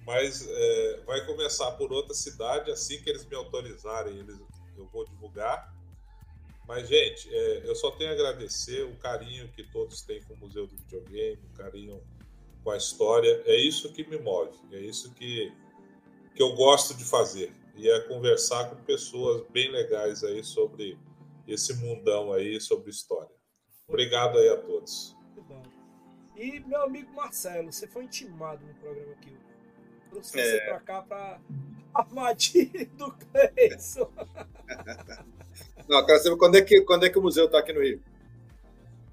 Mas 0.05 0.47
é, 0.49 0.99
vai 1.05 1.23
começar 1.27 1.71
por 1.73 1.91
outra 1.91 2.13
cidade. 2.15 2.71
Assim 2.71 2.99
que 3.03 3.09
eles 3.09 3.25
me 3.25 3.35
autorizarem, 3.35 4.17
eles, 4.17 4.35
eu 4.77 4.87
vou 4.87 5.05
divulgar. 5.05 5.71
Mas, 6.71 6.87
gente, 6.87 7.27
é, 7.35 7.67
eu 7.67 7.75
só 7.75 7.91
tenho 7.91 8.11
a 8.11 8.13
agradecer 8.13 8.83
o 8.83 8.95
carinho 8.95 9.45
que 9.49 9.61
todos 9.61 10.03
têm 10.03 10.23
com 10.23 10.35
o 10.35 10.37
Museu 10.37 10.65
do 10.65 10.77
Videogame, 10.77 11.37
o 11.53 11.57
carinho 11.57 12.01
com 12.63 12.71
a 12.71 12.77
história. 12.77 13.43
É 13.45 13.57
isso 13.57 13.91
que 13.91 14.07
me 14.07 14.17
move, 14.17 14.57
é 14.71 14.79
isso 14.79 15.13
que, 15.13 15.51
que 16.33 16.41
eu 16.41 16.55
gosto 16.55 16.93
de 16.93 17.03
fazer. 17.03 17.53
E 17.75 17.89
é 17.89 17.99
conversar 18.07 18.69
com 18.69 18.77
pessoas 18.85 19.45
bem 19.49 19.69
legais 19.69 20.23
aí 20.23 20.45
sobre 20.45 20.97
esse 21.45 21.73
mundão 21.73 22.31
aí, 22.31 22.61
sobre 22.61 22.89
história. 22.89 23.35
Obrigado 23.85 24.37
aí 24.37 24.47
a 24.47 24.55
todos. 24.55 25.13
Muito 25.25 25.41
bom. 25.41 25.63
E 26.37 26.61
meu 26.61 26.83
amigo 26.83 27.13
Marcelo, 27.13 27.69
você 27.73 27.85
foi 27.85 28.05
intimado 28.05 28.65
no 28.65 28.73
programa 28.75 29.11
aqui. 29.11 29.35
Trouxe 30.09 30.39
É. 30.39 30.45
você 30.45 30.61
pra 30.61 30.79
cá 30.79 31.01
pra 31.01 31.41
armadilha 31.93 32.85
do 32.93 33.11
Cleison. 33.11 34.09
Não, 35.87 35.99
eu 35.99 36.05
quero 36.05 36.23
saber 36.23 36.37
quando 36.37 36.55
é 36.55 36.61
que, 36.61 36.81
quando 36.81 37.05
é 37.05 37.09
que 37.09 37.17
o 37.19 37.21
museu 37.21 37.45
está 37.45 37.59
aqui 37.59 37.73
no 37.73 37.81
Rio. 37.81 38.01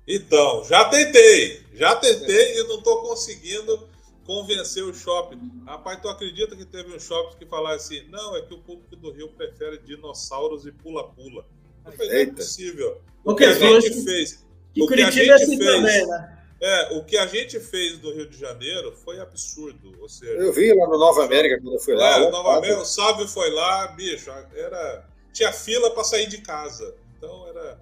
Então, 0.06 0.64
já 0.64 0.84
tentei, 0.86 1.62
já 1.74 1.94
tentei 1.97 2.58
e 2.58 2.64
não 2.64 2.78
estou 2.78 3.02
conseguindo 3.02 3.88
convencer 4.24 4.82
o 4.84 4.94
shopping. 4.94 5.38
Rapaz, 5.66 6.00
tu 6.00 6.08
acredita 6.08 6.56
que 6.56 6.64
teve 6.64 6.94
um 6.94 7.00
shopping 7.00 7.36
que 7.38 7.47
falava 7.47 7.76
assim, 7.76 8.06
não, 8.08 8.36
é 8.36 8.42
que 8.42 8.55
o 8.55 8.58
público 8.58 8.97
do 8.97 9.10
Rio 9.10 9.28
prefere 9.28 9.78
dinossauros 9.78 10.66
e 10.66 10.72
pula-pula. 10.72 11.44
Não 11.84 11.92
é 11.92 12.26
possível. 12.26 13.00
O 13.24 13.34
que 13.34 13.44
a 13.44 13.55
que 13.55 13.60
gente 13.80 14.05
fez, 14.05 14.44
E 14.74 14.82
o 14.82 14.86
que 14.86 15.02
a 15.02 15.08
é 15.08 15.10
gente 15.10 15.30
assim 15.30 15.58
fez, 15.58 15.70
também, 15.70 16.06
né? 16.06 16.38
é, 16.60 16.97
o 16.97 17.05
que 17.05 17.16
a 17.16 17.26
gente 17.26 17.60
fez 17.60 18.00
no 18.00 18.12
Rio 18.12 18.28
de 18.28 18.38
Janeiro 18.38 18.92
foi 19.05 19.20
absurdo. 19.20 19.94
Ou 20.00 20.08
seja, 20.08 20.32
Eu 20.32 20.52
vi 20.52 20.72
lá 20.74 20.86
no 20.86 20.98
Nova 20.98 21.24
América 21.24 21.58
quando 21.60 21.74
eu 21.74 21.80
fui 21.80 21.94
lá. 21.94 22.16
é, 22.16 22.18
lotado. 22.18 22.32
novamente, 22.32 22.74
o 22.80 22.84
Sábio 22.84 23.28
foi 23.28 23.50
lá, 23.50 23.88
bicho, 23.88 24.30
era 24.55 25.06
tinha 25.32 25.52
fila 25.52 25.90
para 25.92 26.05
sair 26.05 26.26
de 26.28 26.40
casa. 26.42 26.94
Então 27.16 27.47
era 27.48 27.81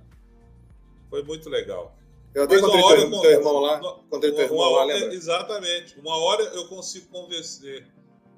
foi 1.11 1.23
muito 1.23 1.49
legal. 1.49 1.97
Eu 2.35 2.45
até 2.45 2.55
Mas 2.57 2.63
encontrei 2.65 2.83
uma 2.83 2.87
hora 2.91 3.01
teu, 3.01 3.11
eu 3.15 3.21
teu 3.23 3.31
irmão 3.31 3.59
lá. 3.61 3.79
Encontrei 4.07 4.33
teu 4.33 4.41
uma 4.41 4.45
irmão 4.45 4.59
lá, 4.59 4.69
hora- 4.85 4.95
lembra? 4.95 5.15
Exatamente. 5.15 5.99
Uma 5.99 6.17
hora 6.17 6.43
eu 6.43 6.69
consigo 6.69 7.07
convencer 7.09 7.87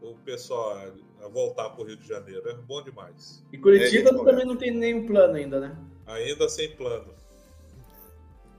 o 0.00 0.14
pessoal 0.24 0.70
a- 1.20 1.28
voltar 1.28 1.70
para 1.70 1.82
o 1.82 1.84
Rio 1.86 1.96
de 1.96 2.06
Janeiro. 2.06 2.48
É 2.48 2.54
bom 2.54 2.80
demais. 2.82 3.42
E 3.52 3.58
Curitiba 3.58 4.10
É, 4.10 4.12
também 4.24 4.44
não 4.46 4.56
tem 4.56 4.70
nenhum 4.70 5.06
plano 5.06 5.34
ainda, 5.34 5.58
né? 5.58 5.76
Ainda 6.06 6.48
sem 6.48 6.70
plano. 6.76 7.12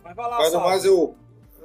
Mas 0.03 0.15
vai 0.15 0.29
lá, 0.29 0.37
Mas 0.39 0.53
no 0.53 0.59
mais 0.59 0.85
eu. 0.85 1.15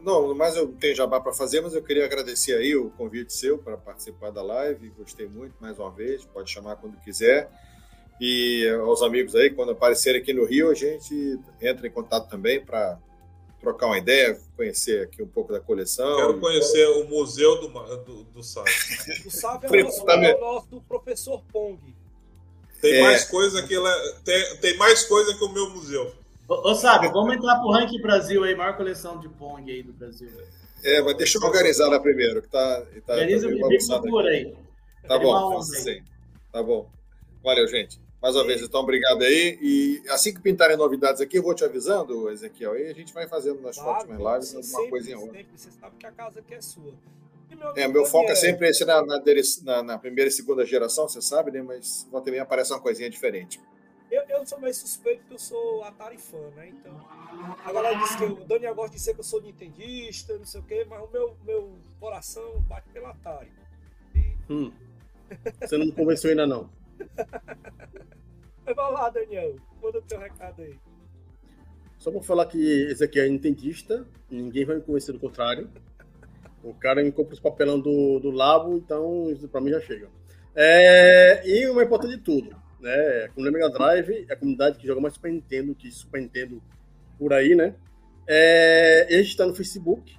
Não, 0.02 0.28
no 0.28 0.34
mais 0.34 0.54
eu 0.54 0.68
tenho 0.68 0.94
jabá 0.94 1.18
para 1.18 1.32
fazer, 1.32 1.62
mas 1.62 1.72
eu 1.74 1.82
queria 1.82 2.04
agradecer 2.04 2.54
aí 2.54 2.76
o 2.76 2.90
convite 2.90 3.32
seu 3.32 3.56
para 3.58 3.76
participar 3.76 4.30
da 4.30 4.42
live. 4.42 4.90
Gostei 4.90 5.26
muito, 5.26 5.54
mais 5.60 5.78
uma 5.78 5.90
vez. 5.90 6.24
Pode 6.26 6.50
chamar 6.50 6.76
quando 6.76 7.00
quiser. 7.00 7.50
E 8.20 8.68
aos 8.82 9.02
amigos 9.02 9.34
aí, 9.34 9.50
quando 9.50 9.72
aparecerem 9.72 10.20
aqui 10.20 10.32
no 10.32 10.44
Rio, 10.44 10.70
a 10.70 10.74
gente 10.74 11.38
entra 11.60 11.86
em 11.86 11.90
contato 11.90 12.28
também 12.28 12.64
para 12.64 12.98
trocar 13.60 13.86
uma 13.86 13.98
ideia, 13.98 14.38
conhecer 14.56 15.02
aqui 15.02 15.22
um 15.22 15.26
pouco 15.26 15.52
da 15.52 15.58
coleção. 15.60 16.16
Quero 16.16 16.36
E- 16.36 16.40
conhecer 16.40 16.86
o 16.88 17.04
museu 17.08 17.60
do, 17.60 17.68
do, 18.04 18.24
do 18.24 18.42
Sábio. 18.42 18.72
O 19.26 19.30
Sábio 19.30 19.66
é 19.66 19.68
Foi 19.68 19.80
o 19.82 19.84
nosso, 19.86 20.10
é 20.10 20.34
o 20.34 20.40
nosso 20.40 20.80
professor 20.82 21.42
Pong. 21.52 21.78
Tem 22.80 22.94
É. 22.98 23.02
mais 23.02 23.24
coisa 23.24 23.62
que 23.66 23.76
lá- 23.76 24.12
tem, 24.24 24.56
tem 24.58 24.76
mais 24.76 25.04
coisa 25.04 25.34
que 25.36 25.42
o 25.44 25.48
meu 25.52 25.70
museu. 25.70 26.14
Ô, 26.46 26.70
ô 26.70 26.74
Sábio, 26.74 27.10
vamos 27.10 27.34
entrar 27.34 27.58
pro 27.58 27.70
ranking 27.70 28.00
Brasil 28.02 28.44
aí, 28.44 28.54
maior 28.54 28.76
coleção 28.76 29.18
de 29.18 29.28
Pong 29.30 29.70
aí 29.72 29.82
do 29.82 29.92
Brasil. 29.94 30.28
É, 30.84 31.00
mas 31.00 31.16
deixa 31.16 31.38
eu 31.38 31.42
organizar 31.42 31.88
lá 31.88 31.98
primeiro, 31.98 32.42
que 32.42 32.48
tá, 32.48 32.82
tá, 33.06 33.14
Organiza 33.14 33.46
tá 33.46 33.48
o 33.48 33.50
meio 33.56 33.62
bagunçado 33.62 34.18
aí. 34.18 34.54
Tá 35.08 35.18
bom. 35.18 35.60
Tá 36.52 36.62
bom. 36.62 36.90
Valeu, 37.42 37.66
gente. 37.66 37.98
Mais 38.24 38.34
uma 38.36 38.44
vez, 38.46 38.62
então, 38.62 38.80
obrigado 38.80 39.20
aí. 39.20 39.58
E 39.60 40.02
assim 40.08 40.32
que 40.32 40.40
pintarem 40.40 40.78
novidades 40.78 41.20
aqui, 41.20 41.36
eu 41.36 41.42
vou 41.42 41.52
te 41.54 41.62
avisando, 41.62 42.30
Ezequiel, 42.30 42.74
e 42.74 42.88
a 42.88 42.94
gente 42.94 43.12
vai 43.12 43.28
fazendo 43.28 43.60
nas 43.60 43.76
Claro, 43.76 44.06
próximas 44.06 44.32
lives 44.32 44.48
sim, 44.48 44.56
alguma 44.56 44.76
sempre, 44.78 44.90
coisinha 44.90 45.18
ou 45.18 45.26
outra. 45.26 45.44
Você 45.54 45.70
sabe 45.70 45.96
que 45.98 46.06
a 46.06 46.10
casa 46.10 46.40
aqui 46.40 46.54
é 46.54 46.60
sua. 46.62 46.94
E 47.50 47.54
meu 47.54 47.76
É, 47.76 47.86
meu 47.86 48.06
foco 48.06 48.24
é 48.24 48.28
Daniel, 48.28 48.36
sempre 48.40 48.68
esse 48.70 48.82
na, 48.86 49.04
na, 49.04 49.22
na- 49.62 49.82
na 49.82 49.98
primeira 49.98 50.30
e 50.30 50.32
segunda 50.32 50.64
geração, 50.64 51.06
você 51.06 51.20
sabe, 51.20 51.50
né? 51.50 51.60
Mas 51.60 52.08
volta 52.10 52.30
e 52.30 52.32
meia 52.32 52.44
aparece 52.44 52.72
uma 52.72 52.80
coisinha 52.80 53.10
diferente. 53.10 53.60
Eu, 54.10 54.22
eu 54.22 54.46
sou 54.46 54.58
meio 54.58 54.72
suspeito 54.74 55.18
porque 55.18 55.34
eu 55.34 55.38
sou 55.38 55.84
Atari 55.84 56.16
fã, 56.16 56.48
né? 56.56 56.70
Então. 56.70 56.98
A 57.62 57.72
galera 57.74 57.98
diz 57.98 58.16
que 58.16 58.24
o 58.24 58.36
Daniel 58.46 58.74
gosta 58.74 58.92
de 58.92 58.96
dizer 58.96 59.12
que 59.12 59.20
eu 59.20 59.24
sou 59.24 59.42
nintendista, 59.42 60.38
não 60.38 60.46
sei 60.46 60.60
o 60.62 60.64
quê, 60.64 60.86
mas 60.88 61.02
o 61.02 61.08
meu, 61.12 61.36
meu 61.44 61.74
coração 62.00 62.58
bate 62.62 62.88
pela 62.88 63.10
Atari. 63.10 63.52
Hum. 64.48 64.72
Você 65.60 65.76
não 65.76 65.84
me 65.84 65.92
convenceu 65.92 66.30
ainda 66.30 66.46
não. 66.46 66.70
Vai 68.64 68.92
lá, 68.92 69.10
Daniel. 69.10 69.56
Manda 69.82 69.98
o 69.98 70.02
teu 70.02 70.18
recado 70.18 70.62
aí. 70.62 70.78
Só 71.98 72.10
vou 72.10 72.22
falar 72.22 72.46
que 72.46 72.58
esse 72.90 73.02
aqui 73.02 73.18
é 73.18 73.28
nintendista, 73.28 74.06
ninguém 74.30 74.64
vai 74.64 74.76
me 74.76 74.82
convencer 74.82 75.14
do 75.14 75.20
contrário. 75.20 75.70
O 76.62 76.74
cara 76.74 77.02
me 77.02 77.12
compra 77.12 77.34
os 77.34 77.40
papelão 77.40 77.78
do, 77.78 78.18
do 78.18 78.30
Labo, 78.30 78.76
então 78.76 79.30
isso 79.30 79.48
pra 79.48 79.60
mim 79.60 79.70
já 79.70 79.80
chega. 79.80 80.08
É, 80.54 81.42
e 81.46 81.66
o 81.68 81.74
mais 81.74 81.86
importante 81.86 82.16
de 82.16 82.22
tudo, 82.22 82.54
né? 82.80 83.28
Como 83.34 83.50
Mega 83.50 83.70
Drive, 83.70 84.26
é 84.28 84.32
a 84.32 84.36
comunidade 84.36 84.78
que 84.78 84.86
joga 84.86 85.00
mais 85.00 85.14
Super 85.14 85.32
Nintendo 85.32 85.74
que 85.74 85.90
Super 85.90 86.20
Nintendo 86.20 86.62
por 87.18 87.32
aí, 87.32 87.54
né? 87.54 87.74
É, 88.26 89.06
a 89.08 89.12
gente 89.16 89.28
está 89.28 89.46
no 89.46 89.54
Facebook, 89.54 90.16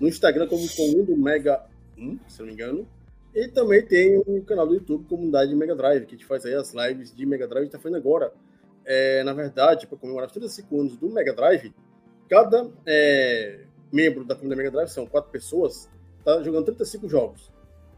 no 0.00 0.08
Instagram 0.08 0.46
como 0.46 0.66
Comando 0.74 1.16
Mega 1.16 1.64
1, 1.96 2.18
se 2.28 2.38
não 2.40 2.46
me 2.46 2.52
engano. 2.52 2.88
E 3.36 3.48
também 3.48 3.84
tem 3.84 4.16
o 4.16 4.42
canal 4.46 4.66
do 4.66 4.72
YouTube 4.72 5.06
Comunidade 5.06 5.54
Mega 5.54 5.76
Drive, 5.76 6.06
que 6.06 6.14
a 6.14 6.16
gente 6.16 6.24
faz 6.24 6.46
aí 6.46 6.54
as 6.54 6.72
lives 6.72 7.14
de 7.14 7.26
Mega 7.26 7.46
Drive. 7.46 7.66
está 7.66 7.78
fazendo 7.78 7.98
agora, 7.98 8.32
é, 8.82 9.22
na 9.24 9.34
verdade, 9.34 9.86
para 9.86 9.98
comemorar 9.98 10.26
os 10.26 10.32
35 10.32 10.80
anos 10.80 10.96
do 10.96 11.10
Mega 11.10 11.34
Drive, 11.34 11.74
cada 12.30 12.70
é, 12.86 13.66
membro 13.92 14.24
da 14.24 14.34
comunidade 14.34 14.56
Mega 14.56 14.70
Drive, 14.70 14.88
são 14.88 15.06
quatro 15.06 15.30
pessoas, 15.30 15.86
tá 16.24 16.42
jogando 16.42 16.64
35 16.64 17.06
jogos. 17.10 17.52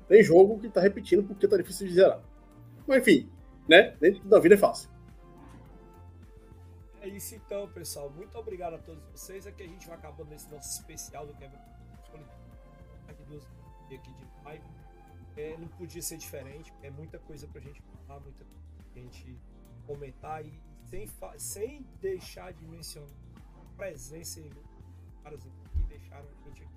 Tem 0.08 0.24
jogo 0.24 0.58
que 0.58 0.68
tá 0.68 0.80
repetindo 0.80 1.22
porque 1.22 1.46
tá 1.46 1.56
difícil 1.56 1.86
de 1.86 1.94
zerar. 1.94 2.20
Mas 2.84 2.98
enfim, 3.02 3.30
né? 3.68 3.92
Tudo 4.00 4.28
da 4.28 4.40
vida 4.40 4.56
é 4.56 4.58
fácil. 4.58 4.90
É 7.00 7.06
isso 7.06 7.36
então, 7.36 7.68
pessoal. 7.68 8.10
Muito 8.10 8.36
obrigado 8.36 8.74
a 8.74 8.78
todos 8.78 9.04
vocês. 9.12 9.46
Aqui 9.46 9.62
a 9.62 9.68
gente 9.68 9.86
vai 9.86 9.96
acabando 9.96 10.30
nesse 10.30 10.50
nosso 10.50 10.80
especial 10.80 11.24
do 11.28 11.34
Quebra 11.34 11.60
aqui 13.08 13.94
aqui 13.94 14.12
de 14.12 14.44
live. 14.44 14.87
É, 15.38 15.56
não 15.56 15.68
podia 15.68 16.02
ser 16.02 16.16
diferente, 16.16 16.72
é 16.82 16.90
muita 16.90 17.16
coisa 17.20 17.46
pra 17.46 17.60
gente 17.60 17.80
falar, 17.80 18.18
muita 18.18 18.44
coisa 18.44 18.64
pra 18.92 19.02
gente 19.02 19.38
comentar 19.86 20.44
e 20.44 20.52
sem, 20.90 21.08
sem 21.36 21.86
deixar 22.00 22.52
de 22.52 22.66
mencionar 22.66 23.08
a 23.56 23.76
presença 23.76 24.40
e 24.40 24.50
caras 25.22 25.40
que 25.44 25.82
deixaram 25.88 26.24
a 26.24 26.48
gente 26.48 26.62
aqui. 26.64 26.72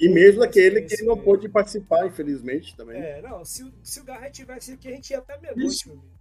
E 0.00 0.08
mesmo 0.08 0.42
aquele 0.42 0.82
que 0.82 1.04
não 1.04 1.16
pôde 1.16 1.48
participar, 1.48 2.04
infelizmente, 2.04 2.74
também. 2.74 3.00
É, 3.00 3.22
não, 3.22 3.44
se, 3.44 3.72
se 3.84 4.00
o 4.00 4.04
Garret 4.04 4.32
tivesse 4.32 4.72
aqui, 4.72 4.88
a 4.88 4.90
gente 4.90 5.10
ia 5.10 5.18
até 5.18 5.38
meia-noite, 5.38 5.86
meu 5.86 5.98
amigo. 5.98 6.20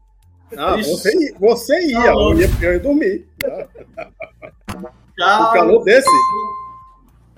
Ah, 0.58 0.78
você, 0.78 1.34
você 1.40 1.88
ia, 1.88 2.12
eu 2.12 2.40
ia, 2.40 2.48
eu 2.62 2.74
ia 2.74 2.80
dormir. 2.80 3.28
Tchau. 3.40 3.70
O 5.20 5.52
calor 5.52 5.84
desse. 5.84 6.08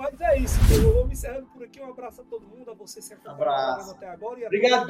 Mas 0.02 0.20
é 0.20 0.40
isso, 0.40 0.58
eu 0.74 0.94
vou 0.96 1.06
me 1.06 1.14
encerrando 1.14 1.46
por 1.54 1.64
aqui. 1.64 1.80
Um 1.80 1.92
abraço 1.92 2.22
a 2.22 2.24
todo 2.24 2.44
mundo, 2.48 2.72
a 2.72 2.74
você 2.74 3.00
se 3.00 3.14
acompanhando 3.14 3.92
até 3.92 4.10
agora. 4.10 4.40
E 4.40 4.46
Obrigado! 4.48 4.88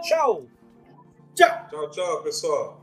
Tchau! 0.00 0.46
Tchau, 1.34 1.90
tchau, 1.90 2.22
pessoal. 2.22 2.80